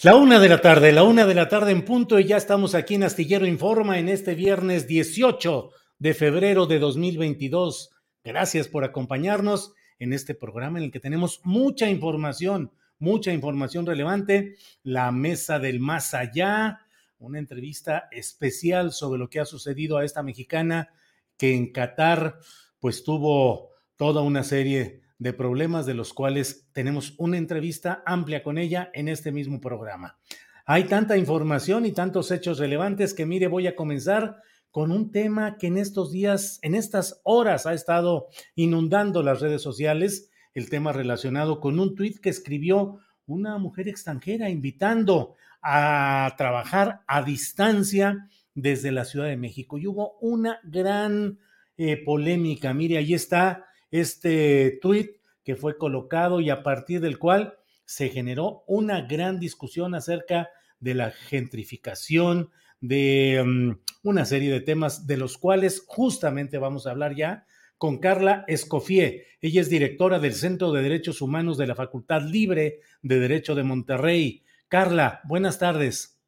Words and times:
La 0.00 0.14
una 0.14 0.38
de 0.38 0.48
la 0.48 0.60
tarde, 0.60 0.92
la 0.92 1.02
una 1.02 1.26
de 1.26 1.34
la 1.34 1.48
tarde 1.48 1.72
en 1.72 1.84
punto 1.84 2.20
y 2.20 2.24
ya 2.24 2.36
estamos 2.36 2.76
aquí 2.76 2.94
en 2.94 3.02
Astillero 3.02 3.46
Informa 3.46 3.98
en 3.98 4.08
este 4.08 4.36
viernes 4.36 4.86
18 4.86 5.70
de 5.98 6.14
febrero 6.14 6.66
de 6.66 6.78
2022. 6.78 7.90
Gracias 8.22 8.68
por 8.68 8.84
acompañarnos 8.84 9.72
en 9.98 10.12
este 10.12 10.36
programa 10.36 10.78
en 10.78 10.84
el 10.84 10.92
que 10.92 11.00
tenemos 11.00 11.40
mucha 11.42 11.90
información, 11.90 12.70
mucha 13.00 13.32
información 13.32 13.86
relevante, 13.86 14.54
la 14.84 15.10
mesa 15.10 15.58
del 15.58 15.80
más 15.80 16.14
allá, 16.14 16.86
una 17.18 17.40
entrevista 17.40 18.06
especial 18.12 18.92
sobre 18.92 19.18
lo 19.18 19.28
que 19.28 19.40
ha 19.40 19.46
sucedido 19.46 19.98
a 19.98 20.04
esta 20.04 20.22
mexicana 20.22 20.90
que 21.36 21.56
en 21.56 21.72
Qatar 21.72 22.38
pues 22.78 23.02
tuvo 23.02 23.70
toda 23.96 24.22
una 24.22 24.44
serie 24.44 25.07
de 25.18 25.32
problemas 25.32 25.84
de 25.84 25.94
los 25.94 26.12
cuales 26.12 26.68
tenemos 26.72 27.14
una 27.18 27.36
entrevista 27.36 28.02
amplia 28.06 28.42
con 28.42 28.56
ella 28.56 28.90
en 28.94 29.08
este 29.08 29.32
mismo 29.32 29.60
programa. 29.60 30.18
Hay 30.64 30.84
tanta 30.84 31.16
información 31.16 31.86
y 31.86 31.92
tantos 31.92 32.30
hechos 32.30 32.58
relevantes 32.58 33.14
que 33.14 33.26
mire, 33.26 33.48
voy 33.48 33.66
a 33.66 33.74
comenzar 33.74 34.36
con 34.70 34.92
un 34.92 35.10
tema 35.10 35.56
que 35.56 35.68
en 35.68 35.78
estos 35.78 36.12
días, 36.12 36.58
en 36.62 36.74
estas 36.74 37.20
horas 37.24 37.66
ha 37.66 37.72
estado 37.72 38.28
inundando 38.54 39.22
las 39.22 39.40
redes 39.40 39.62
sociales, 39.62 40.30
el 40.54 40.68
tema 40.68 40.92
relacionado 40.92 41.60
con 41.60 41.80
un 41.80 41.94
tuit 41.94 42.18
que 42.20 42.28
escribió 42.28 42.98
una 43.26 43.58
mujer 43.58 43.88
extranjera 43.88 44.50
invitando 44.50 45.36
a 45.62 46.34
trabajar 46.36 47.02
a 47.06 47.22
distancia 47.22 48.28
desde 48.54 48.92
la 48.92 49.04
Ciudad 49.04 49.26
de 49.26 49.36
México. 49.36 49.78
Y 49.78 49.86
hubo 49.86 50.18
una 50.20 50.60
gran 50.64 51.38
eh, 51.76 51.96
polémica. 52.04 52.74
Mire, 52.74 52.98
ahí 52.98 53.14
está 53.14 53.67
este 53.90 54.78
tuit 54.82 55.12
que 55.44 55.56
fue 55.56 55.78
colocado 55.78 56.40
y 56.40 56.50
a 56.50 56.62
partir 56.62 57.00
del 57.00 57.18
cual 57.18 57.54
se 57.84 58.10
generó 58.10 58.64
una 58.66 59.02
gran 59.02 59.40
discusión 59.40 59.94
acerca 59.94 60.50
de 60.78 60.94
la 60.94 61.10
gentrificación, 61.10 62.50
de 62.80 63.40
um, 63.42 63.78
una 64.02 64.24
serie 64.24 64.52
de 64.52 64.60
temas 64.60 65.06
de 65.06 65.16
los 65.16 65.38
cuales 65.38 65.82
justamente 65.86 66.58
vamos 66.58 66.86
a 66.86 66.90
hablar 66.90 67.16
ya 67.16 67.46
con 67.78 67.98
Carla 67.98 68.44
Escofié. 68.46 69.26
Ella 69.40 69.60
es 69.60 69.70
directora 69.70 70.18
del 70.18 70.34
Centro 70.34 70.72
de 70.72 70.82
Derechos 70.82 71.22
Humanos 71.22 71.56
de 71.58 71.66
la 71.66 71.74
Facultad 71.74 72.22
Libre 72.22 72.80
de 73.02 73.18
Derecho 73.20 73.54
de 73.54 73.62
Monterrey. 73.62 74.44
Carla, 74.68 75.20
buenas 75.24 75.58
tardes. 75.58 76.20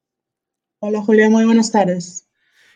Hola 0.79 1.03
Julia, 1.03 1.29
muy 1.29 1.45
buenas 1.45 1.73
tardes. 1.73 2.29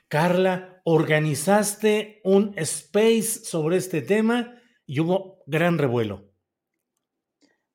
Carla, 0.09 0.83
organizaste 0.85 2.21
un 2.25 2.53
space 2.57 3.23
sobre 3.45 3.79
este 3.79 4.03
tema 4.03 4.61
y 4.87 5.01
hubo 5.01 5.43
gran 5.47 5.79
revuelo. 5.79 6.35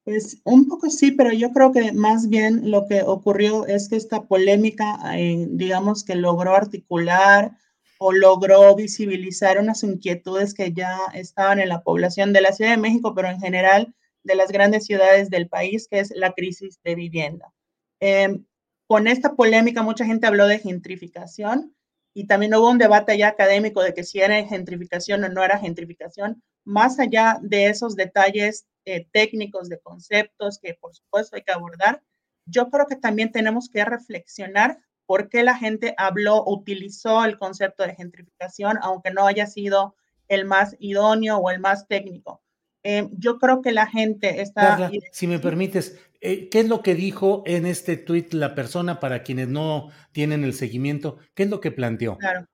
Pues 0.03 0.41
un 0.43 0.67
poco 0.67 0.89
sí, 0.89 1.11
pero 1.11 1.31
yo 1.31 1.51
creo 1.51 1.71
que 1.71 1.91
más 1.91 2.29
bien 2.29 2.71
lo 2.71 2.87
que 2.87 3.03
ocurrió 3.03 3.67
es 3.67 3.89
que 3.89 3.95
esta 3.95 4.23
polémica, 4.23 4.97
eh, 5.15 5.45
digamos 5.51 6.03
que 6.03 6.15
logró 6.15 6.55
articular 6.55 7.51
o 7.99 8.11
logró 8.13 8.75
visibilizar 8.75 9.59
unas 9.59 9.83
inquietudes 9.83 10.53
que 10.53 10.73
ya 10.73 10.97
estaban 11.13 11.59
en 11.59 11.69
la 11.69 11.83
población 11.83 12.33
de 12.33 12.41
la 12.41 12.53
Ciudad 12.53 12.71
de 12.71 12.77
México, 12.77 13.13
pero 13.13 13.27
en 13.27 13.39
general 13.39 13.93
de 14.23 14.35
las 14.35 14.51
grandes 14.51 14.85
ciudades 14.85 15.29
del 15.29 15.49
país, 15.49 15.87
que 15.87 15.99
es 15.99 16.11
la 16.15 16.31
crisis 16.33 16.79
de 16.83 16.95
vivienda. 16.95 17.53
Em, 17.99 18.45
con 18.87 19.07
esta 19.07 19.35
polémica, 19.35 19.83
mucha 19.83 20.05
gente 20.05 20.27
habló 20.27 20.47
de 20.47 20.59
gentrificación 20.59 21.75
y 22.13 22.25
también 22.27 22.55
hubo 22.55 22.69
un 22.69 22.77
debate 22.77 23.17
ya 23.17 23.27
académico 23.27 23.83
de 23.83 23.93
que 23.93 24.03
si 24.03 24.19
era 24.19 24.43
gentrificación 24.45 25.23
o 25.23 25.29
no 25.29 25.43
era 25.43 25.59
gentrificación. 25.59 26.41
Más 26.65 26.99
allá 26.99 27.39
de 27.41 27.67
esos 27.67 27.95
detalles 27.95 28.67
eh, 28.85 29.07
técnicos, 29.11 29.69
de 29.69 29.79
conceptos 29.79 30.59
que 30.59 30.73
por 30.73 30.95
supuesto 30.95 31.35
hay 31.35 31.43
que 31.43 31.51
abordar, 31.51 32.01
yo 32.45 32.69
creo 32.69 32.87
que 32.87 32.95
también 32.95 33.31
tenemos 33.31 33.69
que 33.69 33.85
reflexionar 33.85 34.79
por 35.05 35.29
qué 35.29 35.43
la 35.43 35.55
gente 35.55 35.95
habló, 35.97 36.43
utilizó 36.45 37.25
el 37.25 37.37
concepto 37.37 37.83
de 37.83 37.95
gentrificación, 37.95 38.77
aunque 38.81 39.11
no 39.11 39.25
haya 39.25 39.47
sido 39.47 39.95
el 40.27 40.45
más 40.45 40.75
idóneo 40.79 41.37
o 41.37 41.49
el 41.49 41.59
más 41.59 41.87
técnico. 41.87 42.43
Eh, 42.83 43.09
yo 43.13 43.39
creo 43.39 43.61
que 43.61 43.71
la 43.71 43.87
gente 43.87 44.41
está... 44.41 44.89
si 45.11 45.27
me 45.27 45.39
permites, 45.39 45.99
eh, 46.21 46.47
¿qué 46.49 46.59
es 46.59 46.69
lo 46.69 46.81
que 46.81 46.95
dijo 46.95 47.43
en 47.45 47.65
este 47.65 47.97
tweet 47.97 48.27
la 48.31 48.55
persona 48.55 48.99
para 48.99 49.23
quienes 49.23 49.47
no 49.47 49.89
tienen 50.11 50.43
el 50.43 50.53
seguimiento? 50.53 51.17
¿Qué 51.33 51.43
es 51.43 51.49
lo 51.49 51.59
que 51.59 51.71
planteó? 51.71 52.17
Claro. 52.17 52.45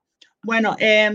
Bueno, 0.42 0.76
eh, 0.78 1.10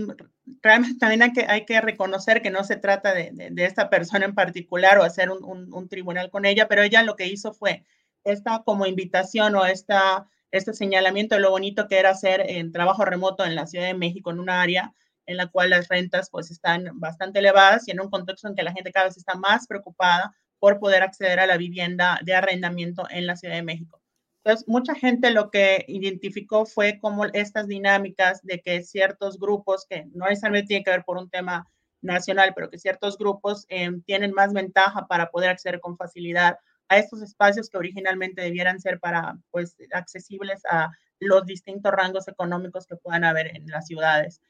realmente 0.62 0.98
también 0.98 1.22
hay 1.22 1.32
que, 1.32 1.46
hay 1.48 1.64
que 1.64 1.80
reconocer 1.80 2.42
que 2.42 2.50
no 2.50 2.64
se 2.64 2.76
trata 2.76 3.14
de, 3.14 3.52
esta 3.58 3.90
persona 3.90 4.24
en 4.24 4.34
particular 4.34 4.98
o 4.98 5.04
hacer 5.04 5.30
un, 5.30 5.44
un, 5.44 5.72
un, 5.72 5.88
tribunal 5.88 6.30
con 6.30 6.44
ella, 6.44 6.68
pero 6.68 6.82
ella 6.82 7.02
lo 7.02 7.16
que 7.16 7.26
hizo 7.26 7.52
fue 7.52 7.84
esta 8.24 8.62
como 8.64 8.86
invitación 8.86 9.54
o 9.54 9.66
esta, 9.66 10.28
este 10.50 10.74
señalamiento 10.74 11.34
de 11.34 11.40
lo 11.40 11.50
bonito 11.50 11.88
que 11.88 11.98
era 11.98 12.10
hacer 12.10 12.44
en 12.46 12.72
trabajo 12.72 13.04
remoto 13.04 13.44
en 13.44 13.54
la 13.54 13.66
Ciudad 13.66 13.86
de 13.86 13.94
México, 13.94 14.30
en 14.30 14.40
un 14.40 14.50
área 14.50 14.92
en 15.26 15.36
la 15.36 15.46
cual 15.46 15.70
las 15.70 15.88
rentas 15.88 16.30
pues 16.30 16.50
están 16.50 16.88
bastante 16.94 17.38
elevadas 17.38 17.86
y 17.86 17.92
en 17.92 18.00
un 18.00 18.10
contexto 18.10 18.48
en 18.48 18.54
que 18.54 18.62
la 18.62 18.72
gente 18.72 18.92
cada 18.92 19.06
vez 19.06 19.16
está 19.16 19.34
más 19.34 19.66
preocupada 19.66 20.34
por 20.58 20.78
poder 20.78 21.02
acceder 21.02 21.40
a 21.40 21.46
la 21.46 21.56
vivienda 21.56 22.20
de 22.22 22.34
arrendamiento 22.34 23.06
en 23.10 23.26
la 23.26 23.36
Ciudad 23.36 23.54
de 23.54 23.62
México. 23.62 24.01
Entonces, 24.44 24.66
mucha 24.66 24.94
gente 24.94 25.30
lo 25.30 25.50
que 25.50 25.84
identificó 25.86 26.66
fue 26.66 26.98
como 27.00 27.26
estas 27.26 27.68
dinámicas 27.68 28.42
de 28.42 28.60
que 28.60 28.82
ciertos 28.82 29.38
grupos, 29.38 29.86
que 29.88 30.06
no 30.14 30.26
necesariamente 30.26 30.68
tiene 30.68 30.84
que 30.84 30.90
ver 30.90 31.04
por 31.04 31.16
un 31.16 31.30
tema 31.30 31.68
nacional, 32.00 32.52
pero 32.54 32.68
que 32.68 32.78
ciertos 32.78 33.16
grupos 33.16 33.66
eh, 33.68 33.88
tienen 34.04 34.32
más 34.32 34.52
ventaja 34.52 35.06
para 35.06 35.30
poder 35.30 35.50
acceder 35.50 35.80
con 35.80 35.96
facilidad 35.96 36.58
a 36.88 36.98
estos 36.98 37.22
espacios 37.22 37.70
que 37.70 37.78
originalmente 37.78 38.42
debieran 38.42 38.80
ser 38.80 38.98
para, 38.98 39.38
pues, 39.52 39.76
accesibles 39.92 40.60
a 40.68 40.90
los 41.20 41.46
distintos 41.46 41.92
rangos 41.92 42.26
económicos 42.26 42.86
que 42.86 42.96
puedan 42.96 43.22
haber 43.22 43.56
en 43.56 43.68
las 43.68 43.86
ciudades. 43.86 44.40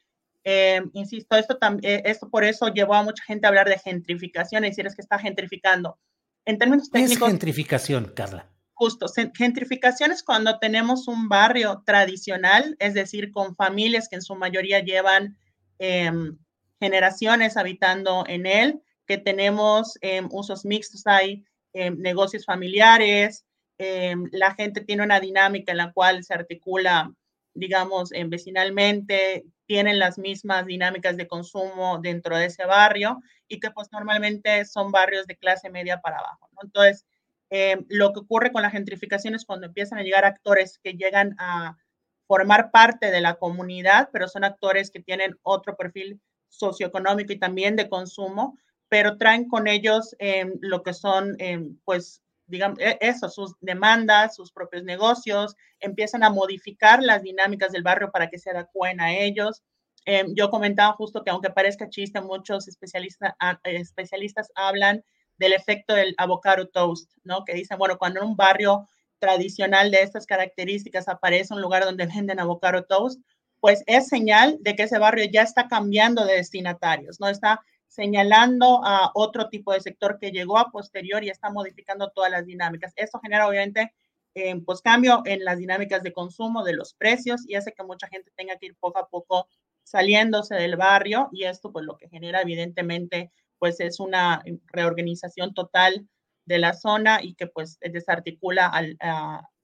Eh, 0.43 0.81
insisto, 0.93 1.37
esto, 1.37 1.57
también, 1.57 2.01
esto 2.03 2.29
por 2.29 2.43
eso 2.43 2.67
llevó 2.67 2.95
a 2.95 3.03
mucha 3.03 3.23
gente 3.23 3.45
a 3.45 3.49
hablar 3.49 3.69
de 3.69 3.77
gentrificación, 3.77 4.65
es 4.65 4.71
decir, 4.71 4.87
es 4.87 4.95
que 4.95 5.03
está 5.03 5.19
gentrificando. 5.19 5.99
En 6.45 6.57
términos 6.57 6.89
técnicos. 6.89 7.17
¿Qué 7.19 7.25
es 7.25 7.29
gentrificación, 7.29 8.11
Carla? 8.15 8.52
Justo, 8.83 9.05
gentrificación 9.33 10.11
es 10.11 10.23
cuando 10.23 10.59
tenemos 10.59 11.07
un 11.07 11.29
barrio 11.29 11.83
tradicional, 11.85 12.75
es 12.79 12.93
decir, 12.93 13.31
con 13.31 13.55
familias 13.55 14.09
que 14.09 14.17
en 14.17 14.21
su 14.21 14.35
mayoría 14.35 14.81
llevan 14.81 15.37
eh, 15.79 16.11
generaciones 16.81 17.55
habitando 17.55 18.25
en 18.27 18.45
él, 18.45 18.81
que 19.07 19.17
tenemos 19.17 19.97
em, 20.01 20.27
usos 20.33 20.65
mixtos, 20.65 21.07
hay 21.07 21.45
em, 21.71 21.97
negocios 21.97 22.43
familiares, 22.43 23.45
em, 23.77 24.27
la 24.33 24.53
gente 24.53 24.81
tiene 24.81 25.03
una 25.03 25.21
dinámica 25.21 25.71
en 25.71 25.77
la 25.77 25.93
cual 25.93 26.21
se 26.25 26.33
articula, 26.33 27.09
digamos, 27.53 28.09
vecinalmente, 28.27 29.45
tienen 29.65 29.97
las 29.97 30.17
mismas 30.17 30.65
dinámicas 30.65 31.15
de 31.15 31.25
consumo 31.25 31.99
dentro 31.99 32.35
de 32.35 32.47
ese 32.47 32.65
barrio 32.65 33.21
y 33.47 33.61
que 33.61 33.71
pues 33.71 33.87
normalmente 33.93 34.65
son 34.65 34.91
barrios 34.91 35.25
de 35.25 35.37
clase 35.37 35.69
media 35.69 36.01
para 36.01 36.17
abajo. 36.17 36.49
Entonces, 36.61 37.05
lo 37.89 38.13
que 38.13 38.19
ocurre 38.21 38.51
con 38.51 38.63
la 38.63 38.71
gentrificación 38.71 39.35
es 39.35 39.45
cuando 39.45 39.67
empiezan 39.67 39.99
a 39.99 40.03
llegar 40.03 40.25
actores 40.25 40.79
que 40.83 40.93
llegan 40.93 41.35
a 41.39 41.77
formar 42.27 42.71
parte 42.71 43.11
de 43.11 43.21
la 43.21 43.35
comunidad, 43.35 44.09
pero 44.11 44.27
son 44.27 44.43
actores 44.43 44.89
que 44.89 45.01
tienen 45.01 45.37
otro 45.43 45.75
perfil 45.75 46.19
socioeconómico 46.49 47.33
y 47.33 47.39
también 47.39 47.75
de 47.75 47.89
consumo, 47.89 48.57
pero 48.89 49.17
traen 49.17 49.47
con 49.47 49.67
ellos 49.67 50.15
em, 50.19 50.53
lo 50.61 50.83
que 50.83 50.93
son, 50.93 51.35
em, 51.39 51.77
pues, 51.83 52.21
digamos, 52.47 52.79
e, 52.79 52.97
eso, 53.01 53.29
sus 53.29 53.55
demandas, 53.59 54.35
sus 54.35 54.51
propios 54.51 54.83
negocios, 54.83 55.55
empiezan 55.79 56.23
a 56.23 56.29
modificar 56.29 57.01
las 57.03 57.23
dinámicas 57.23 57.71
del 57.71 57.83
barrio 57.83 58.11
para 58.11 58.29
que 58.29 58.39
se 58.39 58.51
adecuen 58.51 59.01
a 59.01 59.13
ellos. 59.15 59.61
Em, 60.05 60.33
yo 60.35 60.49
comentaba 60.49 60.93
justo 60.93 61.23
que 61.23 61.31
aunque 61.31 61.49
parezca 61.49 61.89
chiste, 61.89 62.21
muchos 62.21 62.67
especialistas, 62.67 63.33
especialistas 63.63 64.51
hablan 64.55 65.03
del 65.37 65.53
efecto 65.53 65.93
del 65.93 66.13
avocado 66.17 66.67
toast, 66.67 67.11
¿no? 67.23 67.43
Que 67.45 67.53
dicen, 67.53 67.77
bueno, 67.77 67.97
cuando 67.97 68.21
en 68.21 68.27
un 68.27 68.35
barrio 68.35 68.87
tradicional 69.19 69.91
de 69.91 70.01
estas 70.01 70.25
características 70.25 71.07
aparece 71.07 71.53
un 71.53 71.61
lugar 71.61 71.85
donde 71.85 72.05
venden 72.05 72.39
avocado 72.39 72.83
toast, 72.83 73.21
pues 73.59 73.83
es 73.87 74.07
señal 74.07 74.57
de 74.61 74.75
que 74.75 74.83
ese 74.83 74.99
barrio 74.99 75.25
ya 75.31 75.41
está 75.41 75.67
cambiando 75.69 76.25
de 76.25 76.35
destinatarios, 76.35 77.19
no 77.21 77.29
está 77.29 77.61
señalando 77.87 78.81
a 78.83 79.11
otro 79.13 79.49
tipo 79.49 79.71
de 79.71 79.79
sector 79.79 80.17
que 80.19 80.31
llegó 80.31 80.57
a 80.57 80.71
posterior 80.71 81.23
y 81.23 81.29
está 81.29 81.49
modificando 81.49 82.09
todas 82.09 82.31
las 82.31 82.45
dinámicas. 82.45 82.91
Esto 82.95 83.19
genera 83.21 83.47
obviamente 83.47 83.93
eh, 84.35 84.59
pues 84.65 84.81
cambio 84.81 85.21
en 85.25 85.45
las 85.45 85.59
dinámicas 85.59 86.01
de 86.01 86.11
consumo, 86.11 86.63
de 86.63 86.73
los 86.73 86.95
precios 86.95 87.47
y 87.47 87.55
hace 87.55 87.71
que 87.71 87.83
mucha 87.83 88.07
gente 88.07 88.31
tenga 88.35 88.57
que 88.57 88.65
ir 88.65 88.75
poco 88.79 88.99
a 88.99 89.07
poco 89.07 89.47
saliéndose 89.83 90.55
del 90.55 90.75
barrio 90.75 91.29
y 91.31 91.43
esto 91.43 91.71
pues 91.71 91.85
lo 91.85 91.95
que 91.97 92.09
genera 92.09 92.41
evidentemente 92.41 93.31
pues 93.63 93.79
es 93.79 94.01
una 94.01 94.43
reorganización 94.73 95.53
total 95.53 96.05
de 96.43 96.57
la 96.57 96.73
zona 96.73 97.23
y 97.23 97.33
que 97.33 97.47
pues 97.47 97.79
desarticula 97.79 98.67
al, 98.67 98.97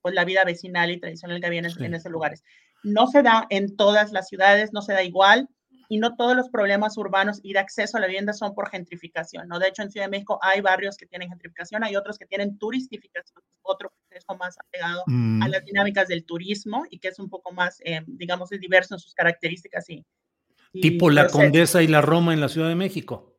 pues 0.02 0.16
la 0.16 0.24
vida 0.24 0.46
vecinal 0.46 0.90
y 0.90 1.02
tradicional 1.02 1.42
que 1.42 1.48
había 1.48 1.60
en, 1.60 1.84
en 1.84 1.94
esos 1.94 2.10
lugares. 2.10 2.46
No 2.82 3.08
se 3.08 3.24
da 3.24 3.46
en 3.50 3.76
todas 3.76 4.14
las 4.14 4.30
ciudades, 4.30 4.72
no 4.72 4.82
se 4.82 4.94
da 4.94 5.04
igual 5.04 5.50
y 5.90 5.98
no 5.98 6.16
todos 6.16 6.34
los 6.34 6.48
problemas 6.48 6.96
urbanos 6.98 7.42
y 7.44 7.52
de 7.52 7.60
acceso 7.60 7.98
a 7.98 8.00
la 8.00 8.08
vivienda 8.08 8.32
son 8.32 8.56
por 8.56 8.70
gentrificación, 8.70 9.50
¿no? 9.50 9.60
De 9.60 9.68
hecho, 9.68 9.82
en 9.82 9.92
Ciudad 9.92 10.06
de 10.06 10.12
México 10.12 10.40
hay 10.42 10.62
barrios 10.62 10.96
que 10.96 11.06
tienen 11.06 11.28
gentrificación, 11.28 11.84
hay 11.84 11.98
otros 11.98 12.18
que 12.18 12.26
tienen 12.26 12.58
turistificación, 12.58 13.44
otro 13.64 13.92
proceso 14.08 14.34
más 14.38 14.58
apegado 14.60 15.02
a 15.02 15.12
mm. 15.12 15.50
las 15.50 15.66
dinámicas 15.66 16.08
del 16.08 16.24
turismo 16.24 16.86
y 16.90 17.00
que 17.00 17.10
es 17.10 17.20
un 17.20 17.30
poco 17.30 17.52
más, 17.52 17.82
eh, 17.84 18.00
digamos, 18.08 18.50
es 18.54 18.62
diverso 18.62 18.96
en 18.96 19.02
sus 19.02 19.14
características 19.14 19.90
y... 19.90 20.06
tipo 20.72 21.10
la 21.10 21.28
Condesa 21.28 21.84
y 21.84 21.88
la 21.88 22.00
Roma 22.00 22.34
en 22.34 22.40
la 22.40 22.48
Ciudad 22.48 22.70
de 22.70 22.76
México. 22.76 23.36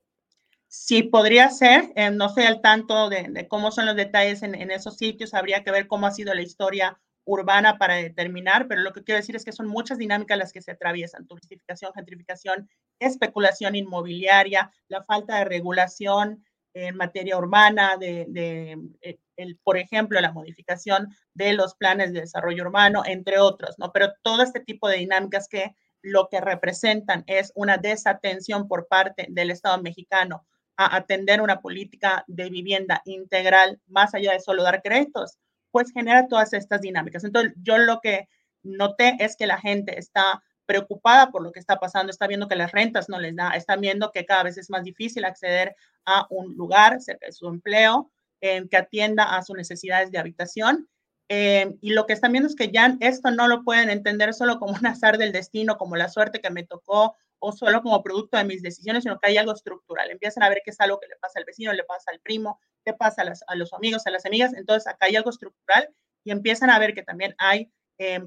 Sí, 0.72 1.02
podría 1.02 1.50
ser. 1.50 1.93
Eh, 1.96 2.12
no 2.12 2.28
sé 2.28 2.46
al 2.46 2.61
tanto 2.61 3.08
de, 3.08 3.49
cómo 3.49 3.72
son 3.72 3.87
los 3.87 3.96
detalles 3.96 4.44
en, 4.44 4.55
esos 4.70 4.96
sitios. 4.96 5.34
Habría 5.34 5.64
que 5.64 5.72
ver 5.72 5.88
cómo 5.88 6.06
ha 6.06 6.12
sido 6.12 6.32
la 6.32 6.43
historia 6.43 6.96
urbana 7.25 7.76
para 7.76 7.96
determinar, 7.96 8.69
pero 8.69 8.81
lo 8.82 8.93
que 8.93 9.02
quiero 9.02 9.19
decir 9.19 9.34
es 9.34 9.44
que 9.44 9.50
son 9.50 9.67
muchas 9.67 9.99
dinámicas 9.99 10.38
las 10.38 10.52
que 10.52 10.62
se 10.62 10.70
atraviesan, 10.70 11.26
turistificación, 11.26 11.93
gentrificación, 11.93 12.70
especulación 13.00 13.75
inmobiliaria, 13.75 14.70
la 14.87 15.02
falta 15.02 15.38
de 15.38 15.44
regulación 15.44 16.44
en 16.72 16.96
materia 16.96 17.37
urbana, 17.37 17.96
de, 17.96 18.78
eh, 19.02 19.19
por 19.64 19.76
ejemplo, 19.76 20.20
la 20.20 20.31
modificación 20.31 21.08
de 21.34 21.52
los 21.55 21.75
planes 21.75 22.12
de 22.12 22.20
desarrollo 22.20 22.62
urbano, 22.62 23.02
entre 23.05 23.40
otros, 23.40 23.76
¿no? 23.76 23.90
Pero 23.90 24.12
todo 24.22 24.44
este 24.44 24.61
tipo 24.61 24.88
de 24.88 24.99
dinámicas 24.99 25.49
que 25.49 25.75
lo 26.00 26.28
que 26.28 26.40
representan 26.40 27.25
es 27.26 27.50
una 27.56 27.76
desatención 27.76 28.69
por 28.69 28.87
parte 28.87 29.26
del 29.31 29.50
Estado 29.50 29.82
mexicano 29.82 30.46
a 30.76 30.96
atender 30.96 31.40
una 31.40 31.61
política 31.61 32.25
de 32.26 32.50
vivienda 32.50 33.02
integral 33.05 33.81
más 33.87 34.14
allá 34.14 34.32
de 34.32 34.40
solo 34.40 34.62
dar 34.62 34.82
créditos, 34.82 35.38
pues 35.70 35.93
genera 35.93 36.28
todas 36.28 36.52
estas 36.52 36.81
dinámicas. 36.81 37.25
Entonces, 37.25 37.52
yo 37.62 37.78
lo 37.78 38.00
que 38.00 38.28
noté 38.62 39.17
es 39.20 39.37
que 39.37 39.46
la 39.46 39.58
gente 39.58 39.99
está 39.99 40.43
preocupada 40.67 41.31
por 41.31 41.43
lo 41.43 41.50
que 41.50 41.58
está 41.58 41.81
pasando, 41.81 42.11
está 42.11 42.26
viendo 42.26 42.46
que 42.46 42.56
las 42.56 42.70
rentas 42.70 43.08
no 43.08 43.19
les 43.19 43.34
da, 43.34 43.50
está 43.50 43.76
viendo 43.76 44.12
que 44.12 44.25
cada 44.25 44.44
vez 44.44 44.56
es 44.56 44.70
más 44.70 44.84
difícil 44.84 45.25
acceder 45.25 45.75
a 46.05 46.26
un 46.31 46.55
lugar 46.55 47.00
cerca 47.00 47.26
de 47.26 47.32
su 47.32 47.49
empleo 47.49 48.11
eh, 48.40 48.67
que 48.70 48.76
atienda 48.76 49.37
a 49.37 49.43
sus 49.43 49.56
necesidades 49.56 50.11
de 50.11 50.19
habitación. 50.19 50.88
Eh, 51.32 51.77
y 51.81 51.93
lo 51.93 52.06
que 52.06 52.12
están 52.12 52.32
viendo 52.32 52.49
es 52.49 52.56
que 52.56 52.73
ya 52.73 52.97
esto 52.99 53.31
no 53.31 53.47
lo 53.47 53.62
pueden 53.62 53.88
entender 53.88 54.35
solo 54.35 54.59
como 54.59 54.75
un 54.75 54.85
azar 54.85 55.17
del 55.17 55.31
destino, 55.31 55.79
como 55.79 55.94
la 55.94 56.09
suerte 56.09 56.41
que 56.41 56.50
me 56.50 56.65
tocó 56.65 57.15
o 57.38 57.53
solo 57.53 57.82
como 57.82 58.03
producto 58.03 58.37
de 58.37 58.44
mis 58.44 58.62
decisiones, 58.62 59.05
sino 59.05 59.21
que 59.21 59.29
hay 59.29 59.37
algo 59.37 59.53
estructural. 59.53 60.11
Empiezan 60.11 60.43
a 60.43 60.49
ver 60.49 60.61
que 60.65 60.73
es 60.73 60.81
algo 60.81 60.99
que 60.99 61.06
le 61.06 61.15
pasa 61.17 61.38
al 61.38 61.44
vecino, 61.44 61.73
le 61.73 61.85
pasa 61.85 62.11
al 62.11 62.19
primo, 62.19 62.59
qué 62.85 62.94
pasa 62.94 63.23
a, 63.47 63.55
los 63.55 63.73
amigos, 63.73 64.06
a 64.06 64.11
las 64.11 64.27
amigas. 64.27 64.53
Entonces, 64.55 64.88
acá 64.88 65.06
hay 65.06 65.15
algo 65.15 65.31
estructural 65.31 65.88
y 66.25 66.32
empiezan 66.32 66.69
a 66.69 66.81
ver 66.81 66.94
que 66.94 67.05
también 67.05 67.37
hay 67.38 67.71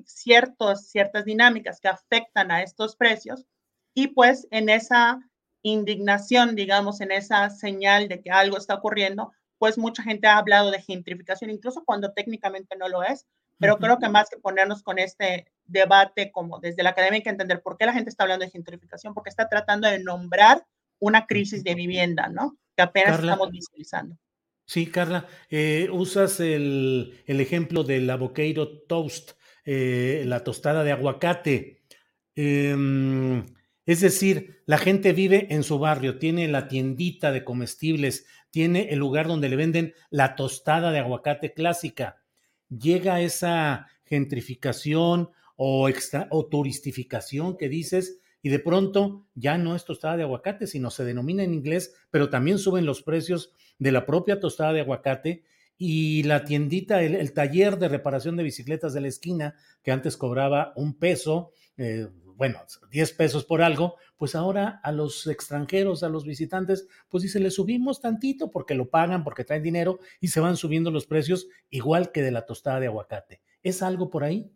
ciertos, 0.06 0.88
ciertas 0.90 1.26
dinámicas 1.26 1.80
que 1.82 1.90
afectan 1.90 2.52
a 2.52 2.64
estos 2.64 2.96
precios. 2.96 3.46
Y 3.94 4.08
pues 4.08 4.48
en 4.52 4.70
esa 4.70 5.20
indignación, 5.62 6.56
digamos, 6.56 7.02
en 7.02 7.12
esa 7.12 7.50
señal 7.50 8.08
de 8.08 8.22
que 8.22 8.32
algo 8.32 8.58
está 8.58 8.76
ocurriendo, 8.76 9.34
pues 9.64 9.78
mucha 9.78 10.04
gente 10.04 10.28
ha 10.28 10.40
hablado 10.40 10.72
de 10.72 10.82
gentrificación, 10.82 11.50
incluso 11.50 11.86
cuando 11.86 12.12
técnicamente 12.12 12.76
no 12.76 12.90
lo 12.90 13.02
es. 13.02 13.28
Pero 13.58 13.78
creo 13.78 13.98
que 13.98 14.10
más 14.10 14.30
que 14.30 14.36
ponernos 14.36 14.84
con 14.84 15.00
este 15.00 15.48
debate 15.64 16.34
como 16.34 16.60
desde 16.60 16.84
la 16.84 16.90
academia 16.90 17.20
hay 17.20 17.24
que 17.24 17.30
entender 17.30 17.62
por 17.62 17.78
qué 17.78 17.86
la 17.86 17.94
gente 17.94 18.10
está 18.10 18.24
hablando 18.24 18.44
de 18.44 18.52
gentrificación, 18.52 19.14
porque 19.14 19.30
está 19.30 19.48
tratando 19.48 19.88
de 19.88 20.04
nombrar 20.04 20.66
una 21.00 21.28
crisis 21.28 21.64
de 21.64 21.76
vivienda, 21.76 22.28
¿no? 22.28 22.58
Que 22.76 22.84
apenas 22.84 23.22
estamos 23.22 23.52
visualizando. 23.52 24.18
Sí, 24.66 24.88
Carla, 24.88 25.28
eh, 25.50 25.88
usas 25.94 26.42
el, 26.42 27.24
ejemplo 27.26 27.86
del 27.86 28.10
avocado 28.10 28.82
toast, 28.82 29.32
eh, 29.64 30.26
la 30.28 30.44
tostada 30.44 30.84
de 30.84 30.92
aguacate. 30.92 31.86
Em, 32.36 33.46
es 33.86 34.02
decir, 34.02 34.62
la 34.66 34.78
gente 34.78 35.14
vive 35.14 35.48
en 35.52 35.64
su 35.64 35.80
barrio, 35.80 36.20
tiene 36.20 36.50
la 36.50 36.68
tiendita 36.68 37.32
de 37.32 37.46
comestibles, 37.46 38.26
tiene 38.54 38.90
el 38.92 39.00
lugar 39.00 39.28
donde 39.28 39.50
le 39.50 39.56
venden 39.56 39.96
la 40.12 40.36
tostada 40.36 40.92
de 40.92 41.00
aguacate 41.00 41.54
clásica. 41.54 42.22
Llega 42.70 43.20
esa 43.20 43.88
gentrificación 44.06 45.32
o, 45.56 45.90
extra, 45.90 46.28
o 46.30 46.46
turistificación 46.46 47.58
que 47.58 47.68
dices, 47.68 48.20
y 48.44 48.50
de 48.50 48.60
pronto 48.60 49.26
ya 49.34 49.58
no 49.58 49.76
es 49.76 49.86
tostada 49.86 50.18
de 50.18 50.24
aguacate, 50.24 50.68
sino 50.68 50.92
se 50.92 51.04
denomina 51.04 51.42
en 51.42 51.56
inglés, 51.56 51.96
pero 52.12 52.30
también 52.30 52.60
suben 52.60 52.86
los 52.86 53.02
precios 53.02 53.52
de 53.80 53.92
la 53.92 54.06
propia 54.06 54.40
tostada 54.40 54.72
de 54.72 54.82
aguacate 54.82 55.44
y 55.76 56.22
la 56.22 56.46
tiendita, 56.46 57.02
el, 57.02 57.34
taller 57.34 57.80
de 57.80 57.88
reparación 57.88 58.38
de 58.38 58.44
bicicletas 58.44 58.94
de 58.94 59.02
la 59.02 59.08
esquina, 59.08 59.56
que 59.82 59.92
antes 59.92 60.16
cobraba 60.16 60.74
un 60.76 60.94
peso, 60.94 61.54
eh, 61.76 62.08
bueno, 62.44 62.60
10 62.92 63.14
pesos 63.14 63.46
por 63.46 63.62
algo, 63.62 63.96
pues 64.18 64.36
ahora 64.36 64.82
a 64.84 64.92
los 64.92 65.28
extranjeros, 65.28 66.04
a 66.04 66.10
los 66.10 66.26
visitantes, 66.26 66.90
pues 67.08 67.24
dice, 67.24 67.40
le 67.40 67.50
subimos 67.50 68.02
tantito 68.02 68.52
porque 68.52 68.76
lo 68.76 68.90
pagan, 68.90 69.24
porque 69.24 69.46
traen 69.46 69.64
dinero 69.64 70.00
y 70.20 70.28
se 70.28 70.42
van 70.42 70.58
subiendo 70.58 70.92
los 70.92 71.08
precios 71.08 71.48
igual 71.70 72.12
que 72.12 72.22
de 72.22 72.32
la 72.32 72.46
tostada 72.46 72.82
de 72.82 72.88
aguacate. 72.88 73.40
¿Es 73.62 73.82
algo 73.82 74.10
por 74.10 74.26
ahí? 74.26 74.52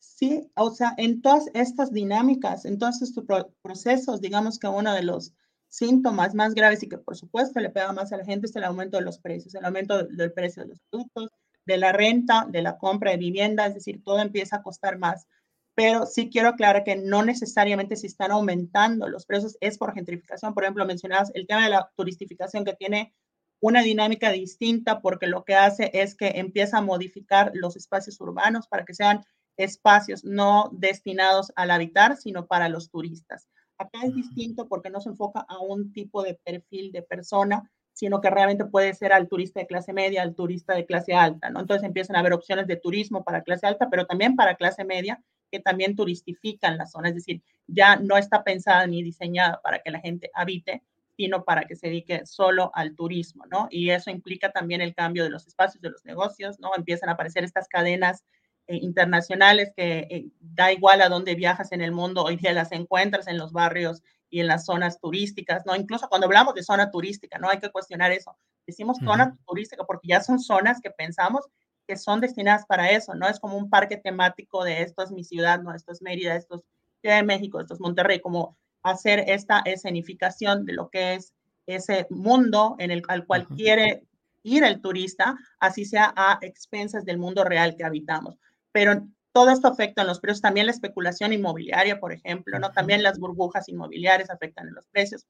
Sí, 0.00 0.50
o 0.56 0.72
sea, 0.72 0.94
en 0.96 1.22
todas 1.22 1.44
estas 1.54 1.92
dinámicas, 1.92 2.64
en 2.64 2.76
todos 2.76 3.02
estos 3.02 3.24
procesos, 3.62 4.20
digamos 4.20 4.58
que 4.58 4.66
uno 4.66 4.92
de 4.92 5.04
los 5.04 5.32
síntomas 5.68 6.34
más 6.34 6.54
graves 6.54 6.82
y 6.82 6.88
que 6.88 6.98
por 6.98 7.16
supuesto 7.16 7.60
le 7.60 7.70
pega 7.70 7.92
más 7.92 8.12
a 8.12 8.16
la 8.16 8.24
gente 8.24 8.48
es 8.48 8.56
el 8.56 8.64
aumento 8.64 8.96
de 8.96 9.04
los 9.04 9.20
precios, 9.20 9.54
el 9.54 9.64
aumento 9.64 10.02
del 10.02 10.32
precio 10.32 10.64
de 10.64 10.70
los 10.70 10.80
productos, 10.90 11.30
de 11.66 11.76
la 11.76 11.92
renta, 11.92 12.48
de 12.50 12.62
la 12.62 12.78
compra 12.78 13.12
de 13.12 13.18
vivienda, 13.18 13.66
es 13.66 13.74
decir, 13.74 14.02
todo 14.02 14.18
empieza 14.18 14.56
a 14.56 14.62
costar 14.64 14.98
más. 14.98 15.28
Pero 15.74 16.06
sí 16.06 16.28
quiero 16.30 16.48
aclarar 16.48 16.84
que 16.84 16.96
no 16.96 17.22
necesariamente 17.24 17.96
si 17.96 18.06
están 18.06 18.30
aumentando 18.30 19.08
los 19.08 19.24
precios 19.26 19.56
es 19.60 19.78
por 19.78 19.94
gentrificación. 19.94 20.54
Por 20.54 20.64
ejemplo, 20.64 20.84
mencionabas 20.84 21.30
el 21.34 21.46
tema 21.46 21.64
de 21.64 21.70
la 21.70 21.90
turistificación 21.96 22.64
que 22.64 22.74
tiene 22.74 23.14
una 23.60 23.82
dinámica 23.82 24.30
distinta 24.30 25.00
porque 25.00 25.26
lo 25.28 25.44
que 25.44 25.54
hace 25.54 25.90
es 25.94 26.14
que 26.14 26.32
empieza 26.34 26.78
a 26.78 26.82
modificar 26.82 27.52
los 27.54 27.76
espacios 27.76 28.20
urbanos 28.20 28.66
para 28.66 28.84
que 28.84 28.92
sean 28.94 29.24
espacios 29.56 30.24
no 30.24 30.70
destinados 30.72 31.52
al 31.56 31.70
habitar, 31.70 32.16
sino 32.16 32.46
para 32.46 32.68
los 32.68 32.90
turistas. 32.90 33.48
Acá 33.78 34.00
es 34.04 34.14
distinto 34.14 34.68
porque 34.68 34.90
no 34.90 35.00
se 35.00 35.10
enfoca 35.10 35.44
a 35.48 35.58
un 35.60 35.92
tipo 35.92 36.22
de 36.22 36.34
perfil 36.44 36.92
de 36.92 37.02
persona, 37.02 37.70
sino 37.92 38.20
que 38.20 38.30
realmente 38.30 38.64
puede 38.64 38.94
ser 38.94 39.12
al 39.12 39.28
turista 39.28 39.60
de 39.60 39.66
clase 39.66 39.92
media, 39.92 40.22
al 40.22 40.34
turista 40.34 40.74
de 40.74 40.86
clase 40.86 41.14
alta, 41.14 41.50
¿no? 41.50 41.60
Entonces 41.60 41.86
empiezan 41.86 42.16
a 42.16 42.20
haber 42.20 42.32
opciones 42.32 42.66
de 42.66 42.76
turismo 42.76 43.22
para 43.22 43.42
clase 43.42 43.66
alta, 43.66 43.88
pero 43.90 44.06
también 44.06 44.34
para 44.34 44.56
clase 44.56 44.84
media, 44.84 45.22
que 45.52 45.60
también 45.60 45.94
turistifican 45.94 46.78
la 46.78 46.86
zona, 46.86 47.10
es 47.10 47.14
decir, 47.14 47.42
ya 47.66 47.96
no 47.96 48.16
está 48.16 48.42
pensada 48.42 48.86
ni 48.86 49.02
diseñada 49.02 49.60
para 49.62 49.80
que 49.80 49.90
la 49.90 50.00
gente 50.00 50.30
habite, 50.34 50.82
sino 51.14 51.44
para 51.44 51.64
que 51.64 51.76
se 51.76 51.88
dedique 51.88 52.24
solo 52.24 52.72
al 52.74 52.96
turismo, 52.96 53.44
¿no? 53.50 53.68
Y 53.70 53.90
eso 53.90 54.10
implica 54.10 54.50
también 54.50 54.80
el 54.80 54.94
cambio 54.94 55.24
de 55.24 55.30
los 55.30 55.46
espacios 55.46 55.82
de 55.82 55.90
los 55.90 56.04
negocios, 56.06 56.58
¿no? 56.58 56.70
Empiezan 56.74 57.10
a 57.10 57.12
aparecer 57.12 57.44
estas 57.44 57.68
cadenas 57.68 58.24
eh, 58.66 58.76
internacionales 58.76 59.72
que 59.76 60.06
eh, 60.10 60.30
da 60.40 60.72
igual 60.72 61.02
a 61.02 61.10
dónde 61.10 61.34
viajas 61.34 61.70
en 61.72 61.82
el 61.82 61.92
mundo, 61.92 62.24
hoy 62.24 62.36
día 62.36 62.54
las 62.54 62.72
encuentras 62.72 63.26
en 63.28 63.36
los 63.36 63.52
barrios 63.52 64.02
y 64.30 64.40
en 64.40 64.46
las 64.46 64.64
zonas 64.64 64.98
turísticas, 64.98 65.66
¿no? 65.66 65.76
Incluso 65.76 66.08
cuando 66.08 66.26
hablamos 66.26 66.54
de 66.54 66.62
zona 66.62 66.90
turística, 66.90 67.38
¿no? 67.38 67.50
Hay 67.50 67.58
que 67.58 67.70
cuestionar 67.70 68.10
eso. 68.10 68.38
Decimos 68.66 68.96
zona 69.04 69.36
turística 69.46 69.84
porque 69.84 70.08
ya 70.08 70.22
son 70.22 70.38
zonas 70.38 70.80
que 70.80 70.90
pensamos 70.90 71.44
que 71.92 71.98
son 71.98 72.22
destinadas 72.22 72.64
para 72.64 72.90
eso, 72.90 73.14
¿no? 73.14 73.28
Es 73.28 73.38
como 73.38 73.58
un 73.58 73.68
parque 73.68 73.98
temático 73.98 74.64
de 74.64 74.80
esto 74.80 75.02
es 75.02 75.10
mi 75.10 75.24
ciudad, 75.24 75.60
¿no? 75.60 75.74
Esto 75.74 75.92
es 75.92 76.00
Mérida, 76.00 76.36
esto 76.36 76.54
es 76.54 76.62
Ciudad 77.02 77.16
de 77.16 77.22
México, 77.22 77.60
esto 77.60 77.74
es 77.74 77.80
Monterrey, 77.80 78.18
como 78.20 78.56
hacer 78.82 79.24
esta 79.26 79.60
escenificación 79.66 80.64
de 80.64 80.72
lo 80.72 80.88
que 80.88 81.14
es 81.14 81.34
ese 81.66 82.06
mundo 82.08 82.76
en 82.78 82.92
el 82.92 83.02
al 83.08 83.26
cual 83.26 83.46
quiere 83.46 84.04
ir 84.42 84.64
el 84.64 84.80
turista, 84.80 85.36
así 85.60 85.84
sea 85.84 86.14
a 86.16 86.38
expensas 86.40 87.04
del 87.04 87.18
mundo 87.18 87.44
real 87.44 87.76
que 87.76 87.84
habitamos. 87.84 88.38
Pero 88.72 89.06
todo 89.32 89.50
esto 89.50 89.68
afecta 89.68 90.00
en 90.00 90.08
los 90.08 90.18
precios, 90.18 90.40
también 90.40 90.64
la 90.64 90.72
especulación 90.72 91.34
inmobiliaria, 91.34 92.00
por 92.00 92.14
ejemplo, 92.14 92.58
¿no? 92.58 92.70
También 92.70 93.02
las 93.02 93.18
burbujas 93.18 93.68
inmobiliarias 93.68 94.30
afectan 94.30 94.68
en 94.68 94.74
los 94.76 94.86
precios. 94.86 95.26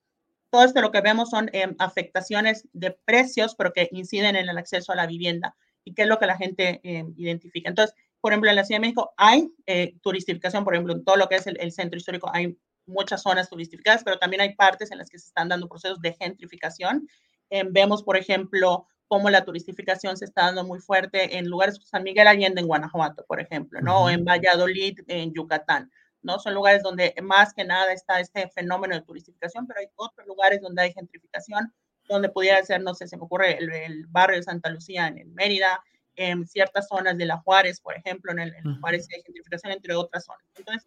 Todo 0.49 0.63
esto 0.63 0.81
lo 0.81 0.93
que 0.93 1.01
vemos 1.01 1.31
son 1.31 1.51
em, 1.53 1.75
afectaciones 1.81 2.69
de 2.73 2.93
precios, 3.05 3.57
pero 3.57 3.73
que 3.73 3.89
inciden 3.91 4.37
en 4.37 4.49
el 4.49 4.59
acceso 4.59 4.93
a 4.93 4.97
la 4.97 5.09
vivienda 5.09 5.57
y 5.85 5.95
qué 5.95 6.03
es 6.03 6.09
lo 6.09 6.19
que 6.19 6.27
la 6.27 6.37
gente 6.37 6.81
em, 6.83 7.15
identifica. 7.17 7.69
Entonces, 7.69 7.95
por 8.21 8.33
ejemplo, 8.33 8.51
en 8.51 8.57
la 8.57 8.65
Ciudad 8.65 8.81
de 8.81 8.87
México 8.87 9.13
hay 9.17 9.53
eh, 9.67 9.95
turistificación, 10.03 10.65
por 10.65 10.75
ejemplo, 10.75 10.95
en 10.95 11.05
todo 11.05 11.17
lo 11.17 11.29
que 11.29 11.37
es 11.37 11.47
el, 11.47 11.73
centro 11.73 11.99
histórico 11.99 12.31
hay 12.33 12.57
muchas 12.87 13.23
zonas 13.23 13.49
turistificadas, 13.49 14.05
pero 14.05 14.19
también 14.19 14.43
hay 14.43 14.55
partes 14.55 14.91
en 14.93 14.99
las 14.99 15.09
que 15.09 15.19
se 15.19 15.29
están 15.29 15.49
dando 15.49 15.69
procesos 15.69 16.01
de 16.01 16.15
gentrificación. 16.15 17.09
Em, 17.51 17.73
vemos, 17.73 18.03
por 18.03 18.17
ejemplo, 18.17 18.87
cómo 19.09 19.29
la 19.31 19.45
turistificación 19.45 20.17
se 20.17 20.25
está 20.25 20.47
dando 20.47 20.65
muy 20.65 20.81
fuerte 20.81 21.37
en 21.37 21.49
lugares 21.49 21.77
como 21.77 21.87
San 21.87 22.03
Miguel 22.03 22.29
Allende, 22.29 22.61
en 22.61 22.67
Guanajuato, 22.67 23.25
por 23.27 23.41
ejemplo, 23.41 23.81
¿no? 23.81 24.05
O 24.05 24.11
en 24.11 24.25
Valladolid, 24.25 25.01
en 25.09 25.33
Yucatán. 25.35 25.91
¿no? 26.23 26.39
Son 26.39 26.55
lugares 26.55 26.83
donde 26.83 27.15
más 27.23 27.53
que 27.53 27.65
nada 27.65 27.93
está 27.93 28.21
este 28.21 28.49
fenómeno 28.49 28.95
de 28.95 29.03
turistificación, 29.03 29.67
pero 29.67 29.81
hay 29.81 29.87
otros 29.97 30.27
lugares 30.27 30.61
donde 30.61 30.83
hay 30.83 30.93
gentrificación, 30.93 31.73
donde 32.09 32.29
pudiera 32.29 32.63
ser, 32.65 32.83
no 32.83 32.95
sé, 32.95 33.07
se 33.09 33.17
me 33.17 33.25
ocurre 33.25 33.59
el, 33.59 34.07
barrio 34.09 34.37
de 34.37 34.43
Santa 34.43 34.71
Lucía 34.71 35.09
en, 35.09 35.35
Mérida, 35.35 35.83
en 36.15 36.47
ciertas 36.47 36.89
zonas 36.89 37.17
de 37.17 37.27
La 37.27 37.39
Juárez, 37.39 37.81
por 37.81 37.97
ejemplo, 37.97 38.33
en, 38.33 38.41
el, 38.41 38.55
en 38.55 38.81
Juárez 38.81 39.09
hay 39.15 39.23
gentrificación, 39.23 39.73
entre 39.73 39.95
otras 39.95 40.25
zonas. 40.25 40.45
Entonces, 40.57 40.87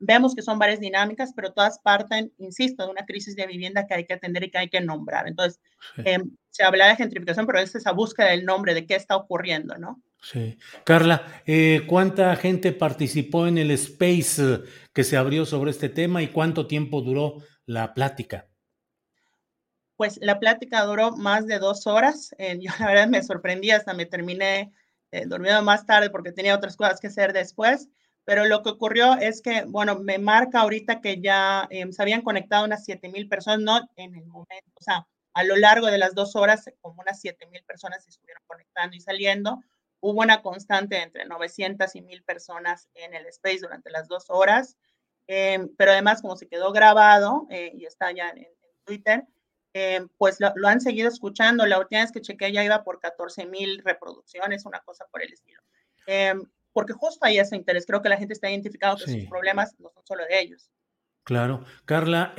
vemos 0.00 0.34
que 0.34 0.42
son 0.42 0.58
varias 0.58 0.80
dinámicas, 0.80 1.32
pero 1.36 1.52
todas 1.52 1.78
parten, 1.78 2.32
insisto, 2.38 2.84
de 2.84 2.90
una 2.90 3.04
crisis 3.04 3.36
de 3.36 3.46
vivienda 3.46 3.86
que 3.86 3.94
hay 3.94 4.06
que 4.06 4.14
atender 4.14 4.44
y 4.44 4.50
que 4.50 4.58
hay 4.58 4.68
que 4.68 4.80
nombrar. 4.80 5.28
Entonces, 5.28 5.60
em, 5.98 6.30
se 6.48 6.64
habla 6.64 6.88
de 6.88 6.96
gentrificación, 6.96 7.46
pero 7.46 7.60
es 7.60 7.74
esa 7.74 7.92
búsqueda 7.92 8.28
del 8.28 8.44
nombre, 8.44 8.74
de 8.74 8.86
qué 8.86 8.96
está 8.96 9.14
ocurriendo, 9.16 9.76
¿no? 9.76 10.02
Sí. 10.22 10.58
Carla, 10.84 11.42
eh, 11.46 11.82
¿cuánta 11.86 12.34
gente 12.36 12.72
participó 12.72 13.46
en 13.46 13.58
el 13.58 13.70
space 13.70 14.42
eh, 14.42 14.58
que 14.92 15.04
se 15.04 15.16
abrió 15.16 15.46
sobre 15.46 15.70
este 15.70 15.88
tema 15.88 16.22
y 16.22 16.28
cuánto 16.28 16.66
tiempo 16.66 17.00
duró 17.00 17.36
la 17.64 17.94
plática? 17.94 18.49
Pues 20.00 20.18
la 20.22 20.38
plática 20.38 20.82
duró 20.84 21.14
más 21.14 21.46
de 21.46 21.58
dos 21.58 21.86
horas. 21.86 22.34
Eh, 22.38 22.56
yo 22.58 22.72
la 22.80 22.86
verdad 22.86 23.06
me 23.06 23.22
sorprendí, 23.22 23.70
hasta 23.70 23.92
me 23.92 24.06
terminé 24.06 24.72
durmiendo 25.26 25.60
más 25.60 25.84
tarde 25.84 26.08
porque 26.08 26.32
tenía 26.32 26.56
otras 26.56 26.74
cosas 26.74 27.00
que 27.00 27.08
hacer 27.08 27.34
después. 27.34 27.90
Pero 28.24 28.46
lo 28.46 28.62
que 28.62 28.70
ocurrió 28.70 29.18
es 29.18 29.42
que, 29.42 29.64
bueno, 29.64 29.98
me 29.98 30.16
marca 30.16 30.60
ahorita 30.60 31.02
que 31.02 31.20
ya 31.20 31.68
se 31.70 32.00
habían 32.02 32.22
conectado 32.22 32.64
unas 32.64 32.82
7 32.82 33.10
mil 33.10 33.28
personas, 33.28 33.60
no 33.60 33.90
en 33.96 34.14
el 34.14 34.24
momento, 34.24 34.70
o 34.72 34.82
sea, 34.82 35.06
a 35.34 35.44
lo 35.44 35.56
largo 35.56 35.88
de 35.88 35.98
las 35.98 36.14
dos 36.14 36.34
horas, 36.34 36.70
como 36.80 37.02
unas 37.02 37.20
7 37.20 37.46
mil 37.48 37.62
personas 37.64 38.02
se 38.02 38.08
estuvieron 38.08 38.42
conectando 38.46 38.96
y 38.96 39.00
saliendo 39.00 39.60
Hubo 40.00 40.22
una 40.22 40.40
constante 40.40 41.02
entre 41.02 41.26
900 41.26 41.94
y 41.94 42.00
1000 42.00 42.22
personas 42.22 42.88
en 42.94 43.12
el 43.12 43.26
space 43.26 43.58
durante 43.58 43.90
las 43.90 44.08
dos 44.08 44.30
horas, 44.30 44.78
em, 45.26 45.68
pero 45.76 45.92
además 45.92 46.22
como 46.22 46.36
se 46.36 46.48
quedó 46.48 46.72
grabado 46.72 47.46
eh, 47.50 47.70
y 47.74 47.84
está 47.84 48.10
ya 48.12 48.30
en, 48.30 48.48
Twitter, 48.84 49.24
em, 49.72 50.08
pues 50.18 50.38
lo, 50.40 50.68
han 50.68 50.80
seguido 50.80 51.08
escuchando. 51.08 51.66
La 51.66 51.78
última 51.78 52.02
vez 52.02 52.12
que 52.12 52.20
chequeé 52.20 52.52
ya 52.52 52.64
iba 52.64 52.82
por 52.82 53.00
14 53.00 53.46
mil 53.46 53.82
reproducciones, 53.84 54.66
una 54.66 54.80
cosa 54.80 55.06
por 55.10 55.22
el 55.22 55.32
estilo. 55.32 55.62
Em, 56.06 56.42
porque 56.72 56.92
justo 56.92 57.24
ahí 57.24 57.38
ese 57.38 57.56
interés. 57.56 57.86
Creo 57.86 58.02
que 58.02 58.08
la 58.08 58.16
gente 58.16 58.34
está 58.34 58.50
identificando 58.50 58.96
que 58.96 59.10
sus 59.10 59.28
problemas 59.28 59.74
no 59.78 59.90
son 59.90 60.04
solo 60.06 60.24
de 60.24 60.40
ellos. 60.40 60.70
Claro. 61.24 61.64
Carla, 61.84 62.34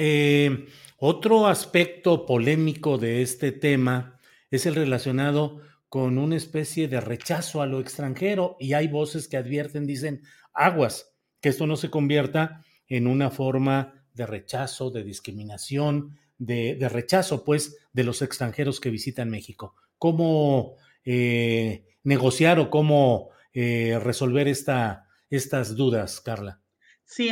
otro 0.98 1.48
aspecto 1.48 2.26
polémico 2.26 2.98
de 2.98 3.22
este 3.22 3.52
tema 3.52 4.20
es 4.50 4.66
el 4.66 4.76
relacionado 4.76 5.62
con 5.92 6.18
una 6.18 6.38
especie 6.38 6.88
de 6.88 7.02
rechazo 7.02 7.62
a 7.62 7.66
lo 7.66 7.82
extranjero 7.82 8.56
y 8.60 8.74
hay 8.74 8.88
voces 8.88 9.28
que 9.28 9.36
advierten, 9.36 9.86
dicen, 9.86 10.24
aguas, 10.54 11.14
que 11.42 11.50
esto 11.50 11.68
no 11.68 11.76
se 11.76 11.90
convierta 11.90 12.64
en 12.88 13.08
una 13.08 13.30
forma 13.30 14.06
de 14.14 14.26
rechazo, 14.26 14.90
de 14.90 15.04
discriminación, 15.04 16.18
de, 16.42 16.90
rechazo, 16.90 17.44
pues, 17.44 17.78
de 17.94 18.04
los 18.04 18.22
extranjeros 18.22 18.80
que 18.80 18.90
visitan 18.90 19.30
México. 19.30 19.76
¿Cómo 19.98 20.76
eh, 21.06 21.86
negociar 22.04 22.60
o 22.60 22.70
cómo 22.70 23.30
eh, 23.54 24.00
resolver 24.02 24.48
esta, 24.48 25.08
estas 25.30 25.76
dudas, 25.76 26.20
Carla? 26.20 26.60
Sí, 27.06 27.32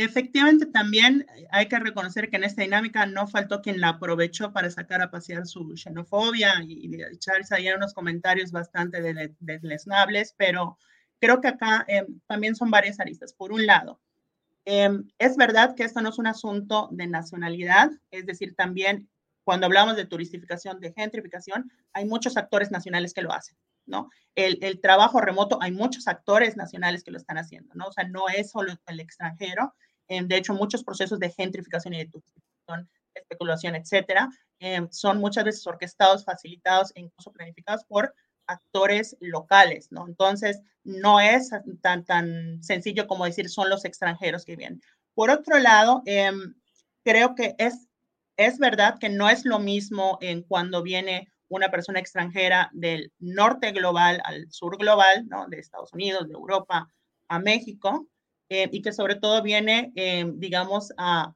Efectivamente, 0.00 0.66
también 0.66 1.26
hay 1.50 1.66
que 1.66 1.76
reconocer 1.80 2.30
que 2.30 2.36
en 2.36 2.44
esta 2.44 2.62
dinámica 2.62 3.04
no 3.04 3.26
faltó 3.26 3.60
quien 3.60 3.80
la 3.80 3.88
aprovechó 3.88 4.52
para 4.52 4.70
sacar 4.70 5.02
a 5.02 5.10
pasear 5.10 5.44
su 5.44 5.76
xenofobia 5.76 6.62
y, 6.64 6.88
echarse 7.12 7.56
ahí 7.56 7.68
unos 7.72 7.94
comentarios 7.94 8.52
bastante 8.52 9.02
deslesnables, 9.40 10.36
pero 10.38 10.78
creo 11.18 11.40
que 11.40 11.48
acá 11.48 11.84
eh, 11.88 12.06
también 12.28 12.54
son 12.54 12.70
varias 12.70 13.00
aristas. 13.00 13.32
Por 13.32 13.50
un 13.50 13.66
lado, 13.66 14.00
em, 14.68 15.08
es 15.18 15.36
verdad 15.36 15.74
que 15.74 15.84
esto 15.84 16.00
no 16.00 16.10
es 16.10 16.18
un 16.18 16.26
asunto 16.26 16.88
de 16.92 17.06
nacionalidad, 17.06 17.90
es 18.10 18.26
decir, 18.26 18.54
también 18.54 19.08
cuando 19.44 19.64
hablamos 19.64 19.96
de 19.96 20.04
turistificación, 20.04 20.78
de 20.78 20.92
gentrificación, 20.92 21.72
hay 21.94 22.04
muchos 22.04 22.36
actores 22.36 22.70
nacionales 22.70 23.14
que 23.14 23.22
lo 23.22 23.32
hacen. 23.32 23.56
¿no? 23.86 24.10
El, 24.34 24.80
trabajo 24.82 25.22
remoto, 25.22 25.58
hay 25.62 25.72
muchos 25.72 26.06
actores 26.06 26.54
nacionales 26.56 27.02
que 27.02 27.10
lo 27.10 27.16
están 27.16 27.38
haciendo, 27.38 27.74
¿no? 27.74 27.86
O 27.86 27.92
sea, 27.92 28.04
no 28.04 28.28
es 28.28 28.50
solo 28.50 28.74
el 28.86 29.00
extranjero, 29.00 29.74
de 30.08 30.36
hecho, 30.36 30.52
muchos 30.52 30.84
procesos 30.84 31.18
de 31.18 31.30
gentrificación 31.30 31.94
y 31.94 32.04
de 32.04 32.10
especulación, 33.14 33.74
etcétera, 33.74 34.28
em, 34.58 34.88
son 34.90 35.18
muchas 35.18 35.44
veces 35.44 35.66
orquestados, 35.66 36.24
facilitados 36.24 36.92
e 36.94 37.00
incluso 37.00 37.32
planificados 37.32 37.84
por 37.84 38.14
actores 38.48 39.16
locales, 39.20 39.92
¿no? 39.92 40.08
Entonces, 40.08 40.60
no 40.82 41.20
es 41.20 41.50
tan, 41.82 42.04
tan 42.04 42.62
sencillo 42.62 43.06
como 43.06 43.24
decir 43.26 43.48
son 43.48 43.70
los 43.70 43.84
extranjeros 43.84 44.44
que 44.44 44.56
vienen. 44.56 44.80
Por 45.14 45.30
otro 45.30 45.58
lado, 45.58 46.02
em, 46.06 46.54
creo 47.04 47.34
que 47.34 47.54
es, 47.58 47.86
es 48.36 48.58
verdad 48.58 48.98
que 48.98 49.08
no 49.08 49.28
es 49.28 49.44
lo 49.44 49.58
mismo 49.58 50.18
en 50.20 50.42
cuando 50.42 50.82
viene 50.82 51.30
una 51.48 51.70
persona 51.70 51.98
extranjera 52.00 52.70
del 52.72 53.12
norte 53.18 53.72
global 53.72 54.20
al 54.24 54.50
sur 54.50 54.76
global, 54.76 55.26
¿no? 55.28 55.46
De 55.48 55.58
Estados 55.58 55.92
Unidos, 55.92 56.28
de 56.28 56.34
Europa 56.34 56.88
a 57.28 57.38
México, 57.38 58.06
eh, 58.48 58.68
y 58.72 58.82
que 58.82 58.92
sobre 58.92 59.16
todo 59.16 59.42
viene, 59.42 59.92
eh, 59.94 60.24
digamos, 60.36 60.92
a, 60.96 61.34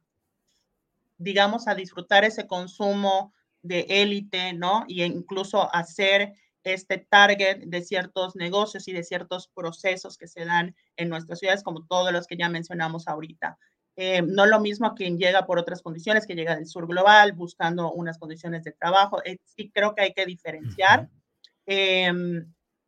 digamos, 1.19 1.69
a 1.69 1.75
disfrutar 1.75 2.25
ese 2.25 2.47
consumo 2.47 3.33
de 3.63 3.87
élite, 3.89 4.53
¿no? 4.53 4.85
Y 4.89 5.03
incluso 5.03 5.73
hacer 5.75 6.33
este 6.65 6.99
target 6.99 7.65
de 7.65 7.83
ciertos 7.83 8.37
negocios 8.37 8.89
y 8.89 8.93
de 8.93 9.05
ciertos 9.05 9.49
procesos 9.49 10.17
que 10.17 10.29
se 10.29 10.45
dan 10.45 10.75
en 10.97 11.09
nuestras 11.09 11.39
ciudades, 11.39 11.63
como 11.63 11.87
todos 11.87 12.13
los 12.13 12.27
que 12.27 12.37
ya 12.37 12.49
mencionamos 12.49 13.09
ahorita. 13.09 13.59
Eh, 13.97 14.23
no 14.23 14.47
lo 14.47 14.61
mismo 14.61 14.95
quien 14.95 15.19
llega 15.19 15.47
por 15.47 15.59
otras 15.59 15.83
condiciones, 15.83 16.27
que 16.27 16.35
llega 16.35 16.57
del 16.57 16.67
sur 16.67 16.87
global 16.87 17.33
buscando 17.33 17.93
unas 17.93 18.19
condiciones 18.19 18.65
de 18.65 18.73
trabajo. 18.73 19.21
sí 19.45 19.71
creo 19.73 19.95
que 19.95 20.03
hay 20.03 20.13
que 20.13 20.25
diferenciar. 20.25 21.09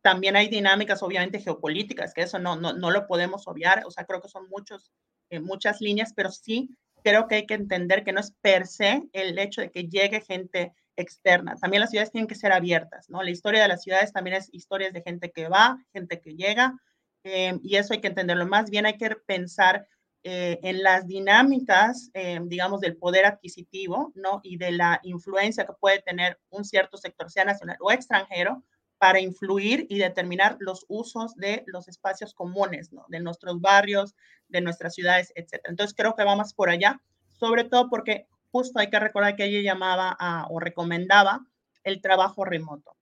También 0.05 0.35
hay 0.35 0.49
dinámicas, 0.49 1.01
obviamente, 1.01 1.39
geopolíticas, 1.39 2.13
que 2.13 2.21
eso 2.21 2.37
no, 2.37 2.55
no, 2.55 2.73
no 2.73 2.91
lo 2.91 3.07
podemos 3.07 3.47
obviar. 3.47 3.81
O 3.87 3.89
sea, 3.89 4.05
creo 4.05 4.21
que 4.21 4.29
son 4.29 4.47
muchos, 4.49 4.91
eh, 5.31 5.39
muchas 5.39 5.81
líneas, 5.81 6.13
pero 6.15 6.29
sí 6.29 6.69
creo 7.03 7.27
que 7.27 7.33
hay 7.33 7.47
que 7.47 7.55
entender 7.55 8.03
que 8.03 8.13
no 8.13 8.19
es 8.19 8.31
per 8.39 8.67
se 8.67 9.01
el 9.13 9.39
hecho 9.39 9.61
de 9.61 9.71
que 9.71 9.89
llegue 9.89 10.21
gente 10.21 10.73
externa. 10.95 11.55
También 11.55 11.81
las 11.81 11.89
ciudades 11.89 12.11
tienen 12.11 12.27
que 12.27 12.35
ser 12.35 12.51
abiertas, 12.51 13.09
¿no? 13.09 13.21
La 13.23 13.29
historia 13.29 13.61
de 13.61 13.67
las 13.67 13.83
ciudades 13.83 14.13
también 14.13 14.37
es 14.37 14.49
historias 14.53 14.93
de 14.93 15.01
gente 15.01 15.31
que 15.31 15.47
va, 15.47 15.77
gente 15.93 16.21
que 16.21 16.35
llega, 16.35 16.79
eh, 17.23 17.59
y 17.63 17.75
eso 17.75 17.93
hay 17.93 18.01
que 18.01 18.07
entenderlo. 18.07 18.45
Más 18.45 18.69
bien 18.69 18.85
hay 18.85 18.97
que 18.97 19.09
pensar 19.25 19.87
eh, 20.23 20.59
en 20.63 20.81
las 20.81 21.05
dinámicas, 21.05 22.11
digamos, 22.43 22.81
del 22.81 22.97
poder 22.97 23.25
adquisitivo, 23.25 24.11
¿no? 24.15 24.41
Y 24.43 24.57
de 24.57 24.71
la 24.71 24.99
influencia 25.03 25.65
que 25.65 25.73
puede 25.79 26.01
tener 26.01 26.39
un 26.49 26.65
cierto 26.65 26.97
sector, 26.97 27.29
sea 27.29 27.45
nacional 27.45 27.77
o 27.79 27.91
extranjero, 27.91 28.63
para 28.97 29.19
influir 29.19 29.85
y 29.89 29.99
determinar 29.99 30.57
los 30.59 30.85
usos 30.87 31.35
de 31.35 31.63
los 31.67 31.87
espacios 31.87 32.33
comunes, 32.33 32.91
¿no? 32.91 33.05
de 33.09 33.19
nuestros 33.19 33.59
barrios, 33.59 34.15
de 34.47 34.61
nuestras 34.61 34.93
ciudades, 34.93 35.31
etc. 35.35 35.61
Entonces 35.65 35.95
creo 35.95 36.15
que 36.15 36.23
vamos 36.23 36.53
por 36.53 36.69
allá, 36.69 37.01
sobre 37.31 37.65
todo 37.65 37.89
porque 37.89 38.27
justo 38.55 38.79
hay 38.79 38.89
que 38.89 38.97
recordar 38.97 39.35
que 39.35 39.43
ella 39.43 39.73
llamaba 39.73 40.15
a, 40.17 40.47
o 40.49 40.61
recomendaba 40.61 41.45
el 41.83 41.99
trabajo 41.99 42.45
remoto. 42.45 42.95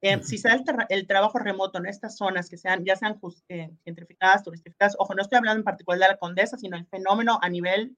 Eh, 0.00 0.20
si 0.24 0.36
se 0.36 0.48
da 0.48 0.60
el, 0.88 1.06
trabajo 1.06 1.38
remoto 1.38 1.78
en 1.78 1.86
estas 1.86 2.16
zonas 2.16 2.50
que 2.50 2.56
sean, 2.56 2.84
ya 2.84 2.96
sean 2.96 3.20
eh, 3.48 3.70
gentrificadas, 3.84 4.42
turistificadas, 4.42 4.96
ojo, 4.98 5.14
no 5.14 5.22
estoy 5.22 5.36
hablando 5.36 5.60
en 5.60 5.64
particular 5.64 6.00
de 6.00 6.08
la 6.08 6.18
Condesa, 6.18 6.58
sino 6.58 6.76
el 6.76 6.86
fenómeno 6.86 7.38
a 7.40 7.48
nivel 7.48 7.96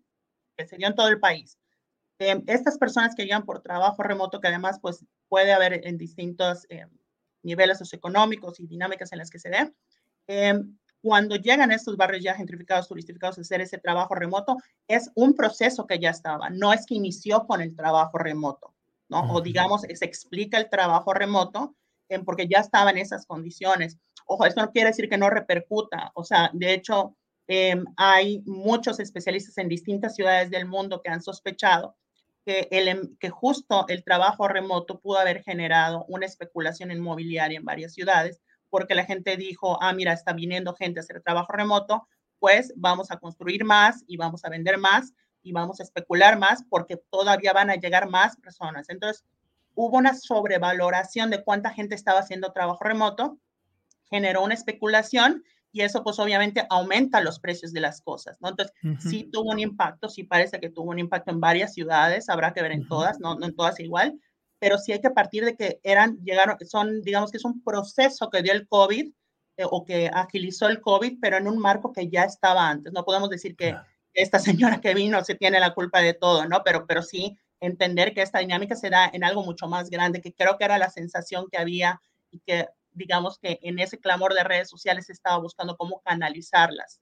que 0.55 0.67
se 0.67 0.77
dio 0.77 0.87
en 0.87 0.95
todo 0.95 1.09
el 1.09 1.19
país. 1.19 1.59
Eh, 2.19 2.43
estas 2.47 2.77
personas 2.77 3.15
que 3.15 3.23
llegan 3.23 3.47
por 3.47 3.62
trabajo 3.62 4.03
remoto, 4.03 4.43
que 4.43 4.49
además 4.49 4.79
pues 4.79 5.03
puede 5.29 5.55
haber 5.55 5.87
en 5.87 5.97
distintos 5.97 6.67
niveles 7.43 7.79
socioeconómicos 7.79 8.61
y 8.61 8.67
dinámicas 8.67 9.12
en 9.12 9.19
las 9.19 9.31
que 9.31 9.38
se 9.38 9.49
den, 9.49 10.79
cuando 11.02 11.37
llegan 11.37 11.73
estos 11.73 11.97
barrios 11.97 12.23
ya 12.23 12.35
gentrificados, 12.35 12.88
turistificados, 12.88 13.38
a 13.38 13.43
hacer 13.43 13.61
ese 13.61 13.78
trabajo 13.78 14.14
remoto, 14.14 14.57
es 14.87 15.11
un 15.14 15.35
proceso 15.35 15.87
que 15.87 15.99
ya 15.99 16.11
estaba, 16.11 16.50
no 16.50 16.73
es 16.73 16.87
que 16.87 16.95
inició 16.95 17.47
con 17.47 17.61
el 17.61 17.75
trabajo 17.76 18.19
remoto, 18.19 18.75
¿no? 19.09 19.33
O 19.33 19.40
digamos, 19.40 19.83
se 19.83 20.05
explica 20.05 20.59
el 20.59 20.69
trabajo 20.69 21.14
remoto 21.14 21.75
porque 22.25 22.49
ya 22.49 22.61
estaba 22.61 22.90
en 22.90 22.99
esas 22.99 23.26
condiciones. 23.26 23.99
Ojo, 24.26 24.47
esto 24.47 24.61
no 24.61 24.73
quiere 24.73 24.88
decir 24.88 25.09
que 25.09 25.19
no 25.19 25.31
repercuta, 25.31 26.11
o 26.14 26.25
sea, 26.25 26.50
de 26.52 26.75
hecho, 26.75 27.14
em, 27.47 27.85
hay 27.97 28.43
muchos 28.47 29.00
especialistas 29.00 29.57
en 29.59 29.69
distintas 29.69 30.14
ciudades 30.14 30.50
del 30.50 30.67
mundo 30.67 31.00
que 31.02 31.11
han 31.11 31.23
sospechado 31.23 31.97
que, 32.45 32.69
el, 32.71 32.88
em, 32.88 33.17
que 33.19 33.31
justo 33.31 33.87
el 33.88 34.05
trabajo 34.05 34.49
remoto 34.49 35.00
pudo 35.00 35.19
haber 35.19 35.43
generado 35.43 36.05
una 36.09 36.26
especulación 36.26 36.90
inmobiliaria 36.90 37.59
en 37.59 37.64
varias 37.64 37.93
ciudades, 37.93 38.40
porque 38.71 38.95
la 38.95 39.05
gente 39.05 39.37
dijo, 39.37 39.83
ah, 39.83 39.93
mira, 39.93 40.13
está 40.13 40.33
viniendo 40.33 40.75
gente 40.75 41.01
a 41.01 41.03
hacer 41.03 41.23
trabajo 41.23 41.53
remoto, 41.53 42.07
pues 42.39 42.73
vamos 42.77 43.11
a 43.11 43.19
construir 43.19 43.65
más 43.65 44.05
y 44.07 44.17
vamos 44.17 44.45
a 44.45 44.49
vender 44.49 44.79
más 44.79 45.13
y 45.43 45.53
vamos 45.53 45.81
a 45.81 45.83
especular 45.83 46.39
más 46.39 46.63
porque 46.69 46.97
todavía 47.11 47.53
van 47.53 47.71
a 47.71 47.77
llegar 47.77 48.09
más 48.09 48.37
personas. 48.37 48.89
Entonces, 48.89 49.25
hubo 49.75 49.97
una 49.97 50.15
sobrevaloración 50.15 51.31
de 51.31 51.43
cuánta 51.43 51.71
gente 51.71 51.95
estaba 51.95 52.21
haciendo 52.21 52.53
trabajo 52.53 52.85
remoto, 52.85 53.39
generó 54.11 54.43
una 54.43 54.55
especulación 54.55 55.45
y 55.71 55.83
eso 55.83 56.03
pues 56.03 56.19
obviamente 56.19 56.67
aumenta 56.71 57.21
los 57.21 57.39
precios 57.39 57.73
de 57.73 57.81
las 57.81 58.01
cosas, 58.01 58.39
¿no? 58.41 58.49
Entonces, 58.49 58.75
sí 59.01 59.29
tuvo 59.31 59.53
un 59.53 59.61
impacto, 59.61 60.09
sí 60.09 60.25
parece 60.25 60.59
que 60.61 60.71
tuvo 60.71 60.91
un 60.91 60.99
impacto 60.99 61.31
en 61.31 61.41
varias 61.41 61.75
ciudades, 61.75 62.29
habrá 62.29 62.53
que 62.53 62.63
ver 62.63 62.73
en 62.73 62.89
todas, 62.89 63.21
no, 63.21 63.37
no 63.37 63.47
en 63.47 63.55
todas 63.55 63.79
igual, 63.81 64.19
pero 64.59 64.79
sí 64.79 64.93
hay 64.93 65.00
que 65.00 65.11
partir 65.11 65.45
de 65.45 65.57
que 65.57 65.81
eran, 65.83 66.19
llegaron, 66.25 66.57
son, 66.67 67.03
digamos 67.03 67.31
que 67.31 67.37
es 67.37 67.45
un 67.45 67.62
proceso 67.62 68.29
que 68.31 68.43
dio 68.43 68.53
el 68.53 68.67
COVID 68.67 69.12
eh, 69.57 69.65
o 69.69 69.85
que 69.85 70.09
agilizó 70.12 70.69
el 70.69 70.81
COVID, 70.81 71.19
pero 71.21 71.37
en 71.37 71.47
un 71.47 71.59
marco 71.59 71.93
que 71.93 72.09
ya 72.09 72.25
estaba 72.25 72.69
antes. 72.69 72.93
No 72.93 73.05
podemos 73.05 73.31
decir 73.31 73.57
que 73.57 73.75
esta 74.15 74.38
señora 74.38 74.81
que 74.81 74.95
vino 74.95 75.23
se 75.25 75.35
tiene 75.35 75.61
la 75.61 75.75
culpa 75.75 76.00
de 76.00 76.15
todo, 76.15 76.47
¿no? 76.47 76.62
Pero, 76.65 76.87
pero 76.87 77.03
sí 77.03 77.37
entender 77.61 78.15
que 78.15 78.23
esta 78.23 78.38
dinámica 78.38 78.77
se 78.77 78.91
da 78.91 79.11
en 79.12 79.25
algo 79.25 79.45
mucho 79.45 79.67
más 79.67 79.91
grande, 79.91 80.21
que 80.21 80.33
creo 80.33 80.57
que 80.59 80.65
era 80.65 80.79
la 80.79 80.91
sensación 80.91 81.47
que 81.50 81.59
había 81.59 82.00
y 82.31 82.41
que 82.41 82.69
digamos 82.93 83.38
que 83.38 83.59
en 83.62 83.79
ese 83.79 83.99
clamor 83.99 84.35
de 84.35 84.45
redes 84.45 84.69
sociales 84.69 85.07
se 85.07 85.12
estaba 85.12 85.38
buscando 85.38 85.77
cómo 85.77 86.00
canalizarlas. 86.05 87.00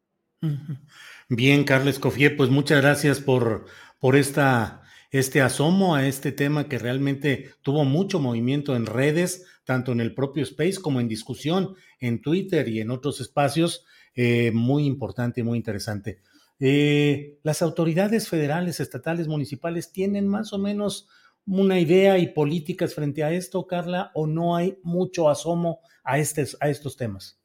Bien, 1.28 1.64
Carles 1.64 1.98
Cofier, 1.98 2.36
pues 2.36 2.50
muchas 2.50 2.80
gracias 2.80 3.20
por, 3.20 3.66
por 3.98 4.16
esta, 4.16 4.82
este 5.10 5.40
asomo 5.40 5.94
a 5.94 6.06
este 6.06 6.32
tema 6.32 6.68
que 6.68 6.78
realmente 6.78 7.50
tuvo 7.62 7.84
mucho 7.84 8.20
movimiento 8.20 8.76
en 8.76 8.86
redes, 8.86 9.44
tanto 9.64 9.92
en 9.92 10.00
el 10.00 10.14
propio 10.14 10.42
Space 10.42 10.80
como 10.80 11.00
en 11.00 11.08
discusión 11.08 11.74
en 12.00 12.20
Twitter 12.20 12.68
y 12.68 12.80
en 12.80 12.90
otros 12.90 13.20
espacios. 13.20 13.84
Eh, 14.14 14.50
muy 14.52 14.86
importante 14.86 15.40
y 15.40 15.44
muy 15.44 15.58
interesante. 15.58 16.20
Eh, 16.58 17.38
¿Las 17.42 17.60
autoridades 17.60 18.28
federales, 18.28 18.80
estatales, 18.80 19.28
municipales 19.28 19.92
tienen 19.92 20.26
más 20.26 20.54
o 20.54 20.58
menos 20.58 21.08
una 21.46 21.78
idea 21.78 22.18
y 22.18 22.28
políticas 22.28 22.94
frente 22.94 23.22
a 23.22 23.30
esto, 23.30 23.66
Carla, 23.66 24.10
o 24.14 24.26
no 24.26 24.56
hay 24.56 24.78
mucho 24.82 25.28
asomo 25.28 25.80
a, 26.02 26.14
a 26.14 26.18
estos 26.18 26.96
temas? 26.96 27.38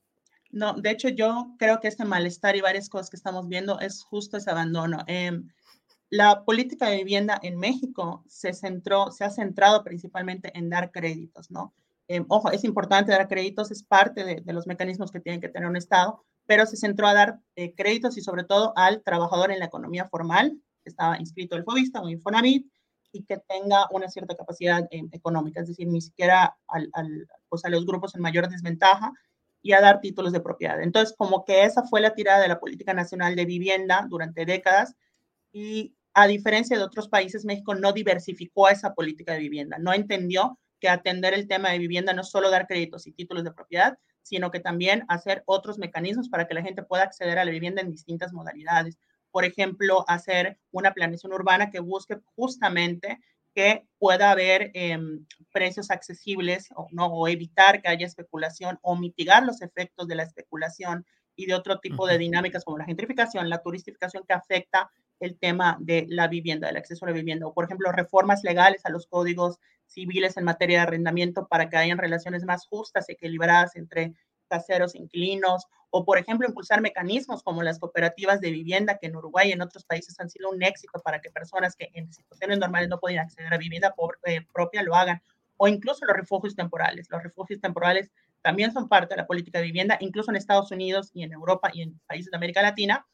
No, 0.49 0.73
de 0.73 0.91
hecho 0.91 1.09
yo 1.09 1.55
creo 1.57 1.79
que 1.79 1.87
este 1.87 2.03
malestar 2.03 2.55
y 2.55 2.61
varias 2.61 2.89
cosas 2.89 3.09
que 3.09 3.15
estamos 3.15 3.47
viendo 3.47 3.79
es 3.79 4.03
justo 4.03 4.37
ese 4.37 4.49
abandono. 4.49 5.03
Em, 5.07 5.47
la 6.11 6.43
política 6.43 6.89
de 6.89 6.97
vivienda 6.97 7.39
en 7.41 7.57
México 7.57 8.23
se 8.27 8.53
centró, 8.53 9.11
se 9.11 9.23
ha 9.23 9.29
centrado 9.29 9.81
principalmente 9.81 10.51
en 10.57 10.69
dar 10.69 10.91
créditos, 10.91 11.49
¿no? 11.49 11.73
Em, 12.09 12.25
ojo, 12.27 12.51
es 12.51 12.65
importante 12.65 13.13
dar 13.13 13.29
créditos, 13.29 13.71
es 13.71 13.81
parte 13.81 14.25
de, 14.25 14.53
los 14.53 14.67
mecanismos 14.67 15.09
que 15.09 15.21
tiene 15.21 15.39
que 15.39 15.47
tener 15.47 15.69
un 15.69 15.77
Estado, 15.77 16.21
pero 16.45 16.65
se 16.65 16.75
centró 16.75 17.07
a 17.07 17.13
dar 17.13 17.39
eh, 17.55 17.73
créditos 17.73 18.17
y 18.17 18.21
sobre 18.21 18.43
todo 18.43 18.73
al 18.75 19.01
trabajador 19.03 19.51
en 19.51 19.59
la 19.59 19.65
economía 19.65 20.09
formal, 20.09 20.59
que 20.83 20.89
estaba 20.89 21.17
inscrito 21.17 21.55
el 21.55 21.63
FOBISTA 21.63 22.01
o 22.01 22.09
Infonavit, 22.09 22.69
y 23.13 23.23
que 23.23 23.37
tenga 23.37 23.87
una 23.91 24.09
cierta 24.09 24.35
capacidad 24.35 24.85
eh, 24.91 25.03
económica, 25.13 25.61
es 25.61 25.69
decir, 25.69 25.87
ni 25.87 26.01
siquiera 26.01 26.57
pues 27.47 27.63
a 27.63 27.69
los 27.69 27.85
grupos 27.85 28.15
en 28.15 28.21
mayor 28.21 28.49
desventaja 28.49 29.13
y 29.61 29.71
a 29.71 29.79
dar 29.79 30.01
títulos 30.01 30.33
de 30.33 30.41
propiedad. 30.41 30.81
Entonces, 30.81 31.15
como 31.17 31.45
que 31.45 31.63
esa 31.63 31.83
fue 31.83 32.01
la 32.01 32.13
tirada 32.13 32.41
de 32.41 32.49
la 32.49 32.59
política 32.59 32.93
nacional 32.93 33.37
de 33.37 33.45
vivienda 33.45 34.05
durante 34.09 34.45
décadas 34.45 34.95
y 35.53 35.95
a 36.13 36.27
diferencia 36.27 36.77
de 36.77 36.83
otros 36.83 37.07
países, 37.07 37.45
México 37.45 37.75
no 37.75 37.93
diversificó 37.93 38.69
esa 38.69 38.93
política 38.93 39.33
de 39.33 39.39
vivienda, 39.39 39.77
no 39.79 39.93
entendió 39.93 40.59
que 40.79 40.89
atender 40.89 41.33
el 41.33 41.47
tema 41.47 41.69
de 41.69 41.79
vivienda 41.79 42.13
no 42.13 42.23
solo 42.23 42.49
dar 42.49 42.67
créditos 42.67 43.07
y 43.07 43.13
títulos 43.13 43.43
de 43.43 43.53
propiedad, 43.53 43.97
sino 44.23 44.51
que 44.51 44.59
también 44.59 45.05
hacer 45.07 45.43
otros 45.45 45.77
mecanismos 45.77 46.29
para 46.29 46.47
que 46.47 46.53
la 46.53 46.63
gente 46.63 46.83
pueda 46.83 47.03
acceder 47.03 47.39
a 47.39 47.45
la 47.45 47.51
vivienda 47.51 47.81
en 47.81 47.91
distintas 47.91 48.33
modalidades. 48.33 48.97
Por 49.31 49.45
ejemplo, 49.45 50.03
hacer 50.07 50.59
una 50.71 50.93
planeación 50.93 51.33
urbana 51.33 51.69
que 51.69 51.79
busque 51.79 52.17
justamente 52.35 53.19
que 53.53 53.85
pueda 53.99 54.31
haber 54.31 54.71
em, 54.73 55.25
precios 55.51 55.91
accesibles 55.91 56.69
o, 56.75 56.87
¿no? 56.91 57.07
o 57.07 57.27
evitar 57.27 57.81
que 57.81 57.89
haya 57.89 58.05
especulación 58.05 58.79
o 58.81 58.95
mitigar 58.95 59.43
los 59.43 59.61
efectos 59.61 60.07
de 60.07 60.15
la 60.15 60.23
especulación 60.23 61.05
y 61.41 61.45
de 61.47 61.53
otro 61.53 61.79
tipo 61.79 62.07
de 62.07 62.17
dinámicas 62.17 62.63
como 62.63 62.77
la 62.77 62.85
gentrificación, 62.85 63.49
la 63.49 63.61
turistificación 63.61 64.23
que 64.27 64.33
afecta 64.33 64.91
el 65.19 65.37
tema 65.37 65.77
de 65.79 66.05
la 66.09 66.27
vivienda, 66.27 66.67
del 66.67 66.77
acceso 66.77 67.05
a 67.05 67.09
la 67.09 67.15
vivienda, 67.15 67.47
o 67.47 67.53
por 67.53 67.65
ejemplo, 67.65 67.91
reformas 67.91 68.43
legales 68.43 68.85
a 68.85 68.89
los 68.89 69.07
códigos 69.07 69.59
civiles 69.85 70.37
en 70.37 70.45
materia 70.45 70.77
de 70.77 70.83
arrendamiento 70.83 71.47
para 71.47 71.69
que 71.69 71.77
hayan 71.77 71.97
relaciones 71.97 72.43
más 72.43 72.65
justas, 72.65 73.09
y 73.09 73.13
equilibradas 73.13 73.75
entre 73.75 74.13
caseros 74.47 74.95
e 74.95 74.99
inquilinos, 74.99 75.65
o 75.89 76.05
por 76.05 76.17
ejemplo, 76.17 76.47
impulsar 76.47 76.81
mecanismos 76.81 77.43
como 77.43 77.63
las 77.63 77.79
cooperativas 77.79 78.41
de 78.41 78.51
vivienda 78.51 78.97
que 78.97 79.07
en 79.07 79.15
Uruguay 79.15 79.49
y 79.49 79.51
en 79.51 79.61
otros 79.61 79.85
países 79.85 80.19
han 80.19 80.29
sido 80.29 80.49
un 80.49 80.63
éxito 80.63 80.99
para 81.03 81.21
que 81.21 81.29
personas 81.29 81.75
que 81.75 81.89
en 81.93 82.11
situaciones 82.11 82.59
normales 82.59 82.89
no 82.89 82.99
pueden 82.99 83.19
acceder 83.19 83.53
a 83.53 83.57
vivienda 83.57 83.93
eh, 84.25 84.41
propia 84.53 84.83
lo 84.83 84.95
hagan, 84.95 85.21
o 85.57 85.67
incluso 85.67 86.05
los 86.05 86.15
refugios 86.15 86.55
temporales. 86.55 87.07
Los 87.09 87.21
refugios 87.21 87.61
temporales 87.61 88.09
también 88.41 88.71
son 88.71 88.87
parte 88.87 89.15
de 89.15 89.21
la 89.21 89.27
política 89.27 89.59
de 89.59 89.65
vivienda, 89.65 89.97
incluso 89.99 90.31
en 90.31 90.37
Estados 90.37 90.71
Unidos 90.71 91.11
y 91.13 91.23
en 91.23 91.33
Europa 91.33 91.69
y 91.73 91.81
en 91.81 91.99
países 92.07 92.31
de 92.31 92.37
América 92.37 92.61
Latina 92.61 93.05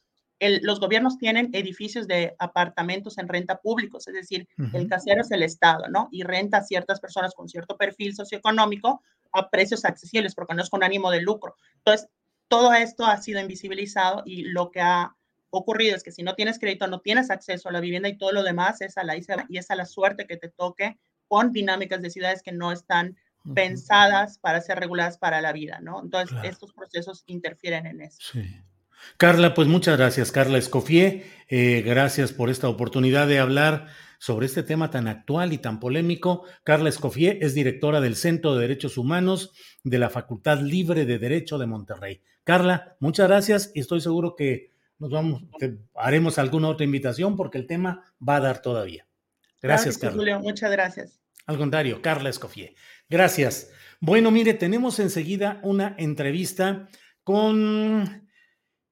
los 0.62 0.78
gobiernos 0.78 1.18
tienen 1.18 1.50
edificios 1.52 2.06
de 2.06 2.34
apartamentos 2.38 3.18
en 3.18 3.28
renta 3.28 3.60
públicos, 3.60 4.06
es 4.06 4.14
decir, 4.14 4.48
el 4.72 4.88
casero 4.88 5.22
es 5.22 5.30
el 5.32 5.42
Estado, 5.42 5.88
¿no? 5.88 6.08
Y 6.12 6.22
renta 6.22 6.58
a 6.58 6.64
ciertas 6.64 7.00
personas 7.00 7.34
con 7.34 7.48
cierto 7.48 7.76
perfil 7.76 8.14
socioeconómico 8.14 9.02
a 9.32 9.50
precios 9.50 9.84
accesibles, 9.84 10.34
porque 10.34 10.54
no 10.54 10.62
es 10.62 10.70
con 10.70 10.84
ánimo 10.84 11.10
de 11.10 11.22
lucro. 11.22 11.56
Entonces, 11.78 12.08
todo 12.46 12.72
esto 12.72 13.04
ha 13.04 13.16
sido 13.18 13.40
invisibilizado 13.40 14.22
y 14.24 14.42
lo 14.42 14.70
que 14.70 14.80
ha 14.80 15.14
ocurrido 15.50 15.96
es 15.96 16.02
que 16.02 16.12
si 16.12 16.22
no 16.22 16.34
tienes 16.34 16.58
crédito, 16.58 16.86
no 16.86 17.00
tienes 17.00 17.30
acceso 17.30 17.68
a 17.68 17.72
la 17.72 17.80
vivienda 17.80 18.08
y 18.08 18.16
todo 18.16 18.32
lo 18.32 18.42
demás 18.42 18.80
es 18.80 18.96
a 18.96 19.04
la 19.04 19.16
y 19.16 19.58
es 19.58 19.70
a 19.70 19.74
la 19.74 19.86
suerte 19.86 20.26
que 20.26 20.36
te 20.36 20.48
toque 20.48 20.98
con 21.26 21.52
dinámicas 21.52 22.00
de 22.00 22.10
ciudades 22.10 22.42
que 22.42 22.52
no 22.52 22.70
están 22.70 23.16
pensadas 23.54 24.38
para 24.38 24.60
ser 24.60 24.78
reguladas 24.78 25.18
para 25.18 25.40
la 25.40 25.52
vida, 25.52 25.80
¿no? 25.80 26.02
Entonces, 26.02 26.36
estos 26.44 26.72
procesos 26.72 27.24
interfieren 27.26 27.86
en 27.86 28.02
eso. 28.02 28.18
Sí. 28.32 28.62
Carla, 29.16 29.54
pues 29.54 29.68
muchas 29.68 29.96
gracias, 29.96 30.32
Carla 30.32 30.58
Escofié. 30.58 31.24
Eh, 31.48 31.82
gracias 31.84 32.32
por 32.32 32.50
esta 32.50 32.68
oportunidad 32.68 33.26
de 33.26 33.38
hablar 33.38 33.88
sobre 34.18 34.46
este 34.46 34.62
tema 34.62 34.90
tan 34.90 35.08
actual 35.08 35.52
y 35.52 35.58
tan 35.58 35.80
polémico. 35.80 36.44
Carla 36.64 36.88
Escofié 36.88 37.38
es 37.40 37.54
directora 37.54 38.00
del 38.00 38.16
Centro 38.16 38.54
de 38.54 38.62
Derechos 38.62 38.98
Humanos 38.98 39.52
de 39.84 39.98
la 39.98 40.10
Facultad 40.10 40.60
Libre 40.60 41.04
de 41.04 41.18
Derecho 41.18 41.58
de 41.58 41.66
Monterrey. 41.66 42.22
Carla, 42.44 42.96
muchas 43.00 43.28
gracias 43.28 43.72
y 43.74 43.80
estoy 43.80 44.00
seguro 44.00 44.34
que 44.34 44.72
nos 44.98 45.10
vamos, 45.10 45.42
haremos 45.94 46.38
alguna 46.38 46.68
otra 46.68 46.84
invitación 46.84 47.36
porque 47.36 47.58
el 47.58 47.66
tema 47.66 48.02
va 48.26 48.36
a 48.36 48.40
dar 48.40 48.60
todavía. 48.60 49.06
Gracias, 49.62 49.98
Carla. 49.98 50.16
Julio, 50.16 50.40
muchas 50.40 50.70
gracias. 50.70 51.20
Al 51.46 51.56
contrario, 51.56 52.02
Carla 52.02 52.28
Escofié. 52.28 52.74
Gracias. 53.08 53.70
Bueno, 54.00 54.30
mire, 54.30 54.54
tenemos 54.54 54.98
enseguida 54.98 55.60
una 55.62 55.94
entrevista 55.98 56.88
con 57.24 58.28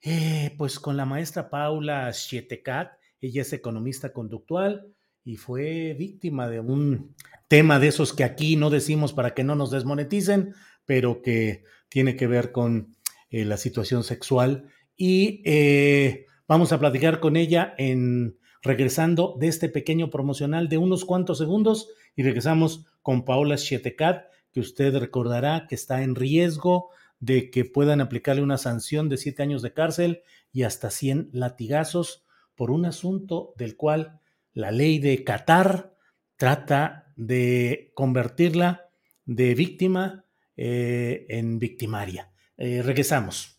eh, 0.09 0.55
pues 0.57 0.79
con 0.79 0.97
la 0.97 1.05
maestra 1.05 1.51
Paula 1.51 2.13
Schietekat, 2.13 2.93
ella 3.21 3.43
es 3.43 3.53
economista 3.53 4.13
conductual 4.13 4.87
y 5.25 5.37
fue 5.37 5.95
víctima 5.99 6.49
de 6.49 6.61
un 6.61 7.15
tema 7.49 7.79
de 7.79 7.89
esos 7.89 8.13
que 8.13 8.23
aquí 8.23 8.57
no 8.57 8.71
decimos 8.71 9.13
para 9.13 9.35
que 9.35 9.43
no 9.43 9.57
nos 9.57 9.71
desmoneticen, 9.71 10.55
pero 10.85 11.23
que 11.23 11.65
tiene 11.89 12.15
que 12.15 12.27
ver 12.27 12.53
con 12.53 12.97
eh, 13.31 13.45
la 13.45 13.57
situación 13.57 14.05
sexual. 14.05 14.69
Y 14.97 15.43
eh, 15.45 16.27
vamos 16.47 16.73
a 16.73 16.79
platicar 16.79 17.19
con 17.19 17.37
ella 17.37 17.75
en 17.77 18.39
regresando 18.63 19.37
de 19.39 19.49
este 19.49 19.69
pequeño 19.69 20.11
promocional 20.11 20.69
de 20.69 20.79
unos 20.79 21.05
cuantos 21.05 21.39
segundos 21.39 21.89
y 22.15 22.23
regresamos 22.23 22.87
con 23.07 23.25
Paola 23.25 23.55
Chetecat, 23.57 24.33
que 24.51 24.59
usted 24.59 24.93
recordará 24.97 25.69
que 25.69 25.77
está 25.77 26.03
en 26.03 26.17
riesgo 26.17 26.91
de 27.21 27.53
que 27.53 27.65
puedan 27.65 28.01
aplicarle 28.01 28.43
una 28.43 28.59
sanción 28.59 29.09
de 29.09 29.17
siete 29.17 29.45
años 29.45 29.63
de 29.63 29.73
cárcel 29.73 30.23
y 30.53 30.65
hasta 30.65 30.91
100 30.91 31.31
latigazos 31.31 32.25
por 32.57 32.73
un 32.73 32.85
asunto 32.85 33.55
del 33.57 33.77
cual 33.77 34.19
la 34.55 34.73
ley 34.73 34.99
de 34.99 35.23
Qatar 35.23 35.95
trata 36.35 37.13
de 37.15 37.93
convertirla 37.95 38.91
de 39.25 39.55
víctima 39.55 40.25
eh, 40.57 41.27
en 41.29 41.61
victimaria. 41.61 42.33
Eh, 42.57 42.83
regresamos. 42.83 43.56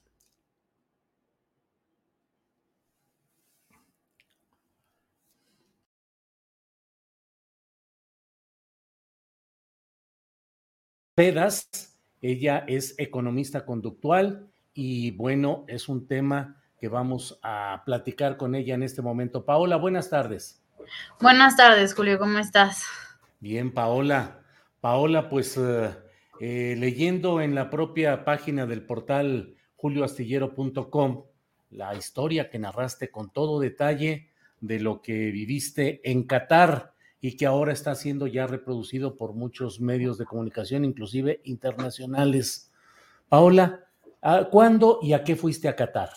Pedas, 11.17 11.97
ella 12.21 12.63
es 12.67 12.93
economista 12.99 13.65
conductual 13.65 14.51
y 14.75 15.09
bueno, 15.09 15.65
es 15.67 15.89
un 15.89 16.07
tema 16.07 16.61
que 16.79 16.89
vamos 16.89 17.39
a 17.41 17.81
platicar 17.87 18.37
con 18.37 18.53
ella 18.53 18.75
en 18.75 18.83
este 18.83 19.01
momento. 19.01 19.43
Paola, 19.43 19.77
buenas 19.77 20.11
tardes. 20.11 20.63
Buenas 21.19 21.57
tardes, 21.57 21.95
Julio, 21.95 22.19
¿cómo 22.19 22.37
estás? 22.37 22.85
Bien, 23.39 23.73
Paola. 23.73 24.43
Paola, 24.79 25.27
pues 25.27 25.57
eh, 25.57 25.89
eh, 26.39 26.75
leyendo 26.77 27.41
en 27.41 27.55
la 27.55 27.71
propia 27.71 28.23
página 28.23 28.67
del 28.67 28.85
portal 28.85 29.55
julioastillero.com 29.75 31.23
la 31.71 31.95
historia 31.95 32.51
que 32.51 32.59
narraste 32.59 33.09
con 33.09 33.33
todo 33.33 33.59
detalle 33.59 34.29
de 34.59 34.79
lo 34.79 35.01
que 35.01 35.31
viviste 35.31 35.99
en 36.03 36.27
Qatar 36.27 36.93
y 37.19 37.35
que 37.35 37.45
ahora 37.45 37.73
está 37.73 37.95
siendo 37.95 38.27
ya 38.27 38.47
reproducido 38.47 39.15
por 39.15 39.33
muchos 39.33 39.79
medios 39.79 40.17
de 40.17 40.25
comunicación, 40.25 40.85
inclusive 40.85 41.41
internacionales. 41.45 42.71
Paola, 43.27 43.85
¿cuándo 44.51 44.99
y 45.01 45.13
a 45.13 45.23
qué 45.23 45.35
fuiste 45.35 45.67
a 45.67 45.75
Qatar? 45.75 46.09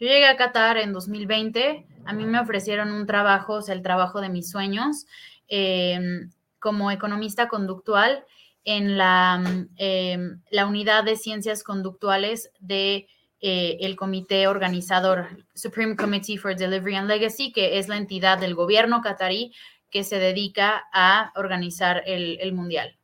Yo 0.00 0.08
llegué 0.08 0.26
a 0.26 0.36
Qatar 0.36 0.78
en 0.78 0.92
2020. 0.92 1.86
A 2.04 2.12
mí 2.12 2.24
me 2.24 2.40
ofrecieron 2.40 2.92
un 2.92 3.06
trabajo, 3.06 3.54
o 3.54 3.62
sea, 3.62 3.74
el 3.74 3.82
trabajo 3.82 4.20
de 4.20 4.28
mis 4.28 4.50
sueños, 4.50 5.06
em, 5.48 6.30
como 6.58 6.90
economista 6.90 7.48
conductual 7.48 8.24
en 8.64 8.96
la, 8.96 9.42
em, 9.76 10.40
la, 10.50 10.66
unidad 10.66 11.04
de 11.04 11.16
ciencias 11.16 11.62
conductuales 11.62 12.50
de 12.58 13.06
eh, 13.40 13.76
el 13.80 13.94
comité 13.94 14.46
organizador 14.46 15.44
Supreme 15.54 15.96
Committee 15.96 16.38
for 16.38 16.56
Delivery 16.56 16.94
and 16.96 17.08
Legacy, 17.08 17.52
que 17.52 17.78
es 17.78 17.88
la 17.88 17.98
entidad 17.98 18.38
del 18.38 18.54
gobierno 18.54 19.02
qatarí 19.02 19.52
que 19.94 20.02
se 20.02 20.18
dedica 20.18 20.88
a 20.92 21.30
organizar 21.36 22.02
el, 22.04 22.52
mundial. 22.52 22.98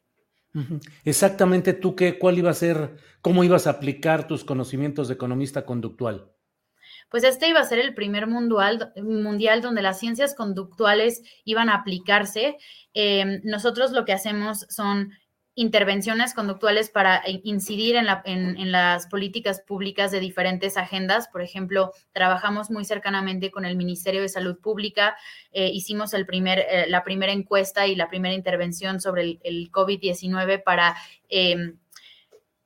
Exactamente 1.05 1.73
tú 1.73 1.95
qué, 1.95 2.19
cuál 2.19 2.37
iba 2.37 2.51
a 2.51 2.55
ser, 2.55 2.97
cómo 3.23 3.45
ibas 3.45 3.69
a 3.69 3.71
aplicar 3.71 4.27
tus 4.27 4.43
conocimientos 4.43 5.07
de 5.07 5.15
economista 5.15 5.65
conductual. 5.65 6.33
Pues 7.09 7.23
este 7.23 7.49
iba 7.49 7.61
a 7.61 7.65
ser 7.65 7.79
el 7.79 7.95
primer 7.95 8.27
mundial, 8.27 8.93
mundial 8.97 9.63
donde 9.63 9.83
las 9.83 10.01
ciencias 10.01 10.35
conductuales 10.35 11.23
iban 11.45 11.69
a 11.69 11.77
aplicarse. 11.77 12.57
Eh, 12.93 13.41
nosotros 13.45 13.93
lo 13.93 14.05
que 14.05 14.13
hacemos 14.13 14.67
son 14.69 15.13
intervenciones 15.55 16.33
conductuales 16.33 16.91
para 16.91 17.23
incidir 17.27 17.97
en, 17.97 18.73
las 18.73 19.07
políticas 19.09 19.61
públicas 19.61 20.11
de 20.11 20.21
diferentes 20.21 20.77
agendas. 20.77 21.29
Por 21.29 21.43
ejemplo, 21.43 21.93
trabajamos 22.13 22.71
muy 22.71 22.85
cercanamente 22.85 23.51
con 23.51 23.65
el 23.65 23.77
Ministerio 23.77 24.23
de 24.23 24.29
Salud 24.29 24.59
Pública, 24.61 25.17
eh, 25.53 25.69
hicimos 25.69 26.15
el 26.15 26.25
primer, 26.25 26.61
eh, 26.61 26.87
la 26.89 27.03
primera 27.03 27.33
encuesta 27.33 27.87
y 27.87 27.97
la 27.97 28.09
primera 28.09 28.35
intervención 28.35 29.01
sobre 29.01 29.41
el, 29.43 29.71
COVID-19 29.73 30.63
para, 30.63 30.97
em, 31.29 31.79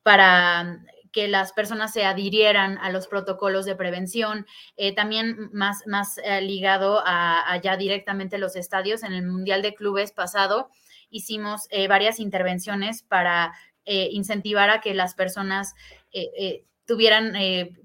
para 0.03 0.79
que 1.11 1.29
las 1.29 1.53
personas 1.53 1.93
se 1.93 2.05
adhirieran 2.05 2.77
a 2.79 2.91
los 2.91 3.07
protocolos 3.07 3.65
de 3.67 3.77
prevención, 3.77 4.47
eh, 4.77 4.95
también 4.95 5.49
más, 5.53 5.87
más 5.87 6.21
ligado 6.43 7.03
a, 7.05 7.61
ya 7.63 7.77
directamente 7.77 8.37
los 8.39 8.57
estadios 8.57 9.05
en 9.05 9.13
el 9.13 9.25
Mundial 9.25 9.63
de 9.63 9.75
Clubes 9.75 10.13
pasado 10.13 10.71
hicimos 11.15 11.69
eh, 11.71 11.87
varias 11.87 12.19
intervenciones 12.19 13.03
para 13.03 13.55
eh, 13.85 14.09
incentivar 14.11 14.69
a 14.69 14.81
que 14.81 14.95
las 14.95 15.15
personas 15.15 15.75
eh, 16.13 16.65
tuvieran 16.87 17.35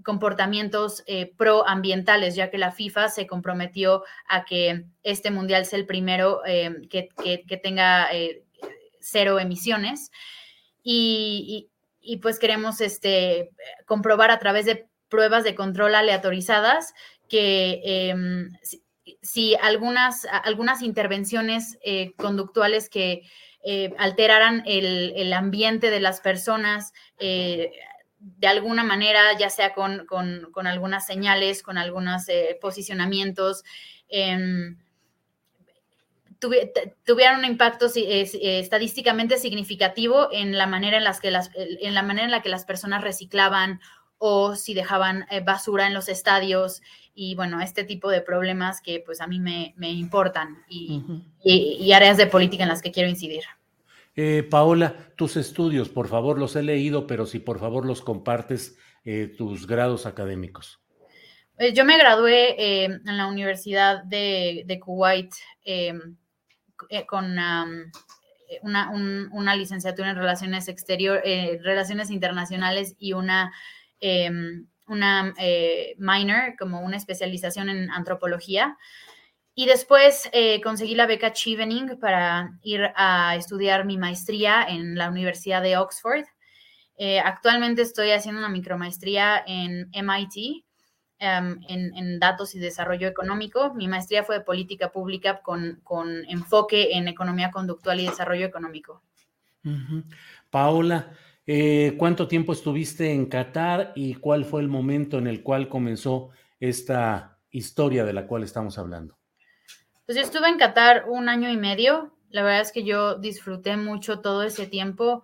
comportamientos 0.03 1.05
proambientales, 1.37 2.35
ya 2.35 2.49
que 2.49 2.57
la 2.57 2.73
FIFA 2.73 3.07
se 3.07 3.27
comprometió 3.27 4.03
a 4.27 4.43
que 4.43 4.83
este 5.03 5.31
mundial 5.31 5.65
sea 5.65 5.79
el 5.79 5.85
primero 5.85 6.41
que, 6.89 7.59
tenga 7.63 8.09
cero 8.99 9.39
emisiones. 9.39 10.11
Y, 10.83 11.69
pues 12.21 12.39
queremos 12.39 12.81
este, 12.81 13.51
comprobar 13.85 14.31
a 14.31 14.39
través 14.39 14.65
de 14.65 14.89
pruebas 15.07 15.45
de 15.45 15.55
control 15.55 15.95
aleatorizadas 15.95 16.93
que 17.29 17.81
em, 17.85 18.51
si 19.21 19.55
algunas, 19.55 20.25
algunas 20.43 20.81
intervenciones 20.81 21.77
eh, 21.83 22.13
conductuales 22.17 22.89
que 22.89 23.23
eh, 23.63 23.93
alteraran 23.97 24.63
el, 24.65 25.31
ambiente 25.33 25.89
de 25.89 25.99
las 25.99 26.21
personas 26.21 26.93
eh, 27.19 27.71
de 28.19 28.47
alguna 28.47 28.83
manera, 28.83 29.21
ya 29.37 29.49
sea 29.49 29.73
con, 29.73 30.07
algunas 30.67 31.05
señales, 31.05 31.63
con 31.63 31.77
algunos 31.77 32.27
posicionamientos, 32.59 33.63
em, 34.09 34.77
tuvieran 37.05 37.39
un 37.39 37.45
impacto 37.45 37.87
estadísticamente 37.93 39.37
significativo 39.37 40.29
en 40.31 40.57
la 40.57 40.67
manera 40.67 40.97
en, 40.97 41.03
las 41.03 41.19
que 41.19 41.31
las, 41.31 41.49
en 41.55 41.93
la 41.93 42.03
manera 42.03 42.25
en 42.25 42.31
la 42.31 42.41
que 42.41 42.49
las 42.49 42.65
personas 42.65 43.03
reciclaban 43.03 43.79
o 44.17 44.55
si 44.55 44.73
dejaban 44.73 45.25
basura 45.45 45.87
en 45.87 45.93
los 45.93 46.09
estadios 46.09 46.81
y 47.21 47.35
bueno, 47.35 47.59
este 47.59 47.83
tipo 47.83 48.09
de 48.09 48.21
problemas 48.21 48.79
que 48.79 49.03
pues 49.05 49.19
a 49.19 49.27
mí 49.27 49.41
me, 49.41 49.73
importan 49.91 50.63
y, 50.69 51.91
áreas 51.91 52.15
de 52.15 52.27
política 52.27 52.63
en 52.63 52.69
las 52.69 52.81
que 52.81 52.93
quiero 52.93 53.09
incidir. 53.09 53.43
Eh, 54.15 54.47
Paola, 54.49 54.95
tus 55.17 55.35
estudios, 55.35 55.89
por 55.89 56.07
favor, 56.07 56.39
los 56.39 56.55
he 56.55 56.63
leído, 56.63 57.07
pero 57.07 57.25
si 57.25 57.39
por 57.39 57.59
favor 57.59 57.85
los 57.85 58.01
compartes, 58.01 58.77
eh, 59.03 59.35
tus 59.37 59.67
grados 59.67 60.05
académicos. 60.05 60.79
Pues, 61.57 61.73
yo 61.73 61.83
me 61.83 61.97
gradué 61.97 62.55
eh, 62.57 62.85
en 62.85 63.17
la 63.17 63.27
Universidad 63.27 64.01
de, 64.03 64.79
Kuwait 64.81 65.33
con 67.05 67.25
una, 67.25 68.91
una, 69.33 69.55
licenciatura 69.57 70.11
en 70.11 70.15
Relaciones 70.15 70.69
Exteriores, 70.69 71.61
Relaciones 71.63 72.11
Internacionales 72.11 72.95
y 72.97 73.11
una 73.11 73.51
em, 73.99 74.67
una 74.89 75.33
eh, 75.37 75.95
minor, 75.97 76.55
como 76.57 76.81
una 76.81 76.97
especialización 76.97 77.69
en 77.69 77.89
antropología. 77.91 78.77
Y 79.55 79.65
después 79.65 80.29
eh, 80.31 80.61
conseguí 80.61 80.95
la 80.95 81.05
beca 81.05 81.33
Chevening 81.33 81.99
para 81.99 82.57
ir 82.61 82.91
a 82.95 83.35
estudiar 83.35 83.85
mi 83.85 83.97
maestría 83.97 84.63
en 84.63 84.95
la 84.95 85.09
Universidad 85.09 85.61
de 85.61 85.77
Oxford. 85.77 86.23
Eh, 86.97 87.19
actualmente 87.19 87.81
estoy 87.81 88.11
haciendo 88.11 88.39
una 88.39 88.49
micromaestría 88.49 89.43
en 89.45 89.89
MIT, 89.93 90.65
em, 91.19 91.59
en, 91.67 92.19
datos 92.19 92.55
y 92.55 92.59
desarrollo 92.59 93.07
económico. 93.07 93.73
Mi 93.73 93.87
maestría 93.87 94.23
fue 94.23 94.39
de 94.39 94.45
política 94.45 94.91
pública 94.91 95.41
con, 95.41 95.81
enfoque 96.27 96.97
en 96.97 97.07
economía 97.07 97.51
conductual 97.51 97.99
y 97.99 98.07
desarrollo 98.07 98.45
económico. 98.45 99.01
Paola, 100.49 101.11
eh, 101.51 101.95
¿Cuánto 101.97 102.27
tiempo 102.27 102.53
estuviste 102.53 103.11
en 103.11 103.25
Qatar 103.25 103.91
y 103.95 104.13
cuál 104.13 104.45
fue 104.45 104.61
el 104.61 104.67
momento 104.67 105.17
en 105.17 105.25
el 105.25 105.41
cual 105.41 105.67
comenzó 105.67 106.29
esta 106.59 107.39
historia 107.49 108.05
de 108.05 108.13
la 108.13 108.27
cual 108.27 108.43
estamos 108.43 108.77
hablando? 108.77 109.17
Pues 110.05 110.15
yo 110.15 110.23
estuve 110.23 110.47
en 110.47 110.59
Qatar 110.59 111.05
un 111.09 111.27
año 111.27 111.49
y 111.49 111.57
medio. 111.57 112.13
La 112.29 112.43
verdad 112.43 112.61
es 112.61 112.71
que 112.71 112.83
yo 112.83 113.15
disfruté 113.15 113.77
mucho 113.77 114.19
todo 114.19 114.43
ese 114.43 114.67
tiempo 114.67 115.23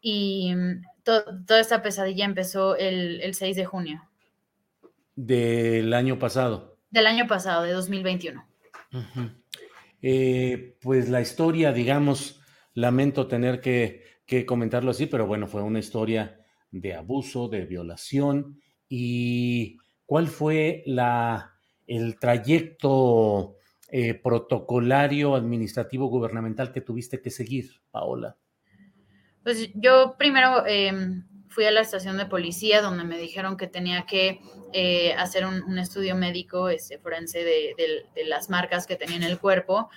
y 0.00 0.54
mm, 0.54 0.82
toda 1.02 1.58
esta 1.60 1.82
pesadilla 1.82 2.24
empezó 2.24 2.76
el, 2.76 3.34
6 3.34 3.56
de 3.56 3.64
junio. 3.64 4.08
Del 5.16 5.92
año 5.92 6.20
pasado. 6.20 6.78
Del 6.88 7.08
año 7.08 7.26
pasado, 7.26 7.64
de 7.64 7.72
2021. 7.72 8.46
Eh, 10.02 10.76
pues 10.80 11.08
la 11.08 11.20
historia, 11.20 11.72
digamos, 11.72 12.40
lamento 12.74 13.26
tener 13.26 13.60
que 13.60 14.17
que 14.28 14.44
comentarlo 14.44 14.90
así, 14.90 15.06
pero 15.06 15.26
bueno, 15.26 15.48
fue 15.48 15.62
una 15.62 15.78
historia 15.78 16.38
de 16.70 16.94
abuso, 16.94 17.48
de 17.48 17.64
violación. 17.64 18.60
¿Y 18.86 19.78
cuál 20.04 20.28
fue 20.28 20.82
la, 20.84 21.54
el 21.86 22.18
trayecto 22.18 23.56
eh, 23.88 24.12
protocolario, 24.12 25.34
administrativo, 25.34 26.08
gubernamental 26.08 26.72
que 26.72 26.82
tuviste 26.82 27.22
que 27.22 27.30
seguir, 27.30 27.80
Paola? 27.90 28.36
Pues 29.42 29.70
yo 29.74 30.16
primero 30.18 30.66
em, 30.66 31.26
fui 31.48 31.64
a 31.64 31.70
la 31.70 31.80
estación 31.80 32.18
de 32.18 32.26
policía 32.26 32.82
donde 32.82 33.04
me 33.04 33.16
dijeron 33.16 33.56
que 33.56 33.66
tenía 33.66 34.04
que 34.04 34.42
eh, 34.74 35.14
hacer 35.14 35.46
un, 35.46 35.78
estudio 35.78 36.14
médico 36.16 36.68
este, 36.68 36.98
forense 36.98 37.44
de, 37.44 38.04
las 38.26 38.50
marcas 38.50 38.86
que 38.86 38.96
tenía 38.96 39.16
en 39.16 39.22
el 39.22 39.38
cuerpo. 39.38 39.88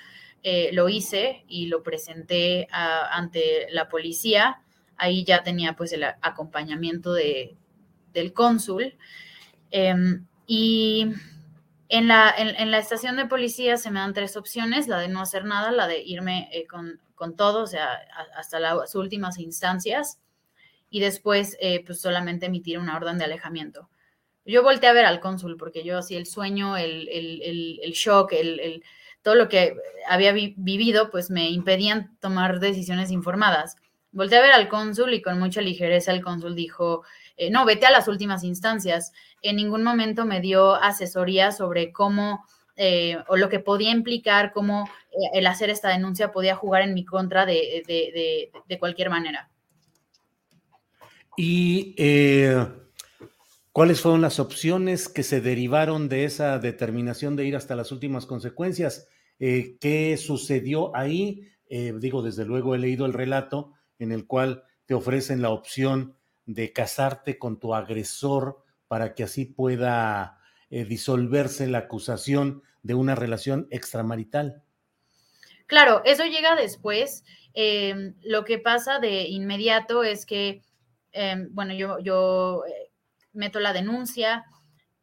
Eh, 0.44 0.72
lo 0.74 0.90
hice 0.90 1.44
y 1.48 1.68
lo 1.68 1.84
presenté 1.84 2.68
ante 2.72 3.68
la 3.72 3.90
policía. 3.90 4.62
Ahí 4.98 5.24
ya 5.24 5.44
tenía 5.44 5.76
pues 5.76 5.94
el 5.94 6.04
acompañamiento 6.04 7.14
de, 7.14 7.56
del 8.14 8.34
cónsul. 8.34 8.96
Em, 9.70 10.26
y 10.48 11.14
en 11.90 12.08
la, 12.08 12.34
en, 12.38 12.72
la, 12.72 12.78
estación 12.78 13.18
de 13.18 13.26
policía 13.26 13.78
se 13.78 13.92
me 13.92 14.00
dan 14.00 14.14
tres 14.14 14.36
opciones, 14.38 14.88
la 14.88 15.00
de 15.00 15.10
no 15.10 15.22
hacer 15.22 15.46
nada, 15.46 15.72
la 15.72 15.88
de 15.88 16.02
irme 16.02 16.50
eh, 16.52 16.66
con, 16.66 17.00
con, 17.16 17.36
todo, 17.36 17.64
o 17.64 17.68
sea, 17.68 18.00
hasta 18.36 18.60
las 18.60 18.96
últimas 18.96 19.38
instancias, 19.40 20.20
y 20.90 21.00
después 21.00 21.58
eh, 21.62 21.84
pues 21.86 22.02
solamente 22.02 22.48
emitir 22.48 22.80
una 22.80 22.96
orden 22.96 23.18
de 23.18 23.26
alejamiento. 23.26 23.90
Yo 24.46 24.64
volteé 24.64 24.90
a 24.90 24.94
ver 24.94 25.06
al 25.06 25.20
cónsul 25.20 25.56
porque 25.56 25.84
yo 25.84 25.98
así 25.98 26.16
el 26.16 26.26
sueño, 26.26 26.76
el, 26.78 27.08
el, 27.10 27.80
el 27.82 27.92
shock, 27.92 28.34
el, 28.34 28.84
todo 29.22 29.36
lo 29.36 29.50
que 29.50 29.76
había 30.08 30.34
vivido, 30.34 31.12
pues 31.12 31.30
me 31.30 31.50
impedían 31.50 32.18
tomar 32.20 32.60
decisiones 32.60 33.12
informadas. 33.12 33.76
Volteé 34.12 34.40
a 34.40 34.42
ver 34.42 34.52
al 34.52 34.68
cónsul 34.68 35.14
y 35.14 35.22
con 35.22 35.40
mucha 35.40 35.62
ligereza 35.62 36.12
el 36.12 36.24
cónsul 36.24 36.56
dijo, 36.56 37.04
eh, 37.38 37.50
no, 37.50 37.66
vete 37.66 37.86
a 37.86 37.92
las 37.92 38.08
últimas 38.08 38.44
instancias. 38.44 39.14
En 39.42 39.56
ningún 39.56 39.84
momento 39.84 40.26
me 40.26 40.42
dio 40.42 40.76
asesoría 40.76 41.52
sobre 41.52 41.92
cómo 41.92 42.46
eh, 42.76 43.18
o 43.28 43.38
lo 43.38 43.50
que 43.50 43.60
podía 43.60 43.92
implicar, 43.92 44.52
cómo 44.54 44.90
eh, 45.12 45.30
el 45.34 45.48
hacer 45.48 45.70
esta 45.70 45.90
denuncia 45.90 46.32
podía 46.32 46.56
jugar 46.56 46.82
en 46.82 46.94
mi 46.94 47.06
contra 47.06 47.46
de, 47.46 48.52
cualquier 48.80 49.10
manera. 49.10 49.50
¿Y 51.38 51.96
cuáles 53.72 54.02
fueron 54.02 54.22
las 54.22 54.40
opciones 54.40 55.10
que 55.10 55.24
se 55.24 55.42
derivaron 55.42 56.10
de 56.10 56.26
esa 56.26 56.60
determinación 56.60 57.36
de 57.36 57.46
ir 57.46 57.56
hasta 57.56 57.76
las 57.76 57.92
últimas 57.92 58.26
consecuencias? 58.26 59.08
¿Qué 59.38 60.18
sucedió 60.22 60.96
ahí? 60.96 61.48
digo, 61.68 62.22
desde 62.22 62.46
luego 62.46 62.76
he 62.76 62.78
leído 62.78 63.06
el 63.06 63.14
relato 63.14 63.74
en 63.98 64.12
el 64.12 64.28
cual 64.28 64.66
te 64.86 64.94
ofrecen 64.94 65.42
la 65.42 65.52
opción 65.52 66.18
de 66.46 66.74
casarte 66.74 67.38
con 67.38 67.60
tu 67.60 67.74
agresor 67.74 68.64
para 68.88 69.14
que 69.14 69.24
así 69.24 69.46
pueda 69.46 70.38
eh, 70.70 70.86
disolverse 70.86 71.68
la 71.68 71.80
acusación 71.80 72.64
de 72.84 72.94
una 72.94 73.16
relación 73.16 73.68
extramarital. 73.72 74.64
Claro, 75.68 76.02
eso 76.04 76.26
llega 76.26 76.56
después. 76.56 77.24
Em, 77.54 78.16
lo 78.22 78.44
que 78.44 78.58
pasa 78.58 79.00
de 79.00 79.24
inmediato 79.24 80.04
es 80.04 80.26
que, 80.26 80.62
em, 81.12 81.48
bueno, 81.54 81.74
yo, 81.74 82.66
eh, 82.66 82.91
meto 83.34 83.60
la 83.60 83.74
denuncia, 83.74 84.46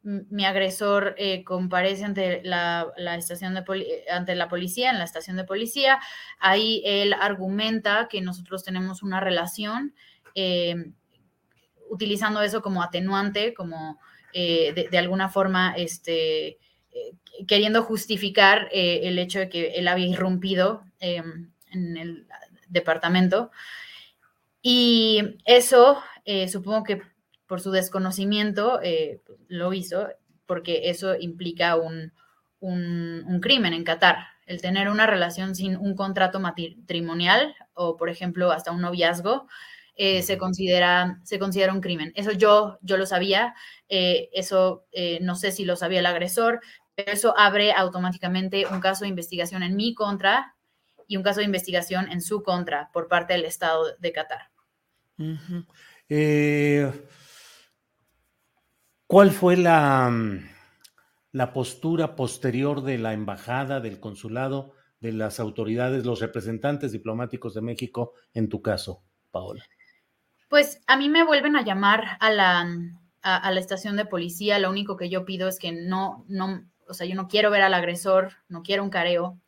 mi 0.01 0.45
agresor 0.45 1.13
eh, 1.17 1.43
comparece 1.43 2.05
ante 2.05 2.41
la, 2.43 2.87
estación 3.17 3.53
de 3.53 3.63
ante 4.09 4.35
la 4.35 4.47
policía, 4.47 4.91
en 4.91 4.97
la 4.97 5.03
estación 5.03 5.35
de 5.35 5.43
policía. 5.43 5.99
Ahí 6.39 6.81
él 6.85 7.13
argumenta 7.13 8.07
que 8.09 8.21
nosotros 8.21 8.63
tenemos 8.63 9.03
una 9.03 9.19
relación 9.19 9.93
em, 10.35 10.93
utilizando 11.89 12.41
eso 12.41 12.61
como 12.61 12.81
atenuante, 12.81 13.53
como 13.53 13.99
eh, 14.31 14.87
de, 14.91 14.97
alguna 14.97 15.29
forma 15.29 15.73
este, 15.75 16.59
eh, 16.91 17.15
queriendo 17.47 17.81
justificar 17.83 18.69
eh, 18.71 19.01
el 19.03 19.17
hecho 19.17 19.39
de 19.39 19.49
que 19.49 19.71
él 19.71 19.87
había 19.87 20.05
irrumpido 20.05 20.83
em, 20.99 21.51
en 21.71 21.97
el 21.97 22.27
departamento. 22.67 23.51
Y 24.61 25.37
eso, 25.45 26.01
supongo 26.51 26.83
que 26.83 27.01
por 27.49 27.59
su 27.59 27.71
desconocimiento, 27.71 28.79
lo 29.49 29.73
hizo, 29.73 30.07
porque 30.45 30.89
eso 30.89 31.15
implica 31.19 31.75
un, 31.75 32.13
un, 32.59 33.39
crimen 33.41 33.73
en 33.73 33.83
Qatar, 33.83 34.27
el 34.45 34.61
tener 34.61 34.89
una 34.89 35.05
relación 35.05 35.55
sin 35.55 35.77
un 35.77 35.95
contrato 35.95 36.39
matrimonial 36.39 37.55
o, 37.73 37.97
por 37.97 38.09
ejemplo, 38.09 38.51
hasta 38.51 38.71
un 38.71 38.81
noviazgo, 38.81 39.47
eh, 39.95 40.21
se, 40.23 40.37
considera, 40.37 41.19
se 41.23 41.39
considera 41.39 41.73
un 41.73 41.81
crimen. 41.81 42.11
Eso 42.15 42.31
yo, 42.31 42.79
yo 42.81 42.97
lo 42.97 43.05
sabía, 43.05 43.53
eh, 43.89 44.29
eso 44.33 44.85
eh, 44.91 45.19
no 45.21 45.35
sé 45.35 45.51
si 45.51 45.65
lo 45.65 45.75
sabía 45.75 45.99
el 45.99 46.05
agresor, 46.05 46.61
pero 46.95 47.11
eso 47.11 47.37
abre 47.37 47.73
automáticamente 47.73 48.65
un 48.65 48.79
caso 48.79 49.03
de 49.03 49.09
investigación 49.09 49.61
en 49.61 49.75
mi 49.75 49.93
contra 49.93 50.55
y 51.07 51.17
un 51.17 51.23
caso 51.23 51.39
de 51.39 51.45
investigación 51.45 52.09
en 52.11 52.21
su 52.21 52.43
contra 52.43 52.89
por 52.93 53.07
parte 53.07 53.33
del 53.33 53.45
Estado 53.45 53.95
de 53.99 54.11
Qatar. 54.11 54.49
¿Cuál 59.09 59.31
fue 59.31 59.57
la, 59.57 60.13
la 61.31 61.51
postura 61.51 62.15
posterior 62.15 62.83
de 62.83 62.99
la 62.99 63.13
embajada, 63.13 63.79
del 63.79 63.99
consulado, 63.99 64.75
de 64.99 65.13
las 65.13 65.39
autoridades, 65.39 66.05
los 66.05 66.19
representantes 66.19 66.91
diplomáticos 66.91 67.55
de 67.55 67.61
México 67.61 68.13
en 68.35 68.49
tu 68.49 68.61
caso, 68.61 69.01
Paola? 69.31 69.65
Pues 70.47 70.81
a 70.85 70.95
mí 70.95 71.09
me 71.09 71.25
vuelven 71.25 71.55
a 71.55 71.63
llamar 71.63 72.17
a 72.19 72.29
la, 72.29 72.69
a, 73.23 73.51
la 73.51 73.59
estación 73.59 73.95
de 73.95 74.05
policía. 74.05 74.59
Lo 74.59 74.69
único 74.69 74.95
que 74.95 75.09
yo 75.09 75.25
pido 75.25 75.47
es 75.47 75.57
que 75.57 75.71
no, 75.71 76.23
no, 76.27 76.69
o 76.87 76.93
sea, 76.93 77.07
yo 77.07 77.15
no 77.15 77.27
quiero 77.27 77.49
ver 77.49 77.63
al 77.63 77.73
agresor, 77.73 78.33
no 78.47 78.61
quiero 78.61 78.83
un 78.83 78.91
careo. 78.91 79.39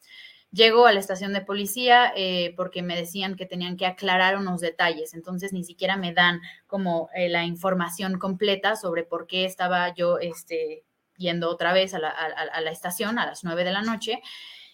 Llego 0.52 0.86
a 0.86 0.92
la 0.92 1.00
estación 1.00 1.34
de 1.34 1.42
policía 1.42 2.12
eh, 2.16 2.54
porque 2.58 2.82
me 2.82 2.96
decían 2.96 3.36
que 3.36 3.46
tenían 3.46 3.78
que 3.78 3.86
aclarar 3.86 4.38
unos 4.38 4.60
detalles, 4.60 5.14
entonces 5.14 5.54
ni 5.54 5.64
siquiera 5.64 5.96
me 5.96 6.14
dan 6.14 6.42
como 6.68 7.10
eh, 7.16 7.30
la 7.30 7.46
información 7.46 8.20
completa 8.20 8.76
sobre 8.76 9.04
por 9.04 9.28
qué 9.28 9.46
estaba 9.46 9.94
yo 9.94 10.20
este, 10.20 10.84
yendo 11.18 11.50
otra 11.50 11.72
vez 11.72 11.94
a 11.94 12.00
la, 12.00 12.10
a, 12.10 12.60
la 12.60 12.72
estación 12.72 13.18
a 13.18 13.26
las 13.26 13.44
nueve 13.46 13.64
de 13.64 13.72
la 13.72 13.82
noche. 13.82 14.22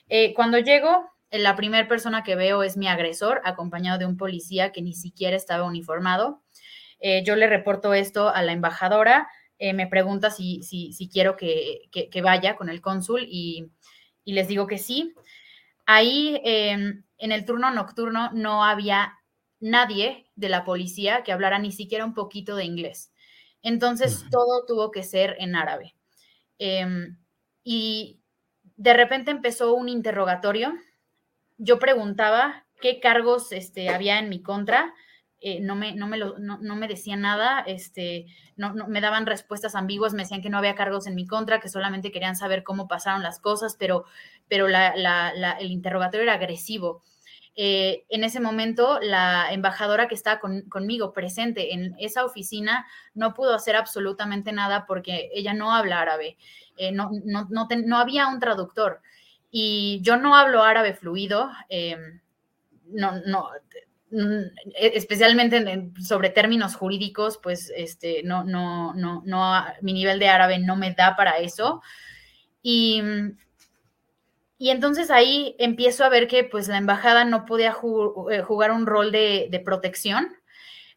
Eh, 0.10 0.34
cuando 0.34 0.58
llego, 0.58 1.10
la 1.32 1.56
primera 1.56 1.88
persona 1.88 2.24
que 2.24 2.36
veo 2.36 2.64
es 2.64 2.78
mi 2.78 2.88
agresor, 2.88 3.42
acompañado 3.44 4.00
de 4.00 4.06
un 4.06 4.18
policía 4.18 4.72
que 4.72 4.82
ni 4.82 4.94
siquiera 4.94 5.36
estaba 5.36 5.66
uniformado. 5.66 6.42
Eh, 7.00 7.24
yo 7.24 7.36
le 7.36 7.48
reporto 7.48 7.94
esto 7.94 8.30
a 8.30 8.42
la 8.42 8.54
embajadora, 8.54 9.28
eh, 9.60 9.74
me 9.74 9.88
pregunta 9.88 10.32
si, 10.32 10.64
si, 10.64 11.10
quiero 11.12 11.36
que, 11.36 11.90
vaya 12.24 12.56
con 12.56 12.70
el 12.70 12.82
cónsul 12.82 13.26
y, 13.28 13.72
les 14.26 14.48
digo 14.48 14.68
que 14.68 14.78
sí. 14.78 15.14
Ahí 15.88 16.40
em, 16.44 17.04
en 17.18 17.32
el 17.32 17.46
turno 17.46 17.72
nocturno 17.72 18.30
no 18.34 18.64
había 18.64 19.18
nadie 19.60 20.30
de 20.36 20.50
la 20.50 20.64
policía 20.64 21.24
que 21.24 21.32
hablara 21.32 21.58
ni 21.58 21.72
siquiera 21.72 22.06
un 22.06 22.14
poquito 22.14 22.56
de 22.56 22.66
inglés. 22.66 23.12
Entonces 23.64 24.24
todo 24.30 24.66
tuvo 24.68 24.92
que 24.92 25.02
ser 25.02 25.36
en 25.40 25.56
árabe. 25.56 25.96
Em, 26.60 27.18
y 27.64 28.22
de 28.76 28.94
repente 28.94 29.32
empezó 29.32 29.74
un 29.74 29.90
interrogatorio 29.90 30.76
yo 31.58 31.80
preguntaba 31.80 32.66
qué 32.82 33.00
cargos 33.00 33.52
este, 33.52 33.90
había 33.90 34.20
en 34.20 34.30
mi 34.30 34.42
contra. 34.42 34.94
Eh, 35.40 35.60
no, 35.60 35.76
me, 35.76 35.94
no, 35.94 36.08
me 36.08 36.18
no, 36.18 36.76
me 36.76 36.88
decían 36.88 37.22
nada, 37.22 37.60
este, 37.60 38.26
no, 38.56 38.74
me 38.74 39.02
daban 39.02 39.28
respuestas 39.28 39.76
ambiguas, 39.76 40.14
me 40.14 40.24
decían 40.24 40.42
que 40.42 40.50
no 40.50 40.58
había 40.58 40.74
cargos 40.74 41.06
en 41.06 41.14
mi 41.14 41.28
contra, 41.28 41.60
que 41.60 41.70
solamente 41.70 42.12
querían 42.12 42.36
saber 42.36 42.64
cómo 42.64 42.88
pasaron 42.88 43.22
las 43.22 43.40
cosas, 43.40 43.76
pero, 43.78 44.06
pero 44.48 44.68
el 44.68 45.72
interrogatorio 45.72 46.24
era 46.24 46.34
agresivo. 46.34 47.04
Eh, 47.56 48.06
en 48.10 48.24
ese 48.24 48.40
momento, 48.40 49.00
la 49.02 49.52
embajadora 49.52 50.08
que 50.08 50.14
estaba 50.14 50.40
conmigo 50.70 51.12
presente 51.12 51.74
en 51.74 51.96
esa 52.00 52.24
oficina 52.24 52.86
no 53.16 53.34
pudo 53.34 53.56
hacer 53.56 53.76
absolutamente 53.76 54.52
nada 54.52 54.86
porque 54.86 55.32
ella 55.34 55.54
no 55.54 55.74
habla 55.74 56.02
árabe, 56.02 56.38
eh, 56.78 56.92
no, 56.92 57.10
no 57.26 57.98
había 57.98 58.28
un 58.28 58.40
traductor. 58.40 59.02
Y 59.50 60.00
yo 60.02 60.18
no 60.18 60.36
hablo 60.36 60.64
árabe 60.64 60.94
fluido, 60.94 61.50
em, 61.70 62.22
no, 62.86 63.14
no, 63.26 63.50
e, 64.12 64.92
especialmente 64.96 65.92
sobre 66.00 66.30
términos 66.30 66.76
jurídicos, 66.76 67.40
pues 67.42 67.72
este, 67.76 68.24
no, 68.24 68.44
no, 68.44 68.94
no, 68.94 69.22
no, 69.26 69.66
mi 69.82 69.94
nivel 69.94 70.20
de 70.20 70.30
árabe 70.30 70.60
no 70.60 70.76
me 70.76 70.94
da 70.94 71.16
para 71.16 71.38
eso. 71.40 71.82
Y, 72.62 73.02
y 74.58 74.72
entonces 74.72 75.12
ahí 75.12 75.56
empiezo 75.60 76.04
a 76.04 76.10
ver 76.10 76.28
que 76.28 76.44
pues 76.44 76.68
la 76.68 76.78
embajada 76.78 77.26
no 77.26 77.46
podía 77.46 77.76
eh, 78.32 78.42
jugar 78.42 78.72
un 78.72 78.88
rol 78.88 79.12
de, 79.12 79.62
protección, 79.64 80.36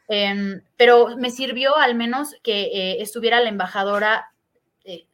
em, 0.08 0.62
pero 0.76 1.16
me 1.16 1.30
sirvió 1.30 1.76
al 1.76 1.94
menos 1.94 2.34
que 2.42 2.62
eh, 2.62 3.02
estuviera 3.02 3.40
la 3.40 3.50
embajadora 3.50 4.32
eh, 4.84 5.06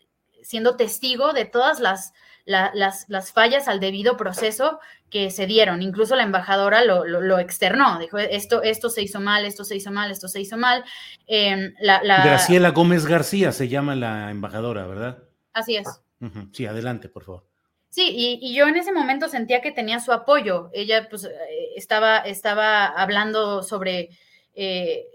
siendo 0.43 0.77
testigo 0.77 1.33
de 1.33 1.45
todas 1.45 1.81
las 1.81 2.13
las, 2.47 3.33
fallas 3.33 3.67
al 3.67 3.81
debido 3.81 4.17
proceso 4.17 4.79
que 5.11 5.31
se 5.31 5.47
dieron. 5.47 5.83
Incluso 5.83 6.15
la 6.15 6.23
embajadora 6.23 6.85
lo, 6.85 7.39
externó, 7.41 7.99
dijo, 7.99 8.19
esto, 8.19 8.63
esto 8.63 8.89
se 8.89 9.03
hizo 9.03 9.19
mal, 9.19 9.45
esto 9.45 9.65
se 9.65 9.75
hizo 9.75 9.91
mal, 9.91 10.13
esto 10.13 10.29
se 10.29 10.41
hizo 10.41 10.57
mal. 10.57 10.85
Em, 11.27 11.75
Graciela 11.81 12.71
Gómez 12.71 13.05
García 13.05 13.51
se 13.51 13.67
llama 13.67 13.97
la 13.97 14.31
embajadora, 14.31 14.87
¿verdad? 14.87 15.25
Así 15.53 15.75
es. 15.75 15.89
Sí, 16.53 16.67
adelante, 16.67 17.09
por 17.09 17.25
favor. 17.25 17.56
Sí, 17.97 18.13
y, 18.15 18.55
yo 18.55 18.69
en 18.69 18.77
ese 18.77 18.93
momento 18.93 19.27
sentía 19.27 19.63
que 19.63 19.73
tenía 19.73 20.01
su 20.01 20.13
apoyo. 20.13 20.69
Ella 20.75 21.09
pues 21.09 21.25
eh, 21.25 21.31
estaba, 21.77 22.19
estaba 22.19 22.85
hablando 22.85 23.63
sobre, 23.63 24.11
eh, 24.55 25.07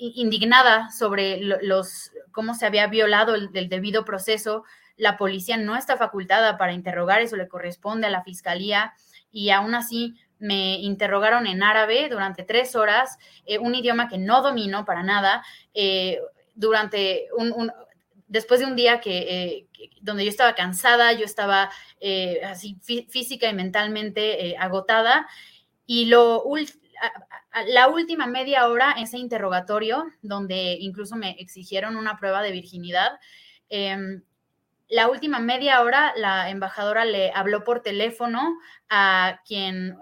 indignada 0.00 0.90
sobre 0.90 1.40
los, 1.40 2.10
cómo 2.32 2.54
se 2.54 2.66
había 2.66 2.88
violado 2.88 3.36
el, 3.36 3.68
debido 3.68 4.04
proceso. 4.04 4.64
La 4.96 5.16
policía 5.16 5.58
no 5.58 5.76
está 5.76 5.96
facultada 5.96 6.58
para 6.58 6.72
interrogar, 6.72 7.20
eso 7.20 7.36
le 7.36 7.46
corresponde 7.46 8.08
a 8.08 8.10
la 8.10 8.24
fiscalía 8.24 8.94
y 9.30 9.50
aún 9.50 9.76
así 9.76 10.16
me 10.40 10.80
interrogaron 10.80 11.46
en 11.46 11.62
árabe 11.62 12.08
durante 12.08 12.42
tres 12.42 12.74
horas, 12.74 13.16
eh, 13.46 13.60
un 13.60 13.76
idioma 13.76 14.08
que 14.08 14.18
no 14.18 14.42
domino 14.42 14.84
para 14.84 15.04
nada, 15.04 15.44
durante 16.56 17.28
un, 17.36 17.70
después 18.28 18.60
de 18.60 18.66
un 18.66 18.76
día 18.76 19.00
que, 19.00 19.18
eh, 19.18 19.66
donde 20.00 20.24
yo 20.24 20.30
estaba 20.30 20.54
cansada, 20.54 21.12
yo 21.12 21.24
estaba 21.24 21.70
eh, 22.00 22.40
así 22.44 22.76
física 23.08 23.48
y 23.48 23.54
mentalmente 23.54 24.46
eh, 24.46 24.56
agotada, 24.58 25.26
y 25.86 26.04
lo 26.04 26.44
la 27.66 27.88
última 27.88 28.26
media 28.26 28.68
hora 28.68 28.92
ese 28.98 29.16
interrogatorio, 29.18 30.04
donde 30.22 30.76
incluso 30.80 31.16
me 31.16 31.30
exigieron 31.40 31.96
una 31.96 32.18
prueba 32.18 32.42
de 32.42 32.52
virginidad, 32.52 33.18
em, 33.70 34.22
la 34.88 35.08
última 35.08 35.38
media 35.38 35.82
hora 35.82 36.12
la 36.16 36.50
embajadora 36.50 37.04
le 37.04 37.30
habló 37.32 37.64
por 37.64 37.82
teléfono 37.82 38.58
a 38.88 39.40
quien, 39.46 39.96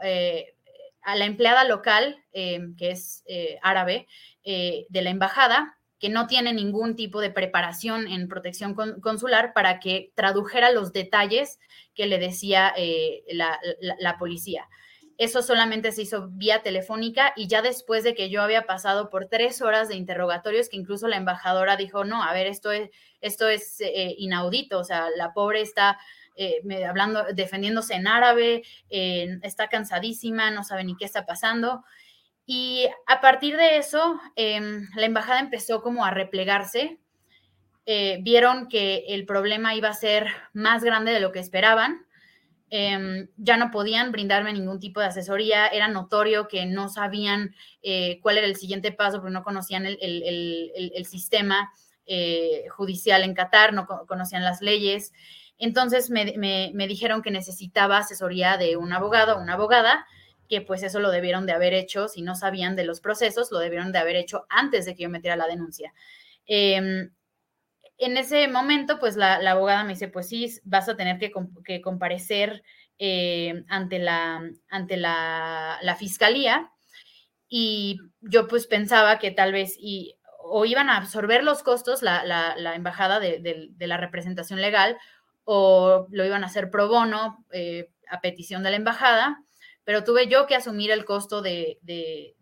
a 1.02 1.16
la 1.16 1.24
empleada 1.24 1.64
local, 1.64 2.22
em, 2.32 2.76
que 2.76 2.90
es 2.90 3.24
árabe, 3.62 4.08
de 4.44 5.02
la 5.02 5.10
embajada, 5.10 5.75
que 5.98 6.08
no 6.08 6.26
tiene 6.26 6.52
ningún 6.52 6.94
tipo 6.94 7.20
de 7.20 7.30
preparación 7.30 8.06
en 8.06 8.28
protección 8.28 8.74
consular 9.00 9.52
para 9.54 9.80
que 9.80 10.12
tradujera 10.14 10.70
los 10.70 10.92
detalles 10.92 11.58
que 11.94 12.06
le 12.06 12.18
decía 12.18 12.72
eh, 12.76 13.22
la, 13.30 14.18
policía. 14.18 14.68
Eso 15.18 15.40
solamente 15.40 15.92
se 15.92 16.02
hizo 16.02 16.28
vía 16.28 16.62
telefónica 16.62 17.32
y 17.36 17.48
ya 17.48 17.62
después 17.62 18.04
de 18.04 18.14
que 18.14 18.28
yo 18.28 18.42
había 18.42 18.66
pasado 18.66 19.08
por 19.08 19.26
tres 19.26 19.62
horas 19.62 19.88
de 19.88 19.96
interrogatorios, 19.96 20.68
que 20.68 20.76
incluso 20.76 21.08
la 21.08 21.16
embajadora 21.16 21.76
dijo, 21.76 22.04
no, 22.04 22.22
a 22.22 22.34
ver, 22.34 22.46
esto 22.46 22.70
es, 22.70 22.90
esto 23.22 23.48
es 23.48 23.80
eh, 23.80 24.14
inaudito, 24.18 24.78
o 24.78 24.84
sea, 24.84 25.08
la 25.16 25.32
pobre 25.32 25.62
está 25.62 25.98
eh, 26.36 26.60
hablando, 26.86 27.24
defendiéndose 27.32 27.94
en 27.94 28.06
árabe, 28.06 28.62
está 28.90 29.68
cansadísima, 29.68 30.50
no 30.50 30.64
sabe 30.64 30.84
ni 30.84 30.94
qué 30.94 31.06
está 31.06 31.24
pasando. 31.24 31.82
Y 32.46 32.88
a 33.08 33.20
partir 33.20 33.56
de 33.56 33.76
eso, 33.76 34.20
em, 34.36 34.88
la 34.94 35.06
embajada 35.06 35.40
empezó 35.40 35.82
como 35.82 36.04
a 36.04 36.12
replegarse. 36.12 37.00
Eh, 37.86 38.20
vieron 38.22 38.68
que 38.68 39.04
el 39.08 39.26
problema 39.26 39.74
iba 39.74 39.88
a 39.88 39.94
ser 39.94 40.28
más 40.52 40.84
grande 40.84 41.10
de 41.10 41.20
lo 41.20 41.32
que 41.32 41.40
esperaban. 41.40 42.06
Em, 42.70 43.28
ya 43.36 43.56
no 43.56 43.70
podían 43.72 44.12
brindarme 44.12 44.52
ningún 44.52 44.78
tipo 44.78 45.00
de 45.00 45.06
asesoría. 45.06 45.66
Era 45.66 45.88
notorio 45.88 46.46
que 46.46 46.66
no 46.66 46.88
sabían 46.88 47.54
eh, 47.82 48.20
cuál 48.22 48.38
era 48.38 48.46
el 48.46 48.56
siguiente 48.56 48.92
paso 48.92 49.18
porque 49.18 49.32
no 49.32 49.42
conocían 49.42 49.84
el, 49.86 51.04
sistema 51.04 51.72
eh, 52.06 52.66
judicial 52.70 53.24
en 53.24 53.34
Qatar, 53.34 53.72
no 53.72 53.86
conocían 54.06 54.44
las 54.44 54.62
leyes. 54.62 55.12
Entonces 55.58 56.10
me, 56.10 56.34
me 56.36 56.86
dijeron 56.86 57.22
que 57.22 57.30
necesitaba 57.32 57.98
asesoría 57.98 58.56
de 58.56 58.76
un 58.76 58.92
abogado 58.92 59.36
o 59.36 59.40
una 59.42 59.54
abogada 59.54 60.06
que 60.48 60.60
pues 60.60 60.82
eso 60.82 61.00
lo 61.00 61.10
debieron 61.10 61.46
de 61.46 61.52
haber 61.52 61.74
hecho, 61.74 62.08
si 62.08 62.22
no 62.22 62.34
sabían 62.34 62.76
de 62.76 62.84
los 62.84 63.00
procesos, 63.00 63.50
lo 63.50 63.58
debieron 63.58 63.92
de 63.92 63.98
haber 63.98 64.16
hecho 64.16 64.46
antes 64.48 64.84
de 64.84 64.94
que 64.94 65.04
yo 65.04 65.10
metiera 65.10 65.36
la 65.36 65.46
denuncia. 65.46 65.92
Em, 66.46 67.10
en 67.98 68.16
ese 68.16 68.48
momento, 68.48 68.98
pues 68.98 69.16
la, 69.16 69.36
abogada 69.50 69.84
me 69.84 69.94
dice, 69.94 70.08
pues 70.08 70.28
sí, 70.28 70.50
vas 70.64 70.88
a 70.88 70.96
tener 70.96 71.18
que, 71.18 71.80
comparecer 71.80 72.62
eh, 72.98 73.64
ante, 73.68 73.98
la, 73.98 74.42
ante 74.68 74.96
la, 74.96 75.96
fiscalía. 75.98 76.70
Y 77.48 78.00
yo 78.20 78.48
pues 78.48 78.66
pensaba 78.66 79.18
que 79.18 79.30
tal 79.30 79.52
vez 79.52 79.76
y, 79.78 80.16
o 80.42 80.64
iban 80.64 80.90
a 80.90 80.96
absorber 80.96 81.44
los 81.44 81.62
costos 81.62 82.02
la, 82.02 82.54
embajada 82.74 83.20
de, 83.20 83.70
la 83.78 83.96
representación 83.96 84.60
legal 84.60 84.98
o 85.44 86.08
lo 86.10 86.24
iban 86.24 86.42
a 86.42 86.48
hacer 86.48 86.70
pro 86.70 86.88
bono 86.88 87.44
eh, 87.52 87.88
a 88.10 88.20
petición 88.20 88.64
de 88.64 88.70
la 88.70 88.76
embajada 88.76 89.44
pero 89.86 90.02
tuve 90.02 90.26
yo 90.26 90.48
que 90.48 90.56
asumir 90.56 90.90
el 90.90 91.04
costo 91.04 91.42
de, 91.42 91.78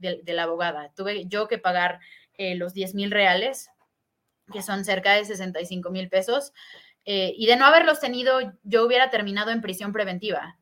la 0.01 0.43
abogada. 0.43 0.91
Tuve 0.97 1.27
yo 1.27 1.47
que 1.47 1.59
pagar 1.59 2.01
eh, 2.39 2.55
los 2.55 2.73
10 2.73 2.95
mil 2.95 3.11
reales, 3.11 3.69
que 4.51 4.63
son 4.63 4.83
cerca 4.87 5.13
de 5.13 5.27
65 5.27 5.91
mil 5.91 6.09
pesos, 6.09 6.55
eh, 7.05 7.35
y 7.37 7.45
de 7.45 7.57
no 7.57 7.67
haberlos 7.67 8.01
tenido, 8.01 8.41
yo 8.63 8.87
hubiera 8.87 9.11
terminado 9.11 9.51
en 9.51 9.61
prisión 9.61 9.93
preventiva. 9.93 10.59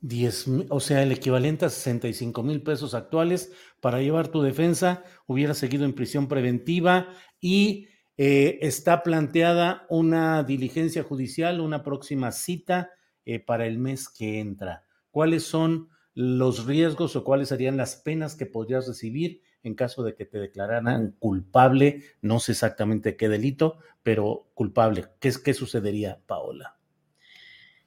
10, 0.00 0.48
o 0.68 0.80
sea, 0.80 1.02
el 1.02 1.12
equivalente 1.12 1.64
a 1.64 1.70
65 1.70 2.42
mil 2.42 2.62
pesos 2.62 2.92
actuales 2.92 3.52
para 3.80 4.02
llevar 4.02 4.28
tu 4.28 4.42
defensa, 4.42 5.02
hubiera 5.26 5.54
seguido 5.54 5.86
en 5.86 5.94
prisión 5.94 6.28
preventiva 6.28 7.08
y 7.40 7.88
eh, 8.18 8.58
está 8.60 9.02
planteada 9.02 9.86
una 9.88 10.42
diligencia 10.42 11.02
judicial, 11.02 11.62
una 11.62 11.82
próxima 11.82 12.32
cita 12.32 12.90
eh, 13.26 13.40
para 13.40 13.66
el 13.66 13.78
mes 13.78 14.08
que 14.08 14.40
entra? 14.40 14.84
¿Cuáles 15.10 15.44
son 15.44 15.90
los 16.14 16.64
riesgos 16.64 17.14
o 17.16 17.24
cuáles 17.24 17.48
serían 17.48 17.76
las 17.76 17.96
penas 17.96 18.34
que 18.34 18.46
podrías 18.46 18.86
recibir 18.86 19.42
en 19.62 19.74
caso 19.74 20.02
de 20.02 20.14
que 20.14 20.24
te 20.24 20.38
declararan 20.38 21.14
culpable? 21.18 22.02
No 22.22 22.40
sé 22.40 22.52
exactamente 22.52 23.16
qué 23.16 23.28
delito, 23.28 23.78
pero 24.02 24.48
culpable. 24.54 25.06
¿Qué, 25.20 25.32
qué 25.44 25.52
sucedería, 25.52 26.20
Paola? 26.26 26.76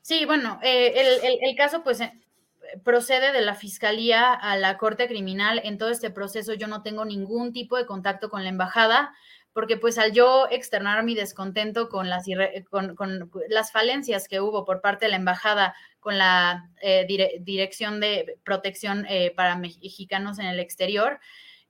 Sí, 0.01 0.25
bueno, 0.25 0.59
eh, 0.63 1.19
el, 1.41 1.55
caso 1.55 1.83
pues 1.83 2.01
eh, 2.01 2.11
procede 2.83 3.31
de 3.31 3.41
la 3.41 3.55
fiscalía 3.55 4.33
a 4.33 4.57
la 4.57 4.77
corte 4.77 5.07
criminal. 5.07 5.61
En 5.63 5.77
todo 5.77 5.89
este 5.89 6.09
proceso 6.09 6.53
yo 6.53 6.67
no 6.67 6.81
tengo 6.81 7.05
ningún 7.05 7.53
tipo 7.53 7.77
de 7.77 7.85
contacto 7.85 8.29
con 8.29 8.43
la 8.43 8.49
embajada 8.49 9.13
porque 9.53 9.77
pues 9.77 9.97
al 9.97 10.13
yo 10.13 10.47
externar 10.49 11.03
mi 11.03 11.15
descontento 11.15 11.89
con 11.89 12.09
las, 12.09 12.25
con, 12.69 13.31
las 13.49 13.71
falencias 13.71 14.27
que 14.27 14.41
hubo 14.41 14.65
por 14.65 14.81
parte 14.81 15.05
de 15.05 15.11
la 15.11 15.17
embajada 15.17 15.75
con 15.99 16.17
la 16.17 16.69
eh, 16.81 17.05
Dirección 17.41 17.99
de 17.99 18.37
Protección 18.43 19.05
eh, 19.09 19.33
para 19.35 19.55
Mexicanos 19.55 20.39
en 20.39 20.45
el 20.45 20.59
Exterior, 20.59 21.19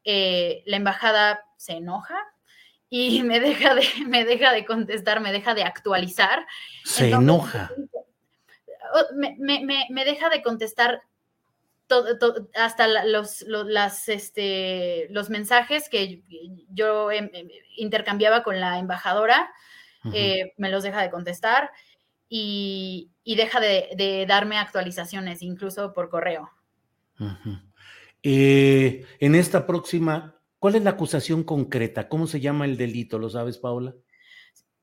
eh, 0.04 0.63
la 0.65 0.78
embajada 0.78 1.46
se 1.58 1.74
enoja 1.74 2.18
y 2.89 3.24
me 3.24 3.39
deja, 3.39 3.76
de, 3.76 3.88
me 4.06 4.26
deja 4.26 4.52
de 4.52 4.65
contestar, 4.65 5.22
me 5.22 5.32
deja 5.32 5.54
de 5.54 5.63
actualizar. 5.63 6.46
Se 6.84 7.10
enoja. 7.10 7.72
Me, 9.15 9.38
me, 9.38 9.86
me, 9.89 10.06
deja 10.06 10.30
de 10.30 10.42
contestar 10.42 11.04
hasta 12.56 12.88
los, 13.06 13.41
las, 13.41 14.10
este, 14.10 15.08
los 15.10 15.30
mensajes 15.30 15.89
que 15.89 16.23
yo 16.69 17.12
em, 17.12 17.30
em, 17.34 17.49
intercambiaba 17.78 18.43
con 18.43 18.60
la 18.60 18.80
embajadora, 18.80 19.52
eh, 20.13 20.54
me 20.58 20.69
los 20.69 20.84
deja 20.84 21.02
de 21.02 21.10
contestar 21.10 21.71
y, 22.30 23.12
deja 23.25 23.60
de, 23.60 24.25
darme 24.28 24.58
actualizaciones, 24.58 25.41
incluso 25.41 25.93
por 25.93 26.10
correo. 26.10 26.49
Eh, 28.23 29.06
en 29.19 29.36
esta 29.36 29.65
próxima, 29.65 30.39
¿cuál 30.60 30.75
es 30.75 30.84
la 30.84 30.91
acusación 30.91 31.43
concreta? 31.43 32.08
¿Cómo 32.08 32.28
se 32.28 32.39
llama 32.39 32.65
el 32.65 32.78
delito? 32.78 33.19
¿Lo 33.19 33.30
sabes, 33.30 33.58
Paula? 33.58 33.93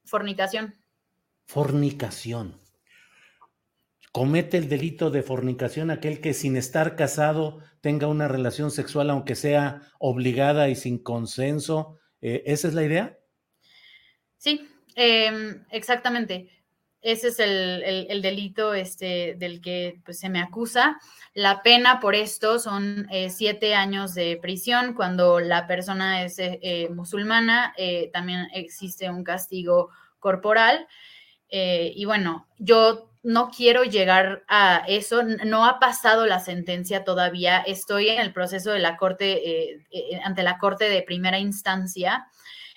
Fornicación. 0.05 0.75
Fornicación 1.47 2.66
comete 4.17 4.57
el 4.57 4.71
delito 4.71 5.11
de 5.11 5.23
fornicación 5.23 5.91
aquel 5.91 6.23
que 6.23 6.33
sin 6.33 6.57
estar 6.57 6.97
casado 6.97 7.59
tenga 7.83 8.07
una 8.07 8.29
relación 8.29 8.71
sexual, 8.71 9.11
aunque 9.11 9.35
sea 9.35 9.83
obligada 9.99 10.71
y 10.71 10.75
sin 10.75 10.97
consenso. 11.03 11.99
Eh, 12.23 12.43
¿Esa 12.47 12.69
es 12.69 12.73
la 12.73 12.85
idea? 12.85 13.19
Sí, 14.39 14.67
em, 14.95 15.67
exactamente. 15.71 16.49
Ese 17.03 17.29
es 17.29 17.39
el, 17.41 18.23
delito 18.23 18.73
este, 18.73 19.35
del 19.35 19.61
que 19.61 20.01
pues, 20.03 20.19
se 20.19 20.31
me 20.31 20.41
acusa. 20.41 20.99
La 21.35 21.63
pena 21.63 22.01
por 22.01 22.15
esto 22.15 22.59
son 22.59 23.07
eh, 23.13 23.29
siete 23.29 23.75
años 23.75 24.15
de 24.15 24.39
prisión. 24.41 24.95
Cuando 24.95 25.41
la 25.41 25.67
persona 25.67 26.25
es 26.25 26.37
eh, 26.39 26.89
musulmana, 26.91 27.75
también 28.15 28.49
existe 28.55 29.11
un 29.11 29.25
castigo 29.25 29.91
corporal. 30.21 30.89
y 31.51 32.05
bueno, 32.07 32.49
yo 32.59 33.11
no 33.27 33.51
quiero 33.51 33.83
llegar 33.83 34.45
a 34.47 34.85
eso, 34.87 35.25
no 35.25 35.67
ha 35.67 35.81
pasado 35.81 36.27
la 36.27 36.39
sentencia 36.39 37.03
todavía, 37.03 37.59
estoy 37.59 38.09
en 38.09 38.21
el 38.21 38.33
proceso 38.33 38.71
de 38.71 38.79
la 38.79 38.97
corte, 38.97 39.73
eh, 39.73 39.85
eh, 39.91 40.21
ante 40.23 40.45
la 40.45 40.59
corte 40.59 40.89
de 40.89 41.03
primera 41.03 41.41
instancia. 41.41 42.29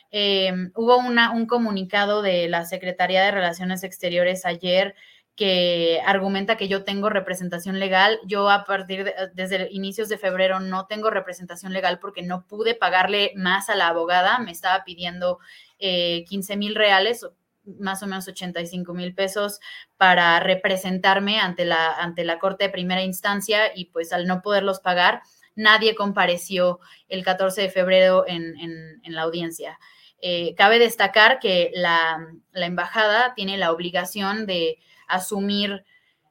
Em, 0.10 0.72
hubo 0.74 0.98
un 0.98 1.46
comunicado 1.46 2.24
de 2.24 2.48
la 2.50 2.66
Secretaría 2.66 3.24
de 3.24 3.30
Relaciones 3.30 3.84
Exteriores 3.84 4.44
ayer 4.44 4.96
que 5.36 6.02
argumenta 6.04 6.58
que 6.58 6.68
yo 6.68 6.84
tengo 6.84 7.10
representación 7.10 7.80
legal. 7.80 8.20
Yo 8.26 8.50
a 8.50 8.66
partir 8.66 9.04
de, 9.04 9.14
desde 9.36 9.70
inicios 9.72 10.10
de 10.10 10.18
febrero 10.18 10.60
no 10.60 10.88
tengo 10.88 11.12
representación 11.12 11.74
legal 11.74 12.00
porque 12.00 12.24
no 12.24 12.48
pude 12.48 12.74
pagarle 12.74 13.34
más 13.36 13.70
a 13.70 13.76
la 13.76 13.90
abogada. 13.90 14.40
Me 14.40 14.52
estaba 14.52 14.84
pidiendo 14.84 15.38
15 15.78 16.54
eh, 16.54 16.58
mil 16.58 16.74
reales, 16.74 17.26
más 17.80 18.02
o 18.04 18.08
menos 18.08 18.28
85 18.28 18.94
mil 18.94 19.14
pesos 19.14 19.60
para 19.98 20.40
representarme 20.40 21.40
ante 21.40 21.66
la, 21.66 21.92
ante 21.94 22.24
la 22.24 22.40
Corte 22.40 22.66
de 22.66 22.70
Primera 22.70 23.04
Instancia 23.04 23.72
y 23.76 23.86
pues 23.86 24.14
al 24.14 24.28
no 24.28 24.42
poderlos 24.42 24.80
pagar, 24.80 25.22
nadie 25.60 25.94
compareció 25.94 26.80
el 27.08 27.24
14 27.24 27.62
de 27.64 27.70
febrero 27.70 28.26
en, 28.28 29.02
la 29.04 29.22
audiencia. 29.22 29.80
Eh, 30.22 30.56
cabe 30.56 30.80
destacar 30.80 31.40
que 31.40 31.72
la, 31.74 32.20
embajada 32.54 33.34
tiene 33.36 33.58
la 33.58 33.72
obligación 33.72 34.46
de 34.46 34.80
asumir 35.08 35.84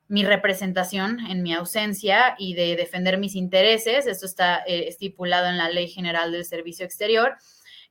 mi 0.09 0.25
representación 0.25 1.21
en 1.21 1.43
mi 1.43 1.53
ausencia 1.53 2.35
y 2.39 2.55
de 2.55 2.77
defender 2.77 3.19
mis 3.19 3.35
intereses. 3.35 4.07
Esto 4.07 4.25
está 4.25 4.63
eh, 4.67 4.89
estipulado 4.89 5.49
en 5.49 5.59
la 5.59 5.69
Ley 5.69 5.89
General 5.89 6.33
del 6.33 6.47
Servicio 6.47 6.87
Exterior. 6.87 7.37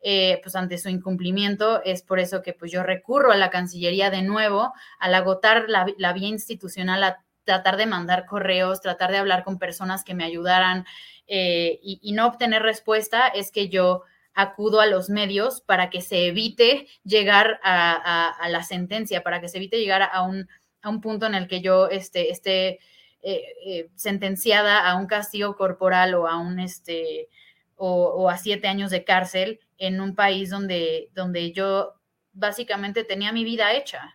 Eh, 0.02 0.40
pues 0.44 0.56
ante 0.56 0.78
su 0.78 0.90
incumplimiento 0.90 1.82
es 1.84 2.04
por 2.04 2.20
eso 2.20 2.44
que 2.44 2.54
pues 2.54 2.72
yo 2.72 2.84
recurro 2.84 3.32
a 3.32 3.36
la 3.36 3.50
Cancillería 3.50 4.12
de 4.12 4.22
nuevo 4.22 4.72
al 5.00 5.16
agotar 5.16 5.66
la, 5.68 5.88
la 5.98 6.14
vía 6.14 6.28
institucional 6.28 7.04
a 7.04 7.26
tratar 7.48 7.78
de 7.78 7.88
mandar 7.88 8.26
correos, 8.26 8.82
tratar 8.82 9.10
de 9.10 9.18
hablar 9.18 9.44
con 9.44 9.58
personas 9.58 10.04
que 10.04 10.14
me 10.14 10.26
ayudaran 10.26 10.86
eh, 11.28 11.80
y, 11.82 12.12
no 12.12 12.28
obtener 12.28 12.62
respuesta, 12.62 13.28
es 13.28 13.52
que 13.52 13.70
yo 13.70 14.04
acudo 14.34 14.82
a 14.82 14.86
los 14.86 15.10
medios 15.10 15.62
para 15.62 15.90
que 15.90 16.02
se 16.02 16.28
evite 16.28 16.88
llegar 17.04 17.60
a, 17.64 18.48
la 18.50 18.64
sentencia, 18.64 19.24
para 19.24 19.42
que 19.42 19.48
se 19.48 19.58
evite 19.58 19.80
llegar 19.80 20.10
a 20.12 20.22
un, 20.22 20.48
a 20.82 20.90
un 20.90 21.02
punto 21.02 21.26
en 21.26 21.36
el 21.36 21.48
que 21.48 21.62
yo 21.62 21.88
este, 21.88 22.32
esté 22.32 22.80
eh, 23.24 23.90
sentenciada 23.96 24.88
a 24.88 24.96
un 24.96 25.08
castigo 25.08 25.56
corporal 25.56 26.14
o 26.14 26.28
a 26.28 26.38
un 26.38 26.60
este 26.60 27.30
o, 27.76 28.30
a 28.30 28.38
siete 28.38 28.68
años 28.68 28.92
de 28.92 29.04
cárcel 29.04 29.60
en 29.78 30.02
un 30.02 30.16
país 30.16 30.50
donde, 30.50 31.10
donde 31.14 31.52
yo 31.54 31.94
básicamente 32.34 33.04
tenía 33.04 33.32
mi 33.32 33.44
vida 33.44 33.74
hecha. 33.74 34.14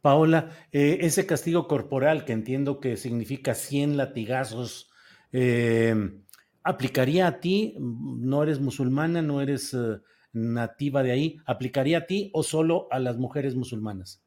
Paola, 0.00 0.50
eh, 0.70 0.98
ese 1.00 1.26
castigo 1.26 1.66
corporal 1.66 2.24
que 2.24 2.32
entiendo 2.32 2.78
que 2.78 2.96
significa 2.96 3.54
100 3.54 3.96
latigazos, 3.96 4.90
eh, 5.32 5.94
¿aplicaría 6.62 7.26
a 7.26 7.40
ti? 7.40 7.74
No 7.78 8.42
eres 8.42 8.60
musulmana, 8.60 9.22
no 9.22 9.40
eres 9.40 9.74
eh, 9.74 9.98
nativa 10.32 11.02
de 11.02 11.12
ahí, 11.12 11.36
¿aplicaría 11.44 11.98
a 11.98 12.06
ti 12.06 12.30
o 12.34 12.42
solo 12.42 12.86
a 12.90 13.00
las 13.00 13.16
mujeres 13.16 13.56
musulmanas? 13.56 14.22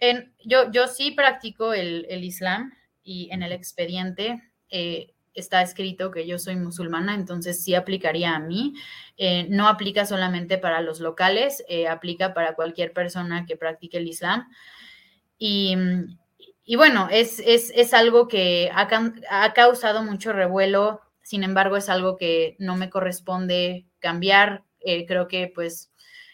En, 0.00 0.34
yo, 0.44 0.70
yo 0.70 0.86
sí 0.86 1.12
practico 1.12 1.72
el, 1.72 2.06
el 2.10 2.24
Islam 2.24 2.72
y 3.02 3.30
en 3.32 3.42
el 3.42 3.52
expediente 3.52 4.42
está 5.34 5.62
escrito 5.62 6.10
que 6.10 6.26
yo 6.26 6.38
soy 6.38 6.56
musulmana, 6.56 7.14
entonces 7.14 7.62
sí 7.62 7.74
aplicaría 7.74 8.34
a 8.34 8.40
mí. 8.40 8.74
Eh, 9.16 9.46
no 9.50 9.68
aplica 9.68 10.06
solamente 10.06 10.58
para 10.58 10.80
los 10.80 11.00
locales, 11.00 11.64
eh, 11.68 11.88
aplica 11.88 12.34
para 12.34 12.54
cualquier 12.54 12.92
persona 12.92 13.46
que 13.46 13.56
practique 13.56 13.98
el 13.98 14.08
Islam. 14.08 14.48
Y, 15.38 15.74
bueno, 16.76 17.08
es, 17.10 17.40
es, 17.40 17.94
algo 17.94 18.28
que 18.28 18.70
ha, 18.74 19.52
causado 19.54 20.02
mucho 20.02 20.32
revuelo, 20.32 21.00
sin 21.22 21.42
embargo 21.44 21.76
es 21.76 21.88
algo 21.88 22.16
que 22.16 22.56
no 22.58 22.76
me 22.76 22.90
corresponde 22.90 23.86
cambiar. 23.98 24.64
Eh, 24.80 25.06
creo 25.06 25.28
que 25.28 25.50
pues 25.54 25.90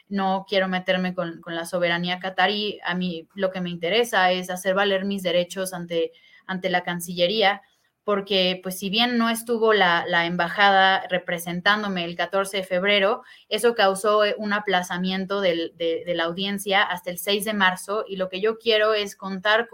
no 0.09 0.44
quiero 0.49 0.68
meterme 0.68 1.14
con, 1.14 1.40
con, 1.40 1.55
la 1.55 1.64
soberanía 1.64 2.18
catarí. 2.18 2.80
A 2.84 2.94
mí 2.94 3.28
lo 3.34 3.51
que 3.51 3.61
me 3.61 3.70
interesa 3.70 4.32
es 4.32 4.51
hacer 4.51 4.74
valer 4.74 5.05
mis 5.05 5.22
derechos 5.22 5.72
ante, 5.72 6.12
ante 6.47 6.68
la 6.70 6.82
Cancillería 6.82 7.62
porque 8.07 8.61
pues 8.62 8.78
si 8.78 8.88
bien 8.88 9.18
no 9.18 9.30
estuvo 9.30 9.72
la, 9.72 10.04
embajada 10.26 11.09
representándome 11.09 12.04
el 12.04 12.14
14 12.14 12.59
de 12.59 12.62
febrero, 12.62 13.24
eso 13.48 13.74
causó 13.74 14.24
eh, 14.24 14.36
un 14.38 14.52
aplazamiento 14.52 15.40
de, 15.40 16.04
la 16.07 16.22
audiencia 16.22 16.84
hasta 16.84 17.11
el 17.11 17.18
6 17.18 17.44
de 17.46 17.52
marzo 17.52 18.04
y 18.07 18.14
lo 18.14 18.28
que 18.28 18.40
yo 18.40 18.59
quiero 18.59 18.94
es 18.94 19.16
contar 19.16 19.68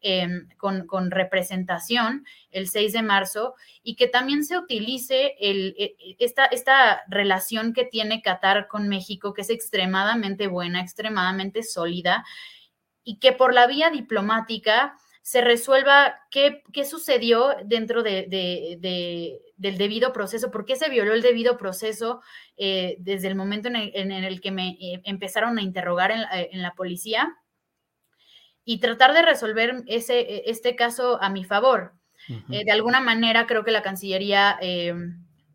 em, 0.00 0.48
con, 0.56 0.88
con, 0.88 1.12
representación 1.12 2.26
el 2.50 2.68
6 2.68 2.92
de 2.92 3.02
marzo 3.02 3.54
y 3.84 3.94
que 3.94 4.08
también 4.08 4.44
se 4.44 4.58
utilice 4.58 5.36
e, 5.38 5.72
e, 5.78 6.16
esta, 6.18 6.46
esta 6.46 7.02
relación 7.06 7.72
que 7.72 7.84
tiene 7.84 8.20
Qatar 8.20 8.66
con 8.66 8.88
México, 8.88 9.32
que 9.32 9.42
es 9.42 9.50
extremadamente 9.50 10.48
buena, 10.48 10.80
extremadamente 10.80 11.62
sólida 11.62 12.24
y 13.04 13.20
que 13.20 13.30
por 13.30 13.54
la 13.54 13.68
vía 13.68 13.90
diplomática 13.90 14.96
se 15.22 15.42
resuelva 15.42 16.14
qué, 16.30 16.62
sucedió 16.84 17.54
dentro 17.64 18.02
de, 18.02 18.26
del 19.56 19.78
debido 19.78 20.12
proceso, 20.12 20.50
por 20.50 20.64
qué 20.64 20.76
se 20.76 20.88
violó 20.88 21.12
el 21.12 21.22
debido 21.22 21.56
proceso 21.58 22.22
eh, 22.56 22.96
desde 22.98 23.28
el 23.28 23.34
momento 23.34 23.68
en 23.68 24.12
el, 24.12 24.40
que 24.40 24.50
me 24.50 24.70
eh, 24.80 25.00
empezaron 25.04 25.58
a 25.58 25.62
interrogar 25.62 26.10
en 26.10 26.62
la, 26.62 26.74
policía 26.74 27.36
y 28.64 28.80
tratar 28.80 29.12
de 29.12 29.22
resolver 29.22 29.82
ese, 29.86 30.50
este 30.50 30.74
caso 30.76 31.22
a 31.22 31.28
mi 31.28 31.44
favor. 31.44 31.92
Eh, 32.50 32.64
de 32.64 32.72
alguna 32.72 33.00
manera 33.00 33.46
creo 33.46 33.64
que 33.64 33.70
la 33.70 33.82
Cancillería 33.82 34.58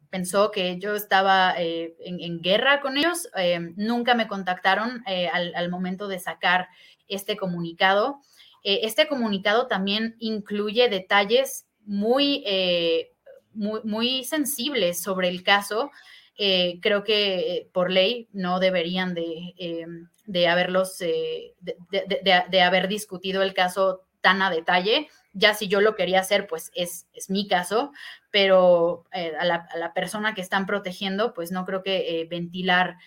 pensó 0.10 0.52
que 0.52 0.80
yo 0.80 0.96
estaba 0.96 1.56
en, 1.58 2.42
guerra 2.42 2.82
con 2.82 2.98
ellos, 2.98 3.30
nunca 3.76 4.14
me 4.14 4.28
contactaron 4.28 5.04
al, 5.34 5.56
al 5.56 5.70
momento 5.70 6.08
de 6.08 6.20
sacar 6.20 6.68
este 7.08 7.36
comunicado. 7.36 8.22
Eh, 8.66 8.80
este 8.82 9.08
comunicado 9.08 9.68
también 9.68 10.16
incluye 10.18 10.90
detalles 10.90 11.68
muy, 11.86 12.44
eh, 12.48 13.12
muy, 13.54 14.24
sensibles 14.24 15.04
sobre 15.04 15.30
el 15.30 15.44
caso. 15.44 15.92
Eh, 16.36 16.80
creo 16.82 17.04
que 17.04 17.70
por 17.74 17.92
ley 17.92 18.28
no 18.34 18.60
deberían 18.60 19.14
de, 19.14 20.48
haberlos, 20.50 20.98
de, 20.98 22.62
haber 22.62 22.88
discutido 22.88 23.44
el 23.44 23.54
caso 23.54 24.02
tan 24.20 24.42
a 24.42 24.50
detalle. 24.50 25.10
Ya 25.34 25.54
si 25.54 25.68
yo 25.68 25.80
lo 25.80 25.96
quería 25.96 26.22
hacer, 26.22 26.48
pues 26.48 26.72
es, 26.74 27.08
es 27.14 27.30
mi 27.30 27.48
caso, 27.48 27.92
pero 28.32 29.06
a, 29.12 29.46
la, 29.46 29.94
persona 29.94 30.34
que 30.34 30.42
están 30.42 30.66
protegiendo, 30.66 31.36
pues 31.36 31.52
no 31.52 31.66
creo 31.66 31.84
que 31.84 32.26
ventilar 32.32 32.98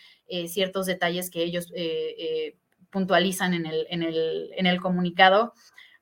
ciertos 0.47 0.87
detalles 0.87 1.31
que 1.31 1.43
ellos 1.43 1.73
puntualizan 2.91 3.55
en 3.55 3.67
el, 3.67 3.87
en 3.91 4.03
el, 4.03 4.51
en 4.57 4.67
el 4.67 4.81
comunicado, 4.81 5.55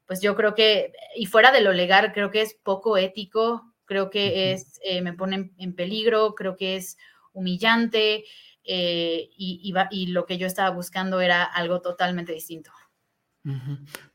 pues 0.07 0.20
yo 0.20 0.37
creo 0.37 0.55
que, 0.55 0.93
y 1.16 1.26
fuera 1.26 1.53
de 1.53 1.61
lo 1.61 1.72
legal, 1.72 2.12
creo 2.12 2.30
que 2.30 2.43
es 2.43 2.55
poco 2.62 2.97
ético, 2.97 3.74
creo 3.84 4.11
que 4.11 4.53
es, 4.53 4.80
eh, 4.84 5.03
me 5.03 5.12
pone 5.12 5.53
en 5.59 5.74
peligro, 5.74 6.34
creo 6.34 6.57
que 6.57 6.76
es 6.76 6.97
humillante 7.32 8.24
eh, 8.64 9.28
y, 9.37 9.72
y, 9.91 10.07
lo 10.07 10.26
que 10.26 10.39
yo 10.39 10.47
estaba 10.47 10.70
buscando 10.70 11.20
era 11.20 11.45
algo 11.45 11.80
totalmente 11.80 12.32
distinto. 12.32 12.72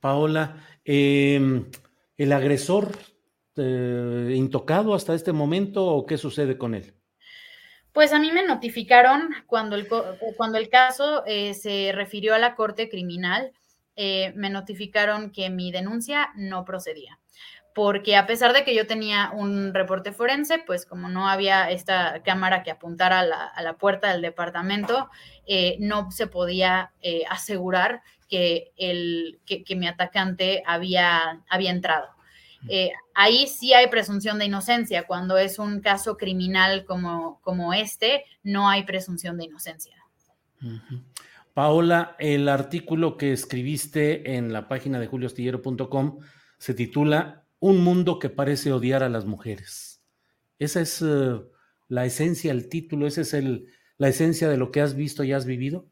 Paola, 0.01 0.57
em, 0.83 1.65
¿el 2.17 2.33
agresor 2.33 2.91
eh, 3.55 4.33
intocado 4.35 4.93
hasta 4.93 5.13
este 5.13 5.31
momento 5.31 5.85
o 5.85 6.05
qué 6.05 6.17
sucede 6.17 6.57
con 6.57 6.75
él? 6.75 6.93
Pues 7.93 8.13
a 8.13 8.19
mí 8.19 8.31
me 8.31 8.43
notificaron 8.43 9.29
cuando 9.47 9.75
el, 9.75 9.87
cuando 10.37 10.57
el 10.57 10.69
caso 10.69 11.23
eh, 11.25 11.53
se 11.53 11.91
refirió 11.93 12.33
a 12.33 12.39
la 12.39 12.55
Corte 12.55 12.89
Criminal, 12.89 13.51
eh, 13.97 14.31
me 14.35 14.49
notificaron 14.49 15.31
que 15.31 15.49
mi 15.49 15.71
denuncia 15.71 16.29
no 16.35 16.63
procedía. 16.63 17.19
Porque 17.73 18.17
a 18.17 18.25
pesar 18.27 18.53
de 18.53 18.63
que 18.63 18.75
yo 18.75 18.87
tenía 18.87 19.31
un 19.33 19.73
reporte 19.73 20.11
forense, 20.11 20.59
pues 20.59 20.85
como 20.85 21.09
no 21.09 21.27
había 21.29 21.69
esta 21.69 22.21
cámara 22.23 22.63
que 22.63 22.71
apuntara 22.71 23.19
a 23.19 23.61
la, 23.61 23.73
puerta 23.77 24.11
del 24.11 24.21
departamento, 24.21 25.09
eh, 25.45 25.77
no 25.79 26.11
se 26.11 26.27
podía 26.27 26.91
asegurar 27.29 28.01
que, 28.29 28.71
el, 28.75 29.39
que 29.45 29.75
mi 29.75 29.87
atacante 29.87 30.63
había, 30.65 31.41
había 31.49 31.71
entrado. 31.71 32.09
Eh, 32.69 32.91
ahí 33.13 33.47
sí 33.47 33.73
hay 33.73 33.87
presunción 33.87 34.39
de 34.39 34.45
inocencia. 34.45 35.07
Cuando 35.07 35.37
es 35.37 35.59
un 35.59 35.81
caso 35.81 36.17
criminal 36.17 36.85
como, 36.85 37.39
como 37.41 37.73
este, 37.73 38.25
no 38.43 38.69
hay 38.69 38.83
presunción 38.83 39.37
de 39.37 39.45
inocencia. 39.45 39.95
Paola, 41.53 42.15
el 42.19 42.47
artículo 42.47 43.17
que 43.17 43.33
escribiste 43.33 44.35
en 44.35 44.53
la 44.53 44.67
página 44.67 44.99
de 44.99 45.07
juliostillero.com 45.07 46.19
se 46.57 46.73
titula 46.73 47.45
Un 47.59 47.83
mundo 47.83 48.19
que 48.19 48.29
parece 48.29 48.71
odiar 48.71 49.03
a 49.03 49.09
las 49.09 49.25
mujeres. 49.25 50.03
Esa 50.59 50.81
es 50.81 51.01
eh, 51.01 51.41
la 51.87 52.05
esencia, 52.05 52.51
el 52.51 52.69
título, 52.69 53.07
esa 53.07 53.21
es 53.21 53.33
el, 53.33 53.67
la 53.97 54.07
esencia 54.09 54.47
de 54.47 54.57
lo 54.57 54.71
que 54.71 54.81
has 54.81 54.95
visto 54.95 55.23
y 55.23 55.33
has 55.33 55.45
vivido. 55.45 55.87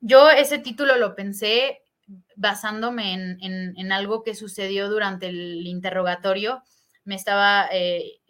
Yo 0.00 0.30
ese 0.30 0.58
título 0.58 0.96
lo 0.96 1.14
pensé 1.14 1.82
basándome 2.36 3.14
en, 3.40 3.92
algo 3.92 4.22
que 4.22 4.34
sucedió 4.34 4.88
durante 4.88 5.28
el 5.28 5.66
interrogatorio. 5.66 6.62
Me 7.04 7.14
estaba 7.14 7.68
eh, 7.72 8.20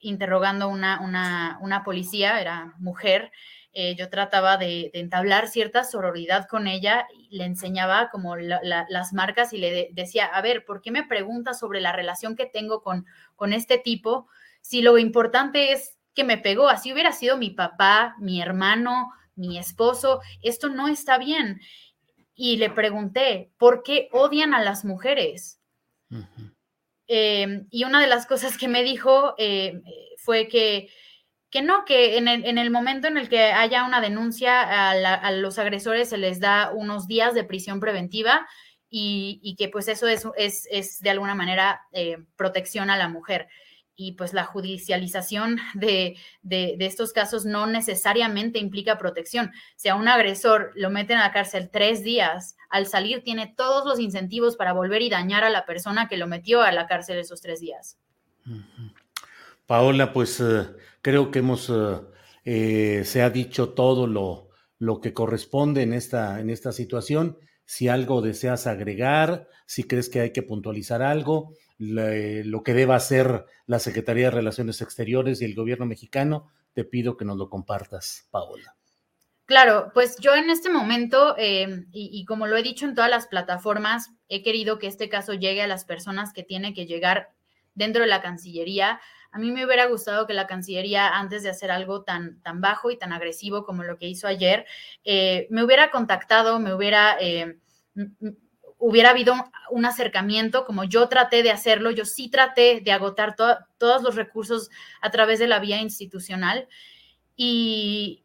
interrogando 0.00 0.68
una, 0.68 1.58
una, 1.60 1.84
policía, 1.84 2.40
era 2.40 2.74
mujer. 2.78 3.30
Eh, 3.72 3.94
yo 3.96 4.08
trataba 4.08 4.56
de, 4.56 4.90
entablar 4.94 5.48
cierta 5.48 5.84
sororidad 5.84 6.46
con 6.48 6.66
ella, 6.66 7.06
le 7.30 7.44
enseñaba 7.44 8.08
como 8.10 8.36
las 8.36 9.12
marcas 9.12 9.52
y 9.52 9.58
le 9.58 9.90
decía, 9.92 10.26
a 10.26 10.40
ver, 10.42 10.64
¿por 10.64 10.80
qué 10.80 10.90
me 10.90 11.04
preguntas 11.04 11.58
sobre 11.58 11.80
la 11.80 11.92
relación 11.92 12.34
que 12.34 12.46
tengo 12.46 12.82
con, 12.82 13.06
con 13.36 13.52
este 13.52 13.78
tipo? 13.78 14.28
Si 14.60 14.82
lo 14.82 14.98
importante 14.98 15.72
es 15.72 15.96
que 16.14 16.24
me 16.24 16.38
pegó, 16.38 16.68
así 16.68 16.92
hubiera 16.92 17.12
sido 17.12 17.36
mi 17.36 17.50
papá, 17.50 18.16
mi 18.18 18.42
hermano, 18.42 19.12
mi 19.36 19.56
esposo, 19.56 20.20
esto 20.42 20.68
no 20.68 20.88
está 20.88 21.16
bien. 21.16 21.60
Y 22.40 22.56
le 22.58 22.70
pregunté, 22.70 23.50
¿por 23.58 23.82
qué 23.82 24.08
odian 24.12 24.54
a 24.54 24.62
las 24.62 24.84
mujeres? 24.84 25.60
Em, 27.08 27.66
y 27.68 27.82
una 27.82 28.00
de 28.00 28.06
las 28.06 28.26
cosas 28.26 28.56
que 28.56 28.68
me 28.68 28.84
dijo 28.84 29.34
eh, 29.38 29.82
fue 30.18 30.46
que, 30.46 30.88
que 31.50 31.62
no, 31.62 31.84
que 31.84 32.16
en 32.16 32.28
el, 32.28 32.70
momento 32.70 33.08
en 33.08 33.18
el 33.18 33.28
que 33.28 33.42
haya 33.46 33.84
una 33.84 34.00
denuncia 34.00 34.90
a, 34.92 35.32
los 35.32 35.58
agresores 35.58 36.10
se 36.10 36.16
les 36.16 36.38
da 36.38 36.70
unos 36.72 37.08
días 37.08 37.34
de 37.34 37.42
prisión 37.42 37.80
preventiva 37.80 38.46
y, 38.88 39.56
que 39.58 39.68
pues 39.68 39.88
eso 39.88 40.06
es, 40.06 40.24
es, 40.70 41.00
de 41.00 41.10
alguna 41.10 41.34
manera 41.34 41.88
eh, 41.90 42.18
protección 42.36 42.88
a 42.88 42.96
la 42.96 43.08
mujer. 43.08 43.48
Y 44.00 44.12
pues 44.12 44.32
la 44.32 44.44
judicialización 44.44 45.58
de, 45.74 46.16
estos 46.78 47.12
casos 47.12 47.44
no 47.44 47.66
necesariamente 47.66 48.60
implica 48.60 48.96
protección. 48.96 49.50
Si 49.74 49.88
a 49.88 49.96
un 49.96 50.06
agresor 50.06 50.70
lo 50.76 50.88
meten 50.88 51.18
a 51.18 51.24
la 51.24 51.32
cárcel 51.32 51.68
tres 51.68 52.04
días, 52.04 52.56
al 52.70 52.86
salir 52.86 53.24
tiene 53.24 53.52
todos 53.56 53.84
los 53.84 53.98
incentivos 53.98 54.56
para 54.56 54.72
volver 54.72 55.02
y 55.02 55.10
dañar 55.10 55.42
a 55.42 55.50
la 55.50 55.66
persona 55.66 56.06
que 56.06 56.16
lo 56.16 56.28
metió 56.28 56.62
a 56.62 56.70
la 56.70 56.86
cárcel 56.86 57.18
esos 57.18 57.40
tres 57.40 57.58
días. 57.58 57.98
Paola, 59.66 60.12
pues 60.12 60.40
eh, 60.40 60.68
creo 61.02 61.32
que 61.32 61.40
hemos, 61.40 61.72
eh, 62.44 63.02
se 63.04 63.22
ha 63.22 63.30
dicho 63.30 63.70
todo 63.70 64.06
lo, 64.06 64.50
lo 64.78 65.00
que 65.00 65.12
corresponde 65.12 65.82
en 65.82 65.92
esta, 65.92 66.38
en 66.38 66.50
esta 66.50 66.70
situación 66.70 67.36
si 67.68 67.88
algo 67.88 68.22
deseas 68.22 68.66
agregar, 68.66 69.46
si 69.66 69.84
crees 69.84 70.08
que 70.08 70.20
hay 70.20 70.32
que 70.32 70.42
puntualizar 70.42 71.02
algo, 71.02 71.52
lo 71.78 72.62
que 72.62 72.74
deba 72.74 72.96
hacer 72.96 73.46
la 73.66 73.78
Secretaría 73.78 74.26
de 74.26 74.36
Relaciones 74.36 74.80
Exteriores 74.82 75.40
y 75.40 75.44
el 75.44 75.54
gobierno 75.54 75.86
mexicano, 75.86 76.50
te 76.74 76.84
pido 76.84 77.16
que 77.16 77.24
nos 77.24 77.36
lo 77.36 77.48
compartas, 77.48 78.28
Paola. 78.30 78.76
Claro, 79.48 79.90
pues 79.94 80.16
yo 80.18 80.34
en 80.34 80.50
este 80.50 80.68
momento, 80.68 81.34
em, 81.38 81.86
y, 81.90 82.24
como 82.26 82.46
lo 82.46 82.56
he 82.56 82.62
dicho 82.62 82.84
en 82.84 82.94
todas 82.94 83.08
las 83.08 83.28
plataformas, 83.28 84.10
he 84.28 84.42
querido 84.42 84.78
que 84.78 84.88
este 84.88 85.08
caso 85.08 85.32
llegue 85.32 85.62
a 85.62 85.66
las 85.66 85.86
personas 85.86 86.34
que 86.34 86.42
tiene 86.42 86.74
que 86.74 86.84
llegar 86.84 87.30
dentro 87.74 88.02
de 88.02 88.08
la 88.08 88.20
Cancillería. 88.20 89.00
A 89.32 89.38
mí 89.38 89.50
me 89.50 89.64
hubiera 89.64 89.86
gustado 89.86 90.26
que 90.26 90.34
la 90.34 90.46
Cancillería, 90.46 91.16
antes 91.16 91.42
de 91.42 91.48
hacer 91.48 91.70
algo 91.70 92.02
tan, 92.02 92.42
tan 92.42 92.60
bajo 92.60 92.90
y 92.90 92.98
tan 92.98 93.12
agresivo 93.12 93.64
como 93.64 93.84
lo 93.84 93.96
que 93.96 94.06
hizo 94.06 94.26
ayer, 94.26 94.66
eh, 95.04 95.46
me 95.48 95.64
hubiera 95.64 95.90
contactado, 95.90 96.58
me 96.60 96.74
hubiera, 96.74 97.16
eh, 97.18 97.58
hubiera 98.78 99.10
habido 99.10 99.34
un 99.70 99.84
acercamiento 99.84 100.64
como 100.64 100.84
yo 100.84 101.08
traté 101.08 101.42
de 101.42 101.50
hacerlo. 101.50 101.90
Yo 101.90 102.04
sí 102.04 102.30
traté 102.30 102.80
de 102.80 102.92
agotar 102.92 103.36
todos 103.36 104.02
los 104.02 104.14
recursos 104.14 104.70
a 105.00 105.10
través 105.10 105.38
de 105.38 105.48
la 105.48 105.58
vía 105.58 105.80
institucional. 105.80 106.68
Y, 107.36 108.24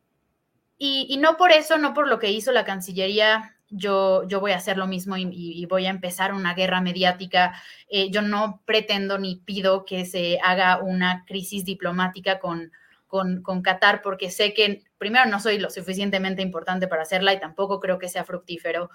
y, 0.77 1.17
no 1.17 1.37
por 1.37 1.51
eso, 1.51 1.77
no 1.77 1.93
por 1.93 2.07
lo 2.07 2.19
que 2.19 2.31
hizo 2.31 2.51
la 2.51 2.65
Cancillería 2.65 3.53
yo, 3.75 4.25
voy 4.39 4.51
a 4.51 4.57
hacer 4.57 4.77
lo 4.77 4.87
mismo 4.87 5.17
y, 5.17 5.65
voy 5.65 5.85
a 5.87 5.89
empezar 5.89 6.33
una 6.33 6.53
guerra 6.53 6.81
mediática. 6.81 7.53
Eh, 7.89 8.11
yo 8.11 8.21
no 8.21 8.61
pretendo 8.65 9.17
ni 9.17 9.37
pido 9.37 9.85
que 9.85 10.05
se 10.05 10.39
haga 10.43 10.81
una 10.81 11.25
crisis 11.25 11.65
diplomática 11.65 12.39
con, 12.39 12.71
con, 13.07 13.61
Qatar 13.61 14.01
porque 14.01 14.29
sé 14.29 14.53
que 14.53 14.83
primero 14.97 15.25
no 15.25 15.39
soy 15.39 15.59
lo 15.59 15.69
suficientemente 15.69 16.41
importante 16.41 16.87
para 16.87 17.03
hacerla 17.03 17.33
y 17.33 17.39
tampoco 17.39 17.79
creo 17.79 17.99
que 17.99 18.09
sea 18.09 18.23
fructífero. 18.23 18.89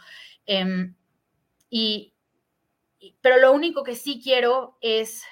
Em, 0.47 0.95
y, 1.71 2.14
pero 3.21 3.39
lo 3.39 3.53
único 3.53 3.83
que 3.83 3.95
sí 3.95 4.21
quiero 4.23 4.77
es 4.81 5.23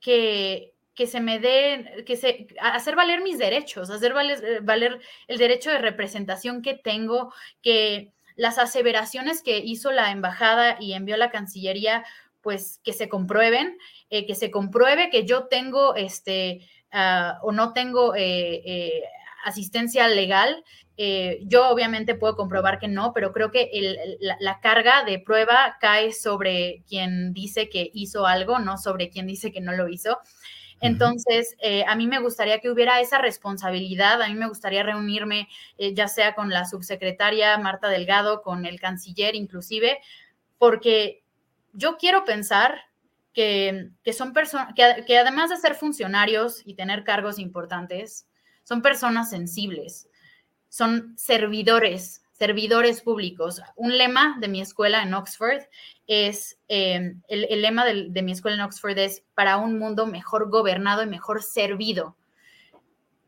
que, 0.00 0.74
que 0.94 1.06
se 1.06 1.20
me 1.20 1.38
dé, 1.38 2.04
que 2.06 2.16
se, 2.16 2.48
hacer 2.60 2.96
valer 2.96 3.22
mis 3.22 3.38
derechos, 3.38 3.90
hacer 3.90 4.12
valer, 4.12 4.62
valer 4.62 5.00
el 5.28 5.38
derecho 5.38 5.70
de 5.70 5.78
representación 5.78 6.62
que 6.62 6.74
tengo, 6.74 7.32
que 7.62 8.12
las 8.36 8.58
aseveraciones 8.58 9.42
que 9.42 9.58
hizo 9.58 9.92
la 9.92 10.10
embajada 10.10 10.76
y 10.78 10.92
envió 10.92 11.16
la 11.16 11.30
Cancillería, 11.30 12.04
pues 12.42 12.80
que 12.84 12.92
se 12.92 13.08
comprueben, 13.08 13.76
eh, 14.10 14.26
que 14.26 14.34
se 14.34 14.50
compruebe 14.50 15.10
que 15.10 15.24
yo 15.24 15.48
tengo 15.48 15.96
este 15.96 16.68
ah, 16.92 17.40
o 17.42 17.50
no 17.50 17.72
tengo 17.72 18.14
eh, 18.14 18.62
eh, 18.64 19.02
asistencia 19.46 20.08
legal. 20.08 20.64
yo 21.42 21.68
obviamente 21.68 22.14
puedo 22.14 22.36
comprobar 22.36 22.78
que 22.78 22.88
no, 22.88 23.12
pero 23.12 23.32
creo 23.32 23.50
que 23.50 23.70
la, 24.40 24.60
carga 24.60 25.04
de 25.04 25.18
prueba 25.18 25.76
cae 25.80 26.12
sobre 26.12 26.82
quien 26.88 27.32
dice 27.34 27.68
que 27.68 27.90
hizo 27.92 28.26
algo, 28.26 28.58
no 28.58 28.78
sobre 28.78 29.10
quien 29.10 29.26
dice 29.26 29.52
que 29.52 29.60
no 29.60 29.72
lo 29.72 29.88
hizo. 29.88 30.18
Entonces, 30.80 31.56
eh, 31.60 31.84
a 31.86 31.96
mí 31.96 32.06
me 32.06 32.20
gustaría 32.20 32.60
que 32.60 32.70
hubiera 32.70 33.00
esa 33.00 33.18
responsabilidad, 33.18 34.20
a 34.20 34.28
mí 34.28 34.34
me 34.34 34.48
gustaría 34.48 34.82
reunirme 34.82 35.48
eh, 35.78 35.94
ya 35.94 36.06
sea 36.06 36.34
con 36.34 36.50
la 36.50 36.66
subsecretaria 36.66 37.56
Marta 37.58 37.88
Delgado, 37.88 38.42
con 38.42 38.66
el 38.66 38.78
canciller 38.78 39.34
inclusive, 39.34 39.98
porque 40.58 41.22
yo 41.72 41.96
quiero 41.96 42.24
pensar 42.24 42.82
que, 43.32 43.90
son 44.12 44.32
personas, 44.32 44.74
que, 44.74 45.04
que 45.06 45.18
además 45.18 45.50
de 45.50 45.56
ser 45.56 45.74
funcionarios 45.74 46.62
y 46.64 46.74
tener 46.74 47.04
cargos 47.04 47.38
importantes, 47.38 48.26
son 48.66 48.82
personas 48.82 49.30
sensibles, 49.30 50.08
son 50.68 51.16
servidores 51.16 52.22
servidores 52.38 53.00
públicos. 53.00 53.62
Un 53.76 53.96
lema 53.96 54.36
de 54.40 54.48
mi 54.48 54.60
escuela 54.60 55.02
en 55.02 55.14
Oxford 55.14 55.62
es, 56.06 56.58
em, 56.68 57.22
el, 57.28 57.62
lema 57.62 57.84
de, 57.86 58.22
mi 58.22 58.32
escuela 58.32 58.56
en 58.56 58.62
Oxford 58.62 58.98
es 58.98 59.24
para 59.34 59.56
un 59.56 59.78
mundo 59.78 60.06
mejor 60.06 60.50
gobernado 60.50 61.02
y 61.02 61.06
mejor 61.06 61.42
servido. 61.42 62.16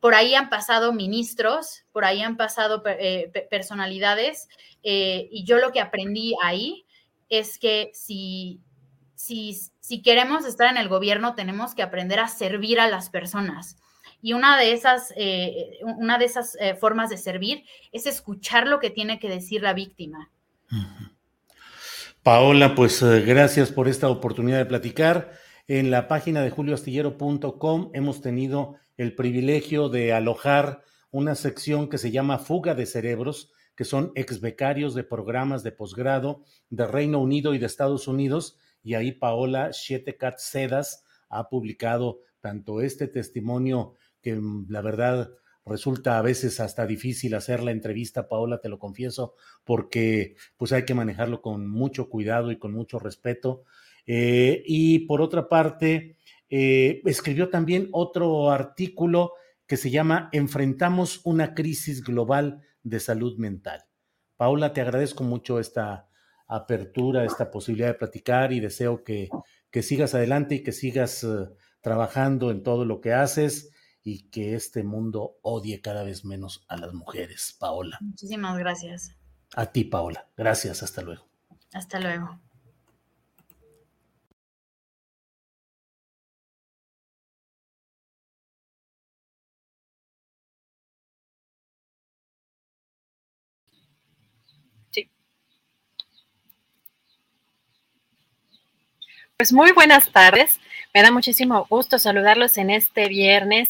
Por 0.01 0.15
ahí 0.15 0.35
han 0.35 0.51
pasado 0.51 0.93
ministros, 0.93 1.85
por 1.91 2.05
ahí 2.05 2.21
han 2.21 2.37
pasado 2.37 2.83
eh, 2.87 3.33
personalidades 3.51 4.49
eh, 4.83 5.29
y 5.33 5.45
yo 5.45 5.59
lo 5.59 5.73
que 5.73 5.81
aprendí 5.81 6.35
ahí 6.43 6.85
es 7.31 7.59
que 7.59 7.91
si, 7.95 8.61
si, 9.15 9.59
si 9.81 10.03
queremos 10.03 10.45
estar 10.45 10.69
en 10.69 10.77
el 10.77 10.89
gobierno 10.89 11.35
tenemos 11.35 11.75
que 11.75 11.83
aprender 11.83 12.21
a 12.21 12.29
servir 12.29 12.79
a 12.79 12.89
las 12.89 13.11
personas 13.11 13.77
y 14.21 14.33
una 14.33 14.59
de 14.59 14.73
esas, 14.73 15.13
eh, 15.17 15.79
una 15.83 16.19
de 16.19 16.25
esas 16.25 16.57
eh, 16.61 16.75
formas 16.75 17.11
de 17.11 17.17
servir 17.17 17.65
es 17.93 18.07
escuchar 18.07 18.67
lo 18.67 18.81
que 18.81 18.91
tiene 18.91 19.19
que 19.19 19.29
decir 19.29 19.63
la 19.63 19.75
víctima. 19.75 20.31
Paola, 22.23 22.75
pues 22.75 23.01
eh, 23.03 23.21
gracias 23.23 23.71
por 23.71 23.89
esta 23.89 24.09
oportunidad 24.09 24.59
de 24.59 24.67
platicar. 24.67 25.33
En 25.69 25.91
la 25.91 26.09
página 26.09 26.43
de 26.43 26.51
julioastillero.com 26.51 27.91
hemos 27.95 28.21
tenido 28.21 28.77
el 28.97 29.15
privilegio 29.15 29.89
de 29.89 30.13
alojar 30.13 30.83
una 31.11 31.35
sección 31.35 31.89
que 31.89 31.99
se 31.99 32.11
llama 32.11 32.39
Fuga 32.39 32.75
de 32.75 32.87
Cerebros, 32.87 33.53
que 33.77 33.85
son 33.85 34.13
ex 34.15 34.41
becarios 34.41 34.95
de 34.95 35.05
programas 35.05 35.63
de 35.63 35.73
posgrado 35.73 36.43
de 36.69 36.87
Reino 36.87 37.21
Unido 37.21 37.55
y 37.55 37.59
de 37.59 37.67
Estados 37.67 38.09
Unidos. 38.09 38.59
Y 38.83 38.95
ahí 38.95 39.13
Paola 39.13 39.73
Sietecat 39.73 40.39
Sedas 40.39 41.05
ha 41.29 41.49
publicado 41.49 42.21
tanto 42.41 42.81
este 42.81 43.07
testimonio 43.07 43.95
que 44.21 44.35
mm, 44.35 44.67
la 44.69 44.83
verdad 44.83 45.31
resulta 45.69 46.19
a 46.19 46.23
veces 46.23 46.61
hasta 46.61 46.87
difícil 46.87 47.35
hacer 47.35 47.63
la 47.63 47.71
entrevista, 47.71 48.29
Paola, 48.29 48.61
te 48.61 48.69
lo 48.69 48.79
confieso, 48.79 49.35
porque 49.65 50.37
pues 50.57 50.73
hay 50.73 50.85
que 50.85 50.95
manejarlo 50.95 51.43
con 51.43 51.69
mucho 51.69 52.09
cuidado 52.09 52.51
y 52.51 52.59
con 52.59 52.73
mucho 52.73 52.99
respeto. 52.99 53.65
Eh, 54.07 54.63
y 54.67 55.01
por 55.01 55.21
otra 55.21 55.49
parte, 55.49 56.17
eh, 56.49 57.03
escribió 57.05 57.51
también 57.51 57.89
otro 57.93 58.51
artículo 58.51 59.35
que 59.67 59.77
se 59.77 59.91
llama 59.91 60.31
Enfrentamos 60.33 61.21
una 61.25 61.55
crisis 61.55 62.03
global 62.03 62.63
de 62.83 63.01
salud 63.01 63.37
mental. 63.37 63.85
Paola, 64.37 64.73
te 64.73 64.81
agradezco 64.81 65.25
mucho 65.25 65.59
esta 65.61 66.09
apertura, 66.47 67.25
esta 67.25 67.51
posibilidad 67.51 67.89
de 67.89 67.95
platicar 67.95 68.53
y 68.53 68.61
deseo 68.61 69.05
que, 69.05 69.29
que 69.71 69.83
sigas 69.83 70.15
adelante 70.15 70.55
y 70.55 70.63
que 70.63 70.73
sigas 70.73 71.23
eh, 71.25 71.51
trabajando 71.83 72.51
en 72.51 72.63
todo 72.63 72.87
lo 72.87 73.03
que 73.03 73.13
haces 73.13 73.71
y 74.09 74.23
que 74.31 74.55
este 74.55 74.85
mundo 74.85 75.37
odie 75.43 75.83
cada 75.83 76.03
vez 76.03 76.25
menos 76.25 76.65
a 76.67 76.79
las 76.79 76.95
mujeres, 76.95 77.55
Paola. 77.61 77.99
Muchísimas 78.01 78.57
gracias. 78.57 79.15
A 79.55 79.67
ti, 79.67 79.85
Paola. 79.85 80.27
Gracias, 80.35 80.83
hasta 80.83 81.03
luego. 81.03 81.29
Hasta 81.75 82.01
luego. 82.01 82.41
Sí. 94.91 95.11
Pues 99.37 99.53
muy 99.53 99.73
buenas 99.73 100.11
tardes. 100.11 100.59
Me 100.95 101.03
da 101.03 101.11
muchísimo 101.11 101.67
gusto 101.69 101.99
saludarlos 101.99 102.57
en 102.57 102.71
este 102.71 103.09
viernes 103.09 103.69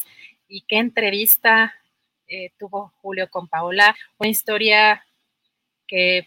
y 0.48 0.62
qué 0.62 0.78
entrevista 0.78 1.74
eh, 2.26 2.50
tuvo 2.58 2.92
Julio 3.00 3.30
con 3.30 3.48
Paola. 3.48 3.96
Una 4.18 4.30
historia 4.30 5.04
que, 5.86 6.26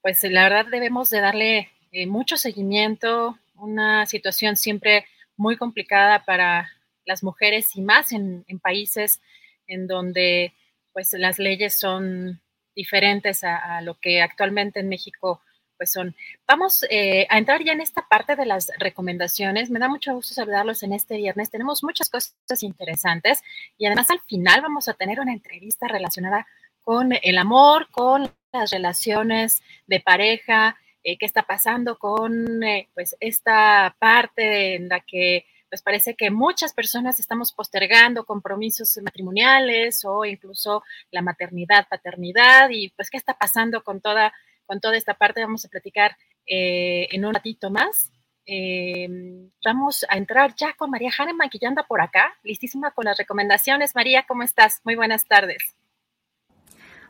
pues 0.00 0.22
la 0.24 0.44
verdad 0.44 0.66
debemos 0.70 1.10
de 1.10 1.20
darle 1.20 1.70
eh, 1.92 2.06
mucho 2.06 2.36
seguimiento, 2.36 3.38
una 3.54 4.06
situación 4.06 4.56
siempre 4.56 5.06
muy 5.36 5.56
complicada 5.56 6.24
para 6.24 6.70
las 7.04 7.22
mujeres 7.22 7.76
y 7.76 7.82
más 7.82 8.12
en, 8.12 8.44
países 8.62 9.20
en 9.66 9.86
donde 9.86 10.54
pues 10.92 11.12
las 11.14 11.38
leyes 11.38 11.78
son 11.78 12.40
diferentes 12.74 13.44
a, 13.44 13.80
lo 13.82 13.98
que 13.98 14.22
actualmente 14.22 14.80
en 14.80 14.88
México 14.88 15.40
pues 15.82 15.90
son. 15.90 16.14
Vamos 16.46 16.86
eh, 16.90 17.26
a 17.28 17.38
entrar 17.38 17.64
ya 17.64 17.72
en 17.72 17.80
esta 17.80 18.06
parte 18.08 18.36
de 18.36 18.46
las 18.46 18.70
recomendaciones. 18.78 19.68
Me 19.68 19.80
da 19.80 19.88
mucho 19.88 20.14
gusto 20.14 20.32
saludarlos 20.32 20.84
en 20.84 20.92
este 20.92 21.16
viernes. 21.16 21.50
Tenemos 21.50 21.82
muchas 21.82 22.08
cosas 22.08 22.62
interesantes 22.62 23.42
y 23.78 23.86
además 23.86 24.08
al 24.10 24.20
final 24.20 24.60
vamos 24.60 24.86
a 24.86 24.94
tener 24.94 25.18
una 25.18 25.32
entrevista 25.32 25.88
relacionada 25.88 26.46
con 26.82 27.10
el 27.20 27.36
amor, 27.36 27.88
con 27.90 28.32
las 28.52 28.70
relaciones 28.70 29.60
de 29.88 29.98
pareja, 29.98 30.76
eh, 31.02 31.18
qué 31.18 31.26
está 31.26 31.42
pasando 31.42 31.98
con 31.98 32.62
eh, 32.62 32.88
pues 32.94 33.16
esta 33.18 33.96
parte 33.98 34.76
en 34.76 34.88
la 34.88 35.00
que 35.00 35.46
pues 35.68 35.82
parece 35.82 36.14
que 36.14 36.30
muchas 36.30 36.74
personas 36.74 37.18
estamos 37.18 37.50
postergando 37.50 38.24
compromisos 38.24 38.96
matrimoniales 39.02 40.04
o 40.04 40.24
incluso 40.24 40.84
la 41.10 41.22
maternidad, 41.22 41.88
paternidad 41.88 42.70
y 42.70 42.90
pues 42.90 43.10
qué 43.10 43.16
está 43.16 43.34
pasando 43.34 43.82
con 43.82 44.00
toda, 44.00 44.32
con 44.72 44.80
toda 44.80 44.96
esta 44.96 45.12
parte. 45.12 45.42
Vamos 45.42 45.66
a 45.66 45.68
platicar 45.68 46.16
eh, 46.46 47.06
en 47.10 47.26
un 47.26 47.34
ratito 47.34 47.68
más. 47.70 48.10
Em, 48.46 49.50
vamos 49.62 50.06
a 50.08 50.16
entrar 50.16 50.54
ya 50.56 50.72
con 50.72 50.88
María 50.90 51.10
Hahnemann, 51.16 51.50
que 51.50 51.58
ya 51.58 51.68
anda 51.68 51.82
por 51.82 52.00
acá, 52.00 52.32
listísima 52.42 52.90
con 52.92 53.04
las 53.04 53.18
recomendaciones. 53.18 53.94
María, 53.94 54.24
¿cómo 54.26 54.42
estás? 54.44 54.80
Muy 54.84 54.94
buenas 54.94 55.26
tardes. 55.26 55.76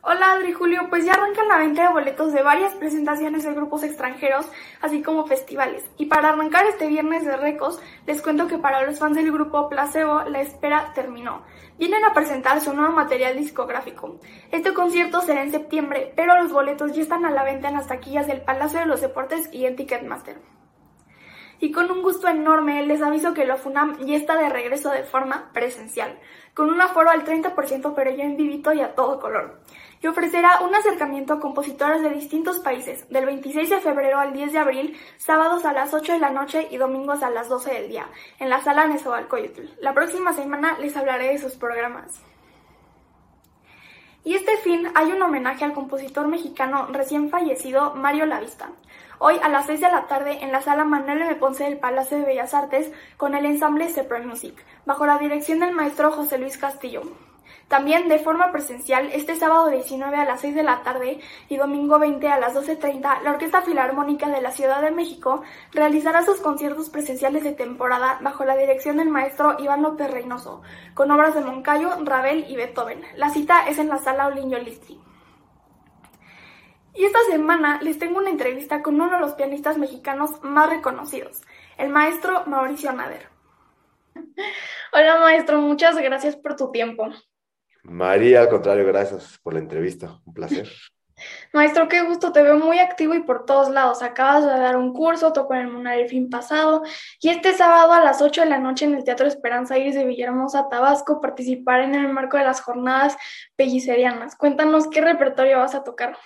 Hola 0.05 0.33
Adri 0.33 0.53
Julio, 0.53 0.89
pues 0.91 1.05
ya 1.05 1.13
arrancan 1.13 1.47
la 1.47 1.59
venta 1.59 1.87
de 1.87 1.93
boletos 1.93 2.33
de 2.33 2.43
varias 2.43 2.75
presentaciones 2.75 3.45
de 3.45 3.55
grupos 3.55 3.85
extranjeros, 3.85 4.47
así 4.81 5.01
como 5.01 5.29
festivales. 5.29 5.85
Y 5.97 6.07
para 6.07 6.31
arrancar 6.31 6.67
este 6.67 6.89
viernes 6.89 7.25
de 7.25 7.37
Recos, 7.37 7.81
les 8.05 8.21
cuento 8.21 8.49
que 8.49 8.59
para 8.59 8.85
los 8.85 8.99
fans 8.99 9.15
del 9.15 9.31
grupo 9.31 9.69
Placebo, 9.69 10.23
la 10.23 10.41
espera 10.41 10.91
terminó. 10.93 11.43
Vienen 11.79 12.05
a 12.05 12.13
presentar 12.13 12.61
su 12.61 12.75
nuevo 12.75 12.93
material 12.93 13.37
discográfico. 13.37 14.19
Este 14.51 14.75
concierto 14.75 15.21
será 15.21 15.45
en 15.45 15.53
septiembre, 15.53 16.13
pero 16.17 16.37
los 16.43 16.51
boletos 16.51 16.91
ya 16.95 17.03
están 17.03 17.25
a 17.25 17.31
la 17.31 17.45
venta 17.45 17.69
en 17.69 17.75
las 17.75 17.87
taquillas 17.87 18.27
del 18.27 18.41
Palacio 18.41 18.81
de 18.81 18.87
los 18.87 19.03
Deportes 19.03 19.49
y 19.53 19.67
en 19.67 19.77
Ticketmaster. 19.77 20.41
Y 21.63 21.71
con 21.71 21.89
un 21.93 22.03
gusto 22.03 22.27
enorme 22.27 22.85
les 22.85 23.01
aviso 23.03 23.35
que 23.35 23.47
la 23.47 23.57
FUNAM 23.57 24.05
ya 24.05 24.17
está 24.17 24.37
de 24.37 24.49
regreso 24.49 24.91
de 24.91 25.05
forma 25.05 25.53
presencial, 25.53 26.19
con 26.55 26.69
un 26.69 26.81
aforo 26.81 27.09
al 27.09 27.25
30% 27.25 27.95
pero 27.95 28.11
ya 28.11 28.25
en 28.25 28.37
vivito 28.37 28.73
y 28.73 28.81
a 28.81 28.97
todo 28.97 29.21
color 29.21 29.63
y 30.03 30.09
ofrecerá 30.09 30.61
un 30.63 30.75
acercamiento 30.75 31.35
a 31.35 31.41
compositores 31.41 32.03
de 32.03 32.11
distintos 32.11 32.59
países, 32.59 33.09
del 33.09 33.25
26 33.25 33.71
de 33.71 33.81
febrero 33.81 34.19
al 34.19 34.33
10 34.33 34.53
de 34.53 34.59
abril, 34.59 34.97
sábados 35.17 35.65
a 35.65 35.73
las 35.73 35.95
8 35.95 36.15
de 36.15 36.19
la 36.19 36.31
noche 36.31 36.67
y 36.71 36.77
domingos 36.77 37.23
a 37.23 37.31
las 37.31 37.49
12 37.49 37.73
del 37.73 37.89
día, 37.89 38.09
en 38.41 38.51
la 38.51 38.61
sala 38.61 38.87
Nezahualcóyotl. 38.89 39.63
La 39.81 39.95
próxima 39.95 40.33
semana 40.33 40.77
les 40.81 40.97
hablaré 40.97 41.29
de 41.29 41.39
sus 41.39 41.55
programas. 41.55 42.21
Y 44.25 44.35
este 44.35 44.57
fin 44.59 44.89
hay 44.95 45.11
un 45.13 45.23
homenaje 45.23 45.65
al 45.65 45.73
compositor 45.73 46.29
mexicano 46.29 46.89
recién 46.91 47.31
fallecido 47.31 47.95
Mario 47.95 48.27
Lavista. 48.27 48.71
Hoy 49.25 49.37
a 49.41 49.49
las 49.49 49.67
6 49.67 49.81
de 49.81 49.89
la 49.89 50.09
tarde 50.09 50.43
en 50.43 50.51
la 50.51 50.63
sala 50.63 50.83
Manuel 50.83 51.23
M. 51.23 51.37
Ponce 51.37 51.63
del 51.63 51.79
Palacio 51.79 52.19
de 52.19 52.25
Bellas 52.25 52.55
Artes 52.55 52.91
con 53.17 53.37
el 53.37 53.47
ensamble 53.47 53.89
Sepra 53.89 54.19
Music, 54.19 54.53
bajo 54.85 55.07
la 55.07 55.17
dirección 55.19 55.61
del 55.61 55.71
maestro 55.71 56.11
José 56.11 56.39
Luis 56.39 56.59
Castillo. 56.59 57.03
También 57.69 58.09
de 58.09 58.19
forma 58.19 58.51
presencial, 58.51 59.11
este 59.13 59.37
sábado 59.37 59.69
19 59.69 60.17
a 60.17 60.25
las 60.25 60.41
6 60.41 60.57
de 60.57 60.65
la 60.65 60.83
tarde 60.83 61.21
y 61.49 61.57
domingo 61.57 62.01
20 62.01 62.27
a 62.27 62.41
las 62.41 62.57
12.30, 62.57 63.23
la 63.23 63.31
Orquesta 63.31 63.63
Filarmónica 63.63 64.29
de 64.29 64.43
la 64.43 64.51
Ciudad 64.51 64.83
de 64.83 64.91
México 64.91 65.43
realizará 65.71 66.25
sus 66.25 66.41
conciertos 66.41 66.91
presenciales 66.91 67.45
de 67.45 67.53
temporada 67.53 68.19
bajo 68.23 68.45
la 68.45 68.57
dirección 68.57 68.97
del 68.97 69.09
maestro 69.09 69.55
Iván 69.61 69.83
López 69.83 70.11
Reynoso, 70.11 70.63
con 70.95 71.13
obras 71.13 71.37
de 71.37 71.43
Moncayo, 71.43 71.91
Ravel 72.03 72.47
y 72.49 72.57
Beethoven. 72.57 73.01
La 73.15 73.31
cita 73.31 73.69
es 73.69 73.79
en 73.79 73.89
la 73.89 73.99
sala 73.99 74.27
Oliño. 74.27 74.59
Y 76.95 77.05
esta 77.05 77.19
semana 77.31 77.81
les 77.83 77.99
tengo 77.99 78.19
una 78.19 78.31
entrevista 78.31 78.83
con 78.83 78.95
uno 78.97 79.11
de 79.11 79.21
los 79.21 79.33
pianistas 79.33 79.79
mexicanos 79.79 80.43
más 80.43 80.69
reconocidos, 80.69 81.41
el 81.79 81.89
maestro 81.89 82.45
Mauricio 82.47 82.93
Nader. 82.93 83.29
Hola 84.93 85.19
maestro, 85.21 85.61
muchas 85.61 85.97
gracias 85.97 86.37
por 86.37 86.57
tu 86.57 86.71
tiempo. 86.71 87.09
María, 87.83 88.43
al 88.43 88.49
contrario, 88.49 88.87
gracias 88.87 89.39
por 89.43 89.55
la 89.55 89.61
entrevista. 89.61 90.21
Un 90.25 90.35
placer. 90.35 90.69
Maestro, 91.53 91.89
qué 91.89 92.03
gusto, 92.03 92.33
te 92.33 92.43
veo 92.43 92.59
muy 92.59 92.79
activo 92.79 93.15
y 93.15 93.23
por 93.23 93.45
todos 93.45 93.69
lados. 93.69 94.03
Acabas 94.03 94.45
de 94.45 94.51
dar 94.51 94.77
un 94.77 94.93
curso, 94.93 95.33
tocó 95.33 95.55
en 95.55 95.61
el 95.61 95.69
Munar 95.69 95.99
el 95.99 96.09
fin 96.09 96.31
pasado 96.31 96.83
y 97.21 97.29
este 97.29 97.53
sábado 97.53 97.93
a 97.93 98.01
las 98.03 98.23
8 98.23 98.43
de 98.43 98.49
la 98.49 98.59
noche 98.59 98.87
en 98.87 98.95
el 98.95 99.05
Teatro 99.05 99.27
Esperanza 99.27 99.79
Iris 99.79 99.95
de 99.95 100.05
Villahermosa, 100.05 100.69
Tabasco, 100.69 101.21
participar 101.21 101.83
en 101.83 101.95
el 101.95 102.09
marco 102.09 102.39
de 102.39 102.45
las 102.45 102.61
jornadas 102.61 103.17
pellicerianas. 103.57 104.37
Cuéntanos 104.37 104.89
qué 104.89 105.01
repertorio 105.01 105.59
vas 105.59 105.75
a 105.75 105.85
tocar. 105.85 106.17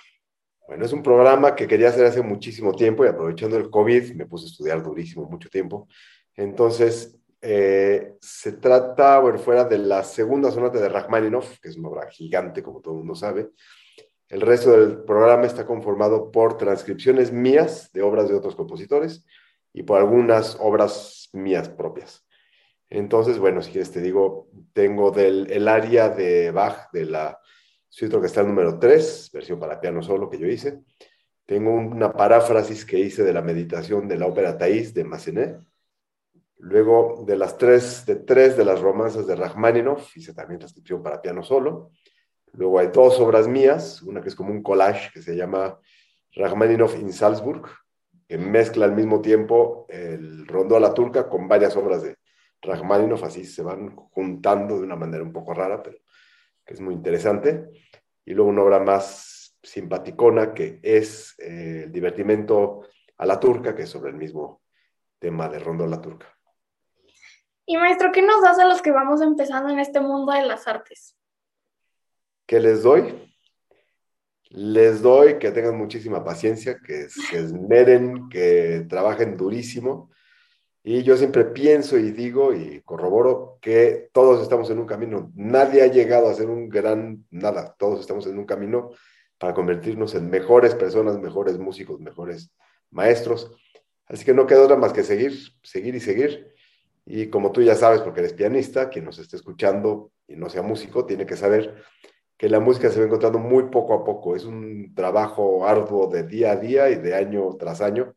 Bueno, 0.67 0.83
es 0.83 0.91
un 0.91 1.01
programa 1.01 1.55
que 1.55 1.65
quería 1.65 1.87
hacer 1.87 2.05
hace 2.05 2.21
muchísimo 2.21 2.73
tiempo 2.73 3.05
y 3.05 3.07
aprovechando 3.07 3.55
el 3.55 3.69
COVID 3.69 4.15
me 4.15 4.25
puse 4.25 4.45
a 4.45 4.49
estudiar 4.49 4.83
durísimo 4.83 5.25
mucho 5.25 5.49
tiempo. 5.49 5.87
Entonces 6.35 7.17
eh, 7.41 8.15
se 8.19 8.51
trata, 8.51 9.19
bueno, 9.19 9.39
fuera 9.39 9.63
de 9.63 9.77
la 9.77 10.03
segunda 10.03 10.51
sonata 10.51 10.79
de 10.79 10.89
Rachmaninoff, 10.89 11.59
que 11.59 11.69
es 11.69 11.77
una 11.77 11.87
obra 11.87 12.09
gigante, 12.09 12.61
como 12.61 12.81
todo 12.81 12.95
el 12.95 12.99
mundo 12.99 13.15
sabe. 13.15 13.49
El 14.27 14.41
resto 14.41 14.71
del 14.71 15.03
programa 15.03 15.45
está 15.45 15.65
conformado 15.65 16.31
por 16.31 16.57
transcripciones 16.57 17.31
mías 17.31 17.89
de 17.93 18.01
obras 18.01 18.27
de 18.27 18.35
otros 18.35 18.57
compositores 18.57 19.25
y 19.71 19.83
por 19.83 19.99
algunas 19.99 20.57
obras 20.59 21.29
mías 21.31 21.69
propias. 21.69 22.27
Entonces, 22.89 23.39
bueno, 23.39 23.61
si 23.61 23.71
quieres 23.71 23.91
te 23.91 24.01
digo, 24.01 24.49
tengo 24.73 25.11
del 25.11 25.49
el 25.49 25.69
área 25.69 26.09
de 26.09 26.51
Bach 26.51 26.91
de 26.91 27.05
la 27.05 27.39
suite 27.97 28.15
el 28.15 28.47
número 28.47 28.77
3, 28.77 29.31
versión 29.33 29.59
para 29.59 29.81
piano 29.81 30.03
solo 30.03 30.29
que 30.29 30.37
yo 30.37 30.45
hice. 30.45 30.81
Tengo 31.47 31.73
una 31.73 32.13
paráfrasis 32.13 32.85
que 32.85 32.99
hice 32.99 33.23
de 33.23 33.33
la 33.33 33.41
meditación 33.41 34.07
de 34.07 34.17
la 34.17 34.27
ópera 34.27 34.55
Thais 34.55 34.93
de 34.93 35.03
Massenet 35.03 35.59
Luego 36.59 37.23
de 37.25 37.37
las 37.37 37.57
tres, 37.57 38.05
de 38.05 38.17
tres 38.17 38.55
de 38.55 38.65
las 38.65 38.81
romanzas 38.81 39.25
de 39.25 39.35
Rachmaninoff, 39.35 40.15
hice 40.15 40.33
también 40.33 40.59
transcripción 40.59 41.01
para 41.01 41.21
piano 41.21 41.43
solo. 41.43 41.91
Luego 42.53 42.79
hay 42.79 42.87
dos 42.87 43.19
obras 43.19 43.47
mías, 43.47 44.01
una 44.01 44.21
que 44.21 44.29
es 44.29 44.35
como 44.35 44.51
un 44.51 44.61
collage 44.63 45.11
que 45.11 45.21
se 45.21 45.35
llama 45.35 45.79
Rachmaninoff 46.33 46.99
in 46.99 47.13
Salzburg, 47.13 47.67
que 48.27 48.37
mezcla 48.37 48.85
al 48.85 48.93
mismo 48.93 49.21
tiempo 49.21 49.85
el 49.89 50.47
rondo 50.47 50.75
a 50.75 50.79
la 50.79 50.93
turca 50.93 51.29
con 51.29 51.47
varias 51.47 51.75
obras 51.75 52.03
de 52.03 52.17
Rachmaninoff, 52.61 53.23
así 53.23 53.43
se 53.43 53.61
van 53.61 53.95
juntando 53.95 54.77
de 54.77 54.83
una 54.83 54.95
manera 54.95 55.23
un 55.23 55.33
poco 55.33 55.53
rara, 55.53 55.81
pero 55.81 55.97
que 56.67 56.73
es 56.73 56.81
muy 56.81 56.93
interesante. 56.93 57.69
Y 58.25 58.33
luego 58.33 58.51
una 58.51 58.63
obra 58.63 58.79
más 58.79 59.57
simpaticona 59.63 60.53
que 60.53 60.79
es 60.83 61.35
eh, 61.39 61.83
el 61.85 61.91
divertimento 61.91 62.81
a 63.17 63.25
la 63.25 63.39
turca, 63.39 63.73
que 63.73 63.83
es 63.83 63.89
sobre 63.89 64.11
el 64.11 64.17
mismo 64.17 64.61
tema 65.17 65.47
de 65.49 65.59
rondo 65.59 65.85
a 65.85 65.87
la 65.87 66.01
turca. 66.01 66.27
Y 67.65 67.77
maestro, 67.77 68.11
¿qué 68.11 68.21
nos 68.21 68.41
das 68.41 68.59
a 68.59 68.65
los 68.65 68.81
que 68.81 68.91
vamos 68.91 69.21
empezando 69.21 69.69
en 69.69 69.79
este 69.79 69.99
mundo 69.99 70.31
de 70.33 70.45
las 70.45 70.67
artes? 70.67 71.17
¿Qué 72.45 72.59
les 72.59 72.83
doy? 72.83 73.33
Les 74.49 75.01
doy 75.01 75.37
que 75.39 75.51
tengan 75.51 75.77
muchísima 75.77 76.23
paciencia, 76.23 76.77
que 76.79 77.09
se 77.09 77.39
esmeren, 77.39 78.29
que 78.29 78.85
trabajen 78.87 79.35
durísimo. 79.35 80.09
Y 80.89 81.03
yo 81.03 81.17
siempre 81.17 81.43
pienso 81.43 81.97
y 81.97 82.11
digo 82.11 82.53
y 82.53 82.79
corroboro 82.79 83.57
que 83.59 84.09
todos 84.13 84.41
estamos 84.41 84.69
en 84.69 84.79
un 84.79 84.85
camino. 84.85 85.33
Nadie 85.35 85.81
ha 85.81 85.87
llegado 85.87 86.29
a 86.29 86.33
ser 86.33 86.49
un 86.49 86.69
gran 86.69 87.25
nada. 87.29 87.75
Todos 87.77 87.99
estamos 87.99 88.25
en 88.25 88.39
un 88.39 88.45
camino 88.45 88.91
para 89.37 89.53
convertirnos 89.53 90.15
en 90.15 90.29
mejores 90.29 90.75
personas, 90.75 91.19
mejores 91.19 91.57
músicos, 91.59 91.99
mejores 91.99 92.53
maestros. 92.89 93.51
Así 94.05 94.23
que 94.23 94.33
no 94.33 94.47
queda 94.47 94.63
otra 94.63 94.77
más 94.77 94.93
que 94.93 95.03
seguir, 95.03 95.33
seguir 95.61 95.93
y 95.93 95.99
seguir. 95.99 96.53
Y 97.05 97.27
como 97.27 97.51
tú 97.51 97.61
ya 97.61 97.75
sabes, 97.75 97.99
porque 97.99 98.21
eres 98.21 98.31
pianista, 98.31 98.87
quien 98.87 99.03
nos 99.03 99.19
esté 99.19 99.35
escuchando 99.35 100.11
y 100.25 100.37
no 100.37 100.47
sea 100.47 100.61
músico, 100.61 101.05
tiene 101.05 101.25
que 101.25 101.35
saber 101.35 101.83
que 102.37 102.47
la 102.47 102.61
música 102.61 102.89
se 102.89 103.01
va 103.01 103.07
encontrando 103.07 103.39
muy 103.39 103.63
poco 103.63 103.93
a 103.93 104.05
poco. 104.05 104.37
Es 104.37 104.45
un 104.45 104.95
trabajo 104.95 105.67
arduo 105.67 106.07
de 106.07 106.23
día 106.23 106.53
a 106.53 106.55
día 106.55 106.89
y 106.89 106.95
de 106.95 107.13
año 107.13 107.57
tras 107.59 107.81
año, 107.81 108.15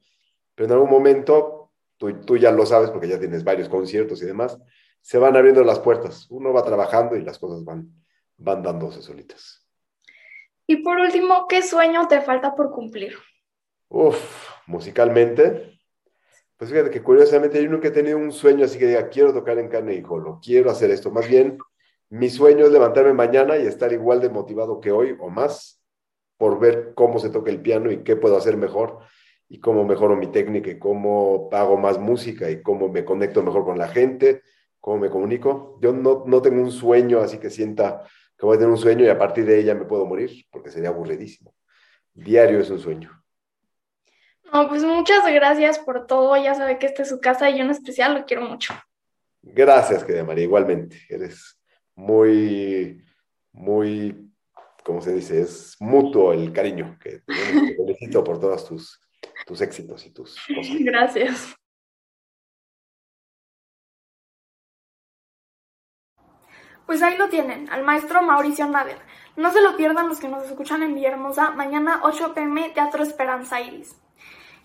pero 0.55 0.69
en 0.69 0.73
algún 0.75 0.91
momento, 0.91 1.60
tú, 2.01 2.13
tú 2.23 2.37
ya 2.39 2.51
lo 2.51 2.65
sabes 2.65 2.91
porque 2.91 3.09
ya 3.09 3.21
tienes 3.21 3.45
varios 3.45 3.69
conciertos 3.69 4.23
y 4.23 4.27
demás, 4.27 4.59
se 5.03 5.19
van 5.19 5.37
abriendo 5.37 5.63
las 5.63 5.79
puertas. 5.79 6.27
Uno 6.31 6.53
va 6.53 6.65
trabajando 6.65 7.15
y 7.15 7.23
las 7.23 7.39
cosas 7.39 7.63
van, 7.63 7.93
van 8.39 8.63
dándose 8.63 9.03
solitas. 9.03 9.67
Y 10.67 10.77
por 10.77 10.99
último, 10.99 11.47
¿qué 11.47 11.63
sueño 11.63 12.09
te 12.09 12.23
falta 12.23 12.55
por 12.57 12.71
cumplir? 12.71 13.17
Uf, 13.89 14.49
musicalmente, 14.67 15.79
pues 16.57 16.71
fíjate 16.71 16.91
que 16.91 17.03
curiosamente 17.03 17.63
yo 17.63 17.69
nunca 17.69 17.89
he 17.89 17.93
tenido 17.93 18.17
un 18.17 18.33
sueño 18.33 18.65
así 18.65 18.79
que 18.79 18.87
diga, 18.87 19.09
quiero 19.11 19.35
tocar 19.35 19.59
en 19.59 19.69
carne 19.69 20.01
lo 20.01 20.41
quiero 20.43 20.71
hacer 20.71 20.91
esto. 20.91 21.11
Más 21.11 21.29
bien, 21.29 21.59
mi 22.09 22.31
sueño 22.31 22.65
es 22.65 22.73
levantarme 22.73 23.13
mañana 23.13 23.59
y 23.59 23.67
estar 23.67 23.93
igual 23.93 24.21
de 24.21 24.31
motivado 24.31 24.81
que 24.81 24.91
hoy 24.91 25.17
o 25.21 25.29
más 25.29 25.83
por 26.39 26.59
ver 26.59 26.95
cómo 26.95 27.19
se 27.19 27.29
toca 27.29 27.51
el 27.51 27.61
piano 27.61 27.91
y 27.91 28.05
qué 28.05 28.17
puedo 28.17 28.37
hacer 28.39 28.57
mejor 28.57 29.01
y 29.51 29.59
cómo 29.59 29.85
mejoro 29.85 30.17
mi 30.17 30.29
técnica 30.29 30.71
y 30.71 30.79
cómo 30.79 31.49
hago 31.51 31.77
más 31.77 31.99
música 31.99 32.49
y 32.49 32.63
cómo 32.63 32.89
me 32.89 33.05
conecto 33.05 33.43
mejor 33.43 33.65
con 33.65 33.77
la 33.77 33.89
gente, 33.89 34.43
cómo 34.79 34.99
me 34.99 35.11
comunico. 35.11 35.77
Yo 35.83 35.93
no, 35.93 36.23
no 36.25 36.41
tengo 36.41 36.63
un 36.63 36.71
sueño 36.71 37.19
así 37.19 37.39
que 37.39 37.51
sienta 37.51 38.05
que 38.39 38.47
voy 38.47 38.55
a 38.55 38.61
tener 38.61 38.71
un 38.71 38.79
sueño 38.79 39.05
y 39.05 39.09
a 39.09 39.19
partir 39.19 39.45
de 39.45 39.59
ella 39.59 39.75
me 39.75 39.87
puedo 39.87 40.07
morir, 40.07 40.47
porque 40.53 40.71
sería 40.71 40.91
aburridísimo. 40.91 41.53
Diario 42.15 42.61
es 42.61 42.71
un 42.71 42.79
sueño. 42.79 43.11
No, 44.53 44.69
pues 44.69 44.85
muchas 44.85 45.25
gracias 45.27 45.81
por 45.81 46.07
todo. 46.07 46.37
Ya 46.37 46.55
sabe 46.55 46.79
que 46.79 46.87
esta 46.87 47.03
es 47.03 47.09
su 47.09 47.21
casa 47.21 47.51
y 47.51 47.59
yo 47.59 47.65
en 47.65 47.71
especial 47.71 48.15
lo 48.15 48.25
quiero 48.27 48.43
mucho. 48.43 48.73
Gracias, 49.43 50.05
querida 50.05 50.23
María, 50.23 50.45
igualmente. 50.45 50.97
Eres 51.09 51.61
muy, 51.97 53.05
muy, 53.51 54.31
¿cómo 54.85 55.01
se 55.01 55.13
dice? 55.13 55.41
Es 55.41 55.77
mutuo 55.81 56.33
el 56.33 56.53
cariño 56.53 56.97
que 57.03 57.19
te 57.27 57.27
felicito 57.77 58.23
por 58.23 58.39
todos 58.39 58.65
tus, 58.67 59.01
tus 59.51 59.63
éxitos 59.63 60.07
y 60.07 60.11
tus 60.11 60.37
cosas. 60.47 60.77
Gracias. 60.79 61.57
Pues 66.87 67.03
ahí 67.03 67.17
lo 67.17 67.29
tienen, 67.29 67.69
al 67.69 67.83
maestro 67.83 68.23
Mauricio 68.23 68.69
Nader. 68.69 68.99
No 69.37 69.51
se 69.51 69.61
lo 69.61 69.77
pierdan 69.77 70.09
los 70.09 70.21
que 70.21 70.29
nos 70.29 70.45
escuchan 70.45 70.85
en 70.85 70.95
Villahermosa, 70.95 71.51
mañana 71.51 72.01
8 72.05 72.33
pm, 72.33 72.71
Teatro 72.71 73.03
Esperanza 73.03 73.61
Iris. 73.61 73.97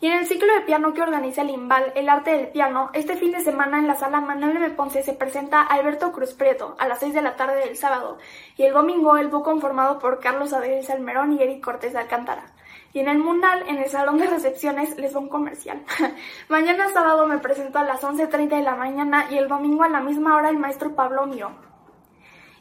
Y 0.02 0.08
en 0.08 0.20
el 0.20 0.28
ciclo 0.28 0.54
de 0.54 0.62
piano 0.62 0.94
que 0.94 1.02
organiza 1.02 1.42
el 1.42 1.50
IMBAL, 1.50 1.94
El 1.96 2.10
Arte 2.10 2.38
del 2.38 2.50
Piano, 2.50 2.92
este 2.94 3.16
fin 3.16 3.32
de 3.32 3.40
semana 3.40 3.80
en 3.80 3.88
la 3.88 3.96
sala 3.96 4.22
Manuel 4.22 4.58
M. 4.58 4.70
Ponce 4.72 5.02
se 5.02 5.14
presenta 5.14 5.62
Alberto 5.62 6.12
Cruz 6.12 6.34
Prieto 6.34 6.76
a 6.78 6.88
las 6.88 7.00
6 7.00 7.16
de 7.16 7.24
la 7.24 7.36
tarde 7.36 7.66
del 7.66 7.76
sábado, 7.76 8.20
y 8.56 8.64
el 8.64 8.74
domingo 8.74 9.18
el 9.18 9.30
buco 9.30 9.52
conformado 9.52 9.98
por 9.98 10.20
Carlos 10.20 10.54
Adriel 10.54 10.84
Salmerón 10.84 11.34
y 11.34 11.42
Eric 11.42 11.64
Cortés 11.64 11.94
de 11.94 12.00
Alcántara. 12.00 12.54
Y 12.96 13.02
en 13.02 13.10
el 13.10 13.18
Munal, 13.18 13.66
en 13.68 13.78
el 13.78 13.90
salón 13.90 14.20
de 14.20 14.26
recepciones, 14.26 14.98
les 14.98 15.14
va 15.14 15.20
un 15.20 15.28
comercial. 15.28 15.84
mañana 16.48 16.88
sábado 16.94 17.28
me 17.28 17.40
presento 17.40 17.78
a 17.78 17.84
las 17.84 18.02
11.30 18.02 18.48
de 18.48 18.62
la 18.62 18.78
mañana 18.78 19.28
y 19.30 19.38
el 19.38 19.50
domingo 19.50 19.84
a 19.84 19.90
la 19.90 20.00
misma 20.00 20.34
hora 20.34 20.50
el 20.50 20.58
maestro 20.58 20.96
Pablo 20.96 21.26
Mío. 21.26 21.52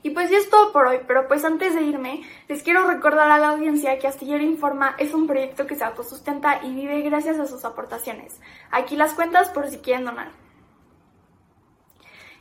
Y 0.02 0.10
pues 0.10 0.30
ya 0.30 0.38
es 0.38 0.50
todo 0.50 0.72
por 0.72 0.88
hoy, 0.88 0.98
pero 1.06 1.28
pues 1.28 1.44
antes 1.44 1.76
de 1.76 1.82
irme, 1.82 2.22
les 2.48 2.64
quiero 2.64 2.84
recordar 2.84 3.30
a 3.30 3.38
la 3.38 3.50
audiencia 3.50 3.96
que 4.00 4.08
Astillero 4.08 4.42
Informa 4.42 4.96
es 4.98 5.14
un 5.14 5.28
proyecto 5.28 5.68
que 5.68 5.76
se 5.76 5.84
autosustenta 5.84 6.64
y 6.64 6.74
vive 6.74 7.00
gracias 7.02 7.38
a 7.38 7.46
sus 7.46 7.64
aportaciones. 7.64 8.40
Aquí 8.72 8.96
las 8.96 9.14
cuentas 9.14 9.50
por 9.50 9.68
si 9.70 9.78
quieren 9.78 10.04
donar. 10.04 10.32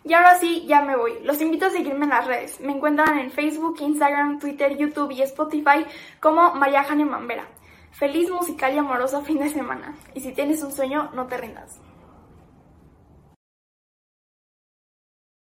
Y 0.03 0.13
ahora 0.13 0.39
sí, 0.39 0.65
ya 0.65 0.81
me 0.81 0.95
voy. 0.95 1.19
Los 1.21 1.39
invito 1.43 1.67
a 1.67 1.69
seguirme 1.69 2.05
en 2.05 2.09
las 2.09 2.25
redes. 2.25 2.59
Me 2.59 2.73
encuentran 2.73 3.19
en 3.19 3.29
Facebook, 3.29 3.77
Instagram, 3.81 4.39
Twitter, 4.39 4.75
YouTube 4.75 5.11
y 5.11 5.21
Spotify 5.21 5.85
como 6.19 6.55
María 6.55 6.83
Jane 6.83 7.05
Mambera. 7.05 7.47
Feliz 7.93 8.29
musical 8.29 8.73
y 8.73 8.79
amoroso 8.79 9.21
fin 9.23 9.39
de 9.39 9.49
semana. 9.49 9.95
Y 10.13 10.19
si 10.19 10.33
tienes 10.33 10.63
un 10.63 10.71
sueño, 10.71 11.11
no 11.13 11.27
te 11.27 11.37
rindas. 11.37 11.79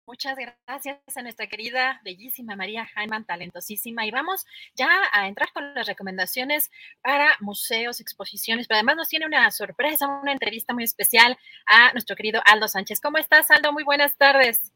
Muchas 0.07 0.37
gracias 0.39 0.99
a 1.17 1.23
nuestra 1.23 1.49
querida, 1.49 2.01
bellísima 2.03 2.57
María 2.57 2.87
Jaiman, 2.87 3.27
talentosísima. 3.27 4.07
Y 4.07 4.11
vamos 4.11 4.47
ya 4.75 4.89
a 5.13 5.29
entrar 5.29 5.53
con 5.53 5.75
las 5.75 5.87
recomendaciones 5.87 6.71
para 7.03 7.37
museos, 7.41 8.01
exposiciones, 8.01 8.67
pero 8.67 8.77
además 8.77 8.97
nos 8.97 9.09
tiene 9.09 9.27
una 9.27 9.51
sorpresa, 9.51 10.09
una 10.09 10.33
entrevista 10.33 10.73
muy 10.73 10.85
especial 10.85 11.37
a 11.67 11.93
nuestro 11.93 12.17
querido 12.17 12.41
Aldo 12.47 12.69
Sánchez. 12.69 13.01
¿Cómo 13.01 13.19
estás, 13.19 13.51
Aldo? 13.51 13.73
Muy 13.73 13.85
buenas 13.85 14.17
tardes. 14.17 14.73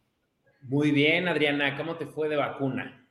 Muy 0.61 0.91
bien, 0.91 1.27
Adriana. 1.29 1.79
¿Cómo 1.79 1.97
te 1.97 2.07
fue 2.07 2.29
de 2.29 2.37
vacuna? 2.37 3.02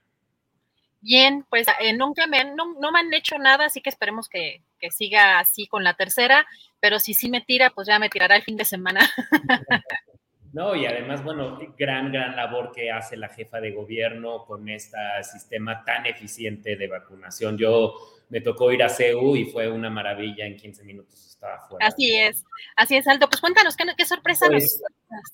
Bien, 1.02 1.46
pues 1.50 1.68
eh, 1.80 1.94
nunca 1.94 2.28
me 2.28 2.38
han, 2.38 2.56
no, 2.56 2.92
me 2.92 3.00
han 3.00 3.14
hecho 3.14 3.38
nada, 3.38 3.66
así 3.66 3.82
que 3.82 3.90
esperemos 3.90 4.30
que, 4.30 4.62
que 4.80 4.92
siga 4.92 5.40
así 5.40 5.68
con 5.68 5.84
la 5.84 5.96
tercera, 5.96 6.46
pero 6.80 7.00
si 7.00 7.14
sí 7.14 7.30
me 7.30 7.42
tira, 7.42 7.72
pues 7.72 7.88
ya 7.88 7.98
me 7.98 8.10
tirará 8.10 8.36
el 8.36 8.44
fin 8.44 8.56
de 8.56 8.66
semana. 8.66 9.10
No, 10.54 10.76
y 10.76 10.86
además, 10.86 11.24
bueno, 11.24 11.58
gran, 11.78 12.12
gran 12.12 12.36
labor 12.36 12.74
que 12.74 12.92
hace 12.92 13.16
la 13.16 13.30
jefa 13.30 13.62
de 13.62 13.72
gobierno 13.72 14.44
con 14.46 14.68
este 14.68 14.98
sistema 15.24 15.84
tan 15.86 16.06
eficiente 16.06 16.76
de 16.76 16.88
vacunación. 16.90 17.58
Yo 17.58 17.94
me 18.28 18.42
tocó 18.42 18.70
ir 18.72 18.84
a 18.84 18.90
CEU 18.90 19.38
y 19.38 19.46
fue 19.46 19.70
una 19.70 19.90
maravilla, 19.90 20.46
en 20.46 20.58
15 20.58 20.84
minutos 20.84 21.26
estaba 21.26 21.58
fuera. 21.70 21.88
Así 21.88 22.18
es, 22.18 22.44
así 22.76 22.98
es, 22.98 23.08
Aldo. 23.08 23.30
Pues 23.30 23.40
cuéntanos, 23.40 23.78
¿qué, 23.78 24.06
sorpresa 24.06 24.48
pues, 24.48 24.82
nos... 25.10 25.32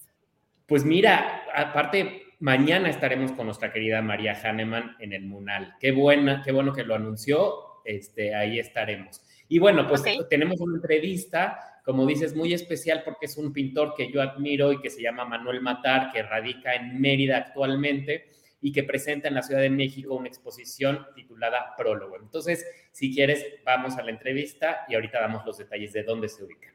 Pues 0.67 0.85
mira, 0.85 1.45
aparte, 1.55 2.26
mañana 2.39 2.89
estaremos 2.89 3.31
con 3.31 3.45
nuestra 3.45 3.71
querida 3.71 4.01
María 4.01 4.33
Hahnemann 4.33 4.95
en 4.99 5.13
el 5.13 5.25
Munal. 5.25 5.75
Qué 5.79 5.91
buena, 5.91 6.41
qué 6.43 6.51
bueno 6.51 6.73
que 6.73 6.83
lo 6.83 6.95
anunció, 6.95 7.81
este, 7.85 8.35
ahí 8.35 8.59
estaremos. 8.59 9.21
Y 9.47 9.59
bueno, 9.59 9.87
pues 9.87 10.03
tenemos 10.29 10.59
una 10.59 10.75
entrevista 10.75 11.77
como 11.87 12.05
dices, 12.05 12.35
muy 12.35 12.53
especial 12.53 13.01
porque 13.05 13.27
es 13.27 13.37
un 13.37 13.53
pintor 13.53 13.93
que 13.95 14.11
yo 14.11 14.21
admiro 14.21 14.73
y 14.73 14.81
que 14.81 14.89
se 14.89 15.01
llama 15.01 15.23
Manuel 15.23 15.61
Matar, 15.61 16.11
que 16.11 16.21
radica 16.21 16.75
en 16.75 16.99
Mérida 16.99 17.37
actualmente 17.37 18.29
y 18.59 18.73
que 18.73 18.83
presenta 18.83 19.29
en 19.29 19.35
la 19.35 19.41
Ciudad 19.41 19.61
de 19.61 19.69
México 19.69 20.13
una 20.13 20.27
exposición 20.27 21.07
titulada 21.15 21.75
Prólogo. 21.77 22.17
Entonces, 22.17 22.69
si 22.91 23.15
quieres, 23.15 23.41
vamos 23.63 23.95
a 23.95 24.03
la 24.03 24.11
entrevista 24.11 24.83
y 24.89 24.95
ahorita 24.95 25.21
damos 25.21 25.45
los 25.45 25.59
detalles 25.59 25.93
de 25.93 26.03
dónde 26.03 26.27
se 26.27 26.43
ubica. 26.43 26.67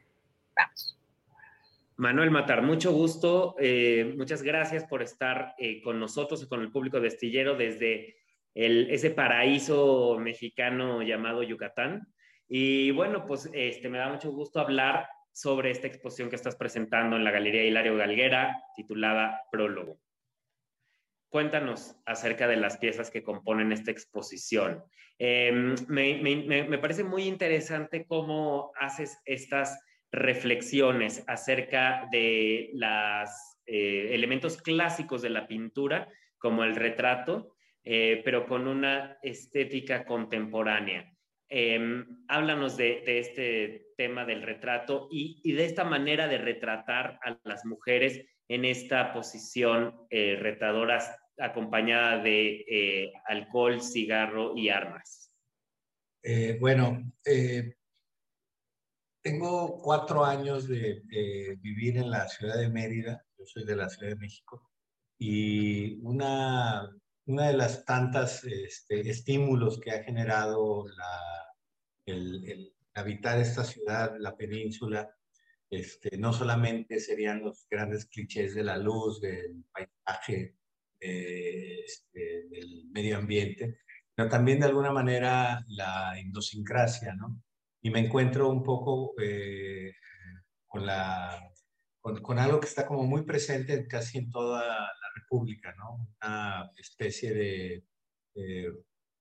Vamos. 0.57 1.02
Manuel 2.03 2.33
Matar, 2.33 2.63
mucho 2.63 2.91
gusto. 2.91 3.55
Eh, 3.61 4.13
muchas 4.19 4.43
gracias 4.43 4.83
por 4.83 5.03
estar 5.03 5.55
eh, 5.57 5.81
con 5.83 6.01
nosotros 6.01 6.43
y 6.43 6.49
con 6.49 6.61
el 6.61 6.73
público 6.73 6.99
de 6.99 7.07
Astillero 7.07 7.55
desde 7.55 8.17
ese 8.55 9.11
paraíso 9.11 10.19
mexicano 10.19 11.03
llamado 11.03 11.45
Yucatán. 11.45 12.13
Y 12.49 12.91
bueno, 12.91 13.25
pues 13.25 13.49
este, 13.55 13.89
me 13.89 13.99
da 13.99 14.09
mucho 14.09 14.33
gusto 14.33 14.59
hablar 14.59 15.07
sobre 15.31 15.71
esta 15.71 15.87
exposición 15.87 16.29
que 16.29 16.35
estás 16.35 16.57
presentando 16.57 17.15
en 17.15 17.23
la 17.23 17.31
Galería 17.31 17.63
Hilario 17.63 17.97
Galguera, 17.97 18.61
titulada 18.75 19.41
Prólogo. 19.53 20.01
Cuéntanos 21.29 21.95
acerca 22.05 22.49
de 22.49 22.57
las 22.57 22.79
piezas 22.79 23.13
que 23.13 23.23
componen 23.23 23.71
esta 23.71 23.93
exposición. 23.93 24.83
Em, 25.21 25.77
me, 25.87 26.79
parece 26.79 27.05
muy 27.05 27.29
interesante 27.29 28.05
cómo 28.07 28.73
haces 28.75 29.21
estas 29.25 29.81
reflexiones 30.13 31.25
acerca 31.27 32.07
de 32.13 32.71
los 32.75 33.31
eh, 33.67 34.15
elementos 34.15 34.61
clásicos 34.61 35.23
de 35.23 35.31
la 35.31 35.47
pintura, 35.47 36.09
como 36.39 36.65
el 36.65 36.77
retrato, 36.77 37.57
eh, 37.83 38.21
pero 38.25 38.47
con 38.47 38.69
una 38.69 39.19
estética 39.23 40.05
contemporánea. 40.05 41.11
Em, 41.49 42.25
háblanos 42.29 42.77
de, 42.77 43.03
este 43.07 43.87
tema 43.97 44.25
del 44.25 44.43
retrato 44.43 45.09
y, 45.11 45.53
de 45.53 45.65
esta 45.65 45.85
manera 45.85 46.29
de 46.29 46.39
retratar 46.39 47.19
a 47.25 47.39
las 47.45 47.65
mujeres 47.65 48.25
en 48.49 48.65
esta 48.65 49.13
posición 49.13 49.95
eh, 50.11 50.37
retadora 50.39 51.03
acompañada 51.39 52.23
de 52.23 53.13
alcohol, 53.27 53.81
cigarro 53.81 54.55
y 54.57 54.69
armas. 54.69 55.33
Bueno, 56.61 57.03
tengo 59.23 59.81
cuatro 59.81 60.25
años 60.25 60.69
de, 60.69 61.03
vivir 61.61 61.97
en 61.97 62.11
la 62.11 62.29
ciudad 62.29 62.59
de 62.59 62.69
Mérida, 62.69 63.25
yo 63.39 63.47
soy 63.47 63.65
de 63.65 63.77
la 63.77 63.89
Ciudad 63.89 64.11
de 64.11 64.19
México, 64.19 64.71
y 65.19 66.01
una, 66.03 66.91
una 67.27 67.47
de 67.49 67.53
las 67.55 67.85
tantas 67.85 68.45
este, 68.45 69.09
estímulos 69.09 69.81
que 69.81 69.93
ha 69.93 70.03
generado 70.03 70.87
la 70.89 71.43
el, 72.07 72.75
habitar 72.95 73.39
esta 73.39 73.65
ciudad, 73.65 74.15
la 74.19 74.37
península, 74.37 75.15
este, 75.71 76.19
no 76.19 76.33
solamente 76.33 77.01
serían 77.01 77.43
los 77.43 77.67
grandes 77.71 78.07
clichés 78.07 78.55
de 78.55 78.65
la 78.65 78.77
luz, 78.77 79.21
del 79.21 79.65
paisaje, 79.73 80.57
este, 81.01 82.49
del 82.51 82.87
medio 82.93 83.17
ambiente, 83.19 83.79
pero 84.15 84.29
también 84.29 84.61
de 84.61 84.67
alguna 84.67 84.93
manera 84.93 85.65
la 85.69 86.13
idiosincrasia, 86.21 87.15
¿no? 87.15 87.43
Y 87.83 87.91
me 87.91 88.01
encuentro 88.01 88.49
un 88.49 88.63
poco 88.63 89.15
eh, 89.21 89.93
con, 90.67 90.87
la, 90.87 91.39
con, 92.01 92.39
algo 92.39 92.61
que 92.61 92.69
está 92.69 92.87
como 92.87 93.05
muy 93.05 93.23
presente 93.23 93.87
casi 93.87 94.19
en 94.19 94.31
toda 94.31 94.65
la 94.65 95.09
República, 95.17 95.75
¿no? 95.77 96.09
Una 96.23 96.71
especie 96.79 97.35
de 97.35 97.85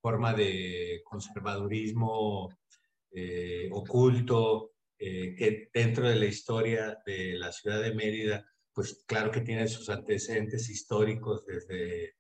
forma 0.01 0.34
de 0.34 1.01
conservadurismo 1.03 2.49
eh, 3.12 3.70
oculto, 3.72 4.72
eh, 4.97 5.36
que 5.36 5.70
dentro 5.74 6.07
de 6.07 6.16
la 6.16 6.26
historia 6.26 6.97
de 7.05 7.34
la 7.34 7.51
ciudad 7.51 7.82
de 7.82 7.93
Mérida, 7.93 8.45
pues 8.74 9.03
claro 9.05 9.32
que 9.32 9.41
tiene 9.41 9.68
sus 9.68 9.89
antecedentes 9.89 10.70
históricos 10.70 11.45
desde 11.45 12.05
eh, 12.05 12.14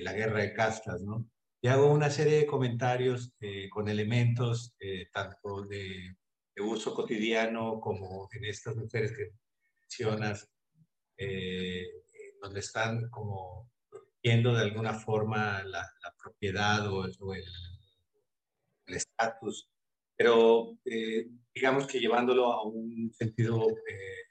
la 0.00 0.12
guerra 0.14 0.40
de 0.40 0.54
castas, 0.54 1.02
¿no? 1.02 1.28
Y 1.62 1.68
hago 1.68 1.92
una 1.92 2.10
serie 2.10 2.38
de 2.38 2.46
comentarios 2.46 3.32
con 3.70 3.88
elementos 3.88 4.74
tanto 5.12 5.62
de, 5.62 6.16
uso 6.58 6.94
cotidiano 6.94 7.80
como 7.80 8.28
en 8.32 8.44
estas 8.44 8.76
mujeres 8.76 9.12
que 9.12 9.30
mencionas, 9.80 10.50
donde 12.42 12.60
están 12.60 13.08
como 13.10 13.70
viendo 14.22 14.54
de 14.54 14.62
alguna 14.62 14.94
forma 14.94 15.62
la, 15.64 15.88
propiedad 16.22 16.86
o, 16.92 17.04
el 17.04 17.44
estatus. 18.86 19.68
Pero 20.16 20.78
eh, 20.84 21.28
digamos 21.54 21.86
que 21.86 21.98
llevándolo 21.98 22.52
a 22.52 22.64
un 22.64 23.12
sentido 23.12 23.68
eh, 23.70 24.22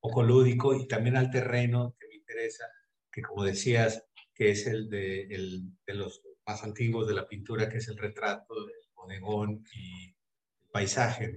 poco 0.00 0.22
lúdico 0.22 0.74
y 0.74 0.86
también 0.86 1.16
al 1.16 1.30
terreno 1.30 1.94
que 1.98 2.06
me 2.08 2.16
interesa, 2.16 2.66
que 3.10 3.22
como 3.22 3.44
decías, 3.44 4.04
que 4.34 4.50
es 4.50 4.66
el 4.66 4.88
de, 4.88 5.22
el, 5.22 5.62
de 5.86 5.94
los 5.94 6.22
más 6.48 6.64
antiguos 6.64 7.06
de 7.06 7.14
la 7.14 7.28
pintura, 7.28 7.68
que 7.68 7.76
es 7.76 7.88
el 7.88 7.98
retrato, 7.98 8.54
el 8.56 8.88
bodegón 8.94 9.62
y 9.74 10.06
el 10.06 10.70
paisaje, 10.72 11.36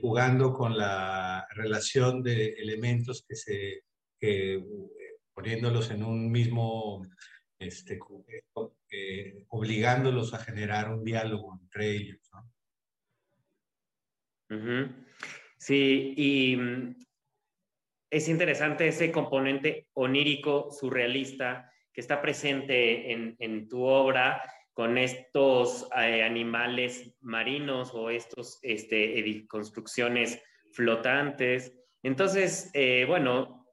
jugando 0.00 0.54
con 0.54 0.76
la 0.76 1.46
relación 1.54 2.22
de 2.22 2.54
elementos 2.54 3.24
que 3.28 3.36
se, 3.36 3.84
que, 4.18 4.64
poniéndolos 5.34 5.90
en 5.90 6.02
un 6.02 6.30
mismo, 6.30 7.02
este, 7.58 7.98
eh, 8.90 9.44
obligándolos 9.48 10.32
a 10.32 10.38
generar 10.38 10.90
un 10.90 11.04
diálogo 11.04 11.58
entre 11.60 11.90
ellos. 11.90 12.18
Sí, 15.58 16.14
y 16.16 16.56
mm, 16.56 16.96
es 18.10 18.28
interesante 18.28 18.88
ese 18.88 19.12
componente 19.12 19.88
onírico, 19.92 20.70
surrealista, 20.70 21.70
que 21.98 22.02
está 22.02 22.22
presente 22.22 23.10
en, 23.12 23.68
tu 23.68 23.82
obra 23.82 24.40
con 24.72 24.98
estos 24.98 25.88
eh, 25.96 26.22
animales 26.22 27.12
marinos 27.20 27.90
o 27.92 28.08
estos 28.08 28.60
este, 28.62 29.44
construcciones 29.48 30.40
flotantes. 30.74 31.76
Entonces, 32.04 32.70
eh, 32.72 33.04
bueno, 33.04 33.66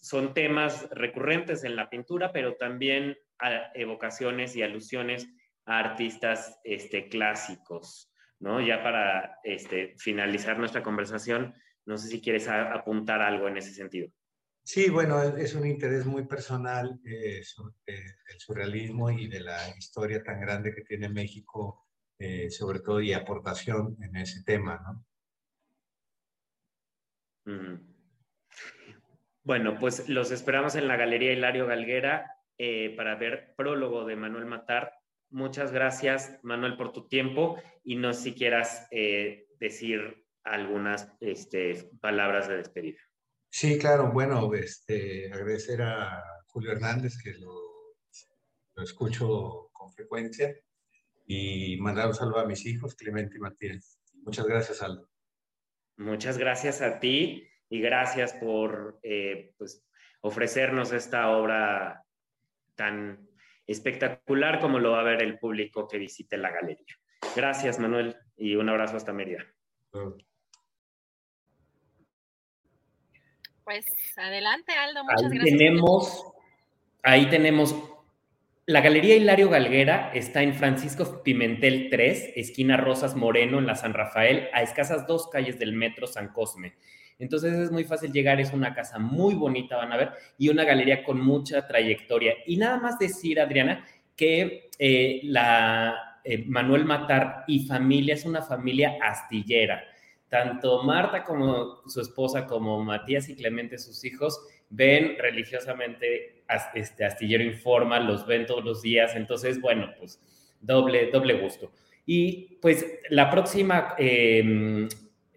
son 0.00 0.32
temas 0.32 0.88
recurrentes 0.92 1.64
en 1.64 1.74
la 1.74 1.90
pintura, 1.90 2.30
pero 2.32 2.54
también 2.54 3.18
evocaciones 3.74 4.54
y 4.54 4.62
alusiones 4.62 5.28
a 5.64 5.80
artistas 5.80 6.60
este, 6.62 7.08
clásicos, 7.08 8.12
¿no? 8.38 8.60
Ya 8.60 8.80
para 8.80 9.40
este, 9.42 9.96
finalizar 9.98 10.56
nuestra 10.56 10.84
conversación, 10.84 11.52
no 11.84 11.98
sé 11.98 12.06
si 12.06 12.20
quieres 12.20 12.46
apuntar 12.46 13.22
algo 13.22 13.48
en 13.48 13.56
ese 13.56 13.74
sentido. 13.74 14.08
Sí, 14.66 14.90
bueno, 14.90 15.22
es 15.22 15.54
un 15.54 15.64
interés 15.64 16.04
muy 16.06 16.26
personal 16.26 16.98
eh, 17.04 17.40
eh, 17.86 18.04
del 18.28 18.40
surrealismo 18.40 19.12
y 19.12 19.28
de 19.28 19.38
la 19.38 19.56
historia 19.78 20.24
tan 20.24 20.40
grande 20.40 20.74
que 20.74 20.82
tiene 20.82 21.08
México, 21.08 21.86
eh, 22.18 22.50
sobre 22.50 22.80
todo, 22.80 23.00
y 23.00 23.12
aportación 23.12 23.96
en 24.02 24.16
ese 24.16 24.42
tema, 24.42 25.04
¿no? 27.44 27.80
Bueno, 29.44 29.78
pues 29.78 30.08
los 30.08 30.32
esperamos 30.32 30.74
en 30.74 30.88
la 30.88 30.96
Galería 30.96 31.32
Hilario 31.32 31.68
Galguera 31.68 32.32
para 32.96 33.14
ver 33.14 33.54
prólogo 33.56 34.04
de 34.04 34.16
Manuel 34.16 34.46
Matar. 34.46 34.94
Muchas 35.30 35.70
gracias, 35.70 36.40
Manuel, 36.42 36.76
por 36.76 36.92
tu 36.92 37.06
tiempo 37.06 37.62
y 37.84 37.94
no 37.94 38.12
si 38.12 38.34
quieras 38.34 38.88
decir 39.60 40.26
algunas 40.42 41.16
este, 41.20 41.88
palabras 42.00 42.48
de 42.48 42.56
despedida. 42.56 43.05
Sí, 43.48 43.78
claro. 43.78 44.12
Bueno, 44.12 44.52
este, 44.54 45.32
agradecer 45.32 45.82
a 45.82 46.22
Julio 46.46 46.72
Hernández, 46.72 47.14
que 47.22 47.34
lo, 47.34 47.96
lo 48.74 48.82
escucho 48.82 49.70
con 49.72 49.92
frecuencia, 49.92 50.54
y 51.26 51.76
mandar 51.78 52.08
un 52.08 52.14
saludo 52.14 52.38
a 52.38 52.46
mis 52.46 52.64
hijos, 52.66 52.94
Clemente 52.94 53.36
y 53.36 53.40
Martínez. 53.40 53.98
Muchas 54.22 54.46
gracias, 54.46 54.82
Aldo. 54.82 55.08
Muchas 55.96 56.38
gracias 56.38 56.82
a 56.82 57.00
ti 57.00 57.48
y 57.68 57.80
gracias 57.80 58.34
por 58.34 58.98
eh, 59.02 59.54
pues, 59.56 59.84
ofrecernos 60.20 60.92
esta 60.92 61.30
obra 61.30 62.04
tan 62.74 63.28
espectacular 63.66 64.60
como 64.60 64.78
lo 64.78 64.92
va 64.92 65.00
a 65.00 65.04
ver 65.04 65.22
el 65.22 65.38
público 65.38 65.88
que 65.88 65.98
visite 65.98 66.36
la 66.36 66.50
galería. 66.50 66.94
Gracias, 67.34 67.78
Manuel, 67.78 68.16
y 68.36 68.54
un 68.56 68.68
abrazo 68.68 68.96
hasta 68.96 69.12
Mérida. 69.12 69.44
Pues 73.66 73.84
adelante, 74.16 74.70
Aldo, 74.74 75.02
muchas 75.02 75.24
ahí 75.24 75.38
gracias. 75.38 75.58
Tenemos, 75.58 76.24
ahí 77.02 77.26
tenemos, 77.26 77.74
la 78.64 78.80
Galería 78.80 79.16
Hilario 79.16 79.50
Galguera 79.50 80.12
está 80.14 80.44
en 80.44 80.54
Francisco 80.54 81.24
Pimentel 81.24 81.88
3, 81.90 82.34
esquina 82.36 82.76
Rosas 82.76 83.16
Moreno, 83.16 83.58
en 83.58 83.66
la 83.66 83.74
San 83.74 83.92
Rafael, 83.92 84.48
a 84.52 84.62
escasas 84.62 85.08
dos 85.08 85.26
calles 85.26 85.58
del 85.58 85.72
metro 85.72 86.06
San 86.06 86.28
Cosme. 86.32 86.74
Entonces 87.18 87.54
es 87.54 87.72
muy 87.72 87.82
fácil 87.82 88.12
llegar, 88.12 88.40
es 88.40 88.52
una 88.52 88.72
casa 88.72 89.00
muy 89.00 89.34
bonita, 89.34 89.74
van 89.78 89.92
a 89.92 89.96
ver, 89.96 90.12
y 90.38 90.48
una 90.48 90.62
galería 90.62 91.02
con 91.02 91.20
mucha 91.20 91.66
trayectoria. 91.66 92.34
Y 92.46 92.58
nada 92.58 92.76
más 92.76 93.00
decir, 93.00 93.40
Adriana, 93.40 93.84
que 94.14 94.70
eh, 94.78 95.22
la 95.24 96.20
eh, 96.22 96.44
Manuel 96.46 96.84
Matar 96.84 97.42
y 97.48 97.66
familia 97.66 98.14
es 98.14 98.24
una 98.24 98.42
familia 98.42 98.96
astillera 99.02 99.82
tanto 100.28 100.82
Marta 100.82 101.24
como 101.24 101.82
su 101.86 102.00
esposa, 102.00 102.46
como 102.46 102.82
Matías 102.82 103.28
y 103.28 103.36
Clemente, 103.36 103.78
sus 103.78 104.04
hijos, 104.04 104.40
ven 104.70 105.16
religiosamente 105.18 106.44
este 106.74 107.04
Astillero 107.04 107.44
Informa, 107.44 108.00
los 108.00 108.26
ven 108.26 108.46
todos 108.46 108.64
los 108.64 108.82
días, 108.82 109.14
entonces, 109.14 109.60
bueno, 109.60 109.90
pues 109.98 110.20
doble, 110.60 111.10
doble 111.10 111.34
gusto. 111.34 111.72
Y 112.04 112.58
pues 112.60 112.86
la 113.10 113.30
próxima, 113.30 113.94
em, 113.98 114.88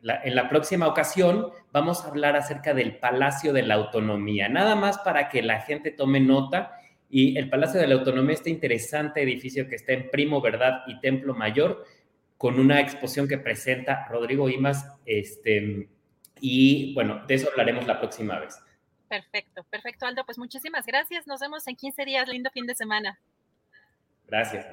en 0.03 0.35
la 0.35 0.49
próxima 0.49 0.87
ocasión 0.87 1.49
vamos 1.71 2.03
a 2.03 2.09
hablar 2.09 2.35
acerca 2.35 2.73
del 2.73 2.97
Palacio 2.97 3.53
de 3.53 3.63
la 3.63 3.75
Autonomía, 3.75 4.49
nada 4.49 4.75
más 4.75 4.99
para 4.99 5.29
que 5.29 5.41
la 5.41 5.61
gente 5.61 5.91
tome 5.91 6.19
nota. 6.19 6.73
Y 7.11 7.35
el 7.39 7.49
Palacio 7.49 7.79
de 7.79 7.87
la 7.87 7.95
Autonomía, 7.95 8.35
este 8.35 8.51
interesante 8.51 9.23
edificio 9.23 9.67
que 9.67 9.75
está 9.75 9.93
en 9.93 10.11
Primo 10.11 10.41
Verdad 10.41 10.83
y 10.85 10.99
Templo 10.99 11.33
Mayor, 11.33 11.83
con 12.39 12.57
una 12.57 12.79
exposición 12.79 13.27
que 13.27 13.37
presenta 13.37 14.07
Rodrigo 14.07 14.47
Imas, 14.47 14.87
este, 15.05 15.89
y 16.39 16.93
bueno, 16.93 17.25
de 17.27 17.35
eso 17.35 17.49
hablaremos 17.51 17.85
la 17.85 17.99
próxima 17.99 18.39
vez. 18.39 18.57
Perfecto, 19.09 19.65
perfecto, 19.69 20.05
Aldo. 20.05 20.23
Pues 20.23 20.37
muchísimas 20.37 20.85
gracias. 20.85 21.27
Nos 21.27 21.41
vemos 21.41 21.67
en 21.67 21.75
15 21.75 22.05
días. 22.05 22.29
Lindo 22.29 22.49
fin 22.53 22.65
de 22.65 22.75
semana. 22.75 23.19
Gracias, 24.25 24.65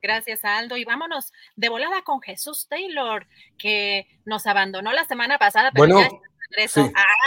Gracias, 0.00 0.44
Aldo. 0.44 0.76
Y 0.76 0.84
vámonos 0.84 1.32
de 1.56 1.68
volada 1.68 2.02
con 2.02 2.20
Jesús 2.20 2.68
Taylor, 2.68 3.26
que 3.58 4.06
nos 4.24 4.46
abandonó 4.46 4.92
la 4.92 5.06
semana 5.06 5.38
pasada, 5.38 5.72
pero 5.74 5.92
bueno, 5.92 6.22
ya 6.56 6.68
sí. 6.68 6.80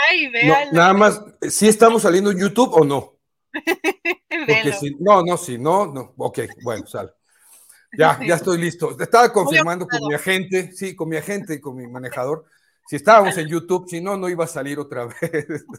Ay, 0.08 0.32
nada 0.72 0.94
más, 0.94 1.22
¿sí 1.42 1.68
estamos 1.68 2.00
saliendo 2.00 2.30
en 2.30 2.38
YouTube 2.38 2.72
o 2.72 2.82
no? 2.82 3.12
Porque 4.30 4.72
si, 4.72 4.96
no, 5.00 5.22
no, 5.22 5.36
sí, 5.36 5.58
no, 5.58 5.84
no. 5.84 6.14
Ok, 6.16 6.38
bueno, 6.62 6.86
sal. 6.86 7.14
Ya, 7.96 8.18
ya 8.24 8.34
estoy 8.36 8.58
listo. 8.58 8.96
Estaba 9.00 9.32
confirmando 9.32 9.86
con 9.86 10.00
mi 10.06 10.14
agente, 10.14 10.72
sí, 10.72 10.94
con 10.94 11.08
mi 11.08 11.16
agente 11.16 11.54
y 11.54 11.60
con 11.60 11.76
mi 11.76 11.86
manejador. 11.86 12.44
Si 12.88 12.96
estábamos 12.96 13.36
en 13.38 13.46
YouTube, 13.46 13.88
si 13.88 14.00
no, 14.00 14.16
no 14.16 14.28
iba 14.28 14.44
a 14.44 14.48
salir 14.48 14.78
otra 14.78 15.06
vez. 15.06 15.46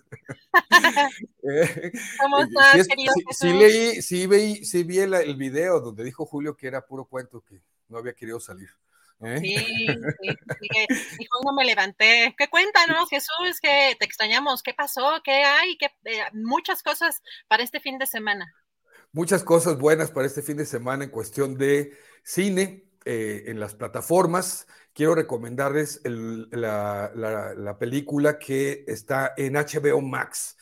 Eh, 1.44 1.92
¿Cómo 2.22 2.40
estás, 2.42 2.88
querido 2.88 3.14
sí, 3.32 3.52
leí, 3.52 4.02
sí, 4.02 4.28
vi, 4.28 4.64
sí 4.64 4.84
vi 4.84 5.00
el, 5.00 5.14
el, 5.16 5.36
video 5.36 5.80
donde 5.80 6.04
dijo 6.04 6.26
Julio 6.26 6.56
que 6.56 6.68
era 6.68 6.86
puro 6.86 7.06
cuento, 7.06 7.42
que 7.42 7.62
no 7.90 7.98
había 7.98 8.14
querido 8.14 8.40
salir. 8.40 8.70
¿eh? 9.22 9.40
Sí, 9.40 9.58
sí, 10.22 10.38
sí, 10.60 11.18
dijo, 11.18 11.40
no 11.44 11.54
me 11.54 11.66
levanté. 11.66 12.36
¿Qué 12.38 12.48
cuéntanos, 12.48 13.10
Jesús? 13.10 13.60
Que 13.62 13.96
te 13.98 14.06
extrañamos. 14.06 14.62
¿Qué 14.62 14.74
pasó? 14.74 15.22
¿Qué 15.24 15.44
hay? 15.44 15.78
¿Qué, 15.78 15.88
eh, 16.06 16.22
muchas 16.34 16.84
cosas 16.84 17.22
para 17.48 17.64
este 17.64 17.80
fin 17.80 17.98
de 17.98 18.06
semana 18.06 18.54
muchas 19.14 19.44
cosas 19.44 19.78
buenas 19.78 20.12
para 20.12 20.28
este 20.28 20.42
fin 20.42 20.58
de 20.58 20.66
semana 20.66 21.04
en 21.04 21.10
cuestión 21.10 21.58
de 21.58 21.98
cine 22.24 22.86
eh, 23.06 23.44
en 23.48 23.60
las 23.60 23.76
plataformas. 23.76 24.68
Quiero 24.94 25.16
recomendarles 25.16 26.02
la, 26.04 27.78
película 27.80 28.38
que 28.38 28.84
está 28.88 29.34
en 29.38 29.54
HBO 29.54 30.02
Max. 30.02 30.58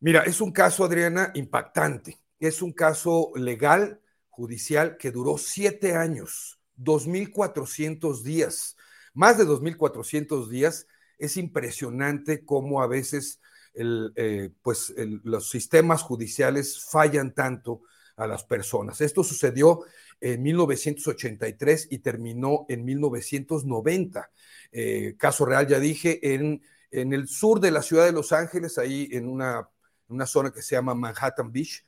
Mira, 0.00 0.22
es 0.22 0.40
un 0.40 0.52
caso, 0.52 0.84
Adriana, 0.84 1.30
impactante. 1.34 2.20
Es 2.40 2.60
un 2.60 2.72
caso 2.72 3.30
legal, 3.36 4.00
judicial, 4.28 4.96
que 4.96 5.12
duró 5.12 5.38
siete 5.38 5.94
años, 5.94 6.60
2.400 6.76 8.22
días, 8.22 8.76
más 9.14 9.38
de 9.38 9.44
2.400 9.44 10.48
días. 10.48 10.88
Es 11.18 11.36
impresionante 11.36 12.44
cómo 12.44 12.82
a 12.82 12.88
veces 12.88 13.40
eh, 13.74 14.50
pues 14.62 14.94
los 14.96 15.50
sistemas 15.50 16.02
judiciales 16.02 16.84
fallan 16.84 17.34
tanto 17.34 17.82
a 18.16 18.26
las 18.26 18.44
personas. 18.44 19.00
Esto 19.00 19.24
sucedió 19.24 19.80
en 20.20 20.42
1983 20.42 21.88
y 21.90 21.98
terminó 21.98 22.66
en 22.68 22.84
1990. 22.84 24.30
Eh, 24.70 25.16
caso 25.18 25.44
real, 25.44 25.66
ya 25.66 25.80
dije, 25.80 26.34
en, 26.34 26.62
en, 26.90 27.12
el 27.12 27.28
sur 27.28 27.60
de 27.60 27.70
la 27.70 27.82
ciudad 27.82 28.04
de 28.04 28.12
Los 28.12 28.32
Ángeles, 28.32 28.78
ahí 28.78 29.08
en 29.12 29.28
una, 29.28 29.68
una 30.08 30.26
zona 30.26 30.52
que 30.52 30.62
se 30.62 30.76
llama 30.76 30.94
Manhattan 30.94 31.50
Beach. 31.50 31.84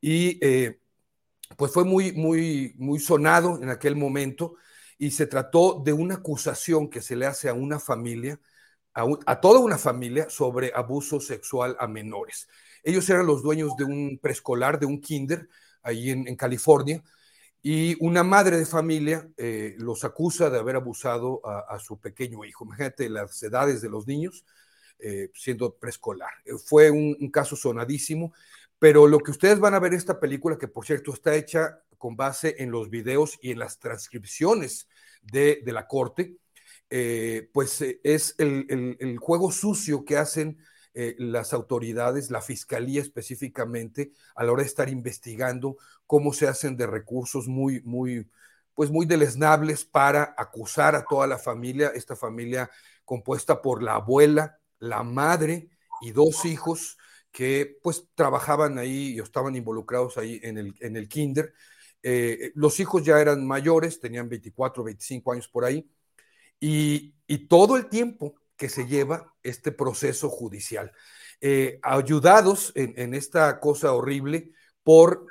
Y 0.00 0.38
eh, 0.44 0.80
pues 1.56 1.72
fue 1.72 1.84
muy, 1.84 2.12
muy, 2.12 2.74
muy 2.76 3.00
sonado 3.00 3.60
en 3.62 3.70
aquel 3.70 3.96
momento 3.96 4.56
y 4.98 5.12
se 5.12 5.26
trató 5.26 5.80
de 5.84 5.92
una 5.92 6.16
acusación 6.16 6.90
que 6.90 7.00
se 7.00 7.16
le 7.16 7.26
hace 7.26 7.48
a 7.48 7.54
una 7.54 7.78
familia 7.78 8.38
a, 9.26 9.40
toda 9.40 9.60
una 9.60 9.78
familia 9.78 10.28
sobre 10.28 10.72
abuso 10.74 11.20
sexual 11.20 11.76
a 11.78 11.86
menores. 11.86 12.48
Ellos 12.82 13.08
eran 13.10 13.26
los 13.26 13.42
dueños 13.42 13.76
de 13.76 13.84
un 13.84 14.18
preescolar, 14.20 14.78
de 14.78 14.86
un 14.86 15.00
kinder, 15.00 15.48
ahí 15.82 16.10
en, 16.10 16.36
California, 16.36 17.02
y 17.62 17.96
una 18.04 18.22
madre 18.22 18.56
de 18.56 18.66
familia 18.66 19.28
eh, 19.36 19.74
los 19.78 20.04
acusa 20.04 20.50
de 20.50 20.58
haber 20.58 20.76
abusado 20.76 21.40
a, 21.44 21.78
su 21.78 21.98
pequeño 21.98 22.44
hijo. 22.44 22.64
Imagínate 22.64 23.08
las 23.08 23.42
edades 23.42 23.80
de 23.80 23.88
los 23.88 24.06
niños 24.06 24.44
eh, 24.98 25.30
siendo 25.32 25.74
preescolar. 25.74 26.30
Eh, 26.44 26.52
fue 26.64 26.90
un, 26.90 27.30
caso 27.30 27.56
sonadísimo. 27.56 28.32
Pero 28.80 29.06
lo 29.06 29.18
que 29.18 29.32
ustedes 29.32 29.58
van 29.58 29.74
a 29.74 29.80
ver 29.80 29.92
esta 29.92 30.20
película, 30.20 30.56
que 30.56 30.68
por 30.68 30.86
cierto 30.86 31.12
está 31.12 31.34
hecha 31.34 31.82
con 31.98 32.16
base 32.16 32.56
en 32.58 32.70
los 32.70 32.90
videos 32.90 33.38
y 33.42 33.50
en 33.50 33.58
las 33.58 33.78
transcripciones 33.78 34.88
de, 35.22 35.60
la 35.66 35.86
corte, 35.86 36.36
eh, 36.90 37.50
pues 37.52 37.80
eh, 37.82 38.00
es 38.02 38.34
el, 38.38 39.18
juego 39.18 39.52
sucio 39.52 40.04
que 40.04 40.16
hacen 40.16 40.58
eh, 40.94 41.14
las 41.18 41.52
autoridades, 41.52 42.30
la 42.30 42.40
fiscalía 42.40 43.02
específicamente, 43.02 44.12
a 44.34 44.44
la 44.44 44.52
hora 44.52 44.62
de 44.62 44.68
estar 44.68 44.88
investigando 44.88 45.76
cómo 46.06 46.32
se 46.32 46.48
hacen 46.48 46.76
de 46.76 46.86
recursos 46.86 47.46
muy, 47.46 47.82
muy, 47.82 48.30
pues 48.74 48.90
muy 48.90 49.06
deleznables 49.06 49.84
para 49.84 50.34
acusar 50.38 50.94
a 50.94 51.04
toda 51.04 51.26
la 51.26 51.38
familia, 51.38 51.88
esta 51.94 52.16
familia 52.16 52.70
compuesta 53.04 53.60
por 53.60 53.82
la 53.82 53.94
abuela, 53.96 54.58
la 54.78 55.02
madre 55.02 55.68
y 56.00 56.12
dos 56.12 56.44
hijos 56.46 56.96
que 57.30 57.78
pues 57.82 58.06
trabajaban 58.14 58.78
ahí 58.78 59.14
y 59.14 59.20
estaban 59.20 59.54
involucrados 59.56 60.16
ahí 60.16 60.40
en 60.42 60.58
el, 60.58 60.74
en 60.80 60.96
el 60.96 61.08
kinder. 61.08 61.52
Los 62.54 62.80
hijos 62.80 63.04
ya 63.04 63.20
eran 63.20 63.46
mayores, 63.46 64.00
tenían 64.00 64.28
24, 64.28 64.82
25 64.84 65.32
años 65.32 65.48
por 65.48 65.64
ahí, 65.64 65.86
y, 66.60 67.14
todo 67.48 67.76
el 67.76 67.88
tiempo 67.88 68.34
que 68.56 68.68
se 68.68 68.86
lleva 68.86 69.34
este 69.42 69.70
proceso 69.72 70.28
judicial, 70.30 70.92
eh, 71.40 71.78
ayudados 71.82 72.72
en, 72.74 73.14
esta 73.14 73.60
cosa 73.60 73.92
horrible 73.92 74.52
por 74.82 75.26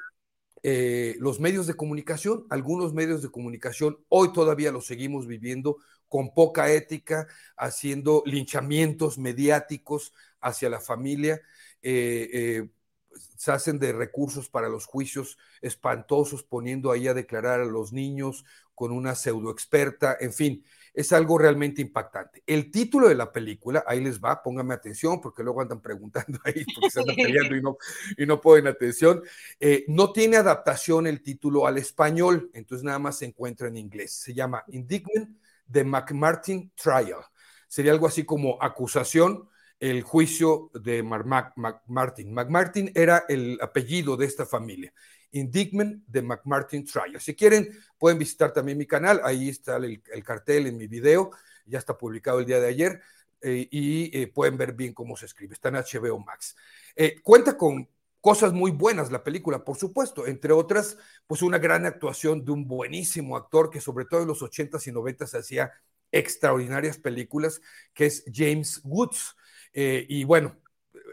eh, 0.63 1.15
los 1.19 1.39
medios 1.39 1.67
de 1.67 1.73
comunicación, 1.73 2.45
algunos 2.49 2.93
medios 2.93 3.21
de 3.21 3.29
comunicación 3.29 3.97
hoy 4.09 4.31
todavía 4.31 4.71
los 4.71 4.85
seguimos 4.85 5.27
viviendo 5.27 5.77
con 6.07 6.33
poca 6.33 6.71
ética, 6.71 7.27
haciendo 7.57 8.23
linchamientos 8.25 9.17
mediáticos 9.17 10.13
hacia 10.39 10.69
la 10.69 10.79
familia, 10.79 11.41
se 13.37 13.51
hacen 13.51 13.79
de 13.79 13.93
recursos 13.93 14.49
para 14.49 14.69
los 14.69 14.85
juicios 14.85 15.37
espantosos, 15.61 16.43
poniendo 16.43 16.91
ahí 16.91 17.07
a 17.07 17.13
declarar 17.13 17.61
a 17.61 17.65
los 17.65 17.93
niños 17.93 18.45
con 18.75 18.91
una 18.91 19.15
pseudo 19.15 19.51
experta, 19.51 20.17
en 20.19 20.33
fin, 20.33 20.65
es 20.93 21.13
algo 21.13 21.37
realmente 21.37 21.81
impactante. 21.81 22.43
El 22.45 22.71
título 22.71 23.07
de 23.07 23.15
la 23.15 23.31
película, 23.31 23.83
ahí 23.87 24.01
les 24.01 24.19
va, 24.19 24.41
pónganme 24.41 24.73
atención, 24.73 25.21
porque 25.21 25.43
luego 25.43 25.61
andan 25.61 25.81
preguntando 25.81 26.39
ahí, 26.45 26.65
porque 26.73 26.89
se 26.89 26.99
andan 26.99 27.15
peleando 27.15 27.55
y 27.55 27.61
no, 27.61 27.77
y 28.17 28.25
no 28.25 28.41
ponen 28.41 28.67
atención. 28.67 29.21
Eh, 29.59 29.85
no 29.87 30.11
tiene 30.11 30.37
adaptación 30.37 31.07
el 31.07 31.21
título 31.21 31.67
al 31.67 31.77
español, 31.77 32.49
entonces 32.53 32.83
nada 32.83 32.99
más 32.99 33.17
se 33.17 33.25
encuentra 33.25 33.67
en 33.67 33.77
inglés. 33.77 34.13
Se 34.13 34.33
llama 34.33 34.63
Indictment 34.67 35.37
de 35.65 35.83
McMartin 35.83 36.71
Trial. 36.75 37.23
Sería 37.67 37.91
algo 37.91 38.07
así 38.07 38.23
como 38.23 38.57
acusación 38.61 39.49
el 39.79 40.01
juicio 40.01 40.71
de 40.73 41.03
McMartin. 41.03 42.33
McMartin 42.33 42.91
era 42.95 43.25
el 43.29 43.59
apellido 43.61 44.17
de 44.17 44.25
esta 44.25 44.45
familia. 44.45 44.93
Indictment 45.31 46.03
de 46.07 46.21
McMartin 46.21 46.85
Trial. 46.85 47.19
Si 47.19 47.35
quieren, 47.35 47.69
pueden 47.97 48.17
visitar 48.17 48.53
también 48.53 48.77
mi 48.77 48.85
canal. 48.85 49.21
Ahí 49.23 49.49
está 49.49 49.77
el, 49.77 50.01
cartel 50.23 50.67
en 50.67 50.77
mi 50.77 50.87
video. 50.87 51.31
Ya 51.65 51.79
está 51.79 51.97
publicado 51.97 52.39
el 52.39 52.45
día 52.45 52.59
de 52.59 52.67
ayer. 52.67 53.01
Eh, 53.41 53.67
y 53.69 54.17
eh, 54.17 54.27
pueden 54.27 54.57
ver 54.57 54.73
bien 54.73 54.93
cómo 54.93 55.15
se 55.15 55.25
escribe. 55.25 55.53
Está 55.53 55.69
en 55.69 55.75
HBO 55.75 56.19
Max. 56.19 56.55
Eh, 56.95 57.21
cuenta 57.21 57.57
con 57.57 57.87
cosas 58.21 58.51
muy 58.51 58.71
buenas 58.71 59.11
la 59.11 59.23
película, 59.23 59.63
por 59.63 59.77
supuesto, 59.77 60.25
entre 60.25 60.51
otras, 60.51 60.97
pues 61.27 61.41
una 61.41 61.59
gran 61.59 61.85
actuación 61.85 62.43
de 62.43 62.51
un 62.51 62.67
buenísimo 62.67 63.37
actor 63.37 63.69
que 63.69 63.79
sobre 63.79 64.05
todo 64.05 64.21
en 64.23 64.27
los 64.27 64.41
80s 64.41 64.87
y 64.87 64.91
90s 64.91 65.37
hacía 65.37 65.71
extraordinarias 66.11 66.97
películas, 66.97 67.61
que 67.93 68.07
es 68.07 68.23
James 68.33 68.81
Woods. 68.83 69.35
Y 69.73 70.23
bueno, 70.23 70.57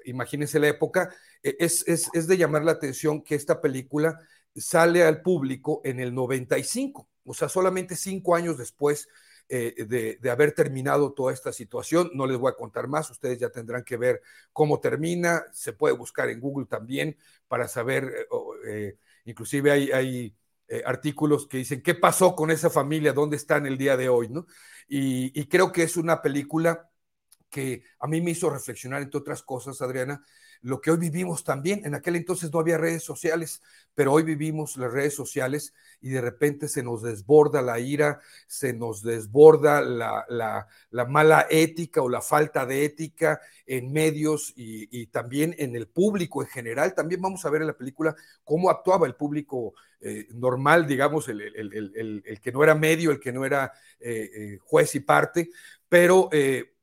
imagínense 0.07 0.59
la 0.59 0.69
época, 0.69 1.15
e, 1.45 1.57
es, 1.61 2.27
de 2.27 2.37
llamar 2.39 2.65
la 2.65 2.73
atención 2.73 3.23
que 3.23 3.35
esta 3.35 3.61
película 3.61 4.19
sale 4.57 5.05
al 5.05 5.21
público 5.21 5.83
en 5.85 6.01
el 6.01 6.15
95, 6.15 7.09
o 7.25 7.35
sea, 7.35 7.49
solamente 7.49 7.97
cinco 7.97 8.35
años 8.35 8.57
después 8.57 9.09
eh, 9.49 9.85
de, 10.21 10.31
haber 10.31 10.53
terminado 10.53 11.13
toda 11.13 11.33
esta 11.33 11.53
situación. 11.53 12.11
No 12.15 12.27
les 12.27 12.39
voy 12.39 12.51
a 12.51 12.57
contar 12.57 12.89
más, 12.89 13.11
ustedes 13.11 13.39
ya 13.39 13.51
tendrán 13.51 13.85
que 13.85 13.99
ver 13.99 14.23
cómo 14.53 14.81
termina, 14.81 15.45
se 15.53 15.75
puede 15.75 15.95
buscar 15.95 16.31
en 16.31 16.41
Google 16.41 16.67
también 16.67 17.17
para 17.47 17.69
saber, 17.69 18.27
eh, 18.67 18.97
inclusive 19.25 19.71
hay, 19.71 20.35
artículos 20.87 21.47
que 21.47 21.59
dicen 21.59 21.83
qué 21.83 21.95
pasó 21.95 22.35
con 22.35 22.51
esa 22.51 22.69
familia, 22.71 23.13
dónde 23.13 23.37
están 23.37 23.67
el 23.67 23.79
día 23.79 23.97
de 23.97 24.09
hoy, 24.09 24.29
¿no? 24.29 24.47
y 24.89 25.47
creo 25.47 25.71
que 25.71 25.83
es 25.85 25.97
una 25.97 26.21
película 26.21 26.91
que 27.55 27.85
a 28.01 28.09
mí 28.09 28.21
me 28.21 28.33
hizo 28.33 28.51
reflexionar, 28.51 29.01
entre 29.01 29.21
otras 29.21 29.45
cosas, 29.45 29.81
Adriana, 29.81 30.21
lo 30.63 30.81
que 30.81 30.91
hoy 30.91 30.97
vivimos 30.97 31.45
también. 31.45 31.83
En 31.85 31.95
aquel 31.95 32.17
entonces 32.17 32.53
no 32.53 32.59
había 32.59 32.79
redes 32.79 33.05
sociales, 33.05 33.63
pero 33.95 34.13
hoy 34.13 34.25
vivimos 34.25 34.77
las 34.77 34.93
redes 34.93 35.15
sociales 35.15 35.73
y 36.01 36.09
de 36.09 36.21
repente 36.21 36.67
se 36.67 36.83
nos 36.83 37.01
desborda 37.03 37.63
la 37.63 37.79
ira, 37.79 38.19
se 38.49 38.73
nos 38.73 39.05
desborda 39.05 39.83
la, 39.83 40.67
mala 41.07 41.47
ética 41.49 42.03
o 42.03 42.09
la 42.09 42.21
falta 42.21 42.67
de 42.67 42.85
ética 42.85 43.41
en 43.67 43.93
medios 43.93 44.53
y, 44.57 45.07
también 45.07 45.55
en 45.57 45.77
el 45.77 45.87
público 45.87 46.43
en 46.43 46.49
general. 46.49 46.93
También 46.93 47.23
vamos 47.23 47.45
a 47.45 47.51
ver 47.51 47.61
en 47.61 47.69
la 47.69 47.79
película 47.79 48.17
cómo 48.43 48.69
actuaba 48.69 49.07
el 49.07 49.15
público 49.15 49.75
eh, 50.01 50.27
normal, 50.33 50.89
digamos, 50.89 51.29
el, 51.29 52.41
que 52.43 52.51
no 52.51 52.65
era 52.65 52.75
medio, 52.75 53.13
el 53.13 53.21
que 53.21 53.33
no 53.33 53.45
era 53.45 53.73
eh, 54.01 54.29
eh, 54.35 54.59
juez 54.61 54.93
y 54.97 55.01
parte, 55.01 55.51
pero 55.89 56.29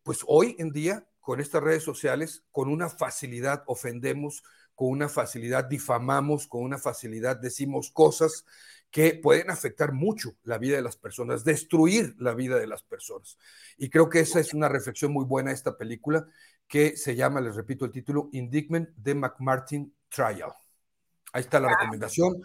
pues 0.04 0.20
hoy 0.28 0.56
en 0.60 0.72
día 0.72 1.06
con 1.20 1.40
estas 1.40 1.62
redes 1.64 1.84
sociales, 1.84 2.44
con 2.52 2.70
una 2.70 2.90
facilidad 2.90 3.64
ofendemos, 3.68 4.44
con 4.76 4.90
una 4.90 5.10
facilidad 5.10 5.66
difamamos, 5.66 6.48
con 6.48 6.64
una 6.64 6.78
facilidad 6.78 7.38
decimos 7.38 7.92
cosas 7.92 8.46
que 8.90 9.14
pueden 9.14 9.50
afectar 9.50 9.94
mucho 9.94 10.36
la 10.44 10.58
vida 10.58 10.76
de 10.76 10.82
las 10.82 10.98
personas, 10.98 11.46
destruir 11.46 12.16
la 12.18 12.34
vida 12.34 12.60
de 12.60 12.68
las 12.68 12.84
personas. 12.84 13.38
Y 13.78 13.90
creo 13.90 14.10
que 14.10 14.20
esa 14.20 14.40
es 14.40 14.54
una 14.54 14.68
reflexión 14.68 15.14
muy 15.14 15.24
buena 15.24 15.50
de 15.50 15.56
esta 15.56 15.78
película 15.78 16.28
que 16.68 16.98
se 16.98 17.16
llama, 17.16 17.42
les 17.42 17.56
repito 17.56 17.86
el 17.86 17.92
título, 17.92 18.30
Indictment 18.34 18.90
de 18.96 19.16
McMartin 19.16 19.96
Trial. 20.10 20.52
Ahí 21.32 21.42
está 21.42 21.60
la 21.60 21.70
recomendación. 21.70 22.42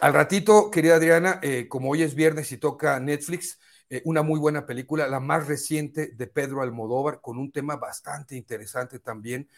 Al 0.00 0.12
ratito, 0.12 0.70
querida 0.70 0.96
Adriana, 0.96 1.40
eh, 1.42 1.68
como 1.68 1.90
hoy 1.90 2.02
es 2.02 2.14
viernes 2.14 2.52
y 2.52 2.58
toca 2.58 3.00
Netflix, 3.00 3.58
eh, 3.90 4.02
una 4.04 4.22
muy 4.22 4.38
buena 4.38 4.66
película, 4.66 5.06
la 5.08 5.20
más 5.20 5.46
reciente 5.46 6.08
de 6.08 6.26
Pedro 6.26 6.62
Almodóvar, 6.62 7.20
con 7.20 7.38
un 7.38 7.50
tema 7.50 7.76
bastante 7.76 8.36
interesante 8.36 8.98
también. 8.98 9.48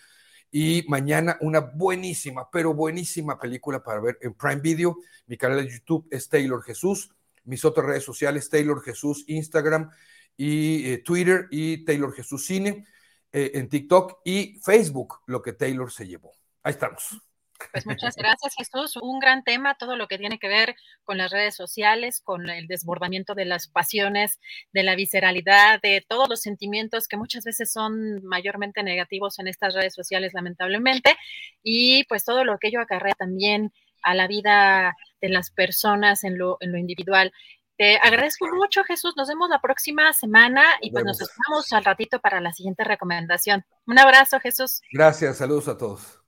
Y 0.50 0.84
mañana 0.88 1.38
una 1.40 1.60
buenísima, 1.60 2.50
pero 2.50 2.74
buenísima 2.74 3.38
película 3.38 3.82
para 3.82 4.00
ver 4.00 4.18
en 4.20 4.34
Prime 4.34 4.60
Video. 4.60 4.98
Mi 5.26 5.36
canal 5.36 5.64
de 5.64 5.72
YouTube 5.72 6.08
es 6.10 6.28
Taylor 6.28 6.62
Jesús. 6.62 7.14
Mis 7.44 7.64
otras 7.64 7.86
redes 7.86 8.04
sociales, 8.04 8.50
Taylor 8.50 8.82
Jesús, 8.82 9.24
Instagram 9.28 9.90
y 10.36 10.92
eh, 10.92 10.98
Twitter 10.98 11.46
y 11.50 11.84
Taylor 11.84 12.12
Jesús 12.12 12.44
Cine. 12.46 12.84
Eh, 13.32 13.52
en 13.54 13.68
TikTok 13.68 14.20
y 14.24 14.58
Facebook, 14.64 15.20
lo 15.26 15.40
que 15.40 15.52
Taylor 15.52 15.90
se 15.92 16.06
llevó. 16.06 16.32
Ahí 16.62 16.72
estamos. 16.72 17.29
Pues 17.72 17.86
muchas 17.86 18.16
gracias, 18.16 18.54
Jesús. 18.56 18.96
Un 18.96 19.20
gran 19.20 19.44
tema, 19.44 19.76
todo 19.76 19.96
lo 19.96 20.08
que 20.08 20.18
tiene 20.18 20.38
que 20.38 20.48
ver 20.48 20.74
con 21.04 21.18
las 21.18 21.30
redes 21.30 21.54
sociales, 21.54 22.20
con 22.20 22.48
el 22.48 22.66
desbordamiento 22.66 23.34
de 23.34 23.44
las 23.44 23.68
pasiones, 23.68 24.38
de 24.72 24.82
la 24.82 24.94
visceralidad, 24.94 25.80
de 25.80 26.04
todos 26.06 26.28
los 26.28 26.40
sentimientos 26.40 27.08
que 27.08 27.16
muchas 27.16 27.44
veces 27.44 27.72
son 27.72 28.24
mayormente 28.24 28.82
negativos 28.82 29.38
en 29.38 29.48
estas 29.48 29.74
redes 29.74 29.94
sociales, 29.94 30.32
lamentablemente, 30.34 31.16
y 31.62 32.04
pues 32.04 32.24
todo 32.24 32.44
lo 32.44 32.58
que 32.58 32.68
ello 32.68 32.80
acarrea 32.80 33.14
también 33.14 33.72
a 34.02 34.14
la 34.14 34.26
vida 34.26 34.96
de 35.20 35.28
las 35.28 35.50
personas 35.50 36.24
en 36.24 36.38
lo, 36.38 36.56
en 36.60 36.72
lo 36.72 36.78
individual. 36.78 37.32
Te 37.76 37.96
agradezco 37.96 38.46
mucho, 38.54 38.84
Jesús. 38.84 39.14
Nos 39.16 39.28
vemos 39.28 39.48
la 39.48 39.60
próxima 39.60 40.12
semana 40.12 40.62
y 40.82 40.90
pues 40.90 41.02
nos 41.04 41.20
esperamos 41.20 41.72
al 41.72 41.84
ratito 41.84 42.20
para 42.20 42.40
la 42.40 42.52
siguiente 42.52 42.84
recomendación. 42.84 43.64
Un 43.86 43.98
abrazo, 43.98 44.38
Jesús. 44.38 44.82
Gracias, 44.92 45.38
saludos 45.38 45.66
a 45.68 45.78
todos. 45.78 46.19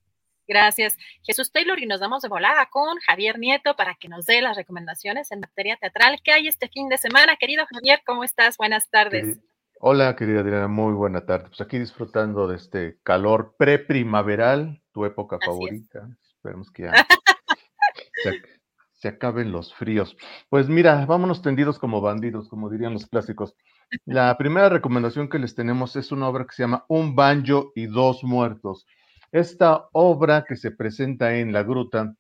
Gracias, 0.47 0.97
Jesús 1.23 1.53
Taylor, 1.53 1.79
y 1.79 1.87
nos 1.87 2.01
damos 2.01 2.23
de 2.23 2.29
volada 2.29 2.69
con 2.71 2.99
Javier 3.07 3.39
Nieto 3.39 3.77
para 3.77 3.95
que 3.95 4.09
nos 4.09 4.27
dé 4.27 4.43
las 4.43 4.57
recomendaciones 4.57 5.31
en 5.31 5.41
materia 5.41 5.77
teatral 5.77 6.21
que 6.23 6.33
hay 6.33 6.49
este 6.49 6.69
fin 6.69 6.89
de 6.89 6.99
semana. 6.99 7.37
Querido 7.37 7.65
Javier, 7.71 8.03
¿cómo 8.05 8.25
estás? 8.25 8.57
Buenas 8.57 8.91
tardes. 8.91 9.39
Hola, 9.85 10.15
querida 10.15 10.41
Adriana, 10.41 10.69
muy 10.69 10.93
buena 10.93 11.27
tarde. 11.27 11.49
Pues 11.49 11.61
aquí 11.61 11.77
disfrutando 11.77 12.47
de 12.47 12.55
este 12.55 12.99
calor 13.03 13.57
preprimaveral, 13.59 14.81
tu 14.93 15.05
época 15.05 15.39
favorita. 15.45 16.09
Esperemos 16.23 16.71
que 16.71 16.85
ya 16.85 17.07
se, 18.93 19.09
acaben 19.09 19.51
los 19.51 19.75
fríos. 19.75 20.17
Pues 20.49 20.69
mira, 20.69 21.05
vámonos 21.07 21.43
tendidos 21.43 21.81
como 21.81 22.01
bandidos, 22.01 22.49
como 22.49 22.71
dirían 22.71 22.93
los 22.93 23.07
clásicos. 23.07 23.57
La 24.05 24.39
primera 24.39 24.69
recomendación 24.69 25.29
que 25.29 25.41
les 25.41 25.57
tenemos 25.57 25.97
es 25.97 26.13
una 26.13 26.29
obra 26.29 26.47
que 26.47 26.55
se 26.55 26.63
llama 26.63 26.85
Un 26.89 27.17
banjo 27.17 27.73
y 27.75 27.87
dos 27.87 28.23
muertos. 28.23 28.87
Esta 29.33 29.89
obra 29.93 30.45
que 30.47 30.57
se 30.57 30.73
presenta 30.73 31.37
en 31.37 31.55
La 31.55 31.63
Gruta 31.63 32.15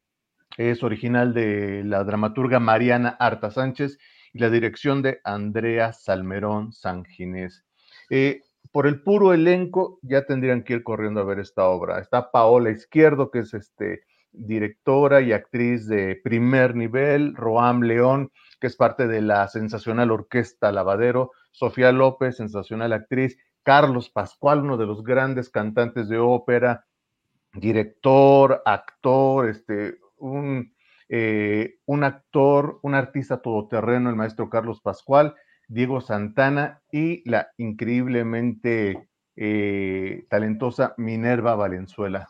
es 0.56 0.82
original 0.82 1.34
de 1.34 1.84
la 1.84 2.04
dramaturga 2.04 2.58
Mariana 2.58 3.10
Arta 3.20 3.50
Sánchez 3.50 3.98
y 4.32 4.38
la 4.38 4.48
dirección 4.48 5.02
de 5.02 5.20
Andrea 5.22 5.92
Salmerón 5.92 6.72
Sanginés. 6.72 7.66
Eh, 8.08 8.40
por 8.70 8.86
el 8.86 9.02
puro 9.02 9.34
elenco 9.34 9.98
ya 10.00 10.24
tendrían 10.24 10.64
que 10.64 10.72
ir 10.72 10.82
corriendo 10.82 11.20
a 11.20 11.24
ver 11.24 11.40
esta 11.40 11.64
obra. 11.64 11.98
Está 11.98 12.30
Paola 12.30 12.70
Izquierdo, 12.70 13.30
que 13.30 13.40
es 13.40 13.52
este, 13.52 14.04
directora 14.32 15.20
y 15.20 15.34
actriz 15.34 15.86
de 15.88 16.18
primer 16.24 16.74
nivel, 16.74 17.36
Roam 17.36 17.82
León, 17.82 18.32
que 18.58 18.68
es 18.68 18.76
parte 18.76 19.06
de 19.06 19.20
la 19.20 19.46
sensacional 19.48 20.12
orquesta 20.12 20.72
Lavadero, 20.72 21.32
Sofía 21.50 21.92
López, 21.92 22.38
sensacional 22.38 22.94
actriz, 22.94 23.36
Carlos 23.62 24.08
Pascual, 24.08 24.60
uno 24.60 24.78
de 24.78 24.86
los 24.86 25.04
grandes 25.04 25.50
cantantes 25.50 26.08
de 26.08 26.16
ópera, 26.16 26.86
director, 27.52 28.62
actor, 28.64 29.48
este, 29.48 29.98
un, 30.18 30.74
eh, 31.08 31.76
un 31.86 32.04
actor, 32.04 32.78
un 32.82 32.94
artista 32.94 33.42
todoterreno, 33.42 34.10
el 34.10 34.16
maestro 34.16 34.48
Carlos 34.48 34.80
Pascual, 34.80 35.34
Diego 35.68 36.00
Santana 36.00 36.82
y 36.90 37.28
la 37.28 37.48
increíblemente 37.56 39.08
eh, 39.36 40.26
talentosa 40.28 40.94
Minerva 40.96 41.54
Valenzuela. 41.54 42.28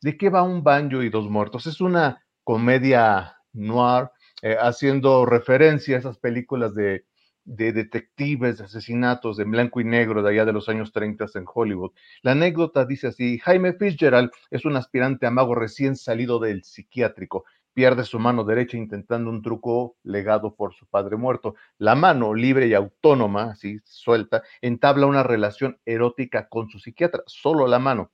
¿De 0.00 0.16
qué 0.16 0.30
va 0.30 0.42
un 0.42 0.62
banjo 0.62 1.02
y 1.02 1.10
dos 1.10 1.28
muertos? 1.28 1.66
Es 1.66 1.80
una 1.80 2.24
comedia 2.44 3.36
noir 3.52 4.10
eh, 4.42 4.56
haciendo 4.60 5.26
referencia 5.26 5.96
a 5.96 5.98
esas 5.98 6.18
películas 6.18 6.74
de, 6.74 7.04
de, 7.48 7.72
detectives, 7.72 8.58
de 8.58 8.64
asesinatos 8.64 9.38
en 9.38 9.50
blanco 9.50 9.80
y 9.80 9.84
negro 9.84 10.22
de 10.22 10.30
allá 10.30 10.44
de 10.44 10.52
los 10.52 10.68
años 10.68 10.92
30 10.92 11.26
en 11.34 11.46
Hollywood. 11.52 11.92
La 12.22 12.32
anécdota 12.32 12.84
dice 12.84 13.08
así, 13.08 13.38
Jaime 13.38 13.72
Fitzgerald 13.72 14.30
es 14.50 14.66
un 14.66 14.76
aspirante 14.76 15.26
a 15.26 15.30
mago 15.30 15.54
recién 15.54 15.96
salido 15.96 16.38
del 16.38 16.62
psiquiátrico. 16.62 17.44
Pierde 17.72 18.04
su 18.04 18.18
mano 18.18 18.44
derecha 18.44 18.76
intentando 18.76 19.30
un 19.30 19.40
truco 19.40 19.96
legado 20.02 20.54
por 20.54 20.74
su 20.74 20.86
padre 20.86 21.16
muerto. 21.16 21.54
La 21.78 21.94
mano, 21.94 22.34
libre 22.34 22.66
y 22.66 22.74
autónoma, 22.74 23.52
así 23.52 23.80
suelta, 23.84 24.42
entabla 24.60 25.06
una 25.06 25.22
relación 25.22 25.78
erótica 25.86 26.48
con 26.48 26.68
su 26.68 26.78
psiquiatra, 26.78 27.22
solo 27.26 27.66
la 27.66 27.78
mano. 27.78 28.10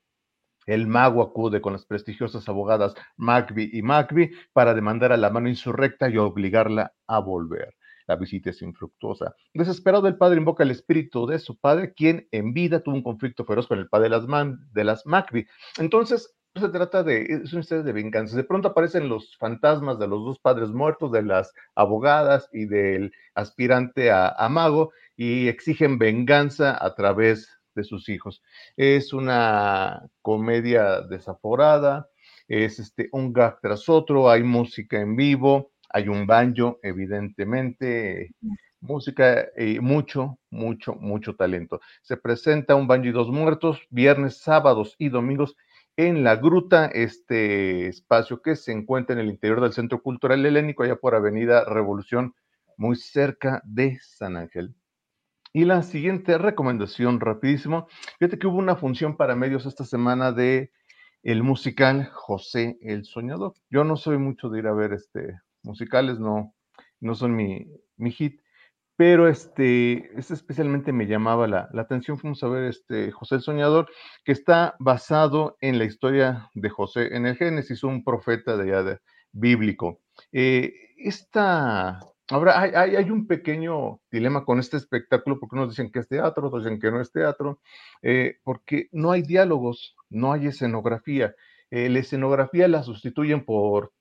El 0.67 0.87
mago 0.87 1.23
acude 1.23 1.61
con 1.61 1.73
las 1.73 1.85
prestigiosas 1.87 2.49
abogadas 2.49 2.95
Magby 3.17 3.71
y 3.73 3.83
Magby 3.83 4.31
para 4.53 4.75
demandar 4.75 5.13
a 5.13 5.17
la 5.17 5.31
mano 5.31 5.49
insurrecta 5.49 6.09
y 6.09 6.19
obligarla 6.19 6.95
a 7.07 7.19
volver. 7.19 7.75
La 8.07 8.17
visita 8.17 8.51
es 8.51 8.63
infructuosa. 8.63 9.35
Desesperado, 9.55 10.09
el 10.09 10.17
padre 10.17 10.39
invoca 10.39 10.63
el 10.63 10.71
espíritu 10.71 11.27
de 11.27 11.39
su 11.39 11.59
padre, 11.59 11.95
quien 11.95 12.29
en 12.33 12.53
vida 12.53 12.81
tuvo 12.81 12.97
un 12.97 13.03
conflicto 13.03 13.45
feroz 13.45 13.67
con 13.67 13.79
el 13.79 13.89
padre 13.89 14.05
de 14.05 14.11
las, 14.11 14.27
man, 14.27 14.69
de 14.73 14.85
las 14.85 15.07
Magby. 15.07 15.47
Entonces, 15.79 16.35
se 16.55 16.69
trata 16.69 17.03
de, 17.03 17.23
es 17.23 17.53
una 17.53 17.63
historia 17.63 17.83
de 17.83 17.93
venganza. 17.93 18.37
De 18.37 18.45
pronto 18.45 18.69
aparecen 18.69 19.09
los 19.09 19.37
fantasmas 19.39 19.99
de 19.99 20.07
los 20.07 20.25
dos 20.25 20.39
padres 20.39 20.71
muertos, 20.71 21.11
de 21.11 21.23
las 21.23 21.53
abogadas 21.75 22.49
y 22.53 22.67
del 22.67 23.13
aspirante 23.35 24.11
a, 24.11 24.29
a 24.29 24.49
mago, 24.49 24.93
y 25.17 25.49
exigen 25.49 25.99
venganza 25.99 26.77
a 26.85 26.95
través 26.95 27.49
de 27.75 27.85
sus 27.85 28.09
hijos. 28.09 28.43
Es 28.77 29.13
una 29.13 30.09
comedia 30.23 31.01
desaforada, 31.03 32.09
es 32.49 32.79
este, 32.79 33.09
un 33.13 33.33
gag 33.33 33.61
tras 33.61 33.89
otro, 33.89 34.31
hay 34.31 34.43
música 34.43 35.01
en 35.01 35.17
vivo, 35.17 35.73
hay 35.95 36.09
un 36.09 36.27
banjo, 36.27 36.81
evidentemente, 36.83 38.35
música 38.81 39.47
y 39.57 39.79
mucho, 39.79 40.41
mucho, 40.51 40.97
mucho 40.97 41.37
talento. 41.37 41.81
Se 42.03 42.17
presenta 42.17 42.75
un 42.75 42.89
banjo 42.89 43.07
y 43.07 43.13
dos 43.13 43.29
muertos, 43.29 43.81
viernes, 43.91 44.39
sábados 44.39 44.97
y 44.99 45.09
domingos 45.09 45.57
en 45.97 46.25
la 46.25 46.35
Gruta, 46.35 46.87
este 46.87 47.87
espacio 47.87 48.43
que 48.43 48.57
se 48.57 48.73
encuentra 48.73 49.15
en 49.15 49.21
el 49.21 49.31
interior 49.31 49.61
del 49.61 49.73
Centro 49.73 50.03
Cultural 50.03 50.45
Helénico, 50.45 50.83
allá 50.83 50.97
por 50.97 51.15
Avenida 51.15 51.65
Revolución, 51.65 52.35
muy 52.77 52.97
cerca 52.97 53.63
de 53.65 53.97
San 54.03 54.37
Ángel. 54.37 54.75
Y 55.53 55.65
la 55.65 55.85
siguiente 55.85 56.39
recomendación, 56.39 57.21
rapidísimo. 57.21 57.87
Fíjate 58.19 58.41
que 58.41 58.49
hubo 58.49 58.59
una 58.59 58.75
función 58.75 59.17
para 59.17 59.37
medios 59.37 59.65
esta 59.65 59.85
semana 59.85 60.33
de 60.33 60.73
el 61.23 61.45
musical 61.45 62.11
José 62.13 62.79
el 62.83 63.05
Soñador. 63.05 63.55
Yo 63.71 63.85
no 63.85 63.97
soy 63.97 64.19
mucho 64.19 64.49
de 64.49 64.59
ir 64.59 64.67
a 64.67 64.75
ver 64.75 64.93
este 64.95 65.39
musicales, 65.65 66.19
no, 66.19 66.55
no 67.01 67.15
son 67.15 67.35
mi, 67.35 67.67
mi 67.97 68.11
hit, 68.13 68.41
pero 68.97 69.29
este, 69.29 70.17
este 70.19 70.35
especialmente 70.35 70.93
me 70.93 71.07
llamaba 71.07 71.49
la, 71.49 71.69
la, 71.73 71.83
atención. 71.83 72.19
Fuimos 72.19 72.43
a 72.45 72.49
ver 72.49 72.65
este 72.65 73.11
José 73.11 73.37
el 73.37 73.41
Soñador, 73.41 73.89
que 74.25 74.33
está 74.33 74.77
basado 74.79 75.57
en 75.61 75.79
la 75.79 75.85
historia 75.85 76.51
de 76.55 76.71
José 76.71 77.17
en 77.17 77.27
el 77.27 77.37
Génesis, 77.37 77.83
un 77.83 78.05
profeta 78.05 78.57
de, 78.57 78.85
de 78.85 78.99
bíblico. 79.33 80.01
Eh, 80.33 80.73
esta 80.97 82.01
Ahora, 82.31 82.59
hay, 82.59 82.97
hay, 82.97 83.11
un 83.11 83.27
pequeño 83.27 84.01
dilema 84.11 84.47
con 84.47 84.59
este 84.59 84.79
espectáculo, 84.79 85.39
porque 85.39 85.57
unos 85.57 85.69
dicen 85.69 85.91
que 85.93 85.99
es 85.99 86.09
teatro, 86.09 86.47
otros 86.47 86.65
dicen 86.65 86.81
que 86.81 86.91
no 86.91 86.99
es 87.01 87.13
teatro, 87.13 87.61
eh, 88.01 88.39
porque 88.45 88.89
no 88.93 89.11
hay 89.13 89.21
diálogos, 89.21 89.95
no 90.09 90.33
hay 90.33 90.47
escenografía. 90.47 91.35
Eh, 91.71 91.91
la 91.91 91.99
escenografía 91.99 92.67
la 92.67 92.83
sustituyen 92.83 93.45
por 93.45 93.93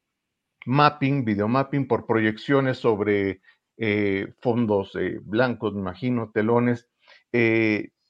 mapping, 0.66 1.26
videomapping, 1.26 1.88
por 1.88 2.06
proyecciones 2.06 2.78
sobre 2.78 3.42
eh, 3.78 4.34
fondos 4.42 4.94
blancos, 5.24 5.74
me 5.74 5.82
imagino, 5.82 6.32
telones. 6.34 6.90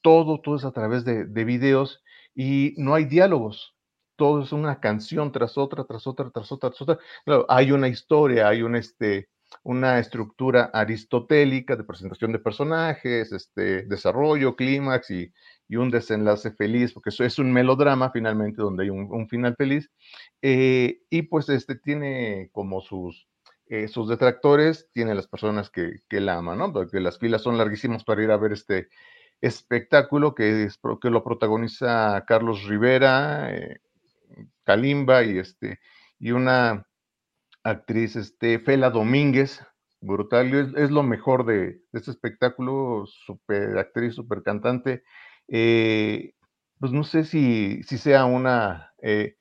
todo, 0.02 0.42
todo 0.42 0.56
es 0.58 0.66
a 0.66 0.72
través 0.72 1.06
de, 1.06 1.26
de 1.26 1.46
videos 1.46 2.04
y 2.36 2.74
no 2.78 2.96
hay 2.96 3.06
diálogos 3.06 3.74
todo 4.16 4.44
es 4.44 4.52
una 4.52 4.80
canción 4.80 5.32
tras 5.32 5.58
otra, 5.58 5.86
tras 5.86 6.08
otra, 6.08 6.30
tras 6.30 6.52
otra, 6.52 6.70
tras 6.70 6.82
otra. 6.82 7.00
Claro, 7.26 7.46
hay 7.50 7.72
una 7.72 7.88
historia, 7.88 8.48
hay 8.48 8.62
un, 8.62 8.76
este, 8.76 9.30
una 9.64 10.00
estructura 10.00 10.72
aristotélica 10.74 11.76
de 11.76 11.84
presentación 11.84 12.32
de 12.32 12.40
personajes, 12.40 13.32
este, 13.32 13.84
desarrollo, 13.84 14.56
clímax 14.56 15.12
y, 15.12 15.32
un 15.76 15.90
desenlace 15.90 16.52
feliz, 16.52 16.94
porque 16.94 17.10
eso 17.10 17.24
es 17.24 17.40
un 17.40 17.52
melodrama 17.52 18.12
finalmente 18.12 18.62
donde 18.62 18.84
hay 18.84 18.92
un, 18.92 19.28
final 19.28 19.56
feliz. 19.56 19.90
Eh, 20.40 21.00
y 21.10 21.24
pues 21.24 21.50
este 21.50 21.76
tiene 21.76 22.50
como 22.52 22.80
sus, 22.82 23.28
eh, 23.66 23.88
sus 23.88 24.08
detractores, 24.08 24.88
tiene 24.94 25.16
las 25.16 25.28
personas 25.28 25.72
que, 25.72 26.02
que 26.08 26.22
la 26.22 26.36
aman, 26.38 26.60
¿no? 26.60 26.72
Porque 26.72 27.00
las 27.00 27.18
filas 27.18 27.42
son 27.42 27.58
larguísimas 27.58 28.04
para 28.04 28.22
ir 28.22 28.30
a 28.30 28.38
ver 28.38 28.54
este 28.54 28.90
espectáculo 29.42 30.36
que, 30.36 30.66
es, 30.66 30.80
que 31.02 31.10
lo 31.10 31.24
protagoniza 31.24 32.24
Carlos 32.28 32.66
Rivera, 32.66 33.54
eh, 33.54 33.82
Kalimba 34.64 35.24
y, 35.24 35.38
este, 35.38 35.80
y 36.20 36.32
una 36.32 36.86
actriz 37.64 38.16
este, 38.16 38.60
Fela 38.60 38.90
Domínguez, 38.90 39.66
brutal, 40.02 40.74
es, 40.78 40.92
lo 40.92 41.04
mejor 41.04 41.46
de, 41.46 41.82
este 41.94 42.12
espectáculo, 42.12 43.06
super 43.06 43.78
actriz, 43.78 44.16
super 44.16 44.44
cantante. 44.44 45.04
Eh, 45.48 46.34
pues 46.80 46.92
no 46.92 47.04
sé 47.04 47.24
si, 47.24 47.82
si 47.84 47.98
sea 47.98 48.26
una, 48.26 48.94
eh, 49.02 49.36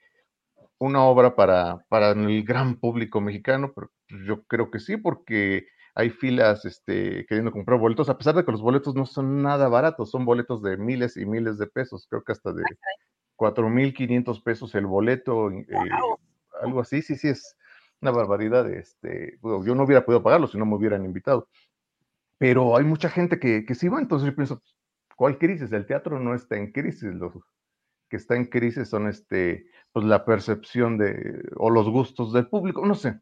una 0.78 1.04
obra 1.04 1.34
para, 1.34 1.84
para 1.88 2.10
el 2.10 2.44
gran 2.44 2.76
público 2.76 3.20
mexicano, 3.20 3.72
pero 3.74 3.90
yo 4.26 4.44
creo 4.44 4.70
que 4.70 4.78
sí, 4.78 4.96
porque 4.96 5.66
hay 5.94 6.10
filas 6.10 6.64
este, 6.64 7.26
queriendo 7.26 7.52
comprar 7.52 7.78
boletos, 7.78 8.08
a 8.08 8.16
pesar 8.16 8.34
de 8.34 8.44
que 8.44 8.52
los 8.52 8.62
boletos 8.62 8.94
no 8.94 9.06
son 9.06 9.42
nada 9.42 9.68
baratos, 9.68 10.10
son 10.10 10.24
boletos 10.24 10.62
de 10.62 10.76
miles 10.76 11.16
y 11.16 11.26
miles 11.26 11.58
de 11.58 11.66
pesos, 11.66 12.06
creo 12.08 12.22
que 12.22 12.32
hasta 12.32 12.52
de 12.52 12.62
4.500 13.36 14.42
pesos 14.42 14.74
el 14.74 14.86
boleto, 14.86 15.50
eh, 15.50 15.66
algo 16.62 16.80
así, 16.80 17.02
sí, 17.02 17.16
sí, 17.16 17.28
es, 17.28 17.56
una 18.02 18.10
barbaridad. 18.10 18.68
Este, 18.70 19.38
yo 19.42 19.74
no 19.74 19.84
hubiera 19.84 20.04
podido 20.04 20.22
pagarlo 20.22 20.48
si 20.48 20.58
no 20.58 20.66
me 20.66 20.74
hubieran 20.74 21.04
invitado. 21.04 21.48
Pero 22.38 22.76
hay 22.76 22.84
mucha 22.84 23.08
gente 23.08 23.38
que, 23.38 23.64
que 23.64 23.74
sí 23.74 23.88
va, 23.88 24.00
entonces 24.00 24.28
yo 24.28 24.34
pienso, 24.34 24.60
¿cuál 25.16 25.38
crisis? 25.38 25.72
El 25.72 25.86
teatro 25.86 26.18
no 26.18 26.34
está 26.34 26.56
en 26.56 26.72
crisis, 26.72 27.14
lo 27.14 27.32
que 28.08 28.16
está 28.16 28.34
en 28.34 28.46
crisis 28.46 28.88
son 28.88 29.08
este, 29.08 29.66
pues 29.92 30.04
la 30.04 30.24
percepción 30.24 30.98
de, 30.98 31.48
o 31.56 31.70
los 31.70 31.88
gustos 31.88 32.32
del 32.32 32.48
público, 32.48 32.84
no 32.84 32.94
sé. 32.94 33.20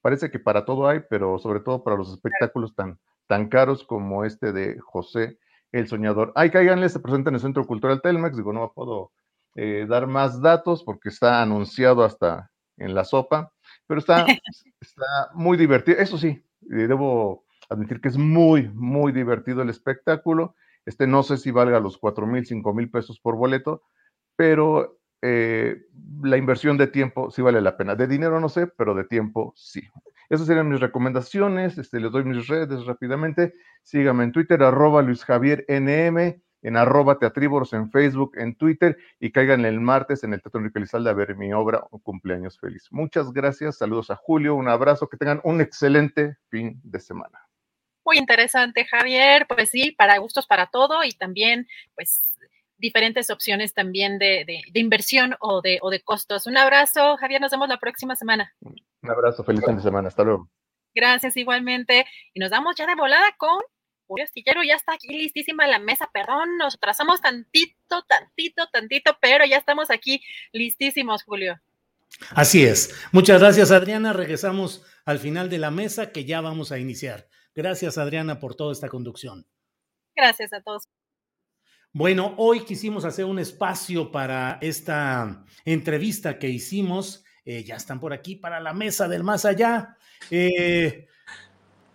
Parece 0.00 0.30
que 0.30 0.38
para 0.38 0.64
todo 0.64 0.86
hay, 0.88 1.00
pero 1.10 1.38
sobre 1.38 1.60
todo 1.60 1.82
para 1.82 1.96
los 1.96 2.12
espectáculos 2.12 2.74
tan, 2.74 2.98
tan 3.26 3.48
caros 3.48 3.84
como 3.84 4.24
este 4.24 4.52
de 4.52 4.78
José 4.80 5.38
el 5.72 5.88
Soñador. 5.88 6.32
Ay, 6.34 6.50
cáiganle, 6.50 6.88
se 6.88 7.00
presenta 7.00 7.30
en 7.30 7.36
el 7.36 7.40
Centro 7.40 7.66
Cultural 7.66 8.00
Telmex. 8.02 8.36
Digo, 8.36 8.52
no 8.52 8.72
puedo 8.72 9.12
eh, 9.54 9.86
dar 9.88 10.06
más 10.06 10.40
datos 10.40 10.84
porque 10.84 11.08
está 11.08 11.42
anunciado 11.42 12.04
hasta 12.04 12.50
en 12.76 12.94
la 12.94 13.04
sopa 13.04 13.51
pero 13.86 14.00
está, 14.00 14.26
está 14.80 15.30
muy 15.34 15.56
divertido. 15.56 15.98
Eso 15.98 16.18
sí, 16.18 16.42
debo 16.60 17.44
admitir 17.68 18.00
que 18.00 18.08
es 18.08 18.16
muy, 18.16 18.68
muy 18.68 19.12
divertido 19.12 19.62
el 19.62 19.70
espectáculo. 19.70 20.54
Este 20.84 21.06
no 21.06 21.22
sé 21.22 21.36
si 21.36 21.50
valga 21.50 21.80
los 21.80 21.98
4 21.98 22.26
mil, 22.26 22.44
5 22.44 22.74
mil 22.74 22.90
pesos 22.90 23.20
por 23.20 23.36
boleto, 23.36 23.82
pero 24.36 24.98
eh, 25.22 25.82
la 26.22 26.36
inversión 26.36 26.76
de 26.76 26.88
tiempo 26.88 27.30
sí 27.30 27.42
vale 27.42 27.60
la 27.60 27.76
pena. 27.76 27.94
De 27.94 28.06
dinero 28.06 28.40
no 28.40 28.48
sé, 28.48 28.66
pero 28.66 28.94
de 28.94 29.04
tiempo 29.04 29.52
sí. 29.56 29.82
Esas 30.28 30.46
serían 30.46 30.68
mis 30.68 30.80
recomendaciones. 30.80 31.78
Este, 31.78 32.00
les 32.00 32.10
doy 32.10 32.24
mis 32.24 32.48
redes 32.48 32.84
rápidamente. 32.86 33.54
Síganme 33.82 34.24
en 34.24 34.32
Twitter, 34.32 34.62
arroba 34.62 35.02
Luis 35.02 35.24
Javier 35.24 35.64
NM 35.68 36.42
en 36.62 36.76
arroba 36.76 37.18
teatriboros 37.18 37.72
en 37.72 37.90
Facebook, 37.90 38.32
en 38.36 38.54
Twitter 38.54 38.96
y 39.20 39.32
caigan 39.32 39.64
el 39.64 39.80
martes 39.80 40.24
en 40.24 40.32
el 40.32 40.40
Teatro 40.40 40.60
Enrique 40.60 40.80
Lizalde 40.80 41.10
a 41.10 41.14
ver 41.14 41.36
mi 41.36 41.52
obra 41.52 41.84
Un 41.90 42.00
cumpleaños 42.00 42.58
feliz. 42.58 42.86
Muchas 42.90 43.32
gracias, 43.32 43.78
saludos 43.78 44.10
a 44.10 44.16
Julio, 44.16 44.54
un 44.54 44.68
abrazo, 44.68 45.08
que 45.08 45.16
tengan 45.16 45.40
un 45.44 45.60
excelente 45.60 46.36
fin 46.48 46.80
de 46.84 47.00
semana. 47.00 47.46
Muy 48.04 48.18
interesante, 48.18 48.84
Javier. 48.84 49.46
Pues 49.46 49.70
sí, 49.70 49.92
para 49.92 50.18
gustos 50.18 50.46
para 50.46 50.66
todo 50.66 51.04
y 51.04 51.12
también, 51.12 51.68
pues 51.94 52.30
diferentes 52.78 53.30
opciones 53.30 53.74
también 53.74 54.18
de, 54.18 54.44
de, 54.44 54.80
inversión 54.80 55.36
o 55.38 55.62
de, 55.62 55.78
o 55.82 55.90
de 55.90 56.02
costos. 56.02 56.46
Un 56.46 56.56
abrazo, 56.56 57.16
Javier, 57.16 57.40
nos 57.40 57.52
vemos 57.52 57.68
la 57.68 57.78
próxima 57.78 58.16
semana. 58.16 58.54
Un 58.60 59.10
abrazo, 59.10 59.44
feliz 59.44 59.64
fin 59.64 59.76
de 59.76 59.82
semana, 59.82 60.08
hasta 60.08 60.24
luego. 60.24 60.50
Gracias 60.94 61.36
igualmente. 61.36 62.04
Y 62.34 62.40
nos 62.40 62.50
damos 62.50 62.74
ya 62.76 62.86
de 62.86 62.96
volada 62.96 63.32
con 63.38 63.60
Julio 64.06 64.24
Astillero, 64.24 64.62
ya 64.62 64.74
está 64.74 64.94
aquí 64.94 65.08
listísima 65.08 65.66
la 65.66 65.78
mesa, 65.78 66.10
perdón, 66.12 66.58
nos 66.58 66.78
trazamos 66.78 67.20
tantito, 67.20 68.02
tantito, 68.08 68.68
tantito, 68.72 69.16
pero 69.20 69.44
ya 69.44 69.56
estamos 69.56 69.90
aquí 69.90 70.22
listísimos, 70.52 71.22
Julio. 71.24 71.60
Así 72.30 72.64
es. 72.64 72.94
Muchas 73.12 73.40
gracias, 73.40 73.70
Adriana. 73.70 74.12
Regresamos 74.12 74.84
al 75.04 75.18
final 75.18 75.48
de 75.48 75.58
la 75.58 75.70
mesa 75.70 76.12
que 76.12 76.24
ya 76.24 76.40
vamos 76.40 76.72
a 76.72 76.78
iniciar. 76.78 77.28
Gracias, 77.54 77.98
Adriana, 77.98 78.38
por 78.38 78.54
toda 78.54 78.72
esta 78.72 78.88
conducción. 78.88 79.46
Gracias 80.14 80.52
a 80.52 80.60
todos. 80.60 80.88
Bueno, 81.92 82.34
hoy 82.38 82.64
quisimos 82.64 83.04
hacer 83.04 83.26
un 83.26 83.38
espacio 83.38 84.10
para 84.10 84.58
esta 84.62 85.44
entrevista 85.64 86.38
que 86.38 86.48
hicimos. 86.48 87.24
Eh, 87.44 87.64
ya 87.64 87.76
están 87.76 88.00
por 88.00 88.12
aquí 88.12 88.36
para 88.36 88.60
la 88.60 88.72
mesa 88.72 89.08
del 89.08 89.24
más 89.24 89.44
allá. 89.44 89.96
Eh, 90.30 91.06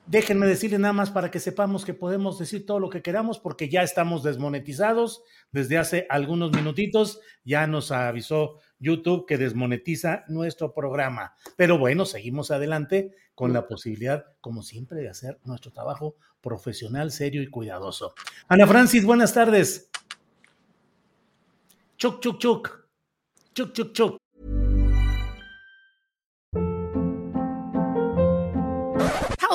déjenme 0.08 0.48
decirles 0.48 0.80
nada 0.80 0.94
más 0.94 1.12
para 1.12 1.30
que 1.30 1.40
sepamos 1.40 1.86
que 1.86 1.94
podemos 1.94 2.40
decir 2.40 2.66
todo 2.66 2.80
lo 2.80 2.90
que 2.90 3.02
queramos 3.02 3.40
porque 3.40 3.70
ya 3.70 3.84
estamos 3.84 4.24
desmonetizados 4.24 5.22
desde 5.52 5.78
hace 5.78 6.08
algunos 6.10 6.52
minutitos. 6.52 7.20
Ya 7.44 7.68
nos 7.68 7.92
avisó 7.92 8.60
YouTube 8.80 9.26
que 9.26 9.38
desmonetiza 9.38 10.24
nuestro 10.28 10.74
programa. 10.74 11.34
Pero 11.56 11.78
bueno, 11.78 12.06
seguimos 12.06 12.52
adelante 12.52 13.12
con 13.36 13.54
la 13.54 13.68
posibilidad, 13.68 14.26
como 14.42 14.64
siempre, 14.64 15.02
de 15.02 15.10
hacer 15.10 15.40
nuestro 15.44 15.72
trabajo 15.72 16.16
profesional, 16.42 17.12
serio 17.12 17.44
y 17.44 17.48
cuidadoso. 17.48 18.14
Ana 18.48 18.66
Francis, 18.66 19.06
buenas 19.06 19.34
tardes. 19.34 19.90
Chuc, 21.98 22.20
chuc, 22.20 22.40
chuc. 22.40 22.88
Chuc, 23.54 23.74
chuc, 23.74 23.92
chuc. 23.92 24.18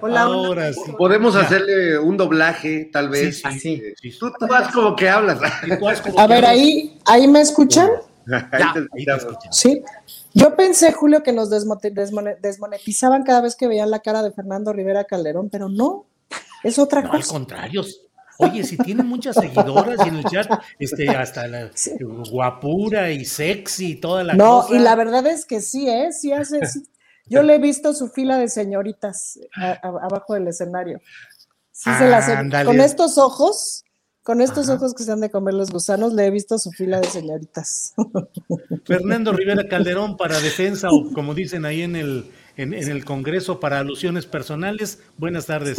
Hola, 0.00 0.22
Ahora 0.22 0.72
sí. 0.72 0.92
Podemos 0.98 1.34
Ya. 1.34 1.40
hacerle 1.40 1.98
un 1.98 2.16
doblaje, 2.16 2.90
tal 2.92 3.08
vez. 3.08 3.42
Sí, 3.60 3.92
sí, 4.00 4.10
Tú, 4.18 4.30
tú 4.38 4.46
vas 4.46 4.72
como 4.72 4.94
que 4.94 5.08
hablas. 5.08 5.38
A 6.18 6.26
ver, 6.26 6.44
ahí, 6.44 6.98
ahí 7.06 7.26
me 7.26 7.40
escuchan. 7.40 7.88
Ahí 8.52 9.04
te 9.04 9.14
escuchamos. 9.14 9.56
Sí. 9.56 9.82
Yo 10.34 10.54
pensé, 10.56 10.92
Julio, 10.92 11.22
que 11.22 11.32
nos 11.32 11.48
desmonetizaban 11.50 13.22
cada 13.22 13.40
vez 13.40 13.56
que 13.56 13.66
veían 13.68 13.90
la 13.90 14.00
cara 14.00 14.22
de 14.22 14.32
Fernando 14.32 14.72
Rivera 14.72 15.04
Calderón, 15.04 15.48
pero 15.48 15.68
no, 15.68 16.06
es 16.62 16.78
otra 16.78 17.02
No, 17.02 17.12
al 17.12 17.20
cosa. 17.20 17.32
contrario. 17.32 17.84
Oye, 18.38 18.64
si 18.64 18.76
tiene 18.76 19.04
muchas 19.04 19.36
seguidoras 19.36 20.04
y 20.04 20.08
en 20.08 20.16
el 20.16 20.24
chat, 20.24 20.50
este, 20.78 21.08
hasta 21.10 21.46
la 21.46 21.70
guapura 22.30 23.10
y 23.12 23.24
sexy 23.24 23.92
y 23.92 23.94
toda 23.96 24.24
la 24.24 24.34
No, 24.34 24.62
cosa. 24.62 24.74
y 24.74 24.78
la 24.80 24.96
verdad 24.96 25.24
es 25.28 25.44
que 25.46 25.60
sí, 25.60 25.88
¿eh? 25.88 26.12
Sí 26.12 26.32
hace. 26.32 26.66
sí. 26.66 26.84
Yo 27.26 27.42
le 27.42 27.54
he 27.54 27.58
visto 27.58 27.94
su 27.94 28.08
fila 28.08 28.36
de 28.38 28.48
señoritas 28.48 29.38
a- 29.56 29.70
a- 29.82 30.04
abajo 30.06 30.34
del 30.34 30.48
escenario. 30.48 31.00
Sí 31.72 31.90
se 31.98 32.08
las 32.08 32.28
he- 32.28 32.32
Ándale. 32.34 32.66
Con 32.66 32.80
estos 32.80 33.18
ojos, 33.18 33.84
con 34.22 34.40
estos 34.40 34.68
ojos 34.68 34.94
que 34.94 35.02
se 35.04 35.12
han 35.12 35.20
de 35.20 35.30
comer 35.30 35.54
los 35.54 35.70
gusanos, 35.70 36.12
le 36.14 36.26
he 36.26 36.30
visto 36.30 36.58
su 36.58 36.70
fila 36.70 37.00
de 37.00 37.08
señoritas. 37.08 37.94
Fernando 38.86 39.32
Rivera 39.32 39.66
Calderón 39.68 40.16
para 40.16 40.38
defensa 40.40 40.88
o 40.90 41.10
como 41.12 41.34
dicen 41.34 41.64
ahí 41.64 41.82
en 41.82 41.96
el, 41.96 42.30
en, 42.56 42.72
en 42.74 42.88
el 42.90 43.04
Congreso 43.04 43.58
para 43.60 43.78
alusiones 43.80 44.26
personales. 44.26 44.98
Buenas 45.18 45.46
tardes. 45.46 45.76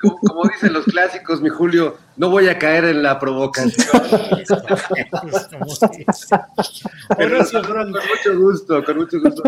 Como, 0.00 0.18
como 0.18 0.42
dicen 0.52 0.72
los 0.74 0.84
clásicos, 0.84 1.40
mi 1.40 1.48
Julio, 1.48 1.96
no 2.16 2.28
voy 2.28 2.48
a 2.48 2.58
caer 2.58 2.84
en 2.84 3.02
la 3.02 3.18
provocación. 3.18 3.72
Pero 7.16 7.36
Horacio 7.36 7.62
con 7.62 7.70
Franco. 7.72 7.98
mucho 7.98 8.40
gusto, 8.40 8.84
con 8.84 8.96
mucho 8.98 9.20
gusto. 9.20 9.42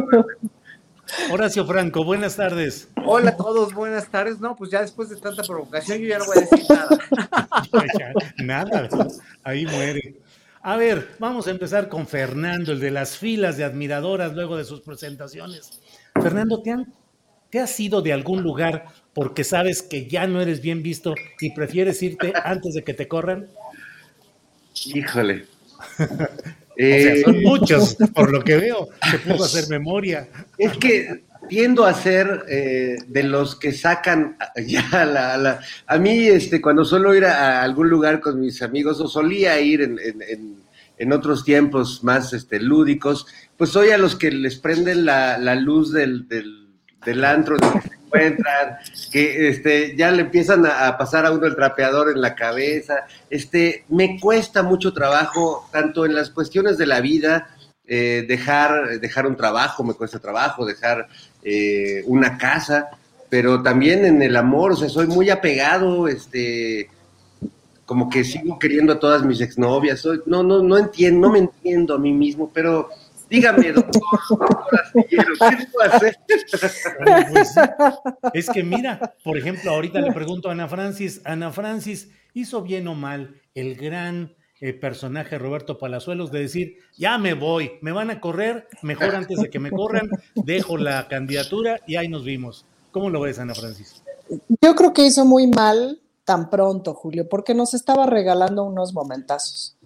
Horacio 1.31 1.67
Franco, 1.67 2.05
buenas 2.05 2.37
tardes. 2.37 2.89
Hola 3.05 3.31
a 3.31 3.37
todos, 3.37 3.73
buenas 3.75 4.09
tardes. 4.09 4.41
No, 4.41 4.57
pues 4.57 4.71
ya 4.71 4.83
después 4.83 5.09
de 5.09 5.17
tanta 5.17 5.43
provocación, 5.43 5.99
yo 5.99 6.09
ya 6.09 6.19
no 6.19 6.27
voy 6.27 6.39
a 6.39 6.41
decir 6.41 6.65
nada. 6.69 6.99
Nada, 8.39 8.89
ahí 9.43 9.67
muere. 9.67 10.17
A 10.63 10.77
ver, 10.77 11.09
vamos 11.19 11.47
a 11.47 11.51
empezar 11.51 11.89
con 11.89 12.07
Fernando, 12.07 12.73
el 12.73 12.81
de 12.81 12.91
las 12.91 13.17
filas 13.17 13.57
de 13.57 13.65
admiradoras 13.65 14.35
luego 14.35 14.57
de 14.57 14.65
sus 14.65 14.81
presentaciones. 14.81 15.81
Fernando, 16.15 16.63
¿te, 16.63 16.73
han, 16.73 16.93
¿te 17.51 17.61
has 17.61 17.79
ido 17.79 18.03
de 18.03 18.13
algún 18.13 18.43
lugar 18.43 18.87
porque 19.15 19.45
sabes 19.45 19.83
que 19.83 20.07
ya 20.09 20.27
no 20.27 20.41
eres 20.41 20.61
bien 20.61 20.83
visto 20.83 21.15
y 21.41 21.53
prefieres 21.55 22.03
irte 22.03 22.33
antes 22.45 22.75
de 22.75 22.85
que 22.85 22.95
te 22.95 23.09
corran? 23.09 23.49
Híjole. 24.85 25.47
O 26.79 26.81
sea, 26.81 27.13
Eh, 27.15 27.23
son 27.25 27.43
muchos, 27.43 27.97
por 28.15 28.31
lo 28.33 28.43
que 28.45 28.57
veo. 28.57 28.89
Se 29.11 29.19
pudo 29.19 29.45
hacer 29.45 29.65
memoria. 29.71 30.29
Es 30.57 30.77
que 30.79 31.25
tiendo 31.49 31.85
a 31.87 31.95
ser 31.95 32.45
eh, 32.49 32.97
de 33.07 33.23
los 33.23 33.57
que 33.57 33.73
sacan 33.73 34.37
ya 34.67 35.05
la, 35.05 35.37
la- 35.37 35.61
A 35.87 35.99
mí, 35.99 36.27
este, 36.29 36.61
cuando 36.61 36.85
suelo 36.85 37.15
ir 37.15 37.25
a, 37.25 37.63
algún 37.63 37.89
lugar 37.89 38.21
con 38.21 38.41
mis 38.41 38.63
amigos, 38.63 39.01
o 39.01 39.09
solía 39.09 39.61
ir 39.61 39.83
en, 39.83 39.99
en- 39.99 40.23
en- 40.23 40.59
en 41.01 41.13
otros 41.13 41.45
tiempos 41.45 42.03
más 42.03 42.33
este, 42.33 42.59
lúdicos, 42.61 43.27
pues 43.57 43.71
soy 43.71 43.91
a 43.91 43.99
los 43.99 44.17
que 44.17 44.33
les 44.33 44.57
prenden 44.57 45.05
la, 45.05 45.39
la 45.39 45.55
luz 45.55 45.93
del, 45.93 46.27
del, 46.27 46.67
del 47.05 47.25
antro 47.25 47.57
encuentran, 48.09 48.79
que 49.13 49.49
este, 49.49 49.97
ya 49.97 50.11
le 50.11 50.23
empiezan 50.23 50.67
a, 50.67 50.97
pasar 50.97 51.27
a 51.27 51.31
uno 51.31 51.47
el 51.47 51.55
trapeador 51.55 52.11
en 52.11 52.21
la 52.21 52.35
cabeza. 52.35 53.07
Este, 53.31 53.85
me 53.89 54.19
cuesta 54.19 54.63
mucho 54.63 54.93
trabajo, 54.93 55.69
tanto 55.73 56.05
en 56.07 56.15
las 56.15 56.31
cuestiones 56.31 56.79
de 56.79 56.87
la 56.87 57.01
vida, 57.01 57.51
eh, 57.87 58.25
dejar, 58.27 59.01
dejar 59.01 59.27
un 59.27 59.37
trabajo, 59.37 59.85
me 59.85 59.95
cuesta 59.95 60.19
trabajo, 60.19 60.67
dejar 60.67 61.09
eh, 61.43 62.03
una 62.07 62.37
casa, 62.37 62.89
pero 63.31 63.63
también 63.63 64.05
en 64.05 64.23
el 64.23 64.37
amor, 64.37 64.73
o 64.73 64.77
sea, 64.77 64.89
soy 64.89 65.07
muy 65.07 65.31
apegado, 65.31 66.09
este, 66.09 66.91
como 67.87 68.11
que 68.11 68.25
sigo 68.25 68.59
queriendo 68.59 68.93
a 68.93 69.01
todas 69.01 69.23
mis 69.25 69.41
exnovias, 69.41 70.01
soy, 70.01 70.21
no, 70.27 70.43
no, 70.43 70.63
no 70.63 70.77
entiendo, 70.77 71.27
no 71.27 71.33
me 71.33 71.39
entiendo 71.39 71.95
a 71.95 71.99
mí 71.99 72.13
mismo, 72.13 72.51
pero 72.53 72.91
dígame, 73.29 73.73
doctor, 73.73 74.03
doctor 74.31 74.81
Astillero, 74.83 75.33
¿qué 75.39 75.67
puedo 75.73 75.93
hacer? 75.93 76.17
Pues, 76.27 77.55
sí. 77.55 77.61
es 78.35 78.51
que 78.51 78.63
mira, 78.63 79.15
por 79.23 79.37
ejemplo, 79.37 79.71
ahorita 79.71 80.01
le 80.01 80.13
pregunto 80.13 80.49
a 80.49 80.53
Ana 80.53 80.69
Francis, 80.69 81.21
Ana 81.25 81.53
Francis, 81.53 82.11
¿hizo 82.35 82.63
bien 82.63 82.89
o 82.89 82.95
mal 82.95 83.41
el 83.55 83.77
gran 83.77 84.35
eh, 84.61 84.73
personaje 84.73 85.39
Roberto 85.39 85.79
Palazuelos 85.79 86.33
de 86.33 86.41
decir, 86.41 86.79
ya 86.97 87.17
me 87.19 87.35
voy, 87.35 87.73
me 87.81 87.93
van 87.93 88.11
a 88.11 88.21
correr, 88.21 88.67
mejor 88.83 89.15
antes 89.15 89.41
de 89.41 89.51
que 89.51 89.61
me 89.61 89.71
corran, 89.71 90.11
dejo 90.35 90.77
la 90.77 91.07
candidatura 91.09 91.81
y 91.87 91.97
ahí 91.97 92.09
nos 92.09 92.25
vimos? 92.25 92.67
¿Cómo 92.91 93.11
lo 93.11 93.21
ves, 93.21 93.39
Ana 93.39 93.55
Francis? 93.55 94.03
Yo 94.61 94.75
creo 94.75 94.93
que 94.93 95.07
hizo 95.07 95.25
muy 95.25 95.47
mal 95.47 96.01
tan 96.25 96.51
pronto, 96.51 96.93
Julio, 96.93 97.29
porque 97.29 97.55
nos 97.55 97.73
estaba 97.73 98.05
regalando 98.05 98.65
unos 98.65 98.93
momentazos. 98.93 99.78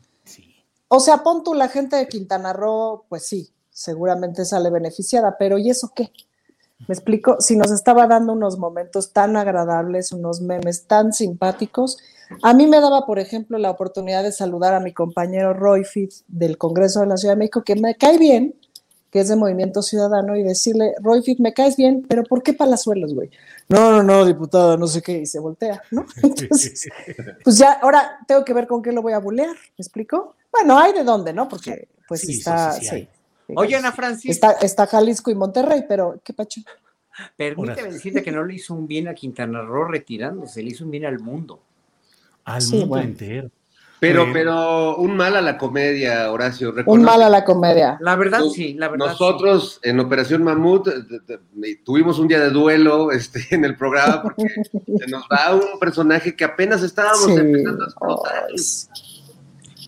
O 0.95 1.01
sea, 1.01 1.23
pon 1.23 1.43
tú 1.43 1.55
la 1.55 1.69
gente 1.69 1.97
de 1.97 2.07
Quintana 2.07 2.53
Roo, 2.53 3.07
pues 3.09 3.25
sí, 3.25 3.49
seguramente 3.71 4.45
sale 4.45 4.69
beneficiada, 4.69 5.37
pero 5.39 5.57
¿y 5.57 5.71
eso 5.71 5.91
qué? 5.97 6.13
¿Me 6.87 6.93
explico? 6.93 7.37
Si 7.41 7.57
nos 7.57 7.71
estaba 7.71 8.07
dando 8.07 8.35
unos 8.35 8.59
momentos 8.59 9.11
tan 9.15 9.39
agradables, 9.39 10.13
unos 10.13 10.43
memes 10.43 10.87
tan 10.87 11.15
simpáticos. 11.15 11.97
A 12.43 12.53
mí 12.53 12.67
me 12.67 12.79
daba, 12.79 13.07
por 13.07 13.19
ejemplo, 13.19 13.57
la 13.57 13.71
oportunidad 13.71 14.23
de 14.23 14.33
saludar 14.33 14.75
a 14.75 14.81
mi 14.81 14.93
compañero 14.93 15.55
Roy 15.55 15.85
Fitz 15.85 16.25
del 16.29 16.59
Congreso 16.59 17.01
de 17.01 17.07
la 17.07 17.17
Ciudad 17.17 17.37
de 17.37 17.39
México, 17.39 17.65
que 17.65 17.75
me 17.75 17.95
cae 17.95 18.19
bien, 18.19 18.55
que 19.13 19.21
es 19.21 19.29
de 19.29 19.37
Movimiento 19.37 19.83
Ciudadano, 19.83 20.37
y 20.37 20.43
decirle, 20.43 20.95
Roy 21.01 21.23
Fitz, 21.23 21.39
me 21.39 21.53
caes 21.53 21.77
bien, 21.77 22.05
pero 22.09 22.25
¿por 22.25 22.43
qué 22.43 22.55
Palazuelos, 22.55 23.15
güey? 23.15 23.31
No, 23.69 23.93
no, 23.93 24.03
no, 24.03 24.25
diputada, 24.25 24.79
no 24.79 24.87
sé 24.87 25.03
qué, 25.03 25.19
y 25.19 25.27
se 25.27 25.39
voltea, 25.39 25.83
¿no? 25.91 26.07
Entonces, 26.23 26.89
pues 27.45 27.59
ya, 27.59 27.73
ahora 27.75 28.19
tengo 28.27 28.43
que 28.45 28.55
ver 28.55 28.67
con 28.67 28.83
qué 28.83 28.91
lo 28.91 29.03
voy 29.03 29.13
a 29.13 29.19
bulear, 29.19 29.51
¿me 29.51 29.83
explico? 29.83 30.35
Bueno, 30.51 30.79
hay 30.79 30.95
de 30.95 31.05
dónde, 31.05 31.33
¿no? 31.35 31.47
Porque 31.47 31.89
pues 32.09 32.23
Sí, 32.23 32.29
sí, 32.29 32.39
está, 32.39 32.73
sí, 32.73 32.81
sí 32.81 32.87
sí. 32.87 32.95
hay. 32.95 33.09
Oye, 33.55 33.77
Ana 33.77 33.93
Francis. 33.93 34.31
Está, 34.31 34.53
está 34.53 34.87
Jalisco 34.87 35.31
y 35.31 35.35
Monterrey, 35.35 35.85
pero 35.87 36.19
¿qué 36.25 36.33
pacho? 36.33 36.63
Permíteme 37.37 37.93
decirte 37.93 38.23
que 38.23 38.33
no 38.33 38.43
le 38.45 38.55
hizo 38.55 38.73
un 38.73 38.87
bien 38.87 39.09
a 39.09 39.15
Quintana 39.15 39.61
Roo 39.61 39.85
retirándose, 39.85 40.63
le 40.63 40.71
hizo 40.71 40.85
un 40.85 40.91
bien 40.91 41.05
al 41.05 41.21
mundo. 41.21 41.61
Al 42.45 42.63
Sí, 42.63 42.73
mundo 42.77 42.87
bueno. 42.89 43.05
entero. 43.05 43.51
Pero, 44.03 44.27
pero 44.33 44.97
un 44.97 45.17
mal 45.17 45.37
a 45.37 45.41
la 45.41 45.57
comedia, 45.57 46.29
Horacio. 46.33 46.71
Un 46.71 46.77
reconoce. 46.77 47.05
mal 47.05 47.23
a 47.23 47.29
la 47.29 47.45
comedia. 47.45 47.99
La 48.01 48.17
verdad, 48.17 48.41
Nos- 48.41 48.53
sí, 48.53 48.75
la 48.75 48.89
verdad. 48.89 49.07
Nosotros 49.07 49.79
en 49.85 50.01
Operación 50.01 50.43
Mamut 50.43 50.89
eh, 50.89 51.77
tuvimos 51.85 52.19
un 52.19 52.27
día 52.27 52.41
de 52.41 52.51
duelo 52.51 53.11
este, 53.13 53.47
en 53.53 53.65
el 53.65 53.77
programa 53.77 54.21
porque 54.25 54.43
se 54.99 55.07
nos 55.09 55.23
va 55.31 55.55
un 55.55 55.79
personaje 55.79 56.35
que 56.35 56.43
apenas 56.45 56.83
estábamos 56.83 57.27
Sí. 57.27 57.33
empezando 57.35 57.85
a 57.85 57.87
explotar. 57.87 58.47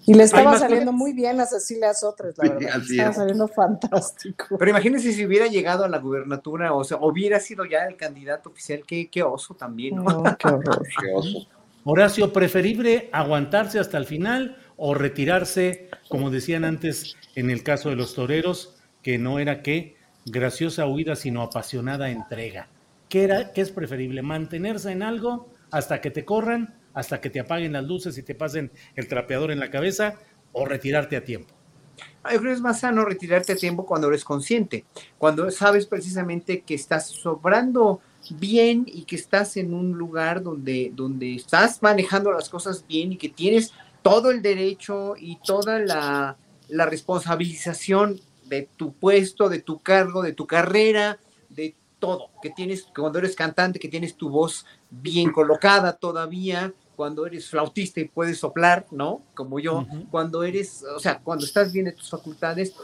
Y 0.07 0.12
le 0.15 0.24
estaba 0.24 0.59
saliendo 0.59 0.93
muy 0.93 1.12
bien 1.15 1.41
a 1.41 1.47
Cecilia 1.47 1.95
Sotres, 1.95 2.35
la 2.36 2.45
Sí, 2.45 2.51
verdad. 2.51 2.70
así 2.77 2.93
Estaba 2.93 3.11
es. 3.11 3.16
saliendo 3.16 3.49
fantástico. 3.49 4.57
Pero 4.59 4.70
imagínense 4.70 5.12
si 5.12 5.24
hubiera 5.27 5.47
llegado 5.47 5.82
a 5.85 5.89
la 5.89 5.99
gubernatura, 5.99 6.74
o 6.74 6.85
sea, 6.85 6.99
hubiera 7.01 7.41
sido 7.41 7.65
ya 7.65 7.85
el 7.86 7.97
candidato 7.97 8.51
oficial, 8.51 8.82
qué, 8.86 9.09
qué 9.11 9.23
oso 9.23 9.55
también, 9.55 9.97
¿no? 9.97 10.03
No, 10.05 10.23
qué 10.39 10.47
horror. 10.47 10.86
Qué 11.01 11.07
oso. 11.15 11.49
Horacio, 11.86 12.32
¿preferible 12.32 13.11
aguantarse 13.12 13.78
hasta 13.78 13.98
el 13.98 14.06
final 14.06 14.56
o 14.78 14.94
retirarse, 14.94 15.90
como 16.09 16.31
decían 16.31 16.65
antes 16.65 17.15
en 17.35 17.51
el 17.51 17.62
caso 17.62 17.90
de 17.90 17.97
los 17.97 18.15
toreros, 18.15 18.74
que 19.02 19.19
no 19.19 19.39
era 19.39 19.61
qué, 19.61 19.98
graciosa 20.24 20.86
huida, 20.86 21.15
sino 21.15 21.43
apasionada 21.43 22.09
entrega? 22.09 22.69
¿Qué, 23.11 23.24
era, 23.24 23.52
¿Qué 23.52 23.61
es 23.61 23.70
preferible? 23.70 24.23
¿Mantenerse 24.23 24.93
en 24.93 25.02
algo 25.02 25.51
hasta 25.70 26.01
que 26.01 26.11
te 26.11 26.24
corran, 26.24 26.74
hasta 26.94 27.20
que 27.20 27.28
te 27.28 27.40
apaguen 27.40 27.74
las 27.74 27.85
luces 27.85 28.16
y 28.16 28.23
te 28.23 28.35
pasen 28.35 28.73
el 28.97 29.06
trapeador 29.06 29.51
en 29.51 29.61
la 29.61 29.70
cabeza 29.70 30.15
o 30.52 30.65
retirarte 30.65 31.19
a 31.19 31.24
tiempo? 31.24 31.55
Yo 31.98 32.39
creo 32.39 32.43
que 32.44 32.52
es 32.52 32.61
más 32.62 32.81
sano 32.81 33.05
retirarte 33.05 33.52
a 33.52 33.56
tiempo 33.56 33.85
cuando 33.85 34.09
eres 34.09 34.24
consciente, 34.24 34.86
cuando 35.19 35.51
sabes 35.51 35.85
precisamente 35.85 36.62
que 36.62 36.74
estás 36.74 37.09
sobrando 37.09 38.01
bien 38.31 38.85
y 38.87 39.03
que 39.03 39.17
estás 39.17 39.57
en 39.57 39.75
un 39.75 39.93
lugar 39.93 40.43
donde, 40.43 40.93
donde 40.95 41.35
estás 41.35 41.83
manejando 41.83 42.33
las 42.33 42.49
cosas 42.49 42.85
bien 42.87 43.13
y 43.13 43.17
que 43.17 43.29
tienes 43.29 43.73
todo 44.03 44.31
el 44.31 44.43
derecho 44.43 45.15
y 45.19 45.37
toda 45.37 45.79
la, 45.79 46.37
la 46.69 46.87
responsabilización 46.87 48.21
de 48.47 48.69
tu 48.77 48.93
puesto, 48.93 49.49
de 49.49 49.61
tu 49.61 49.81
cargo, 49.81 50.23
de 50.23 50.33
tu 50.33 50.47
carrera, 50.47 51.19
de 51.49 51.75
todo, 51.99 52.31
que 52.43 52.51
tienes 52.51 52.87
cuando 52.95 53.19
eres 53.19 53.35
cantante, 53.35 53.79
que 53.79 53.89
tienes 53.89 54.17
tu 54.17 54.29
voz 54.29 54.67
bien 54.91 55.33
colocada 55.33 55.95
todavía, 55.95 56.75
cuando 56.97 57.27
eres 57.27 57.49
flautista 57.49 58.01
y 58.01 58.05
puedes 58.05 58.39
soplar, 58.39 58.87
¿no? 58.91 59.23
Como 59.35 59.59
yo, 59.59 59.87
cuando 60.11 60.45
eres, 60.45 60.85
o 60.85 61.01
sea, 61.01 61.19
cuando 61.19 61.45
estás 61.45 61.73
bien 61.73 61.87
de 61.87 61.93
tus 61.93 62.11
facultades, 62.11 62.75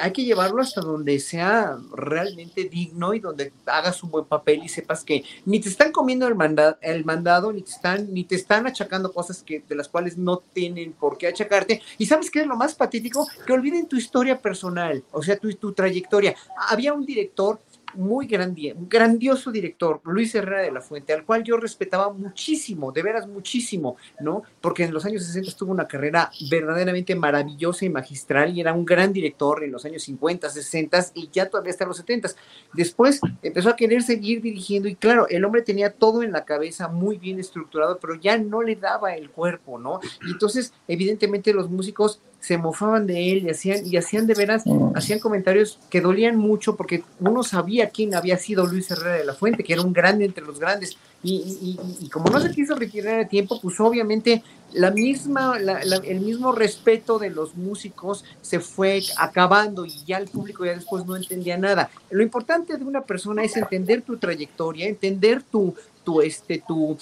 hay 0.00 0.12
que 0.12 0.24
llevarlo 0.24 0.60
hasta 0.62 0.80
donde 0.80 1.18
sea 1.20 1.76
realmente 1.94 2.64
digno 2.64 3.14
y 3.14 3.20
donde 3.20 3.52
hagas 3.66 4.02
un 4.02 4.10
buen 4.10 4.24
papel 4.24 4.62
y 4.64 4.68
sepas 4.68 5.04
que 5.04 5.24
ni 5.44 5.60
te 5.60 5.68
están 5.68 5.92
comiendo 5.92 6.26
el, 6.26 6.34
manda- 6.34 6.78
el 6.80 7.04
mandado, 7.04 7.52
ni 7.52 7.62
te 7.62 7.70
están, 7.70 8.12
ni 8.12 8.24
te 8.24 8.34
están 8.34 8.66
achacando 8.66 9.12
cosas 9.12 9.42
que, 9.42 9.60
de 9.68 9.74
las 9.74 9.88
cuales 9.88 10.16
no 10.16 10.38
tienen 10.38 10.92
por 10.92 11.18
qué 11.18 11.28
achacarte. 11.28 11.82
Y 11.98 12.06
sabes 12.06 12.30
qué 12.30 12.40
es 12.40 12.46
lo 12.46 12.56
más 12.56 12.74
patético? 12.74 13.26
Que 13.46 13.52
olviden 13.52 13.86
tu 13.88 13.96
historia 13.96 14.40
personal, 14.40 15.04
o 15.12 15.22
sea, 15.22 15.36
tu, 15.38 15.52
tu 15.54 15.72
trayectoria. 15.72 16.34
Había 16.68 16.92
un 16.94 17.04
director 17.04 17.60
muy 17.96 18.26
grandi- 18.26 18.72
un 18.74 18.88
grandioso 18.88 19.50
director, 19.50 20.00
Luis 20.04 20.34
Herrera 20.34 20.62
de 20.62 20.72
la 20.72 20.80
Fuente, 20.80 21.12
al 21.12 21.24
cual 21.24 21.44
yo 21.44 21.56
respetaba 21.56 22.12
muchísimo, 22.12 22.92
de 22.92 23.02
veras 23.02 23.26
muchísimo, 23.26 23.96
¿no? 24.20 24.42
Porque 24.60 24.84
en 24.84 24.92
los 24.94 25.04
años 25.04 25.24
60 25.24 25.52
tuvo 25.56 25.72
una 25.72 25.88
carrera 25.88 26.30
verdaderamente 26.50 27.14
maravillosa 27.14 27.84
y 27.84 27.90
magistral 27.90 28.56
y 28.56 28.60
era 28.60 28.72
un 28.72 28.84
gran 28.84 29.12
director 29.12 29.64
en 29.64 29.72
los 29.72 29.84
años 29.84 30.02
50, 30.02 30.48
60 30.50 31.06
y 31.14 31.28
ya 31.32 31.48
todavía 31.48 31.74
en 31.78 31.88
los 31.88 31.96
70. 31.96 32.30
Después 32.72 33.20
empezó 33.42 33.68
a 33.70 33.76
querer 33.76 34.02
seguir 34.02 34.40
dirigiendo 34.40 34.88
y 34.88 34.94
claro, 34.94 35.26
el 35.28 35.44
hombre 35.44 35.62
tenía 35.62 35.92
todo 35.92 36.22
en 36.22 36.32
la 36.32 36.44
cabeza 36.44 36.88
muy 36.88 37.18
bien 37.18 37.38
estructurado, 37.40 37.98
pero 37.98 38.14
ya 38.14 38.38
no 38.38 38.62
le 38.62 38.76
daba 38.76 39.14
el 39.14 39.30
cuerpo, 39.30 39.78
¿no? 39.78 40.00
Y 40.26 40.32
entonces, 40.32 40.72
evidentemente 40.88 41.52
los 41.52 41.70
músicos 41.70 42.20
se 42.44 42.58
mofaban 42.58 43.06
de 43.06 43.32
él 43.32 43.44
y 43.46 43.50
hacían, 43.50 43.86
y 43.86 43.96
hacían 43.96 44.26
de 44.26 44.34
veras, 44.34 44.64
hacían 44.94 45.18
comentarios 45.18 45.78
que 45.88 46.02
dolían 46.02 46.36
mucho 46.36 46.76
porque 46.76 47.02
uno 47.20 47.42
sabía 47.42 47.88
quién 47.88 48.14
había 48.14 48.36
sido 48.36 48.66
Luis 48.66 48.90
Herrera 48.90 49.16
de 49.16 49.24
la 49.24 49.32
Fuente, 49.34 49.64
que 49.64 49.72
era 49.72 49.80
un 49.82 49.94
grande 49.94 50.26
entre 50.26 50.44
los 50.44 50.60
grandes. 50.60 50.96
Y, 51.22 51.36
y- 51.36 51.68
y- 52.02 52.04
y 52.04 52.08
como 52.10 52.28
no 52.28 52.38
se 52.40 52.50
quiso 52.50 52.74
retirar 52.74 53.20
a 53.20 53.28
tiempo, 53.28 53.58
pues 53.62 53.80
obviamente 53.80 54.42
la 54.74 54.90
misma, 54.90 55.58
la- 55.58 55.82
la- 55.84 55.96
el 56.04 56.20
mismo 56.20 56.52
respeto 56.52 57.18
de 57.18 57.30
los 57.30 57.54
músicos 57.56 58.26
se 58.42 58.60
fue 58.60 59.00
acabando 59.16 59.86
y 59.86 59.92
ya 60.06 60.18
el 60.18 60.28
público 60.28 60.66
ya 60.66 60.74
después 60.74 61.06
no 61.06 61.16
entendía 61.16 61.56
nada. 61.56 61.88
Lo 62.10 62.22
importante 62.22 62.76
de 62.76 62.84
una 62.84 63.00
persona 63.00 63.42
es 63.42 63.56
entender 63.56 64.02
tu 64.02 64.18
trayectoria, 64.18 64.86
entender 64.86 65.42
tu, 65.42 65.74
tu, 66.04 66.20
este, 66.20 66.62
tu, 66.68 66.98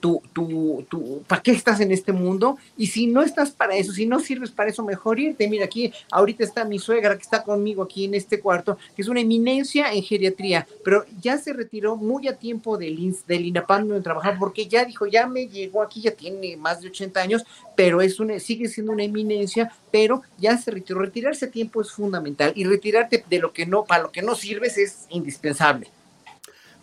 tu, 0.00 0.22
tu, 0.32 0.84
tu, 0.88 1.22
¿para 1.26 1.42
qué 1.42 1.50
estás 1.52 1.80
en 1.80 1.92
este 1.92 2.12
mundo? 2.12 2.56
Y 2.76 2.88
si 2.88 3.06
no 3.06 3.22
estás 3.22 3.50
para 3.50 3.74
eso, 3.76 3.92
si 3.92 4.06
no 4.06 4.20
sirves 4.20 4.50
para 4.50 4.70
eso, 4.70 4.84
mejor 4.84 5.18
irte. 5.18 5.48
Mira, 5.48 5.64
aquí 5.64 5.92
ahorita 6.10 6.44
está 6.44 6.64
mi 6.64 6.78
suegra 6.78 7.16
que 7.16 7.22
está 7.22 7.42
conmigo 7.42 7.82
aquí 7.82 8.04
en 8.04 8.14
este 8.14 8.40
cuarto, 8.40 8.78
que 8.94 9.02
es 9.02 9.08
una 9.08 9.20
eminencia 9.20 9.92
en 9.92 10.02
geriatría, 10.02 10.66
pero 10.84 11.04
ya 11.20 11.38
se 11.38 11.52
retiró 11.52 11.96
muy 11.96 12.28
a 12.28 12.36
tiempo 12.36 12.78
del, 12.78 12.98
INS 12.98 13.26
del 13.26 13.46
INAPAM 13.46 13.88
donde 13.88 14.02
trabajaba, 14.02 14.38
porque 14.38 14.66
ya 14.66 14.84
dijo, 14.84 15.06
ya 15.06 15.26
me 15.26 15.48
llegó 15.48 15.82
aquí, 15.82 16.00
ya 16.00 16.12
tiene 16.12 16.56
más 16.56 16.80
de 16.80 16.88
80 16.88 17.20
años, 17.20 17.44
pero 17.76 18.00
es 18.00 18.20
una, 18.20 18.38
sigue 18.40 18.68
siendo 18.68 18.92
una 18.92 19.04
eminencia, 19.04 19.72
pero 19.90 20.22
ya 20.38 20.56
se 20.58 20.70
retiró. 20.70 21.00
Retirarse 21.00 21.46
a 21.46 21.50
tiempo 21.50 21.80
es 21.80 21.90
fundamental 21.90 22.52
y 22.54 22.64
retirarte 22.64 23.24
de 23.28 23.38
lo 23.38 23.52
que 23.52 23.66
no, 23.66 23.84
para 23.84 24.02
lo 24.04 24.12
que 24.12 24.22
no 24.22 24.34
sirves 24.34 24.78
es 24.78 25.06
indispensable. 25.10 25.88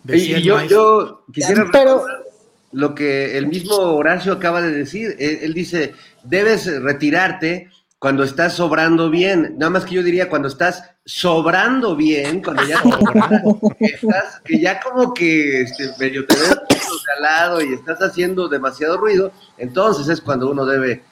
Y, 0.08 0.34
y 0.34 0.42
yo, 0.42 0.62
yo 0.62 1.24
quisiera 1.32 1.68
Pero- 1.72 1.94
recordar 2.06 2.35
lo 2.76 2.94
que 2.94 3.38
el 3.38 3.46
mismo 3.46 3.74
Horacio 3.74 4.34
acaba 4.34 4.60
de 4.60 4.70
decir. 4.70 5.16
Él, 5.18 5.38
él 5.42 5.54
dice, 5.54 5.94
debes 6.24 6.66
retirarte 6.82 7.70
cuando 7.98 8.22
estás 8.22 8.52
sobrando 8.52 9.08
bien. 9.08 9.54
Nada 9.56 9.70
más 9.70 9.86
que 9.86 9.94
yo 9.94 10.02
diría 10.02 10.28
cuando 10.28 10.48
estás 10.48 10.82
sobrando 11.06 11.96
bien, 11.96 12.42
cuando 12.42 12.64
ya, 12.66 12.76
estás- 13.80 14.40
que 14.44 14.60
ya 14.60 14.78
como 14.80 15.14
que 15.14 15.62
este, 15.62 15.90
medio 15.98 16.26
te 16.26 16.36
ves 16.36 16.50
de 16.50 17.12
al 17.16 17.22
lado 17.22 17.62
y 17.62 17.72
estás 17.72 17.98
haciendo 18.02 18.46
demasiado 18.48 18.98
ruido, 18.98 19.32
entonces 19.56 20.08
es 20.08 20.20
cuando 20.20 20.50
uno 20.50 20.66
debe 20.66 21.02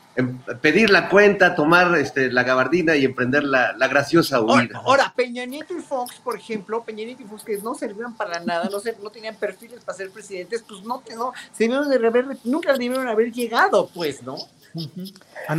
pedir 0.60 0.90
la 0.90 1.08
cuenta, 1.08 1.54
tomar 1.54 1.96
este, 1.98 2.30
la 2.30 2.44
gabardina 2.44 2.94
y 2.96 3.04
emprender 3.04 3.42
la, 3.44 3.72
la 3.72 3.88
graciosa 3.88 4.40
huida. 4.40 4.80
Ahora, 4.84 5.12
Peña 5.16 5.44
Nieto 5.44 5.76
y 5.76 5.80
Fox, 5.80 6.16
por 6.22 6.36
ejemplo, 6.36 6.84
Peña 6.84 7.04
Nieto 7.04 7.22
y 7.22 7.26
Fox 7.26 7.42
que 7.42 7.58
no 7.58 7.74
servían 7.74 8.16
para 8.16 8.38
nada, 8.40 8.68
no, 8.70 8.78
se- 8.80 8.96
no 9.02 9.10
tenían 9.10 9.34
perfiles 9.34 9.82
para 9.84 9.98
ser 9.98 10.10
presidentes, 10.10 10.62
pues 10.68 10.82
no, 10.82 11.02
no 11.16 11.32
se 11.52 11.64
debieron 11.64 11.88
de 11.90 11.96
haber, 12.06 12.26
nunca 12.44 12.72
debieron 12.72 13.08
haber 13.08 13.32
llegado, 13.32 13.90
pues, 13.92 14.22
¿no? 14.22 14.36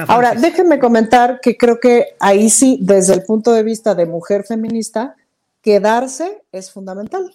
Ahora, 0.07 0.33
déjenme 0.35 0.79
comentar 0.79 1.39
que 1.41 1.57
creo 1.57 1.79
que 1.79 2.15
ahí 2.19 2.49
sí, 2.49 2.79
desde 2.81 3.13
el 3.13 3.23
punto 3.23 3.51
de 3.53 3.63
vista 3.63 3.95
de 3.95 4.05
mujer 4.05 4.43
feminista, 4.43 5.15
quedarse 5.61 6.43
es 6.51 6.71
fundamental, 6.71 7.31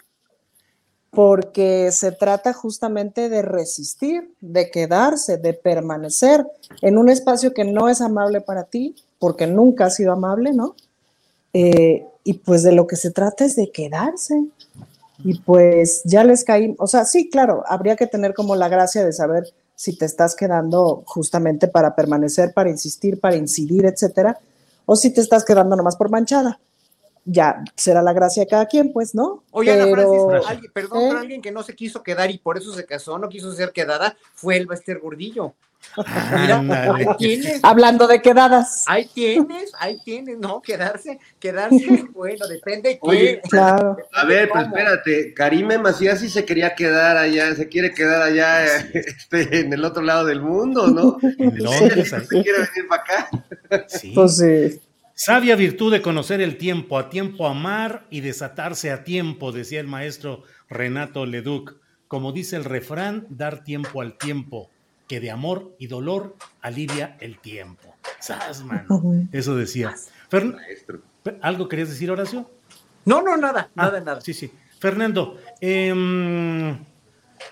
porque 1.10 1.90
se 1.90 2.12
trata 2.12 2.52
justamente 2.52 3.28
de 3.28 3.42
resistir, 3.42 4.32
de 4.40 4.70
quedarse, 4.70 5.38
de 5.38 5.54
permanecer 5.54 6.46
en 6.82 6.98
un 6.98 7.08
espacio 7.08 7.52
que 7.52 7.64
no 7.64 7.88
es 7.88 8.00
amable 8.00 8.40
para 8.40 8.64
ti, 8.64 8.94
porque 9.18 9.46
nunca 9.46 9.86
ha 9.86 9.90
sido 9.90 10.12
amable, 10.12 10.52
¿no? 10.52 10.76
Eh, 11.52 12.06
y 12.22 12.34
pues 12.34 12.62
de 12.62 12.72
lo 12.72 12.86
que 12.86 12.96
se 12.96 13.10
trata 13.10 13.44
es 13.44 13.56
de 13.56 13.72
quedarse. 13.72 14.44
Y 15.24 15.38
pues 15.40 16.02
ya 16.04 16.24
les 16.24 16.44
caí, 16.44 16.74
o 16.78 16.86
sea, 16.86 17.04
sí, 17.04 17.28
claro, 17.28 17.64
habría 17.66 17.96
que 17.96 18.06
tener 18.06 18.32
como 18.32 18.54
la 18.56 18.68
gracia 18.68 19.04
de 19.04 19.12
saber 19.12 19.44
si 19.74 19.96
te 19.96 20.04
estás 20.04 20.36
quedando 20.36 21.02
justamente 21.06 21.66
para 21.66 21.94
permanecer, 21.94 22.54
para 22.54 22.70
insistir, 22.70 23.18
para 23.18 23.36
incidir, 23.36 23.84
etcétera, 23.84 24.38
o 24.86 24.94
si 24.96 25.10
te 25.10 25.20
estás 25.20 25.44
quedando 25.44 25.76
nomás 25.76 25.96
por 25.96 26.10
manchada. 26.10 26.60
Ya 27.30 27.62
será 27.76 28.02
la 28.02 28.12
gracia 28.12 28.42
de 28.42 28.48
cada 28.48 28.66
quien, 28.66 28.92
pues, 28.92 29.14
¿no? 29.14 29.44
Oye, 29.52 29.72
pero, 29.72 30.28
perdón, 30.72 30.72
pero 30.72 31.00
¿eh? 31.00 31.18
alguien 31.20 31.42
que 31.42 31.52
no 31.52 31.62
se 31.62 31.74
quiso 31.74 32.02
quedar 32.02 32.30
y 32.30 32.38
por 32.38 32.58
eso 32.58 32.72
se 32.72 32.84
casó, 32.84 33.18
no 33.18 33.28
quiso 33.28 33.52
ser 33.52 33.72
quedada, 33.72 34.16
fue 34.34 34.56
el 34.56 34.66
Bester 34.66 34.98
Gordillo. 34.98 35.54
Mira, 35.96 36.94
ahí 36.94 37.06
tienes. 37.18 37.60
Hablando 37.62 38.06
de 38.06 38.20
quedadas. 38.20 38.84
Ahí 38.86 39.08
tienes, 39.12 39.72
ahí 39.78 39.98
tienes, 40.04 40.38
no, 40.38 40.60
quedarse, 40.60 41.18
quedarse, 41.38 42.04
bueno, 42.12 42.46
depende 42.46 42.98
Oye, 43.00 43.40
claro. 43.48 43.96
A 44.12 44.24
ver, 44.24 44.50
pues 44.50 44.66
espérate, 44.66 45.32
Karime 45.32 45.78
Macías 45.78 46.20
sí 46.20 46.28
se 46.28 46.44
quería 46.44 46.74
quedar 46.74 47.16
allá, 47.16 47.54
se 47.54 47.68
quiere 47.68 47.92
quedar 47.92 48.22
allá 48.22 48.66
este, 48.94 49.60
en 49.60 49.72
el 49.72 49.84
otro 49.84 50.02
lado 50.02 50.26
del 50.26 50.42
mundo, 50.42 50.86
¿no? 50.88 51.16
¿Dónde 51.20 52.04
se 52.04 52.26
quiere 52.28 52.52
venir 52.52 52.88
para 52.88 53.02
acá? 53.02 53.30
Sí. 53.88 54.12
Pues 54.14 54.36
sí. 54.36 54.80
Sabia 55.22 55.54
virtud 55.54 55.92
de 55.92 56.00
conocer 56.00 56.40
el 56.40 56.56
tiempo, 56.56 56.98
a 56.98 57.10
tiempo 57.10 57.46
amar 57.46 58.06
y 58.08 58.22
desatarse 58.22 58.90
a 58.90 59.04
tiempo, 59.04 59.52
decía 59.52 59.78
el 59.78 59.86
maestro 59.86 60.44
Renato 60.70 61.26
Leduc. 61.26 61.76
Como 62.08 62.32
dice 62.32 62.56
el 62.56 62.64
refrán, 62.64 63.26
dar 63.28 63.62
tiempo 63.62 64.00
al 64.00 64.16
tiempo, 64.16 64.70
que 65.06 65.20
de 65.20 65.30
amor 65.30 65.76
y 65.78 65.88
dolor 65.88 66.36
alivia 66.62 67.18
el 67.20 67.38
tiempo. 67.38 67.94
¿Sabes, 68.18 68.64
Eso 69.30 69.56
decía. 69.56 69.94
¿Algo 71.42 71.68
querías 71.68 71.90
decir, 71.90 72.10
Horacio? 72.10 72.50
No, 73.04 73.20
no, 73.20 73.36
nada, 73.36 73.68
ah, 73.76 73.84
nada, 73.84 74.00
nada. 74.00 74.22
Sí, 74.22 74.32
sí. 74.32 74.50
Fernando, 74.78 75.38
em, 75.60 76.78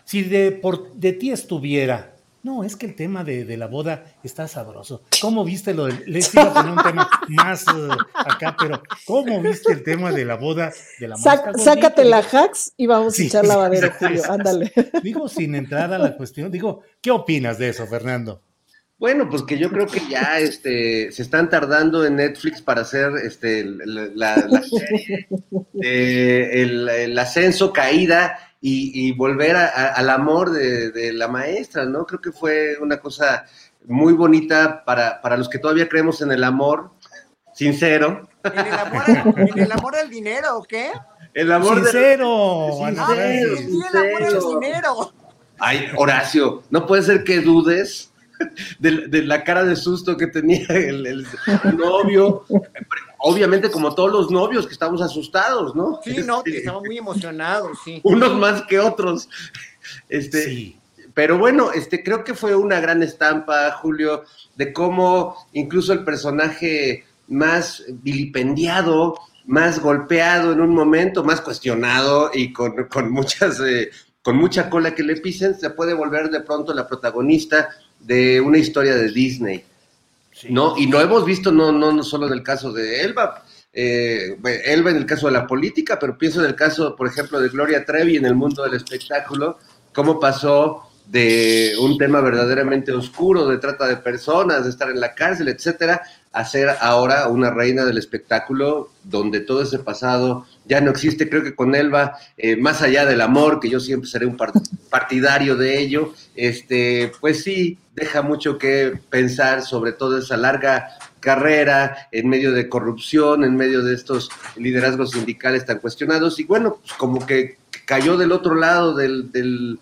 si 0.04 0.22
de, 0.22 0.52
por, 0.52 0.94
de 0.94 1.12
ti 1.12 1.32
estuviera 1.32 2.14
no, 2.48 2.64
es 2.64 2.76
que 2.76 2.86
el 2.86 2.94
tema 2.94 3.24
de, 3.24 3.56
la 3.58 3.66
boda 3.66 4.04
está 4.24 4.48
sabroso. 4.48 5.02
¿Cómo 5.20 5.44
viste 5.44 5.74
lo 5.74 5.84
de.? 5.84 6.02
Les 6.06 6.32
iba 6.32 6.44
a 6.44 6.54
poner 6.54 6.72
un 6.72 6.82
tema 6.82 7.10
más 7.28 7.66
uh, 7.68 7.92
acá, 8.14 8.56
pero 8.58 8.82
¿cómo 9.04 9.42
viste 9.42 9.70
el 9.70 9.84
tema 9.84 10.10
de 10.12 10.24
la 10.24 10.36
boda 10.36 10.72
de 10.98 11.08
la 11.08 11.16
Sácate 11.16 12.04
la 12.04 12.18
hacks 12.18 12.72
y 12.78 12.86
vamos 12.86 13.18
a 13.18 13.22
echar 13.22 13.44
lavadero, 13.44 13.92
Julio. 13.98 14.22
Ándale. 14.30 14.72
Digo, 15.02 15.28
sin 15.28 15.54
entrar 15.54 15.92
a 15.92 15.98
la 15.98 16.16
cuestión, 16.16 16.50
digo, 16.50 16.80
¿qué 17.02 17.10
opinas 17.10 17.58
de 17.58 17.68
eso, 17.68 17.86
Fernando? 17.86 18.40
Bueno, 18.96 19.28
pues 19.28 19.42
que 19.42 19.58
yo 19.58 19.68
creo 19.70 19.86
que 19.86 20.00
ya 20.10 20.40
este, 20.40 21.12
se 21.12 21.22
están 21.22 21.50
tardando 21.50 22.04
en 22.04 22.16
Netflix 22.16 22.62
para 22.62 22.80
hacer 22.80 23.12
este, 23.22 23.62
la, 23.64 24.34
serie, 24.62 25.28
el 26.62 27.18
ascenso, 27.18 27.72
caída 27.72 28.47
y, 28.60 29.12
volver 29.12 29.56
al 29.56 30.10
amor 30.10 30.50
de, 30.50 31.12
la 31.12 31.28
maestra, 31.28 31.84
¿no? 31.84 32.06
Creo 32.06 32.20
que 32.20 32.32
fue 32.32 32.76
una 32.80 32.98
cosa 32.98 33.44
muy 33.86 34.12
bonita 34.12 34.84
para, 34.84 35.20
para 35.20 35.36
los 35.36 35.48
que 35.48 35.58
todavía 35.58 35.88
creemos 35.88 36.20
en 36.22 36.32
el 36.32 36.44
amor 36.44 36.90
sincero. 37.54 38.28
¿En 38.44 38.58
el 38.66 38.72
amor, 38.72 39.02
¿en 39.36 39.58
el 39.58 39.72
amor 39.72 39.96
al 39.96 40.10
dinero 40.10 40.58
o 40.58 40.62
qué? 40.64 40.92
El 41.34 41.52
amor 41.52 41.82
sincero. 41.82 42.70
sincero, 42.84 43.56
sí, 43.56 43.80
el 43.90 43.96
amor 43.96 44.22
al 44.22 44.60
dinero. 44.60 45.12
Ay, 45.58 45.88
Horacio, 45.96 46.62
no 46.70 46.86
puede 46.86 47.02
ser 47.02 47.24
que 47.24 47.40
dudes 47.40 48.12
de, 48.78 49.22
la 49.22 49.44
cara 49.44 49.64
de 49.64 49.76
susto 49.76 50.16
que 50.16 50.26
tenía 50.26 50.66
el, 50.68 51.06
el 51.06 51.26
novio 51.76 52.44
obviamente 53.18 53.70
como 53.70 53.94
todos 53.94 54.12
los 54.12 54.30
novios 54.30 54.66
que 54.66 54.72
estamos 54.72 55.02
asustados, 55.02 55.74
¿no? 55.74 56.00
Sí, 56.02 56.18
no, 56.24 56.42
que 56.42 56.58
estamos 56.58 56.82
muy 56.84 56.98
emocionados, 56.98 57.78
sí. 57.84 58.00
Unos 58.04 58.34
más 58.34 58.62
que 58.62 58.78
otros. 58.78 59.28
Este, 60.08 60.44
sí. 60.44 60.80
Pero 61.14 61.38
bueno, 61.38 61.72
este, 61.72 62.02
creo 62.02 62.22
que 62.22 62.34
fue 62.34 62.54
una 62.54 62.80
gran 62.80 63.02
estampa, 63.02 63.72
Julio, 63.72 64.24
de 64.54 64.72
cómo 64.72 65.36
incluso 65.52 65.92
el 65.92 66.04
personaje 66.04 67.04
más 67.26 67.84
vilipendiado, 67.88 69.18
más 69.46 69.80
golpeado 69.80 70.52
en 70.52 70.60
un 70.60 70.74
momento, 70.74 71.24
más 71.24 71.40
cuestionado 71.40 72.30
y 72.32 72.52
con, 72.52 73.10
muchas, 73.10 73.58
eh, 73.60 73.90
con 74.22 74.36
mucha 74.36 74.70
cola 74.70 74.94
que 74.94 75.02
le 75.02 75.16
pisen, 75.16 75.58
se 75.58 75.70
puede 75.70 75.92
volver 75.92 76.30
de 76.30 76.40
pronto 76.40 76.72
la 76.72 76.86
protagonista 76.86 77.68
de 78.00 78.40
una 78.40 78.58
historia 78.58 78.94
de 78.94 79.10
Disney. 79.10 79.64
¿no? 80.48 80.76
Y 80.76 80.86
lo 80.86 81.00
hemos 81.00 81.24
visto 81.24 81.50
no, 81.50 81.72
no, 81.72 81.92
no 81.92 82.02
solo 82.02 82.26
en 82.26 82.32
el 82.32 82.42
caso 82.42 82.72
de 82.72 83.02
Elba, 83.02 83.44
eh, 83.72 84.36
Elba 84.64 84.90
en 84.90 84.96
el 84.96 85.06
caso 85.06 85.26
de 85.26 85.32
la 85.32 85.46
política, 85.46 85.98
pero 85.98 86.16
pienso 86.16 86.40
en 86.40 86.46
el 86.46 86.54
caso, 86.54 86.96
por 86.96 87.08
ejemplo, 87.08 87.40
de 87.40 87.48
Gloria 87.48 87.84
Trevi 87.84 88.16
en 88.16 88.24
el 88.24 88.34
mundo 88.34 88.62
del 88.62 88.74
espectáculo, 88.74 89.58
cómo 89.92 90.18
pasó 90.20 90.87
de 91.10 91.72
un 91.80 91.96
tema 91.96 92.20
verdaderamente 92.20 92.92
oscuro, 92.92 93.46
de 93.46 93.58
trata 93.58 93.86
de 93.86 93.96
personas, 93.96 94.64
de 94.64 94.70
estar 94.70 94.90
en 94.90 95.00
la 95.00 95.14
cárcel, 95.14 95.48
etcétera, 95.48 96.02
a 96.32 96.44
ser 96.44 96.68
ahora 96.80 97.28
una 97.28 97.50
reina 97.50 97.86
del 97.86 97.96
espectáculo 97.96 98.90
donde 99.04 99.40
todo 99.40 99.62
ese 99.62 99.78
pasado 99.78 100.46
ya 100.66 100.82
no 100.82 100.90
existe. 100.90 101.28
Creo 101.30 101.42
que 101.42 101.54
con 101.54 101.74
Elba, 101.74 102.18
eh, 102.36 102.56
más 102.56 102.82
allá 102.82 103.06
del 103.06 103.22
amor, 103.22 103.58
que 103.58 103.70
yo 103.70 103.80
siempre 103.80 104.08
seré 104.08 104.26
un 104.26 104.36
partidario 104.90 105.56
de 105.56 105.80
ello, 105.80 106.12
este, 106.36 107.10
pues 107.20 107.42
sí, 107.42 107.78
deja 107.94 108.20
mucho 108.20 108.58
que 108.58 108.92
pensar 109.08 109.62
sobre 109.62 109.92
toda 109.92 110.18
esa 110.18 110.36
larga 110.36 110.90
carrera 111.20 112.08
en 112.12 112.28
medio 112.28 112.52
de 112.52 112.68
corrupción, 112.68 113.44
en 113.44 113.56
medio 113.56 113.82
de 113.82 113.94
estos 113.94 114.30
liderazgos 114.56 115.12
sindicales 115.12 115.64
tan 115.64 115.78
cuestionados 115.78 116.38
y 116.38 116.44
bueno, 116.44 116.78
pues 116.80 116.92
como 116.92 117.26
que 117.26 117.56
cayó 117.86 118.16
del 118.16 118.32
otro 118.32 118.54
lado 118.54 118.94
del, 118.94 119.32
del, 119.32 119.78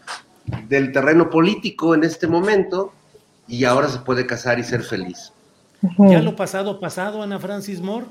terreno 0.93 1.31
político 1.31 1.95
en 1.95 2.05
este 2.05 2.27
momento 2.27 2.93
y 3.49 3.65
ahora 3.65 3.89
se 3.89 3.99
puede 3.99 4.27
casar 4.27 4.59
y 4.59 4.65
ser 4.65 4.83
feliz. 4.83 5.33
¿Ya 5.99 6.21
lo 6.21 6.35
pasado 6.35 6.81
pasado, 6.81 7.23
Ana 7.23 7.39
Francis 7.39 7.81
Moore? 7.81 8.07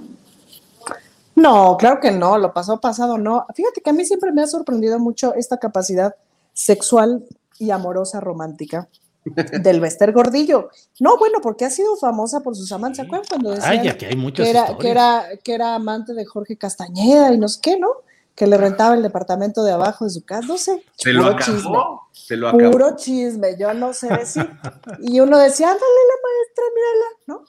No, 1.36 1.76
claro 1.78 1.99
que 1.99 2.12
no, 2.12 2.38
lo 2.38 2.53
pasado 2.53 2.80
pasado 2.80 3.18
no. 3.18 3.45
Fíjate 3.53 3.82
que 3.82 3.90
a 3.90 3.94
mí 3.94 4.06
siempre 4.06 4.32
me 4.32 4.41
ha 4.41 4.48
sorprendido 4.48 4.99
mucho 4.99 5.34
esta 5.36 5.57
capacidad 5.57 6.16
sexual 6.53 7.26
y 7.60 7.72
amorosa 7.72 8.22
romántica 8.22 8.88
del 9.26 9.82
Bester 9.82 10.14
Gordillo. 10.14 10.70
No, 10.99 11.18
bueno, 11.18 11.40
porque 11.41 11.66
ha 11.66 11.70
sido 11.70 11.98
famosa 11.98 12.40
por 12.40 12.56
sus 12.56 12.72
amantes. 12.72 12.98
¿Se 12.98 13.03
acuerdan 13.03 13.28
cuando 13.28 13.52
decían 13.52 13.98
que, 13.98 14.06
hay 14.06 14.49
era, 14.49 14.78
que, 14.78 14.90
era, 14.90 15.26
que 15.44 15.53
era 15.53 15.76
amante 15.76 16.14
de 16.14 16.26
Jorge 16.26 16.56
Castañeda 16.56 17.34
y 17.34 17.38
no 17.38 17.49
sé 17.49 17.60
qué, 17.62 17.78
¿no? 17.78 17.90
Que 18.36 18.48
le 18.48 18.57
rentaba 18.57 18.95
el 18.95 19.02
departamento 19.02 19.64
de 19.64 19.72
abajo 19.72 20.06
de 20.06 20.12
su 20.12 20.26
casa, 20.26 20.45
no 20.48 20.57
sé. 20.57 20.84
Se 20.95 21.14
lo 21.14 21.26
acabó. 21.26 21.40
Chisme. 21.40 21.78
Se 22.12 22.38
lo 22.38 22.49
acabó. 22.49 22.72
Puro 22.72 22.95
chisme, 22.98 23.57
yo 23.57 23.74
no 23.74 23.94
sé 23.94 24.10
decir. 24.10 24.49
Y 24.99 25.20
uno 25.20 25.38
decía, 25.38 25.68
ándale 25.68 25.82
la 25.82 26.16
maestra, 26.24 26.64
mírala, 26.76 27.06
¿no? 27.28 27.45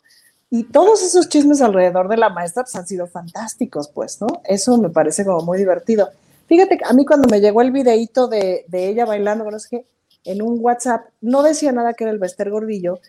Y 0.48 0.64
todos 0.64 1.02
esos 1.02 1.28
chismes 1.28 1.60
alrededor 1.60 2.08
de 2.08 2.16
la 2.16 2.30
maestra 2.30 2.62
pues, 2.62 2.76
han 2.76 2.86
sido 2.86 3.08
fantásticos, 3.08 3.88
pues, 3.88 4.20
¿no? 4.20 4.28
Eso 4.44 4.78
me 4.78 4.90
parece 4.90 5.24
como 5.24 5.42
muy 5.42 5.58
divertido. 5.58 6.08
Fíjate, 6.46 6.78
a 6.84 6.92
mí 6.92 7.04
cuando 7.04 7.28
me 7.28 7.40
llegó 7.40 7.62
el 7.62 7.72
videíto 7.72 8.28
de, 8.28 8.64
de 8.68 8.88
ella 8.88 9.04
bailando, 9.04 9.50
no 9.50 9.58
sé 9.58 9.68
qué, 9.70 9.86
en 10.24 10.42
un 10.42 10.58
WhatsApp, 10.60 11.06
no 11.20 11.42
decía 11.42 11.72
nada 11.72 11.94
que 11.94 12.04
era 12.04 12.12
el 12.12 12.18
Bester 12.18 12.50
Gordillo, 12.50 13.00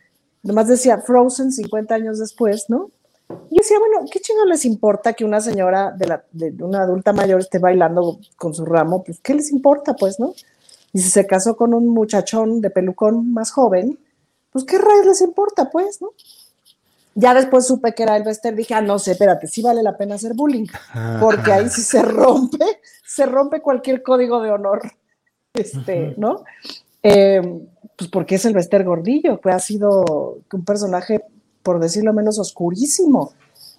nomás 0.44 0.68
decía 0.68 1.00
Frozen 1.00 1.52
50 1.52 1.94
años 1.94 2.20
después, 2.20 2.70
¿no? 2.70 2.90
Y 3.50 3.58
decía, 3.58 3.78
bueno, 3.80 4.08
¿qué 4.12 4.20
chingo 4.20 4.46
les 4.46 4.66
importa 4.66 5.14
que 5.14 5.26
una 5.26 5.42
señora 5.42 5.92
de, 5.92 6.08
la, 6.08 6.24
de 6.32 6.64
una 6.64 6.84
adulta 6.84 7.14
mayor 7.14 7.40
esté 7.40 7.60
bailando 7.60 8.20
con 8.38 8.54
su 8.54 8.66
ramo? 8.66 9.04
Pues, 9.04 9.20
¿qué 9.20 9.34
les 9.34 9.52
importa, 9.52 9.96
pues, 9.96 10.20
no? 10.20 10.34
Y 10.94 11.00
si 11.00 11.10
se 11.10 11.28
casó 11.28 11.58
con 11.58 11.74
un 11.74 11.88
muchachón 11.88 12.62
de 12.62 12.70
pelucón 12.70 13.34
más 13.34 13.52
joven, 13.52 14.00
pues, 14.52 14.64
¿qué 14.66 14.78
rayos 14.78 15.06
les 15.06 15.22
importa, 15.22 15.70
pues, 15.70 16.02
no? 16.02 16.12
Ya 17.16 17.34
después 17.34 17.66
supe 17.66 17.94
que 17.94 18.04
era 18.04 18.16
el 18.16 18.24
Bester, 18.24 18.56
dije, 18.56 18.76
ah, 18.76 18.82
no 18.82 19.00
sé, 19.00 19.14
espérate, 19.14 19.48
sí 19.48 19.64
vale 19.64 19.82
la 19.82 19.98
pena 19.98 20.16
hacer 20.16 20.36
bullying, 20.36 20.68
porque 21.20 21.52
ahí 21.52 21.68
sí 21.68 21.82
se 21.82 22.04
rompe, 22.04 22.64
se 23.04 23.26
rompe 23.26 23.60
cualquier 23.60 24.04
código 24.04 24.40
de 24.40 24.52
honor, 24.52 24.82
este, 25.54 26.14
¿no? 26.18 26.44
Eh, 27.02 27.42
pues 27.96 28.10
porque 28.12 28.36
es 28.36 28.46
el 28.46 28.54
Bester 28.54 28.84
Gordillo, 28.84 29.42
que 29.42 29.50
ha 29.50 29.58
sido 29.58 30.38
un 30.54 30.64
personaje, 30.64 31.24
por 31.68 31.82
decirlo 31.82 32.14
menos, 32.14 32.40
oscurísimo. 32.40 33.34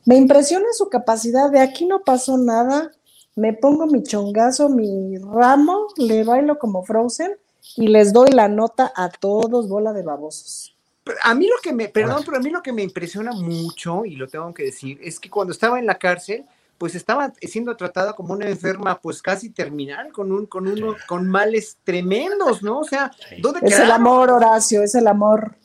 Me 0.04 0.16
impresiona 0.16 0.66
su 0.74 0.90
capacidad 0.90 1.50
de 1.50 1.60
aquí 1.60 1.86
no 1.86 2.00
pasó 2.00 2.36
nada, 2.36 2.92
me 3.34 3.54
pongo 3.54 3.86
mi 3.86 4.02
chongazo, 4.02 4.68
mi 4.68 5.16
ramo, 5.16 5.86
le 5.96 6.22
bailo 6.22 6.58
como 6.58 6.84
Frozen 6.84 7.32
y 7.76 7.88
les 7.88 8.12
doy 8.12 8.28
la 8.30 8.46
nota 8.46 8.92
a 8.94 9.08
todos, 9.08 9.70
bola 9.70 9.94
de 9.94 10.02
babosos. 10.02 10.76
A 11.22 11.34
mí 11.34 11.46
lo 11.46 11.56
que 11.62 11.72
me, 11.72 11.88
perdón, 11.88 12.24
pero 12.26 12.36
a 12.36 12.40
mí 12.40 12.50
lo 12.50 12.60
que 12.60 12.74
me 12.74 12.82
impresiona 12.82 13.32
mucho, 13.32 14.04
y 14.04 14.16
lo 14.16 14.28
tengo 14.28 14.52
que 14.52 14.64
decir, 14.64 14.98
es 15.02 15.18
que 15.18 15.30
cuando 15.30 15.54
estaba 15.54 15.78
en 15.78 15.86
la 15.86 15.96
cárcel, 15.96 16.44
pues 16.76 16.94
estaba 16.94 17.32
siendo 17.40 17.74
tratada 17.74 18.12
como 18.12 18.34
una 18.34 18.50
enferma 18.50 19.00
pues 19.00 19.22
casi 19.22 19.48
terminal, 19.48 20.12
con 20.12 20.30
un, 20.30 20.44
con 20.44 20.68
uno, 20.68 20.94
con 21.06 21.26
males 21.26 21.78
tremendos, 21.84 22.62
¿no? 22.62 22.80
O 22.80 22.84
sea, 22.84 23.10
¿dónde 23.40 23.60
Es 23.62 23.78
el 23.78 23.90
amor, 23.90 24.28
Horacio, 24.28 24.82
es 24.82 24.94
el 24.94 25.06
amor. 25.06 25.56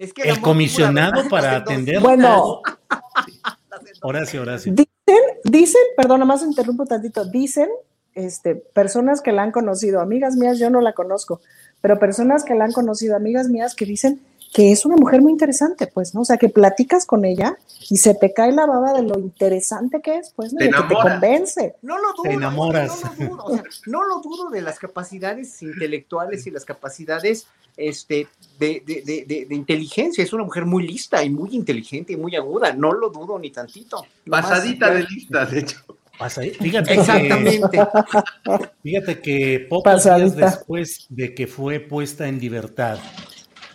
Es 0.00 0.14
que 0.14 0.22
el, 0.22 0.40
comisionado 0.40 1.28
para 1.28 1.56
atender. 1.56 2.00
Bueno. 2.00 2.62
Horacio, 4.00 4.40
Horacio. 4.40 4.72
Dicen, 4.72 5.22
dicen, 5.44 5.82
perdón, 5.94 6.26
más 6.26 6.42
interrumpo 6.42 6.86
tantito, 6.86 7.26
dicen, 7.26 7.68
este, 8.14 8.54
personas 8.54 9.20
que 9.20 9.30
la 9.30 9.42
han 9.42 9.52
conocido, 9.52 10.00
amigas 10.00 10.36
mías, 10.36 10.58
yo 10.58 10.70
no 10.70 10.80
la 10.80 10.94
conozco, 10.94 11.42
pero 11.82 11.98
personas 11.98 12.44
que 12.44 12.54
la 12.54 12.64
han 12.64 12.72
conocido, 12.72 13.14
amigas 13.14 13.48
mías, 13.48 13.74
que 13.74 13.84
dicen 13.84 14.22
que 14.54 14.72
es 14.72 14.86
una 14.86 14.96
mujer 14.96 15.20
muy 15.20 15.32
interesante, 15.32 15.86
pues, 15.86 16.14
¿no? 16.14 16.22
O 16.22 16.24
sea, 16.24 16.38
que 16.38 16.48
platicas 16.48 17.04
con 17.04 17.26
ella 17.26 17.58
y 17.90 17.98
se 17.98 18.14
te 18.14 18.32
cae 18.32 18.52
la 18.52 18.64
baba 18.64 18.94
de 18.94 19.02
lo 19.02 19.18
interesante 19.18 20.00
que 20.00 20.16
es, 20.16 20.32
pues, 20.34 20.54
¿no? 20.54 20.58
Te 20.60 20.70
que 20.70 20.82
te 20.88 20.94
convence. 20.94 21.76
No 21.82 21.98
lo 21.98 22.14
dudo. 22.14 22.22
Te 22.22 22.32
enamoras. 22.32 23.02
No 23.18 23.26
lo 23.26 23.30
dudo, 23.36 23.44
o 23.44 23.52
sea, 23.52 23.64
no 23.84 24.02
lo 24.04 24.20
dudo 24.20 24.48
de 24.48 24.62
las 24.62 24.78
capacidades 24.78 25.62
intelectuales 25.62 26.46
y 26.46 26.50
las 26.50 26.64
capacidades 26.64 27.46
este, 27.80 28.28
de, 28.58 28.82
de, 28.86 29.02
de, 29.26 29.46
de, 29.46 29.54
inteligencia. 29.54 30.22
Es 30.22 30.32
una 30.32 30.44
mujer 30.44 30.66
muy 30.66 30.86
lista 30.86 31.22
y 31.24 31.30
muy 31.30 31.54
inteligente 31.54 32.12
y 32.12 32.16
muy 32.16 32.36
aguda. 32.36 32.72
No 32.72 32.92
lo 32.92 33.10
dudo 33.10 33.38
ni 33.38 33.50
tantito. 33.50 34.04
Pasadita 34.28 34.92
de 34.92 35.04
lista, 35.04 35.46
de 35.46 35.60
hecho. 35.60 35.84
Fíjate 36.58 36.94
Exactamente. 36.94 37.78
Que, 37.78 38.68
fíjate 38.82 39.20
que 39.20 39.66
pocos 39.70 39.84
Pasadita. 39.84 40.36
días 40.36 40.36
después 40.36 41.06
de 41.08 41.34
que 41.34 41.46
fue 41.46 41.80
puesta 41.80 42.28
en 42.28 42.38
libertad, 42.38 42.98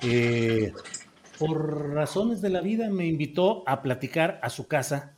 eh, 0.02 0.72
por 1.40 1.94
razones 1.94 2.42
de 2.42 2.50
la 2.50 2.62
vida 2.62 2.90
me 2.90 3.08
invitó 3.08 3.68
a 3.68 3.82
platicar 3.82 4.40
a 4.44 4.50
su 4.50 4.68
casa 4.68 5.16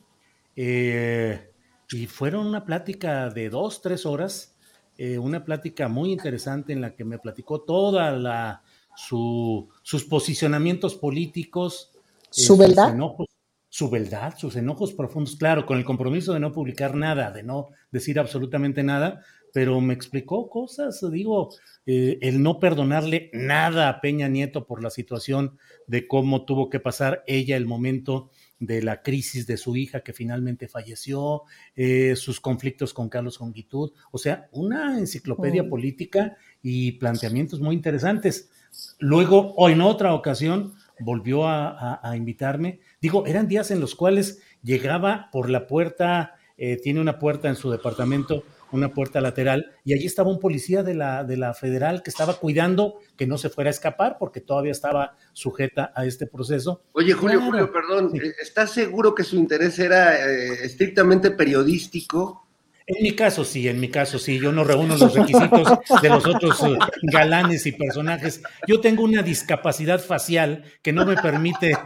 eh, 0.56 1.50
y 1.90 2.06
fueron 2.06 2.46
una 2.46 2.64
plática 2.64 3.28
de 3.28 3.50
dos, 3.50 3.82
tres 3.82 4.06
horas, 4.06 4.56
eh, 4.96 5.18
una 5.18 5.44
plática 5.44 5.88
muy 5.88 6.10
interesante 6.12 6.72
en 6.72 6.80
la 6.80 6.94
que 6.94 7.04
me 7.04 7.18
platicó 7.18 7.60
toda 7.60 8.10
la 8.12 8.62
su, 8.98 9.68
sus 9.82 10.04
posicionamientos 10.04 10.96
políticos, 10.96 11.92
¿Su 12.30 12.54
eh, 12.54 12.56
sus 12.56 12.58
verdad? 12.58 12.90
enojos, 12.94 13.28
su 13.68 13.88
verdad, 13.90 14.34
sus 14.36 14.56
enojos 14.56 14.92
profundos, 14.92 15.36
claro, 15.36 15.66
con 15.66 15.78
el 15.78 15.84
compromiso 15.84 16.32
de 16.32 16.40
no 16.40 16.52
publicar 16.52 16.94
nada, 16.96 17.30
de 17.30 17.44
no 17.44 17.68
decir 17.92 18.18
absolutamente 18.18 18.82
nada, 18.82 19.22
pero 19.52 19.80
me 19.80 19.94
explicó 19.94 20.50
cosas, 20.50 21.00
digo, 21.12 21.50
eh, 21.86 22.18
el 22.22 22.42
no 22.42 22.58
perdonarle 22.58 23.30
nada 23.32 23.88
a 23.88 24.00
Peña 24.00 24.28
Nieto 24.28 24.66
por 24.66 24.82
la 24.82 24.90
situación 24.90 25.58
de 25.86 26.06
cómo 26.08 26.44
tuvo 26.44 26.68
que 26.68 26.80
pasar 26.80 27.22
ella 27.26 27.56
el 27.56 27.66
momento 27.66 28.30
de 28.58 28.82
la 28.82 29.02
crisis 29.02 29.46
de 29.46 29.56
su 29.56 29.76
hija 29.76 30.00
que 30.00 30.12
finalmente 30.12 30.66
falleció, 30.68 31.42
eh, 31.76 32.16
sus 32.16 32.40
conflictos 32.40 32.92
con 32.92 33.08
Carlos 33.08 33.38
Jongitud, 33.38 33.92
o 34.10 34.18
sea, 34.18 34.48
una 34.50 34.98
enciclopedia 34.98 35.62
Mm. 35.62 35.70
política 35.70 36.36
y 36.62 36.92
planteamientos 36.92 37.60
muy 37.60 37.76
interesantes. 37.76 38.50
Luego, 38.98 39.52
o 39.56 39.68
en 39.68 39.80
otra 39.80 40.14
ocasión, 40.14 40.74
volvió 41.00 41.46
a, 41.46 41.68
a- 41.68 42.00
a 42.10 42.16
invitarme. 42.16 42.80
Digo, 43.00 43.26
eran 43.26 43.48
días 43.48 43.70
en 43.70 43.80
los 43.80 43.94
cuales 43.94 44.40
llegaba 44.62 45.28
por 45.32 45.48
la 45.50 45.66
puerta, 45.66 46.34
eh, 46.56 46.76
tiene 46.82 47.00
una 47.00 47.18
puerta 47.18 47.48
en 47.48 47.56
su 47.56 47.70
departamento, 47.70 48.42
una 48.70 48.92
puerta 48.92 49.20
lateral, 49.22 49.72
y 49.84 49.94
allí 49.94 50.04
estaba 50.04 50.28
un 50.30 50.38
policía 50.40 50.82
de 50.82 50.92
la, 50.94 51.24
de 51.24 51.36
la 51.38 51.54
federal 51.54 52.02
que 52.02 52.10
estaba 52.10 52.34
cuidando 52.34 52.96
que 53.16 53.26
no 53.26 53.38
se 53.38 53.48
fuera 53.48 53.70
a 53.70 53.70
escapar 53.70 54.16
porque 54.18 54.40
todavía 54.42 54.72
estaba 54.72 55.16
sujeta 55.32 55.90
a 55.94 56.04
este 56.04 56.26
proceso. 56.26 56.82
Oye, 56.92 57.12
Julio, 57.14 57.38
Claro. 57.38 57.50
Julio, 57.50 57.72
perdón, 57.72 58.12
¿estás 58.42 58.72
seguro 58.72 59.14
que 59.14 59.24
su 59.24 59.36
interés 59.36 59.78
era 59.78 60.16
eh, 60.28 60.64
estrictamente 60.64 61.30
periodístico? 61.30 62.47
En 62.88 63.02
mi 63.02 63.12
caso 63.14 63.44
sí, 63.44 63.68
en 63.68 63.78
mi 63.80 63.88
caso 63.90 64.18
sí, 64.18 64.38
yo 64.40 64.50
no 64.50 64.64
reúno 64.64 64.96
los 64.96 65.12
requisitos 65.14 65.68
de 66.00 66.08
los 66.08 66.26
otros 66.26 66.62
eh, 66.64 66.78
galanes 67.02 67.66
y 67.66 67.72
personajes. 67.72 68.40
Yo 68.66 68.80
tengo 68.80 69.02
una 69.04 69.22
discapacidad 69.22 70.00
facial 70.00 70.64
que 70.82 70.92
no 70.92 71.04
me 71.04 71.14
permite 71.16 71.76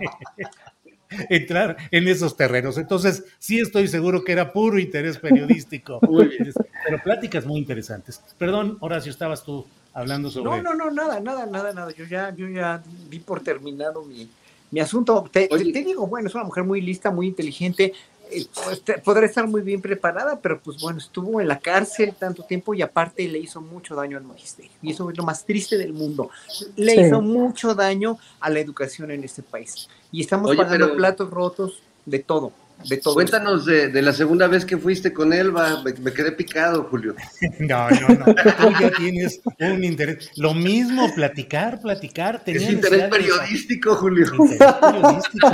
entrar 1.29 1.77
en 1.91 2.09
esos 2.09 2.37
terrenos. 2.37 2.79
Entonces, 2.79 3.24
sí 3.39 3.59
estoy 3.61 3.89
seguro 3.89 4.24
que 4.24 4.33
era 4.33 4.53
puro 4.53 4.79
interés 4.79 5.19
periodístico. 5.19 5.99
Muy 6.09 6.29
bien. 6.29 6.53
Pero 6.87 7.03
pláticas 7.03 7.47
muy 7.47 7.59
interesantes. 7.61 8.20
Perdón, 8.39 8.77
Horacio, 8.81 9.11
estabas 9.11 9.45
tú 9.45 9.66
hablando 9.95 10.31
sobre... 10.31 10.51
No, 10.51 10.62
no, 10.62 10.74
no, 10.74 10.91
nada, 10.91 11.20
nada, 11.20 11.47
nada, 11.47 11.73
nada. 11.73 11.93
Yo 11.93 12.05
ya, 12.05 12.35
yo 12.35 12.49
ya 12.49 12.83
di 13.11 13.19
por 13.19 13.41
terminado 13.43 14.03
mi, 14.05 14.29
mi 14.70 14.81
asunto. 14.81 15.29
Te, 15.31 15.49
te- 15.49 15.73
te 15.73 15.85
digo, 15.85 16.07
bueno, 16.07 16.29
es 16.29 16.35
una 16.35 16.45
mujer 16.45 16.65
muy 16.65 16.81
lista, 16.81 17.11
muy 17.11 17.27
inteligente. 17.29 17.93
Eh, 18.31 18.47
pues, 18.65 18.82
te- 18.82 18.99
podrá 18.99 19.27
estar 19.27 19.47
muy 19.47 19.61
bien 19.62 19.81
preparada, 19.82 20.39
pero 20.40 20.61
pues 20.61 20.81
bueno, 20.81 20.99
estuvo 20.99 21.40
en 21.40 21.49
la 21.49 21.59
cárcel 21.59 22.15
tanto 22.19 22.43
tiempo 22.44 22.73
y 22.74 22.82
aparte 22.82 23.27
le 23.28 23.39
hizo 23.39 23.61
mucho 23.61 23.94
daño 23.94 24.16
al 24.16 24.24
magisterio. 24.24 24.70
Y 24.81 24.93
eso 24.93 25.11
es 25.11 25.16
lo 25.16 25.24
más 25.24 25.44
triste 25.44 25.77
del 25.77 25.93
mundo. 25.93 26.31
Le 26.77 26.94
Sí. 26.94 27.01
hizo 27.03 27.20
mucho 27.20 27.74
daño 27.74 28.19
a 28.40 28.49
la 28.51 28.61
educación 28.61 29.11
en 29.11 29.24
este 29.24 29.43
país. 29.43 29.89
Y 30.11 30.20
estamos 30.23 30.51
Oye, 30.51 30.59
pagando 30.59 30.86
pero- 30.86 30.97
platos 30.97 31.31
rotos 31.31 31.82
de 32.07 32.19
todo, 32.19 32.53
de 32.88 32.96
todo. 32.98 33.14
Cuéntanos 33.14 33.64
de, 33.64 33.88
de 33.88 34.02
la 34.02 34.12
segunda 34.12 34.46
vez 34.46 34.64
que 34.64 34.76
fuiste 34.76 35.12
con 35.12 35.32
él, 35.32 35.54
va, 35.54 35.82
me, 35.82 35.92
me 35.94 36.12
quedé 36.12 36.32
picado, 36.32 36.84
Julio. 36.84 37.14
No, 37.59 37.88
no, 37.90 38.09
no. 38.09 38.24
Tú 38.34 38.72
ya 38.80 38.90
tienes 38.96 39.40
un 39.60 39.84
interés. 39.84 40.30
Lo 40.36 40.54
mismo, 40.54 41.12
platicar, 41.14 41.80
platicar. 41.80 42.42
tenía 42.44 42.66
Es 42.66 42.72
interés 42.72 43.02
de 43.02 43.09
periodístico, 43.09 43.94
Julio. 43.94 44.26
Interés 44.34 44.74
periodístico. 44.74 45.50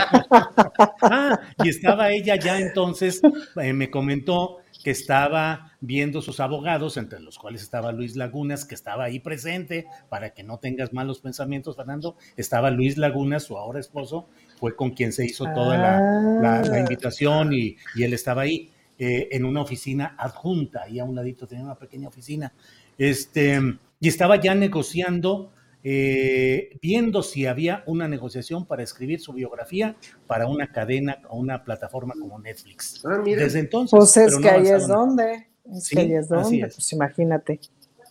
Ah, 1.02 1.40
y 1.62 1.68
estaba 1.68 2.10
ella 2.10 2.36
ya 2.36 2.58
entonces, 2.58 3.20
eh, 3.56 3.72
me 3.72 3.90
comentó 3.90 4.58
que 4.82 4.90
estaba 4.90 5.72
viendo 5.80 6.22
sus 6.22 6.40
abogados, 6.40 6.96
entre 6.96 7.20
los 7.20 7.38
cuales 7.38 7.62
estaba 7.62 7.92
Luis 7.92 8.16
Lagunas, 8.16 8.64
que 8.64 8.74
estaba 8.74 9.04
ahí 9.04 9.20
presente, 9.20 9.86
para 10.08 10.30
que 10.30 10.42
no 10.42 10.58
tengas 10.58 10.92
malos 10.92 11.20
pensamientos, 11.20 11.76
Fernando. 11.76 12.16
Estaba 12.36 12.70
Luis 12.70 12.96
Lagunas, 12.96 13.44
su 13.44 13.56
ahora 13.56 13.80
esposo, 13.80 14.28
fue 14.58 14.74
con 14.76 14.90
quien 14.90 15.12
se 15.12 15.24
hizo 15.24 15.44
toda 15.54 15.76
la, 15.78 16.00
la- 16.42 16.62
la 16.62 16.74
Ah. 16.76 16.80
invitación 16.80 17.52
y, 17.52 17.76
y 17.94 18.02
él 18.02 18.12
estaba 18.14 18.42
ahí 18.42 18.70
eh, 18.98 19.28
en 19.30 19.44
una 19.44 19.60
oficina 19.62 20.16
adjunta, 20.18 20.82
ahí 20.82 20.98
a 20.98 21.04
un 21.04 21.14
ladito 21.14 21.46
tenía 21.46 21.64
una 21.64 21.76
pequeña 21.76 22.08
oficina. 22.08 22.52
Este, 22.98 23.60
y 24.00 24.08
estaba 24.08 24.40
ya 24.40 24.54
negociando, 24.56 25.52
eh, 25.84 26.76
viendo 26.82 27.22
si 27.22 27.46
había 27.46 27.84
una 27.86 28.08
negociación 28.08 28.66
para 28.66 28.82
escribir 28.82 29.20
su 29.20 29.32
biografía 29.32 29.94
para 30.26 30.46
una 30.48 30.72
cadena 30.72 31.18
o 31.28 31.38
una 31.38 31.62
plataforma 31.62 32.14
como 32.18 32.38
Netflix. 32.40 33.02
Ah, 33.04 33.20
mira. 33.24 33.42
Desde 33.44 33.60
entonces. 33.60 33.96
Pues 33.96 34.16
es 34.16 34.24
pero 34.26 34.36
no 34.38 34.42
que 34.42 34.50
ahí 34.50 34.68
es 34.68 34.88
donde. 34.88 35.46
Es 35.72 35.84
Sí, 35.84 35.94
que 35.94 36.02
ahí 36.02 36.12
es 36.14 36.32
así 36.32 36.58
donde. 36.58 36.66
es. 36.66 36.74
Pues 36.74 36.92
imagínate. 36.92 37.60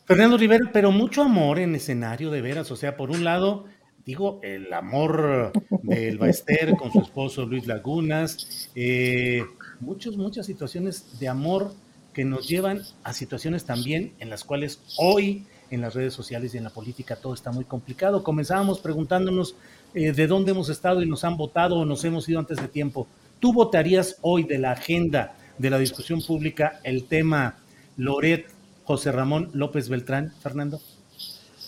Fernando 0.06 0.38
Rivera, 0.38 0.70
pero 0.72 0.92
mucho 0.94 1.22
amor 1.22 1.60
en 1.60 1.76
escenario, 1.76 2.32
de 2.32 2.42
veras. 2.42 2.72
O 2.72 2.78
sea, 2.78 2.96
por 2.96 3.12
un 3.12 3.26
lado, 3.26 3.66
digo, 4.08 4.40
el 4.42 4.72
amor 4.72 5.52
del 5.84 6.18
Baester 6.18 6.78
con 6.78 6.94
su 6.94 7.02
esposo 7.02 7.46
Luis 7.46 7.68
Lagunas, 7.68 8.72
eh, 8.74 9.44
muchas, 9.82 10.16
muchas 10.16 10.46
situaciones 10.46 11.20
de 11.20 11.28
amor 11.28 11.74
que 12.14 12.24
nos 12.24 12.48
llevan 12.48 12.82
a 13.04 13.12
situaciones 13.12 13.66
también 13.66 14.14
en 14.20 14.30
las 14.30 14.46
cuales 14.46 14.82
hoy 14.98 15.46
en 15.70 15.82
las 15.82 15.94
redes 15.94 16.14
sociales 16.14 16.56
y 16.56 16.58
en 16.58 16.64
la 16.64 16.70
política 16.70 17.18
todo 17.18 17.34
está 17.34 17.52
muy 17.52 17.66
complicado. 17.66 18.24
Comenzábamos 18.24 18.80
preguntándonos 18.80 19.56
eh, 19.94 20.14
de 20.14 20.26
dónde 20.26 20.52
hemos 20.52 20.70
estado 20.70 21.02
y 21.02 21.06
nos 21.06 21.26
han 21.26 21.36
votado 21.36 21.76
o 21.76 21.86
nos 21.86 22.06
hemos 22.06 22.30
ido 22.30 22.40
antes 22.40 22.62
de 22.62 22.70
tiempo. 22.70 23.08
¿Tú 23.42 23.52
votarías 23.52 24.20
hoy 24.22 24.44
de 24.44 24.58
la 24.58 24.72
agenda 24.72 25.36
de 25.58 25.70
la 25.70 25.78
discusión 25.78 26.22
pública 26.22 26.80
el 26.86 27.04
tema 27.04 27.58
Loret 27.98 28.48
José 28.86 29.12
Ramón 29.12 29.50
López 29.52 29.90
Beltrán, 29.90 30.34
Fernando? 30.42 30.80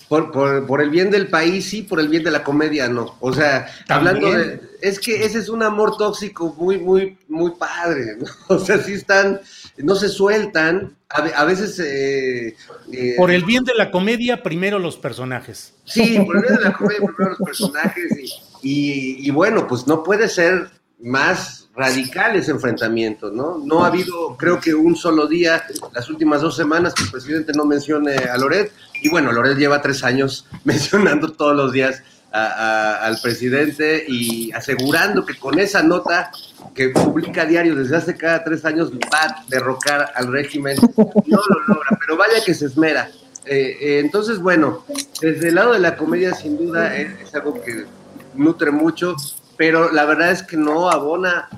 Por, 0.10 0.32
por, 0.32 0.66
por 0.66 0.82
el 0.82 0.90
bien 0.90 1.12
del 1.12 1.28
país, 1.28 1.70
sí, 1.70 1.84
por 1.84 2.00
el 2.00 2.10
bien 2.10 2.24
de 2.24 2.32
la 2.32 2.44
comedia, 2.44 2.90
no. 2.90 3.16
O 3.20 3.32
sea, 3.32 3.68
También. 3.88 4.16
hablando 4.18 4.38
de. 4.40 4.60
Es 4.82 5.00
que 5.00 5.24
ese 5.24 5.38
es 5.40 5.50
un 5.50 5.62
amor 5.62 5.96
tóxico 5.98 6.54
muy, 6.58 6.80
muy, 6.80 7.16
muy 7.28 7.52
padre, 7.52 8.18
¿no? 8.18 8.26
O 8.56 8.58
sea, 8.60 8.80
sí 8.80 8.94
están. 8.94 9.40
No 9.78 9.94
se 9.96 10.10
sueltan. 10.10 10.96
A, 11.10 11.22
a 11.22 11.46
veces. 11.46 11.80
eh, 11.80 12.56
eh, 12.92 13.14
Por 13.18 13.30
el 13.32 13.44
bien 13.46 13.64
de 13.64 13.76
la 13.76 13.92
comedia, 13.92 14.42
primero 14.44 14.80
los 14.80 14.98
personajes. 14.98 15.76
Sí, 15.86 16.20
por 16.26 16.38
el 16.38 16.42
bien 16.42 16.56
de 16.56 16.64
la 16.66 16.74
comedia, 16.74 16.98
primero 17.00 17.36
los 17.38 17.48
personajes. 17.48 18.12
Y, 18.18 18.92
y- 18.92 19.28
y 19.28 19.30
bueno, 19.32 19.68
pues 19.68 19.86
no 19.88 20.04
puede 20.04 20.28
ser 20.28 20.70
más 21.00 21.69
radical 21.80 22.36
ese 22.36 22.52
enfrentamiento, 22.52 23.32
¿no? 23.32 23.58
No 23.58 23.86
ha 23.86 23.88
habido, 23.88 24.36
creo 24.36 24.60
que 24.60 24.76
un 24.76 24.98
solo 24.98 25.28
día, 25.28 25.64
las 25.94 26.10
últimas 26.10 26.42
dos 26.42 26.58
semanas, 26.58 26.94
que 26.94 27.04
el 27.04 27.10
presidente 27.10 27.54
no 27.56 27.64
mencione 27.64 28.16
a 28.16 28.38
Loret. 28.38 28.74
Y 29.02 29.10
bueno, 29.10 29.32
Loret 29.32 29.58
lleva 29.58 29.82
tres 29.82 30.04
años 30.04 30.46
mencionando 30.66 31.32
todos 31.32 31.56
los 31.56 31.72
días 31.72 32.04
al 32.32 33.18
presidente 33.24 34.06
y 34.08 34.52
asegurando 34.52 35.26
que 35.26 35.36
con 35.36 35.58
esa 35.58 35.82
nota 35.82 36.32
que 36.76 36.90
publica 36.90 37.44
diario 37.44 37.76
desde 37.76 37.96
hace 37.96 38.16
cada 38.16 38.44
tres 38.44 38.66
años 38.66 38.92
va 38.92 39.24
a 39.24 39.46
derrocar 39.48 40.12
al 40.14 40.32
régimen. 40.32 40.78
No 41.26 41.40
lo 41.50 41.60
logra, 41.68 41.98
pero 42.00 42.18
vaya 42.18 42.44
que 42.46 42.54
se 42.54 42.66
esmera. 42.66 43.10
Eh, 43.46 43.78
eh, 43.82 44.00
entonces, 44.00 44.38
bueno, 44.38 44.86
desde 45.22 45.48
el 45.48 45.56
lado 45.56 45.74
de 45.74 45.80
la 45.80 45.96
comedia, 45.96 46.36
sin 46.36 46.58
duda, 46.58 46.96
es, 46.96 47.20
es 47.22 47.34
algo 47.34 47.60
que 47.64 47.86
nutre 48.36 48.70
mucho, 48.70 49.16
pero 49.58 49.92
la 49.92 50.06
verdad 50.06 50.30
es 50.30 50.44
que 50.44 50.56
no 50.56 50.92
abona 50.92 51.50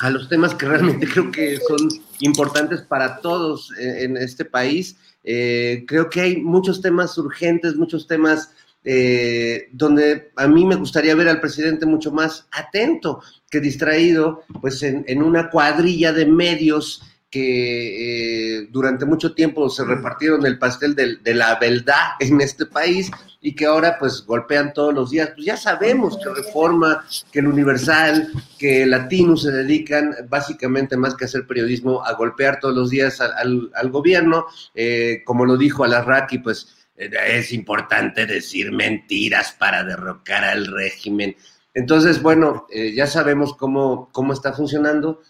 a 0.00 0.10
los 0.10 0.28
temas 0.28 0.54
que 0.54 0.66
realmente 0.66 1.06
creo 1.12 1.30
que 1.30 1.58
son 1.68 1.88
importantes 2.20 2.82
para 2.82 3.20
todos 3.20 3.72
en, 3.78 4.16
en 4.16 4.16
este 4.16 4.44
país. 4.44 4.96
Eh, 5.24 5.84
creo 5.86 6.08
que 6.08 6.20
hay 6.20 6.36
muchos 6.36 6.80
temas 6.80 7.18
urgentes, 7.18 7.76
muchos 7.76 8.06
temas 8.06 8.50
eh, 8.84 9.68
donde 9.72 10.30
a 10.36 10.46
mí 10.46 10.64
me 10.64 10.76
gustaría 10.76 11.16
ver 11.16 11.28
al 11.28 11.40
presidente 11.40 11.86
mucho 11.86 12.12
más 12.12 12.46
atento 12.52 13.20
que 13.50 13.60
distraído, 13.60 14.44
pues 14.60 14.80
en 14.84 15.22
una 15.22 15.50
cuadrilla 15.50 16.12
de 16.12 16.26
medios 16.26 17.02
que 17.30 18.60
eh, 18.60 18.68
durante 18.70 19.04
mucho 19.04 19.34
tiempo 19.34 19.68
se 19.68 19.84
repartieron 19.84 20.46
el 20.46 20.58
pastel 20.58 20.94
de, 20.94 21.34
la 21.34 21.58
verdad 21.58 22.12
en 22.20 22.40
este 22.40 22.66
país 22.66 23.10
y 23.40 23.54
que 23.54 23.66
ahora 23.66 23.96
pues 23.98 24.24
golpean 24.24 24.72
todos 24.72 24.94
los 24.94 25.10
días. 25.10 25.30
Pues 25.34 25.44
ya 25.44 25.56
sabemos 25.56 26.18
que 26.18 26.32
Reforma, 26.32 27.04
que 27.32 27.40
el 27.40 27.48
Universal, 27.48 28.30
que 28.58 28.86
Latino 28.86 29.36
se 29.36 29.50
dedican 29.50 30.14
básicamente 30.28 30.96
más 30.96 31.14
que 31.14 31.24
a 31.24 31.26
hacer 31.26 31.46
periodismo 31.46 32.04
a 32.04 32.12
golpear 32.14 32.60
todos 32.60 32.74
los 32.74 32.90
días 32.90 33.20
al, 33.20 33.90
gobierno, 33.90 34.46
eh, 34.74 35.22
como 35.24 35.44
lo 35.44 35.56
dijo 35.56 35.84
Alarraqui, 35.84 36.38
pues 36.38 36.76
eh, 36.96 37.10
es 37.28 37.52
importante 37.52 38.26
decir 38.26 38.72
mentiras 38.72 39.52
para 39.52 39.82
derrocar 39.84 40.44
al 40.44 40.66
régimen. 40.66 41.36
Entonces, 41.74 42.22
bueno, 42.22 42.66
ya 42.94 43.06
sabemos 43.06 43.54
cómo, 43.54 44.08
cómo 44.10 44.32
está 44.32 44.54
funcionando 44.54 45.20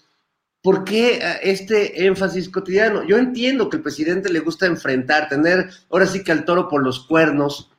¿Por 0.66 0.82
qué 0.82 1.18
eh, 1.22 1.38
este 1.44 2.06
énfasis 2.06 2.48
cotidiano? 2.48 3.04
Yo 3.04 3.18
entiendo 3.18 3.70
que 3.70 3.76
al 3.76 3.84
presidente 3.84 4.32
le 4.32 4.40
gusta 4.40 4.66
enfrentar, 4.66 5.28
tener 5.28 5.70
ahora 5.88 6.06
sí 6.06 6.24
que 6.24 6.32
al 6.32 6.44
toro 6.44 6.68
por 6.68 6.82
los 6.82 7.06
cuernos, 7.06 7.70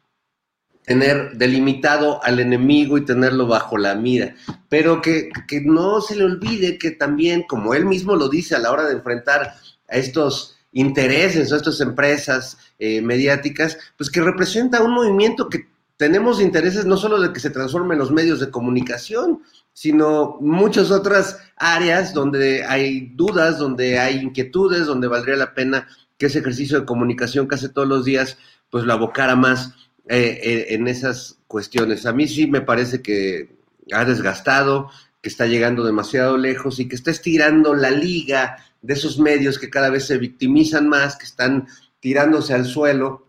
tener 0.85 1.33
delimitado 1.33 2.23
al 2.23 2.39
enemigo 2.39 2.97
y 2.97 3.03
tenerlo 3.03 3.45
bajo 3.45 3.77
la 3.77 3.93
mira, 3.93 4.35
pero 4.69 5.01
que, 5.01 5.31
no 5.65 5.99
se 5.99 6.15
le 6.15 6.23
olvide 6.23 6.77
que 6.77 6.91
también, 6.91 7.43
como 7.43 7.73
él 7.73 7.83
mismo 7.83 8.15
lo 8.15 8.29
dice 8.29 8.55
a 8.55 8.59
la 8.59 8.71
hora 8.71 8.85
de 8.85 8.93
enfrentar 8.93 9.55
a 9.89 9.97
estos 9.97 10.55
intereses, 10.71 11.51
a 11.51 11.57
estas 11.57 11.81
empresas 11.81 12.57
eh, 12.79 13.01
mediáticas, 13.01 13.77
pues 13.97 14.09
que 14.09 14.21
representa 14.21 14.81
un 14.81 14.93
movimiento 14.93 15.49
que 15.49 15.67
tenemos 15.97 16.39
intereses 16.39 16.85
no 16.85 16.95
solo 16.95 17.19
de 17.19 17.33
que 17.33 17.41
se 17.41 17.49
transformen 17.49 17.97
los 17.97 18.11
medios 18.11 18.39
de 18.39 18.49
comunicación, 18.49 19.41
sino 19.77 20.37
muchas 20.41 20.89
otras 20.89 21.37
áreas 21.55 22.11
donde 22.11 22.65
hay 22.65 23.11
dudas, 23.13 23.59
donde 23.59 23.99
hay 23.99 24.15
inquietudes, 24.15 24.87
donde 24.87 25.07
valdría 25.07 25.35
la 25.35 25.53
pena 25.53 25.87
que 26.17 26.25
ese 26.25 26.39
ejercicio 26.39 26.79
de 26.79 26.85
comunicación 26.87 27.47
que 27.47 27.53
hace 27.53 27.69
todos 27.69 27.87
los 27.87 28.03
días, 28.03 28.39
pues 28.71 28.85
lo 28.85 28.93
abocara 28.93 29.35
más 29.35 29.75
eh, 30.09 30.39
eh, 30.41 30.65
en 30.69 30.87
esas 30.87 31.37
cuestiones. 31.45 32.07
A 32.07 32.11
mí 32.11 32.27
sí 32.27 32.47
me 32.47 32.61
parece 32.61 33.03
que 33.03 33.55
ha 33.93 34.03
desgastado, 34.03 34.89
que 35.21 35.29
está 35.29 35.45
llegando 35.45 35.85
demasiado 35.85 36.37
lejos 36.37 36.79
y 36.79 36.87
que 36.87 36.95
está 36.95 37.11
estirando 37.11 37.75
la 37.75 37.91
liga 37.91 38.57
de 38.81 38.95
esos 38.95 39.19
medios 39.19 39.59
que 39.59 39.69
cada 39.69 39.91
vez 39.91 40.07
se 40.07 40.17
victimizan 40.17 40.89
más, 40.89 41.17
que 41.17 41.25
están 41.25 41.67
tirándose 41.99 42.55
al 42.55 42.65
suelo 42.65 43.26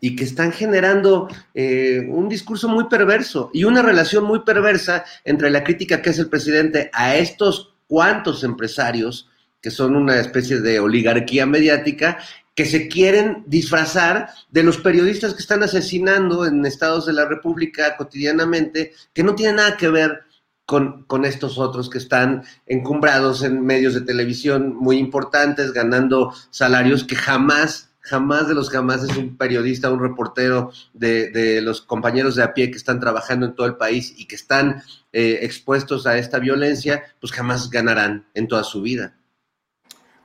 y 0.00 0.16
que 0.16 0.24
están 0.24 0.52
generando 0.52 1.28
eh, 1.54 2.06
un 2.08 2.28
discurso 2.28 2.68
muy 2.68 2.88
perverso 2.88 3.50
y 3.52 3.64
una 3.64 3.82
relación 3.82 4.24
muy 4.24 4.40
perversa 4.40 5.04
entre 5.24 5.50
la 5.50 5.62
crítica 5.62 6.00
que 6.00 6.10
hace 6.10 6.22
el 6.22 6.30
presidente 6.30 6.90
a 6.92 7.16
estos 7.16 7.74
cuantos 7.86 8.42
empresarios, 8.44 9.28
que 9.60 9.70
son 9.70 9.94
una 9.94 10.18
especie 10.18 10.60
de 10.60 10.80
oligarquía 10.80 11.44
mediática, 11.44 12.18
que 12.54 12.64
se 12.64 12.88
quieren 12.88 13.44
disfrazar 13.46 14.30
de 14.50 14.62
los 14.62 14.78
periodistas 14.78 15.34
que 15.34 15.40
están 15.40 15.62
asesinando 15.62 16.46
en 16.46 16.64
estados 16.64 17.06
de 17.06 17.12
la 17.12 17.26
República 17.26 17.96
cotidianamente, 17.96 18.92
que 19.12 19.22
no 19.22 19.34
tienen 19.34 19.56
nada 19.56 19.76
que 19.76 19.88
ver 19.88 20.22
con, 20.66 21.04
con, 21.04 21.24
estos 21.24 21.58
otros 21.58 21.90
que 21.90 21.98
están 21.98 22.44
encumbrados 22.66 23.42
en 23.42 23.64
medios 23.64 23.94
de 23.94 24.02
televisión 24.02 24.76
muy 24.76 24.98
importantes, 24.98 25.72
ganando 25.72 26.32
salarios 26.50 27.02
que 27.04 27.16
jamás 27.16 27.89
jamás 28.00 28.48
de 28.48 28.54
los 28.54 28.70
jamás 28.70 29.02
es 29.04 29.16
un 29.16 29.36
periodista, 29.36 29.90
un 29.90 30.00
reportero 30.00 30.72
de, 30.92 31.60
los 31.62 31.80
compañeros 31.80 32.34
de 32.34 32.42
a 32.42 32.54
pie 32.54 32.70
que 32.70 32.76
están 32.76 33.00
trabajando 33.00 33.46
en 33.46 33.54
todo 33.54 33.66
el 33.66 33.76
país 33.76 34.14
y 34.16 34.26
que 34.26 34.36
están 34.36 34.82
eh, 35.12 35.40
expuestos 35.42 36.06
a 36.06 36.18
esta 36.18 36.38
violencia, 36.38 37.04
pues 37.20 37.32
jamás 37.32 37.70
ganarán 37.70 38.26
en 38.34 38.48
toda 38.48 38.64
su 38.64 38.82
vida. 38.82 39.16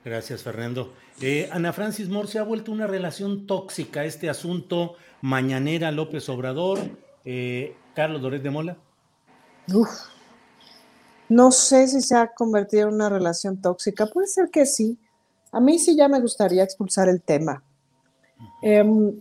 Gracias, 0.03 0.43
Fernando. 0.43 0.93
Eh, 1.21 1.49
Ana 1.51 1.73
Francis 1.73 2.09
Moore 2.09 2.27
se 2.27 2.39
ha 2.39 2.43
vuelto 2.43 2.71
una 2.71 2.87
relación 2.87 3.47
tóxica 3.47 4.05
este 4.05 4.29
asunto 4.29 4.95
mañanera 5.21 5.91
López 5.91 6.29
Obrador. 6.29 6.79
Eh, 7.23 7.75
Carlos 7.95 8.21
Doret 8.21 8.43
de 8.43 8.49
Mola. 8.51 8.77
Uf, 9.73 9.89
no 11.29 11.51
sé 11.51 11.87
si 11.87 12.01
se 12.01 12.15
ha 12.15 12.27
convertido 12.33 12.89
en 12.89 12.95
una 12.95 13.09
relación 13.09 13.61
tóxica. 13.61 14.05
Puede 14.05 14.27
ser 14.27 14.49
que 14.51 14.65
sí. 14.65 14.99
A 15.55 15.61
mí 15.61 15.79
sí 15.79 15.95
ya 15.95 16.09
me 16.09 16.19
gustaría 16.19 16.63
expulsar 16.63 17.07
el 17.07 17.21
tema. 17.21 17.63
Em, 18.61 19.13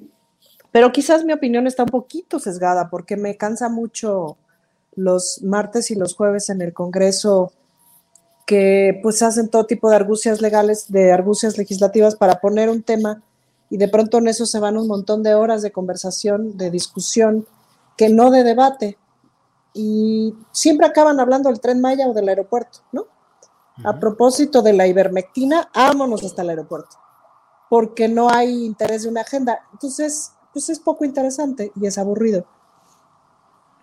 pero 0.73 0.90
quizás 0.90 1.24
mi 1.24 1.32
opinión 1.32 1.69
está 1.69 1.85
un 1.85 1.90
poquito 1.90 2.40
sesgada 2.40 2.90
porque 2.90 3.16
me 3.16 3.36
cansa 3.36 3.69
mucho 3.69 4.36
los 4.97 5.44
martes 5.44 5.93
y 5.93 5.94
los 5.94 6.16
jueves 6.16 6.51
en 6.51 6.61
el 6.61 6.73
Congreso 6.73 7.52
que 8.47 8.98
pues 9.01 9.23
hacen 9.23 9.48
todo 9.48 9.66
tipo 9.66 9.89
de 9.89 9.94
argucias 9.94 10.40
legales, 10.40 10.90
de 10.90 11.12
argucias 11.12 11.56
legislativas 11.56 12.16
para 12.16 12.40
poner 12.40 12.69
un 12.69 12.82
tema 12.82 13.23
y 13.70 13.77
de 13.77 13.86
pronto 13.86 14.19
en 14.19 14.27
eso 14.27 14.44
se 14.44 14.59
van 14.59 14.77
un 14.77 14.89
montón 14.89 15.23
de 15.23 15.36
horas 15.36 15.62
de 15.62 15.70
conversación, 15.70 16.56
de 16.56 16.73
discusión, 16.73 17.47
que 17.97 18.09
no 18.09 18.32
de 18.32 18.43
debate. 18.43 18.98
Y 19.73 20.35
siempre 20.51 20.89
acaban 20.89 21.20
hablando 21.20 21.48
del 21.48 21.61
tren 21.61 21.81
Maya 21.81 22.09
o 22.09 22.12
del 22.12 22.28
aeropuerto, 22.28 22.81
¿no? 22.90 23.06
A 23.82 23.98
propósito 23.98 24.62
de 24.62 24.72
la 24.72 24.86
ivermectina, 24.86 25.68
vámonos 25.74 26.22
hasta 26.22 26.42
el 26.42 26.51
aeropuerto 26.51 26.96
porque 27.74 28.06
no 28.06 28.30
hay 28.30 28.66
interés 28.66 29.02
de 29.02 29.09
una 29.09 29.22
agenda. 29.22 29.59
Entonces, 29.72 30.32
pues 30.52 30.68
es 30.68 30.78
poco 30.78 31.05
interesante 31.05 31.72
y 31.74 31.86
es 31.86 31.98
aburrido. 31.98 32.46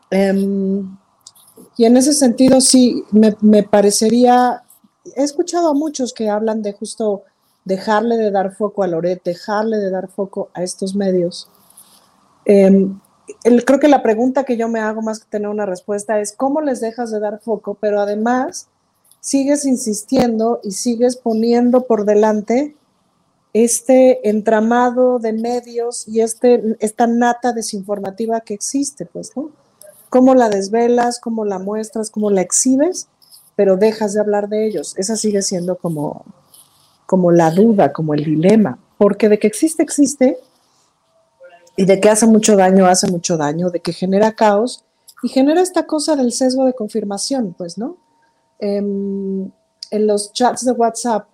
Em, 0.10 0.98
y 1.76 1.84
en 1.84 1.98
ese 1.98 2.14
sentido, 2.14 2.62
sí, 2.62 3.04
me, 3.12 3.64
parecería, 3.64 4.64
he 5.14 5.24
escuchado 5.24 5.70
a 5.70 5.74
muchos 5.74 6.14
que 6.14 6.30
hablan 6.30 6.62
de 6.62 6.72
justo 6.72 7.24
dejarle 7.66 8.16
de 8.16 8.32
dar 8.32 8.56
foco 8.56 8.84
a 8.84 8.88
Loret, 8.88 9.24
dejarle 9.24 9.78
de 9.78 9.92
dar 9.92 10.08
foco 10.08 10.50
a 10.54 10.64
estos 10.64 10.96
medios. 10.96 11.50
Em, 12.46 12.98
creo 13.66 13.80
que 13.80 13.90
la 13.90 14.02
pregunta 14.02 14.46
que 14.46 14.56
yo 14.56 14.70
me 14.70 14.80
hago 14.80 15.02
más 15.02 15.20
que 15.20 15.30
tener 15.30 15.50
una 15.50 15.66
respuesta 15.66 16.20
es, 16.22 16.34
¿cómo 16.34 16.62
les 16.62 16.80
dejas 16.80 17.12
de 17.12 17.20
dar 17.20 17.42
foco? 17.42 17.76
Pero 17.76 18.00
además, 18.00 18.70
sigues 19.22 19.66
insistiendo 19.66 20.60
y 20.64 20.72
sigues 20.72 21.16
poniendo 21.16 21.86
por 21.86 22.06
delante 22.06 22.76
este 23.54 24.28
entramado 24.30 25.20
de 25.20 25.34
medios 25.34 26.08
y 26.08 26.22
este, 26.22 26.76
esta 26.80 27.08
nata 27.08 27.54
desinformativa 27.54 28.42
que 28.42 28.54
existe, 28.54 29.06
pues, 29.06 29.32
¿no? 29.36 29.52
Cómo 30.10 30.36
la 30.36 30.50
desvelas, 30.50 31.20
cómo 31.20 31.46
la 31.46 31.60
muestras, 31.60 32.10
cómo 32.10 32.32
la 32.32 32.42
exhibes, 32.42 33.08
pero 33.56 33.78
dejas 33.78 34.14
de 34.14 34.22
hablar 34.22 34.50
de 34.50 34.66
ellos. 34.66 34.96
Esa 34.98 35.16
sigue 35.16 35.42
siendo 35.42 35.78
como, 35.78 36.26
como 37.06 37.32
la 37.32 37.52
duda, 37.52 37.94
como 37.94 38.14
el 38.14 38.24
dilema, 38.24 38.80
porque 38.98 39.30
de 39.30 39.40
que 39.40 39.48
existe, 39.48 39.84
existe, 39.84 40.38
y 41.78 41.86
de 41.86 42.00
que 42.00 42.10
hace 42.10 42.26
mucho 42.26 42.56
daño, 42.56 42.88
hace 42.88 43.10
mucho 43.10 43.38
daño, 43.38 43.70
de 43.70 43.80
que 43.80 43.94
genera 43.94 44.34
caos 44.34 44.84
y 45.24 45.30
genera 45.30 45.62
esta 45.62 45.86
cosa 45.86 46.16
del 46.16 46.32
sesgo 46.32 46.66
de 46.66 46.74
confirmación, 46.74 47.54
pues, 47.58 47.78
¿no? 47.78 47.98
Em, 48.62 49.52
en 49.90 50.08
los 50.08 50.32
chats 50.34 50.64
de 50.64 50.72
WhatsApp 50.72 51.28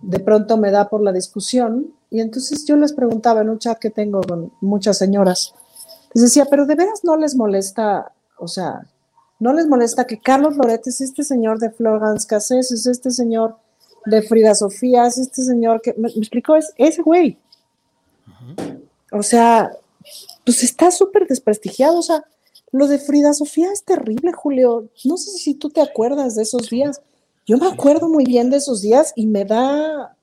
de 0.00 0.20
pronto 0.20 0.58
me 0.58 0.70
da 0.70 0.88
por 0.88 1.02
la 1.02 1.12
discusión 1.12 1.94
y 2.10 2.20
entonces 2.20 2.64
yo 2.66 2.76
les 2.76 2.92
preguntaba 2.92 3.40
en 3.40 3.48
un 3.48 3.58
chat 3.58 3.78
que 3.78 3.90
tengo 3.90 4.20
con 4.20 4.52
muchas 4.60 4.98
señoras, 4.98 5.54
les 6.14 6.22
decía, 6.22 6.44
pero 6.44 6.66
de 6.66 6.74
veras 6.74 7.04
no 7.04 7.16
les 7.16 7.34
molesta, 7.34 8.12
o 8.38 8.46
sea, 8.46 8.86
no 9.40 9.52
les 9.52 9.66
molesta 9.66 10.06
que 10.06 10.20
Carlos 10.20 10.56
Loret 10.56 10.86
es 10.86 11.00
este 11.00 11.24
señor 11.24 11.58
de 11.58 11.70
Florence 11.70 12.26
Cassés, 12.26 12.70
es 12.70 12.86
este 12.86 13.10
señor 13.10 13.56
de 14.04 14.22
Frida 14.22 14.54
Sofía, 14.54 15.06
es 15.06 15.18
este 15.18 15.42
señor 15.42 15.80
que, 15.80 15.94
me, 15.96 16.08
explicó, 16.08 16.56
es 16.56 16.72
ese 16.76 17.02
güey. 17.02 17.38
O 19.12 19.22
sea, 19.22 19.70
pues 20.44 20.62
está 20.62 20.90
súper 20.90 21.26
desprestigiado, 21.26 21.98
o 21.98 22.02
sea, 22.02 22.24
lo 22.72 22.86
de 22.86 22.98
Frida 22.98 23.32
Sofía 23.32 23.72
es 23.72 23.84
terrible, 23.84 24.32
Julio. 24.32 24.88
No 25.04 25.16
sé 25.16 25.30
si 25.32 25.54
tú 25.54 25.70
te 25.70 25.80
acuerdas 25.80 26.34
de 26.34 26.42
esos 26.42 26.68
días. 26.68 27.00
Yo 27.46 27.56
me 27.56 27.66
acuerdo 27.66 28.08
muy 28.08 28.24
bien 28.24 28.50
de 28.50 28.58
esos 28.58 28.82
días 28.82 29.12
y 29.16 29.26
me 29.26 29.44
da, 29.44 30.14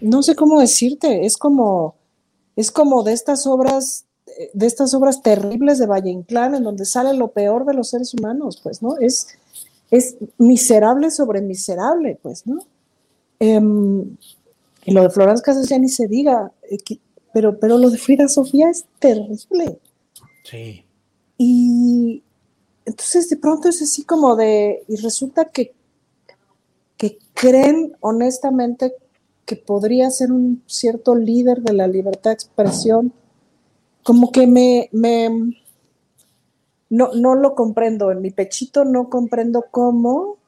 no 0.00 0.22
sé 0.22 0.34
cómo 0.34 0.58
decirte, 0.58 1.26
es 1.26 1.36
como, 1.36 1.96
es 2.56 2.70
como 2.70 3.02
de 3.02 3.12
estas 3.12 3.46
obras, 3.46 4.06
de 4.54 4.66
estas 4.66 4.94
obras 4.94 5.22
terribles 5.22 5.78
de 5.78 5.86
Valle 5.86 6.10
Inclán, 6.10 6.54
en 6.54 6.62
donde 6.62 6.86
sale 6.86 7.12
lo 7.12 7.28
peor 7.28 7.66
de 7.66 7.74
los 7.74 7.90
seres 7.90 8.14
humanos, 8.14 8.58
pues, 8.62 8.80
¿no? 8.80 8.96
Es, 8.98 9.28
es 9.90 10.16
miserable 10.38 11.10
sobre 11.10 11.42
miserable, 11.42 12.18
pues, 12.22 12.46
¿no? 12.46 12.64
Em, 13.38 14.16
y 14.86 14.92
lo 14.92 15.02
de 15.02 15.10
Florence 15.10 15.42
Casas 15.42 15.68
ya 15.68 15.78
ni 15.78 15.90
se 15.90 16.08
diga, 16.08 16.52
eh, 16.70 16.78
pero, 17.34 17.60
pero 17.60 17.76
lo 17.76 17.90
de 17.90 17.98
Frida 17.98 18.28
Sofía 18.28 18.70
es 18.70 18.86
terrible. 18.98 19.78
Sí. 20.42 20.85
Y 21.38 22.22
entonces 22.84 23.28
de 23.28 23.36
pronto 23.36 23.68
es 23.68 23.82
así 23.82 24.04
como 24.04 24.36
de, 24.36 24.84
y 24.88 24.96
resulta 24.96 25.46
que 25.46 25.74
que 26.96 27.18
creen 27.34 27.94
honestamente 28.00 28.94
que 29.44 29.56
podría 29.56 30.10
ser 30.10 30.32
un 30.32 30.62
cierto 30.66 31.14
líder 31.14 31.60
de 31.60 31.74
la 31.74 31.86
libertad 31.86 32.30
de 32.30 32.34
expresión, 32.34 33.12
como 34.02 34.32
que 34.32 34.46
me, 34.46 34.88
me 34.92 35.28
no, 36.88 37.12
no 37.14 37.34
lo 37.34 37.54
comprendo, 37.54 38.10
en 38.10 38.22
mi 38.22 38.30
pechito 38.30 38.84
no 38.84 39.08
comprendo 39.10 39.66
cómo 39.70 40.38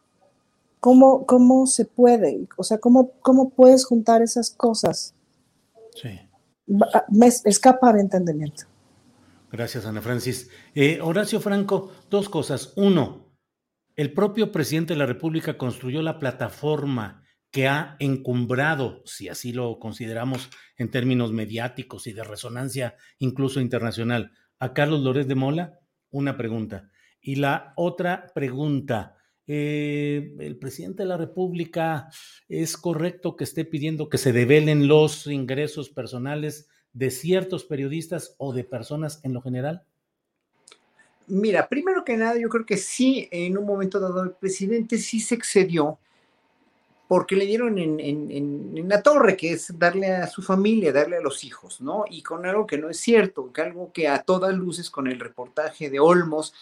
¿Cómo, 0.81 1.27
cómo 1.27 1.66
se 1.66 1.85
puede? 1.85 2.47
O 2.56 2.62
sea, 2.62 2.78
¿cómo, 2.78 3.10
¿cómo 3.20 3.48
puedes 3.51 3.85
juntar 3.85 4.23
esas 4.23 4.51
cosas? 4.51 5.12
Sí. 5.93 6.10
Me 7.09 7.27
escapa 7.27 7.93
de 7.93 8.01
entendimiento. 8.01 8.66
Gracias, 9.50 9.86
Ana 9.86 10.02
Francis. 10.02 10.50
Eh, 10.74 11.00
Horacio 11.00 11.40
Franco, 11.40 11.92
dos 12.10 12.28
cosas. 12.28 12.74
Uno, 12.76 13.34
el 13.96 14.12
propio 14.12 14.52
presidente 14.52 14.92
de 14.92 14.98
la 14.98 15.06
República 15.06 15.56
construyó 15.56 16.02
la 16.02 16.18
plataforma 16.18 17.24
que 17.50 17.66
ha 17.66 17.96
encumbrado, 17.98 19.02
si 19.06 19.28
así 19.28 19.52
lo 19.52 19.78
consideramos 19.78 20.50
en 20.76 20.90
términos 20.90 21.32
mediáticos 21.32 22.06
y 22.06 22.12
de 22.12 22.24
resonancia 22.24 22.96
incluso 23.18 23.60
internacional, 23.60 24.32
a 24.58 24.74
Carlos 24.74 25.00
Lórez 25.00 25.26
de 25.26 25.34
Mola? 25.34 25.78
Una 26.10 26.36
pregunta. 26.36 26.90
Y 27.20 27.36
la 27.36 27.72
otra 27.76 28.26
pregunta, 28.34 29.16
eh, 29.46 30.34
el 30.40 30.58
presidente 30.58 31.04
de 31.04 31.08
la 31.08 31.16
República, 31.16 32.10
¿es 32.48 32.76
correcto 32.76 33.34
que 33.34 33.44
esté 33.44 33.64
pidiendo 33.64 34.10
que 34.10 34.18
se 34.18 34.32
develen 34.32 34.88
los 34.88 35.26
ingresos 35.26 35.88
personales 35.88 36.68
de 36.93 37.10
ciertos 37.10 37.65
periodistas 37.65 38.35
o 38.39 38.52
de 38.52 38.65
personas 38.65 39.20
en 39.23 39.35
lo 39.35 39.43
general? 39.43 39.85
Mira, 41.27 41.69
primero 41.69 42.05
que 42.05 42.16
nada, 42.16 42.39
yo 42.39 42.48
creo 42.48 42.65
que 42.65 42.78
sí, 42.78 43.28
en 43.31 43.59
un 43.59 43.66
momento 43.66 44.01
dado, 44.01 44.23
el 44.23 44.32
presidente 44.32 44.97
sí 44.98 45.20
se 45.20 45.35
excedió 45.35 45.98
porque 47.06 47.36
le 47.36 47.47
dieron 47.47 47.78
en, 47.78 48.89
la 48.89 49.02
torre, 49.02 49.35
que 49.36 49.52
es 49.52 49.78
darle 49.78 50.09
a 50.09 50.27
su 50.27 50.43
familia, 50.43 50.93
darle 50.93 51.16
a 51.16 51.23
los 51.23 51.43
hijos, 51.43 51.81
¿no? 51.81 52.05
Y 52.09 52.23
con 52.23 52.44
algo 52.44 52.66
que 52.66 52.77
no 52.77 52.90
es 52.90 52.98
cierto, 52.98 53.51
que 53.51 53.62
algo 53.62 53.93
que 53.93 54.09
a 54.09 54.23
todas 54.23 54.55
luces 54.55 54.90
con 54.90 55.06
el 55.06 55.19
reportaje 55.19 55.89
de 55.89 56.01
Olmos, 56.01 56.52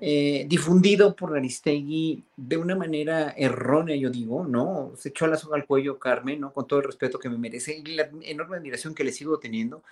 eh, 0.00 0.44
difundido 0.48 1.16
por 1.16 1.36
Aristegui 1.36 2.22
de 2.36 2.56
una 2.58 2.76
manera 2.76 3.34
errónea, 3.36 3.96
yo 3.96 4.10
digo, 4.10 4.44
¿no? 4.44 4.92
Se 4.96 5.08
echó 5.08 5.26
la 5.26 5.36
soga 5.36 5.56
al 5.56 5.66
cuello 5.66 5.98
Carmen, 5.98 6.40
¿no? 6.40 6.52
Con 6.52 6.66
todo 6.66 6.80
el 6.80 6.86
respeto 6.86 7.18
que 7.18 7.30
me 7.30 7.38
merece 7.38 7.76
y 7.78 7.94
la 7.94 8.10
enorme 8.22 8.58
admiración 8.58 8.94
que 8.94 9.04
le 9.04 9.12
sigo 9.12 9.38
teniendo. 9.38 9.82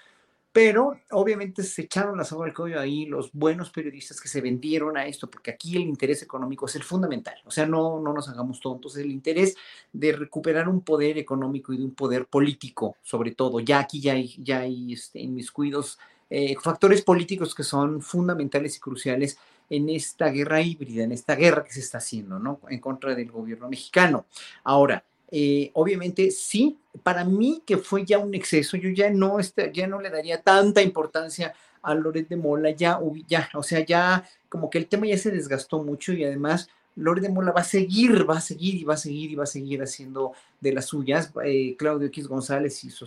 Pero 0.52 1.00
obviamente 1.10 1.64
se 1.64 1.82
echaron 1.82 2.16
la 2.16 2.24
soga 2.24 2.46
al 2.46 2.54
cuello 2.54 2.78
ahí 2.78 3.06
los 3.06 3.32
buenos 3.32 3.70
periodistas 3.70 4.20
que 4.20 4.28
se 4.28 4.40
vendieron 4.40 4.96
a 4.96 5.06
esto, 5.06 5.28
porque 5.28 5.50
aquí 5.50 5.74
el 5.74 5.82
interés 5.82 6.22
económico 6.22 6.66
es 6.66 6.76
el 6.76 6.84
fundamental. 6.84 7.34
O 7.44 7.50
sea, 7.50 7.66
no, 7.66 7.98
no 7.98 8.12
nos 8.12 8.28
hagamos 8.28 8.60
tontos. 8.60 8.96
El 8.96 9.10
interés 9.10 9.56
de 9.92 10.12
recuperar 10.12 10.68
un 10.68 10.82
poder 10.82 11.18
económico 11.18 11.72
y 11.72 11.78
de 11.78 11.84
un 11.84 11.94
poder 11.94 12.26
político, 12.26 12.96
sobre 13.02 13.32
todo. 13.32 13.58
Ya 13.58 13.80
aquí 13.80 14.00
ya 14.00 14.12
hay, 14.12 14.36
ya 14.38 14.60
hay 14.60 14.92
este, 14.92 15.22
en 15.22 15.34
mis 15.34 15.50
cuidos 15.50 15.98
eh, 16.30 16.56
factores 16.60 17.02
políticos 17.02 17.54
que 17.54 17.64
son 17.64 18.00
fundamentales 18.00 18.76
y 18.76 18.80
cruciales 18.80 19.38
en 19.70 19.88
esta 19.88 20.28
guerra 20.28 20.60
híbrida, 20.60 21.04
en 21.04 21.12
esta 21.12 21.34
guerra 21.34 21.64
que 21.64 21.72
se 21.72 21.80
está 21.80 21.98
haciendo, 21.98 22.38
¿no? 22.38 22.60
En 22.68 22.80
contra 22.80 23.14
del 23.14 23.30
gobierno 23.30 23.68
mexicano. 23.68 24.26
Ahora, 24.62 25.04
eh, 25.30 25.70
obviamente 25.74 26.30
sí, 26.30 26.78
para 27.02 27.24
mí 27.24 27.62
que 27.66 27.78
fue 27.78 28.04
ya 28.04 28.18
un 28.18 28.34
exceso, 28.34 28.76
yo 28.76 28.90
ya 28.90 29.10
no, 29.10 29.40
este, 29.40 29.72
ya 29.72 29.86
no 29.86 30.00
le 30.00 30.10
daría 30.10 30.42
tanta 30.42 30.82
importancia 30.82 31.54
a 31.82 31.94
Loret 31.94 32.28
de 32.28 32.36
Mola, 32.36 32.70
ya, 32.70 32.98
ya, 33.26 33.48
o 33.54 33.62
sea, 33.62 33.84
ya 33.84 34.24
como 34.48 34.70
que 34.70 34.78
el 34.78 34.86
tema 34.86 35.06
ya 35.06 35.18
se 35.18 35.30
desgastó 35.30 35.82
mucho 35.82 36.12
y 36.12 36.24
además 36.24 36.68
Lore 36.96 37.20
de 37.20 37.28
Mola 37.28 37.52
va 37.52 37.60
a 37.60 37.64
seguir, 37.64 38.28
va 38.28 38.38
a 38.38 38.40
seguir 38.40 38.76
y 38.76 38.84
va 38.84 38.94
a 38.94 38.98
seguir 38.98 39.30
y 39.30 39.34
va 39.34 39.44
a 39.44 39.46
seguir 39.46 39.82
haciendo 39.82 40.32
de 40.60 40.72
las 40.72 40.86
suyas. 40.86 41.32
Eh, 41.44 41.74
Claudio 41.76 42.06
X 42.08 42.28
González 42.28 42.84
y 42.84 42.90
su, 42.90 43.06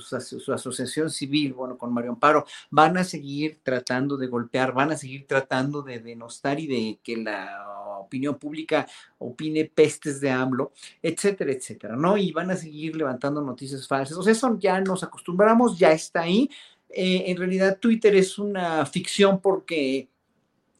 asociación 0.53 1.09
civil, 1.09 1.53
bueno, 1.53 1.77
con 1.77 1.93
Mario 1.93 2.11
Amparo, 2.11 2.45
van 2.69 2.97
a 2.97 3.03
seguir 3.03 3.59
tratando 3.63 4.17
de 4.17 4.27
golpear, 4.27 4.73
van 4.73 4.91
a 4.91 4.97
seguir 4.97 5.25
tratando 5.25 5.81
de 5.81 5.99
denostar 5.99 6.59
y 6.59 6.67
de 6.67 6.99
que 7.03 7.17
la 7.17 7.99
opinión 7.99 8.35
pública 8.35 8.87
opine 9.17 9.65
pestes 9.65 10.21
de 10.21 10.29
AMLO, 10.29 10.73
etcétera, 11.01 11.51
etcétera, 11.51 11.95
¿no? 11.95 12.17
Y 12.17 12.31
van 12.31 12.51
a 12.51 12.55
seguir 12.55 12.95
levantando 12.95 13.41
noticias 13.41 13.87
falsas. 13.87 14.17
O 14.17 14.23
sea, 14.23 14.33
eso 14.33 14.57
ya 14.59 14.79
nos 14.81 15.03
acostumbramos, 15.03 15.77
ya 15.77 15.91
está 15.91 16.21
ahí. 16.21 16.49
Eh, 16.89 17.25
en 17.27 17.37
realidad, 17.37 17.79
Twitter 17.79 18.15
es 18.15 18.37
una 18.39 18.85
ficción 18.85 19.41
porque 19.41 20.07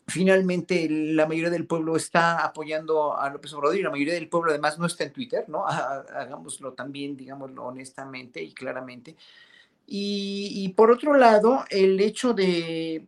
finalmente 0.08 0.88
la 0.90 1.28
mayoría 1.28 1.50
del 1.50 1.68
pueblo 1.68 1.98
está 1.98 2.46
apoyando 2.46 3.18
a 3.18 3.30
López 3.30 3.54
Obrador 3.54 3.78
y 3.78 3.84
la 3.84 3.92
mayoría 3.92 4.14
del 4.14 4.30
pueblo 4.30 4.52
además 4.52 4.80
no 4.80 4.86
está 4.86 5.04
en 5.04 5.12
Twitter, 5.12 5.46
¿no? 5.50 5.68
Hagámoslo 5.68 6.74
también, 6.74 7.18
digámoslo 7.18 7.66
honestamente 7.66 8.42
y 8.42 8.54
claramente. 8.54 9.16
Y, 9.90 10.74
por 10.76 10.92
otro 10.92 11.16
lado, 11.16 11.64
el 11.70 11.98
hecho 12.02 12.34
de, 12.34 13.08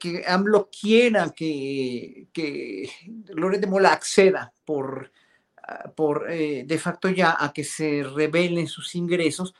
que 0.00 0.24
AMLO 0.26 0.70
quiera 0.70 1.28
que, 1.30 2.28
que 2.32 2.88
Loret 3.28 3.60
de 3.60 3.66
Mola 3.66 3.92
acceda 3.92 4.50
por, 4.64 5.12
ah, 5.62 5.90
por 5.94 6.30
eh, 6.30 6.64
de 6.66 6.78
facto 6.78 7.10
ya 7.10 7.36
a 7.38 7.52
que 7.52 7.64
se 7.64 8.02
revelen 8.02 8.66
sus 8.66 8.94
ingresos, 8.94 9.54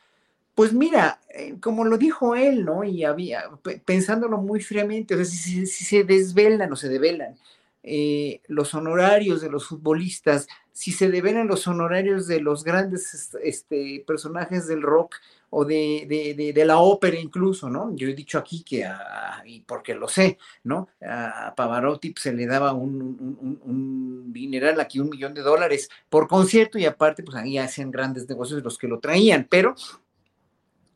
pues 0.60 0.74
mira, 0.74 1.18
eh, 1.30 1.54
como 1.58 1.86
lo 1.86 1.96
dijo 1.96 2.34
él, 2.34 2.66
¿no? 2.66 2.84
Y 2.84 3.02
había, 3.02 3.44
pensándolo 3.86 4.36
muy 4.36 4.60
fríamente, 4.60 5.14
o 5.14 5.16
sea, 5.16 5.24
si, 5.24 5.64
se 5.66 6.04
desvelan 6.04 6.70
o 6.70 6.76
se 6.76 6.90
develan 6.90 7.38
eh, 7.82 8.42
los 8.46 8.74
honorarios 8.74 9.40
de 9.40 9.48
los 9.48 9.66
futbolistas, 9.66 10.48
si 10.70 10.92
se 10.92 11.08
develan 11.08 11.48
los 11.48 11.66
honorarios 11.66 12.26
de 12.26 12.42
los 12.42 12.62
grandes 12.62 13.34
este, 13.42 14.04
personajes 14.06 14.66
del 14.66 14.82
rock 14.82 15.16
o 15.48 15.64
de, 15.64 16.52
de, 16.54 16.64
la 16.66 16.78
ópera 16.78 17.18
incluso, 17.18 17.70
¿no? 17.70 17.96
Yo 17.96 18.08
he 18.08 18.14
dicho 18.14 18.36
aquí 18.36 18.62
que, 18.62 18.86
y 19.46 19.60
porque 19.60 19.94
lo 19.94 20.08
sé, 20.08 20.36
¿no? 20.64 20.88
A 21.00 21.54
Pavarotti 21.56 22.10
pues, 22.10 22.22
se 22.22 22.34
le 22.34 22.46
daba 22.46 22.74
un, 22.74 23.00
un, 23.00 23.60
un, 23.64 24.32
dineral 24.34 24.78
aquí, 24.78 25.00
un 25.00 25.08
millón 25.08 25.32
de 25.32 25.40
dólares 25.40 25.88
por 26.10 26.28
concierto 26.28 26.78
y 26.78 26.84
aparte 26.84 27.22
pues 27.22 27.34
ahí 27.38 27.56
hacían 27.56 27.90
grandes 27.90 28.28
negocios 28.28 28.62
los 28.62 28.76
que 28.76 28.88
lo 28.88 29.00
traían, 29.00 29.46
pero 29.48 29.74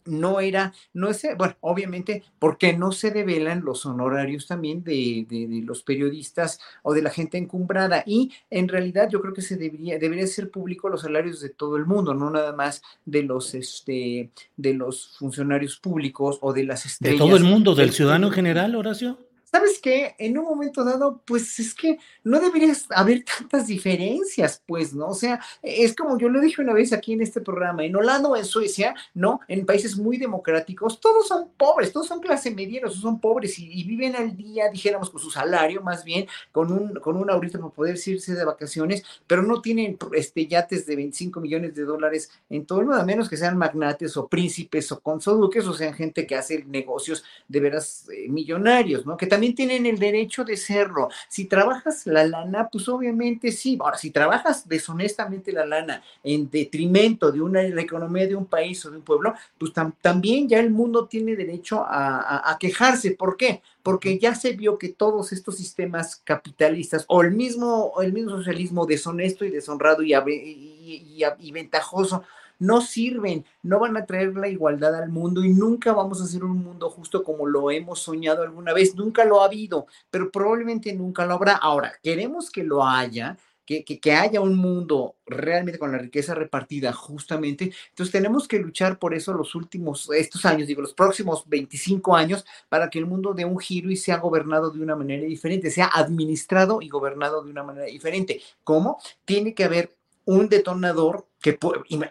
no 0.06 0.40
era, 0.40 0.72
no 0.92 1.08
es, 1.08 1.26
bueno, 1.36 1.56
obviamente, 1.60 2.22
porque 2.38 2.72
no 2.72 2.92
se 2.92 3.10
develan 3.10 3.64
los 3.64 3.86
honorarios 3.86 4.46
también 4.46 4.84
de, 4.84 5.26
los 5.64 5.82
periodistas 5.82 6.60
o 6.82 6.94
de 6.94 7.02
la 7.02 7.10
gente 7.10 7.38
encumbrada. 7.38 8.02
Y 8.06 8.32
en 8.50 8.68
realidad 8.68 9.08
yo 9.10 9.20
creo 9.20 9.34
que 9.34 9.42
se 9.42 9.56
debería, 9.56 9.98
debería 9.98 10.26
ser 10.26 10.50
público 10.50 10.88
los 10.88 11.02
salarios 11.02 11.40
de 11.40 11.50
todo 11.50 11.76
el 11.76 11.86
mundo, 11.86 12.14
no 12.14 12.30
nada 12.30 12.52
más 12.52 12.82
de 13.04 13.22
los, 13.22 13.54
este, 13.54 14.30
de 14.56 14.74
los 14.74 15.16
funcionarios 15.18 15.78
públicos 15.78 16.38
o 16.40 16.52
de 16.52 16.64
las 16.64 16.86
estrellas. 16.86 17.18
De 17.18 17.26
todo 17.26 17.36
el 17.36 17.44
mundo, 17.44 17.74
del 17.74 17.92
ciudadano 17.92 18.28
en 18.28 18.32
general, 18.32 18.74
Horacio. 18.74 19.18
¿Sabes 19.54 19.78
qué? 19.80 20.16
En 20.18 20.36
un 20.36 20.46
momento 20.46 20.82
dado, 20.82 21.22
pues 21.24 21.60
es 21.60 21.74
que 21.74 22.00
no 22.24 22.40
deberías 22.40 22.86
haber 22.90 23.22
tantas 23.38 23.68
diferencias, 23.68 24.60
pues, 24.66 24.92
¿no? 24.92 25.10
O 25.10 25.14
sea, 25.14 25.40
es 25.62 25.94
como 25.94 26.18
yo 26.18 26.28
lo 26.28 26.40
dije 26.40 26.60
una 26.60 26.72
vez 26.72 26.92
aquí 26.92 27.12
en 27.12 27.20
este 27.20 27.40
programa, 27.40 27.84
en 27.84 27.94
Holanda 27.94 28.30
o 28.30 28.36
en 28.36 28.44
Suecia, 28.44 28.96
¿no? 29.14 29.38
En 29.46 29.64
países 29.64 29.96
muy 29.96 30.16
democráticos, 30.16 30.98
todos 30.98 31.28
son 31.28 31.50
pobres, 31.56 31.92
todos 31.92 32.08
son 32.08 32.18
clase 32.18 32.50
media, 32.50 32.80
todos 32.80 32.96
son 32.96 33.20
pobres 33.20 33.56
y, 33.60 33.84
viven 33.84 34.16
al 34.16 34.36
día, 34.36 34.68
dijéramos, 34.70 35.08
con 35.08 35.20
su 35.20 35.30
salario, 35.30 35.82
más 35.82 36.02
bien, 36.02 36.26
con 36.50 36.72
un, 36.72 36.94
con 36.94 37.16
un 37.16 37.30
ahorita 37.30 37.60
para 37.60 37.70
poder 37.70 37.96
irse 38.04 38.34
de 38.34 38.44
vacaciones, 38.44 39.04
pero 39.28 39.42
no 39.42 39.62
tienen 39.62 39.96
este, 40.14 40.48
yates 40.48 40.84
de 40.84 40.96
25 40.96 41.40
millones 41.40 41.76
de 41.76 41.84
dólares 41.84 42.28
en 42.50 42.66
todo 42.66 42.80
el 42.80 42.86
mundo, 42.86 43.00
a 43.00 43.04
menos 43.04 43.28
que 43.28 43.36
sean 43.36 43.56
magnates 43.56 44.16
o 44.16 44.26
príncipes 44.26 44.90
o 44.90 44.98
consoduques, 44.98 45.64
o 45.68 45.74
sean 45.74 45.94
gente 45.94 46.26
que 46.26 46.34
hace 46.34 46.64
negocios 46.64 47.22
de 47.46 47.60
veras 47.60 48.08
eh, 48.12 48.28
millonarios, 48.28 49.06
¿no? 49.06 49.16
Que 49.16 49.28
también 49.28 49.43
tienen 49.52 49.86
el 49.86 49.98
derecho 49.98 50.44
de 50.44 50.56
serlo. 50.56 51.08
Si 51.28 51.46
trabajas 51.46 52.06
la 52.06 52.24
lana, 52.24 52.68
pues 52.70 52.88
obviamente 52.88 53.52
sí. 53.52 53.76
Ahora, 53.80 53.96
si 53.96 54.10
trabajas 54.10 54.68
deshonestamente 54.68 55.52
la 55.52 55.66
lana 55.66 56.02
en 56.22 56.48
detrimento 56.50 57.32
de 57.32 57.40
una 57.40 57.62
la 57.62 57.82
economía 57.82 58.26
de 58.26 58.36
un 58.36 58.46
país 58.46 58.84
o 58.86 58.90
de 58.90 58.98
un 58.98 59.02
pueblo, 59.02 59.34
pues 59.58 59.72
también 60.00 60.48
ya 60.48 60.60
el 60.60 60.70
mundo 60.70 61.06
tiene 61.06 61.36
derecho 61.36 61.84
a, 61.86 62.56
quejarse. 62.60 63.12
¿Por 63.12 63.36
qué? 63.36 63.62
Porque 63.82 64.18
ya 64.18 64.34
se 64.34 64.52
vio 64.52 64.78
que 64.78 64.88
todos 64.88 65.32
estos 65.32 65.56
sistemas 65.56 66.16
capitalistas 66.24 67.04
o 67.08 67.22
el 67.22 67.32
mismo, 67.32 67.92
el 68.00 68.12
mismo 68.12 68.30
socialismo 68.30 68.86
deshonesto 68.86 69.44
y 69.44 69.50
deshonrado 69.50 70.02
y, 70.02 70.14
y 70.14 71.52
ventajoso, 71.52 72.22
no 72.58 72.80
sirven, 72.80 73.44
no 73.62 73.78
van 73.78 73.96
a 73.96 74.06
traer 74.06 74.34
la 74.36 74.48
igualdad 74.48 74.94
al 74.94 75.08
mundo 75.08 75.44
y 75.44 75.50
nunca 75.50 75.92
vamos 75.92 76.20
a 76.20 76.24
hacer 76.24 76.44
un 76.44 76.62
mundo 76.62 76.90
justo 76.90 77.22
como 77.22 77.46
lo 77.46 77.70
hemos 77.70 78.00
soñado 78.00 78.42
alguna 78.42 78.72
vez. 78.72 78.94
Nunca 78.94 79.24
lo 79.24 79.42
ha 79.42 79.46
habido, 79.46 79.86
pero 80.10 80.30
probablemente 80.30 80.92
nunca 80.92 81.26
lo 81.26 81.34
habrá. 81.34 81.54
Ahora, 81.54 81.92
queremos 82.02 82.50
que 82.50 82.64
lo 82.64 82.84
haya. 82.84 83.36
Que, 83.66 83.82
que, 83.82 84.12
haya 84.12 84.42
un 84.42 84.56
mundo 84.56 85.16
realmente 85.24 85.78
con 85.78 85.90
la 85.90 85.96
riqueza 85.96 86.34
repartida 86.34 86.92
justamente. 86.92 87.72
Entonces 87.88 88.12
tenemos 88.12 88.46
que 88.46 88.58
luchar 88.58 88.98
por 88.98 89.14
eso 89.14 89.32
los 89.32 89.54
últimos, 89.54 90.10
estos 90.14 90.44
años, 90.44 90.68
digo, 90.68 90.82
los 90.82 90.92
próximos 90.92 91.48
25 91.48 92.14
años, 92.14 92.44
para 92.68 92.90
que 92.90 92.98
el 92.98 93.06
mundo 93.06 93.32
dé 93.32 93.46
un 93.46 93.58
giro 93.58 93.90
y 93.90 93.96
sea 93.96 94.18
gobernado 94.18 94.70
de 94.70 94.82
una 94.82 94.96
manera 94.96 95.24
diferente, 95.24 95.70
sea 95.70 95.86
administrado 95.86 96.82
y 96.82 96.90
gobernado 96.90 97.42
de 97.42 97.50
una 97.50 97.62
manera 97.62 97.86
diferente. 97.86 98.42
¿Cómo? 98.64 98.98
Tiene 99.24 99.54
que 99.54 99.64
haber 99.64 99.96
un 100.26 100.48
detonador 100.48 101.26
que 101.40 101.58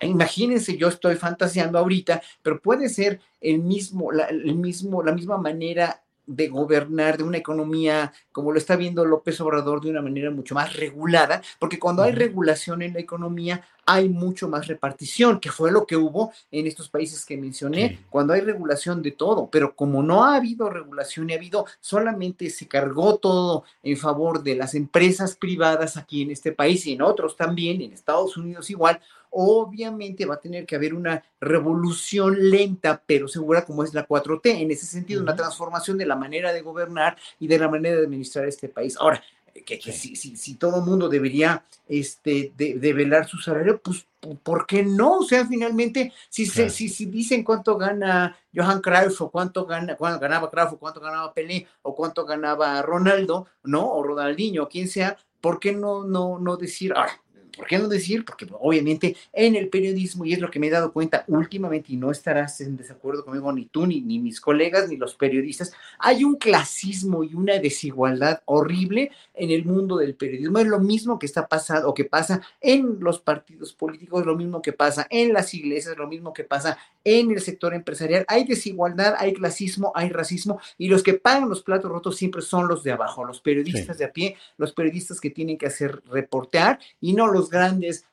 imagínense, 0.01 0.77
yo 0.77 0.87
estoy 0.89 1.15
fantaseando 1.15 1.79
ahorita, 1.79 2.21
pero 2.43 2.61
puede 2.61 2.89
ser 2.89 3.19
el 3.41 3.59
mismo, 3.59 4.11
la, 4.11 4.25
el 4.25 4.55
mismo, 4.55 5.01
la 5.01 5.13
misma 5.13 5.37
manera 5.37 6.02
de 6.25 6.47
gobernar 6.47 7.17
de 7.17 7.23
una 7.23 7.37
economía 7.37 8.13
como 8.31 8.51
lo 8.51 8.57
está 8.57 8.75
viendo 8.75 9.05
López 9.05 9.39
Obrador 9.41 9.81
de 9.81 9.89
una 9.89 10.01
manera 10.01 10.31
mucho 10.31 10.55
más 10.55 10.75
regulada, 10.75 11.41
porque 11.59 11.79
cuando 11.79 12.03
hay 12.03 12.13
regulación 12.13 12.81
en 12.81 12.93
la 12.93 12.99
economía 12.99 13.63
hay 13.85 14.07
mucho 14.07 14.47
más 14.47 14.67
repartición, 14.67 15.39
que 15.39 15.51
fue 15.51 15.71
lo 15.71 15.85
que 15.85 15.97
hubo 15.97 16.31
en 16.51 16.67
estos 16.67 16.89
países 16.89 17.25
que 17.25 17.37
mencioné, 17.37 17.99
cuando 18.09 18.33
hay 18.33 18.41
regulación 18.41 19.01
de 19.01 19.11
todo, 19.11 19.49
pero 19.51 19.75
como 19.75 20.01
no 20.01 20.23
ha 20.23 20.37
habido 20.37 20.69
regulación 20.69 21.29
y 21.29 21.33
ha 21.33 21.35
habido, 21.35 21.65
solamente 21.81 22.49
se 22.49 22.67
cargó 22.67 23.17
todo 23.17 23.65
en 23.83 23.97
favor 23.97 24.41
de 24.41 24.55
las 24.55 24.73
empresas 24.73 25.35
privadas 25.35 25.97
aquí 25.97 26.21
en 26.21 26.31
este 26.31 26.53
país 26.53 26.85
y 26.87 26.93
en 26.93 27.01
otros 27.01 27.35
también, 27.35 27.81
en 27.81 27.91
Estados 27.91 28.37
Unidos 28.37 28.69
igual, 28.69 29.01
obviamente 29.33 30.25
va 30.25 30.35
a 30.35 30.39
tener 30.39 30.65
que 30.65 30.75
haber 30.75 30.93
una 30.93 31.23
revolución 31.41 32.37
lenta 32.49 33.01
pero 33.05 33.27
segura 33.27 33.65
como 33.65 33.83
es 33.83 33.93
la 33.93 34.07
4T. 34.07 34.61
En 34.61 34.71
ese 34.71 34.85
sentido, 34.85 35.21
una 35.21 35.35
transformación 35.35 35.97
de 35.97 36.05
la 36.05 36.15
manera 36.15 36.53
de 36.53 36.61
gobernar 36.61 37.17
y 37.39 37.47
de 37.47 37.59
la 37.59 37.67
manera 37.67 37.97
de 37.97 38.03
administrar 38.03 38.47
este 38.47 38.69
país. 38.69 38.95
Ahora, 38.99 39.21
que, 39.65 39.79
si, 39.91 40.15
si, 40.15 40.55
todo 40.55 40.77
el 40.77 40.85
mundo 40.85 41.07
debería 41.07 41.63
este, 41.87 42.51
de, 42.55 42.93
velar 42.93 43.27
su 43.27 43.37
salario, 43.37 43.79
pues 43.79 44.07
¿por 44.41 44.65
qué 44.65 44.83
no? 44.83 45.19
O 45.19 45.23
sea, 45.23 45.45
finalmente, 45.45 46.11
si, 46.29 46.45
se, 46.45 46.69
si, 46.69 46.89
si, 46.89 47.05
dicen 47.05 47.43
cuánto 47.43 47.77
gana 47.77 48.37
Johan 48.55 48.81
Cruyff 48.81 49.21
o 49.21 49.29
cuánto, 49.29 49.65
gana, 49.65 49.95
cuánto 49.95 50.19
ganaba 50.19 50.49
Cruyff 50.49 50.73
o 50.73 50.77
cuánto 50.77 50.99
ganaba 50.99 51.33
Pelé 51.33 51.67
o 51.83 51.95
cuánto 51.95 52.25
ganaba 52.25 52.81
Ronaldo, 52.81 53.47
¿no? 53.63 53.87
O 53.91 54.03
Ronaldinho, 54.03 54.63
o 54.63 54.69
quien 54.69 54.87
sea, 54.87 55.17
¿por 55.39 55.59
qué 55.59 55.71
no, 55.71 56.03
no, 56.03 56.39
no 56.39 56.57
decir, 56.57 56.93
ahora, 56.95 57.21
¿Por 57.55 57.67
qué 57.67 57.77
no 57.77 57.87
decir? 57.87 58.25
Porque 58.25 58.47
obviamente 58.59 59.15
en 59.31 59.55
el 59.55 59.69
periodismo, 59.69 60.25
y 60.25 60.33
es 60.33 60.39
lo 60.39 60.49
que 60.49 60.59
me 60.59 60.67
he 60.67 60.71
dado 60.71 60.91
cuenta 60.91 61.23
últimamente, 61.27 61.93
y 61.93 61.97
no 61.97 62.11
estarás 62.11 62.59
en 62.61 62.75
desacuerdo 62.77 63.23
conmigo 63.23 63.51
ni 63.53 63.65
tú, 63.65 63.85
ni, 63.85 64.01
ni 64.01 64.19
mis 64.19 64.41
colegas, 64.41 64.89
ni 64.89 64.97
los 64.97 65.15
periodistas, 65.15 65.71
hay 65.99 66.23
un 66.23 66.35
clasismo 66.35 67.23
y 67.23 67.35
una 67.35 67.59
desigualdad 67.59 68.41
horrible 68.45 69.11
en 69.33 69.51
el 69.51 69.65
mundo 69.65 69.97
del 69.97 70.15
periodismo. 70.15 70.59
Es 70.59 70.67
lo 70.67 70.79
mismo 70.79 71.19
que 71.19 71.25
está 71.25 71.47
pasando 71.47 71.89
o 71.89 71.93
que 71.93 72.05
pasa 72.05 72.41
en 72.59 72.97
los 72.99 73.19
partidos 73.19 73.73
políticos, 73.73 74.21
es 74.21 74.25
lo 74.25 74.35
mismo 74.35 74.61
que 74.61 74.73
pasa 74.73 75.07
en 75.09 75.33
las 75.33 75.53
iglesias, 75.53 75.93
es 75.93 75.97
lo 75.97 76.07
mismo 76.07 76.33
que 76.33 76.43
pasa 76.43 76.77
en 77.03 77.31
el 77.31 77.41
sector 77.41 77.73
empresarial. 77.73 78.25
Hay 78.27 78.45
desigualdad, 78.45 79.15
hay 79.17 79.33
clasismo, 79.33 79.91
hay 79.95 80.09
racismo, 80.09 80.59
y 80.77 80.87
los 80.87 81.03
que 81.03 81.13
pagan 81.13 81.49
los 81.49 81.61
platos 81.61 81.91
rotos 81.91 82.15
siempre 82.17 82.41
son 82.41 82.67
los 82.67 82.83
de 82.83 82.91
abajo, 82.91 83.25
los 83.25 83.41
periodistas 83.41 83.97
de 83.97 84.05
a 84.05 84.11
pie, 84.11 84.37
los 84.57 84.73
periodistas 84.73 85.19
que 85.19 85.29
tienen 85.29 85.57
que 85.57 85.67
hacer 85.67 86.01
reportear 86.09 86.79
y 86.99 87.13
no 87.13 87.27
los 87.27 87.42
grandes, 87.49 88.05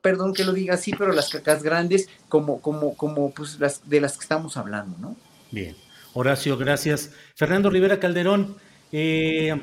perdón 0.00 0.34
que 0.34 0.44
lo 0.44 0.52
diga 0.52 0.74
así, 0.74 0.92
pero 0.92 1.12
las 1.12 1.28
cacas 1.28 1.62
grandes 1.62 2.08
como, 2.28 2.60
como, 2.60 2.96
como 2.96 3.30
pues 3.30 3.58
las 3.60 3.88
de 3.88 4.00
las 4.00 4.16
que 4.16 4.22
estamos 4.22 4.56
hablando, 4.56 4.96
¿no? 4.98 5.16
Bien. 5.50 5.76
Horacio, 6.14 6.56
gracias. 6.56 7.10
Fernando 7.34 7.68
Rivera 7.68 8.00
Calderón, 8.00 8.56
eh, 8.90 9.60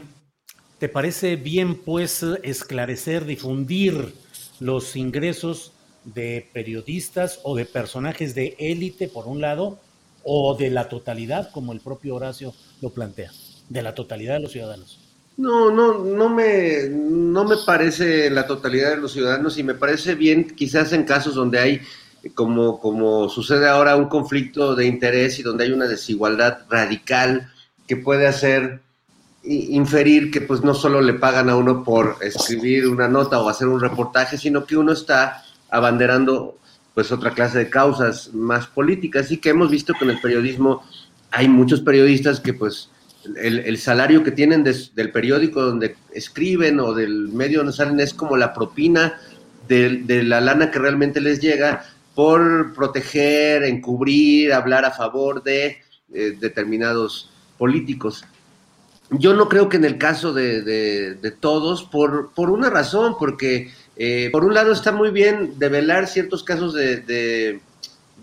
¿te 0.77 0.87
parece 0.87 1.35
bien 1.35 1.75
pues 1.75 2.23
esclarecer, 2.43 3.25
difundir 3.25 4.13
los 4.59 4.95
ingresos 4.95 5.73
de 6.03 6.47
periodistas 6.53 7.39
o 7.43 7.55
de 7.55 7.65
personajes 7.65 8.35
de 8.35 8.55
élite, 8.59 9.07
por 9.07 9.27
un 9.27 9.41
lado, 9.41 9.79
o 10.23 10.55
de 10.55 10.69
la 10.69 10.89
totalidad, 10.89 11.51
como 11.51 11.73
el 11.73 11.79
propio 11.79 12.15
Horacio 12.15 12.53
lo 12.81 12.91
plantea, 12.91 13.31
de 13.69 13.81
la 13.81 13.95
totalidad 13.95 14.35
de 14.35 14.41
los 14.41 14.51
ciudadanos? 14.51 15.02
No, 15.35 15.71
no, 15.71 15.97
no 16.03 16.29
me, 16.29 16.89
no 16.89 17.43
me 17.43 17.55
parece 17.65 18.29
la 18.29 18.45
totalidad 18.45 18.91
de 18.91 18.97
los 18.97 19.13
ciudadanos 19.13 19.57
y 19.57 19.63
me 19.63 19.73
parece 19.73 20.13
bien 20.13 20.55
quizás 20.55 20.93
en 20.93 21.03
casos 21.03 21.33
donde 21.33 21.59
hay, 21.59 21.81
como, 22.35 22.79
como 22.79 23.29
sucede 23.29 23.67
ahora, 23.67 23.95
un 23.95 24.09
conflicto 24.09 24.75
de 24.75 24.85
interés 24.85 25.39
y 25.39 25.43
donde 25.43 25.63
hay 25.63 25.71
una 25.71 25.87
desigualdad 25.87 26.59
radical 26.69 27.51
que 27.87 27.97
puede 27.97 28.27
hacer 28.27 28.81
inferir 29.43 30.31
que 30.31 30.39
pues 30.41 30.63
no 30.63 30.73
solo 30.73 31.01
le 31.01 31.15
pagan 31.15 31.49
a 31.49 31.57
uno 31.57 31.83
por 31.83 32.17
escribir 32.21 32.87
una 32.87 33.09
nota 33.09 33.41
o 33.41 33.49
hacer 33.49 33.67
un 33.67 33.81
reportaje, 33.81 34.37
sino 34.37 34.65
que 34.65 34.77
uno 34.77 34.93
está 34.93 35.43
abanderando 35.69 36.57
pues 36.93 37.11
otra 37.11 37.31
clase 37.31 37.57
de 37.57 37.69
causas 37.69 38.33
más 38.33 38.67
políticas. 38.67 39.31
Y 39.31 39.37
que 39.37 39.49
hemos 39.49 39.69
visto 39.69 39.93
que 39.93 40.05
en 40.05 40.11
el 40.11 40.21
periodismo 40.21 40.83
hay 41.31 41.49
muchos 41.49 41.81
periodistas 41.81 42.39
que 42.39 42.53
pues 42.53 42.89
el, 43.35 43.77
salario 43.77 44.23
que 44.23 44.31
tienen 44.31 44.63
del 44.63 45.11
periódico 45.11 45.61
donde 45.61 45.95
escriben 46.13 46.79
o 46.79 46.93
del 46.93 47.29
medio 47.29 47.59
donde 47.59 47.73
salen 47.73 47.99
es 47.99 48.13
como 48.13 48.37
la 48.37 48.53
propina 48.53 49.19
de, 49.67 50.23
la 50.23 50.41
lana 50.41 50.71
que 50.71 50.79
realmente 50.79 51.21
les 51.21 51.39
llega 51.39 51.85
por 52.15 52.73
proteger, 52.73 53.63
encubrir, 53.63 54.53
hablar 54.53 54.85
a 54.85 54.91
favor 54.91 55.41
de 55.43 55.77
eh, 56.13 56.37
determinados 56.39 57.29
políticos. 57.57 58.25
Yo 59.09 59.33
no 59.33 59.49
creo 59.49 59.69
que 59.69 59.77
en 59.77 59.85
el 59.85 59.97
caso 59.97 60.33
de, 60.33 61.33
todos, 61.39 61.83
por, 61.83 62.31
por, 62.33 62.49
una 62.49 62.69
razón, 62.69 63.15
porque 63.17 63.71
eh, 63.95 64.29
por 64.31 64.43
un 64.43 64.53
lado 64.53 64.71
está 64.71 64.91
muy 64.91 65.11
bien 65.11 65.53
develar 65.57 66.07
ciertos 66.07 66.43
casos 66.43 66.73
de 66.73 67.61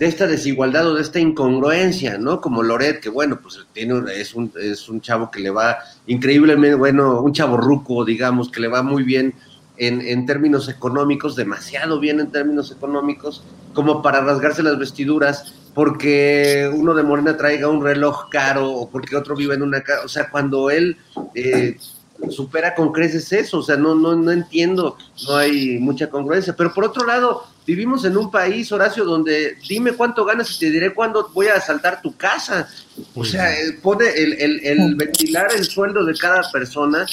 de 0.01 0.07
esta 0.07 0.27
desigualdad 0.27 0.89
o 0.89 0.95
de 0.95 1.03
esta 1.03 1.21
incongruencia, 1.21 2.17
¿no? 2.17 2.41
Como 2.41 2.63
Loret, 2.63 3.01
que 3.01 3.11
bueno, 3.11 3.39
pues 3.43 3.61
tiene, 3.75 4.01
es, 4.15 4.35
un, 4.35 4.51
es 4.59 4.89
un 4.89 5.03
chavo 5.03 5.31
que 5.31 5.41
le 5.41 5.51
va 5.51 5.77
increíblemente, 6.07 6.75
bueno, 6.75 7.21
un 7.21 7.35
chavo 7.35 7.59
ruco, 7.59 8.03
digamos, 8.07 8.51
que 8.51 8.61
le 8.61 8.69
va 8.69 8.83
muy 8.83 9.03
bien 9.03 9.35
en, 9.77 10.01
en, 10.01 10.25
términos 10.25 10.71
económicos, 10.71 11.37
demasiado 11.37 12.01
bien 12.01 12.19
en 12.19 12.33
términos 12.33 12.73
económicos, 12.73 13.45
como 13.75 14.01
para 14.01 14.23
rasgarse 14.23 14.63
las 14.63 14.79
vestiduras, 14.79 15.53
porque 15.75 16.71
uno 16.75 16.95
de 16.95 17.03
Morena 17.03 17.37
traiga 17.37 17.69
un 17.69 17.85
reloj 17.85 18.31
caro 18.31 18.71
o 18.71 18.89
porque 18.89 19.17
otro 19.17 19.37
vive 19.37 19.55
en 19.55 19.61
una 19.63 19.83
casa, 19.83 20.07
o 20.07 20.09
sea, 20.09 20.31
cuando 20.31 20.71
él 20.71 20.97
eh, 21.35 21.77
supera 22.29 22.75
con 22.75 22.93
creces 22.93 23.33
eso, 23.33 23.59
o 23.59 23.63
sea, 23.63 23.77
no, 23.77 23.95
no, 23.95 24.15
no 24.15 24.31
entiendo, 24.31 24.97
no 25.27 25.37
hay 25.37 25.79
mucha 25.79 26.11
congruencia, 26.11 26.55
pero 26.55 26.73
por 26.75 26.85
otro 26.85 27.07
lado, 27.07 27.45
Vivimos 27.71 28.05
en 28.05 28.17
un 28.17 28.33
país, 28.33 28.73
Horacio, 28.73 29.05
donde 29.05 29.57
dime 29.69 29.93
cuánto 29.93 30.25
ganas 30.25 30.57
y 30.57 30.59
te 30.59 30.71
diré 30.73 30.93
cuándo 30.93 31.31
voy 31.33 31.47
a 31.47 31.55
asaltar 31.55 32.03
tu 32.03 32.17
casa. 32.17 32.69
O 33.15 33.25
sea, 33.25 33.49
pone 33.81 34.09
el, 34.09 34.97
ventilar 34.97 35.47
el 35.55 35.65
sueldo 35.65 36.05
de 36.05 36.15
cada 36.17 36.43
persona, 36.51 37.07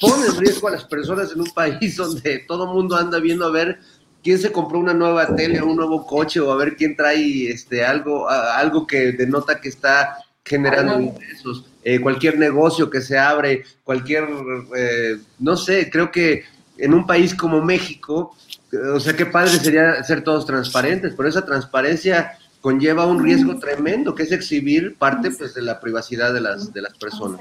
pone 0.00 0.26
en 0.26 0.36
riesgo 0.36 0.66
a 0.66 0.72
las 0.72 0.82
personas 0.82 1.30
en 1.30 1.42
un 1.42 1.50
país 1.50 1.96
donde 1.96 2.40
todo 2.40 2.64
el 2.64 2.70
mundo 2.70 2.96
anda 2.96 3.20
viendo 3.20 3.46
a 3.46 3.52
ver 3.52 3.78
quién 4.20 4.40
se 4.40 4.50
compró 4.50 4.80
una 4.80 4.94
nueva 4.94 5.36
tele 5.36 5.60
o 5.60 5.66
un 5.66 5.76
nuevo 5.76 6.04
coche 6.04 6.40
o 6.40 6.50
a 6.50 6.56
ver 6.56 6.74
quién 6.76 6.96
trae 6.96 7.48
este 7.48 7.84
algo, 7.84 8.28
algo 8.28 8.88
que 8.88 9.12
denota 9.12 9.60
que 9.60 9.68
está 9.68 10.18
generando 10.50 11.00
ingresos. 11.00 11.64
Eh, 11.84 12.00
cualquier 12.00 12.36
negocio 12.36 12.90
que 12.90 13.00
se 13.00 13.16
abre, 13.16 13.62
cualquier, 13.84 14.24
eh, 14.76 15.16
no 15.38 15.56
sé, 15.56 15.88
creo 15.88 16.10
que 16.10 16.42
en 16.76 16.92
un 16.92 17.06
país 17.06 17.36
como 17.36 17.62
México, 17.62 18.34
o 18.92 18.98
sea, 18.98 19.14
qué 19.14 19.26
padre 19.26 19.52
sería 19.52 20.02
ser 20.02 20.24
todos 20.24 20.44
transparentes, 20.46 21.14
pero 21.16 21.28
esa 21.28 21.46
transparencia 21.46 22.36
conlleva 22.60 23.06
un 23.06 23.22
riesgo 23.22 23.60
tremendo, 23.60 24.12
que 24.16 24.24
es 24.24 24.32
exhibir 24.32 24.96
parte 24.96 25.30
pues, 25.30 25.54
de 25.54 25.62
la 25.62 25.78
privacidad 25.78 26.34
de 26.34 26.40
las, 26.40 26.72
de 26.72 26.82
las 26.82 26.94
personas. 26.98 27.40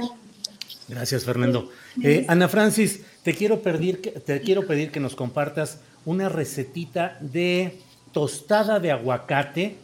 Gracias, 0.88 1.24
Fernando. 1.24 1.72
Eh, 2.04 2.26
Ana 2.30 2.48
Francis, 2.48 3.02
te 3.24 3.34
quiero, 3.34 3.62
pedir, 3.62 4.02
te 4.02 4.42
quiero 4.42 4.68
pedir 4.68 4.92
que 4.92 5.00
nos 5.00 5.16
compartas 5.16 5.80
una 6.06 6.30
recetita 6.30 7.18
de 7.22 7.80
tostada 8.12 8.80
de 8.80 8.92
aguacate 8.92 9.78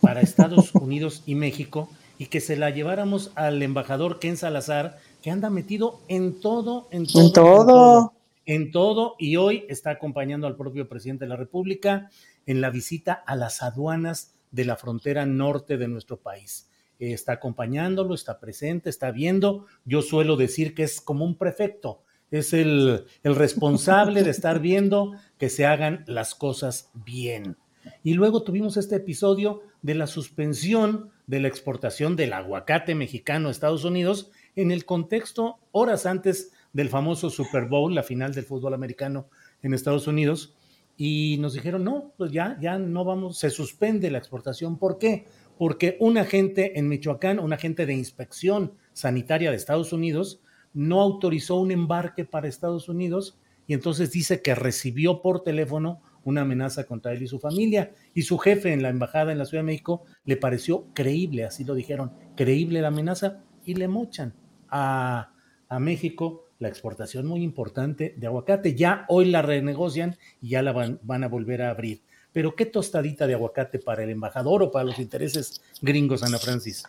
para 0.00 0.20
Estados 0.20 0.72
Unidos 0.74 1.22
y 1.26 1.34
México 1.34 1.90
y 2.20 2.26
que 2.26 2.40
se 2.40 2.56
la 2.56 2.70
lleváramos 2.70 3.32
al 3.34 3.60
embajador 3.62 4.20
Ken 4.20 4.36
Salazar, 4.36 4.98
que 5.22 5.32
anda 5.32 5.50
metido 5.50 6.02
en 6.06 6.38
todo, 6.38 6.86
en 6.92 7.06
todo. 7.06 7.24
En 7.26 7.32
todo 7.32 8.12
en 8.46 8.72
todo 8.72 9.14
y 9.18 9.36
hoy 9.36 9.64
está 9.68 9.90
acompañando 9.90 10.48
al 10.48 10.56
propio 10.56 10.88
presidente 10.88 11.24
de 11.24 11.28
la 11.28 11.36
República 11.36 12.10
en 12.46 12.60
la 12.60 12.70
visita 12.70 13.12
a 13.12 13.36
las 13.36 13.62
aduanas 13.62 14.34
de 14.50 14.64
la 14.64 14.74
frontera 14.74 15.24
norte 15.24 15.78
de 15.78 15.86
nuestro 15.86 16.16
país. 16.16 16.68
Está 16.98 17.34
acompañándolo, 17.34 18.12
está 18.12 18.40
presente, 18.40 18.90
está 18.90 19.12
viendo. 19.12 19.66
Yo 19.84 20.02
suelo 20.02 20.36
decir 20.36 20.74
que 20.74 20.82
es 20.82 21.00
como 21.00 21.24
un 21.24 21.36
prefecto, 21.36 22.02
es 22.32 22.52
el, 22.52 23.04
el 23.22 23.36
responsable 23.36 24.24
de 24.24 24.30
estar 24.30 24.58
viendo 24.58 25.12
que 25.38 25.48
se 25.48 25.64
hagan 25.64 26.04
las 26.08 26.34
cosas 26.34 26.90
bien. 26.92 27.56
Y 28.02 28.14
luego 28.14 28.42
tuvimos 28.42 28.76
este 28.76 28.96
episodio 28.96 29.62
de 29.80 29.94
la 29.94 30.08
suspensión 30.08 31.10
de 31.30 31.38
la 31.38 31.46
exportación 31.46 32.16
del 32.16 32.32
aguacate 32.32 32.96
mexicano 32.96 33.46
a 33.46 33.50
Estados 33.52 33.84
Unidos 33.84 34.32
en 34.56 34.72
el 34.72 34.84
contexto 34.84 35.60
horas 35.70 36.04
antes 36.04 36.50
del 36.72 36.88
famoso 36.88 37.30
Super 37.30 37.66
Bowl, 37.66 37.94
la 37.94 38.02
final 38.02 38.34
del 38.34 38.44
fútbol 38.44 38.74
americano 38.74 39.28
en 39.62 39.72
Estados 39.72 40.08
Unidos, 40.08 40.56
y 40.96 41.36
nos 41.38 41.52
dijeron, 41.52 41.84
no, 41.84 42.12
pues 42.16 42.32
ya, 42.32 42.58
ya 42.60 42.78
no 42.78 43.04
vamos, 43.04 43.38
se 43.38 43.48
suspende 43.48 44.10
la 44.10 44.18
exportación. 44.18 44.76
¿Por 44.76 44.98
qué? 44.98 45.24
Porque 45.56 45.96
un 46.00 46.18
agente 46.18 46.76
en 46.80 46.88
Michoacán, 46.88 47.38
un 47.38 47.52
agente 47.52 47.86
de 47.86 47.94
inspección 47.94 48.72
sanitaria 48.92 49.50
de 49.50 49.56
Estados 49.56 49.92
Unidos, 49.92 50.40
no 50.74 51.00
autorizó 51.00 51.60
un 51.60 51.70
embarque 51.70 52.24
para 52.24 52.48
Estados 52.48 52.88
Unidos 52.88 53.38
y 53.68 53.74
entonces 53.74 54.10
dice 54.10 54.42
que 54.42 54.56
recibió 54.56 55.22
por 55.22 55.44
teléfono 55.44 56.02
una 56.24 56.42
amenaza 56.42 56.84
contra 56.84 57.12
él 57.12 57.22
y 57.22 57.26
su 57.26 57.38
familia. 57.38 57.92
Y 58.14 58.22
su 58.22 58.38
jefe 58.38 58.72
en 58.72 58.82
la 58.82 58.88
embajada 58.88 59.32
en 59.32 59.38
la 59.38 59.44
Ciudad 59.44 59.62
de 59.62 59.66
México 59.66 60.04
le 60.24 60.36
pareció 60.36 60.86
creíble, 60.94 61.44
así 61.44 61.64
lo 61.64 61.74
dijeron, 61.74 62.12
creíble 62.36 62.80
la 62.80 62.88
amenaza 62.88 63.42
y 63.64 63.74
le 63.74 63.88
mochan 63.88 64.34
a, 64.68 65.32
a 65.68 65.78
México 65.78 66.46
la 66.58 66.68
exportación 66.68 67.26
muy 67.26 67.42
importante 67.42 68.14
de 68.16 68.26
aguacate. 68.26 68.74
Ya 68.74 69.04
hoy 69.08 69.30
la 69.30 69.42
renegocian 69.42 70.16
y 70.40 70.50
ya 70.50 70.62
la 70.62 70.72
van, 70.72 71.00
van, 71.02 71.24
a 71.24 71.28
volver 71.28 71.62
a 71.62 71.70
abrir. 71.70 72.02
Pero 72.32 72.54
qué 72.54 72.66
tostadita 72.66 73.26
de 73.26 73.34
aguacate 73.34 73.78
para 73.78 74.04
el 74.04 74.10
embajador 74.10 74.62
o 74.62 74.70
para 74.70 74.84
los 74.84 74.98
intereses 74.98 75.60
gringos, 75.80 76.22
Ana 76.22 76.38
Francis. 76.38 76.84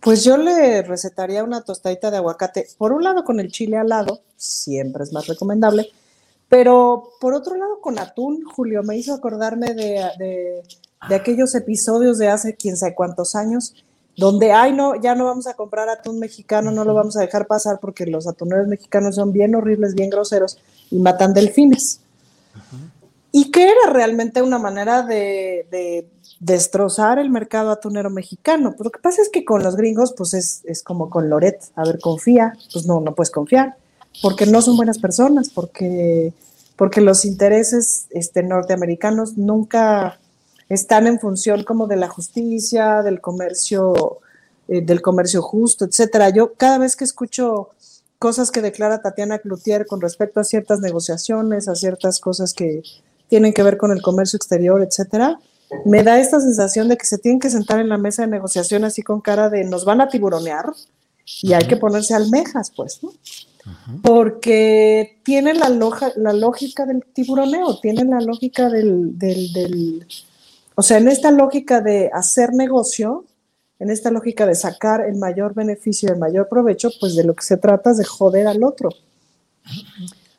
Pues 0.00 0.22
yo 0.24 0.36
le 0.36 0.82
recetaría 0.82 1.42
una 1.42 1.62
tostadita 1.62 2.10
de 2.10 2.18
aguacate, 2.18 2.66
por 2.76 2.92
un 2.92 3.02
lado 3.02 3.24
con 3.24 3.40
el 3.40 3.50
chile 3.50 3.76
al 3.76 3.88
lado, 3.88 4.20
siempre 4.36 5.02
es 5.02 5.12
más 5.12 5.26
recomendable, 5.26 5.90
pero 6.54 7.10
por 7.18 7.34
otro 7.34 7.56
lado 7.56 7.80
con 7.80 7.98
atún, 7.98 8.44
Julio, 8.44 8.84
me 8.84 8.96
hizo 8.96 9.12
acordarme 9.12 9.74
de, 9.74 10.08
de, 10.20 10.62
de 11.08 11.14
aquellos 11.16 11.52
episodios 11.56 12.16
de 12.16 12.28
hace 12.28 12.54
quién 12.54 12.76
sabe 12.76 12.94
cuántos 12.94 13.34
años 13.34 13.74
donde, 14.16 14.52
ay, 14.52 14.72
no, 14.72 14.94
ya 14.94 15.16
no 15.16 15.24
vamos 15.24 15.48
a 15.48 15.54
comprar 15.54 15.88
atún 15.88 16.20
mexicano, 16.20 16.70
no 16.70 16.84
lo 16.84 16.94
vamos 16.94 17.16
a 17.16 17.22
dejar 17.22 17.48
pasar 17.48 17.80
porque 17.80 18.06
los 18.06 18.28
atuneros 18.28 18.68
mexicanos 18.68 19.16
son 19.16 19.32
bien 19.32 19.56
horribles, 19.56 19.96
bien 19.96 20.10
groseros 20.10 20.56
y 20.92 21.00
matan 21.00 21.34
delfines. 21.34 21.98
Y 23.32 23.50
que 23.50 23.64
era 23.64 23.92
realmente 23.92 24.40
una 24.40 24.60
manera 24.60 25.02
de, 25.02 25.66
de, 25.72 26.06
destrozar 26.38 27.18
el 27.18 27.30
mercado 27.30 27.72
atunero 27.72 28.10
mexicano. 28.10 28.70
Pero 28.78 28.84
lo 28.84 28.90
que 28.92 29.00
pasa 29.00 29.22
es 29.22 29.28
que 29.28 29.44
con 29.44 29.64
los 29.64 29.74
gringos, 29.74 30.14
pues 30.16 30.34
es, 30.34 30.60
es 30.66 30.84
como 30.84 31.10
con 31.10 31.28
Loret, 31.28 31.60
a 31.74 31.82
ver, 31.82 31.98
confía, 31.98 32.56
pues 32.72 32.86
no, 32.86 33.00
no 33.00 33.16
puedes 33.16 33.32
confiar, 33.32 33.76
porque 34.22 34.46
no 34.46 34.62
son 34.62 34.76
buenas 34.76 34.98
personas, 34.98 35.50
porque, 35.50 36.32
porque 36.76 37.00
los 37.00 37.24
intereses 37.24 38.06
este, 38.10 38.42
norteamericanos 38.42 39.36
nunca 39.36 40.18
están 40.68 41.06
en 41.06 41.18
función 41.18 41.64
como 41.64 41.86
de 41.86 41.96
la 41.96 42.08
justicia, 42.08 43.02
del 43.02 43.20
comercio, 43.20 44.18
eh, 44.68 44.80
del 44.80 45.02
comercio 45.02 45.42
justo, 45.42 45.84
etcétera. 45.84 46.30
Yo 46.30 46.54
cada 46.54 46.78
vez 46.78 46.96
que 46.96 47.04
escucho 47.04 47.70
cosas 48.18 48.50
que 48.50 48.62
declara 48.62 49.02
Tatiana 49.02 49.38
Cloutier 49.38 49.86
con 49.86 50.00
respecto 50.00 50.40
a 50.40 50.44
ciertas 50.44 50.80
negociaciones, 50.80 51.68
a 51.68 51.74
ciertas 51.74 52.20
cosas 52.20 52.54
que 52.54 52.82
tienen 53.28 53.52
que 53.52 53.62
ver 53.62 53.76
con 53.76 53.92
el 53.92 54.00
comercio 54.00 54.36
exterior, 54.36 54.82
etcétera, 54.82 55.38
me 55.84 56.02
da 56.02 56.18
esta 56.18 56.40
sensación 56.40 56.88
de 56.88 56.96
que 56.96 57.06
se 57.06 57.18
tienen 57.18 57.40
que 57.40 57.50
sentar 57.50 57.80
en 57.80 57.88
la 57.88 57.98
mesa 57.98 58.22
de 58.22 58.28
negociación 58.28 58.84
así 58.84 59.02
con 59.02 59.20
cara 59.20 59.50
de 59.50 59.64
nos 59.64 59.84
van 59.84 60.00
a 60.00 60.08
tiburonear 60.08 60.72
y 61.42 61.52
hay 61.52 61.66
que 61.66 61.76
ponerse 61.76 62.14
almejas, 62.14 62.70
pues, 62.74 63.02
¿no? 63.02 63.12
Porque 64.02 65.18
tiene 65.22 65.54
la, 65.54 65.68
la 65.68 66.32
lógica 66.32 66.84
del 66.84 67.04
tiburoneo, 67.04 67.78
tiene 67.80 68.04
la 68.04 68.20
lógica 68.20 68.68
del, 68.68 69.18
del 69.18 70.06
o 70.74 70.82
sea, 70.82 70.98
en 70.98 71.08
esta 71.08 71.30
lógica 71.30 71.80
de 71.80 72.10
hacer 72.12 72.52
negocio, 72.52 73.24
en 73.78 73.90
esta 73.90 74.10
lógica 74.10 74.46
de 74.46 74.54
sacar 74.54 75.02
el 75.02 75.16
mayor 75.16 75.54
beneficio, 75.54 76.12
el 76.12 76.18
mayor 76.18 76.48
provecho, 76.48 76.90
pues 77.00 77.14
de 77.14 77.24
lo 77.24 77.34
que 77.34 77.44
se 77.44 77.56
trata 77.56 77.92
es 77.92 77.98
de 77.98 78.04
joder 78.04 78.46
al 78.46 78.64
otro. 78.64 78.90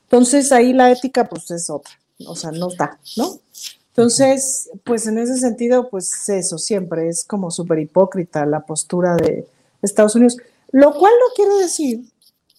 Entonces 0.04 0.52
ahí 0.52 0.74
la 0.74 0.92
ética 0.92 1.28
pues 1.28 1.50
es 1.52 1.70
otra, 1.70 1.94
o 2.28 2.36
sea, 2.36 2.52
no 2.52 2.68
está, 2.70 3.00
¿no? 3.18 3.40
Entonces, 3.90 4.70
pues 4.84 5.08
en 5.08 5.18
ese 5.18 5.38
sentido, 5.38 5.90
pues 5.90 6.28
eso 6.28 6.58
siempre 6.58 7.08
es 7.08 7.24
como 7.24 7.50
súper 7.50 7.80
hipócrita 7.80 8.46
la 8.46 8.60
postura 8.60 9.16
de 9.16 9.48
Estados 9.82 10.16
Unidos, 10.16 10.38
lo 10.72 10.94
cual 10.94 11.14
no 11.14 11.34
quiere 11.34 11.56
decir 11.62 12.04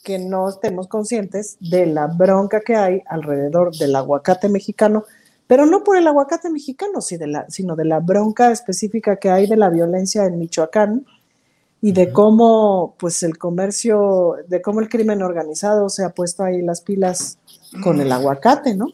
que 0.06 0.20
no 0.20 0.48
estemos 0.48 0.86
conscientes 0.86 1.56
de 1.58 1.84
la 1.84 2.06
bronca 2.06 2.60
que 2.60 2.76
hay 2.76 3.02
alrededor 3.06 3.74
del 3.76 3.96
aguacate 3.96 4.48
mexicano, 4.48 5.02
pero 5.48 5.66
no 5.66 5.82
por 5.82 5.96
el 5.96 6.06
aguacate 6.06 6.48
mexicano, 6.48 7.00
sino 7.00 7.74
de 7.74 7.84
la 7.84 7.98
bronca 7.98 8.52
específica 8.52 9.16
que 9.16 9.30
hay 9.30 9.48
de 9.48 9.56
la 9.56 9.68
violencia 9.68 10.24
en 10.24 10.38
Michoacán 10.38 11.04
y 11.82 11.90
de 11.90 12.12
cómo 12.12 12.94
pues 13.00 13.24
el 13.24 13.36
comercio, 13.36 14.36
de 14.46 14.62
cómo 14.62 14.78
el 14.78 14.88
crimen 14.88 15.22
organizado 15.22 15.88
se 15.88 16.04
ha 16.04 16.10
puesto 16.10 16.44
ahí 16.44 16.62
las 16.62 16.82
pilas 16.82 17.38
con 17.82 18.00
el 18.00 18.12
aguacate, 18.12 18.76
¿no? 18.76 18.92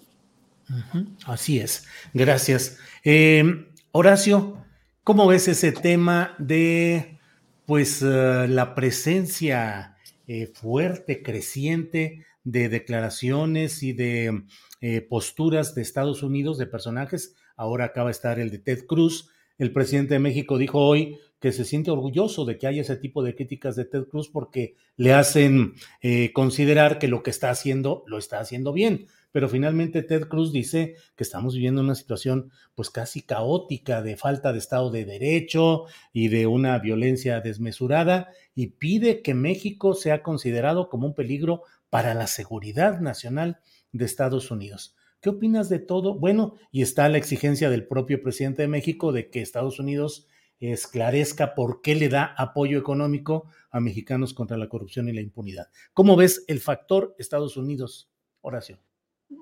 Así 1.26 1.60
es, 1.60 1.84
gracias. 2.14 2.78
Em, 3.04 3.66
Horacio, 3.90 4.56
¿cómo 5.04 5.26
ves 5.26 5.46
ese 5.46 5.72
tema 5.72 6.34
de 6.38 7.18
pues 7.66 8.00
eh, 8.00 8.46
la 8.48 8.74
presencia 8.74 9.91
eh, 10.34 10.46
fuerte, 10.46 11.22
creciente 11.22 12.24
de 12.42 12.70
declaraciones 12.70 13.82
y 13.82 13.92
de 13.92 14.44
eh, 14.80 15.02
posturas 15.02 15.74
de 15.74 15.82
Estados 15.82 16.22
Unidos, 16.22 16.56
de 16.56 16.64
personajes. 16.64 17.36
Ahora 17.54 17.84
acaba 17.84 18.06
de 18.06 18.12
estar 18.12 18.40
el 18.40 18.50
de 18.50 18.58
Ted 18.58 18.86
Cruz. 18.86 19.28
El 19.58 19.74
presidente 19.74 20.14
de 20.14 20.20
México 20.20 20.56
dijo 20.56 20.78
hoy 20.78 21.18
que 21.38 21.52
se 21.52 21.66
siente 21.66 21.90
orgulloso 21.90 22.46
de 22.46 22.56
que 22.56 22.66
haya 22.66 22.80
ese 22.80 22.96
tipo 22.96 23.22
de 23.22 23.34
críticas 23.34 23.76
de 23.76 23.84
Ted 23.84 24.04
Cruz 24.04 24.30
porque 24.30 24.76
le 24.96 25.12
hacen 25.12 25.74
eh, 26.00 26.32
considerar 26.32 26.98
que 26.98 27.08
lo 27.08 27.22
que 27.22 27.28
está 27.28 27.50
haciendo 27.50 28.02
lo 28.06 28.16
está 28.16 28.40
haciendo 28.40 28.72
bien. 28.72 29.08
Pero 29.32 29.48
finalmente 29.48 30.02
Ted 30.02 30.28
Cruz 30.28 30.52
dice 30.52 30.94
que 31.16 31.24
estamos 31.24 31.54
viviendo 31.54 31.80
una 31.80 31.94
situación 31.94 32.52
pues 32.74 32.90
casi 32.90 33.22
caótica 33.22 34.02
de 34.02 34.16
falta 34.16 34.52
de 34.52 34.58
Estado 34.58 34.90
de 34.90 35.06
Derecho 35.06 35.86
y 36.12 36.28
de 36.28 36.46
una 36.46 36.78
violencia 36.78 37.40
desmesurada 37.40 38.28
y 38.54 38.68
pide 38.68 39.22
que 39.22 39.34
México 39.34 39.94
sea 39.94 40.22
considerado 40.22 40.88
como 40.88 41.06
un 41.06 41.14
peligro 41.14 41.62
para 41.88 42.14
la 42.14 42.26
seguridad 42.26 43.00
nacional 43.00 43.58
de 43.90 44.04
Estados 44.04 44.50
Unidos. 44.50 44.94
¿Qué 45.20 45.30
opinas 45.30 45.68
de 45.68 45.78
todo? 45.78 46.14
Bueno, 46.18 46.54
y 46.70 46.82
está 46.82 47.08
la 47.08 47.18
exigencia 47.18 47.70
del 47.70 47.86
propio 47.86 48.22
presidente 48.22 48.62
de 48.62 48.68
México 48.68 49.12
de 49.12 49.30
que 49.30 49.40
Estados 49.40 49.78
Unidos 49.78 50.26
esclarezca 50.58 51.54
por 51.54 51.80
qué 51.80 51.94
le 51.94 52.08
da 52.08 52.34
apoyo 52.36 52.78
económico 52.78 53.48
a 53.70 53.80
mexicanos 53.80 54.34
contra 54.34 54.56
la 54.56 54.68
corrupción 54.68 55.08
y 55.08 55.12
la 55.12 55.20
impunidad. 55.20 55.68
¿Cómo 55.92 56.16
ves 56.16 56.44
el 56.48 56.60
factor 56.60 57.14
Estados 57.18 57.56
Unidos, 57.56 58.10
Horacio? 58.40 58.78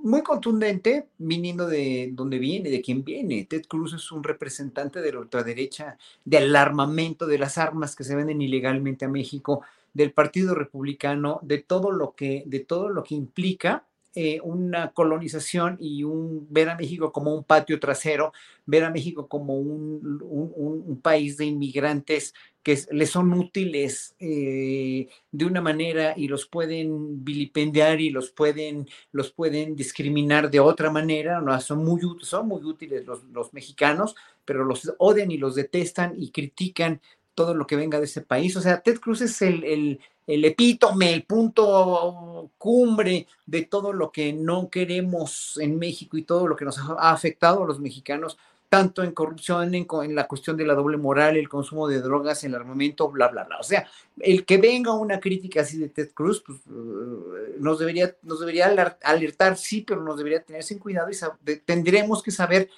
Muy 0.03 0.23
contundente, 0.23 1.09
viniendo 1.19 1.67
de 1.67 2.11
donde 2.13 2.39
viene, 2.39 2.71
de 2.71 2.81
quién 2.81 3.05
viene. 3.05 3.45
Ted 3.45 3.67
Cruz 3.67 3.93
es 3.93 4.13
un 4.13 4.23
representante 4.23 5.01
de 5.01 5.13
la 5.13 5.19
ultraderecha, 5.19 5.99
del 6.25 6.55
armamento, 6.57 7.27
de 7.27 7.39
las 7.39 7.59
armas 7.59 7.97
que 7.97 8.05
se 8.05 8.17
venden 8.17 8.41
ilegalmente 8.41 9.05
a 9.05 9.09
México, 9.09 9.63
del 9.93 10.13
Partido 10.13 10.55
Republicano, 10.55 11.41
de 11.43 11.59
todo 11.59 11.91
lo 11.91 12.15
que, 12.15 12.45
de 12.47 12.61
todo 12.61 12.89
lo 12.89 13.03
que 13.03 13.15
implica 13.15 13.85
eh, 14.15 14.41
una 14.43 14.91
colonización 14.91 15.77
y 15.81 16.03
un, 16.03 16.47
ver 16.51 16.69
a 16.69 16.75
México 16.75 17.13
como 17.13 17.33
un 17.33 17.45
patio 17.45 17.79
trasero, 17.79 18.33
ver 18.67 18.83
a 18.83 18.91
México 18.91 19.29
como 19.29 19.55
un, 19.55 20.21
un, 20.23 21.01
país 21.01 21.37
de 21.37 21.45
inmigrantes 21.47 22.35
que 22.65 22.77
les 22.91 23.11
son 23.11 23.33
útiles 23.33 24.17
eh, 24.19 25.09
de 25.31 25.45
una 25.45 25.61
manera 25.61 26.15
y 26.17 26.27
los 26.27 26.47
pueden 26.47 27.25
vilipendiar 27.25 28.01
y 28.01 28.11
los 28.11 28.33
pueden, 28.33 28.89
los 29.13 29.31
pueden 29.31 29.77
discriminar 29.77 30.51
de 30.51 30.59
otra 30.59 30.91
manera, 30.91 31.41
¿no? 31.41 31.59
son, 31.61 31.85
muy, 31.85 32.01
son 32.23 32.49
muy 32.49 32.65
útiles 32.65 33.07
los, 33.07 33.23
los 33.33 33.55
mexicanos, 33.55 34.17
pero 34.45 34.65
los 34.65 34.93
odian 34.99 35.31
y 35.31 35.39
los 35.39 35.55
detestan 35.55 36.15
y 36.19 36.31
critican 36.33 37.01
todo 37.41 37.55
lo 37.55 37.67
que 37.67 37.77
venga 37.77 37.99
de 37.99 38.05
ese 38.05 38.21
país. 38.21 38.55
O 38.59 38.61
sea, 38.61 38.83
Ted 38.83 39.01
Cruz 39.01 39.23
es 39.23 39.41
el, 39.41 39.99
epítome, 40.27 41.15
el 41.15 41.23
punto 41.23 42.51
cumbre 42.59 43.27
de 43.47 43.63
todo 43.63 43.95
lo 43.95 44.13
que 44.13 44.35
no 44.35 44.69
queremos 44.69 45.59
en 45.59 45.79
México 45.79 46.19
y 46.19 46.23
todo 46.25 46.47
lo 46.47 46.55
que 46.55 46.67
nos 46.67 46.77
ha 46.79 47.11
afectado 47.11 47.65
a 47.65 47.67
los 47.67 47.81
mexicanos, 47.81 48.37
tanto 48.69 49.03
en 49.03 49.13
corrupción, 49.13 49.75
en, 49.75 49.87
en, 50.03 50.15
la 50.15 50.29
cuestión 50.29 50.59
de 50.59 50.67
la 50.67 50.75
doble 50.75 50.99
moral, 50.99 51.39
el 51.39 51.49
consumo 51.49 51.89
de 51.89 52.03
drogas, 52.03 52.45
el 52.45 52.55
armamento, 52.55 53.09
bla, 53.09 53.29
bla, 53.29 53.45
bla. 53.45 53.57
O 53.59 53.63
sea, 53.63 53.89
el 54.19 54.45
que 54.45 54.59
venga 54.59 54.93
una 54.93 55.19
crítica 55.19 55.63
así 55.63 55.79
de 55.79 55.89
Ted 55.89 56.11
Cruz, 56.13 56.45
pues, 56.47 56.59
uh, 56.67 57.59
nos, 57.59 57.79
debería, 57.79 58.15
nos 58.21 58.39
debería 58.39 58.67
alertar, 59.03 59.57
sí, 59.57 59.81
pero 59.81 60.03
nos 60.03 60.19
debería 60.19 60.43
tener 60.43 60.63
sin 60.63 60.79
cuidado 60.79 61.09
y 61.11 61.57
tendremos 61.65 62.23
que 62.23 62.33
saber 62.33 62.69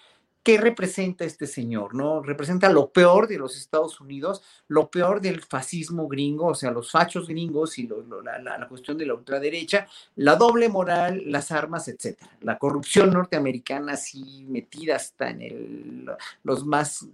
¿qué 0.42 0.58
representa 0.58 1.24
este 1.24 1.46
señor? 1.46 1.94
¿No? 1.94 2.22
Representa 2.22 2.68
lo 2.68 2.90
peor 2.90 3.28
de 3.28 3.38
los 3.38 3.56
Estados 3.56 4.00
Unidos, 4.00 4.42
lo 4.68 4.90
peor 4.90 5.20
del 5.20 5.42
fascismo 5.42 6.08
gringo, 6.08 6.46
o 6.48 6.54
sea, 6.54 6.70
los 6.70 6.90
fachos 6.90 7.28
gringos 7.28 7.78
y 7.78 7.88
la, 7.88 8.66
cuestión 8.68 8.98
de 8.98 9.06
la 9.06 9.14
ultraderecha, 9.14 9.86
la 10.16 10.36
doble 10.36 10.68
moral, 10.68 11.22
las 11.26 11.52
armas, 11.52 11.88
etcétera. 11.88 12.30
La 12.40 12.58
corrupción 12.58 13.10
norteamericana, 13.10 13.92
así 13.92 14.44
metida 14.48 14.96
hasta 14.96 15.30
en 15.30 16.06
los 16.42 16.66
más 16.66 17.06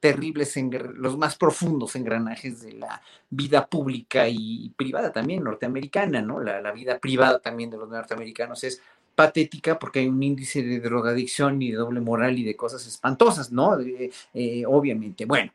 terribles, 0.00 0.54
los 0.96 1.16
más 1.16 1.36
profundos 1.36 1.96
engranajes 1.96 2.62
de 2.62 2.72
la 2.72 3.00
vida 3.30 3.66
pública 3.66 4.28
y 4.28 4.72
privada 4.76 5.12
también 5.12 5.42
norteamericana, 5.42 6.20
¿no? 6.20 6.40
La 6.40 6.72
vida 6.72 6.98
privada 6.98 7.40
también 7.40 7.70
de 7.70 7.78
los 7.78 7.88
norteamericanos 7.88 8.62
es 8.64 8.82
patética 9.14 9.78
porque 9.78 10.00
hay 10.00 10.08
un 10.08 10.22
índice 10.22 10.62
de 10.62 10.80
drogadicción 10.80 11.60
y 11.62 11.70
de 11.70 11.76
doble 11.76 12.00
moral 12.00 12.38
y 12.38 12.44
de 12.44 12.56
cosas 12.56 12.86
espantosas, 12.86 13.52
¿no? 13.52 13.78
Eh, 13.80 14.64
obviamente. 14.66 15.24
Bueno, 15.24 15.52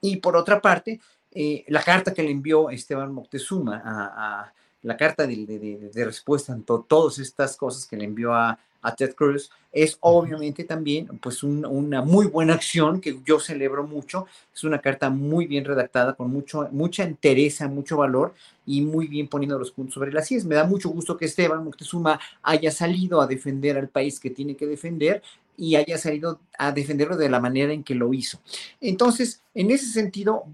y 0.00 0.16
por 0.16 0.36
otra 0.36 0.60
parte, 0.60 1.00
eh, 1.32 1.64
la 1.68 1.82
carta 1.82 2.12
que 2.12 2.22
le 2.22 2.30
envió 2.30 2.70
Esteban 2.70 3.12
Moctezuma 3.12 4.52
la 4.84 4.96
carta 4.98 5.26
de, 5.26 5.90
respuesta 5.94 6.52
en 6.52 6.62
todas 6.62 7.18
estas 7.18 7.56
cosas 7.56 7.86
que 7.86 7.96
le 7.96 8.04
envió 8.04 8.34
a, 8.34 8.58
a 8.84 8.94
Ted 8.94 9.14
Cruz, 9.14 9.50
es 9.72 9.96
obviamente 10.00 10.62
también 10.62 11.06
pues 11.20 11.42
una 11.42 12.02
muy 12.02 12.26
buena 12.26 12.54
acción 12.54 13.00
que 13.00 13.18
yo 13.24 13.40
celebro 13.40 13.84
mucho. 13.84 14.26
Es 14.54 14.62
una 14.62 14.78
carta 14.78 15.10
muy 15.10 15.46
bien 15.46 15.64
redactada, 15.64 16.12
con 16.12 16.30
mucho, 16.30 16.68
mucha 16.70 17.02
entereza, 17.02 17.66
mucho 17.66 17.96
valor 17.96 18.34
y 18.66 18.82
muy 18.82 19.08
bien 19.08 19.26
poniendo 19.26 19.58
los 19.58 19.72
puntos 19.72 19.94
sobre 19.94 20.12
las 20.12 20.28
sillas. 20.28 20.44
Me 20.44 20.54
da 20.54 20.64
mucho 20.64 20.90
gusto 20.90 21.16
que 21.16 21.24
Esteban 21.24 21.64
Moctezuma 21.64 22.20
haya 22.42 22.70
salido 22.70 23.20
a 23.20 23.26
defender 23.26 23.78
al 23.78 23.88
país 23.88 24.20
que 24.20 24.30
tiene 24.30 24.54
que 24.54 24.66
defender 24.66 25.22
y 25.56 25.76
haya 25.76 25.96
salido 25.96 26.40
a 26.58 26.70
defenderlo 26.72 27.16
de 27.16 27.30
la 27.30 27.40
manera 27.40 27.72
en 27.72 27.84
que 27.84 27.94
lo 27.94 28.12
hizo. 28.12 28.38
Entonces, 28.80 29.40
en 29.54 29.70
ese 29.70 29.86
sentido, 29.86 30.44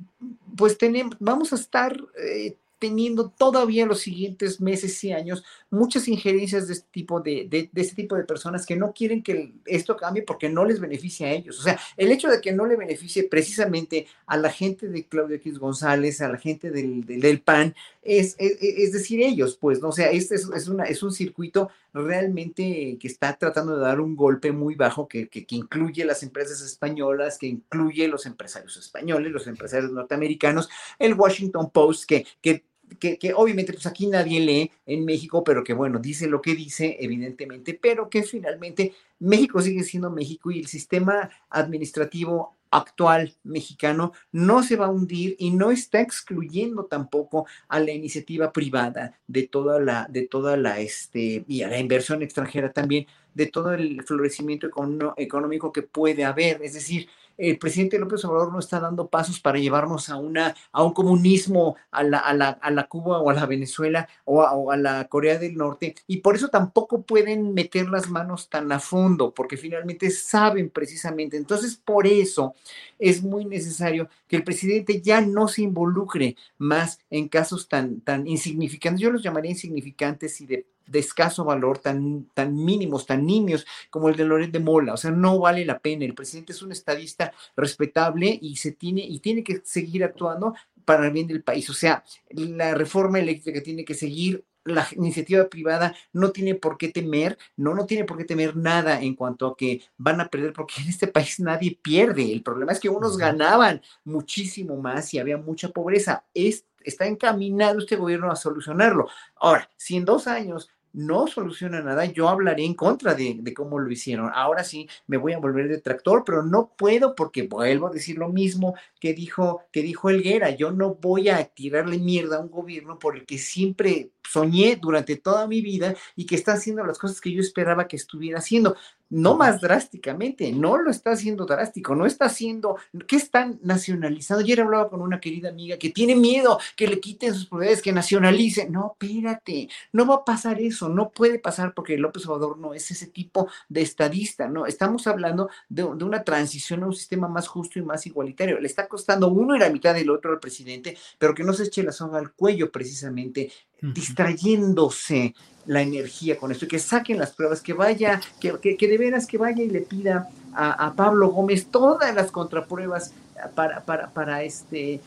pues 0.56 0.78
tenemos, 0.78 1.16
vamos 1.18 1.52
a 1.52 1.56
estar 1.56 1.98
eh, 2.22 2.54
teniendo 2.80 3.30
todavía 3.30 3.86
los 3.86 4.00
siguientes 4.00 4.60
meses 4.60 5.04
y 5.04 5.12
años 5.12 5.44
muchas 5.70 6.08
injerencias 6.08 6.66
de 6.66 6.74
este 6.74 6.88
tipo 6.90 7.20
de, 7.20 7.46
de, 7.48 7.70
este 7.80 7.94
tipo 7.94 8.16
de 8.16 8.24
personas 8.24 8.66
que 8.66 8.74
no 8.74 8.92
quieren 8.92 9.22
que 9.22 9.52
esto 9.66 9.96
cambie 9.96 10.22
porque 10.22 10.48
no 10.48 10.64
les 10.64 10.80
beneficia 10.80 11.28
a 11.28 11.32
ellos. 11.32 11.60
O 11.60 11.62
sea, 11.62 11.78
el 11.96 12.10
hecho 12.10 12.28
de 12.28 12.40
que 12.40 12.52
no 12.52 12.66
le 12.66 12.76
beneficie 12.76 13.24
precisamente 13.24 14.06
a 14.26 14.36
la 14.36 14.50
gente 14.50 14.88
de 14.88 15.06
Claudio 15.06 15.36
X 15.36 15.58
González, 15.58 16.20
a 16.20 16.28
la 16.28 16.38
gente 16.38 16.70
del, 16.70 17.04
del, 17.04 17.40
PAN, 17.42 17.74
es, 18.02 18.34
es, 18.38 18.92
decir, 18.92 19.22
ellos, 19.22 19.56
pues, 19.60 19.80
¿no? 19.80 19.88
O 19.88 19.92
sea, 19.92 20.10
este 20.10 20.34
es, 20.34 20.48
es, 20.54 20.66
una, 20.66 20.84
es 20.84 21.02
un 21.02 21.12
circuito 21.12 21.70
realmente 21.92 22.96
que 22.98 23.08
está 23.08 23.36
tratando 23.36 23.76
de 23.76 23.82
dar 23.82 24.00
un 24.00 24.16
golpe 24.16 24.52
muy 24.52 24.74
bajo 24.74 25.06
que, 25.06 25.28
que, 25.28 25.44
que 25.44 25.56
incluye 25.56 26.04
las 26.04 26.22
empresas 26.22 26.60
españolas, 26.62 27.38
que 27.38 27.46
incluye 27.46 28.08
los 28.08 28.26
empresarios 28.26 28.76
españoles, 28.76 29.32
los 29.32 29.46
empresarios 29.46 29.92
norteamericanos, 29.92 30.68
el 30.98 31.14
Washington 31.14 31.70
Post, 31.70 32.04
que, 32.04 32.26
que 32.40 32.64
que, 32.98 33.32
obviamente 33.34 33.72
pues 33.72 33.86
aquí 33.86 34.06
nadie 34.06 34.40
lee 34.40 34.70
en 34.86 35.04
México, 35.04 35.44
pero 35.44 35.62
que 35.62 35.74
bueno, 35.74 35.98
dice 35.98 36.26
lo 36.26 36.40
que 36.42 36.54
dice, 36.54 36.96
evidentemente, 37.00 37.78
pero 37.80 38.08
que 38.08 38.22
finalmente 38.22 38.94
México 39.18 39.60
sigue 39.60 39.82
siendo 39.84 40.10
México 40.10 40.50
y 40.50 40.60
el 40.60 40.66
sistema 40.66 41.30
administrativo 41.50 42.56
actual 42.70 43.34
mexicano 43.42 44.12
no 44.30 44.62
se 44.62 44.76
va 44.76 44.86
a 44.86 44.90
hundir 44.90 45.34
y 45.38 45.50
no 45.50 45.70
está 45.70 46.00
excluyendo 46.00 46.84
tampoco 46.84 47.46
a 47.68 47.80
la 47.80 47.90
iniciativa 47.90 48.52
privada 48.52 49.18
de 49.26 49.42
toda 49.48 49.80
la 49.80 50.06
de 50.08 50.28
toda 50.28 50.56
la 50.56 50.78
este 50.78 51.44
y 51.48 51.62
a 51.62 51.68
la 51.68 51.80
inversión 51.80 52.22
extranjera 52.22 52.72
también 52.72 53.06
de 53.34 53.46
todo 53.46 53.74
el 53.74 54.02
florecimiento 54.04 54.68
económico 55.16 55.72
que 55.72 55.82
puede 55.82 56.24
haber, 56.24 56.62
es 56.62 56.74
decir, 56.74 57.08
el 57.40 57.58
presidente 57.58 57.98
López 57.98 58.24
Obrador 58.24 58.52
no 58.52 58.58
está 58.58 58.78
dando 58.80 59.08
pasos 59.08 59.40
para 59.40 59.58
llevarnos 59.58 60.10
a, 60.10 60.16
una, 60.16 60.54
a 60.72 60.82
un 60.84 60.92
comunismo, 60.92 61.76
a 61.90 62.02
la, 62.02 62.18
a, 62.18 62.34
la, 62.34 62.50
a 62.50 62.70
la 62.70 62.86
Cuba 62.86 63.20
o 63.20 63.30
a 63.30 63.34
la 63.34 63.46
Venezuela 63.46 64.08
o 64.24 64.70
a, 64.70 64.76
la 64.76 65.08
Corea 65.08 65.38
del 65.38 65.56
Norte, 65.56 65.94
y 66.06 66.18
por 66.18 66.34
eso 66.34 66.48
tampoco 66.48 67.02
pueden 67.02 67.54
meter 67.54 67.88
las 67.88 68.08
manos 68.08 68.48
tan 68.48 68.70
a 68.72 68.78
fondo, 68.78 69.32
porque 69.32 69.56
finalmente 69.56 70.10
saben 70.10 70.70
precisamente. 70.70 71.36
Entonces, 71.36 71.76
por 71.76 72.06
eso 72.06 72.54
es 72.98 73.22
muy 73.22 73.44
necesario 73.44 74.08
que 74.28 74.36
el 74.36 74.44
presidente 74.44 75.00
ya 75.00 75.20
no 75.20 75.48
se 75.48 75.62
involucre 75.62 76.36
más 76.58 77.00
en 77.10 77.28
casos 77.28 77.68
tan, 77.68 78.00
tan 78.00 78.26
insignificantes. 78.26 79.00
Yo 79.00 79.10
los 79.10 79.22
llamaría 79.22 79.50
insignificantes 79.52 80.40
y 80.40 80.46
de 80.46 80.66
de 80.90 80.98
escaso 80.98 81.44
valor, 81.44 81.78
tan, 81.78 82.26
tan 82.34 82.54
mínimos, 82.54 83.06
tan 83.06 83.24
nimios 83.24 83.66
como 83.90 84.08
el 84.08 84.16
de 84.16 84.24
Loret 84.24 84.50
de 84.50 84.60
Mola. 84.60 84.94
O 84.94 84.96
sea, 84.96 85.10
no 85.10 85.38
vale 85.38 85.64
la 85.64 85.78
pena. 85.78 86.04
El 86.04 86.14
presidente 86.14 86.52
es 86.52 86.62
un 86.62 86.72
estadista 86.72 87.32
respetable 87.56 88.38
y 88.40 88.56
se 88.56 88.72
tiene, 88.72 89.02
y 89.02 89.20
tiene 89.20 89.44
que 89.44 89.62
seguir 89.64 90.04
actuando 90.04 90.54
para 90.84 91.06
el 91.06 91.12
bien 91.12 91.26
del 91.26 91.42
país. 91.42 91.70
O 91.70 91.74
sea, 91.74 92.04
la 92.30 92.74
reforma 92.74 93.20
eléctrica 93.20 93.62
tiene 93.62 93.84
que 93.84 93.94
seguir 93.94 94.44
la 94.64 94.86
iniciativa 94.96 95.48
privada 95.48 95.94
no 96.12 96.30
tiene 96.32 96.54
por 96.54 96.76
qué 96.76 96.88
temer, 96.88 97.38
no, 97.56 97.74
no 97.74 97.86
tiene 97.86 98.04
por 98.04 98.18
qué 98.18 98.24
temer 98.24 98.56
nada 98.56 99.00
en 99.00 99.14
cuanto 99.14 99.46
a 99.46 99.56
que 99.56 99.82
van 99.96 100.20
a 100.20 100.28
perder, 100.28 100.52
porque 100.52 100.82
en 100.82 100.88
este 100.88 101.06
país 101.06 101.40
nadie 101.40 101.78
pierde. 101.80 102.32
El 102.32 102.42
problema 102.42 102.72
es 102.72 102.80
que 102.80 102.88
unos 102.88 103.16
ganaban 103.16 103.80
muchísimo 104.04 104.76
más 104.76 105.12
y 105.14 105.18
había 105.18 105.38
mucha 105.38 105.70
pobreza. 105.70 106.24
Es, 106.34 106.66
está 106.82 107.06
encaminado 107.06 107.78
este 107.78 107.96
gobierno 107.96 108.30
a 108.30 108.36
solucionarlo. 108.36 109.08
Ahora, 109.36 109.70
si 109.76 109.96
en 109.96 110.04
dos 110.04 110.26
años 110.26 110.68
no 110.92 111.26
soluciona 111.26 111.80
nada, 111.80 112.04
yo 112.04 112.28
hablaré 112.28 112.64
en 112.64 112.74
contra 112.74 113.14
de, 113.14 113.40
cómo 113.54 113.78
lo 113.78 113.90
hicieron. 113.90 114.30
Ahora 114.34 114.64
sí 114.64 114.88
me 115.06 115.16
voy 115.16 115.32
a 115.32 115.38
volver 115.38 115.68
detractor, 115.68 116.24
pero 116.24 116.42
no 116.42 116.72
puedo 116.76 117.14
porque 117.14 117.42
vuelvo 117.42 117.88
a 117.88 117.90
decir 117.90 118.18
lo 118.18 118.28
mismo 118.28 118.74
que 118.98 119.14
dijo, 119.14 119.62
que 119.72 119.82
dijo 119.82 120.10
Elguera. 120.10 120.50
Yo 120.50 120.72
no 120.72 120.94
voy 120.94 121.28
a 121.28 121.44
tirarle 121.44 121.98
mierda 121.98 122.36
a 122.36 122.40
un 122.40 122.50
gobierno 122.50 122.98
por 122.98 123.16
el 123.16 123.26
que 123.26 123.38
siempre 123.38 124.10
soñé 124.28 124.76
durante 124.80 125.16
toda 125.16 125.46
mi 125.46 125.60
vida 125.60 125.94
y 126.16 126.26
que 126.26 126.36
está 126.36 126.52
haciendo 126.52 126.84
las 126.84 126.98
cosas 126.98 127.20
que 127.20 127.32
yo 127.32 127.40
esperaba 127.40 127.88
que 127.88 127.96
estuviera 127.96 128.38
haciendo 128.38 128.76
no 129.10 129.36
más 129.36 129.60
drásticamente, 129.60 130.52
no 130.52 130.78
lo 130.78 130.90
está 130.90 131.10
haciendo 131.10 131.44
drástico, 131.44 131.94
no 131.94 132.06
está 132.06 132.26
haciendo, 132.26 132.76
¿qué 133.06 133.16
están 133.16 133.58
nacionalizando? 133.62 134.44
Ayer 134.44 134.60
hablaba 134.60 134.88
con 134.88 135.02
una 135.02 135.20
querida 135.20 135.48
amiga 135.48 135.76
que 135.76 135.90
tiene 135.90 136.14
miedo 136.14 136.58
que 136.76 136.86
le 136.86 137.00
quiten 137.00 137.34
sus 137.34 137.46
propiedades, 137.46 137.82
que 137.82 137.92
nacionalicen. 137.92 138.72
No, 138.72 138.96
espérate, 138.98 139.68
no 139.92 140.06
va 140.06 140.16
a 140.16 140.24
pasar 140.24 140.60
eso, 140.60 140.88
no 140.88 141.10
puede 141.10 141.38
pasar 141.38 141.74
porque 141.74 141.98
López 141.98 142.26
Obrador 142.26 142.58
no 142.58 142.72
es 142.72 142.90
ese 142.90 143.08
tipo 143.08 143.48
de 143.68 143.82
estadista, 143.82 144.48
no, 144.48 144.66
estamos 144.66 145.06
hablando 145.06 145.50
de, 145.68 145.84
una 145.84 146.22
transición 146.22 146.84
a 146.84 146.86
un 146.86 146.94
sistema 146.94 147.28
más 147.28 147.48
justo 147.48 147.78
y 147.78 147.82
más 147.82 148.06
igualitario. 148.06 148.60
Le 148.60 148.66
está 148.66 148.86
costando 148.86 149.28
uno 149.28 149.56
y 149.56 149.58
la 149.58 149.70
mitad 149.70 149.94
del 149.94 150.10
otro 150.10 150.32
al 150.32 150.40
presidente, 150.40 150.96
pero 151.18 151.34
que 151.34 151.42
no 151.42 151.52
se 151.52 151.64
eche 151.64 151.82
la 151.82 151.92
soga 151.92 152.18
al 152.18 152.32
cuello 152.32 152.70
precisamente, 152.70 153.50
distrayéndose 153.82 155.34
la 155.70 155.82
energía 155.82 156.36
con 156.36 156.50
esto, 156.50 156.66
que 156.66 156.80
saquen 156.80 157.16
las 157.16 157.30
pruebas, 157.30 157.60
que 157.60 157.72
vaya, 157.72 158.20
que, 158.40 158.58
que, 158.58 158.88
de 158.88 158.98
veras 158.98 159.24
que 159.24 159.38
vaya 159.38 159.62
y 159.62 159.68
le 159.68 159.82
pida 159.82 160.28
a, 160.52 160.92
Pablo 160.96 161.28
Gómez 161.28 161.66
todas 161.70 162.12
las 162.12 162.32
contrapruebas 162.32 163.12
para, 163.54 163.80
para, 163.84 164.10
para, 164.10 164.42
este, 164.42 165.00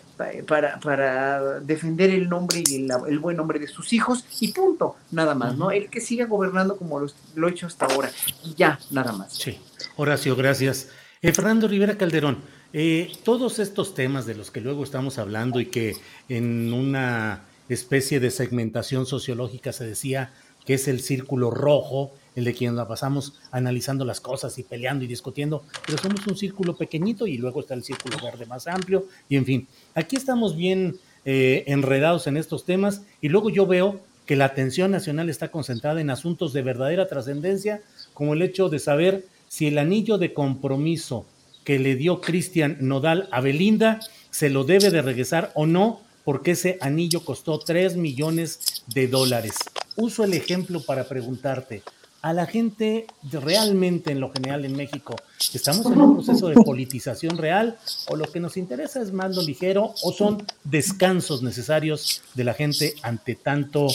para, 0.48 0.80
para 0.80 1.60
defender 1.60 2.12
el 2.12 2.30
nombre 2.30 2.64
y 2.66 2.88
el, 3.10 3.20
buen 3.20 3.36
nombre 3.36 3.60
de 3.60 3.68
sus 3.68 3.92
hijos 3.92 4.24
y 4.40 4.54
punto, 4.54 4.96
nada 5.12 5.36
más, 5.36 5.58
¿no? 5.58 5.70
El 5.70 5.90
que 5.90 6.00
siga 6.00 6.28
gobernando 6.28 6.78
como 6.78 6.98
lo, 6.98 7.08
lo, 7.36 7.50
he 7.50 7.52
hecho 7.52 7.68
hasta 7.68 7.88
ahora 7.88 8.10
y 8.46 8.54
ya, 8.54 8.80
nada 8.90 9.12
más. 9.12 9.34
Sí, 9.34 9.60
Horacio, 9.98 10.34
gracias. 10.34 10.88
Eh, 11.22 11.34
Fernando 11.34 11.68
Rivera 11.68 11.98
Calderón, 11.98 12.38
eh, 12.72 13.12
todos 13.26 13.60
estos 13.60 13.96
temas 13.96 14.26
de 14.26 14.36
los 14.36 14.50
que 14.50 14.62
luego 14.62 14.86
estamos 14.86 15.18
hablando 15.18 15.60
y 15.60 15.66
que 15.66 15.98
en 16.30 16.72
una 16.72 17.42
especie 17.70 18.20
de 18.20 18.32
segmentación 18.32 19.06
sociológica 19.06 19.74
se 19.74 19.86
decía 19.86 20.32
que 20.66 20.76
es 20.76 20.88
el 20.88 21.02
círculo 21.02 21.52
rojo, 21.52 22.12
el 22.36 22.46
de 22.46 22.54
quien 22.54 22.76
la 22.76 22.88
pasamos 22.88 23.34
analizando 23.52 24.06
las 24.06 24.20
cosas 24.20 24.58
y 24.58 24.64
peleando 24.64 25.04
y 25.04 25.08
discutiendo, 25.08 25.64
pero 25.86 25.98
somos 25.98 26.26
un 26.28 26.38
círculo 26.38 26.76
pequeñito 26.76 27.28
y 27.28 27.38
luego 27.38 27.62
está 27.62 27.74
el 27.74 27.84
círculo 27.84 28.18
verde 28.24 28.46
más 28.46 28.68
amplio 28.68 29.06
y 29.30 29.36
en 29.36 29.46
fin, 29.46 29.68
aquí 29.94 30.16
estamos 30.16 30.56
bien 30.56 30.98
eh, 31.26 31.64
enredados 31.68 32.28
en 32.28 32.38
estos 32.38 32.66
temas 32.66 33.04
y 33.22 33.30
luego 33.30 33.50
yo 33.50 33.66
veo 33.66 34.00
que 34.26 34.36
la 34.36 34.46
atención 34.46 34.92
nacional 34.92 35.30
está 35.30 35.50
concentrada 35.52 36.02
en 36.02 36.10
asuntos 36.10 36.54
de 36.54 36.62
verdadera 36.62 37.08
trascendencia, 37.08 37.82
como 38.14 38.34
el 38.34 38.42
hecho 38.42 38.70
de 38.70 38.80
saber 38.80 39.26
si 39.48 39.68
el 39.68 39.78
anillo 39.78 40.18
de 40.18 40.34
compromiso 40.34 41.26
que 41.64 41.80
le 41.80 41.96
dio 41.96 42.22
Cristian 42.22 42.78
Nodal 42.82 43.28
a 43.32 43.42
Belinda 43.42 44.00
se 44.32 44.50
lo 44.50 44.64
debe 44.64 44.90
de 44.90 45.02
regresar 45.02 45.52
o 45.56 45.66
no 45.66 46.02
porque 46.24 46.52
ese 46.52 46.78
anillo 46.82 47.24
costó 47.24 47.60
3 47.60 47.98
millones 47.98 48.84
de 48.88 49.08
dólares. 49.08 49.56
Uso 49.96 50.24
el 50.24 50.34
ejemplo 50.34 50.82
para 50.82 51.08
preguntarte, 51.08 51.84
a 52.24 52.32
la 52.32 52.46
gente 52.46 53.06
realmente 53.30 54.12
en 54.12 54.22
lo 54.22 54.32
general 54.32 54.64
en 54.64 54.78
México, 54.78 55.16
¿estamos 55.54 55.86
en 55.88 56.00
un 56.00 56.16
proceso 56.16 56.48
de 56.48 56.56
politización 56.56 57.38
real 57.38 57.78
o 58.08 58.16
lo 58.16 58.32
que 58.32 58.40
nos 58.40 58.56
interesa 58.56 59.02
es 59.02 59.12
más 59.12 59.36
lo 59.36 59.42
ligero 59.42 59.94
o 60.04 60.14
son 60.14 60.46
descansos 60.64 61.44
necesarios 61.44 62.22
de 62.34 62.44
la 62.46 62.54
gente 62.54 62.96
ante 63.02 63.36
tanto 63.36 63.88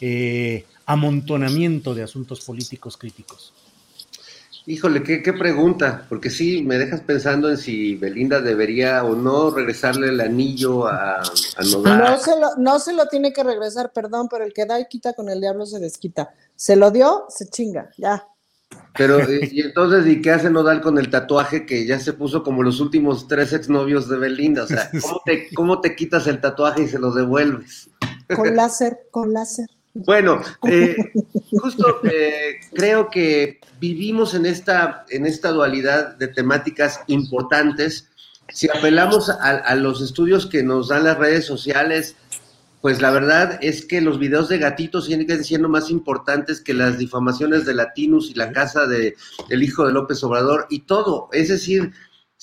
eh, 0.00 0.64
amontonamiento 0.86 1.94
de 1.94 2.04
asuntos 2.04 2.40
políticos 2.40 2.96
críticos? 2.96 3.52
Híjole, 4.66 5.02
qué, 5.02 5.22
qué, 5.22 5.34
pregunta, 5.34 6.06
porque 6.08 6.30
sí, 6.30 6.62
me 6.62 6.78
dejas 6.78 7.02
pensando 7.02 7.50
en 7.50 7.58
si 7.58 7.96
Belinda 7.96 8.40
debería 8.40 9.04
o 9.04 9.14
no 9.14 9.50
regresarle 9.50 10.08
el 10.08 10.18
anillo 10.22 10.86
a, 10.86 11.20
a 11.20 11.62
Nodal. 11.70 11.98
No 11.98 12.18
se, 12.18 12.40
lo, 12.40 12.56
no 12.56 12.78
se 12.78 12.94
lo 12.94 13.06
tiene 13.08 13.34
que 13.34 13.44
regresar, 13.44 13.92
perdón, 13.92 14.28
pero 14.30 14.42
el 14.42 14.54
que 14.54 14.64
da 14.64 14.80
y 14.80 14.86
quita 14.86 15.12
con 15.12 15.28
el 15.28 15.42
diablo 15.42 15.66
se 15.66 15.80
desquita. 15.80 16.32
Se 16.56 16.76
lo 16.76 16.90
dio, 16.90 17.26
se 17.28 17.46
chinga, 17.50 17.90
ya. 17.98 18.26
Pero, 18.96 19.18
y 19.30 19.60
entonces, 19.60 20.06
¿y 20.06 20.22
qué 20.22 20.30
hace 20.30 20.48
Nodal 20.48 20.80
con 20.80 20.98
el 20.98 21.10
tatuaje 21.10 21.66
que 21.66 21.84
ya 21.84 22.00
se 22.00 22.14
puso 22.14 22.42
como 22.42 22.62
los 22.62 22.80
últimos 22.80 23.28
tres 23.28 23.52
exnovios 23.52 24.08
de 24.08 24.16
Belinda? 24.16 24.62
O 24.62 24.66
sea, 24.66 24.90
¿cómo 25.02 25.22
te, 25.26 25.48
cómo 25.54 25.80
te 25.82 25.94
quitas 25.94 26.26
el 26.26 26.40
tatuaje 26.40 26.84
y 26.84 26.88
se 26.88 26.98
lo 26.98 27.12
devuelves? 27.12 27.90
Con 28.34 28.56
láser, 28.56 29.08
con 29.10 29.34
láser. 29.34 29.66
Bueno, 29.94 30.42
eh, 30.68 30.96
justo 31.50 32.00
eh, 32.04 32.56
creo 32.72 33.08
que 33.10 33.60
vivimos 33.80 34.34
en 34.34 34.44
esta, 34.44 35.06
en 35.08 35.24
esta 35.24 35.50
dualidad 35.50 36.16
de 36.16 36.28
temáticas 36.28 37.00
importantes. 37.06 38.10
Si 38.48 38.68
apelamos 38.68 39.30
a, 39.30 39.74
los 39.76 40.02
estudios 40.02 40.46
que 40.46 40.62
nos 40.62 40.88
dan 40.88 41.04
las 41.04 41.16
redes 41.16 41.46
sociales, 41.46 42.16
pues 42.82 43.00
la 43.00 43.10
verdad 43.10 43.58
es 43.62 43.86
que 43.86 44.02
los 44.02 44.18
videos 44.18 44.50
de 44.50 44.58
gatitos 44.58 45.06
siguen 45.06 45.42
siendo 45.44 45.70
más 45.70 45.90
importantes 45.90 46.60
que 46.60 46.74
las 46.74 46.98
difamaciones 46.98 47.64
de 47.64 47.74
Latinus 47.74 48.30
y 48.30 48.34
la 48.34 48.52
casa 48.52 48.86
de 48.86 49.14
el 49.48 49.62
hijo 49.62 49.86
de 49.86 49.92
López 49.94 50.22
Obrador 50.24 50.66
y 50.68 50.80
todo. 50.80 51.30
Es 51.32 51.48
decir, 51.48 51.92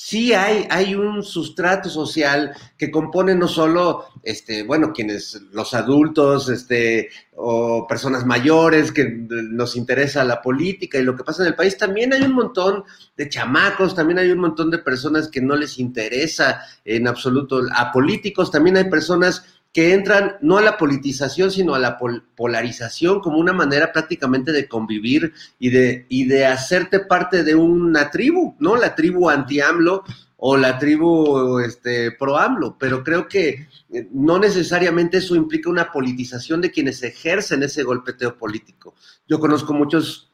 sí 0.03 0.33
hay, 0.33 0.65
hay 0.71 0.95
un 0.95 1.21
sustrato 1.21 1.87
social 1.87 2.53
que 2.75 2.89
compone 2.89 3.35
no 3.35 3.47
solo, 3.47 4.05
este, 4.23 4.63
bueno, 4.63 4.91
quienes, 4.93 5.39
los 5.53 5.75
adultos, 5.75 6.49
este, 6.49 7.09
o 7.35 7.85
personas 7.87 8.25
mayores 8.25 8.91
que 8.91 9.05
nos 9.07 9.75
interesa 9.75 10.23
la 10.23 10.41
política 10.41 10.97
y 10.97 11.03
lo 11.03 11.15
que 11.15 11.23
pasa 11.23 11.43
en 11.43 11.49
el 11.49 11.55
país, 11.55 11.77
también 11.77 12.13
hay 12.13 12.23
un 12.23 12.33
montón 12.33 12.83
de 13.15 13.29
chamacos, 13.29 13.93
también 13.93 14.17
hay 14.17 14.31
un 14.31 14.39
montón 14.39 14.71
de 14.71 14.79
personas 14.79 15.27
que 15.27 15.39
no 15.39 15.55
les 15.55 15.77
interesa 15.77 16.61
en 16.83 17.07
absoluto 17.07 17.61
a 17.71 17.91
políticos, 17.91 18.49
también 18.49 18.77
hay 18.77 18.89
personas 18.89 19.45
que 19.73 19.93
entran 19.93 20.35
no 20.41 20.57
a 20.57 20.61
la 20.61 20.77
politización, 20.77 21.49
sino 21.49 21.73
a 21.73 21.79
la 21.79 21.97
polarización 22.35 23.21
como 23.21 23.37
una 23.37 23.53
manera 23.53 23.93
prácticamente 23.93 24.51
de 24.51 24.67
convivir 24.67 25.33
y 25.59 25.69
de, 25.69 26.05
y 26.09 26.25
de 26.25 26.45
hacerte 26.45 26.99
parte 26.99 27.43
de 27.43 27.55
una 27.55 28.11
tribu, 28.11 28.55
¿no? 28.59 28.75
La 28.75 28.95
tribu 28.95 29.29
anti-AMLO 29.29 30.03
o 30.43 30.57
la 30.57 30.77
tribu 30.77 31.59
este, 31.59 32.11
pro-AMLO, 32.11 32.75
pero 32.77 33.03
creo 33.03 33.27
que 33.27 33.67
eh, 33.93 34.07
no 34.11 34.39
necesariamente 34.39 35.17
eso 35.19 35.35
implica 35.35 35.69
una 35.69 35.91
politización 35.91 36.61
de 36.61 36.71
quienes 36.71 37.03
ejercen 37.03 37.63
ese 37.63 37.83
golpeteo 37.83 38.37
político. 38.37 38.95
Yo 39.27 39.39
conozco 39.39 39.73
muchos 39.73 40.33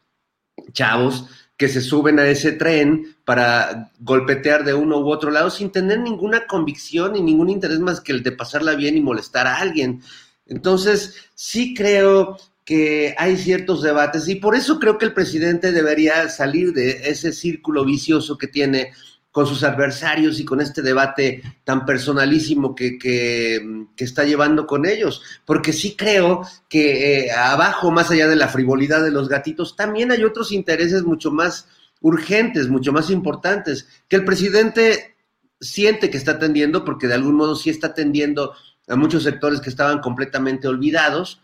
chavos 0.72 1.27
que 1.57 1.67
se 1.67 1.81
suben 1.81 2.19
a 2.19 2.27
ese 2.27 2.51
tren 2.51 3.15
para 3.25 3.91
golpetear 3.99 4.63
de 4.63 4.75
uno 4.75 4.99
u 4.99 5.09
otro 5.09 5.31
lado 5.31 5.49
sin 5.49 5.71
tener 5.71 5.99
ninguna 5.99 6.45
convicción 6.45 7.15
y 7.15 7.21
ningún 7.21 7.49
interés 7.49 7.79
más 7.79 7.99
que 7.99 8.11
el 8.11 8.23
de 8.23 8.31
pasarla 8.31 8.75
bien 8.75 8.95
y 8.95 9.01
molestar 9.01 9.47
a 9.47 9.57
alguien. 9.57 10.01
Entonces, 10.45 11.15
sí 11.34 11.73
creo 11.73 12.38
que 12.63 13.15
hay 13.17 13.38
ciertos 13.38 13.81
debates 13.81 14.27
y 14.27 14.35
por 14.35 14.55
eso 14.55 14.79
creo 14.79 14.97
que 14.97 15.05
el 15.05 15.13
presidente 15.13 15.71
debería 15.71 16.29
salir 16.29 16.73
de 16.73 17.09
ese 17.09 17.31
círculo 17.31 17.85
vicioso 17.85 18.38
que 18.38 18.47
tiene 18.47 18.91
con 19.38 19.45
sus 19.45 19.61
adversarios 19.64 20.39
y 20.39 20.45
con 20.45 20.61
este 20.61 20.81
debate 20.81 21.43
tan 21.64 21.85
personalísimo 21.85 22.73
que, 22.73 22.97
que, 22.97 23.93
está 23.95 24.23
llevando 24.23 24.65
con 24.65 24.88
ellos. 24.88 25.22
Porque 25.45 25.73
sí 25.73 25.95
creo 25.95 26.41
que 26.68 27.27
eh, 27.27 27.31
abajo, 27.31 27.91
más 27.91 28.09
allá 28.09 28.27
de 28.27 28.35
la 28.35 28.47
frivolidad 28.47 29.03
de 29.03 29.11
los 29.11 29.30
gatitos, 29.30 29.76
también 29.76 30.09
hay 30.11 30.23
otros 30.23 30.51
intereses 30.51 31.03
mucho 31.03 31.30
más 31.30 31.68
urgentes, 32.01 32.68
mucho 32.68 32.91
más 32.91 33.11
importantes, 33.11 33.88
que 34.07 34.15
el 34.15 34.26
presidente 34.26 35.15
siente 35.61 36.09
que 36.09 36.18
está 36.18 36.31
atendiendo, 36.31 36.84
porque 36.84 37.05
de 37.05 37.14
algún 37.14 37.35
modo 37.35 37.55
sí 37.55 37.69
está 37.69 37.89
atendiendo 37.89 38.55
a 38.88 38.95
muchos 38.95 39.22
sectores 39.22 39.61
que 39.61 39.69
estaban 39.69 39.99
completamente 39.99 40.68
olvidados, 40.68 41.43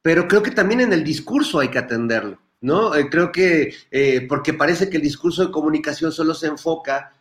pero 0.00 0.28
creo 0.28 0.44
que 0.44 0.52
también 0.52 0.80
en 0.80 0.92
el 0.92 1.02
discurso 1.02 1.58
hay 1.58 1.70
que 1.70 1.80
atenderlo. 1.80 2.38
¿no? 2.60 2.94
Eh, 2.94 3.08
creo 3.10 3.32
que, 3.32 3.74
eh, 3.90 4.26
porque 4.28 4.54
parece 4.54 4.88
que 4.88 4.98
el 4.98 5.02
discurso 5.02 5.44
de 5.44 5.52
comunicación 5.52 6.12
solo 6.12 6.34
se 6.34 6.46
enfoca 6.46 7.15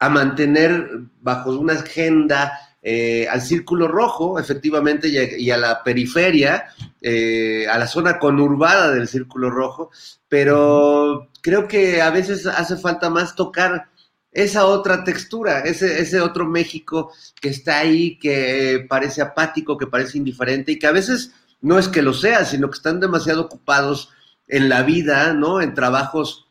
a 0.00 0.08
mantener 0.08 0.90
bajo 1.20 1.50
una 1.50 1.74
agenda 1.74 2.52
eh, 2.82 3.28
al 3.28 3.42
círculo 3.42 3.86
rojo, 3.86 4.38
efectivamente, 4.38 5.08
y 5.08 5.50
a, 5.50 5.56
la 5.58 5.84
periferia, 5.84 6.64
eh, 7.00 7.66
a 7.68 7.78
la 7.78 7.86
zona 7.86 8.18
conurbada 8.18 8.90
del 8.90 9.06
círculo 9.06 9.50
rojo, 9.50 9.90
pero 10.28 11.28
creo 11.42 11.68
que 11.68 12.00
a 12.00 12.10
veces 12.10 12.46
hace 12.46 12.76
falta 12.76 13.10
más 13.10 13.36
tocar 13.36 13.90
esa 14.32 14.64
otra 14.64 15.04
textura, 15.04 15.60
ese 15.60 16.20
otro 16.20 16.46
México 16.46 17.12
que 17.40 17.50
está 17.50 17.78
ahí, 17.80 18.18
que 18.18 18.86
parece 18.88 19.20
apático, 19.20 19.76
que 19.76 19.88
parece 19.88 20.18
indiferente 20.18 20.72
y 20.72 20.78
que 20.78 20.86
a 20.86 20.92
veces 20.92 21.32
no 21.60 21.78
es 21.78 21.88
que 21.88 22.00
lo 22.00 22.14
sea, 22.14 22.44
sino 22.44 22.70
que 22.70 22.76
están 22.76 23.00
demasiado 23.00 23.42
ocupados 23.42 24.10
en 24.48 24.68
la 24.68 24.82
vida, 24.82 25.34
¿no? 25.34 25.60
En 25.60 25.74
trabajos 25.74 26.49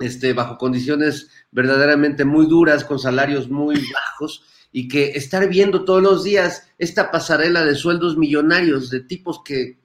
este, 0.00 0.32
bajo 0.32 0.58
condiciones 0.58 1.30
verdaderamente 1.50 2.24
muy 2.24 2.46
duras, 2.46 2.84
con 2.84 2.98
salarios 2.98 3.48
muy 3.48 3.76
bajos, 3.76 4.44
y 4.72 4.88
que 4.88 5.10
estar 5.10 5.48
viendo 5.48 5.84
todos 5.84 6.02
los 6.02 6.24
días 6.24 6.68
esta 6.78 7.10
pasarela 7.10 7.64
de 7.64 7.74
sueldos 7.74 8.16
millonarios 8.16 8.90
de 8.90 9.00
tipos 9.00 9.42
que 9.44 9.80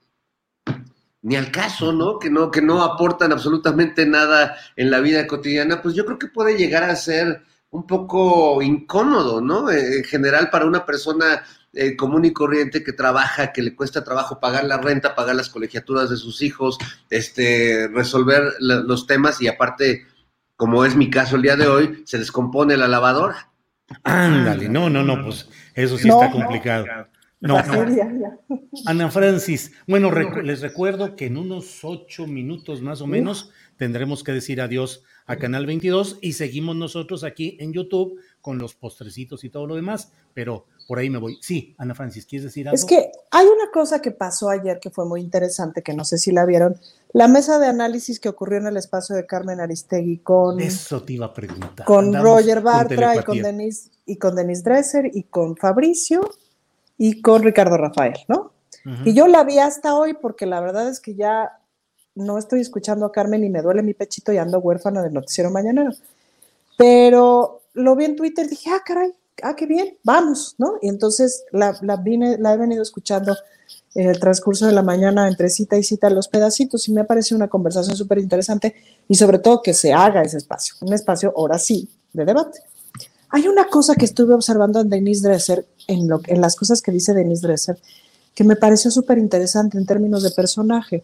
ni 1.25 1.35
al 1.35 1.51
caso, 1.51 1.91
¿no? 1.91 2.19
Que 2.19 2.29
no, 2.29 2.51
que 2.51 2.61
no 2.61 2.83
aportan 2.83 3.31
absolutamente 3.31 4.05
nada 4.05 4.57
en 4.75 4.91
la 4.91 4.99
vida 4.99 5.25
cotidiana, 5.25 5.81
pues 5.81 5.95
yo 5.95 6.05
creo 6.05 6.19
que 6.19 6.27
puede 6.27 6.55
llegar 6.55 6.83
a 6.83 6.95
ser 6.95 7.41
un 7.71 7.87
poco 7.87 8.61
incómodo, 8.61 9.41
¿no? 9.41 9.71
Eh, 9.71 9.97
en 9.97 10.03
general 10.03 10.51
para 10.51 10.65
una 10.65 10.85
persona 10.85 11.43
eh, 11.75 11.95
común 11.95 12.25
y 12.25 12.33
corriente 12.33 12.83
que 12.83 12.93
trabaja, 12.93 13.53
que 13.53 13.61
le 13.61 13.75
cuesta 13.75 14.03
trabajo 14.03 14.39
pagar 14.39 14.63
la 14.63 14.77
renta, 14.77 15.15
pagar 15.15 15.35
las 15.35 15.49
colegiaturas 15.49 16.09
de 16.09 16.17
sus 16.17 16.41
hijos, 16.41 16.77
este, 17.09 17.87
resolver 17.89 18.53
los 18.59 19.07
temas 19.07 19.41
y 19.41 19.47
aparte 19.47 20.05
como 20.55 20.85
es 20.85 20.95
mi 20.95 21.09
caso 21.09 21.35
el 21.35 21.41
día 21.41 21.55
de 21.55 21.67
hoy, 21.67 22.03
se 22.05 22.17
descompone 22.17 22.77
la 22.77 22.87
lavadora. 22.87 23.51
Ándale, 24.03 24.69
no, 24.69 24.89
no, 24.89 25.03
no, 25.03 25.23
pues 25.23 25.49
eso 25.73 25.97
sí 25.97 26.09
está 26.09 26.31
complicado. 26.31 26.85
No, 27.41 27.61
Ana 28.85 29.11
Francis, 29.11 29.73
bueno, 29.85 30.09
les 30.41 30.61
recuerdo 30.61 31.15
que 31.15 31.27
en 31.27 31.37
unos 31.37 31.83
ocho 31.83 32.25
minutos 32.25 32.81
más 32.81 33.01
o 33.01 33.07
menos 33.07 33.51
tendremos 33.77 34.23
que 34.23 34.31
decir 34.31 34.61
adiós 34.61 35.03
a 35.27 35.35
Canal 35.35 35.65
22 35.65 36.19
y 36.21 36.33
seguimos 36.33 36.75
nosotros 36.75 37.23
aquí 37.23 37.57
en 37.59 37.73
YouTube 37.73 38.19
con 38.41 38.57
los 38.57 38.73
postrecitos 38.73 39.43
y 39.43 39.49
todo 39.49 39.67
lo 39.67 39.75
demás, 39.75 40.13
pero 40.33 40.65
por 40.87 40.99
ahí 40.99 41.09
me 41.09 41.17
voy. 41.17 41.37
Sí, 41.41 41.75
Ana 41.77 41.95
Francis, 41.95 42.25
¿quieres 42.25 42.45
decir 42.45 42.67
algo? 42.67 42.75
Es 42.75 42.85
que 42.85 43.11
hay 43.31 43.45
una 43.45 43.71
cosa 43.71 44.01
que 44.01 44.11
pasó 44.11 44.49
ayer 44.49 44.79
que 44.79 44.89
fue 44.89 45.05
muy 45.05 45.21
interesante, 45.21 45.81
que 45.81 45.93
no 45.93 46.05
sé 46.05 46.17
si 46.17 46.31
la 46.31 46.45
vieron, 46.45 46.79
la 47.13 47.27
mesa 47.27 47.59
de 47.59 47.67
análisis 47.67 48.19
que 48.19 48.29
ocurrió 48.29 48.59
en 48.59 48.67
el 48.67 48.77
espacio 48.77 49.15
de 49.15 49.25
Carmen 49.25 49.59
Aristegui 49.59 50.19
con... 50.19 50.59
Eso 50.59 51.03
te 51.03 51.13
iba 51.13 51.27
a 51.27 51.33
preguntar. 51.33 51.85
Con 51.85 52.13
Roger 52.13 52.61
Bartra 52.61 53.15
y 53.15 53.23
con, 53.23 53.41
Denise, 53.41 53.89
y 54.05 54.17
con 54.17 54.35
Denise 54.35 54.63
Dresser 54.63 55.09
y 55.13 55.23
con 55.23 55.57
Fabricio 55.57 56.29
y 56.97 57.21
con 57.21 57.43
Ricardo 57.43 57.77
Rafael, 57.77 58.15
¿no? 58.27 58.51
Y 59.03 59.13
yo 59.13 59.27
la 59.27 59.43
vi 59.43 59.57
hasta 59.57 59.95
hoy 59.95 60.13
porque 60.13 60.45
la 60.45 60.59
verdad 60.59 60.87
es 60.87 60.99
que 60.99 61.15
ya 61.15 61.59
no 62.13 62.37
estoy 62.37 62.61
escuchando 62.61 63.07
a 63.07 63.11
Carmen 63.11 63.43
y 63.43 63.49
me 63.49 63.63
duele 63.63 63.81
mi 63.81 63.95
pechito 63.95 64.31
y 64.31 64.37
ando 64.37 64.59
huérfana 64.59 65.01
del 65.01 65.13
noticiero 65.13 65.49
mañanero. 65.49 65.91
Pero 66.77 67.63
lo 67.73 67.95
vi 67.95 68.05
en 68.05 68.15
Twitter 68.15 68.45
y 68.45 68.49
dije, 68.49 68.69
ah, 68.69 68.83
caray, 68.85 69.11
ah, 69.43 69.55
qué 69.55 69.65
bien, 69.65 69.97
vamos, 70.03 70.55
¿no? 70.57 70.75
Y 70.81 70.89
entonces 70.89 71.43
la, 71.51 71.77
la, 71.81 72.53
he 72.53 72.57
venido 72.57 72.81
escuchando 72.81 73.35
en 73.93 74.09
el 74.09 74.19
transcurso 74.19 74.65
de 74.65 74.73
la 74.73 74.81
mañana 74.81 75.27
entre 75.27 75.49
cita 75.49 75.77
y 75.77 75.83
cita 75.83 76.09
los 76.09 76.27
pedacitos 76.27 76.87
y 76.87 76.93
me 76.93 77.01
ha 77.01 77.07
parecido 77.07 77.37
una 77.37 77.47
conversación 77.47 77.95
súper 77.95 78.19
interesante 78.19 78.75
y 79.07 79.15
sobre 79.15 79.39
todo 79.39 79.61
que 79.61 79.73
se 79.73 79.93
haga 79.93 80.21
ese 80.21 80.37
espacio, 80.37 80.75
un 80.81 80.93
espacio 80.93 81.33
ahora 81.35 81.57
sí 81.57 81.89
de 82.13 82.25
debate. 82.25 82.59
Hay 83.29 83.47
una 83.47 83.67
cosa 83.67 83.95
que 83.95 84.05
estuve 84.05 84.33
observando 84.33 84.79
en 84.79 84.89
Denise 84.89 85.27
Dresser, 85.27 85.65
en 85.87 86.41
las 86.41 86.55
cosas 86.55 86.81
que 86.81 86.91
dice 86.91 87.13
Denise 87.13 87.45
Dresser, 87.45 87.77
que 88.33 88.43
me 88.43 88.55
pareció 88.55 88.91
súper 88.91 89.17
interesante 89.17 89.77
en 89.77 89.85
términos 89.85 90.23
de 90.23 90.31
personaje. 90.31 91.03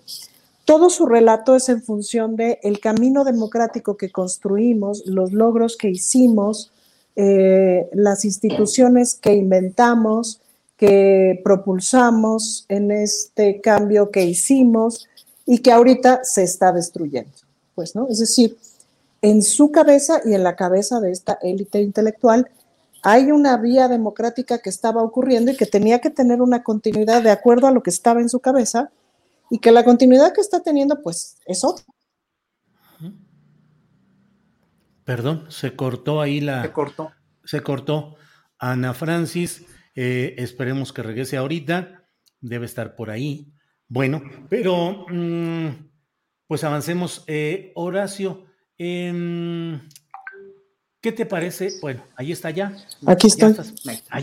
Todo 0.65 0.89
su 0.89 1.05
relato 1.05 1.55
es 1.55 1.69
en 1.69 1.81
función 1.81 2.35
de 2.35 2.59
el 2.61 2.79
camino 2.79 3.23
democrático 3.23 3.97
que 3.97 4.11
construimos, 4.11 5.03
los 5.05 5.31
logros 5.31 5.75
que 5.75 5.89
hicimos, 5.89 6.70
eh, 7.15 7.89
las 7.93 8.25
instituciones 8.25 9.15
que 9.15 9.33
inventamos, 9.33 10.41
que 10.77 11.39
propulsamos 11.43 12.65
en 12.69 12.91
este 12.91 13.61
cambio 13.61 14.11
que 14.11 14.25
hicimos 14.25 15.07
y 15.45 15.59
que 15.59 15.71
ahorita 15.71 16.23
se 16.23 16.43
está 16.43 16.71
destruyendo. 16.71 17.31
Pues, 17.75 17.95
¿no? 17.95 18.07
Es 18.09 18.19
decir, 18.19 18.57
en 19.21 19.43
su 19.43 19.71
cabeza 19.71 20.21
y 20.25 20.33
en 20.33 20.43
la 20.43 20.55
cabeza 20.55 20.99
de 20.99 21.11
esta 21.11 21.37
élite 21.41 21.81
intelectual 21.81 22.49
hay 23.03 23.31
una 23.31 23.57
vía 23.57 23.87
democrática 23.87 24.59
que 24.59 24.69
estaba 24.69 25.03
ocurriendo 25.03 25.51
y 25.51 25.57
que 25.57 25.65
tenía 25.65 25.99
que 25.99 26.09
tener 26.09 26.41
una 26.41 26.63
continuidad 26.63 27.23
de 27.23 27.31
acuerdo 27.31 27.67
a 27.67 27.71
lo 27.71 27.81
que 27.81 27.89
estaba 27.89 28.21
en 28.21 28.29
su 28.29 28.39
cabeza 28.39 28.91
y 29.49 29.59
que 29.59 29.71
la 29.71 29.83
continuidad 29.83 30.33
que 30.33 30.41
está 30.41 30.61
teniendo, 30.61 31.01
pues, 31.01 31.35
es 31.45 31.63
otra. 31.63 31.83
Perdón, 35.05 35.45
se 35.49 35.75
cortó 35.75 36.21
ahí 36.21 36.41
la. 36.41 36.61
Se 36.63 36.71
cortó. 36.71 37.11
Se 37.43 37.61
cortó. 37.61 38.15
Ana 38.57 38.93
Francis, 38.93 39.65
eh, 39.95 40.35
esperemos 40.37 40.93
que 40.93 41.03
regrese 41.03 41.37
ahorita. 41.37 42.05
Debe 42.39 42.65
estar 42.65 42.95
por 42.95 43.09
ahí. 43.09 43.53
Bueno, 43.87 44.21
pero 44.49 45.05
mm, 45.09 45.69
pues 46.47 46.63
avancemos. 46.63 47.23
Eh, 47.27 47.71
Horacio, 47.75 48.45
em, 48.77 49.81
¿qué 51.01 51.11
te 51.11 51.25
parece? 51.25 51.71
Bueno, 51.81 52.05
ahí 52.15 52.31
está 52.31 52.51
ya. 52.51 52.75
Aquí 53.07 53.27
estoy. 53.27 53.55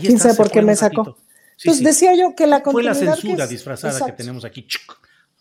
¿Quién 0.01 0.19
sabe 0.19 0.35
por 0.35 0.51
qué 0.51 0.61
me 0.61 0.75
sacó? 0.75 1.17
pues 1.63 1.83
decía 1.83 2.15
yo 2.15 2.35
que 2.35 2.47
la 2.47 2.63
continuidad. 2.63 2.95
Fue 2.95 3.05
la 3.05 3.15
censura 3.15 3.47
disfrazada 3.47 4.05
que 4.05 4.13
tenemos 4.13 4.45
aquí. 4.45 4.65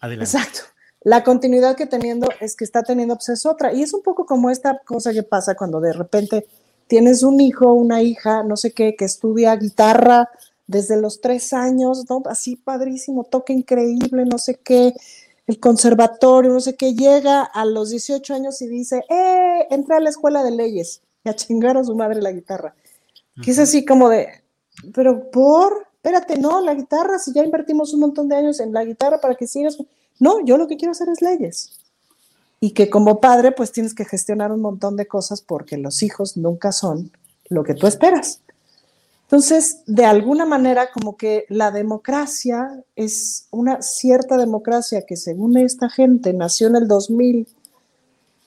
Adelante. 0.00 0.24
Exacto 0.24 0.77
la 1.02 1.22
continuidad 1.22 1.76
que 1.76 1.86
teniendo 1.86 2.28
es 2.40 2.56
que 2.56 2.64
está 2.64 2.82
teniendo 2.82 3.14
pues 3.14 3.28
es 3.30 3.46
otra. 3.46 3.72
Y 3.72 3.82
es 3.82 3.94
un 3.94 4.02
poco 4.02 4.26
como 4.26 4.50
esta 4.50 4.78
cosa 4.84 5.12
que 5.12 5.22
pasa 5.22 5.54
cuando 5.54 5.80
de 5.80 5.92
repente 5.92 6.46
tienes 6.86 7.22
un 7.22 7.40
hijo, 7.40 7.72
una 7.72 8.02
hija, 8.02 8.42
no 8.42 8.56
sé 8.56 8.72
qué, 8.72 8.96
que 8.96 9.04
estudia 9.04 9.54
guitarra 9.56 10.28
desde 10.66 11.00
los 11.00 11.20
tres 11.20 11.52
años, 11.52 12.04
¿no? 12.08 12.22
Así 12.26 12.56
padrísimo, 12.56 13.24
toque 13.24 13.52
increíble, 13.52 14.24
no 14.24 14.38
sé 14.38 14.56
qué, 14.56 14.94
el 15.46 15.60
conservatorio, 15.60 16.52
no 16.52 16.60
sé 16.60 16.76
qué, 16.76 16.94
llega 16.94 17.42
a 17.42 17.64
los 17.64 17.90
18 17.90 18.34
años 18.34 18.60
y 18.60 18.68
dice, 18.68 19.02
¡eh! 19.08 19.66
Entra 19.70 19.96
a 19.96 20.00
la 20.00 20.10
escuela 20.10 20.42
de 20.44 20.50
leyes 20.50 21.00
y 21.24 21.28
a 21.30 21.34
chingar 21.34 21.76
a 21.78 21.84
su 21.84 21.94
madre 21.94 22.20
la 22.20 22.32
guitarra. 22.32 22.74
Que 23.42 23.52
es 23.52 23.58
así 23.58 23.84
como 23.84 24.08
de, 24.08 24.28
pero 24.92 25.30
por, 25.30 25.86
espérate, 25.94 26.38
no, 26.38 26.60
la 26.60 26.74
guitarra, 26.74 27.18
si 27.18 27.32
ya 27.32 27.44
invertimos 27.44 27.94
un 27.94 28.00
montón 28.00 28.28
de 28.28 28.36
años 28.36 28.60
en 28.60 28.72
la 28.72 28.84
guitarra 28.84 29.20
para 29.20 29.36
que 29.36 29.46
sigas. 29.46 29.78
No, 30.20 30.44
yo 30.44 30.56
lo 30.56 30.66
que 30.66 30.76
quiero 30.76 30.92
hacer 30.92 31.08
es 31.08 31.22
leyes. 31.22 31.72
Y 32.60 32.72
que 32.72 32.90
como 32.90 33.20
padre, 33.20 33.52
pues 33.52 33.72
tienes 33.72 33.94
que 33.94 34.04
gestionar 34.04 34.50
un 34.50 34.60
montón 34.60 34.96
de 34.96 35.06
cosas 35.06 35.40
porque 35.42 35.76
los 35.76 36.02
hijos 36.02 36.36
nunca 36.36 36.72
son 36.72 37.12
lo 37.48 37.62
que 37.62 37.74
tú 37.74 37.86
esperas. 37.86 38.40
Entonces, 39.22 39.82
de 39.86 40.06
alguna 40.06 40.46
manera, 40.46 40.90
como 40.90 41.16
que 41.16 41.44
la 41.50 41.70
democracia 41.70 42.82
es 42.96 43.46
una 43.50 43.82
cierta 43.82 44.38
democracia 44.38 45.04
que 45.06 45.16
según 45.16 45.58
esta 45.58 45.90
gente 45.90 46.32
nació 46.32 46.68
en 46.68 46.76
el 46.76 46.88
2000, 46.88 47.46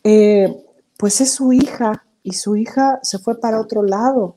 eh, 0.04 0.66
pues 0.98 1.22
es 1.22 1.32
su 1.32 1.54
hija 1.54 2.04
y 2.24 2.34
su 2.34 2.56
hija 2.56 3.00
se 3.04 3.20
fue 3.20 3.40
para 3.40 3.62
otro 3.62 3.84
lado, 3.84 4.36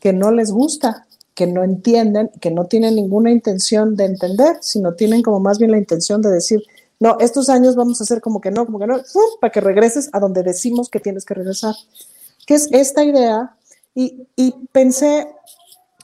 que 0.00 0.12
no 0.12 0.32
les 0.32 0.50
gusta, 0.50 1.06
que 1.34 1.46
no 1.46 1.64
entienden, 1.64 2.30
que 2.40 2.50
no 2.50 2.66
tienen 2.66 2.96
ninguna 2.96 3.30
intención 3.30 3.96
de 3.96 4.04
entender, 4.04 4.56
sino 4.60 4.94
tienen 4.94 5.22
como 5.22 5.40
más 5.40 5.58
bien 5.58 5.70
la 5.70 5.78
intención 5.78 6.20
de 6.22 6.30
decir, 6.30 6.62
no, 6.98 7.18
estos 7.18 7.48
años 7.48 7.76
vamos 7.76 8.00
a 8.00 8.04
hacer 8.04 8.20
como 8.20 8.40
que 8.40 8.50
no, 8.50 8.66
como 8.66 8.78
que 8.78 8.86
no, 8.86 9.00
para 9.40 9.50
que 9.50 9.60
regreses 9.60 10.10
a 10.12 10.20
donde 10.20 10.42
decimos 10.42 10.90
que 10.90 11.00
tienes 11.00 11.24
que 11.24 11.34
regresar. 11.34 11.74
Que 12.46 12.54
es 12.54 12.68
esta 12.72 13.04
idea 13.04 13.56
y, 13.94 14.26
pensé, 14.72 15.28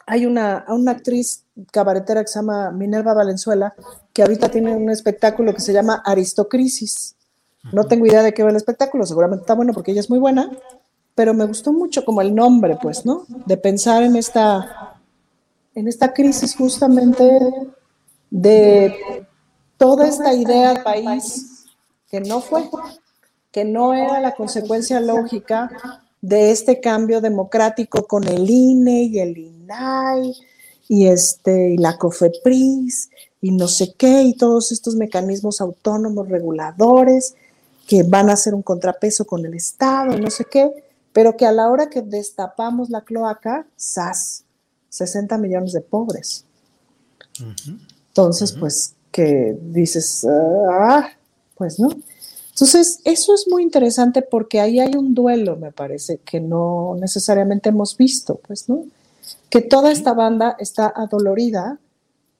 hay 0.07 0.27
una, 0.27 0.65
una 0.69 0.93
actriz 0.93 1.45
cabaretera 1.71 2.23
que 2.23 2.29
se 2.29 2.39
llama 2.39 2.71
Minerva 2.71 3.15
Valenzuela, 3.15 3.75
que 4.13 4.23
ahorita 4.23 4.51
tiene 4.51 4.75
un 4.75 4.91
espectáculo 4.91 5.55
que 5.55 5.61
se 5.61 5.73
llama 5.73 6.03
Aristocrisis. 6.05 7.15
No 7.73 7.85
tengo 7.85 8.07
idea 8.07 8.23
de 8.23 8.33
qué 8.33 8.43
va 8.43 8.51
el 8.51 8.57
espectáculo, 8.57 9.05
seguramente 9.07 9.43
está 9.43 9.55
bueno 9.55 9.73
porque 9.73 9.93
ella 9.93 10.01
es 10.01 10.11
muy 10.11 10.19
buena, 10.19 10.51
pero 11.15 11.35
me 11.35 11.47
gustó 11.47 11.73
mucho 11.73 12.05
como 12.05 12.21
el 12.21 12.35
nombre, 12.35 12.79
pues, 12.81 13.05
¿no? 13.05 13.27
De 13.47 13.57
pensar 13.57 14.03
en 14.03 14.17
esta, 14.17 14.96
en 15.77 15.89
esta 15.89 16.13
crisis 16.13 16.57
justamente 16.57 17.39
de 18.31 19.27
toda 19.77 20.09
esta 20.09 20.33
idea 20.35 20.73
del 20.73 20.83
país 20.83 21.67
que 22.11 22.21
no 22.21 22.41
fue, 22.41 22.69
que 23.53 23.65
no 23.65 23.93
era 23.93 24.21
la 24.21 24.35
consecuencia 24.35 25.01
lógica 25.01 25.71
de 26.23 26.51
este 26.51 26.81
cambio 26.81 27.21
democrático 27.21 28.07
con 28.07 28.25
el 28.25 28.49
INE 28.49 29.03
y 29.03 29.19
el 29.19 29.37
INAI 29.37 30.35
y, 30.89 31.09
este, 31.09 31.75
y 31.75 31.77
la 31.77 31.99
COFEPRIS 31.99 33.11
y 33.43 33.51
no 33.51 33.69
sé 33.69 33.93
qué, 33.99 34.23
y 34.23 34.35
todos 34.35 34.73
estos 34.73 34.97
mecanismos 34.97 35.61
autónomos 35.61 36.31
reguladores 36.31 37.35
que 37.87 38.03
van 38.03 38.31
a 38.31 38.33
hacer 38.33 38.55
un 38.55 38.63
contrapeso 38.63 39.27
con 39.27 39.45
el 39.45 39.53
Estado, 39.53 40.19
no 40.19 40.31
sé 40.31 40.47
qué, 40.51 40.73
pero 41.13 41.37
que 41.37 41.45
a 41.45 41.53
la 41.53 41.69
hora 41.69 41.91
que 41.91 42.01
destapamos 42.01 42.89
la 42.89 43.03
cloaca, 43.03 43.67
¡zas! 43.79 44.46
60 44.97 45.39
millones 45.39 45.73
de 45.73 45.81
pobres. 45.81 46.45
Entonces, 48.09 48.53
pues, 48.53 48.95
que 49.11 49.57
dices, 49.61 50.27
ah, 50.71 51.09
pues 51.57 51.79
no. 51.79 51.91
Entonces, 52.51 53.01
eso 53.05 53.35
es 53.35 53.47
muy 53.51 53.63
interesante 53.63 54.23
porque 54.23 54.61
ahí 54.61 54.81
hay 54.81 54.97
un 54.97 55.15
duelo, 55.15 55.57
me 55.57 55.73
parece, 55.73 56.19
que 56.25 56.41
no 56.41 56.97
necesariamente 56.99 57.69
hemos 57.69 57.97
visto, 57.97 58.41
pues, 58.47 58.69
¿no? 58.69 58.85
Que 59.51 59.61
toda 59.61 59.93
esta 59.93 60.15
banda 60.15 60.57
está 60.59 60.93
adolorida 60.95 61.79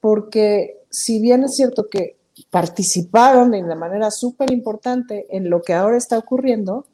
porque 0.01 0.81
si 0.89 1.19
bien 1.19 1.43
es 1.43 1.55
cierto 1.55 1.87
que 1.87 2.17
participaron 2.49 3.51
de 3.51 3.75
manera 3.75 4.11
súper 4.11 4.51
importante 4.51 5.27
en 5.29 5.49
lo 5.49 5.61
que 5.61 5.73
ahora 5.73 5.97
está 5.97 6.17
ocurriendo, 6.17 6.85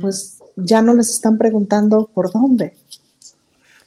pues 0.00 0.38
ya 0.56 0.82
no 0.82 0.94
les 0.94 1.10
están 1.10 1.38
preguntando 1.38 2.08
por 2.14 2.32
dónde. 2.32 2.76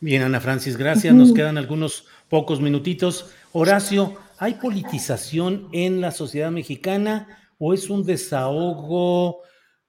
Bien, 0.06 0.22
Ana 0.22 0.40
Francis, 0.40 0.78
gracias. 0.78 1.16
Nos 1.16 1.34
quedan 1.34 1.58
algunos 1.58 2.06
pocos 2.30 2.62
minutitos. 2.62 3.32
Horacio, 3.54 4.14
¿hay 4.38 4.54
politización 4.54 5.68
en 5.72 6.00
la 6.00 6.12
sociedad 6.12 6.52
mexicana? 6.52 7.42
o 7.58 7.74
es 7.74 7.90
un 7.90 8.06
desahogo 8.06 9.42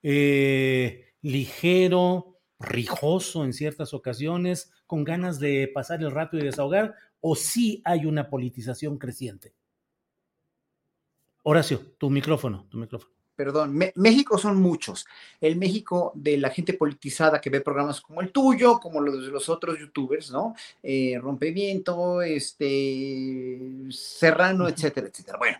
eh, 0.02 1.12
ligero, 1.20 2.38
rijoso 2.59 3.44
en 3.44 3.52
ciertas 3.52 3.93
ocasiones, 3.93 4.72
con 4.86 5.05
ganas 5.05 5.38
de 5.38 5.70
pasar 5.74 6.01
el 6.01 6.10
rato 6.10 6.38
y 6.38 6.44
desahogar, 6.44 6.94
o 7.20 7.36
sí 7.36 7.82
hay 7.84 8.06
una 8.06 8.30
politización 8.30 8.97
creciente? 8.97 9.55
Horacio, 11.43 11.94
tu 11.98 12.09
micrófono, 12.09 12.66
tu 12.70 12.78
micrófono. 12.78 13.15
Perdón, 13.37 13.79
México 13.95 14.39
son 14.39 14.57
muchos. 14.57 15.07
El 15.41 15.57
México 15.57 16.13
de 16.15 16.39
la 16.39 16.49
gente 16.49 16.73
politizada 16.73 17.41
que 17.41 17.51
ve 17.51 17.61
programas 17.61 18.01
como 18.01 18.23
el 18.23 18.33
tuyo, 18.33 18.81
como 18.81 19.01
los 19.01 19.27
de 19.27 19.31
los 19.31 19.51
otros 19.51 19.79
youtubers, 19.79 20.31
¿no? 20.31 20.55
Eh, 20.83 21.19
Rompeviento, 21.21 22.23
este, 22.23 23.61
Serrano, 23.91 24.69
etcétera, 24.69 25.09
etcétera. 25.09 25.37
Bueno, 25.37 25.59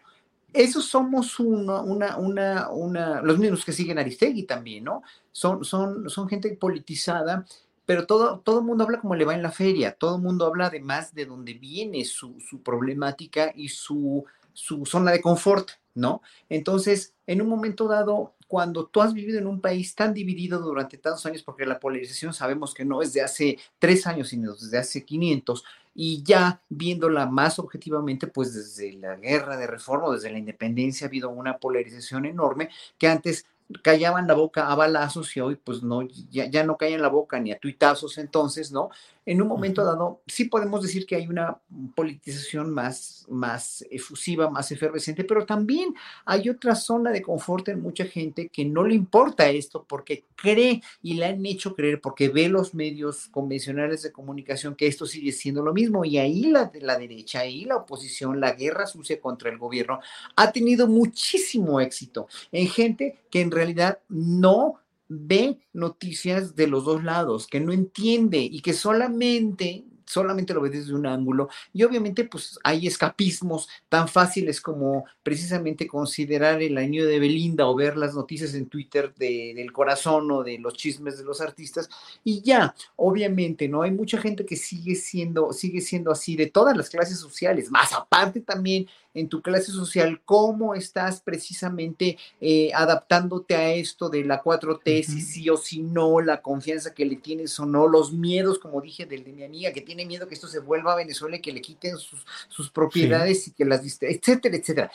esos 0.55 0.86
somos 0.86 1.39
una, 1.39 1.82
una, 1.82 2.16
una, 2.16 2.70
una, 2.70 3.20
los 3.20 3.39
mismos 3.39 3.62
que 3.62 3.73
siguen 3.73 3.98
Aristegui 3.98 4.44
también, 4.44 4.85
¿no? 4.85 5.03
Son, 5.31 5.62
son, 5.62 6.09
son 6.09 6.28
gente 6.28 6.57
politizada, 6.57 7.44
pero 7.85 8.07
todo, 8.07 8.40
todo 8.40 8.61
el 8.61 8.65
mundo 8.65 8.85
habla 8.85 9.01
como 9.01 9.15
le 9.15 9.27
va 9.27 9.35
en 9.35 9.43
la 9.43 9.53
feria, 9.53 9.93
todo 9.93 10.16
el 10.16 10.23
mundo 10.23 10.47
habla 10.47 10.69
además 10.69 11.15
de 11.15 11.27
dónde 11.27 11.53
viene 11.53 12.07
su, 12.07 12.40
su 12.40 12.62
problemática 12.62 13.53
y 13.55 13.69
su, 13.69 14.24
su 14.55 14.86
zona 14.86 15.12
de 15.12 15.20
confort, 15.20 15.73
¿no? 15.97 16.23
Entonces, 16.48 17.14
en 17.27 17.43
un 17.43 17.48
momento 17.48 17.89
dado, 17.89 18.35
cuando 18.47 18.86
tú 18.86 19.02
has 19.02 19.12
vivido 19.12 19.39
en 19.39 19.47
un 19.47 19.60
país 19.60 19.94
tan 19.94 20.14
dividido 20.14 20.60
durante 20.60 20.98
tantos 20.98 21.27
años, 21.27 21.43
porque 21.43 21.66
la 21.66 21.81
polarización 21.81 22.32
sabemos 22.32 22.74
que 22.74 22.85
no 22.85 23.02
es 23.02 23.12
de 23.12 23.23
hace 23.23 23.59
tres 23.78 24.06
años, 24.06 24.28
sino 24.28 24.55
desde 24.55 24.78
hace 24.78 25.05
500, 25.05 25.64
y 25.94 26.23
ya 26.23 26.60
viéndola 26.68 27.27
más 27.27 27.59
objetivamente, 27.59 28.27
pues 28.27 28.55
desde 28.55 28.93
la 28.93 29.16
guerra 29.16 29.56
de 29.56 29.66
reforma, 29.66 30.12
desde 30.12 30.31
la 30.31 30.39
independencia, 30.39 31.06
ha 31.06 31.09
habido 31.09 31.31
una 31.31 31.56
polarización 31.56 32.27
enorme 32.27 32.68
que 32.98 33.09
antes 33.09 33.47
callaban 33.82 34.26
la 34.26 34.34
boca 34.34 34.68
a 34.68 34.74
balazos 34.74 35.36
y 35.36 35.40
hoy 35.40 35.56
pues 35.56 35.82
no, 35.82 36.02
ya, 36.30 36.47
ya 36.47 36.64
no 36.64 36.76
caen 36.76 37.02
la 37.02 37.09
boca 37.09 37.40
ni 37.40 37.52
a 37.52 37.59
tuitazos 37.59 38.18
entonces, 38.18 38.70
¿no? 38.70 38.90
En 39.24 39.43
un 39.43 39.48
momento 39.48 39.84
dado, 39.84 40.22
sí 40.28 40.44
podemos 40.44 40.82
decir 40.82 41.05
que 41.05 41.16
hay 41.16 41.26
una 41.26 41.59
politización 41.97 42.72
más, 42.72 43.26
más 43.28 43.84
efusiva, 43.90 44.48
más 44.51 44.70
efervescente, 44.70 45.24
pero 45.24 45.44
también 45.44 45.94
hay 46.24 46.48
otra 46.48 46.76
zona 46.76 47.10
de 47.10 47.22
confort 47.22 47.68
en 47.68 47.82
mucha 47.82 48.05
gente 48.05 48.48
que 48.48 48.64
no 48.64 48.84
le 48.84 48.94
importa 48.94 49.48
esto 49.48 49.84
porque 49.88 50.24
cree 50.36 50.80
y 51.02 51.14
le 51.14 51.26
han 51.26 51.44
hecho 51.44 51.74
creer, 51.74 52.01
porque 52.01 52.28
ve 52.28 52.48
los 52.48 52.72
medios 52.72 53.26
convencionales 53.32 54.02
de 54.02 54.12
comunicación 54.12 54.76
que 54.76 54.86
esto 54.86 55.06
sigue 55.06 55.32
siendo 55.32 55.60
lo 55.60 55.72
mismo. 55.72 56.05
Y 56.05 56.18
ahí 56.18 56.43
la, 56.43 56.70
la 56.80 56.97
derecha, 56.97 57.40
ahí 57.40 57.64
la 57.64 57.78
oposición, 57.78 58.40
la 58.40 58.52
guerra 58.52 58.86
sucia 58.86 59.20
contra 59.20 59.51
el 59.51 59.59
gobierno 59.59 59.98
ha 60.36 60.52
tenido 60.52 60.86
muchísimo 60.86 61.80
éxito 61.80 62.28
en 62.52 62.68
gente 62.68 63.18
que 63.30 63.40
en 63.40 63.51
realidad 63.56 63.98
no 64.08 64.80
ve 65.08 65.58
noticias 65.72 66.56
de 66.56 66.66
los 66.66 66.84
dos 66.84 67.04
lados, 67.04 67.46
que 67.46 67.60
no 67.60 67.72
entiende 67.72 68.38
y 68.38 68.60
que 68.60 68.72
solamente 68.72 69.84
solamente 70.06 70.54
lo 70.54 70.60
ve 70.60 70.70
desde 70.70 70.94
un 70.94 71.06
ángulo 71.06 71.48
y 71.72 71.82
obviamente 71.82 72.24
pues 72.24 72.58
hay 72.62 72.86
escapismos 72.86 73.68
tan 73.88 74.08
fáciles 74.08 74.60
como 74.60 75.04
precisamente 75.22 75.86
considerar 75.86 76.62
el 76.62 76.78
año 76.78 77.04
de 77.04 77.18
Belinda 77.18 77.66
o 77.66 77.74
ver 77.74 77.96
las 77.96 78.14
noticias 78.14 78.54
en 78.54 78.68
Twitter 78.68 79.12
del 79.16 79.72
corazón 79.72 80.30
o 80.30 80.44
de 80.44 80.58
los 80.58 80.74
chismes 80.74 81.18
de 81.18 81.24
los 81.24 81.40
artistas 81.40 81.90
y 82.22 82.40
ya, 82.40 82.74
obviamente, 82.94 83.68
¿no? 83.68 83.82
Hay 83.82 83.90
mucha 83.90 84.18
gente 84.18 84.46
que 84.46 84.56
sigue 84.56 84.94
siendo, 84.94 85.52
sigue 85.52 85.80
siendo 85.80 86.12
así 86.12 86.36
de 86.36 86.46
todas 86.46 86.76
las 86.76 86.88
clases 86.88 87.18
sociales, 87.18 87.70
más 87.70 87.92
aparte 87.92 88.40
también 88.40 88.86
en 89.16 89.28
tu 89.28 89.40
clase 89.40 89.72
social, 89.72 90.20
cómo 90.24 90.74
estás 90.74 91.20
precisamente 91.20 92.18
eh, 92.40 92.70
adaptándote 92.74 93.56
a 93.56 93.72
esto 93.72 94.10
de 94.10 94.24
la 94.24 94.43
4T, 94.43 95.02
si 95.02 95.22
sí 95.22 95.51
o 95.51 95.56
si 95.56 95.80
no, 95.80 96.20
la 96.20 96.43
confianza 96.43 96.94
que 96.94 97.06
le 97.06 97.16
tienes 97.16 97.59
o 97.59 97.64
no, 97.64 97.88
los 97.88 98.12
miedos, 98.12 98.59
como 98.59 98.80
dije, 98.82 99.06
del 99.06 99.24
de 99.24 99.32
mi 99.32 99.43
amiga, 99.43 99.72
que 99.72 99.80
tiene 99.80 100.05
miedo 100.05 100.28
que 100.28 100.34
esto 100.34 100.48
se 100.48 100.60
vuelva 100.60 100.93
a 100.93 100.97
Venezuela 100.97 101.36
y 101.36 101.40
que 101.40 101.52
le 101.52 101.62
quiten 101.62 101.97
sus, 101.97 102.70
propiedades 102.70 103.48
y 103.48 103.52
que 103.52 103.64
las, 103.64 103.80
etcétera, 104.02 104.56
etcétera. 104.56 104.90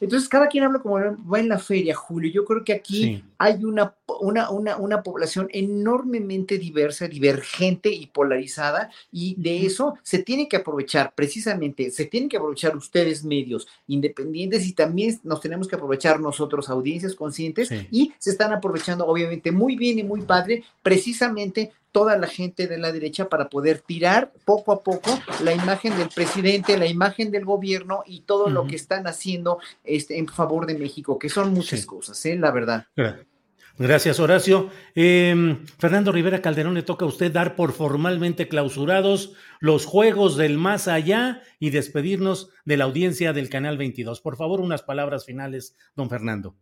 Entonces, 0.00 0.28
cada 0.28 0.48
quien 0.48 0.64
habla 0.64 0.80
como 0.80 0.98
va 0.98 1.40
en 1.40 1.48
la 1.48 1.58
feria, 1.58 1.94
Julio. 1.94 2.30
Yo 2.30 2.44
creo 2.44 2.64
que 2.64 2.74
aquí 2.74 3.24
hay 3.38 3.64
una, 3.64 3.94
una, 4.20 4.50
una, 4.50 4.76
una 4.76 5.02
población 5.02 5.48
enormemente 5.50 6.58
diversa, 6.58 7.08
divergente 7.08 7.88
y 7.90 8.06
polarizada, 8.06 8.90
y 9.10 9.34
de 9.38 9.64
eso 9.64 9.94
se 10.02 10.18
tiene 10.18 10.48
que 10.48 10.56
aprovechar, 10.56 11.14
precisamente, 11.14 11.90
se 11.90 12.04
tienen 12.04 12.28
que 12.28 12.36
aprovechar 12.36 12.76
ustedes 12.76 13.24
medios 13.24 13.61
independientes 13.86 14.66
y 14.66 14.72
también 14.72 15.18
nos 15.24 15.40
tenemos 15.40 15.68
que 15.68 15.76
aprovechar 15.76 16.20
nosotros, 16.20 16.68
audiencias 16.68 17.14
conscientes, 17.14 17.70
y 17.90 18.12
se 18.18 18.30
están 18.30 18.52
aprovechando 18.52 19.06
obviamente 19.06 19.52
muy 19.52 19.76
bien 19.76 19.98
y 19.98 20.02
muy 20.02 20.22
padre 20.22 20.64
precisamente 20.82 21.72
toda 21.92 22.16
la 22.16 22.26
gente 22.26 22.66
de 22.66 22.78
la 22.78 22.90
derecha 22.90 23.28
para 23.28 23.48
poder 23.48 23.80
tirar 23.80 24.32
poco 24.44 24.72
a 24.72 24.80
poco 24.80 25.10
la 25.44 25.52
imagen 25.52 25.96
del 25.96 26.08
presidente, 26.08 26.78
la 26.78 26.86
imagen 26.86 27.30
del 27.30 27.44
gobierno 27.44 28.02
y 28.06 28.20
todo 28.20 28.48
lo 28.48 28.66
que 28.66 28.76
están 28.76 29.06
haciendo 29.06 29.58
este, 29.84 30.18
en 30.18 30.26
favor 30.26 30.66
de 30.66 30.78
México, 30.78 31.18
que 31.18 31.28
son 31.28 31.52
muchas 31.52 31.84
cosas, 31.84 32.24
¿eh? 32.24 32.36
la 32.36 32.50
verdad. 32.50 32.86
Gracias, 33.78 34.20
Horacio. 34.20 34.70
Em, 34.94 35.64
Fernando 35.78 36.12
Rivera 36.12 36.42
Calderón, 36.42 36.74
le 36.74 36.82
toca 36.82 37.04
a 37.04 37.08
usted 37.08 37.32
dar 37.32 37.56
por 37.56 37.72
formalmente 37.72 38.46
clausurados 38.46 39.32
los 39.60 39.86
Juegos 39.86 40.36
del 40.36 40.58
Más 40.58 40.88
Allá 40.88 41.42
y 41.58 41.70
despedirnos 41.70 42.50
de 42.64 42.76
la 42.76 42.84
audiencia 42.84 43.32
del 43.32 43.48
Canal 43.48 43.78
22. 43.78 44.20
Por 44.20 44.36
favor, 44.36 44.60
unas 44.60 44.82
palabras 44.82 45.24
finales, 45.24 45.74
don 45.96 46.10
Fernando. 46.10 46.56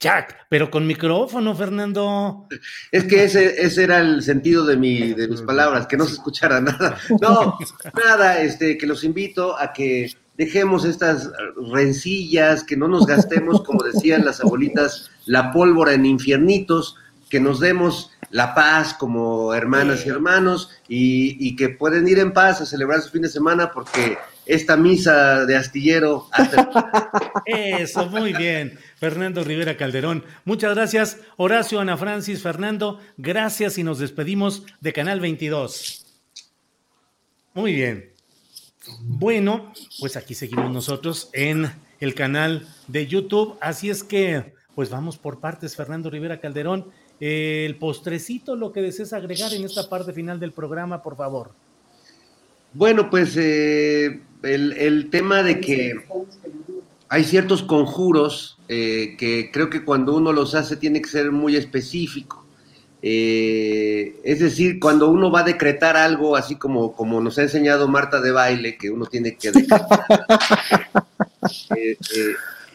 Jack, 0.00 0.46
pero 0.48 0.70
con 0.70 0.86
micrófono, 0.86 1.54
Fernando. 1.54 2.48
Es 2.90 3.04
que 3.04 3.24
ese, 3.24 3.60
ese 3.60 3.84
era 3.84 3.98
el 3.98 4.22
sentido 4.22 4.64
de, 4.64 4.78
mi, 4.78 5.12
de 5.12 5.28
mis 5.28 5.42
palabras, 5.42 5.86
que 5.86 5.98
no 5.98 6.06
se 6.06 6.14
escuchara 6.14 6.58
nada. 6.60 6.96
No, 7.20 7.58
nada, 8.06 8.40
este, 8.40 8.78
que 8.78 8.86
los 8.86 9.04
invito 9.04 9.58
a 9.58 9.74
que 9.74 10.10
dejemos 10.36 10.84
estas 10.84 11.30
rencillas, 11.70 12.64
que 12.64 12.76
no 12.76 12.88
nos 12.88 13.06
gastemos, 13.06 13.62
como 13.62 13.82
decían 13.82 14.24
las 14.24 14.40
abuelitas, 14.40 15.10
la 15.26 15.52
pólvora 15.52 15.92
en 15.94 16.06
infiernitos, 16.06 16.96
que 17.28 17.40
nos 17.40 17.60
demos 17.60 18.10
la 18.30 18.54
paz 18.54 18.94
como 18.94 19.54
hermanas 19.54 20.04
y 20.04 20.08
hermanos 20.08 20.70
y, 20.88 21.36
y, 21.46 21.56
que 21.56 21.68
pueden 21.68 22.08
ir 22.08 22.18
en 22.18 22.32
paz 22.32 22.60
a 22.60 22.66
celebrar 22.66 23.00
su 23.02 23.10
fin 23.10 23.22
de 23.22 23.28
semana 23.28 23.70
porque 23.72 24.18
esta 24.46 24.76
misa 24.76 25.46
de 25.46 25.56
astillero. 25.56 26.28
Eso, 27.46 28.06
muy 28.06 28.32
bien. 28.32 28.78
Fernando 28.98 29.44
Rivera 29.44 29.76
Calderón. 29.76 30.24
Muchas 30.44 30.74
gracias, 30.74 31.18
Horacio, 31.36 31.80
Ana 31.80 31.96
Francis, 31.96 32.42
Fernando. 32.42 33.00
Gracias 33.16 33.78
y 33.78 33.84
nos 33.84 33.98
despedimos 33.98 34.64
de 34.80 34.92
Canal 34.92 35.20
22. 35.20 36.04
Muy 37.54 37.74
bien. 37.74 38.09
Bueno, 39.02 39.72
pues 39.98 40.16
aquí 40.16 40.34
seguimos 40.34 40.70
nosotros 40.70 41.30
en 41.32 41.70
el 42.00 42.14
canal 42.14 42.66
de 42.88 43.06
YouTube. 43.06 43.56
Así 43.60 43.90
es 43.90 44.02
que, 44.02 44.54
pues 44.74 44.90
vamos 44.90 45.18
por 45.18 45.40
partes, 45.40 45.76
Fernando 45.76 46.10
Rivera 46.10 46.40
Calderón. 46.40 46.86
El 47.20 47.76
postrecito, 47.76 48.56
lo 48.56 48.72
que 48.72 48.80
desees 48.80 49.12
agregar 49.12 49.52
en 49.52 49.64
esta 49.64 49.88
parte 49.88 50.12
final 50.12 50.40
del 50.40 50.52
programa, 50.52 51.02
por 51.02 51.16
favor. 51.16 51.52
Bueno, 52.72 53.10
pues 53.10 53.36
eh, 53.36 54.20
el, 54.42 55.10
tema 55.10 55.42
de 55.42 55.60
que 55.60 55.94
hay 57.08 57.24
ciertos 57.24 57.62
conjuros 57.62 58.58
eh, 58.68 59.16
que 59.18 59.50
creo 59.52 59.68
que 59.68 59.84
cuando 59.84 60.16
uno 60.16 60.32
los 60.32 60.54
hace 60.54 60.76
tiene 60.76 61.02
que 61.02 61.08
ser 61.08 61.32
muy 61.32 61.56
específico. 61.56 62.39
Eh, 63.02 64.20
es 64.24 64.40
decir, 64.40 64.78
cuando 64.78 65.08
uno 65.08 65.30
va 65.30 65.40
a 65.40 65.44
decretar 65.44 65.96
algo, 65.96 66.36
así 66.36 66.56
como, 66.56 66.92
como 66.92 67.20
nos 67.20 67.38
ha 67.38 67.42
enseñado 67.42 67.88
Marta 67.88 68.20
de 68.20 68.30
baile, 68.30 68.76
que 68.76 68.90
uno 68.90 69.06
tiene 69.06 69.36
que 69.36 69.50
decretar. 69.52 69.86
Eh, 71.74 71.96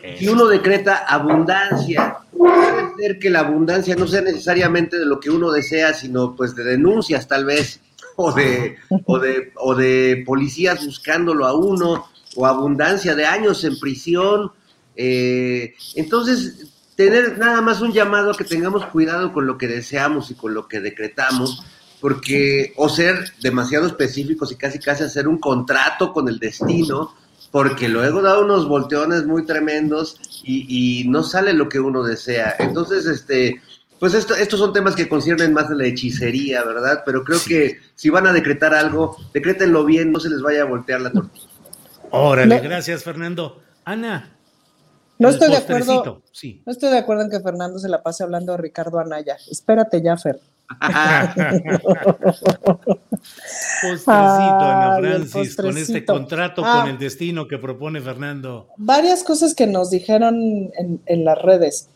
eh, 0.02 0.16
si 0.18 0.28
uno 0.28 0.48
decreta 0.48 1.06
abundancia, 1.08 2.18
puede 2.36 2.96
ser 2.98 3.20
que 3.20 3.30
la 3.30 3.42
abundancia 3.42 3.96
no 3.96 4.08
sea 4.08 4.22
necesariamente 4.22 4.98
de 4.98 5.06
lo 5.06 5.20
que 5.20 5.30
uno 5.30 5.52
desea, 5.52 5.94
sino 5.94 6.36
pues 6.36 6.56
de 6.56 6.64
denuncias 6.64 7.28
tal 7.28 7.46
vez, 7.46 7.80
o 8.16 8.32
de, 8.32 8.76
o 9.06 9.20
de, 9.20 9.54
o 9.56 9.76
de 9.76 10.24
policías 10.26 10.84
buscándolo 10.84 11.46
a 11.46 11.54
uno, 11.54 12.08
o 12.36 12.46
abundancia 12.46 13.16
de 13.16 13.26
años 13.26 13.64
en 13.64 13.80
prisión. 13.80 14.52
entonces, 14.96 16.75
tener 16.96 17.38
nada 17.38 17.62
más 17.62 17.82
un 17.82 17.92
llamado 17.92 18.32
a 18.32 18.38
que 18.38 18.44
tengamos 18.44 18.86
cuidado 18.88 19.34
con 19.34 19.46
lo 19.46 19.58
que 19.58 19.68
deseamos 19.68 20.32
y 20.32 20.36
con 20.36 20.54
lo 20.54 20.68
que 20.68 20.80
decretamos, 20.80 21.66
porque 22.00 22.74
o 22.78 22.90
ser 22.90 23.34
demasiado 23.42 23.88
específicos 23.88 24.52
y 24.52 24.56
casi 24.56 24.80
casi 24.80 25.04
hacer 25.04 25.28
un 25.28 25.40
contrato 25.40 26.14
con 26.14 26.30
el 26.30 26.40
destino, 26.40 27.14
porque 27.52 27.90
luego 27.90 28.22
da 28.22 28.40
unos 28.40 28.68
volteones 28.68 29.26
muy 29.26 29.46
tremendos 29.46 30.20
y, 30.44 31.06
no 31.08 31.24
sale 31.24 31.54
lo 31.54 31.70
que 31.70 31.80
uno 31.80 32.04
desea. 32.04 32.56
Entonces, 32.60 33.06
este, 33.06 33.62
pues 34.00 34.14
esto, 34.14 34.36
estos 34.36 34.60
son 34.60 34.74
temas 34.74 34.96
que 34.96 35.08
conciernen 35.08 35.54
más 35.54 35.70
de 35.70 35.76
la 35.76 35.86
hechicería, 35.86 36.64
¿verdad? 36.64 37.04
Pero 37.06 37.24
creo 37.24 37.40
que 37.46 37.80
si 37.96 38.10
van 38.10 38.28
a 38.28 38.34
decretar 38.34 38.74
algo, 38.74 39.18
decrétenlo 39.34 39.86
bien, 39.86 40.12
no 40.12 40.20
se 40.20 40.30
les 40.30 40.42
vaya 40.42 40.64
a 40.64 40.66
voltear 40.66 41.02
la 41.02 41.12
tortilla. 41.12 41.48
Órale, 42.12 42.60
gracias 42.60 43.04
Fernando. 43.04 43.62
Ana, 43.84 44.35
no 45.18 45.30
estoy 45.30 45.50
de 45.50 45.58
acuerdo. 45.58 46.22
No 46.66 46.72
estoy 46.72 46.92
de 46.92 46.98
acuerdo 46.98 47.24
en 47.24 47.30
que 47.30 47.40
Fernando 47.40 47.80
se 47.80 47.90
la 47.90 48.04
pase 48.04 48.24
hablando 48.24 48.54
a 48.54 48.58
Ricardo 48.58 49.00
Anaya. 49.00 49.38
Espérate 49.50 50.02
ya, 50.02 50.18
Fer. 50.18 50.40
postrecito, 53.82 54.10
Ana 54.10 54.98
Francis, 55.00 55.56
con 55.56 55.78
este 55.78 56.04
contrato 56.04 56.64
con 56.64 56.72
ah. 56.72 56.88
el 56.90 56.98
destino 56.98 57.48
que 57.48 57.60
propone 57.60 58.02
Fernando. 58.02 58.68
Varias 58.78 59.24
cosas 59.24 59.54
que 59.54 59.68
nos 59.68 59.92
dijeron 59.92 60.72
en, 61.06 61.26
las 61.26 61.40
redes. 61.42 61.88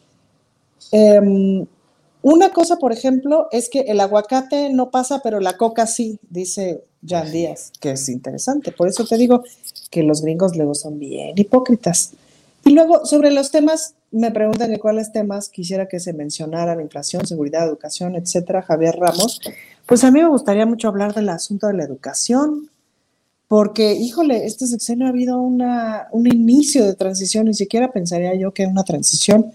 Em, 0.92 1.66
una 2.22 2.52
cosa, 2.52 2.78
por 2.78 2.92
ejemplo, 2.92 3.48
es 3.52 3.70
que 3.70 3.80
el 3.82 4.00
aguacate 4.00 4.70
no 4.72 4.92
pasa, 4.92 5.22
pero 5.24 5.40
la 5.40 5.58
coca 5.58 5.88
sí, 5.88 6.20
dice 6.30 6.84
Jan 7.06 7.32
Díaz, 7.32 7.72
que 7.80 7.92
es 7.92 8.08
interesante. 8.10 8.72
Por 8.72 8.88
eso 8.88 9.06
te 9.06 9.18
digo 9.18 9.44
que 9.90 10.04
los 10.04 10.22
gringos 10.22 10.56
luego 10.56 10.76
son 10.76 11.00
bien 11.00 11.34
hipócritas. 11.38 12.14
Y 12.66 12.72
luego, 12.72 13.06
sobre 13.06 13.32
los 13.32 13.52
temas, 13.52 13.96
me 14.12 14.32
preguntan 14.32 14.72
de 14.72 14.80
cuáles 14.80 15.12
temas 15.12 15.50
quisiera 15.50 15.88
que 15.88 16.00
se 16.00 16.14
mencionaran, 16.14 16.82
inflación, 16.82 17.26
seguridad, 17.26 17.68
educación, 17.68 18.16
etcétera, 18.16 18.62
Javier 18.62 18.96
Ramos. 18.98 19.40
Pues 19.86 20.04
a 20.04 20.12
mí 20.12 20.22
me 20.22 20.30
gustaría 20.30 20.66
mucho 20.66 20.88
hablar 20.88 21.14
del 21.14 21.30
asunto 21.30 21.68
de 21.68 21.74
la 21.74 21.84
educación, 21.84 22.70
porque, 23.48 23.94
híjole, 23.94 24.46
este 24.46 24.68
sexenio 24.68 25.08
ha 25.08 25.10
habido 25.10 25.40
una, 25.40 26.08
un 26.12 26.28
inicio 26.28 26.86
de 26.86 26.94
transición, 26.94 27.46
ni 27.46 27.56
siquiera 27.56 27.92
pensaría 27.92 28.36
yo 28.36 28.54
que 28.54 28.68
una 28.68 28.84
transición, 28.84 29.52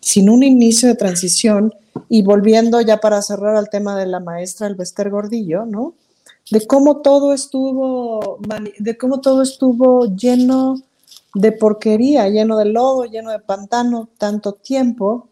sin 0.00 0.28
un 0.28 0.42
inicio 0.42 0.88
de 0.88 0.94
transición, 0.94 1.74
y 2.08 2.22
volviendo 2.22 2.80
ya 2.80 2.98
para 2.98 3.22
cerrar 3.22 3.56
al 3.56 3.70
tema 3.70 3.98
de 3.98 4.06
la 4.06 4.20
maestra 4.20 4.66
Elvester 4.66 5.10
Gordillo, 5.10 5.64
¿no? 5.64 5.94
De 6.50 6.66
cómo 6.66 6.98
todo 6.98 7.32
estuvo, 7.32 8.38
de 8.78 8.98
cómo 8.98 9.20
todo 9.20 9.42
estuvo 9.42 10.04
lleno 10.14 10.82
de 11.34 11.52
porquería, 11.52 12.28
lleno 12.28 12.56
de 12.56 12.66
lodo, 12.66 13.04
lleno 13.04 13.30
de 13.30 13.38
pantano, 13.38 14.08
tanto 14.18 14.52
tiempo, 14.54 15.28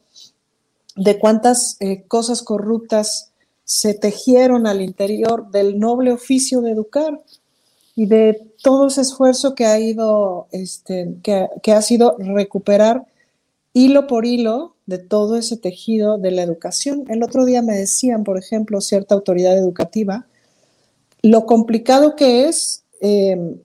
de 0.97 1.19
cuántas 1.19 1.77
eh, 1.81 2.05
cosas 2.09 2.43
corruptas 2.43 3.33
se 3.65 3.95
tejieron 3.95 4.67
al 4.67 4.81
interior 4.81 5.51
del 5.51 5.79
noble 5.79 6.13
oficio 6.13 6.61
de 6.61 6.73
educar 6.73 7.21
y 7.95 8.07
de 8.07 8.53
todo 8.63 8.87
ese 8.87 9.03
esfuerzo 9.03 9.55
que 9.55 9.67
ha 9.67 9.79
ido, 9.79 10.49
este, 10.53 11.17
que, 11.23 11.49
que 11.63 11.73
ha 11.73 11.83
sido 11.83 12.17
recuperar 12.19 13.07
hilo 13.73 14.07
por 14.07 14.25
hilo 14.25 14.77
de 14.87 14.99
todo 14.99 15.37
ese 15.37 15.57
tejido 15.57 16.17
de 16.17 16.31
la 16.31 16.43
educación. 16.43 17.05
El 17.09 17.23
otro 17.23 17.45
día 17.45 17.61
me 17.61 17.77
decían, 17.77 18.25
por 18.25 18.39
ejemplo, 18.39 18.81
cierta 18.81 19.15
autoridad 19.15 19.57
educativa, 19.57 20.27
lo 21.23 21.47
complicado 21.47 22.17
que 22.17 22.49
es 22.49 22.85
eh, 23.01 23.57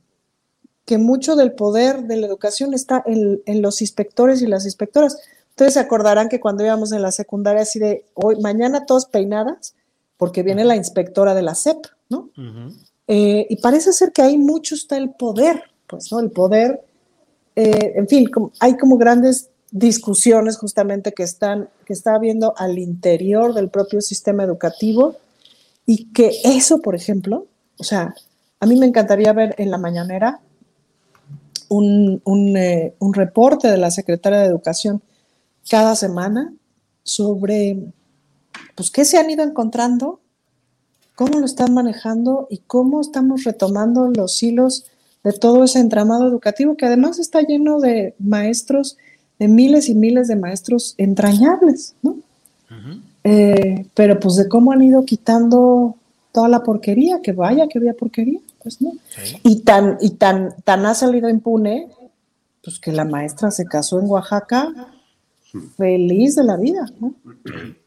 que 0.86 0.98
mucho 0.98 1.36
del 1.36 1.54
poder 1.54 2.04
de 2.04 2.18
la 2.18 2.28
educación 2.28 2.74
está 2.74 3.04
en, 3.06 3.62
los 3.62 3.82
inspectores 3.82 4.42
y 4.42 4.48
las 4.48 4.66
inspectoras. 4.66 5.18
Ustedes 5.50 5.76
se 5.76 5.80
acordarán 5.80 6.30
que 6.30 6.40
cuando 6.40 6.64
íbamos 6.64 6.92
en 6.92 7.02
la 7.02 7.12
secundaria, 7.12 7.62
así 7.62 7.80
de 7.80 8.06
hoy, 8.16 8.40
mañana 8.42 8.86
todos 8.86 9.06
peinadas, 9.06 9.76
porque 10.18 10.44
viene 10.44 10.66
la 10.66 10.76
inspectora 10.76 11.34
de 11.34 11.42
la 11.42 11.56
SEP, 11.56 11.86
¿no? 12.10 12.30
Eh, 13.08 13.48
y 13.50 13.56
parece 13.58 13.94
ser 13.94 14.12
que 14.12 14.22
ahí 14.22 14.38
mucho 14.38 14.76
está 14.76 14.98
el 14.98 15.12
poder, 15.12 15.64
pues, 15.88 16.12
¿no? 16.12 16.20
El 16.20 16.32
poder, 16.32 16.82
eh, 17.56 17.94
en 17.96 18.08
fin, 18.08 18.30
hay 18.60 18.78
como 18.78 18.98
grandes 18.98 19.50
discusiones 19.72 20.58
justamente 20.58 21.14
que 21.14 21.24
están, 21.24 21.70
que 21.86 21.94
está 21.94 22.16
habiendo 22.16 22.54
al 22.58 22.78
interior 22.78 23.54
del 23.54 23.70
propio 23.70 24.02
sistema 24.02 24.44
educativo 24.44 25.16
y 25.86 26.12
que 26.12 26.32
eso, 26.44 26.82
por 26.82 26.96
ejemplo, 26.96 27.48
o 27.78 27.84
sea, 27.84 28.14
a 28.60 28.66
mí 28.66 28.78
me 28.78 28.86
encantaría 28.86 29.34
ver 29.34 29.56
en 29.58 29.72
la 29.72 29.78
mañanera 29.78 30.40
eh, 31.82 32.94
un, 33.00 33.14
reporte 33.14 33.68
de 33.68 33.78
la 33.78 33.91
Secretaria 33.91 34.40
de 34.40 34.48
Educación 34.48 35.02
cada 35.70 35.95
semana 35.95 36.54
sobre 37.04 37.78
pues, 38.76 38.91
qué 38.91 39.06
se 39.06 39.18
han 39.18 39.30
ido 39.30 39.44
encontrando, 39.44 40.20
cómo 41.16 41.40
lo 41.40 41.45
están 41.45 41.74
manejando 41.74 42.48
y 42.50 42.60
cómo 42.60 43.02
estamos 43.02 43.44
retomando 43.44 44.10
los 44.10 44.41
hilos 44.44 44.86
de 45.24 45.34
todo 45.34 45.64
ese 45.64 45.80
entramado 45.80 46.28
educativo 46.28 46.76
que 46.76 46.86
además 46.86 47.18
está 47.18 47.41
lleno 47.41 47.80
de 47.80 48.14
maestros, 48.20 48.98
de 49.40 49.48
miles 49.48 49.90
y 49.90 49.95
miles 49.95 50.28
de 50.28 50.36
maestros 50.36 50.95
entrañables, 50.98 51.95
¿no? 52.02 52.18
Eh, 53.24 53.86
pero 53.94 54.20
pues 54.20 54.36
de 54.36 54.50
cómo 54.50 54.74
han 54.74 54.82
ido 54.82 55.06
quitando 55.06 55.95
toda 56.34 56.50
la 56.50 56.64
porquería, 56.64 57.22
que 57.22 57.32
vaya 57.32 57.68
que 57.68 57.78
había 57.78 57.94
porquería. 57.94 58.40
Pues, 58.64 58.80
y 59.44 59.61
tan, 59.61 59.98
y 60.02 60.11
tan, 60.11 60.56
tan 60.64 60.85
ha 60.85 60.94
salido 60.94 61.30
impune, 61.30 61.90
pues 62.64 62.80
que 62.80 62.91
la 62.91 63.06
maestra 63.06 63.52
se 63.52 63.65
casó 63.65 63.99
en 63.99 64.07
Oaxaca 64.07 64.73
feliz 65.77 66.35
de 66.35 66.44
la 66.44 66.57
vida. 66.57 66.85
¿no? 66.99 67.15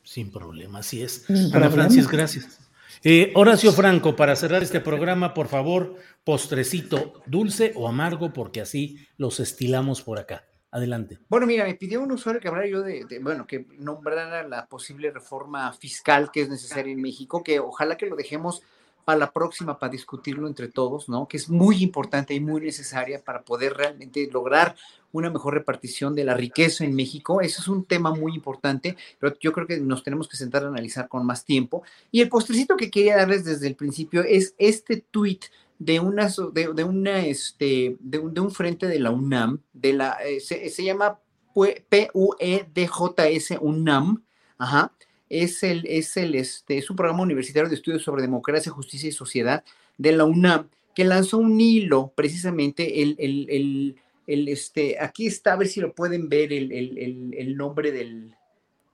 sin 0.02 0.30
problema, 0.30 0.80
así 0.80 1.02
es. 1.02 1.28
Ana 1.52 1.70
Francis, 1.70 2.08
gracias. 2.08 2.60
Eh, 3.02 3.32
Horacio 3.34 3.72
Franco, 3.72 4.16
para 4.16 4.36
cerrar 4.36 4.62
este 4.62 4.80
programa, 4.80 5.34
por 5.34 5.48
favor, 5.48 5.96
postrecito, 6.24 7.22
dulce 7.26 7.72
o 7.76 7.88
amargo, 7.88 8.32
porque 8.32 8.60
así 8.60 9.06
los 9.16 9.38
estilamos 9.40 10.02
por 10.02 10.18
acá. 10.18 10.44
Adelante. 10.70 11.18
Bueno, 11.28 11.46
mira, 11.46 11.64
me 11.64 11.74
pidió 11.74 12.02
un 12.02 12.12
usuario 12.12 12.40
que 12.40 12.48
hablara 12.48 12.66
yo 12.66 12.82
de, 12.82 13.06
bueno, 13.22 13.46
que 13.46 13.66
nombrara 13.78 14.46
la 14.46 14.66
posible 14.66 15.10
reforma 15.10 15.72
fiscal 15.72 16.30
que 16.32 16.42
es 16.42 16.48
necesaria 16.48 16.92
en 16.92 17.00
México, 17.00 17.42
que 17.42 17.60
ojalá 17.60 17.96
que 17.96 18.06
lo 18.06 18.16
dejemos 18.16 18.62
para 19.06 19.20
la 19.20 19.32
próxima 19.32 19.78
para 19.78 19.92
discutirlo 19.92 20.48
entre 20.48 20.66
todos, 20.66 21.08
¿no? 21.08 21.28
Que 21.28 21.36
es 21.36 21.48
muy 21.48 21.80
importante 21.80 22.34
y 22.34 22.40
muy 22.40 22.60
necesaria 22.60 23.22
para 23.22 23.42
poder 23.42 23.74
realmente 23.74 24.28
lograr 24.32 24.74
una 25.12 25.30
mejor 25.30 25.54
repartición 25.54 26.16
de 26.16 26.24
la 26.24 26.34
riqueza 26.34 26.84
en 26.84 26.92
México. 26.92 27.40
Eso 27.40 27.62
es 27.62 27.68
un 27.68 27.84
tema 27.84 28.10
muy 28.10 28.34
importante, 28.34 28.96
pero 29.20 29.36
yo 29.38 29.52
creo 29.52 29.68
que 29.68 29.78
nos 29.78 30.02
tenemos 30.02 30.26
que 30.26 30.36
sentar 30.36 30.64
a 30.64 30.68
analizar 30.68 31.06
con 31.08 31.24
más 31.24 31.44
tiempo. 31.44 31.84
Y 32.10 32.20
el 32.20 32.28
postrecito 32.28 32.76
que 32.76 32.90
quería 32.90 33.16
darles 33.16 33.44
desde 33.44 33.68
el 33.68 33.76
principio 33.76 34.24
es 34.24 34.56
este 34.58 34.96
tuit 34.96 35.44
de 35.78 36.00
una, 36.00 36.28
de, 36.52 36.84
una, 36.84 37.24
este, 37.26 37.96
de 38.00 38.18
un, 38.18 38.34
de 38.34 38.40
un, 38.40 38.50
frente 38.50 38.88
de 38.88 38.98
la 38.98 39.12
UNAM, 39.12 39.62
de 39.72 39.92
la, 39.92 40.18
eh, 40.24 40.40
se, 40.40 40.68
se, 40.68 40.82
llama 40.82 41.20
PUEDJS 41.54 43.52
UNAM, 43.60 44.24
ajá, 44.58 44.95
es 45.28 45.62
el, 45.62 45.86
es 45.86 46.16
el, 46.16 46.34
este, 46.34 46.78
es 46.78 46.88
un 46.90 46.96
programa 46.96 47.22
universitario 47.22 47.68
de 47.68 47.74
estudios 47.74 48.02
sobre 48.02 48.22
democracia, 48.22 48.72
justicia 48.72 49.08
y 49.08 49.12
sociedad 49.12 49.64
de 49.98 50.12
la 50.12 50.24
UNAM, 50.24 50.68
que 50.94 51.04
lanzó 51.04 51.38
un 51.38 51.60
hilo, 51.60 52.12
precisamente, 52.14 53.02
el, 53.02 53.16
el, 53.18 53.46
el, 53.50 53.96
el 54.26 54.48
este, 54.48 54.98
aquí 55.00 55.26
está, 55.26 55.52
a 55.52 55.56
ver 55.56 55.68
si 55.68 55.80
lo 55.80 55.94
pueden 55.94 56.28
ver, 56.28 56.52
el, 56.52 56.72
el 56.72 57.56
nombre 57.56 57.92
del, 57.92 58.34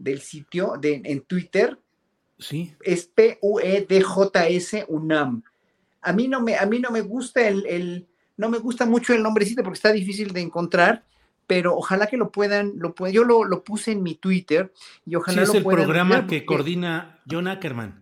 del 0.02 0.20
sitio 0.20 0.74
de, 0.80 1.00
en 1.04 1.20
Twitter. 1.22 1.78
Sí. 2.38 2.74
Es 2.82 3.06
P-U-E-D-J-S 3.06 4.84
UNAM. 4.88 5.42
A 6.00 6.12
mí 6.12 6.26
no 6.26 6.40
me, 6.40 6.56
a 6.56 6.66
mí 6.66 6.80
no 6.80 6.90
me 6.90 7.00
gusta 7.00 7.46
el, 7.46 7.64
el, 7.66 8.06
no 8.36 8.48
me 8.48 8.58
gusta 8.58 8.84
mucho 8.84 9.14
el 9.14 9.22
nombrecito 9.22 9.62
porque 9.62 9.76
está 9.76 9.92
difícil 9.92 10.32
de 10.32 10.40
encontrar, 10.40 11.04
pero 11.54 11.76
ojalá 11.76 12.06
que 12.06 12.16
lo 12.16 12.30
puedan, 12.30 12.72
lo 12.78 12.94
puedan, 12.94 13.14
yo 13.14 13.24
lo, 13.24 13.44
lo, 13.44 13.62
puse 13.62 13.92
en 13.92 14.02
mi 14.02 14.14
Twitter 14.14 14.72
y 15.04 15.14
ojalá 15.16 15.38
sí, 15.38 15.42
es 15.42 15.48
lo 15.48 15.54
el 15.58 15.62
puedan 15.64 15.84
programa 15.84 16.14
ver 16.16 16.26
que 16.26 16.36
porque- 16.38 16.46
coordina 16.46 17.20
John 17.30 17.46
Ackerman. 17.48 18.00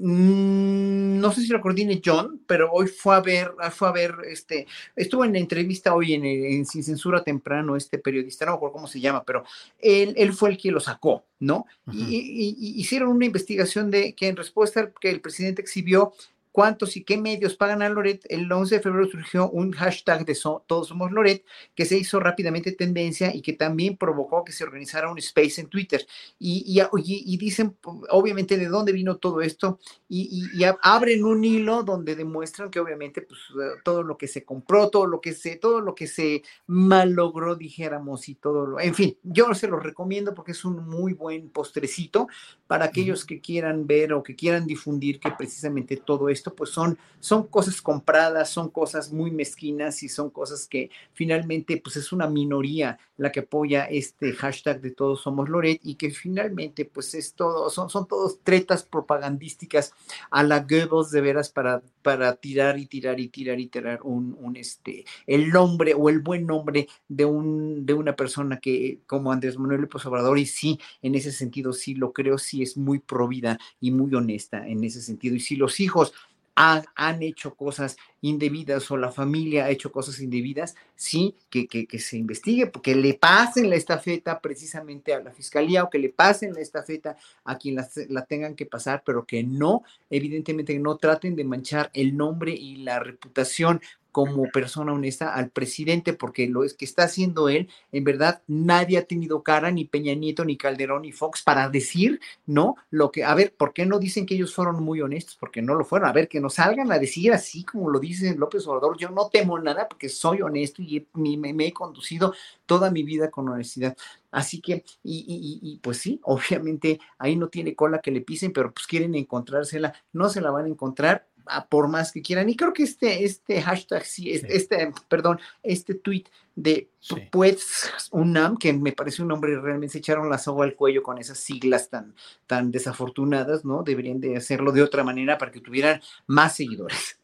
Mm, 0.00 1.18
no 1.18 1.32
sé 1.32 1.40
si 1.42 1.48
lo 1.48 1.60
coordine 1.60 2.00
John, 2.04 2.40
pero 2.46 2.70
hoy 2.70 2.86
fue 2.86 3.16
a 3.16 3.20
ver, 3.20 3.50
fue 3.72 3.88
a 3.88 3.92
ver, 3.92 4.14
este, 4.30 4.66
estuvo 4.94 5.24
en 5.24 5.32
la 5.32 5.40
entrevista 5.40 5.92
hoy 5.92 6.14
en, 6.14 6.24
en 6.24 6.64
Sin 6.66 6.84
Censura 6.84 7.24
Temprano, 7.24 7.74
este 7.74 7.98
periodista, 7.98 8.44
no 8.44 8.52
me 8.52 8.56
acuerdo 8.56 8.74
cómo 8.74 8.86
se 8.86 9.00
llama, 9.00 9.24
pero 9.24 9.42
él, 9.80 10.14
él 10.16 10.32
fue 10.34 10.50
el 10.50 10.58
que 10.58 10.70
lo 10.70 10.78
sacó, 10.78 11.24
¿no? 11.40 11.66
y, 11.92 12.00
y- 12.14 12.56
y 12.58 12.80
hicieron 12.80 13.08
una 13.10 13.26
investigación 13.26 13.90
de 13.90 14.12
que 14.14 14.28
en 14.28 14.36
respuesta 14.36 14.92
que 15.00 15.10
el 15.10 15.20
presidente 15.20 15.62
exhibió 15.62 16.12
cuántos 16.58 16.96
y 16.96 17.04
qué 17.04 17.16
medios 17.16 17.54
pagan 17.54 17.82
a 17.82 17.88
Loret, 17.88 18.26
el 18.28 18.50
11 18.50 18.74
de 18.76 18.80
febrero 18.82 19.06
surgió 19.08 19.48
un 19.48 19.70
hashtag 19.70 20.26
de 20.26 20.34
so- 20.34 20.64
Todos 20.66 20.88
Somos 20.88 21.12
Loret 21.12 21.44
que 21.76 21.84
se 21.84 21.96
hizo 21.96 22.18
rápidamente 22.18 22.72
tendencia 22.72 23.32
y 23.32 23.42
que 23.42 23.52
también 23.52 23.96
provocó 23.96 24.42
que 24.42 24.50
se 24.50 24.64
organizara 24.64 25.08
un 25.12 25.18
space 25.18 25.60
en 25.60 25.68
Twitter. 25.68 26.04
Y, 26.40 26.64
y, 26.66 26.80
y- 26.80 27.32
y 27.32 27.36
dicen, 27.36 27.76
obviamente, 28.10 28.56
de 28.58 28.66
dónde 28.66 28.90
vino 28.90 29.18
todo 29.18 29.40
esto 29.40 29.78
y, 30.08 30.48
y- 30.60 30.64
abren 30.82 31.24
un 31.24 31.44
hilo 31.44 31.84
donde 31.84 32.16
demuestran 32.16 32.72
que 32.72 32.80
obviamente 32.80 33.22
pues, 33.22 33.38
eh, 33.50 33.78
todo 33.84 34.02
lo 34.02 34.18
que 34.18 34.26
se 34.26 34.44
compró, 34.44 34.90
todo 34.90 35.06
lo 35.06 35.20
que 35.20 35.34
se, 35.34 35.54
todo 35.58 35.80
lo 35.80 35.94
que 35.94 36.08
se 36.08 36.42
malogró, 36.66 37.54
dijéramos, 37.54 38.28
y 38.28 38.34
todo 38.34 38.66
lo, 38.66 38.80
en 38.80 38.94
fin, 38.96 39.16
yo 39.22 39.54
se 39.54 39.68
los 39.68 39.80
recomiendo 39.80 40.34
porque 40.34 40.52
es 40.52 40.64
un 40.64 40.88
muy 40.88 41.12
buen 41.12 41.50
postrecito 41.50 42.26
para 42.66 42.86
aquellos 42.86 43.24
que 43.24 43.40
quieran 43.40 43.86
ver 43.86 44.12
o 44.12 44.22
que 44.24 44.36
quieran 44.36 44.66
difundir 44.66 45.20
que 45.20 45.30
precisamente 45.32 45.96
todo 45.98 46.28
esto 46.28 46.47
pues 46.54 46.70
son, 46.70 46.98
son 47.20 47.46
cosas 47.46 47.80
compradas, 47.82 48.50
son 48.50 48.68
cosas 48.70 49.12
muy 49.12 49.30
mezquinas 49.30 50.02
y 50.02 50.08
son 50.08 50.30
cosas 50.30 50.66
que 50.66 50.90
finalmente 51.12 51.80
pues 51.82 51.96
es 51.96 52.12
una 52.12 52.28
minoría 52.28 52.98
la 53.16 53.32
que 53.32 53.40
apoya 53.40 53.84
este 53.84 54.32
hashtag 54.32 54.80
de 54.80 54.92
todos 54.92 55.22
somos 55.22 55.48
Loret 55.48 55.80
y 55.82 55.96
que 55.96 56.10
finalmente 56.10 56.84
pues 56.84 57.14
es 57.14 57.34
todo, 57.34 57.68
son, 57.68 57.90
son 57.90 58.06
todos 58.06 58.40
tretas 58.42 58.84
propagandísticas 58.84 59.92
a 60.30 60.42
la 60.42 60.60
Goebbels 60.60 61.10
de 61.10 61.20
veras 61.20 61.50
para, 61.50 61.82
para 62.02 62.36
tirar 62.36 62.78
y 62.78 62.86
tirar 62.86 63.18
y 63.18 63.28
tirar 63.28 63.58
y 63.58 63.66
tirar 63.66 64.00
un, 64.02 64.36
un 64.40 64.56
este, 64.56 65.04
el 65.26 65.50
nombre 65.50 65.94
o 65.94 66.08
el 66.08 66.20
buen 66.20 66.46
nombre 66.46 66.88
de, 67.08 67.24
un, 67.24 67.84
de 67.84 67.94
una 67.94 68.14
persona 68.14 68.60
que 68.60 69.00
como 69.06 69.32
Andrés 69.32 69.58
Manuel 69.58 69.82
López 69.82 70.06
Obrador 70.06 70.38
y 70.38 70.46
sí, 70.46 70.78
en 71.02 71.14
ese 71.14 71.32
sentido 71.32 71.72
sí 71.72 71.94
lo 71.94 72.12
creo, 72.12 72.38
sí 72.38 72.62
es 72.62 72.76
muy 72.76 73.00
provida 73.00 73.58
y 73.80 73.90
muy 73.90 74.14
honesta 74.14 74.66
en 74.66 74.84
ese 74.84 75.02
sentido. 75.02 75.34
Y 75.34 75.40
si 75.40 75.56
los 75.56 75.80
hijos 75.80 76.12
ha- 76.60 76.82
han 76.96 77.22
hecho 77.22 77.54
cosas 77.54 77.96
indebidas 78.20 78.90
o 78.90 78.96
la 78.96 79.12
familia 79.12 79.66
ha 79.66 79.70
hecho 79.70 79.92
cosas 79.92 80.18
indebidas, 80.18 80.74
sí, 80.96 81.36
que, 81.48 81.86
se 82.00 82.16
investigue, 82.16 82.68
que 82.82 82.96
le 82.96 83.14
pasen 83.14 83.70
la 83.70 83.76
estafeta 83.76 84.40
precisamente 84.40 85.14
a 85.14 85.20
la 85.20 85.30
fiscalía 85.30 85.84
o 85.84 85.90
que 85.90 86.00
le 86.00 86.08
pasen 86.08 86.52
la 86.52 86.60
estafeta 86.60 87.16
a 87.44 87.56
quien 87.58 87.76
la, 87.76 88.24
tengan 88.24 88.56
que 88.56 88.66
pasar, 88.66 89.04
pero 89.06 89.24
que 89.24 89.44
no, 89.44 89.84
evidentemente, 90.10 90.76
no 90.80 90.96
traten 90.96 91.36
de 91.36 91.44
manchar 91.44 91.90
el 91.94 92.16
nombre 92.16 92.50
y 92.50 92.78
la 92.78 92.98
reputación 92.98 93.80
como 94.26 94.50
persona 94.50 94.92
honesta 94.92 95.34
al 95.34 95.50
presidente, 95.50 96.12
porque 96.12 96.48
lo 96.48 96.64
es 96.64 96.74
que 96.74 96.84
está 96.84 97.04
haciendo 97.04 97.48
él, 97.48 97.68
en 97.92 98.02
verdad, 98.04 98.42
nadie 98.48 98.98
ha 98.98 99.04
tenido 99.04 99.42
cara, 99.42 99.70
ni 99.70 99.84
Peña 99.84 100.14
Nieto, 100.14 100.44
ni 100.44 100.56
Calderón, 100.56 101.02
ni 101.02 101.12
Fox, 101.12 101.42
para 101.42 101.68
decir, 101.68 102.20
¿no? 102.46 102.76
Lo 102.90 103.10
que, 103.12 103.22
a 103.24 103.34
ver, 103.34 103.54
¿por 103.56 103.72
qué 103.72 103.86
no 103.86 103.98
dicen 103.98 104.26
que 104.26 104.34
ellos 104.34 104.54
fueron 104.54 104.82
muy 104.82 105.00
honestos? 105.00 105.36
Porque 105.38 105.62
no 105.62 105.74
lo 105.74 105.84
fueron. 105.84 106.08
A 106.08 106.12
ver, 106.12 106.28
que 106.28 106.40
nos 106.40 106.54
salgan 106.54 106.90
a 106.90 106.98
decir 106.98 107.32
así 107.32 107.64
como 107.64 107.90
lo 107.90 108.00
dice 108.00 108.34
López 108.34 108.66
Obrador, 108.66 108.96
yo 108.98 109.10
no 109.10 109.28
temo 109.28 109.58
nada 109.58 109.88
porque 109.88 110.08
soy 110.08 110.42
honesto 110.42 110.82
y 110.82 111.06
me, 111.14 111.66
he 111.66 111.72
conducido 111.72 112.34
toda 112.66 112.90
mi 112.90 113.02
vida 113.02 113.30
con 113.30 113.48
honestidad. 113.48 113.96
Así 114.30 114.60
que, 114.60 114.84
y- 115.02 115.24
y- 115.28 115.60
y, 115.72 115.78
pues 115.78 115.98
sí, 115.98 116.20
obviamente 116.24 117.00
ahí 117.18 117.36
no 117.36 117.48
tiene 117.48 117.74
cola 117.74 118.00
que 118.00 118.10
le 118.10 118.20
pisen, 118.20 118.52
pero 118.52 118.72
pues 118.72 118.86
quieren 118.86 119.14
encontrársela, 119.14 119.94
no 120.12 120.28
se 120.28 120.40
la 120.40 120.50
van 120.50 120.66
a 120.66 120.68
encontrar 120.68 121.26
a 121.50 121.66
por 121.66 121.88
más 121.88 122.12
que 122.12 122.22
quieran. 122.22 122.48
Y 122.48 122.56
creo 122.56 122.72
que 122.72 122.82
este, 122.82 123.24
este 123.24 123.60
hashtag, 123.62 124.04
sí, 124.04 124.30
es- 124.32 124.44
este, 124.44 124.92
perdón, 125.08 125.38
este 125.62 125.94
tweet 125.94 126.24
de 126.54 126.90
pues 127.30 127.90
UNAM, 128.10 128.56
que 128.56 128.72
me 128.72 128.92
parece 128.92 129.22
un 129.22 129.28
nombre, 129.28 129.58
realmente 129.60 129.92
se 129.92 129.98
echaron 129.98 130.28
la 130.28 130.38
soga 130.38 130.64
al 130.64 130.74
cuello 130.74 131.02
con 131.02 131.18
esas 131.18 131.38
siglas 131.38 131.88
tan, 131.88 132.14
tan 132.46 132.70
desafortunadas, 132.70 133.64
¿no? 133.64 133.82
Deberían 133.82 134.20
de 134.20 134.36
hacerlo 134.36 134.72
de 134.72 134.82
otra 134.82 135.04
manera 135.04 135.38
para 135.38 135.52
que 135.52 135.60
tuvieran 135.60 136.00
más 136.26 136.56
seguidores. 136.56 137.18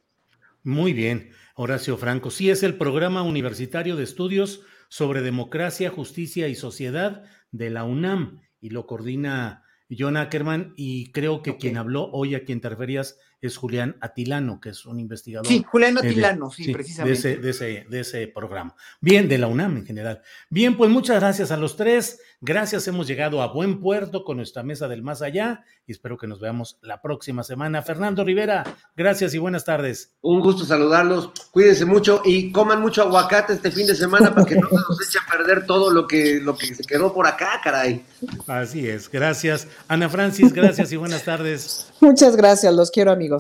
Muy 0.63 0.93
bien, 0.93 1.31
Horacio 1.57 1.97
Franco. 1.97 2.31
Sí, 2.31 2.49
es 2.51 2.63
el 2.63 2.77
programa 2.79 3.23
universitario 3.23 3.97
de 3.97 4.05
estudios 4.05 4.63
sobre 4.89 5.21
democracia, 5.21 5.91
justicia 5.91 6.49
y 6.49 6.55
sociedad 6.55 7.25
de 7.51 7.71
la 7.71 7.85
UNAM 7.85 8.41
y 8.61 8.71
lo 8.71 8.87
coordina 8.87 9.63
John 9.97 10.17
Ackerman 10.17 10.73
y 10.77 11.13
creo 11.13 11.43
que 11.43 11.57
quien 11.57 11.77
habló 11.77 12.09
hoy 12.13 12.35
a 12.35 12.45
quien 12.45 12.61
te 12.61 12.69
referías 12.71 13.19
es 13.47 13.57
Julián 13.57 13.97
Atilano, 14.01 14.61
que 14.61 14.71
es 14.71 14.87
un 14.87 15.01
investigador. 15.01 15.47
Sí, 15.47 15.65
Julián 15.67 15.99
eh, 15.99 16.03
de- 16.03 16.09
Atilano, 16.09 16.51
sí, 16.51 16.73
precisamente. 16.73 17.29
De 17.29 17.33
ese, 17.33 17.41
de, 17.41 17.51
ese, 17.51 17.87
de 17.89 18.01
ese 18.01 18.27
programa. 18.29 18.75
Bien, 19.01 19.29
de 19.29 19.39
la 19.39 19.47
UNAM 19.47 19.79
en 19.79 19.87
general. 19.87 20.23
Bien, 20.51 20.77
pues 20.77 20.91
muchas 20.91 21.21
gracias 21.21 21.51
a 21.51 21.57
los 21.57 21.77
tres. 21.77 22.21
Gracias, 22.41 22.87
hemos 22.89 23.07
llegado 23.07 23.41
a 23.43 23.53
buen 23.53 23.81
puerto 23.81 24.23
con 24.25 24.37
nuestra 24.37 24.63
mesa 24.63 24.87
del 24.87 25.03
más 25.03 25.23
allá 25.23 25.65
y 25.87 25.93
espero 25.93 26.19
que 26.19 26.27
nos 26.27 26.41
veamos 26.41 26.79
la 26.83 27.01
próxima 27.01 27.43
semana. 27.43 27.83
Fernando 27.83 28.23
Rivera, 28.25 28.65
gracias 28.97 29.33
y 29.35 29.39
buenas 29.39 29.65
tardes. 29.65 30.15
Un 30.21 30.41
gusto 30.41 30.65
saludarlos. 30.65 31.31
Cuídense 31.51 31.85
mucho 31.87 32.21
y 32.25 32.53
coman 32.53 32.81
mucho 32.83 33.03
aguacate 33.03 33.55
este 33.55 33.71
fin 33.71 33.87
de 33.87 33.95
semana 33.95 34.35
para 34.35 34.47
que 34.47 34.57
no 34.57 34.69
se 34.69 34.75
nos 34.75 35.09
eche 35.09 35.19
a 35.19 35.31
perder 35.39 35.67
todo 35.67 35.91
lo 35.91 36.07
que, 36.07 36.41
lo 36.41 36.57
que 36.57 36.75
se 36.75 36.85
quedó 36.85 37.13
por 37.15 37.27
acá, 37.27 37.61
caray. 37.63 38.05
Así 38.47 38.87
es, 38.89 39.11
gracias. 39.11 39.67
Ana 39.89 40.09
Francis, 40.09 40.53
gracias 40.53 40.93
y 40.93 40.97
buenas 40.97 41.25
tardes. 41.25 41.87
Muchas 42.01 42.37
gracias, 42.37 42.75
los 42.75 42.91
quiero 42.91 43.11
amigos. 43.11 43.34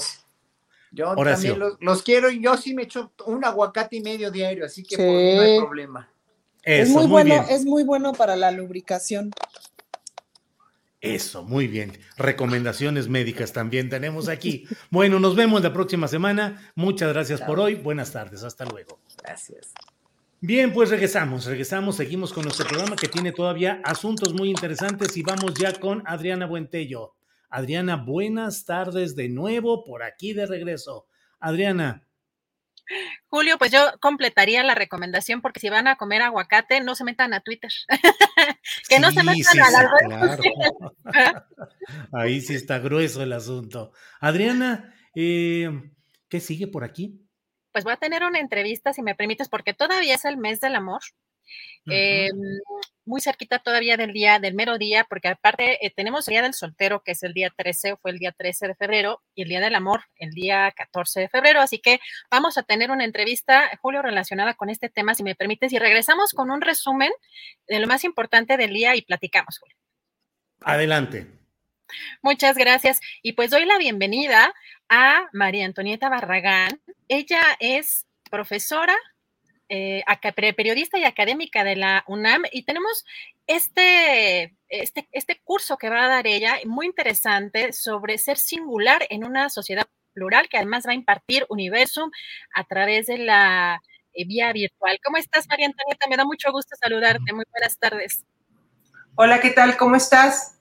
Yo 0.93 1.11
Horacio. 1.11 1.51
también 1.55 1.59
los, 1.71 1.77
los 1.81 2.03
quiero 2.03 2.31
y 2.31 2.41
yo 2.43 2.57
sí 2.57 2.73
me 2.75 2.85
echo 2.85 3.12
un 3.27 3.45
aguacate 3.45 3.97
y 3.97 4.01
medio 4.01 4.31
diario, 4.31 4.65
así 4.65 4.83
que 4.85 4.97
Sí. 4.97 5.03
por 5.03 5.11
mí 5.12 5.35
no 5.35 5.41
hay 5.43 5.59
problema. 5.61 6.09
es 6.62 6.89
muy, 6.89 7.03
muy 7.03 7.11
bueno, 7.11 7.35
bien. 7.35 7.45
es 7.51 7.65
muy 7.65 7.83
bueno 7.83 8.12
para 8.12 8.37
la 8.37 8.51
lubricación. 8.51 9.31
Eso, 11.01 11.43
muy 11.43 11.66
bien. 11.69 11.99
Recomendaciones 12.16 13.09
médicas 13.09 13.53
también 13.53 13.91
tenemos 13.91 14.29
aquí. 14.29 14.66
Bueno, 14.91 15.21
nos 15.21 15.37
vemos 15.37 15.62
la 15.62 15.71
próxima 15.73 16.09
semana. 16.09 16.73
Muchas 16.75 17.12
gracias 17.12 17.43
por 17.43 17.61
hoy. 17.61 17.75
Buenas 17.75 18.11
tardes. 18.12 18.43
Hasta 18.43 18.65
luego. 18.65 19.01
Gracias. 19.23 19.75
Bien, 20.41 20.73
pues 20.73 20.91
regresamos, 20.91 21.45
regresamos, 21.47 21.97
seguimos 21.97 22.33
con 22.33 22.45
nuestro 22.45 22.66
programa 22.66 22.97
que 22.97 23.09
tiene 23.09 23.33
todavía 23.33 23.81
asuntos 23.85 24.33
muy 24.35 24.51
interesantes 24.51 25.16
y 25.16 25.23
vamos 25.23 25.55
ya 25.55 25.73
con 25.79 26.03
Adriana 26.07 26.47
Buentello. 26.47 27.15
Adriana, 27.55 27.94
buenas 27.94 28.64
tardes 28.64 29.14
de 29.14 29.28
nuevo 29.28 29.85
por 29.85 30.02
aquí 30.02 30.32
de 30.32 30.44
regreso. 30.44 31.06
Adriana. 31.39 32.05
Julio, 33.28 33.59
pues 33.59 33.70
yo 33.70 33.78
completaría 34.01 34.64
la 34.64 34.74
recomendación 34.74 35.40
porque 35.40 35.60
si 35.60 35.68
van 35.68 35.86
a 35.86 35.94
comer 35.94 36.22
aguacate, 36.22 36.81
no 36.81 36.97
se 36.97 37.05
metan 37.05 37.32
a 37.32 37.43
Twitter. 37.43 37.70
que 38.89 38.98
no 38.98 39.12
se 39.12 39.22
metan 39.22 39.60
a 39.60 39.70
la 39.70 41.47
Ahí 42.12 42.40
sí 42.40 42.56
está 42.56 42.81
grueso 42.81 43.22
el 43.22 43.32
asunto. 43.32 43.93
Adriana, 44.18 44.93
eh, 45.14 45.70
¿qué 46.28 46.40
sigue 46.40 46.66
por 46.66 46.82
aquí? 46.82 47.24
Pues 47.70 47.85
voy 47.85 47.93
a 47.93 47.98
tener 47.98 48.24
una 48.24 48.40
entrevista, 48.40 48.93
si 48.93 49.02
me 49.02 49.14
permites, 49.14 49.48
porque 49.48 49.74
todavía 49.74 50.16
es 50.16 50.24
el 50.24 50.39
mes 50.39 50.59
del 50.59 50.74
amor. 50.74 51.02
Eh, 51.91 52.31
muy 53.05 53.21
cerquita 53.21 53.59
todavía 53.59 53.97
del 53.97 54.12
día, 54.12 54.39
del 54.39 54.55
mero 54.55 54.79
día, 54.79 55.05
porque 55.05 55.29
aparte 55.29 55.85
eh, 55.85 55.93
tenemos 55.95 56.27
el 56.27 56.33
día 56.33 56.43
del 56.43 56.55
soltero, 56.55 57.03
que 57.03 57.12
es 57.12 57.23
el 57.23 57.35
día 57.35 57.53
13, 57.55 57.97
fue 57.97 58.11
el 58.12 58.19
día 58.19 58.33
13 58.33 58.69
de 58.69 58.75
febrero, 58.75 59.23
y 59.35 59.43
el 59.43 59.49
día 59.49 59.61
del 59.61 59.75
amor, 59.75 60.05
el 60.16 60.31
día 60.31 60.73
14 60.73 61.21
de 61.21 61.29
febrero. 61.29 61.61
Así 61.61 61.79
que 61.79 62.01
vamos 62.31 62.57
a 62.57 62.62
tener 62.62 62.91
una 62.91 63.05
entrevista, 63.05 63.71
Julio, 63.83 64.01
relacionada 64.03 64.55
con 64.55 64.71
este 64.71 64.89
tema, 64.89 65.15
si 65.15 65.23
me 65.23 65.35
permites, 65.35 65.73
y 65.73 65.79
regresamos 65.79 66.33
con 66.33 66.51
un 66.51 66.61
resumen 66.61 67.12
de 67.66 67.79
lo 67.79 67.87
más 67.87 68.05
importante 68.05 68.57
del 68.57 68.73
día 68.73 68.97
y 68.97 69.03
platicamos, 69.03 69.59
Julio. 69.59 69.77
Adelante. 70.62 71.27
Muchas 72.23 72.57
gracias. 72.57 73.01
Y 73.23 73.33
pues 73.33 73.51
doy 73.51 73.66
la 73.66 73.79
bienvenida 73.79 74.55
a 74.89 75.29
María 75.33 75.66
Antonieta 75.66 76.09
Barragán. 76.09 76.81
Ella 77.09 77.43
es 77.61 78.07
profesora 78.31 78.97
eh, 79.69 80.05
periodista 80.57 80.99
y 80.99 81.05
académica 81.05 81.65
de 81.65 81.77
la 81.77 82.05
UNAM 82.07 82.43
y 82.53 82.65
tenemos 82.65 83.05
este, 83.47 84.57
este, 84.69 85.09
este 85.12 85.41
curso 85.43 85.77
que 85.77 85.91
va 85.91 86.05
a 86.05 86.09
dar 86.09 86.27
ella, 86.27 86.59
muy 86.66 86.86
interesante, 86.86 87.73
sobre 87.73 88.19
ser 88.19 88.39
singular 88.39 89.07
en 89.11 89.24
una 89.24 89.51
sociedad 89.51 89.86
plural, 90.12 90.49
que 90.49 90.57
además 90.57 90.86
va 90.86 90.93
a 90.93 90.95
impartir 90.95 91.45
Universum 91.49 92.11
a 92.55 92.65
través 92.65 93.07
de 93.07 93.19
la 93.19 93.82
eh, 94.15 94.24
vía 94.24 94.53
virtual. 94.53 94.99
¿Cómo 95.05 95.16
estás, 95.16 95.47
María 95.49 95.66
Antonieta? 95.66 96.07
Me 96.09 96.16
da 96.16 96.24
mucho 96.24 96.51
gusto 96.53 96.77
saludarte. 96.81 97.32
Muy 97.32 97.45
buenas 97.51 97.77
tardes. 97.78 98.24
Hola, 99.16 99.41
¿qué 99.41 99.51
tal? 99.51 99.77
¿Cómo 99.77 99.97
estás? 99.97 100.59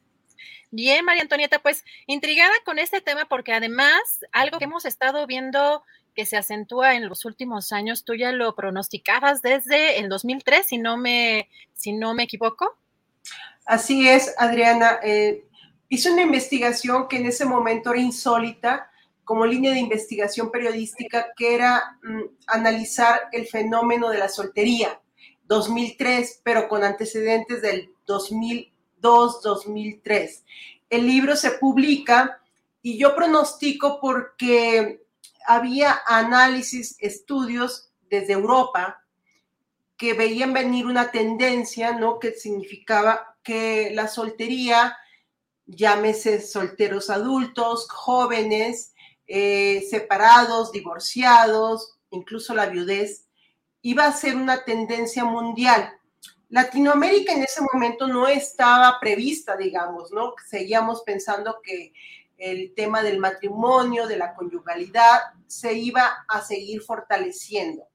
Bien, 0.71 1.05
María 1.05 1.21
Antonieta, 1.21 1.59
pues 1.59 1.85
intrigada 2.07 2.53
con 2.65 2.79
este 2.79 2.99
tema 2.99 3.25
porque 3.25 3.53
además 3.53 4.01
algo 4.31 4.57
que 4.57 4.65
hemos 4.65 4.85
estado 4.85 5.27
viendo 5.27 5.83
que 6.13 6.25
se 6.25 6.37
acentúa 6.37 6.95
en 6.95 7.07
los 7.07 7.25
últimos 7.25 7.71
años, 7.71 8.03
tú 8.03 8.15
ya 8.15 8.31
lo 8.31 8.55
pronosticabas 8.55 9.41
desde 9.41 9.99
el 9.99 10.09
2003, 10.09 10.65
si 10.65 10.77
no 10.77 10.97
me, 10.97 11.49
si 11.73 11.93
no 11.93 12.13
me 12.13 12.23
equivoco. 12.23 12.77
Así 13.65 14.07
es, 14.07 14.33
Adriana. 14.37 14.99
Eh, 15.03 15.45
hice 15.89 16.11
una 16.11 16.23
investigación 16.23 17.07
que 17.07 17.17
en 17.17 17.27
ese 17.27 17.45
momento 17.45 17.91
era 17.91 18.01
insólita 18.01 18.89
como 19.23 19.45
línea 19.45 19.71
de 19.71 19.79
investigación 19.79 20.51
periodística, 20.51 21.27
que 21.35 21.55
era 21.55 21.97
mm, 22.03 22.23
analizar 22.47 23.29
el 23.31 23.47
fenómeno 23.47 24.09
de 24.09 24.17
la 24.17 24.27
soltería, 24.27 24.99
2003, 25.45 26.41
pero 26.43 26.67
con 26.67 26.83
antecedentes 26.83 27.61
del 27.61 27.91
2002-2003. 28.07 30.43
El 30.89 31.07
libro 31.07 31.35
se 31.35 31.51
publica 31.51 32.41
y 32.81 32.97
yo 32.97 33.15
pronostico 33.15 33.99
porque 34.01 35.02
había 35.45 36.01
análisis, 36.07 36.95
estudios 36.99 37.91
desde 38.09 38.33
Europa 38.33 39.03
que 39.97 40.13
veían 40.13 40.53
venir 40.53 40.85
una 40.85 41.11
tendencia, 41.11 41.93
¿no? 41.93 42.19
Que 42.19 42.33
significaba 42.33 43.37
que 43.43 43.91
la 43.93 44.07
soltería, 44.07 44.97
llámese 45.65 46.41
solteros 46.41 47.09
adultos, 47.09 47.87
jóvenes, 47.89 48.93
eh, 49.27 49.85
separados, 49.89 50.71
divorciados, 50.71 51.97
incluso 52.09 52.53
la 52.53 52.65
viudez, 52.67 53.27
iba 53.81 54.05
a 54.05 54.13
ser 54.13 54.35
una 54.35 54.63
tendencia 54.63 55.25
mundial. 55.25 55.93
Latinoamérica 56.49 57.33
en 57.33 57.43
ese 57.43 57.61
momento 57.73 58.07
no 58.07 58.27
estaba 58.27 58.99
prevista, 58.99 59.57
digamos, 59.57 60.11
¿no? 60.11 60.33
Seguíamos 60.47 61.01
pensando 61.01 61.59
que 61.63 61.93
el 62.43 62.73
tema 62.75 63.01
del 63.01 63.19
matrimonio, 63.19 64.05
de 64.05 64.17
la 64.17 64.35
conyugalidad, 64.35 65.21
se 65.47 65.73
iba 65.73 66.25
a 66.27 66.41
seguir 66.41 66.81
fortaleciendo. 66.81 67.87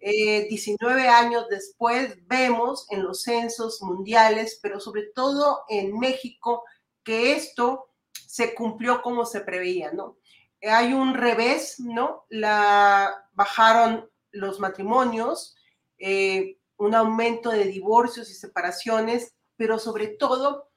19 0.00 1.02
eh, 1.02 1.08
años 1.08 1.46
después 1.48 2.16
vemos 2.26 2.86
en 2.90 3.04
los 3.04 3.22
censos 3.22 3.80
mundiales, 3.80 4.58
pero 4.60 4.78
sobre 4.78 5.04
todo 5.14 5.62
en 5.68 5.98
México, 5.98 6.64
que 7.02 7.32
esto 7.32 7.88
se 8.12 8.54
cumplió 8.54 9.00
como 9.00 9.24
se 9.24 9.40
preveía, 9.40 9.92
¿no? 9.92 10.18
Hay 10.62 10.92
un 10.92 11.14
revés, 11.14 11.78
¿no? 11.78 12.26
La, 12.28 13.28
bajaron 13.32 14.10
los 14.32 14.60
matrimonios, 14.60 15.56
eh, 15.98 16.58
un 16.76 16.94
aumento 16.94 17.50
de 17.50 17.64
divorcios 17.64 18.30
y 18.30 18.34
separaciones, 18.34 19.34
pero 19.56 19.78
sobre 19.78 20.08
todo 20.08 20.67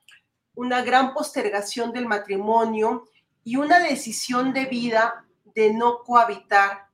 una 0.56 0.82
gran 0.82 1.14
postergación 1.14 1.92
del 1.92 2.06
matrimonio 2.06 3.08
y 3.44 3.56
una 3.56 3.80
decisión 3.80 4.54
de 4.54 4.66
vida 4.66 5.26
de 5.56 5.74
no 5.74 6.00
cohabitar 6.04 6.88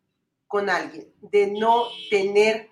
con 0.48 0.70
alguien, 0.70 1.14
de 1.22 1.48
no 1.48 1.86
tener 2.10 2.70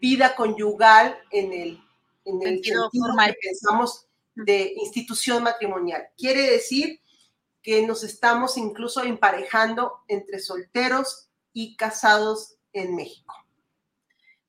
vida 0.00 0.34
conyugal 0.34 1.18
en 1.30 1.52
el, 1.52 1.80
en 2.24 2.42
el 2.42 2.64
sentido, 2.64 2.90
que 2.90 3.34
pensamos 3.42 4.06
de 4.34 4.72
institución 4.76 5.42
matrimonial. 5.42 6.08
Quiere 6.16 6.50
decir 6.50 7.00
que 7.62 7.86
nos 7.86 8.02
estamos 8.04 8.56
incluso 8.56 9.02
emparejando 9.02 9.98
entre 10.08 10.38
solteros 10.38 11.28
y 11.52 11.76
casados 11.76 12.56
en 12.72 12.96
México. 12.96 13.34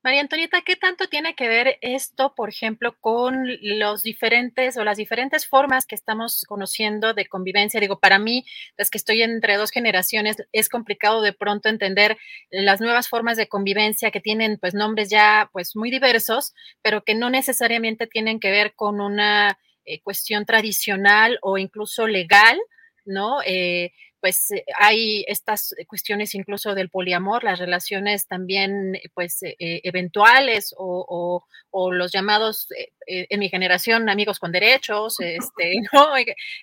María 0.04 0.22
Antonieta, 0.22 0.62
¿qué 0.62 0.76
tanto 0.76 1.08
tiene 1.08 1.36
que 1.36 1.48
ver 1.48 1.78
esto, 1.82 2.34
por 2.36 2.50
ejemplo, 2.50 2.98
con 3.00 3.46
los 3.62 4.02
diferentes 4.02 4.76
o 4.78 4.84
las 4.84 4.98
diferentes 4.98 5.46
formas 5.46 5.86
que 5.86 5.94
estamos 5.94 6.44
conociendo 6.48 7.14
de 7.14 7.28
convivencia? 7.28 7.80
Digo, 7.80 8.00
para 8.00 8.18
mí, 8.18 8.44
es 8.78 8.90
que 8.90 8.98
estoy 8.98 9.22
entre 9.22 9.58
dos 9.58 9.70
generaciones, 9.70 10.38
es 10.54 10.70
complicado 10.70 11.22
de 11.22 11.34
pronto 11.34 11.70
entender 11.70 12.18
las 12.50 12.82
nuevas 12.82 13.10
formas 13.10 13.38
de 13.38 13.48
convivencia 13.48 14.10
que 14.10 14.22
tienen 14.22 14.58
pues 14.58 14.74
nombres 14.74 15.12
ya 15.12 15.52
pues 15.54 15.76
muy 15.76 15.92
diversos, 15.92 16.56
pero 16.82 17.04
que 17.04 17.14
no 17.14 17.30
necesariamente 17.30 18.08
tienen 18.08 18.40
que 18.40 18.50
ver 18.50 18.74
con 18.74 19.02
una 19.02 19.60
eh, 19.86 20.02
cuestión 20.02 20.48
tradicional 20.48 21.38
o 21.44 21.60
incluso 21.60 22.08
legal, 22.08 22.60
¿no? 23.06 23.44
Eh, 23.46 23.92
pues 24.22 24.52
eh, 24.52 24.64
hay 24.80 25.26
estas 25.28 25.76
cuestiones 25.88 26.36
incluso 26.36 26.76
del 26.76 26.90
poliamor, 26.90 27.44
las 27.44 27.60
relaciones 27.60 28.28
también 28.28 28.96
eh, 28.96 29.10
pues 29.14 29.42
eh, 29.44 29.56
eventuales 29.60 30.74
o, 30.78 31.44
los 31.74 32.12
llamados 32.12 32.68
en 33.08 33.40
mi 33.40 33.50
generación 33.50 34.10
amigos 34.10 34.40
con 34.40 34.52
derechos, 34.52 35.16
este, 35.20 35.74
¿no? 35.94 36.10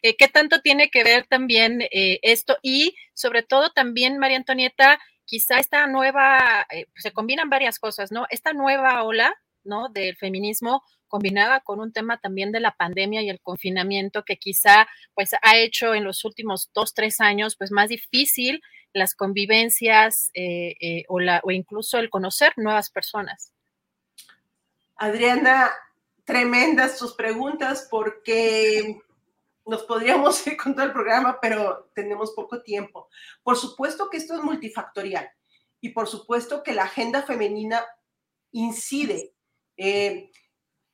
¿Qué 0.02 0.28
tanto 0.28 0.60
tiene 0.60 0.90
que 0.90 1.02
ver 1.02 1.26
también 1.26 1.82
esto? 1.90 2.58
Y 2.62 2.94
sobre 3.14 3.42
todo 3.42 3.70
también, 3.70 4.18
María 4.18 4.36
Antonieta, 4.36 5.00
quizá 5.24 5.58
esta 5.58 5.86
nueva, 5.86 6.66
se 6.96 7.12
combinan 7.12 7.48
varias 7.48 7.78
cosas, 7.78 8.12
¿no? 8.12 8.26
Esta 8.30 8.52
nueva 8.52 9.02
ola, 9.02 9.34
¿no? 9.64 9.88
Del 9.88 10.16
feminismo 10.16 10.82
combinada 11.08 11.60
con 11.60 11.80
un 11.80 11.92
tema 11.92 12.18
también 12.18 12.52
de 12.52 12.60
la 12.60 12.76
pandemia 12.76 13.22
y 13.22 13.30
el 13.30 13.40
confinamiento 13.40 14.24
que 14.24 14.36
quizá 14.36 14.86
pues 15.14 15.30
ha 15.42 15.56
hecho 15.56 15.94
en 15.94 16.04
los 16.04 16.24
últimos 16.24 16.70
dos, 16.74 16.94
tres 16.94 17.20
años 17.20 17.56
pues 17.56 17.72
más 17.72 17.88
difícil 17.88 18.60
las 18.92 19.14
convivencias 19.14 20.30
eh, 20.34 20.74
eh, 20.80 21.04
o, 21.08 21.20
la, 21.20 21.40
o 21.44 21.50
incluso 21.50 21.98
el 21.98 22.10
conocer 22.10 22.52
nuevas 22.56 22.90
personas. 22.90 23.52
Adriana, 24.96 25.70
tremendas 26.24 26.98
tus 26.98 27.14
preguntas 27.14 27.86
porque 27.90 29.00
nos 29.64 29.84
podríamos 29.84 30.44
ir 30.46 30.56
con 30.56 30.74
todo 30.74 30.86
el 30.86 30.92
programa, 30.92 31.38
pero 31.40 31.90
tenemos 31.94 32.32
poco 32.32 32.62
tiempo. 32.62 33.08
Por 33.42 33.56
supuesto 33.56 34.08
que 34.10 34.16
esto 34.16 34.34
es 34.34 34.42
multifactorial 34.42 35.30
y 35.80 35.90
por 35.90 36.08
supuesto 36.08 36.62
que 36.62 36.72
la 36.72 36.84
agenda 36.84 37.22
femenina 37.22 37.84
incide. 38.52 39.32
Eh, 39.76 40.30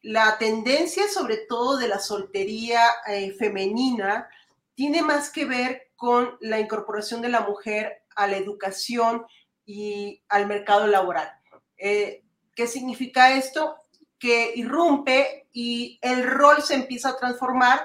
la 0.04 0.36
tendencia 0.36 1.08
sobre 1.08 1.38
todo 1.38 1.78
de 1.78 1.88
la 1.88 1.98
soltería 1.98 2.82
eh, 3.06 3.32
femenina 3.32 4.28
tiene 4.74 5.00
más 5.00 5.30
que 5.30 5.46
ver 5.46 5.92
con 5.96 6.36
la 6.40 6.60
incorporación 6.60 7.22
de 7.22 7.30
la 7.30 7.40
mujer 7.40 8.02
a 8.14 8.26
la 8.26 8.36
educación 8.36 9.24
y 9.64 10.22
al 10.28 10.46
mercado 10.46 10.86
laboral. 10.86 11.30
Eh, 11.78 12.22
¿Qué 12.54 12.66
significa 12.66 13.34
esto? 13.34 13.76
Que 14.18 14.52
irrumpe 14.54 15.48
y 15.52 15.98
el 16.02 16.22
rol 16.22 16.62
se 16.62 16.74
empieza 16.74 17.10
a 17.10 17.16
transformar. 17.16 17.80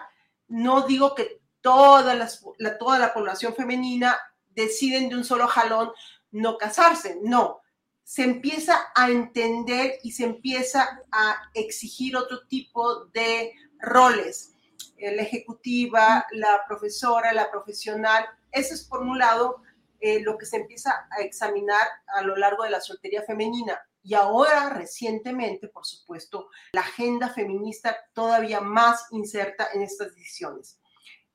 No 0.50 0.86
digo 0.86 1.16
que 1.16 1.40
toda 1.62 2.16
la, 2.16 3.14
población 3.14 3.56
femenina 3.56 4.20
deciden 4.50 5.08
de 5.08 5.16
un 5.16 5.24
solo 5.24 5.48
jalón 5.48 5.92
no 6.32 6.58
casarse, 6.58 7.18
no, 7.24 7.59
se 8.10 8.24
empieza 8.24 8.92
a 8.96 9.12
entender 9.12 10.00
y 10.02 10.14
se 10.14 10.24
empieza 10.24 11.00
a 11.12 11.36
exigir 11.54 12.18
otro 12.18 12.48
tipo 12.48 13.06
de 13.14 13.54
roles. 13.78 14.56
La 14.98 15.22
ejecutiva, 15.22 16.26
la 16.32 16.64
profesora, 16.68 17.32
la 17.34 17.52
profesional, 17.52 18.26
eso 18.52 18.74
es 18.74 18.84
por 18.84 19.04
un 19.04 19.20
lado 19.20 19.62
eh, 20.00 20.22
lo 20.22 20.40
que 20.40 20.48
se 20.48 20.58
empieza 20.58 21.08
a 21.12 21.22
examinar 21.22 21.88
a 22.08 22.24
lo 22.24 22.36
largo 22.36 22.64
de 22.64 22.72
la 22.72 22.82
soltería 22.82 23.22
femenina. 23.22 23.80
Y 24.02 24.16
ahora, 24.16 24.72
recientemente, 24.72 25.68
por 25.68 25.86
supuesto, 25.86 26.50
la 26.72 26.82
agenda 26.82 27.30
feminista 27.30 27.96
todavía 28.14 28.60
más 28.60 29.06
inserta 29.12 29.70
en 29.72 29.84
estas 29.84 30.16
decisiones. 30.16 30.80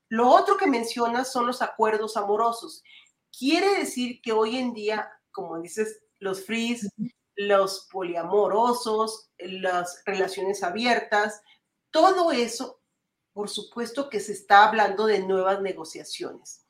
Lo 0.08 0.28
otro 0.28 0.56
que 0.56 0.66
menciona 0.66 1.24
son 1.24 1.46
los 1.46 1.62
acuerdos 1.62 2.16
amorosos. 2.16 2.82
Quiere 3.30 3.78
decir 3.78 4.20
que 4.20 4.32
hoy 4.32 4.56
en 4.56 4.74
día, 4.74 5.08
como 5.30 5.60
dices, 5.60 6.00
los 6.24 6.46
frees, 6.46 6.88
los 7.36 7.86
poliamorosos, 7.92 9.30
las 9.38 10.02
relaciones 10.06 10.62
abiertas, 10.62 11.42
todo 11.90 12.32
eso, 12.32 12.80
por 13.32 13.50
supuesto 13.50 14.08
que 14.08 14.20
se 14.20 14.32
está 14.32 14.66
hablando 14.66 15.06
de 15.06 15.20
nuevas 15.20 15.60
negociaciones. 15.60 16.64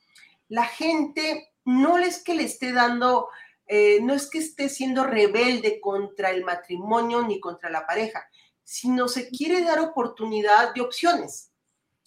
La 0.49 0.65
gente 0.65 1.53
no 1.65 1.99
es 1.99 2.23
que 2.23 2.35
le 2.35 2.43
esté 2.43 2.73
dando, 2.73 3.29
eh, 3.67 4.01
no 4.03 4.13
es 4.13 4.29
que 4.29 4.39
esté 4.39 4.69
siendo 4.69 5.05
rebelde 5.05 5.81
contra 5.81 6.31
el 6.31 6.45
matrimonio 6.45 7.23
ni 7.23 7.39
contra 7.39 7.71
la 7.71 7.87
pareja, 7.87 8.29
sino 8.65 9.07
se 9.07 9.29
quiere 9.31 9.63
dar 9.63 9.79
oportunidad 9.79 10.75
de 10.75 10.81
opciones. 10.81 11.53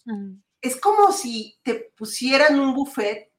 Mm. 0.04 0.34
Es 0.60 0.78
como 0.78 1.12
si 1.12 1.58
te 1.62 1.92
pusieran 1.96 2.60
un 2.60 2.74
buffet 2.74 3.32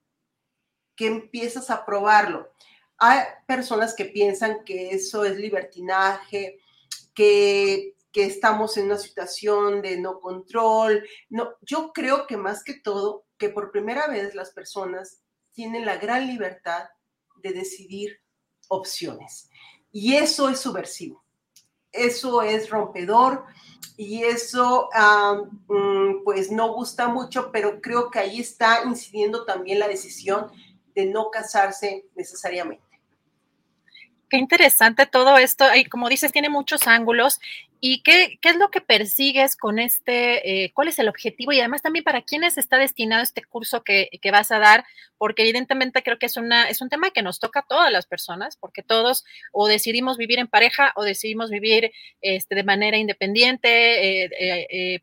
que 0.95 1.05
empiezas 1.05 1.69
a 1.69 1.85
probarlo. 1.85 2.49
Hay 3.00 3.19
personas 3.48 3.94
que 3.94 4.06
piensan 4.06 4.64
que 4.64 4.92
eso 4.92 5.24
es 5.24 5.38
libertinaje, 5.38 6.60
que, 7.14 7.95
que 8.11 8.26
estamos 8.26 8.78
en 8.78 8.86
una 8.86 8.98
situación 8.98 9.82
de 9.82 9.98
no 9.98 10.19
control. 10.19 11.08
No, 11.30 11.56
yo 11.61 11.92
creo 11.94 12.28
que 12.28 12.38
más 12.38 12.64
que 12.64 12.74
todo, 12.74 13.26
que 13.38 13.50
por 13.50 13.72
primera 13.72 14.08
vez 14.08 14.36
las 14.36 14.52
personas 14.52 15.22
tienen 15.53 15.86
la 15.86 15.98
gran 15.98 16.28
libertad 16.28 16.90
de 17.42 17.53
decidir 17.53 18.22
opciones. 18.68 19.50
Y 19.92 20.16
eso 20.16 20.50
es 20.50 20.60
subversivo, 20.60 21.24
eso 21.92 22.42
es 22.42 22.69
rompedor 22.69 23.45
y 23.98 24.24
eso 24.24 24.90
mm, 25.68 26.24
pues 26.24 26.52
no 26.52 26.74
gusta 26.74 27.08
mucho, 27.08 27.52
pero 27.52 27.82
creo 27.82 28.10
que 28.10 28.19
ahí 28.19 28.40
está 28.40 28.84
incidiendo 28.86 29.45
también 29.45 29.80
la 29.80 29.88
decisión 29.88 30.52
de 30.94 31.06
no 31.06 31.30
casarse 31.32 32.06
necesariamente. 32.16 32.89
Qué 34.30 34.38
interesante 34.38 35.08
todo 35.08 35.38
esto. 35.38 35.66
Como 35.90 36.08
dices, 36.08 36.32
tiene 36.32 36.49
muchos 36.49 36.85
ángulos. 36.88 37.40
¿Y 37.82 38.03
qué, 38.03 38.38
qué 38.41 38.49
es 38.49 38.58
lo 38.58 38.69
que 38.69 38.80
persigues 38.82 39.56
con 39.56 39.80
este? 39.80 40.66
Eh, 40.66 40.72
¿Cuál 40.74 40.90
es 40.90 40.99
el 40.99 41.09
objetivo? 41.09 41.51
Y 41.51 41.59
además 41.59 41.82
también 41.82 42.03
para 42.03 42.22
quiénes 42.22 42.58
está 42.58 42.77
destinado 42.77 43.24
este 43.24 43.43
curso 43.43 43.83
que, 43.83 44.09
vas 44.32 44.51
a 44.51 44.59
dar, 44.59 44.85
porque 45.17 45.41
evidentemente 45.41 46.03
creo 46.03 46.19
que 46.19 46.27
es, 46.27 46.38
una, 46.38 46.69
es 46.69 46.82
un 46.82 46.90
tema 46.90 47.09
que 47.09 47.24
nos 47.24 47.40
toca 47.40 47.61
a 47.61 47.66
todas 47.67 47.91
las 47.91 48.06
personas, 48.06 48.58
porque 48.58 48.83
todos 48.83 49.24
o 49.51 49.67
decidimos 49.67 50.17
vivir 50.17 50.38
en 50.38 50.48
pareja 50.48 50.93
o 50.95 51.03
decidimos 51.03 51.49
vivir 51.49 51.91
este, 52.22 52.53
de 52.53 52.64
manera 52.64 52.98
independiente. 52.98 54.25
Eh, 54.25 54.30
eh, 54.69 54.99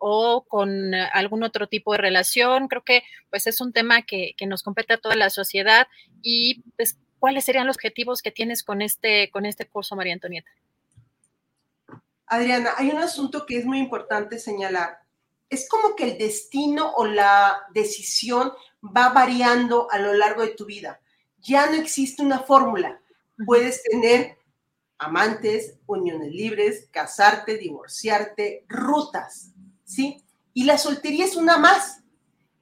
o 0.00 0.44
con 0.46 0.94
algún 0.94 1.42
otro 1.42 1.66
tipo 1.66 1.90
de 1.90 1.98
relación. 1.98 2.68
Creo 2.68 2.84
que 2.84 3.02
pues 3.30 3.48
es 3.48 3.60
un 3.60 3.72
tema 3.72 4.02
que, 4.02 4.34
que 4.36 4.46
nos 4.46 4.62
compete 4.62 4.94
a 4.94 4.98
toda 4.98 5.16
la 5.16 5.28
sociedad 5.28 5.88
y 6.22 6.62
pues 6.76 6.96
¿cuáles 7.18 7.44
serían 7.44 7.66
los 7.66 7.76
objetivos 7.76 8.22
que 8.22 8.30
tienes 8.30 8.62
con 8.62 8.82
este, 8.82 9.30
con 9.30 9.46
este 9.46 9.66
curso, 9.66 9.96
María 9.96 10.14
Antonieta? 10.14 10.50
Adriana, 12.26 12.72
hay 12.76 12.90
un 12.90 12.98
asunto 12.98 13.46
que 13.46 13.58
es 13.58 13.64
muy 13.64 13.78
importante 13.78 14.38
señalar. 14.38 15.00
Es 15.48 15.68
como 15.68 15.96
que 15.96 16.04
el 16.04 16.18
destino 16.18 16.92
o 16.92 17.06
la 17.06 17.62
decisión 17.72 18.52
va 18.84 19.08
variando 19.10 19.90
a 19.90 19.98
lo 19.98 20.12
largo 20.12 20.42
de 20.42 20.54
tu 20.54 20.66
vida. 20.66 21.00
Ya 21.40 21.66
no 21.66 21.76
existe 21.76 22.22
una 22.22 22.40
fórmula. 22.40 23.00
Puedes 23.46 23.82
tener 23.82 24.36
amantes, 24.98 25.78
uniones 25.86 26.32
libres, 26.32 26.88
casarte, 26.90 27.56
divorciarte, 27.56 28.64
rutas, 28.68 29.52
¿sí? 29.84 30.22
Y 30.52 30.64
la 30.64 30.76
soltería 30.76 31.24
es 31.24 31.36
una 31.36 31.56
más. 31.56 32.02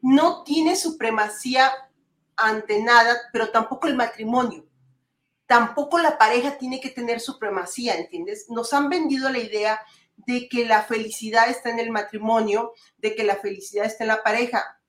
No 0.01 0.45
tiene 0.45 0.77
supremacía 0.77 1.73
ante 2.37 2.83
nada, 2.83 3.17
pero 3.33 3.51
tampoco 3.51 3.89
el 3.89 3.97
matrimonio. 3.97 4.67
Tampoco 5.47 5.99
la 5.99 6.19
pareja 6.19 6.59
tiene 6.59 6.81
que 6.81 6.91
tener 6.91 7.21
supremacía, 7.21 7.95
¿entiendes? 7.95 8.47
Nos 8.49 8.73
han 8.73 8.89
vendido 8.89 9.31
la 9.31 9.39
idea 9.39 9.81
de 10.17 10.49
que 10.49 10.65
la 10.65 10.83
felicidad 10.83 11.49
está 11.49 11.71
en 11.71 11.79
el 11.79 11.91
matrimonio, 11.91 12.73
de 12.97 13.15
que 13.15 13.25
la 13.25 13.37
felicidad 13.37 13.87
está 13.87 14.05
en 14.05 14.09
la 14.09 14.23
pareja, 14.23 14.81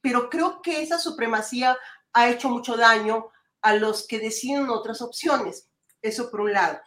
pero 0.00 0.30
creo 0.30 0.62
que 0.62 0.82
esa 0.82 0.98
supremacía 0.98 1.76
ha 2.12 2.28
hecho 2.28 2.48
mucho 2.48 2.76
daño 2.76 3.28
a 3.60 3.74
los 3.74 4.06
que 4.06 4.20
deciden 4.20 4.70
otras 4.70 5.02
opciones. 5.02 5.68
Eso 6.00 6.30
por 6.30 6.42
un 6.42 6.52
lado. 6.52 6.78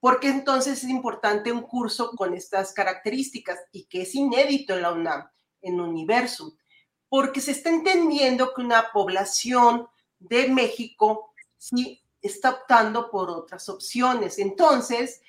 Porque 0.00 0.28
entonces 0.28 0.82
es 0.82 0.88
importante 0.88 1.52
un 1.52 1.62
curso 1.62 2.12
con 2.12 2.34
estas 2.34 2.72
características 2.72 3.58
y 3.72 3.84
que 3.84 4.02
es 4.02 4.14
inédito 4.14 4.74
en 4.74 4.82
la 4.82 4.92
UNAM, 4.92 5.28
en 5.60 5.80
Universum 5.80 6.56
porque 7.14 7.40
se 7.40 7.52
está 7.52 7.70
entendiendo 7.70 8.52
que 8.52 8.60
una 8.60 8.90
población 8.92 9.86
de 10.18 10.48
México 10.48 11.32
sí 11.56 12.02
está 12.20 12.50
optando 12.50 13.08
por 13.08 13.30
otras 13.30 13.68
opciones. 13.68 14.40
Entonces, 14.40 15.22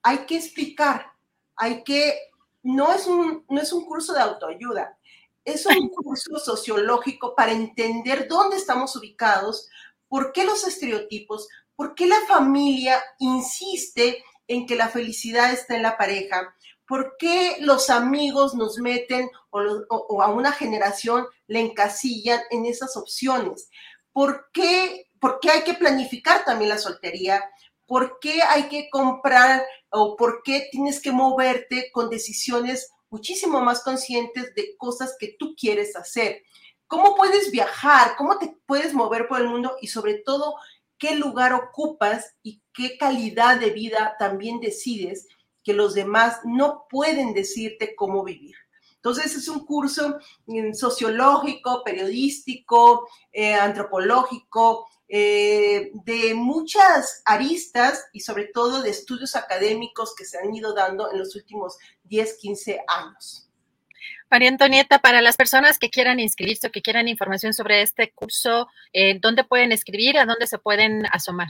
hay 0.00 0.26
que 0.26 0.36
explicar, 0.36 1.10
hay 1.56 1.82
que, 1.82 2.16
no 2.62 2.92
es 2.92 3.08
un, 3.08 3.44
no 3.48 3.60
es 3.60 3.72
un 3.72 3.84
curso 3.84 4.12
de 4.12 4.20
autoayuda, 4.20 4.96
es 5.44 5.66
un 5.66 5.88
curso 6.04 6.38
sociológico 6.38 7.34
para 7.34 7.50
entender 7.50 8.28
dónde 8.28 8.56
estamos 8.56 8.94
ubicados, 8.94 9.68
por 10.06 10.30
qué 10.30 10.44
los 10.44 10.64
estereotipos, 10.64 11.48
por 11.74 11.96
qué 11.96 12.06
la 12.06 12.20
familia 12.28 13.02
insiste 13.18 14.22
en 14.46 14.68
que 14.68 14.76
la 14.76 14.88
felicidad 14.88 15.52
está 15.52 15.74
en 15.74 15.82
la 15.82 15.98
pareja, 15.98 16.54
¿Por 16.86 17.16
qué 17.18 17.56
los 17.60 17.88
amigos 17.88 18.54
nos 18.54 18.78
meten 18.78 19.30
o, 19.50 20.22
a 20.22 20.28
una 20.28 20.52
generación 20.52 21.26
le 21.46 21.60
encasillan 21.60 22.40
en 22.50 22.66
esas 22.66 22.96
opciones? 22.96 23.70
¿Por 24.12 24.50
qué, 24.52 25.08
¿Por 25.18 25.40
qué 25.40 25.50
hay 25.50 25.64
que 25.64 25.74
planificar 25.74 26.44
también 26.44 26.68
la 26.70 26.78
soltería? 26.78 27.42
¿Por 27.86 28.18
qué 28.20 28.42
hay 28.42 28.68
que 28.68 28.88
comprar 28.90 29.64
o 29.90 30.16
por 30.16 30.42
qué 30.42 30.68
tienes 30.70 31.00
que 31.00 31.12
moverte 31.12 31.90
con 31.92 32.10
decisiones 32.10 32.90
muchísimo 33.08 33.60
más 33.60 33.82
conscientes 33.82 34.54
de 34.54 34.76
cosas 34.76 35.16
que 35.18 35.36
tú 35.38 35.54
quieres 35.56 35.96
hacer? 35.96 36.42
¿Cómo 36.86 37.14
puedes 37.16 37.50
viajar? 37.50 38.14
¿Cómo 38.16 38.38
te 38.38 38.56
puedes 38.66 38.92
mover 38.92 39.26
por 39.26 39.40
el 39.40 39.48
mundo? 39.48 39.76
Y 39.80 39.88
sobre 39.88 40.18
todo, 40.18 40.56
¿qué 40.98 41.16
lugar 41.16 41.54
ocupas 41.54 42.34
y 42.42 42.62
qué 42.74 42.98
calidad 42.98 43.58
de 43.58 43.70
vida 43.70 44.16
también 44.18 44.60
decides? 44.60 45.26
Que 45.64 45.72
los 45.72 45.94
demás 45.94 46.40
no 46.44 46.86
pueden 46.88 47.32
decirte 47.34 47.96
cómo 47.96 48.22
vivir. 48.22 48.54
Entonces 48.96 49.36
es 49.36 49.48
un 49.48 49.66
curso 49.66 50.18
mm, 50.46 50.72
sociológico, 50.72 51.82
periodístico, 51.84 53.08
eh, 53.32 53.54
antropológico, 53.54 54.86
eh, 55.08 55.90
de 56.04 56.34
muchas 56.34 57.22
aristas 57.26 58.06
y 58.12 58.20
sobre 58.20 58.46
todo 58.46 58.82
de 58.82 58.90
estudios 58.90 59.36
académicos 59.36 60.14
que 60.16 60.24
se 60.24 60.38
han 60.38 60.54
ido 60.54 60.72
dando 60.72 61.12
en 61.12 61.18
los 61.18 61.36
últimos 61.36 61.76
10, 62.04 62.38
15 62.38 62.80
años. 62.88 63.50
María 64.30 64.48
Antonieta, 64.48 64.98
para 64.98 65.20
las 65.20 65.36
personas 65.36 65.78
que 65.78 65.90
quieran 65.90 66.18
inscribirse 66.18 66.66
o 66.66 66.72
que 66.72 66.82
quieran 66.82 67.06
información 67.06 67.52
sobre 67.52 67.82
este 67.82 68.10
curso, 68.12 68.68
eh, 68.92 69.18
¿dónde 69.20 69.44
pueden 69.44 69.70
escribir? 69.70 70.18
¿A 70.18 70.24
dónde 70.24 70.46
se 70.46 70.58
pueden 70.58 71.04
asomar? 71.12 71.48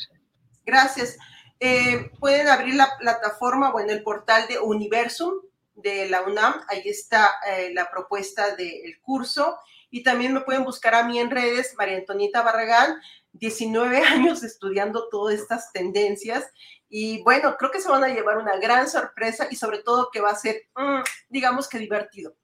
Gracias. 0.67 1.17
Eh, 1.61 2.11
pueden 2.19 2.49
abrir 2.49 2.75
la 2.75 2.97
plataforma, 2.99 3.71
bueno, 3.71 3.93
el 3.93 4.03
portal 4.03 4.47
de 4.49 4.59
Universum 4.59 5.35
de 5.75 6.09
la 6.09 6.23
UNAM, 6.23 6.55
ahí 6.69 6.83
está 6.85 7.35
eh, 7.47 7.73
la 7.73 7.91
propuesta 7.91 8.55
del 8.57 9.01
curso. 9.01 9.59
Y 9.91 10.03
también 10.03 10.35
me 10.35 10.41
pueden 10.41 10.65
buscar 10.65 10.95
a 10.95 11.05
mí 11.05 11.19
en 11.19 11.31
redes, 11.31 11.75
María 11.77 11.99
Antonieta 11.99 12.43
Barragán, 12.43 13.01
19 13.33 13.99
años 14.05 14.43
estudiando 14.43 15.09
todas 15.09 15.35
estas 15.35 15.73
tendencias. 15.73 16.51
Y 16.89 17.23
bueno, 17.23 17.57
creo 17.57 17.71
que 17.71 17.81
se 17.81 17.91
van 17.91 18.05
a 18.05 18.09
llevar 18.09 18.39
una 18.39 18.57
gran 18.57 18.89
sorpresa 18.89 19.49
y 19.51 19.57
sobre 19.57 19.79
todo 19.79 20.11
que 20.13 20.21
va 20.21 20.31
a 20.31 20.37
ser, 20.37 20.69
mm, 20.77 21.03
digamos 21.29 21.69
que 21.69 21.79
divertido. 21.79 22.37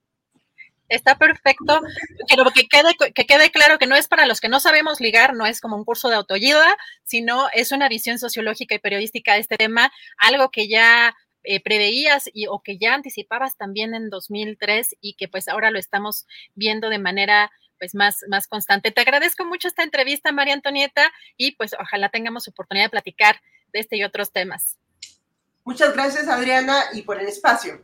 Está 0.91 1.17
perfecto, 1.17 1.79
pero 2.27 2.51
que 2.51 2.67
quede, 2.67 2.93
que 3.13 3.25
quede 3.25 3.49
claro 3.49 3.79
que 3.79 3.87
no 3.87 3.95
es 3.95 4.09
para 4.09 4.25
los 4.25 4.41
que 4.41 4.49
no 4.49 4.59
sabemos 4.59 4.99
ligar, 4.99 5.33
no 5.33 5.45
es 5.45 5.61
como 5.61 5.77
un 5.77 5.85
curso 5.85 6.09
de 6.09 6.15
autoayuda, 6.15 6.75
sino 7.03 7.47
es 7.53 7.71
una 7.71 7.87
visión 7.87 8.19
sociológica 8.19 8.75
y 8.75 8.79
periodística 8.79 9.35
de 9.35 9.39
este 9.39 9.55
tema, 9.55 9.89
algo 10.17 10.51
que 10.51 10.67
ya 10.67 11.15
eh, 11.43 11.63
preveías 11.63 12.29
y, 12.33 12.47
o 12.47 12.61
que 12.61 12.77
ya 12.77 12.93
anticipabas 12.93 13.55
también 13.55 13.95
en 13.95 14.09
2003 14.09 14.97
y 14.99 15.13
que 15.13 15.29
pues 15.29 15.47
ahora 15.47 15.71
lo 15.71 15.79
estamos 15.79 16.27
viendo 16.55 16.89
de 16.89 16.99
manera 16.99 17.51
pues 17.79 17.95
más, 17.95 18.25
más 18.27 18.47
constante. 18.47 18.91
Te 18.91 18.99
agradezco 18.99 19.45
mucho 19.45 19.69
esta 19.69 19.83
entrevista, 19.83 20.33
María 20.33 20.55
Antonieta, 20.55 21.09
y 21.37 21.53
pues 21.53 21.73
ojalá 21.79 22.09
tengamos 22.09 22.49
oportunidad 22.49 22.87
de 22.87 22.89
platicar 22.89 23.39
de 23.71 23.79
este 23.79 23.95
y 23.95 24.03
otros 24.03 24.33
temas. 24.33 24.77
Muchas 25.63 25.93
gracias, 25.93 26.27
Adriana, 26.27 26.83
y 26.91 27.03
por 27.03 27.17
el 27.17 27.27
espacio. 27.27 27.81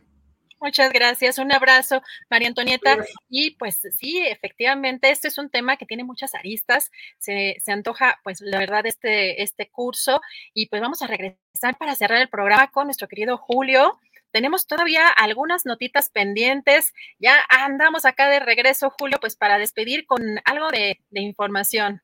Muchas 0.60 0.92
gracias, 0.92 1.38
un 1.38 1.52
abrazo, 1.52 2.02
María 2.28 2.48
Antonieta. 2.48 2.98
Y 3.28 3.52
pues 3.52 3.80
sí, 3.96 4.18
efectivamente, 4.18 5.10
este 5.10 5.28
es 5.28 5.38
un 5.38 5.50
tema 5.50 5.76
que 5.76 5.86
tiene 5.86 6.02
muchas 6.02 6.34
aristas. 6.34 6.90
Se, 7.18 7.56
se, 7.64 7.72
antoja, 7.72 8.18
pues 8.24 8.40
la 8.40 8.58
verdad, 8.58 8.84
este, 8.84 9.42
este 9.42 9.70
curso. 9.70 10.20
Y 10.54 10.66
pues 10.66 10.82
vamos 10.82 11.00
a 11.02 11.06
regresar 11.06 11.78
para 11.78 11.94
cerrar 11.94 12.20
el 12.20 12.28
programa 12.28 12.70
con 12.72 12.86
nuestro 12.86 13.06
querido 13.06 13.36
Julio. 13.36 13.98
Tenemos 14.32 14.66
todavía 14.66 15.08
algunas 15.08 15.64
notitas 15.64 16.10
pendientes. 16.10 16.92
Ya 17.18 17.36
andamos 17.48 18.04
acá 18.04 18.28
de 18.28 18.40
regreso, 18.40 18.90
Julio, 18.98 19.18
pues 19.20 19.36
para 19.36 19.58
despedir 19.58 20.06
con 20.06 20.22
algo 20.44 20.70
de, 20.70 21.00
de 21.10 21.20
información. 21.20 22.02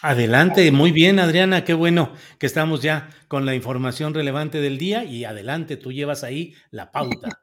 Adelante, 0.00 0.70
muy 0.72 0.90
bien, 0.90 1.18
Adriana, 1.18 1.64
qué 1.64 1.74
bueno 1.74 2.12
que 2.38 2.46
estamos 2.46 2.82
ya 2.82 3.10
con 3.28 3.46
la 3.46 3.54
información 3.54 4.14
relevante 4.14 4.60
del 4.60 4.78
día 4.78 5.04
y 5.04 5.24
adelante, 5.24 5.76
tú 5.76 5.92
llevas 5.92 6.24
ahí 6.24 6.54
la 6.70 6.90
pauta. 6.90 7.42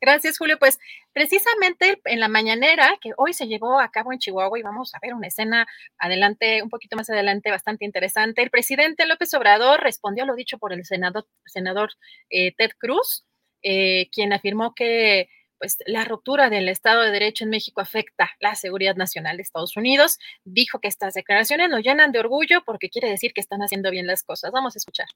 Gracias, 0.00 0.38
Julio. 0.38 0.58
Pues 0.58 0.78
precisamente 1.12 2.00
en 2.04 2.20
la 2.20 2.28
mañanera 2.28 2.96
que 3.00 3.12
hoy 3.16 3.32
se 3.32 3.46
llevó 3.46 3.80
a 3.80 3.90
cabo 3.90 4.12
en 4.12 4.18
Chihuahua 4.18 4.58
y 4.58 4.62
vamos 4.62 4.94
a 4.94 4.98
ver 5.00 5.14
una 5.14 5.28
escena 5.28 5.66
adelante, 5.98 6.62
un 6.62 6.70
poquito 6.70 6.96
más 6.96 7.08
adelante, 7.10 7.50
bastante 7.50 7.84
interesante. 7.84 8.42
El 8.42 8.50
presidente 8.50 9.06
López 9.06 9.32
Obrador 9.34 9.80
respondió 9.80 10.24
a 10.24 10.26
lo 10.26 10.34
dicho 10.34 10.58
por 10.58 10.72
el 10.72 10.84
senador, 10.84 11.90
eh, 12.30 12.54
Ted 12.56 12.70
Cruz, 12.78 13.24
eh, 13.62 14.08
quien 14.12 14.32
afirmó 14.32 14.74
que 14.74 15.28
pues 15.58 15.78
la 15.86 16.04
ruptura 16.04 16.50
del 16.50 16.68
Estado 16.68 17.02
de 17.02 17.10
Derecho 17.10 17.44
en 17.44 17.50
México 17.50 17.80
afecta 17.80 18.30
la 18.40 18.54
seguridad 18.54 18.94
nacional 18.94 19.36
de 19.36 19.42
Estados 19.42 19.76
Unidos. 19.76 20.18
Dijo 20.44 20.80
que 20.80 20.88
estas 20.88 21.14
declaraciones 21.14 21.70
nos 21.70 21.82
llenan 21.82 22.12
de 22.12 22.18
orgullo 22.18 22.62
porque 22.64 22.90
quiere 22.90 23.08
decir 23.08 23.32
que 23.32 23.40
están 23.40 23.60
haciendo 23.60 23.90
bien 23.90 24.06
las 24.06 24.22
cosas. 24.22 24.50
Vamos 24.52 24.76
a 24.76 24.78
escuchar. 24.78 25.06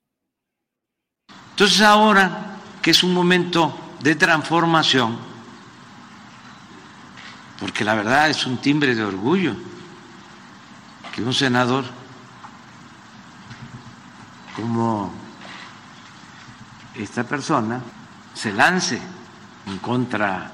Entonces 1.51 1.83
ahora 1.83 2.57
que 2.83 2.91
es 2.93 3.03
un 3.03 3.13
momento 3.13 3.90
de 4.01 4.15
transformación, 4.15 5.19
porque 7.59 7.85
la 7.85 7.95
verdad 7.95 8.31
es 8.31 8.47
un 8.47 8.59
timbre 8.59 8.95
de 8.95 9.05
orgullo 9.05 9.55
que 11.15 11.23
un 11.23 11.35
senador 11.35 11.85
como 14.57 15.13
esta 16.95 17.25
persona 17.25 17.81
se 18.35 18.53
lance 18.53 19.01
en 19.67 19.79
contra 19.79 20.51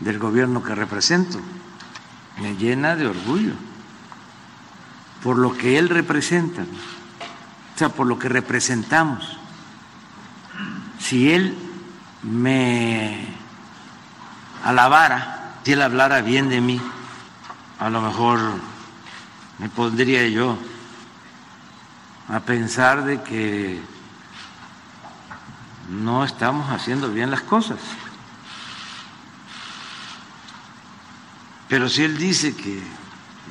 del 0.00 0.18
gobierno 0.18 0.62
que 0.62 0.74
represento. 0.74 1.40
Me 2.40 2.56
llena 2.56 2.96
de 2.96 3.06
orgullo 3.06 3.52
por 5.22 5.38
lo 5.38 5.56
que 5.56 5.78
él 5.78 5.88
representa, 5.88 6.62
o 6.62 7.78
sea, 7.78 7.90
por 7.90 8.06
lo 8.06 8.18
que 8.18 8.28
representamos 8.28 9.38
si 10.98 11.32
él 11.32 11.69
me 12.22 13.26
alabara, 14.64 15.54
si 15.64 15.72
él 15.72 15.82
hablara 15.82 16.20
bien 16.20 16.48
de 16.48 16.60
mí, 16.60 16.80
a 17.78 17.88
lo 17.90 18.00
mejor 18.00 18.38
me 19.58 19.68
pondría 19.68 20.26
yo 20.28 20.58
a 22.28 22.40
pensar 22.40 23.04
de 23.04 23.22
que 23.22 23.80
no 25.88 26.24
estamos 26.24 26.70
haciendo 26.70 27.10
bien 27.10 27.30
las 27.30 27.42
cosas. 27.42 27.78
Pero 31.68 31.88
si 31.88 32.02
él 32.02 32.18
dice 32.18 32.54
que 32.54 32.82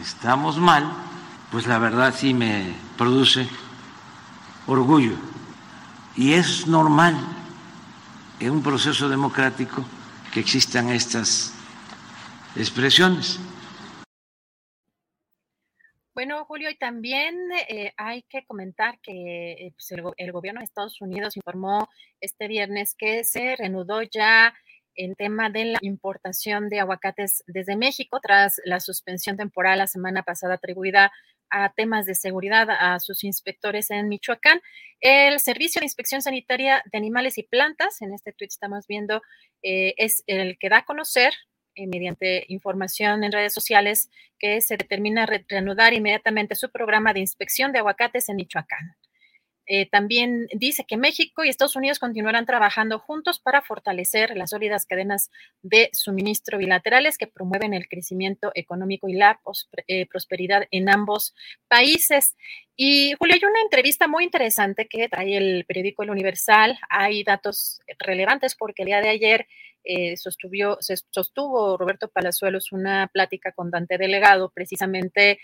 estamos 0.01 0.57
mal, 0.57 0.91
pues 1.51 1.67
la 1.67 1.79
verdad 1.79 2.13
sí 2.17 2.33
me 2.33 2.73
produce 2.97 3.49
orgullo. 4.67 5.13
Y 6.15 6.33
es 6.33 6.67
normal 6.67 7.17
en 8.39 8.51
un 8.51 8.63
proceso 8.63 9.09
democrático 9.09 9.85
que 10.33 10.39
existan 10.39 10.89
estas 10.89 11.53
expresiones. 12.55 13.39
Bueno, 16.13 16.43
Julio, 16.45 16.69
y 16.69 16.75
también 16.75 17.35
eh, 17.69 17.93
hay 17.95 18.23
que 18.23 18.45
comentar 18.45 18.99
que 19.01 19.53
eh, 19.53 19.73
pues 19.73 19.91
el, 19.91 20.03
el, 20.17 20.31
gobierno 20.33 20.59
de 20.59 20.65
Estados 20.65 20.99
Unidos 20.99 21.37
informó 21.37 21.87
este 22.19 22.49
viernes 22.49 22.93
que 22.97 23.23
se 23.23 23.55
reanudó 23.55 24.01
ya 24.01 24.53
el 24.95 25.15
tema 25.15 25.49
de 25.49 25.65
la 25.65 25.79
importación 25.81 26.67
de 26.67 26.81
aguacates 26.81 27.43
desde 27.47 27.77
México 27.77 28.19
tras 28.21 28.59
la 28.65 28.81
suspensión 28.81 29.37
temporal 29.37 29.77
la 29.77 29.87
semana 29.87 30.23
pasada 30.23 30.55
atribuida 30.55 31.11
a 31.49 31.71
temas 31.73 32.05
de 32.05 32.15
seguridad 32.15 32.67
a 32.69 32.99
sus 32.99 33.23
inspectores 33.23 33.91
en 33.91 34.07
Michoacán. 34.07 34.61
El 34.99 35.39
Servicio 35.39 35.79
de 35.79 35.85
Inspección 35.85 36.21
Sanitaria 36.21 36.83
de 36.91 36.97
Animales 36.97 37.37
y 37.37 37.43
Plantas, 37.43 38.01
en 38.01 38.13
este 38.13 38.33
tweet 38.33 38.49
estamos 38.49 38.85
viendo, 38.87 39.21
eh, 39.63 39.93
es 39.97 40.23
el 40.27 40.57
que 40.59 40.69
da 40.69 40.79
a 40.79 40.85
conocer 40.85 41.33
eh, 41.75 41.87
mediante 41.87 42.45
información 42.49 43.23
en 43.23 43.31
redes 43.31 43.53
sociales 43.53 44.09
que 44.37 44.61
se 44.61 44.77
determina 44.77 45.25
reanudar 45.25 45.93
inmediatamente 45.93 46.55
su 46.55 46.69
programa 46.69 47.13
de 47.13 47.21
inspección 47.21 47.71
de 47.71 47.79
aguacates 47.79 48.29
en 48.29 48.37
Michoacán. 48.37 48.95
Eh, 49.71 49.87
también 49.87 50.47
dice 50.51 50.83
que 50.83 50.97
México 50.97 51.43
y 51.43 51.49
Estados 51.49 51.75
Unidos 51.75 51.99
continuarán 51.99 52.47
trabajando 52.47 52.97
juntos 52.97 53.39
para 53.39 53.61
fortalecer 53.61 54.35
las 54.35 54.49
sólidas 54.49 54.87
cadenas 54.87 55.29
de 55.61 55.91
suministro 55.93 56.57
bilaterales 56.57 57.19
que 57.19 57.27
promueven 57.27 57.75
el 57.75 57.87
crecimiento 57.87 58.51
económico 58.55 59.07
y 59.07 59.13
la 59.13 59.39
eh, 59.85 60.07
prosperidad 60.07 60.63
en 60.71 60.89
ambos 60.89 61.35
países. 61.67 62.35
Y 62.75 63.13
Julio, 63.19 63.35
hay 63.35 63.47
una 63.47 63.61
entrevista 63.61 64.07
muy 64.07 64.23
interesante 64.23 64.87
que 64.87 65.07
trae 65.07 65.37
el 65.37 65.65
periódico 65.65 66.01
El 66.01 66.09
Universal. 66.09 66.79
Hay 66.89 67.23
datos 67.23 67.79
relevantes 67.99 68.55
porque 68.55 68.81
el 68.81 68.87
día 68.87 69.01
de 69.01 69.09
ayer 69.09 69.47
eh, 69.83 70.15
sostuvo, 70.17 71.77
Roberto 71.77 72.07
Palazuelos 72.07 72.71
una 72.71 73.07
plática 73.13 73.51
con 73.51 73.69
Dante 73.69 73.99
Delegado 73.99 74.49
precisamente 74.49 75.39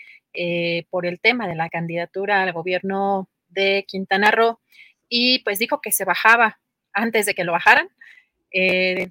por 0.90 1.06
el 1.06 1.18
tema 1.18 1.48
de 1.48 1.54
la 1.54 1.70
candidatura 1.70 2.42
al 2.42 2.52
gobierno 2.52 3.30
de 3.56 3.84
Quintana 3.88 4.30
Roo 4.30 4.60
y 5.08 5.40
pues 5.40 5.58
dijo 5.58 5.80
que 5.80 5.90
se 5.90 6.04
bajaba 6.04 6.60
antes 6.92 7.26
de 7.26 7.34
que 7.34 7.44
lo 7.44 7.52
bajaran. 7.52 7.88
Eh, 8.52 9.10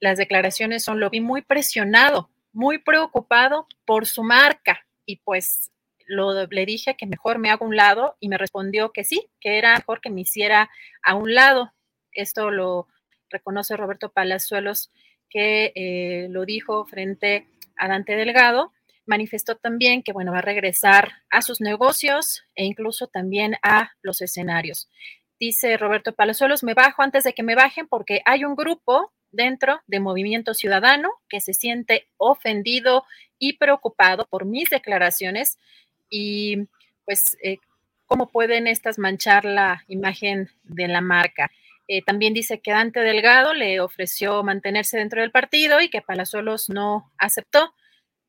las 0.00 0.18
declaraciones 0.18 0.82
son, 0.82 0.98
lo 0.98 1.10
vi 1.10 1.20
muy 1.20 1.42
presionado, 1.42 2.30
muy 2.52 2.78
preocupado 2.78 3.68
por 3.84 4.06
su 4.06 4.24
marca 4.24 4.84
y 5.06 5.16
pues 5.18 5.70
lo, 6.06 6.46
le 6.46 6.66
dije 6.66 6.96
que 6.96 7.06
mejor 7.06 7.38
me 7.38 7.50
hago 7.50 7.64
un 7.64 7.76
lado 7.76 8.16
y 8.18 8.28
me 8.28 8.38
respondió 8.38 8.92
que 8.92 9.04
sí, 9.04 9.30
que 9.40 9.58
era 9.58 9.76
mejor 9.76 10.00
que 10.00 10.10
me 10.10 10.22
hiciera 10.22 10.70
a 11.02 11.14
un 11.14 11.34
lado. 11.34 11.72
Esto 12.12 12.50
lo 12.50 12.88
reconoce 13.30 13.76
Roberto 13.76 14.10
Palazuelos, 14.10 14.90
que 15.30 15.72
eh, 15.74 16.26
lo 16.30 16.44
dijo 16.44 16.84
frente 16.84 17.46
a 17.76 17.88
Dante 17.88 18.16
Delgado 18.16 18.72
manifestó 19.06 19.56
también 19.56 20.02
que, 20.02 20.12
bueno, 20.12 20.32
va 20.32 20.38
a 20.38 20.42
regresar 20.42 21.12
a 21.30 21.42
sus 21.42 21.60
negocios 21.60 22.44
e 22.54 22.64
incluso 22.64 23.06
también 23.06 23.56
a 23.62 23.92
los 24.02 24.20
escenarios. 24.22 24.88
Dice 25.38 25.76
Roberto 25.76 26.14
Palazuelos, 26.14 26.62
me 26.62 26.74
bajo 26.74 27.02
antes 27.02 27.24
de 27.24 27.32
que 27.32 27.42
me 27.42 27.54
bajen 27.54 27.88
porque 27.88 28.22
hay 28.24 28.44
un 28.44 28.54
grupo 28.54 29.12
dentro 29.32 29.80
de 29.86 29.98
Movimiento 29.98 30.54
Ciudadano 30.54 31.10
que 31.28 31.40
se 31.40 31.54
siente 31.54 32.08
ofendido 32.16 33.04
y 33.38 33.54
preocupado 33.54 34.26
por 34.30 34.44
mis 34.44 34.70
declaraciones 34.70 35.58
y 36.08 36.68
pues 37.04 37.36
eh, 37.42 37.56
cómo 38.06 38.30
pueden 38.30 38.66
estas 38.66 38.98
manchar 38.98 39.44
la 39.44 39.82
imagen 39.88 40.50
de 40.62 40.86
la 40.86 41.00
marca. 41.00 41.50
Eh, 41.88 42.02
también 42.02 42.34
dice 42.34 42.60
que 42.60 42.70
Dante 42.70 43.00
Delgado 43.00 43.54
le 43.54 43.80
ofreció 43.80 44.42
mantenerse 44.44 44.98
dentro 44.98 45.22
del 45.22 45.32
partido 45.32 45.80
y 45.80 45.88
que 45.88 46.02
Palazuelos 46.02 46.68
no 46.68 47.10
aceptó. 47.18 47.74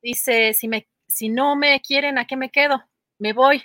Dice, 0.04 0.54
si, 0.54 0.68
me, 0.68 0.90
si 1.08 1.30
no 1.30 1.56
me 1.56 1.80
quieren, 1.80 2.18
¿a 2.18 2.28
qué 2.28 2.36
me 2.36 2.52
quedo? 2.52 2.84
Me 3.18 3.32
voy. 3.32 3.64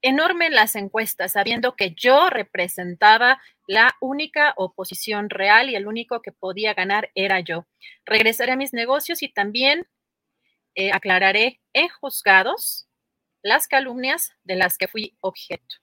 Enorme 0.00 0.46
en 0.46 0.54
las 0.54 0.76
encuestas, 0.76 1.32
sabiendo 1.32 1.76
que 1.76 1.94
yo 1.94 2.30
representaba 2.30 3.40
la 3.66 3.94
única 4.00 4.54
oposición 4.56 5.28
real 5.28 5.68
y 5.68 5.76
el 5.76 5.86
único 5.86 6.22
que 6.22 6.32
podía 6.32 6.72
ganar 6.72 7.10
era 7.14 7.40
yo. 7.40 7.66
Regresaré 8.06 8.52
a 8.52 8.56
mis 8.56 8.72
negocios 8.72 9.22
y 9.22 9.28
también 9.28 9.86
eh, 10.74 10.90
aclararé 10.90 11.60
en 11.74 11.88
juzgados 11.88 12.88
las 13.42 13.68
calumnias 13.68 14.32
de 14.42 14.56
las 14.56 14.78
que 14.78 14.88
fui 14.88 15.18
objeto. 15.20 15.76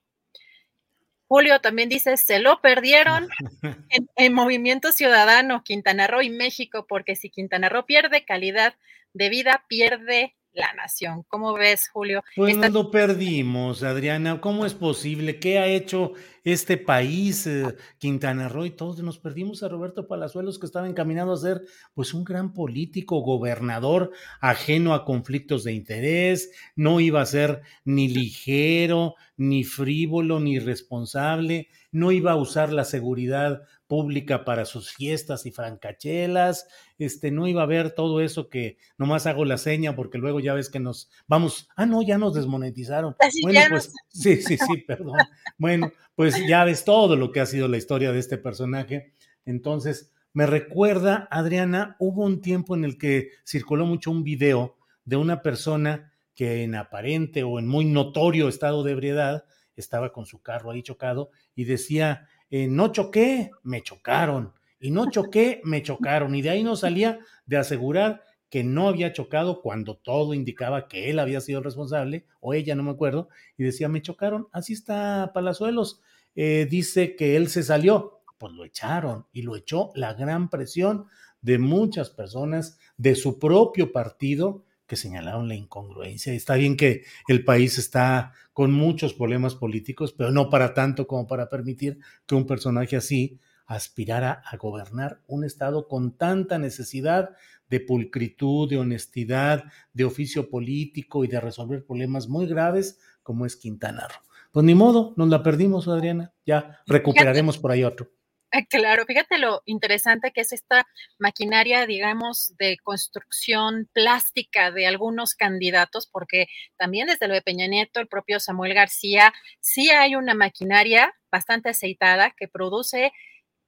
Julio 1.28 1.62
también 1.62 1.90
dice, 1.90 2.18
se 2.18 2.40
lo 2.40 2.60
perdieron 2.60 3.30
en, 3.90 4.10
en, 4.16 4.34
Movimiento 4.34 4.92
Ciudadano, 4.92 5.64
Quintana 5.64 6.08
Roo 6.08 6.22
y 6.22 6.32
México, 6.32 6.88
porque 6.88 7.16
si 7.16 7.30
Quintana 7.30 7.70
Roo 7.70 7.86
pierde 7.86 8.26
calidad 8.26 8.76
de 9.14 9.30
vida, 9.30 9.66
pierde 9.68 10.36
la 10.54 10.74
nación. 10.74 11.24
¿Cómo 11.30 11.54
ves, 11.54 11.90
Julio? 11.90 12.24
Pues 12.36 12.56
Esta... 12.56 12.70
lo 12.70 12.92
perdimos, 12.92 13.84
Adriana. 13.84 14.42
¿Cómo 14.42 14.66
es 14.66 14.74
posible? 14.74 15.40
¿Qué 15.40 15.60
ha 15.60 15.68
hecho 15.68 16.14
este 16.44 16.78
país, 16.78 17.48
eh, 17.48 17.76
Quintana 18.00 18.50
Roo? 18.50 18.66
Y 18.66 18.72
todos 18.72 19.02
nos 19.02 19.18
perdimos 19.18 19.64
a 19.64 19.70
Roberto 19.70 20.08
Palazuelos, 20.08 20.60
que 20.60 20.66
estaba 20.66 20.90
encaminado 20.90 21.34
a 21.34 21.38
ser 21.38 21.62
pues 21.94 22.14
un 22.14 22.24
gran 22.24 22.54
político, 22.54 23.22
gobernador, 23.22 24.12
ajeno 24.42 24.94
a 24.94 25.06
conflictos 25.06 25.64
de 25.64 25.74
interés, 25.74 26.52
no 26.76 27.00
iba 27.00 27.22
a 27.22 27.26
ser 27.26 27.62
ni 27.86 28.10
ligero, 28.10 29.16
ni 29.38 29.64
frívolo, 29.64 30.40
ni 30.40 30.60
responsable, 30.60 31.70
no 31.92 32.12
iba 32.12 32.34
a 32.34 32.38
usar 32.38 32.74
la 32.74 32.84
seguridad 32.84 33.62
pública 33.92 34.46
para 34.46 34.64
sus 34.64 34.94
fiestas 34.94 35.46
y 35.46 35.52
francachelas, 35.52 36.66
este, 36.98 37.30
no 37.30 37.46
iba 37.46 37.60
a 37.60 37.66
haber 37.66 37.92
todo 37.92 38.22
eso 38.22 38.48
que 38.48 38.78
nomás 38.98 39.28
hago 39.28 39.44
la 39.44 39.58
seña 39.58 39.98
porque 39.98 40.18
luego 40.18 40.40
ya 40.40 40.54
ves 40.54 40.70
que 40.70 40.80
nos 40.80 41.12
vamos, 41.28 41.68
ah, 41.76 41.86
no, 41.86 42.02
ya 42.02 42.18
nos 42.18 42.34
desmonetizaron. 42.34 43.18
bueno, 43.44 43.60
pues 43.70 43.92
sí, 44.08 44.38
sí, 44.38 44.58
sí, 44.58 44.78
perdón. 44.88 45.18
Bueno, 45.58 45.92
pues 46.16 46.38
ya 46.48 46.64
ves 46.64 46.86
todo 46.86 47.18
lo 47.18 47.34
que 47.34 47.42
ha 47.42 47.46
sido 47.46 47.68
la 47.68 47.76
historia 47.76 48.14
de 48.14 48.20
este 48.20 48.38
personaje. 48.38 49.12
Entonces, 49.44 50.14
me 50.32 50.46
recuerda, 50.46 51.28
Adriana, 51.30 51.98
hubo 52.00 52.24
un 52.24 52.40
tiempo 52.40 52.78
en 52.78 52.86
el 52.86 52.98
que 52.98 53.32
circuló 53.46 53.86
mucho 53.86 54.10
un 54.10 54.24
video 54.24 54.78
de 55.04 55.18
una 55.18 55.42
persona 55.42 56.14
que 56.34 56.64
en 56.64 56.76
aparente 56.76 57.44
o 57.44 57.60
en 57.60 57.68
muy 57.68 57.84
notorio 57.84 58.48
estado 58.48 58.84
de 58.86 58.94
ebriedad 58.94 59.44
estaba 59.76 60.14
con 60.14 60.26
su 60.26 60.42
carro 60.42 60.72
ahí 60.72 60.82
chocado 60.82 61.32
y 61.56 61.66
decía, 61.66 62.30
eh, 62.52 62.68
no 62.68 62.92
choqué, 62.92 63.50
me 63.64 63.82
chocaron, 63.82 64.54
y 64.80 64.92
no 64.92 65.10
choqué, 65.10 65.62
me 65.64 65.82
chocaron, 65.82 66.36
y 66.36 66.42
de 66.42 66.50
ahí 66.52 66.64
no 66.64 66.76
salía 66.76 67.20
de 67.46 67.58
asegurar 67.58 68.24
que 68.50 68.64
no 68.64 68.90
había 68.90 69.14
chocado 69.14 69.62
cuando 69.62 69.96
todo 69.96 70.34
indicaba 70.34 70.90
que 70.90 71.10
él 71.10 71.20
había 71.20 71.40
sido 71.40 71.60
el 71.60 71.64
responsable, 71.64 72.26
o 72.42 72.54
ella, 72.54 72.76
no 72.76 72.84
me 72.84 72.92
acuerdo, 72.92 73.30
y 73.58 73.64
decía, 73.64 73.88
me 73.88 74.02
chocaron, 74.02 74.48
así 74.52 74.74
está 74.74 75.32
Palazuelos, 75.34 76.02
eh, 76.36 76.68
dice 76.70 77.16
que 77.16 77.38
él 77.38 77.48
se 77.48 77.64
salió, 77.64 78.22
pues 78.38 78.54
lo 78.54 78.66
echaron, 78.66 79.26
y 79.32 79.44
lo 79.44 79.56
echó 79.56 79.92
la 79.96 80.14
gran 80.14 80.50
presión 80.50 81.08
de 81.42 81.58
muchas 81.58 82.10
personas 82.10 82.78
de 82.98 83.16
su 83.16 83.40
propio 83.40 83.92
partido, 83.94 84.66
que 84.92 84.98
señalaron 84.98 85.48
la 85.48 85.56
incongruencia. 85.56 86.34
Está 86.34 86.56
bien 86.56 86.76
que 86.76 87.06
el 87.30 87.46
país 87.46 87.78
está 87.78 88.34
con 88.52 88.74
muchos 88.74 89.14
problemas 89.14 89.56
políticos, 89.56 90.12
pero 90.12 90.32
no 90.32 90.50
para 90.50 90.74
tanto 90.74 91.08
como 91.08 91.28
para 91.28 91.48
permitir 91.48 92.00
que 92.26 92.36
un 92.36 92.46
personaje 92.46 92.98
así 92.98 93.40
aspirara 93.68 94.44
a 94.46 94.58
gobernar 94.58 95.22
un 95.28 95.46
Estado 95.46 95.88
con 95.88 96.18
tanta 96.18 96.58
necesidad 96.58 97.30
de 97.70 97.80
pulcritud, 97.80 98.70
de 98.70 98.80
honestidad, 98.80 99.64
de 99.94 100.04
oficio 100.04 100.50
político 100.50 101.24
y 101.24 101.30
de 101.30 101.40
resolver 101.40 101.86
problemas 101.86 102.28
muy 102.28 102.46
graves 102.46 103.00
como 103.24 103.46
es 103.46 103.56
Quintana 103.56 104.10
Roo. 104.10 104.28
Pues 104.52 104.66
ni 104.66 104.76
modo, 104.76 105.14
nos 105.16 105.30
la 105.30 105.42
perdimos, 105.42 105.88
Adriana. 105.88 106.34
Ya 106.46 106.82
recuperaremos 106.86 107.58
por 107.58 107.72
ahí 107.72 107.86
otro. 107.86 108.10
Claro, 108.70 109.06
fíjate 109.06 109.38
lo 109.38 109.62
interesante 109.66 110.32
que 110.32 110.42
es 110.42 110.52
esta 110.52 110.86
maquinaria, 111.20 111.86
digamos, 111.86 112.54
de 112.58 112.78
construcción 112.84 113.90
plástica 113.94 114.72
de 114.72 114.88
algunos 114.88 115.36
candidatos, 115.36 116.08
porque 116.08 116.48
también 116.78 117.08
desde 117.08 117.28
lo 117.28 117.34
de 117.34 117.42
Peña 117.42 117.68
Nieto, 117.68 118.00
el 118.00 118.08
propio 118.08 118.40
Samuel 118.40 118.74
García, 118.74 119.34
sí 119.62 119.90
hay 119.92 120.16
una 120.16 120.34
maquinaria 120.34 121.14
bastante 121.32 121.70
aceitada 121.70 122.32
que 122.38 122.48
produce, 122.48 123.12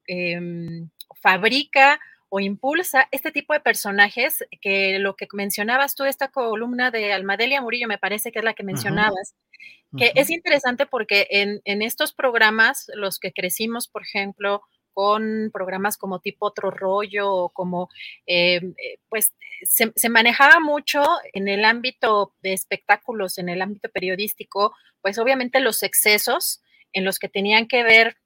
em, 0.07 0.89
fabrica 1.21 1.99
o 2.35 2.39
impulsa 2.39 3.07
este 3.11 3.31
tipo 3.31 3.53
de 3.53 3.59
personajes 3.59 4.43
que 4.59 4.97
lo 4.97 5.15
que 5.15 5.27
mencionabas 5.33 5.93
tú, 5.93 6.03
esta 6.03 6.29
columna 6.29 6.89
de 6.89 7.13
Almadelia 7.13 7.61
Murillo, 7.61 7.87
me 7.87 7.99
parece 7.99 8.31
que 8.31 8.39
es 8.39 8.45
la 8.45 8.55
que 8.55 8.63
mencionabas, 8.63 9.35
que 9.95 10.13
es 10.15 10.31
interesante 10.31 10.87
porque 10.87 11.27
en, 11.29 11.61
en, 11.63 11.83
estos 11.83 12.11
programas, 12.11 12.89
los 12.95 13.19
que 13.19 13.33
crecimos, 13.33 13.87
por 13.87 14.01
ejemplo, 14.01 14.63
con 14.93 15.51
programas 15.53 15.95
como 15.95 16.21
tipo 16.21 16.47
otro 16.47 16.71
rollo 16.71 17.31
o 17.31 17.49
como, 17.49 17.89
eh, 18.25 18.61
eh, 18.77 18.97
pues 19.09 19.35
se, 19.61 20.09
manejaba 20.09 20.59
mucho 20.59 21.03
en 21.33 21.47
el 21.47 21.63
ámbito 21.63 22.33
de 22.41 22.53
espectáculos, 22.53 23.37
en 23.37 23.49
el 23.49 23.61
ámbito 23.61 23.89
periodístico, 23.89 24.73
pues 25.03 25.19
obviamente 25.19 25.59
los 25.59 25.83
excesos 25.83 26.63
en 26.93 27.05
los 27.05 27.19
que 27.19 27.29
tenían 27.29 27.67
que 27.67 27.83
ver 27.83 28.17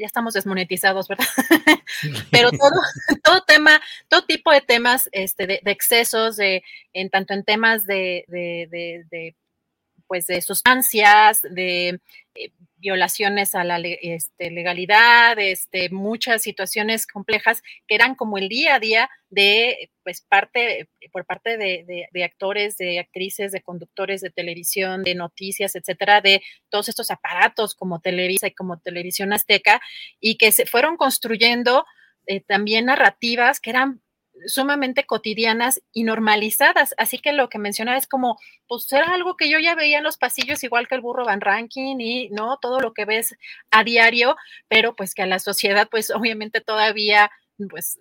ya 0.00 0.06
estamos 0.06 0.34
desmonetizados, 0.34 1.06
¿verdad? 1.08 1.26
Pero 2.32 2.50
todo, 2.50 2.80
todo 3.22 3.42
tema, 3.42 3.80
todo 4.08 4.24
tipo 4.24 4.50
de 4.50 4.62
temas 4.62 5.08
este, 5.12 5.46
de, 5.46 5.60
excesos, 5.66 6.36
de, 6.36 6.62
en 6.92 7.10
tanto 7.10 7.34
en 7.34 7.44
temas 7.44 7.86
de, 7.86 8.24
de 8.28 9.36
pues 10.10 10.26
de 10.26 10.42
sustancias, 10.42 11.40
de 11.42 12.00
eh, 12.34 12.50
violaciones 12.80 13.54
a 13.54 13.62
la 13.62 13.78
este, 13.78 14.50
legalidad, 14.50 15.38
este, 15.38 15.90
muchas 15.90 16.42
situaciones 16.42 17.06
complejas 17.06 17.62
que 17.86 17.94
eran 17.94 18.14
como 18.14 18.38
el 18.38 18.48
día 18.48 18.74
a 18.74 18.80
día 18.80 19.10
de, 19.28 19.90
pues, 20.02 20.22
parte, 20.22 20.88
por 21.12 21.24
parte 21.24 21.56
de, 21.56 22.24
actores, 22.24 22.76
de 22.76 22.98
actrices, 22.98 23.52
de 23.52 23.62
conductores 23.62 24.20
de 24.20 24.30
televisión, 24.30 25.02
de 25.02 25.14
noticias, 25.14 25.76
etcétera, 25.76 26.20
de 26.20 26.42
todos 26.68 26.88
estos 26.88 27.10
aparatos 27.10 27.74
como 27.74 28.00
Televisa 28.00 28.48
y 28.48 28.54
como 28.54 28.80
Televisión 28.80 29.32
Azteca, 29.32 29.80
y 30.18 30.36
que 30.36 30.50
se 30.50 30.66
fueron 30.66 30.96
construyendo 30.96 31.84
eh, 32.26 32.40
también 32.40 32.86
narrativas 32.86 33.60
que 33.60 33.70
eran 33.70 34.02
sumamente 34.46 35.04
cotidianas 35.04 35.82
y 35.92 36.04
normalizadas. 36.04 36.94
Así 36.98 37.18
que 37.18 37.32
lo 37.32 37.48
que 37.48 37.58
menciona 37.58 37.96
es 37.96 38.06
como, 38.06 38.38
pues 38.68 38.92
era 38.92 39.12
algo 39.12 39.36
que 39.36 39.50
yo 39.50 39.58
ya 39.58 39.74
veía 39.74 39.98
en 39.98 40.04
los 40.04 40.16
pasillos, 40.16 40.64
igual 40.64 40.88
que 40.88 40.94
el 40.94 41.00
burro 41.00 41.24
Van 41.24 41.40
Ranking 41.40 41.96
y 42.00 42.28
no 42.30 42.58
todo 42.58 42.80
lo 42.80 42.92
que 42.94 43.04
ves 43.04 43.36
a 43.70 43.84
diario, 43.84 44.36
pero 44.68 44.94
pues 44.94 45.14
que 45.14 45.22
a 45.22 45.26
la 45.26 45.38
sociedad, 45.38 45.88
pues 45.90 46.10
obviamente 46.10 46.60
todavía, 46.60 47.30
pues 47.68 47.98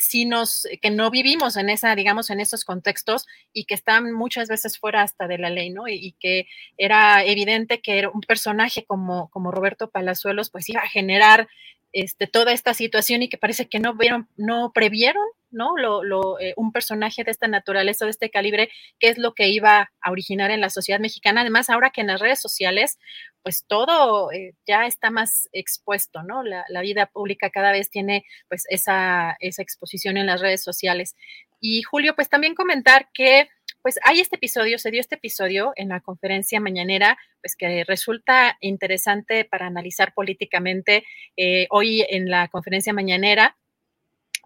sí 0.00 0.24
nos, 0.24 0.66
que 0.80 0.90
no 0.90 1.10
vivimos 1.10 1.56
en 1.56 1.68
esa, 1.68 1.94
digamos, 1.94 2.30
en 2.30 2.40
esos 2.40 2.64
contextos 2.64 3.26
y 3.52 3.66
que 3.66 3.74
están 3.74 4.12
muchas 4.12 4.48
veces 4.48 4.78
fuera 4.78 5.02
hasta 5.02 5.28
de 5.28 5.38
la 5.38 5.50
ley, 5.50 5.70
¿no? 5.70 5.88
Y, 5.88 5.94
y, 5.94 6.12
que 6.12 6.46
era 6.78 7.22
evidente 7.24 7.80
que 7.82 7.98
era 7.98 8.08
un 8.08 8.22
personaje 8.22 8.84
como, 8.86 9.28
como 9.28 9.50
Roberto 9.50 9.90
Palazuelos, 9.90 10.48
pues 10.48 10.68
iba 10.70 10.80
a 10.80 10.88
generar 10.88 11.48
este, 11.94 12.26
toda 12.26 12.52
esta 12.52 12.74
situación 12.74 13.22
y 13.22 13.28
que 13.28 13.38
parece 13.38 13.68
que 13.68 13.78
no 13.78 13.94
vieron, 13.94 14.28
no 14.36 14.72
previeron, 14.74 15.24
¿no? 15.54 15.76
Lo, 15.76 16.38
eh, 16.40 16.52
un 16.56 16.72
personaje 16.72 17.24
de 17.24 17.30
esta 17.30 17.48
naturaleza, 17.48 18.04
de 18.04 18.10
este 18.10 18.30
calibre, 18.30 18.70
qué 18.98 19.08
es 19.08 19.18
lo 19.18 19.32
que 19.34 19.48
iba 19.48 19.90
a 20.00 20.10
originar 20.10 20.50
en 20.50 20.60
la 20.60 20.70
sociedad 20.70 21.00
mexicana. 21.00 21.40
Además, 21.40 21.70
ahora 21.70 21.90
que 21.90 22.02
en 22.02 22.08
las 22.08 22.20
redes 22.20 22.40
sociales, 22.40 22.98
pues 23.42 23.64
todo 23.66 24.32
eh, 24.32 24.54
ya 24.66 24.86
está 24.86 25.10
más 25.10 25.48
expuesto, 25.52 26.22
¿no? 26.22 26.42
La, 26.42 26.64
vida 26.82 27.06
pública 27.06 27.48
cada 27.48 27.72
vez 27.72 27.88
tiene 27.88 28.26
pues 28.48 28.64
esa, 28.68 29.36
esa 29.40 29.62
exposición 29.62 30.18
en 30.18 30.26
las 30.26 30.42
redes 30.42 30.62
sociales. 30.62 31.14
Y 31.60 31.82
Julio, 31.82 32.14
pues 32.14 32.28
también 32.28 32.54
comentar 32.54 33.08
que 33.14 33.48
pues 33.84 33.98
hay 34.02 34.20
este 34.20 34.36
episodio, 34.36 34.78
se 34.78 34.90
dio 34.90 35.00
este 35.00 35.16
episodio 35.16 35.72
en 35.76 35.90
la 35.90 36.00
conferencia 36.00 36.58
mañanera, 36.58 37.18
pues 37.42 37.54
que 37.54 37.84
resulta 37.84 38.56
interesante 38.60 39.44
para 39.44 39.66
analizar 39.66 40.14
políticamente. 40.14 41.04
Eh, 41.36 41.66
hoy 41.68 42.02
en 42.08 42.30
la 42.30 42.48
conferencia 42.48 42.94
mañanera 42.94 43.58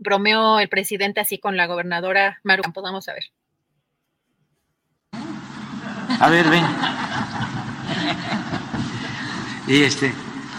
bromeó 0.01 0.61
el 0.61 0.69
presidente 0.69 1.21
así 1.21 1.39
con 1.39 1.57
la 1.57 1.67
gobernadora 1.67 2.41
Maru 2.43 2.63
Campos. 2.63 2.83
Vamos 2.83 3.09
a 3.09 3.13
ver. 3.15 3.25
A 6.21 6.29
ver, 6.29 6.49
ven. 6.49 6.65
Y 9.67 9.83
este, 9.83 10.15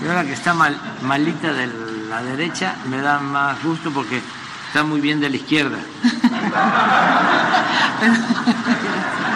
ahora 0.08 0.24
que 0.24 0.34
está 0.34 0.54
mal, 0.54 0.80
malita 1.02 1.52
de 1.52 1.68
la 2.08 2.22
derecha, 2.24 2.76
me 2.88 3.02
da 3.02 3.20
más 3.20 3.62
gusto 3.64 3.92
porque 3.92 4.22
está 4.68 4.84
muy 4.84 5.02
bien 5.02 5.20
de 5.20 5.30
la 5.30 5.36
izquierda. 5.36 5.80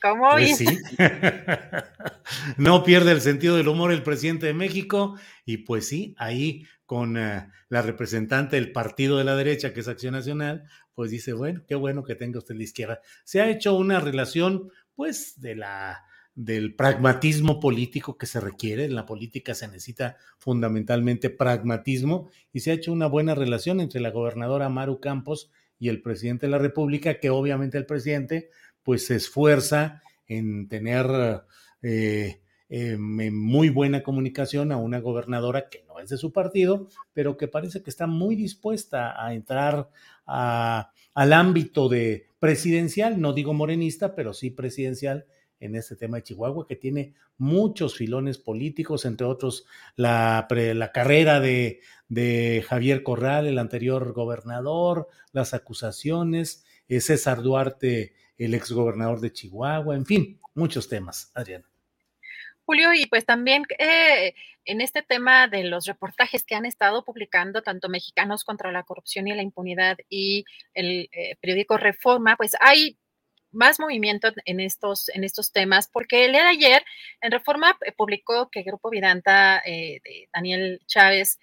¿Cómo 0.00 0.30
pues 0.30 0.56
sí. 0.56 0.66
no 2.56 2.82
pierde 2.84 3.12
el 3.12 3.20
sentido 3.20 3.56
del 3.56 3.68
humor 3.68 3.92
el 3.92 4.02
presidente 4.02 4.46
de 4.46 4.54
México 4.54 5.16
y 5.44 5.58
pues 5.58 5.88
sí, 5.88 6.14
ahí 6.18 6.64
con 6.86 7.16
uh, 7.16 7.46
la 7.68 7.82
representante 7.82 8.56
del 8.56 8.72
partido 8.72 9.18
de 9.18 9.24
la 9.24 9.36
derecha, 9.36 9.72
que 9.72 9.80
es 9.80 9.88
Acción 9.88 10.14
Nacional, 10.14 10.64
pues 10.94 11.10
dice, 11.10 11.32
bueno, 11.32 11.62
qué 11.68 11.74
bueno 11.74 12.02
que 12.02 12.14
tenga 12.14 12.38
usted 12.38 12.56
la 12.56 12.64
izquierda. 12.64 13.00
Se 13.24 13.40
ha 13.40 13.48
hecho 13.48 13.76
una 13.76 14.00
relación, 14.00 14.70
pues, 14.94 15.40
de 15.40 15.56
la 15.56 16.04
del 16.34 16.74
pragmatismo 16.74 17.60
político 17.60 18.16
que 18.16 18.26
se 18.26 18.40
requiere. 18.40 18.84
En 18.84 18.94
la 18.94 19.04
política 19.04 19.54
se 19.54 19.68
necesita 19.68 20.16
fundamentalmente 20.38 21.28
pragmatismo 21.28 22.30
y 22.52 22.60
se 22.60 22.70
ha 22.70 22.74
hecho 22.74 22.92
una 22.92 23.06
buena 23.06 23.34
relación 23.34 23.80
entre 23.80 24.00
la 24.00 24.10
gobernadora 24.10 24.68
Maru 24.68 25.00
Campos 25.00 25.50
y 25.78 25.88
el 25.88 26.02
presidente 26.02 26.46
de 26.46 26.52
la 26.52 26.58
República, 26.58 27.18
que 27.20 27.30
obviamente 27.30 27.78
el 27.78 27.86
presidente 27.86 28.50
pues 28.90 29.06
se 29.06 29.14
esfuerza 29.14 30.02
en 30.26 30.66
tener 30.66 31.44
eh, 31.80 32.40
em, 32.68 33.32
muy 33.32 33.68
buena 33.68 34.02
comunicación 34.02 34.72
a 34.72 34.78
una 34.78 34.98
gobernadora 34.98 35.68
que 35.68 35.84
no 35.86 36.00
es 36.00 36.10
de 36.10 36.16
su 36.16 36.32
partido, 36.32 36.88
pero 37.12 37.36
que 37.36 37.46
parece 37.46 37.84
que 37.84 37.90
está 37.90 38.08
muy 38.08 38.34
dispuesta 38.34 39.24
a 39.24 39.32
entrar 39.32 39.90
al 40.26 41.32
ámbito 41.32 41.88
de 41.88 42.26
presidencial, 42.40 43.20
no 43.20 43.32
digo 43.32 43.54
morenista, 43.54 44.16
pero 44.16 44.34
sí 44.34 44.50
presidencial 44.50 45.24
en 45.60 45.76
este 45.76 45.94
tema 45.94 46.16
de 46.16 46.24
Chihuahua, 46.24 46.66
que 46.66 46.74
tiene 46.74 47.14
muchos 47.38 47.96
filones 47.96 48.38
políticos, 48.38 49.04
entre 49.04 49.28
otros 49.28 49.66
la, 49.94 50.48
la 50.50 50.90
carrera 50.90 51.38
de, 51.38 51.78
de, 52.08 52.64
Javier 52.66 53.04
Corral, 53.04 53.46
el 53.46 53.60
anterior 53.60 54.12
gobernador, 54.14 55.06
las 55.30 55.54
acusaciones, 55.54 56.64
eh, 56.88 57.00
César 57.00 57.40
Duarte, 57.40 58.14
el 58.44 58.54
exgobernador 58.54 59.20
de 59.20 59.32
Chihuahua, 59.32 59.94
en 59.94 60.06
fin, 60.06 60.40
muchos 60.54 60.88
temas, 60.88 61.30
Adriana. 61.34 61.66
Julio, 62.64 62.94
y 62.94 63.06
pues 63.06 63.26
también 63.26 63.64
eh, 63.78 64.34
en 64.64 64.80
este 64.80 65.02
tema 65.02 65.48
de 65.48 65.64
los 65.64 65.86
reportajes 65.86 66.44
que 66.44 66.54
han 66.54 66.64
estado 66.64 67.04
publicando 67.04 67.62
tanto 67.62 67.88
Mexicanos 67.88 68.44
contra 68.44 68.70
la 68.70 68.84
Corrupción 68.84 69.26
y 69.26 69.34
la 69.34 69.42
Impunidad 69.42 69.98
y 70.08 70.44
el 70.72 71.08
eh, 71.12 71.36
periódico 71.40 71.76
Reforma, 71.76 72.36
pues 72.36 72.56
hay 72.60 72.96
más 73.52 73.80
movimiento 73.80 74.28
en 74.44 74.60
estos, 74.60 75.08
en 75.10 75.24
estos 75.24 75.52
temas, 75.52 75.88
porque 75.92 76.24
el 76.24 76.32
día 76.32 76.42
de 76.42 76.48
ayer 76.48 76.84
en 77.20 77.30
Reforma 77.32 77.76
eh, 77.84 77.92
publicó 77.92 78.50
que 78.50 78.62
Grupo 78.62 78.90
Vidanta 78.90 79.62
de 79.64 80.28
Daniel 80.32 80.80
Chávez 80.86 81.38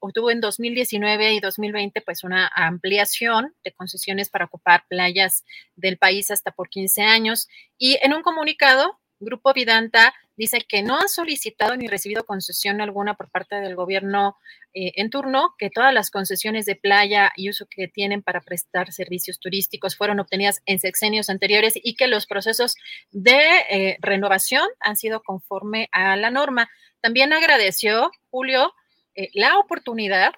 obtuvo 0.00 0.32
en 0.32 0.40
2019 0.40 1.34
y 1.34 1.38
2020 1.38 2.00
pues 2.00 2.24
una 2.24 2.50
ampliación 2.52 3.54
de 3.62 3.70
concesiones 3.70 4.28
para 4.28 4.46
ocupar 4.46 4.84
playas 4.88 5.44
del 5.76 5.96
país 5.96 6.32
hasta 6.32 6.50
por 6.50 6.68
15 6.68 7.02
años. 7.02 7.48
Y 7.78 7.96
en 8.02 8.12
un 8.12 8.22
comunicado 8.22 8.98
Grupo 9.20 9.52
Vidanta 9.52 10.14
dice 10.40 10.64
que 10.66 10.82
no 10.82 10.96
ha 10.96 11.06
solicitado 11.06 11.76
ni 11.76 11.86
recibido 11.86 12.24
concesión 12.24 12.80
alguna 12.80 13.12
por 13.12 13.30
parte 13.30 13.56
del 13.56 13.76
gobierno 13.76 14.38
eh, 14.72 14.92
en 14.96 15.10
turno, 15.10 15.54
que 15.58 15.68
todas 15.68 15.92
las 15.92 16.10
concesiones 16.10 16.64
de 16.64 16.76
playa 16.76 17.30
y 17.36 17.50
uso 17.50 17.66
que 17.68 17.88
tienen 17.88 18.22
para 18.22 18.40
prestar 18.40 18.90
servicios 18.90 19.38
turísticos 19.38 19.98
fueron 19.98 20.18
obtenidas 20.18 20.62
en 20.64 20.78
sexenios 20.78 21.28
anteriores 21.28 21.74
y 21.76 21.94
que 21.94 22.06
los 22.06 22.24
procesos 22.24 22.74
de 23.10 23.38
eh, 23.68 23.98
renovación 24.00 24.66
han 24.80 24.96
sido 24.96 25.22
conforme 25.22 25.90
a 25.92 26.16
la 26.16 26.30
norma. 26.30 26.70
También 27.02 27.34
agradeció, 27.34 28.10
Julio, 28.30 28.72
eh, 29.14 29.28
la 29.34 29.58
oportunidad 29.58 30.32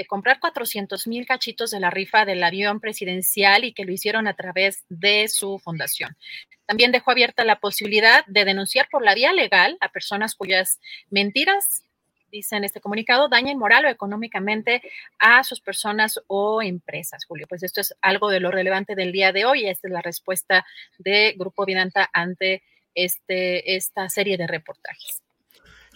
de 0.00 0.06
comprar 0.06 0.40
400 0.40 1.06
mil 1.08 1.26
cachitos 1.26 1.70
de 1.70 1.78
la 1.78 1.90
rifa 1.90 2.24
del 2.24 2.42
avión 2.42 2.80
presidencial 2.80 3.64
y 3.64 3.74
que 3.74 3.84
lo 3.84 3.92
hicieron 3.92 4.26
a 4.28 4.32
través 4.32 4.82
de 4.88 5.28
su 5.28 5.58
fundación. 5.58 6.16
También 6.64 6.90
dejó 6.90 7.10
abierta 7.10 7.44
la 7.44 7.60
posibilidad 7.60 8.24
de 8.24 8.46
denunciar 8.46 8.88
por 8.90 9.04
la 9.04 9.14
vía 9.14 9.34
legal 9.34 9.76
a 9.78 9.90
personas 9.90 10.34
cuyas 10.34 10.80
mentiras, 11.10 11.82
dice 12.32 12.56
en 12.56 12.64
este 12.64 12.80
comunicado, 12.80 13.28
dañen 13.28 13.58
moral 13.58 13.84
o 13.84 13.88
económicamente 13.90 14.80
a 15.18 15.44
sus 15.44 15.60
personas 15.60 16.18
o 16.28 16.62
empresas. 16.62 17.26
Julio, 17.26 17.46
pues 17.46 17.62
esto 17.62 17.82
es 17.82 17.94
algo 18.00 18.30
de 18.30 18.40
lo 18.40 18.50
relevante 18.50 18.94
del 18.94 19.12
día 19.12 19.32
de 19.32 19.44
hoy. 19.44 19.66
Esta 19.66 19.86
es 19.86 19.92
la 19.92 20.00
respuesta 20.00 20.64
de 20.96 21.34
Grupo 21.36 21.66
Vidanta 21.66 22.08
ante 22.14 22.62
este, 22.94 23.76
esta 23.76 24.08
serie 24.08 24.38
de 24.38 24.46
reportajes. 24.46 25.20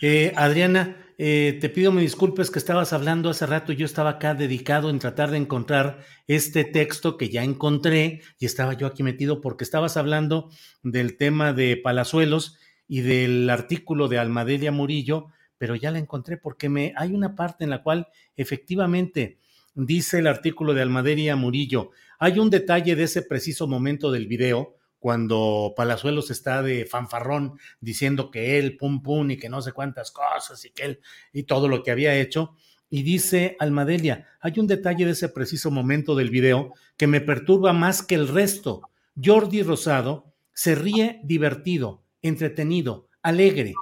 Eh, 0.07 0.35
Adriana, 0.37 0.99
eh, 1.17 1.57
te 1.63 1.71
pido 1.71 1.91
me 1.91 2.03
disculpes 2.03 2.51
que 2.51 2.59
estabas 2.59 2.93
hablando 2.93 3.31
hace 3.31 3.47
rato, 3.47 3.73
yo 3.73 3.87
estaba 3.87 4.11
acá 4.11 4.35
dedicado 4.35 4.91
en 4.91 4.99
tratar 4.99 5.31
de 5.31 5.39
encontrar 5.39 6.05
este 6.27 6.65
texto 6.65 7.17
que 7.17 7.31
ya 7.31 7.43
encontré 7.43 8.21
y 8.39 8.45
estaba 8.45 8.75
yo 8.75 8.87
aquí 8.87 9.03
metido 9.03 9.41
porque 9.41 9.65
estabas 9.65 9.97
hablando 9.97 10.51
del 10.83 11.17
tema 11.17 11.55
de 11.55 11.79
Palazuelos 11.79 12.59
y 12.87 13.01
del 13.01 13.49
artículo 13.49 14.09
de 14.09 14.19
Almadelia 14.19 14.73
Murillo, 14.73 15.29
pero 15.57 15.75
ya 15.75 15.91
la 15.91 16.01
encontré 16.01 16.37
porque 16.37 16.69
me 16.69 16.93
hay 16.99 17.15
una 17.15 17.35
parte 17.35 17.65
en 17.65 17.71
la 17.71 17.83
cual 17.83 18.09
efectivamente 18.37 19.39
dice 19.75 20.19
el 20.19 20.27
artículo 20.27 20.75
de 20.75 20.83
Almadelia 20.83 21.35
Murillo, 21.35 21.93
hay 22.19 22.39
un 22.39 22.51
detalle 22.51 22.95
de 22.95 23.05
ese 23.05 23.23
preciso 23.23 23.67
momento 23.67 24.13
del 24.13 24.27
video 24.27 24.77
cuando 25.05 25.75
Palazuelos 25.77 26.31
está 26.31 26.63
de 26.63 26.87
fanfarrón 26.87 27.59
diciendo 27.79 28.31
que 28.31 28.59
él, 28.59 28.79
pum, 28.79 29.03
pum, 29.03 29.33
y 29.33 29.37
que 29.37 29.51
no 29.51 29.61
sé 29.61 29.73
cuántas 29.73 30.11
cosas 30.11 30.65
y 30.65 30.71
que 30.71 30.83
él, 30.83 31.01
y 31.31 31.43
todo 31.43 31.69
lo 31.69 31.83
que 31.83 31.91
había 31.91 32.17
hecho. 32.17 32.57
Y 32.89 33.03
dice 33.03 33.55
Almadelia, 33.61 34.27
hay 34.41 34.55
un 34.57 34.67
detalle 34.67 35.05
de 35.05 35.11
ese 35.11 35.29
preciso 35.29 35.71
momento 35.71 36.15
del 36.15 36.31
video 36.31 36.73
que 36.97 37.07
me 37.07 37.21
perturba 37.21 37.75
más 37.75 38.03
que 38.03 38.15
el 38.15 38.29
resto. 38.29 38.89
Jordi 39.23 39.63
Rosado 39.63 40.33
se 40.55 40.75
ríe 40.75 41.21
divertido, 41.23 42.03
entretenido, 42.23 43.11
alegre. 43.21 43.75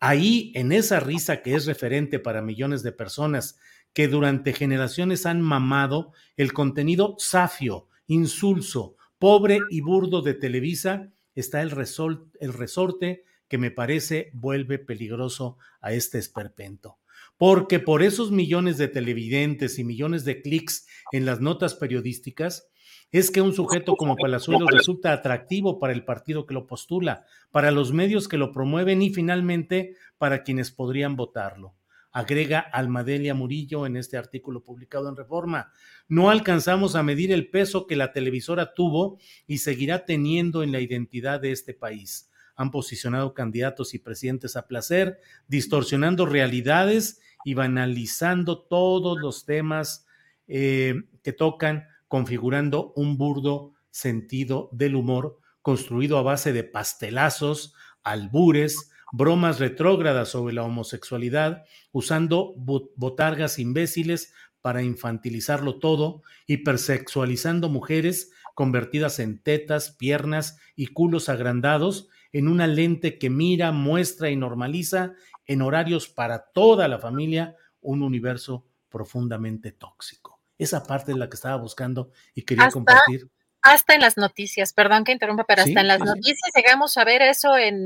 Ahí, 0.00 0.52
en 0.54 0.72
esa 0.72 1.00
risa 1.00 1.42
que 1.42 1.54
es 1.54 1.66
referente 1.66 2.18
para 2.18 2.40
millones 2.40 2.82
de 2.82 2.92
personas 2.92 3.58
que 3.92 4.08
durante 4.08 4.54
generaciones 4.54 5.26
han 5.26 5.42
mamado 5.42 6.12
el 6.38 6.54
contenido 6.54 7.14
safio, 7.18 7.88
insulso, 8.06 8.96
pobre 9.22 9.60
y 9.70 9.82
burdo 9.82 10.20
de 10.20 10.34
Televisa 10.34 11.12
está 11.36 11.62
el, 11.62 11.70
resorte 11.70 13.22
que 13.46 13.56
me 13.56 13.70
parece 13.70 14.32
vuelve 14.34 14.80
peligroso 14.80 15.58
a 15.80 15.92
este 15.92 16.18
esperpento. 16.18 16.98
Porque 17.38 17.78
por 17.78 18.02
esos 18.02 18.32
millones 18.32 18.78
de 18.78 18.88
televidentes 18.88 19.78
y 19.78 19.84
millones 19.84 20.24
de 20.24 20.42
clics 20.42 20.88
en 21.12 21.24
las 21.24 21.40
notas 21.40 21.76
periodísticas, 21.76 22.66
es 23.12 23.30
que 23.30 23.42
un 23.42 23.52
sujeto 23.52 23.94
como 23.94 24.16
Palazuelos 24.16 24.68
resulta 24.72 25.12
atractivo 25.12 25.78
para 25.78 25.92
el 25.92 26.04
partido 26.04 26.44
que 26.44 26.54
lo 26.54 26.66
postula, 26.66 27.24
para 27.52 27.70
los 27.70 27.92
medios 27.92 28.26
que 28.26 28.38
lo 28.38 28.50
promueven 28.50 29.02
y 29.02 29.10
finalmente 29.10 29.94
para 30.18 30.42
quienes 30.42 30.72
podrían 30.72 31.14
votarlo 31.14 31.76
agrega 32.12 32.60
Almadelia 32.60 33.34
Murillo 33.34 33.86
en 33.86 33.96
este 33.96 34.16
artículo 34.16 34.62
publicado 34.62 35.08
en 35.08 35.16
Reforma. 35.16 35.72
No 36.08 36.30
alcanzamos 36.30 36.94
a 36.94 37.02
medir 37.02 37.32
el 37.32 37.48
peso 37.48 37.86
que 37.86 37.96
la 37.96 38.12
televisora 38.12 38.74
tuvo 38.74 39.18
y 39.46 39.58
seguirá 39.58 40.04
teniendo 40.04 40.62
en 40.62 40.72
la 40.72 40.80
identidad 40.80 41.40
de 41.40 41.52
este 41.52 41.74
país. 41.74 42.30
Han 42.54 42.70
posicionado 42.70 43.32
candidatos 43.32 43.94
y 43.94 43.98
presidentes 43.98 44.56
a 44.56 44.68
placer, 44.68 45.18
distorsionando 45.48 46.26
realidades 46.26 47.20
y 47.44 47.54
banalizando 47.54 48.60
todos 48.60 49.18
los 49.18 49.46
temas 49.46 50.06
eh, 50.46 50.94
que 51.22 51.32
tocan, 51.32 51.88
configurando 52.08 52.92
un 52.94 53.16
burdo 53.16 53.72
sentido 53.90 54.68
del 54.72 54.96
humor 54.96 55.38
construido 55.62 56.18
a 56.18 56.22
base 56.22 56.52
de 56.52 56.64
pastelazos, 56.64 57.74
albures, 58.02 58.90
bromas 59.12 59.60
retrógradas 59.60 60.30
sobre 60.30 60.54
la 60.54 60.64
homosexualidad, 60.64 61.64
usando 61.92 62.54
botargas 62.56 63.58
imbéciles 63.58 64.32
para 64.62 64.82
infantilizarlo 64.82 65.78
todo, 65.78 66.22
hipersexualizando 66.46 67.68
mujeres 67.68 68.32
convertidas 68.54 69.18
en 69.18 69.38
tetas, 69.38 69.90
piernas 69.90 70.58
y 70.74 70.88
culos 70.88 71.28
agrandados 71.28 72.08
en 72.32 72.48
una 72.48 72.66
lente 72.66 73.18
que 73.18 73.28
mira, 73.28 73.70
muestra 73.70 74.30
y 74.30 74.36
normaliza 74.36 75.12
en 75.46 75.62
horarios 75.62 76.08
para 76.08 76.50
toda 76.52 76.88
la 76.88 76.98
familia 76.98 77.56
un 77.80 78.02
universo 78.02 78.66
profundamente 78.88 79.72
tóxico. 79.72 80.40
Esa 80.56 80.84
parte 80.84 81.12
es 81.12 81.18
la 81.18 81.28
que 81.28 81.36
estaba 81.36 81.56
buscando 81.56 82.10
y 82.34 82.42
quería 82.42 82.70
compartir 82.70 83.28
hasta 83.62 83.94
en 83.94 84.00
las 84.00 84.16
noticias, 84.16 84.72
perdón 84.72 85.04
que 85.04 85.12
interrumpa, 85.12 85.44
pero 85.44 85.62
hasta 85.62 85.80
en 85.80 85.86
las 85.86 86.00
noticias 86.00 86.50
llegamos 86.54 86.96
a 86.98 87.04
ver 87.04 87.22
eso 87.22 87.56
en, 87.56 87.84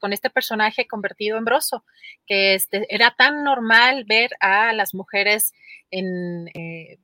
con 0.00 0.14
este 0.14 0.30
personaje 0.30 0.86
convertido 0.86 1.36
en 1.36 1.44
broso, 1.44 1.84
que 2.26 2.54
este, 2.54 2.86
era 2.92 3.10
tan 3.10 3.44
normal 3.44 4.04
ver 4.04 4.30
a 4.40 4.72
las 4.72 4.94
mujeres 4.94 5.52
en, 5.90 6.48
eh, 6.54 6.98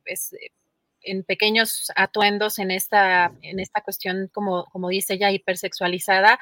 en 1.03 1.25
pequeños 1.25 1.93
atuendos 1.95 2.59
en 2.59 2.71
esta, 2.71 3.33
en 3.43 3.61
esta 3.61 3.83
cuestión, 3.83 4.31
como, 4.33 4.65
como 4.67 4.89
dice 4.89 5.15
ella, 5.15 5.31
hipersexualizada. 5.31 6.41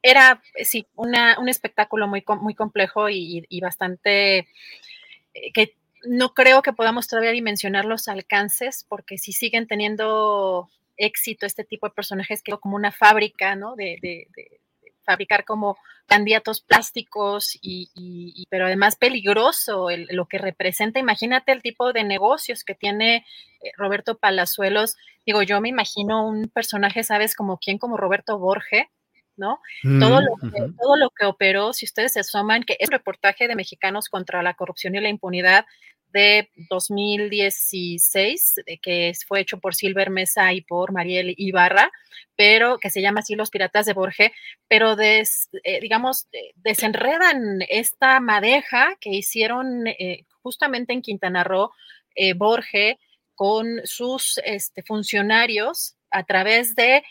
Era, 0.00 0.42
sí, 0.62 0.86
una, 0.94 1.38
un 1.40 1.48
espectáculo 1.48 2.06
muy, 2.06 2.22
muy 2.40 2.54
complejo 2.54 3.08
y, 3.08 3.44
y 3.48 3.60
bastante 3.60 4.46
eh, 5.34 5.52
que 5.52 5.74
no 6.06 6.34
creo 6.34 6.62
que 6.62 6.72
podamos 6.72 7.08
todavía 7.08 7.32
dimensionar 7.32 7.84
los 7.84 8.06
alcances, 8.06 8.84
porque 8.88 9.18
si 9.18 9.32
siguen 9.32 9.66
teniendo 9.66 10.68
éxito 10.96 11.46
este 11.46 11.64
tipo 11.64 11.86
de 11.86 11.94
personajes 11.94 12.42
que 12.42 12.52
como 12.58 12.76
una 12.76 12.92
fábrica, 12.92 13.56
¿no? 13.56 13.74
De, 13.76 13.98
de, 14.00 14.28
fabricar 15.04 15.44
como 15.44 15.76
candidatos 16.06 16.60
plásticos 16.60 17.58
y, 17.62 18.46
pero 18.50 18.66
además 18.66 18.96
peligroso 18.96 19.88
lo 20.10 20.26
que 20.26 20.38
representa. 20.38 20.98
Imagínate 20.98 21.52
el 21.52 21.62
tipo 21.62 21.92
de 21.92 22.04
negocios 22.04 22.64
que 22.64 22.74
tiene 22.74 23.16
eh, 23.16 23.70
Roberto 23.76 24.18
Palazuelos. 24.18 24.96
Digo, 25.24 25.42
yo 25.42 25.60
me 25.60 25.68
imagino 25.68 26.26
un 26.26 26.48
personaje, 26.48 27.04
¿sabes? 27.04 27.34
Como 27.36 27.58
quién, 27.58 27.78
como 27.78 27.96
Roberto 27.96 28.38
Borge, 28.38 28.90
¿no? 29.36 29.60
todo, 29.82 30.20
lo 30.20 30.36
mm, 30.36 30.50
que, 30.52 30.60
todo 30.80 30.96
lo 30.96 31.10
que 31.10 31.26
operó, 31.26 31.72
si 31.72 31.86
ustedes 31.86 32.12
se 32.12 32.20
asoman, 32.20 32.62
que 32.62 32.76
es 32.78 32.88
un 32.88 32.92
reportaje 32.92 33.48
de 33.48 33.56
mexicanos 33.56 34.08
contra 34.08 34.42
la 34.42 34.54
corrupción 34.54 34.94
y 34.94 35.00
la 35.00 35.08
impunidad, 35.08 35.66
de 36.14 36.48
2016, 36.70 38.62
que 38.80 39.12
fue 39.26 39.40
hecho 39.40 39.58
por 39.58 39.74
Silver 39.74 40.08
Mesa 40.10 40.52
y 40.52 40.62
por 40.62 40.92
Mariel 40.92 41.34
Ibarra, 41.36 41.90
pero 42.36 42.78
que 42.78 42.88
se 42.88 43.02
llama 43.02 43.20
así 43.20 43.34
Los 43.34 43.50
Piratas 43.50 43.84
de 43.84 43.92
Borges, 43.92 44.30
pero 44.68 44.94
des, 44.94 45.50
eh, 45.64 45.80
digamos, 45.80 46.28
eh, 46.32 46.52
desenredan 46.54 47.62
esta 47.68 48.20
madeja 48.20 48.96
que 49.00 49.10
hicieron 49.10 49.88
eh, 49.88 50.24
justamente 50.40 50.92
en 50.92 51.02
Quintana 51.02 51.44
Roo, 51.44 51.72
Borges, 52.36 52.94
con 53.34 53.80
sus 53.82 54.38
este, 54.44 54.84
funcionarios 54.84 55.96
a 56.12 56.22
través 56.22 56.76
de 56.76 57.02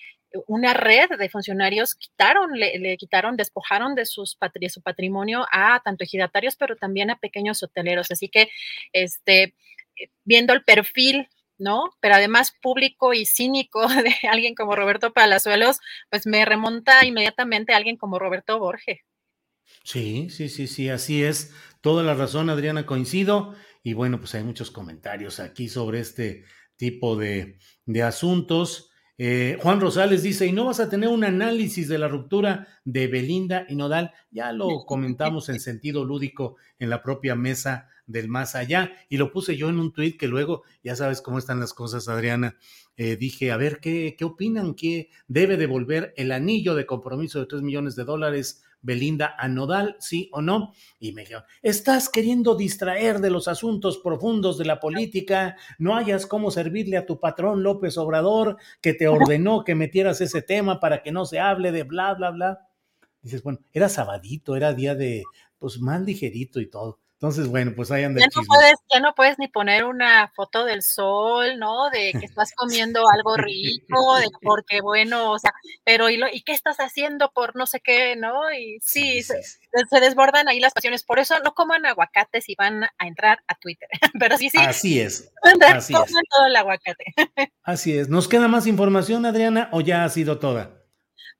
una 0.48 0.74
red 0.74 1.10
de 1.18 1.30
funcionarios 1.30 1.96
quitaron, 1.96 2.52
le, 2.54 2.98
quitaron, 2.98 3.38
despojaron 3.38 3.96
de, 3.96 4.06
sus, 4.06 4.38
su 4.70 4.82
patrimonio 4.82 5.46
a 5.52 5.82
tanto 5.84 6.04
ejidatarios, 6.04 6.56
pero 6.56 6.76
también 6.76 7.10
a 7.10 7.20
pequeños 7.20 7.62
hoteleros. 7.64 8.12
Así 8.12 8.30
que, 8.30 8.50
este, 8.92 9.44
eh, 9.44 10.10
viendo 10.24 10.54
el 10.54 10.64
perfil, 10.64 11.30
¿no? 11.58 11.92
Pero 12.00 12.16
además 12.16 12.56
público 12.62 13.14
y 13.14 13.26
cínico 13.26 13.88
de 13.88 14.16
alguien 14.30 14.56
como 14.56 14.76
Roberto 14.76 15.14
Palazuelos, 15.14 15.80
pues 16.10 16.26
me 16.26 16.46
remonta 16.46 17.06
inmediatamente 17.06 17.74
a 17.74 17.78
alguien 17.78 17.98
como 17.98 18.20
Roberto 18.20 18.60
Borges. 18.60 19.00
Sí, 19.84 20.30
sí, 20.30 20.50
sí, 20.50 20.68
sí, 20.68 20.90
así 20.90 21.24
es. 21.24 21.54
Toda 21.82 22.04
la 22.04 22.14
razón, 22.14 22.50
Adriana, 22.50 22.86
coincido. 22.86 23.56
Y 23.84 23.94
bueno, 23.94 24.20
pues 24.20 24.34
hay 24.36 24.44
muchos 24.44 24.72
comentarios 24.72 25.40
aquí 25.40 25.68
sobre 25.68 26.00
este 26.00 26.46
tipo 26.78 27.16
de, 27.16 27.60
de 27.86 28.04
asuntos. 28.04 28.93
Eh, 29.18 29.58
Juan 29.62 29.80
Rosales 29.80 30.24
dice, 30.24 30.48
¿y 30.48 30.52
no 30.52 30.66
vas 30.66 30.80
a 30.80 30.90
tener 30.90 31.10
un 31.10 31.24
análisis 31.24 31.88
de 31.88 32.00
la 32.00 32.08
ruptura 32.08 32.68
de 32.84 33.08
Belinda 33.08 33.66
y 33.70 33.76
Nodal? 33.76 34.12
Ya 34.32 34.52
lo 34.52 34.68
comentamos 34.86 35.50
en 35.50 35.60
sentido 35.60 36.04
lúdico 36.04 36.56
en 36.80 36.90
la 36.90 37.04
propia 37.04 37.36
mesa 37.36 37.90
del 38.08 38.28
más 38.28 38.56
allá 38.56 38.92
y 39.10 39.18
lo 39.18 39.32
puse 39.32 39.56
yo 39.56 39.70
en 39.70 39.80
un 39.80 39.94
tuit 39.94 40.20
que 40.20 40.28
luego, 40.28 40.64
ya 40.84 40.96
sabes 40.96 41.22
cómo 41.22 41.38
están 41.38 41.60
las 41.60 41.74
cosas, 41.74 42.08
Adriana, 42.10 42.58
eh, 42.98 43.16
dije, 43.16 43.52
a 43.52 43.58
ver, 43.58 43.80
¿qué, 43.80 44.16
¿qué 44.18 44.26
opinan? 44.26 44.74
¿Qué 44.74 45.10
debe 45.28 45.58
devolver 45.58 46.14
el 46.18 46.32
anillo 46.32 46.76
de 46.76 46.86
compromiso 46.86 47.40
de 47.40 47.46
3 47.46 47.62
millones 47.62 47.96
de 47.96 48.04
dólares 48.04 48.64
Belinda 48.84 49.34
a 49.38 49.48
Nodal, 49.48 49.96
sí 50.00 50.30
o 50.32 50.42
no? 50.42 50.74
Y 51.00 51.14
me 51.14 51.22
dijeron, 51.22 51.44
estás 51.64 52.10
queriendo 52.10 52.56
distraer 52.56 53.20
de 53.20 53.32
los 53.32 53.48
asuntos 53.48 53.98
profundos 53.98 54.58
de 54.60 54.66
la 54.66 54.80
política, 54.80 55.56
no 55.80 55.96
hayas 55.96 56.28
cómo 56.28 56.52
servirle 56.52 56.98
a 56.98 57.06
tu 57.06 57.20
patrón 57.20 57.64
López 57.64 57.98
Obrador, 57.98 58.58
que 58.82 58.94
te 58.94 59.08
ordenó 59.08 59.64
que 59.64 59.74
metieras 59.74 60.22
ese 60.22 60.42
tema 60.42 60.80
para 60.80 61.02
que 61.02 61.12
no 61.12 61.26
se 61.26 61.40
hable 61.40 61.72
de 61.72 61.84
bla, 61.84 62.14
bla, 62.14 62.30
bla. 62.30 62.68
Dices, 63.22 63.42
bueno, 63.42 63.60
era 63.72 63.90
sabadito, 63.90 64.56
era 64.56 64.74
día 64.74 64.96
de, 64.96 65.24
pues 65.58 65.80
más 65.80 66.02
ligerito 66.02 66.60
y 66.60 66.70
todo. 66.70 67.00
Entonces, 67.24 67.48
bueno, 67.48 67.72
pues 67.74 67.90
ahí 67.90 68.04
anda 68.04 68.20
ya 68.20 68.28
no 68.36 68.46
puedes, 68.46 68.76
Ya 68.94 69.00
no 69.00 69.16
puedes 69.16 69.40
ni 69.40 69.48
poner 69.48 69.86
una 69.86 70.28
foto 70.36 70.66
del 70.66 70.82
sol, 70.82 71.58
¿no? 71.58 71.90
De 71.90 72.12
que 72.12 72.26
estás 72.26 72.52
comiendo 72.58 73.02
algo 73.10 73.38
rico, 73.38 74.18
de 74.18 74.28
porque, 74.42 74.82
bueno, 74.82 75.32
o 75.32 75.40
sea, 75.40 75.54
pero 75.86 76.10
¿y, 76.10 76.18
lo, 76.18 76.28
¿y 76.28 76.42
qué 76.42 76.52
estás 76.52 76.82
haciendo 76.82 77.32
por 77.32 77.56
no 77.56 77.66
sé 77.66 77.80
qué, 77.80 78.18
no? 78.18 78.52
Y 78.52 78.78
sí, 78.82 79.24
Se, 79.24 80.00
desbordan 80.02 80.50
ahí 80.50 80.60
las 80.60 80.74
pasiones. 80.74 81.04
Por 81.04 81.18
eso 81.18 81.36
no 81.46 81.54
coman 81.54 81.86
aguacates 81.86 82.50
y 82.50 82.56
van 82.56 82.84
a 82.84 83.08
entrar 83.08 83.42
a 83.48 83.56
Twitter. 83.56 83.88
pero 84.20 84.38
sí, 84.38 84.50
sí. 84.50 84.58
Así 84.58 85.00
es. 85.00 85.32
Así 85.62 85.94
es. 85.94 86.28
todo 86.30 86.46
el 86.46 86.56
aguacate. 86.58 87.06
Así 87.64 87.98
es. 87.98 88.10
¿Nos 88.10 88.28
queda 88.28 88.50
más 88.50 88.68
información, 88.68 89.26
Adriana, 89.26 89.70
o 89.72 89.80
ya 89.80 90.04
ha 90.04 90.10
sido 90.10 90.40
toda? 90.40 90.83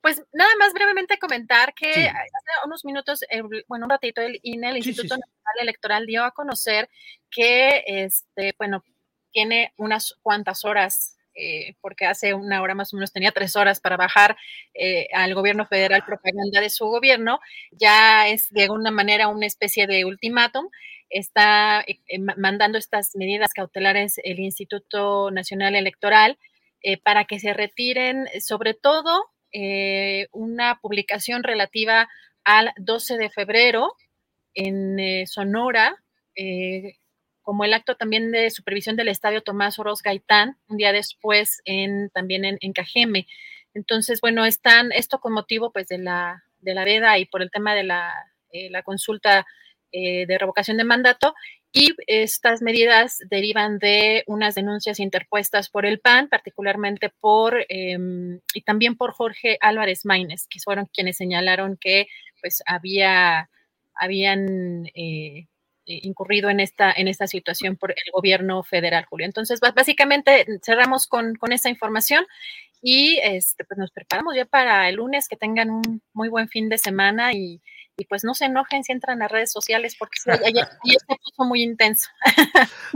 Pues 0.04 0.22
nada 0.34 0.50
más 0.58 0.74
brevemente 0.74 1.16
comentar 1.18 1.72
que 1.72 1.88
hace 1.88 2.66
unos 2.66 2.84
minutos, 2.84 3.22
eh, 3.30 3.40
bueno, 3.68 3.86
un 3.86 3.90
ratito, 3.90 4.20
el 4.20 4.38
INE, 4.42 4.68
el 4.68 4.76
Instituto 4.76 5.16
Nacional 5.16 5.62
Electoral, 5.62 6.04
dio 6.04 6.24
a 6.24 6.32
conocer 6.32 6.90
que, 7.30 7.82
este, 7.86 8.54
bueno, 8.58 8.84
tiene 9.32 9.72
unas 9.78 10.14
cuantas 10.20 10.66
horas, 10.66 11.16
eh, 11.34 11.76
porque 11.80 12.04
hace 12.04 12.34
una 12.34 12.60
hora 12.60 12.74
más 12.74 12.92
o 12.92 12.98
menos 12.98 13.14
tenía 13.14 13.32
tres 13.32 13.56
horas 13.56 13.80
para 13.80 13.96
bajar 13.96 14.36
eh, 14.74 15.08
al 15.14 15.34
gobierno 15.34 15.64
federal 15.64 16.04
propaganda 16.04 16.60
de 16.60 16.68
su 16.68 16.84
gobierno, 16.84 17.40
ya 17.70 18.28
es 18.28 18.50
de 18.50 18.64
alguna 18.64 18.90
manera 18.90 19.28
una 19.28 19.46
especie 19.46 19.86
de 19.86 20.04
ultimátum 20.04 20.68
está 21.08 21.82
mandando 22.36 22.76
estas 22.76 23.16
medidas 23.16 23.54
cautelares 23.54 24.20
el 24.22 24.38
Instituto 24.38 25.30
Nacional 25.30 25.76
Electoral 25.76 26.38
para 27.02 27.24
que 27.24 27.40
se 27.40 27.54
retiren, 27.54 28.28
sobre 28.40 28.74
todo, 28.74 29.30
eh, 29.56 30.26
una 30.32 30.80
publicación 30.80 31.44
relativa 31.44 32.08
al 32.42 32.72
12 32.76 33.16
de 33.18 33.30
febrero 33.30 33.94
en 34.52 34.98
eh, 34.98 35.28
Sonora, 35.28 36.02
eh, 36.34 36.96
como 37.40 37.64
el 37.64 37.72
acto 37.72 37.94
también 37.94 38.32
de 38.32 38.50
supervisión 38.50 38.96
del 38.96 39.06
estadio 39.06 39.42
Tomás 39.42 39.78
Oroz 39.78 40.02
Gaitán, 40.02 40.58
un 40.66 40.76
día 40.76 40.90
después 40.90 41.62
en, 41.66 42.10
también 42.10 42.44
en, 42.44 42.72
Cajeme. 42.72 43.28
Entonces, 43.74 44.20
bueno, 44.20 44.44
están, 44.44 44.90
esto 44.90 45.20
con 45.20 45.32
motivo 45.32 45.72
pues 45.72 45.86
de 45.86 45.98
la, 45.98 46.42
de 46.58 46.74
la 46.74 46.84
veda 46.84 47.16
y 47.18 47.26
por 47.26 47.40
el 47.40 47.52
tema 47.52 47.76
de 47.76 47.84
la, 47.84 48.12
la 48.70 48.82
consulta 48.82 49.46
de 50.26 50.38
revocación 50.38 50.76
de 50.76 50.84
mandato 50.84 51.34
y 51.76 51.92
estas 52.06 52.62
medidas 52.62 53.18
derivan 53.28 53.80
de 53.80 54.22
unas 54.28 54.54
denuncias 54.54 55.00
interpuestas 55.00 55.68
por 55.68 55.84
el 55.86 55.98
PAN, 55.98 56.28
particularmente 56.28 57.10
por, 57.20 57.66
em, 57.68 58.40
y 58.54 58.62
también 58.62 58.96
por 58.96 59.12
Jorge 59.12 59.58
Álvarez 59.60 60.04
Maínez, 60.04 60.46
que 60.48 60.60
fueron 60.60 60.86
quienes 60.86 61.16
señalaron 61.16 61.76
que 61.76 62.06
pues 62.40 62.62
había, 62.64 63.50
habían 63.92 64.86
eh, 64.94 65.48
incurrido 65.86 66.48
en 66.48 66.60
esta, 66.60 66.92
en 66.92 67.08
esta 67.08 67.26
situación 67.26 67.76
por 67.76 67.90
el 67.90 68.12
gobierno 68.12 68.62
federal, 68.62 69.04
Julio. 69.06 69.26
Entonces, 69.26 69.58
básicamente 69.58 70.46
cerramos 70.62 71.08
con, 71.08 71.34
con 71.34 71.52
esa 71.52 71.70
información 71.70 72.24
y 72.80 73.18
este, 73.20 73.64
pues 73.64 73.78
nos 73.78 73.90
preparamos 73.90 74.36
ya 74.36 74.44
para 74.44 74.88
el 74.88 74.96
lunes, 74.96 75.26
que 75.26 75.36
tengan 75.36 75.70
un 75.70 76.02
muy 76.12 76.28
buen 76.28 76.48
fin 76.48 76.68
de 76.68 76.78
semana 76.78 77.32
y 77.32 77.60
y 77.96 78.04
pues 78.06 78.24
no 78.24 78.34
se 78.34 78.46
enojen 78.46 78.84
si 78.84 78.92
entran 78.92 79.22
a 79.22 79.28
redes 79.28 79.52
sociales 79.52 79.96
porque 79.98 80.18
ya, 80.54 80.64
se 80.64 81.16
puso 81.22 81.44
muy 81.48 81.62
intenso. 81.62 82.08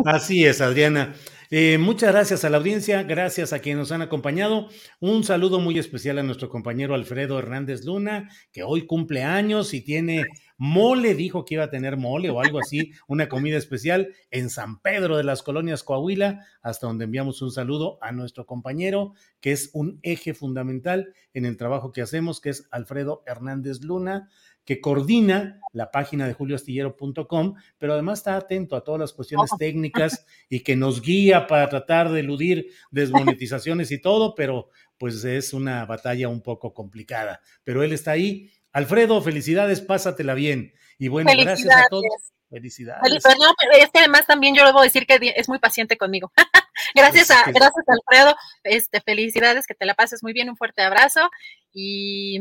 Así 0.05 0.45
es, 0.45 0.61
Adriana. 0.61 1.15
Eh, 1.51 1.79
muchas 1.79 2.13
gracias 2.13 2.45
a 2.45 2.51
la 2.51 2.59
audiencia, 2.59 3.05
gracias 3.05 3.55
a 3.55 3.61
quienes 3.61 3.79
nos 3.79 3.93
han 3.93 4.03
acompañado. 4.03 4.69
Un 5.01 5.25
saludo 5.25 5.61
muy 5.61 5.79
especial 5.79 6.19
a 6.19 6.23
nuestro 6.23 6.51
compañero 6.51 6.95
Alfredo 6.95 7.39
Hernández 7.39 7.87
Luna, 7.87 8.29
que 8.53 8.65
hoy 8.65 8.87
cumple 8.87 9.25
años 9.25 9.73
y 9.73 9.81
tiene 9.81 10.27
mole, 10.59 11.15
dijo 11.15 11.47
que 11.47 11.55
iba 11.55 11.65
a 11.65 11.71
tener 11.71 11.97
mole 11.97 12.29
o 12.29 12.43
algo 12.43 12.59
así, 12.59 12.93
una 13.07 13.31
comida 13.31 13.57
especial 13.57 14.15
en 14.31 14.51
San 14.51 14.81
Pedro 14.81 15.17
de 15.17 15.25
las 15.25 15.43
Colonias 15.43 15.85
Coahuila, 15.85 16.45
hasta 16.61 16.87
donde 16.87 17.05
enviamos 17.05 17.41
un 17.41 17.51
saludo 17.51 17.99
a 18.03 18.13
nuestro 18.13 18.45
compañero, 18.45 19.15
que 19.41 19.53
es 19.53 19.71
un 19.73 20.01
eje 20.03 20.35
fundamental 20.35 21.15
en 21.33 21.47
el 21.47 21.57
trabajo 21.57 21.93
que 21.93 22.03
hacemos, 22.03 22.43
que 22.43 22.51
es 22.51 22.69
Alfredo 22.71 23.23
Hernández 23.27 23.81
Luna 23.83 24.29
que 24.69 24.83
coordina 24.83 25.63
la 25.73 25.91
página 25.91 26.27
de 26.27 26.35
julioastillero.com, 26.35 27.55
pero 27.79 27.95
además 27.95 28.19
está 28.19 28.37
atento 28.37 28.77
a 28.77 28.85
todas 28.85 29.01
las 29.01 29.15
cuestiones 29.15 29.51
técnicas 29.59 30.27
y 30.51 30.61
que 30.61 30.77
nos 30.77 31.01
guía 31.01 31.47
para 31.47 31.71
tratar 31.71 32.11
de 32.11 32.21
eludir 32.21 32.69
desmonetizaciones 32.91 33.91
y 33.93 33.99
todo, 33.99 34.35
pero 34.35 34.69
pues 34.99 35.25
es 35.25 35.55
una 35.55 35.87
batalla 35.87 36.29
un 36.29 36.43
poco 36.43 36.75
complicada. 36.75 37.41
Pero 37.65 37.83
él 37.83 37.93
está 37.93 38.11
ahí. 38.11 38.53
Alfredo, 38.71 39.23
felicidades, 39.23 39.81
pásatela 39.81 40.35
bien. 40.35 40.75
Y 40.99 41.09
bueno, 41.09 41.33
gracias 41.35 41.75
a 41.75 41.87
todos. 41.89 42.05
Felicidades. 42.51 43.11
es 43.11 43.91
que 43.91 43.99
además 44.01 44.27
también 44.27 44.55
yo 44.55 44.67
debo 44.67 44.83
decir 44.83 45.07
que 45.07 45.19
es 45.35 45.49
muy 45.49 45.61
paciente 45.61 45.97
conmigo. 45.97 46.31
gracias 46.95 47.31
a, 47.31 47.51
gracias 47.53 47.87
Alfredo. 47.87 48.37
Este, 48.65 49.01
felicidades, 49.01 49.67
que 49.67 49.73
te 49.73 49.87
la 49.87 49.95
pases 49.95 50.23
muy 50.23 50.35
bien, 50.35 50.51
un 50.51 50.59
fuerte 50.59 50.83
abrazo 50.83 51.31
y 51.73 52.39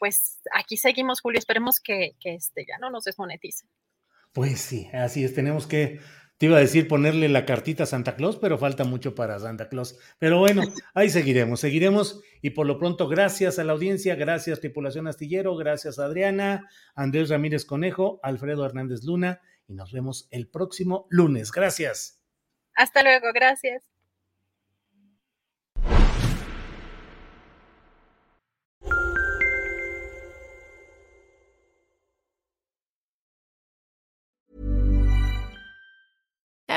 pues 0.00 0.40
aquí 0.52 0.78
seguimos, 0.78 1.20
Julio. 1.20 1.38
Esperemos 1.38 1.78
que, 1.78 2.16
este, 2.24 2.64
ya 2.66 2.78
no 2.78 2.90
nos 2.90 3.04
desmonetice. 3.04 3.66
Pues 4.32 4.60
sí, 4.60 4.88
así 4.94 5.22
es. 5.22 5.34
Tenemos 5.34 5.66
que, 5.66 6.00
te 6.38 6.46
iba 6.46 6.56
a 6.56 6.60
decir 6.60 6.88
ponerle 6.88 7.28
la 7.28 7.44
cartita 7.44 7.82
a 7.82 7.86
Santa 7.86 8.16
Claus, 8.16 8.38
pero 8.38 8.56
falta 8.56 8.84
mucho 8.84 9.14
para 9.14 9.38
Santa 9.38 9.68
Claus. 9.68 9.98
Pero 10.18 10.38
bueno, 10.38 10.62
ahí 10.94 11.10
seguiremos, 11.10 11.60
seguiremos. 11.60 12.22
Y 12.40 12.50
por 12.50 12.66
lo 12.66 12.78
pronto, 12.78 13.08
gracias 13.08 13.58
a 13.58 13.64
la 13.64 13.74
audiencia, 13.74 14.14
gracias 14.14 14.60
Tripulación 14.60 15.06
Astillero, 15.06 15.54
gracias 15.54 15.98
Adriana, 15.98 16.66
Andrés 16.94 17.28
Ramírez 17.28 17.66
Conejo, 17.66 18.20
Alfredo 18.22 18.64
Hernández 18.64 19.04
Luna, 19.04 19.42
y 19.68 19.74
nos 19.74 19.92
vemos 19.92 20.28
el 20.30 20.48
próximo 20.48 21.06
lunes. 21.10 21.52
Gracias. 21.52 22.24
Hasta 22.74 23.02
luego, 23.02 23.28
gracias. 23.34 23.99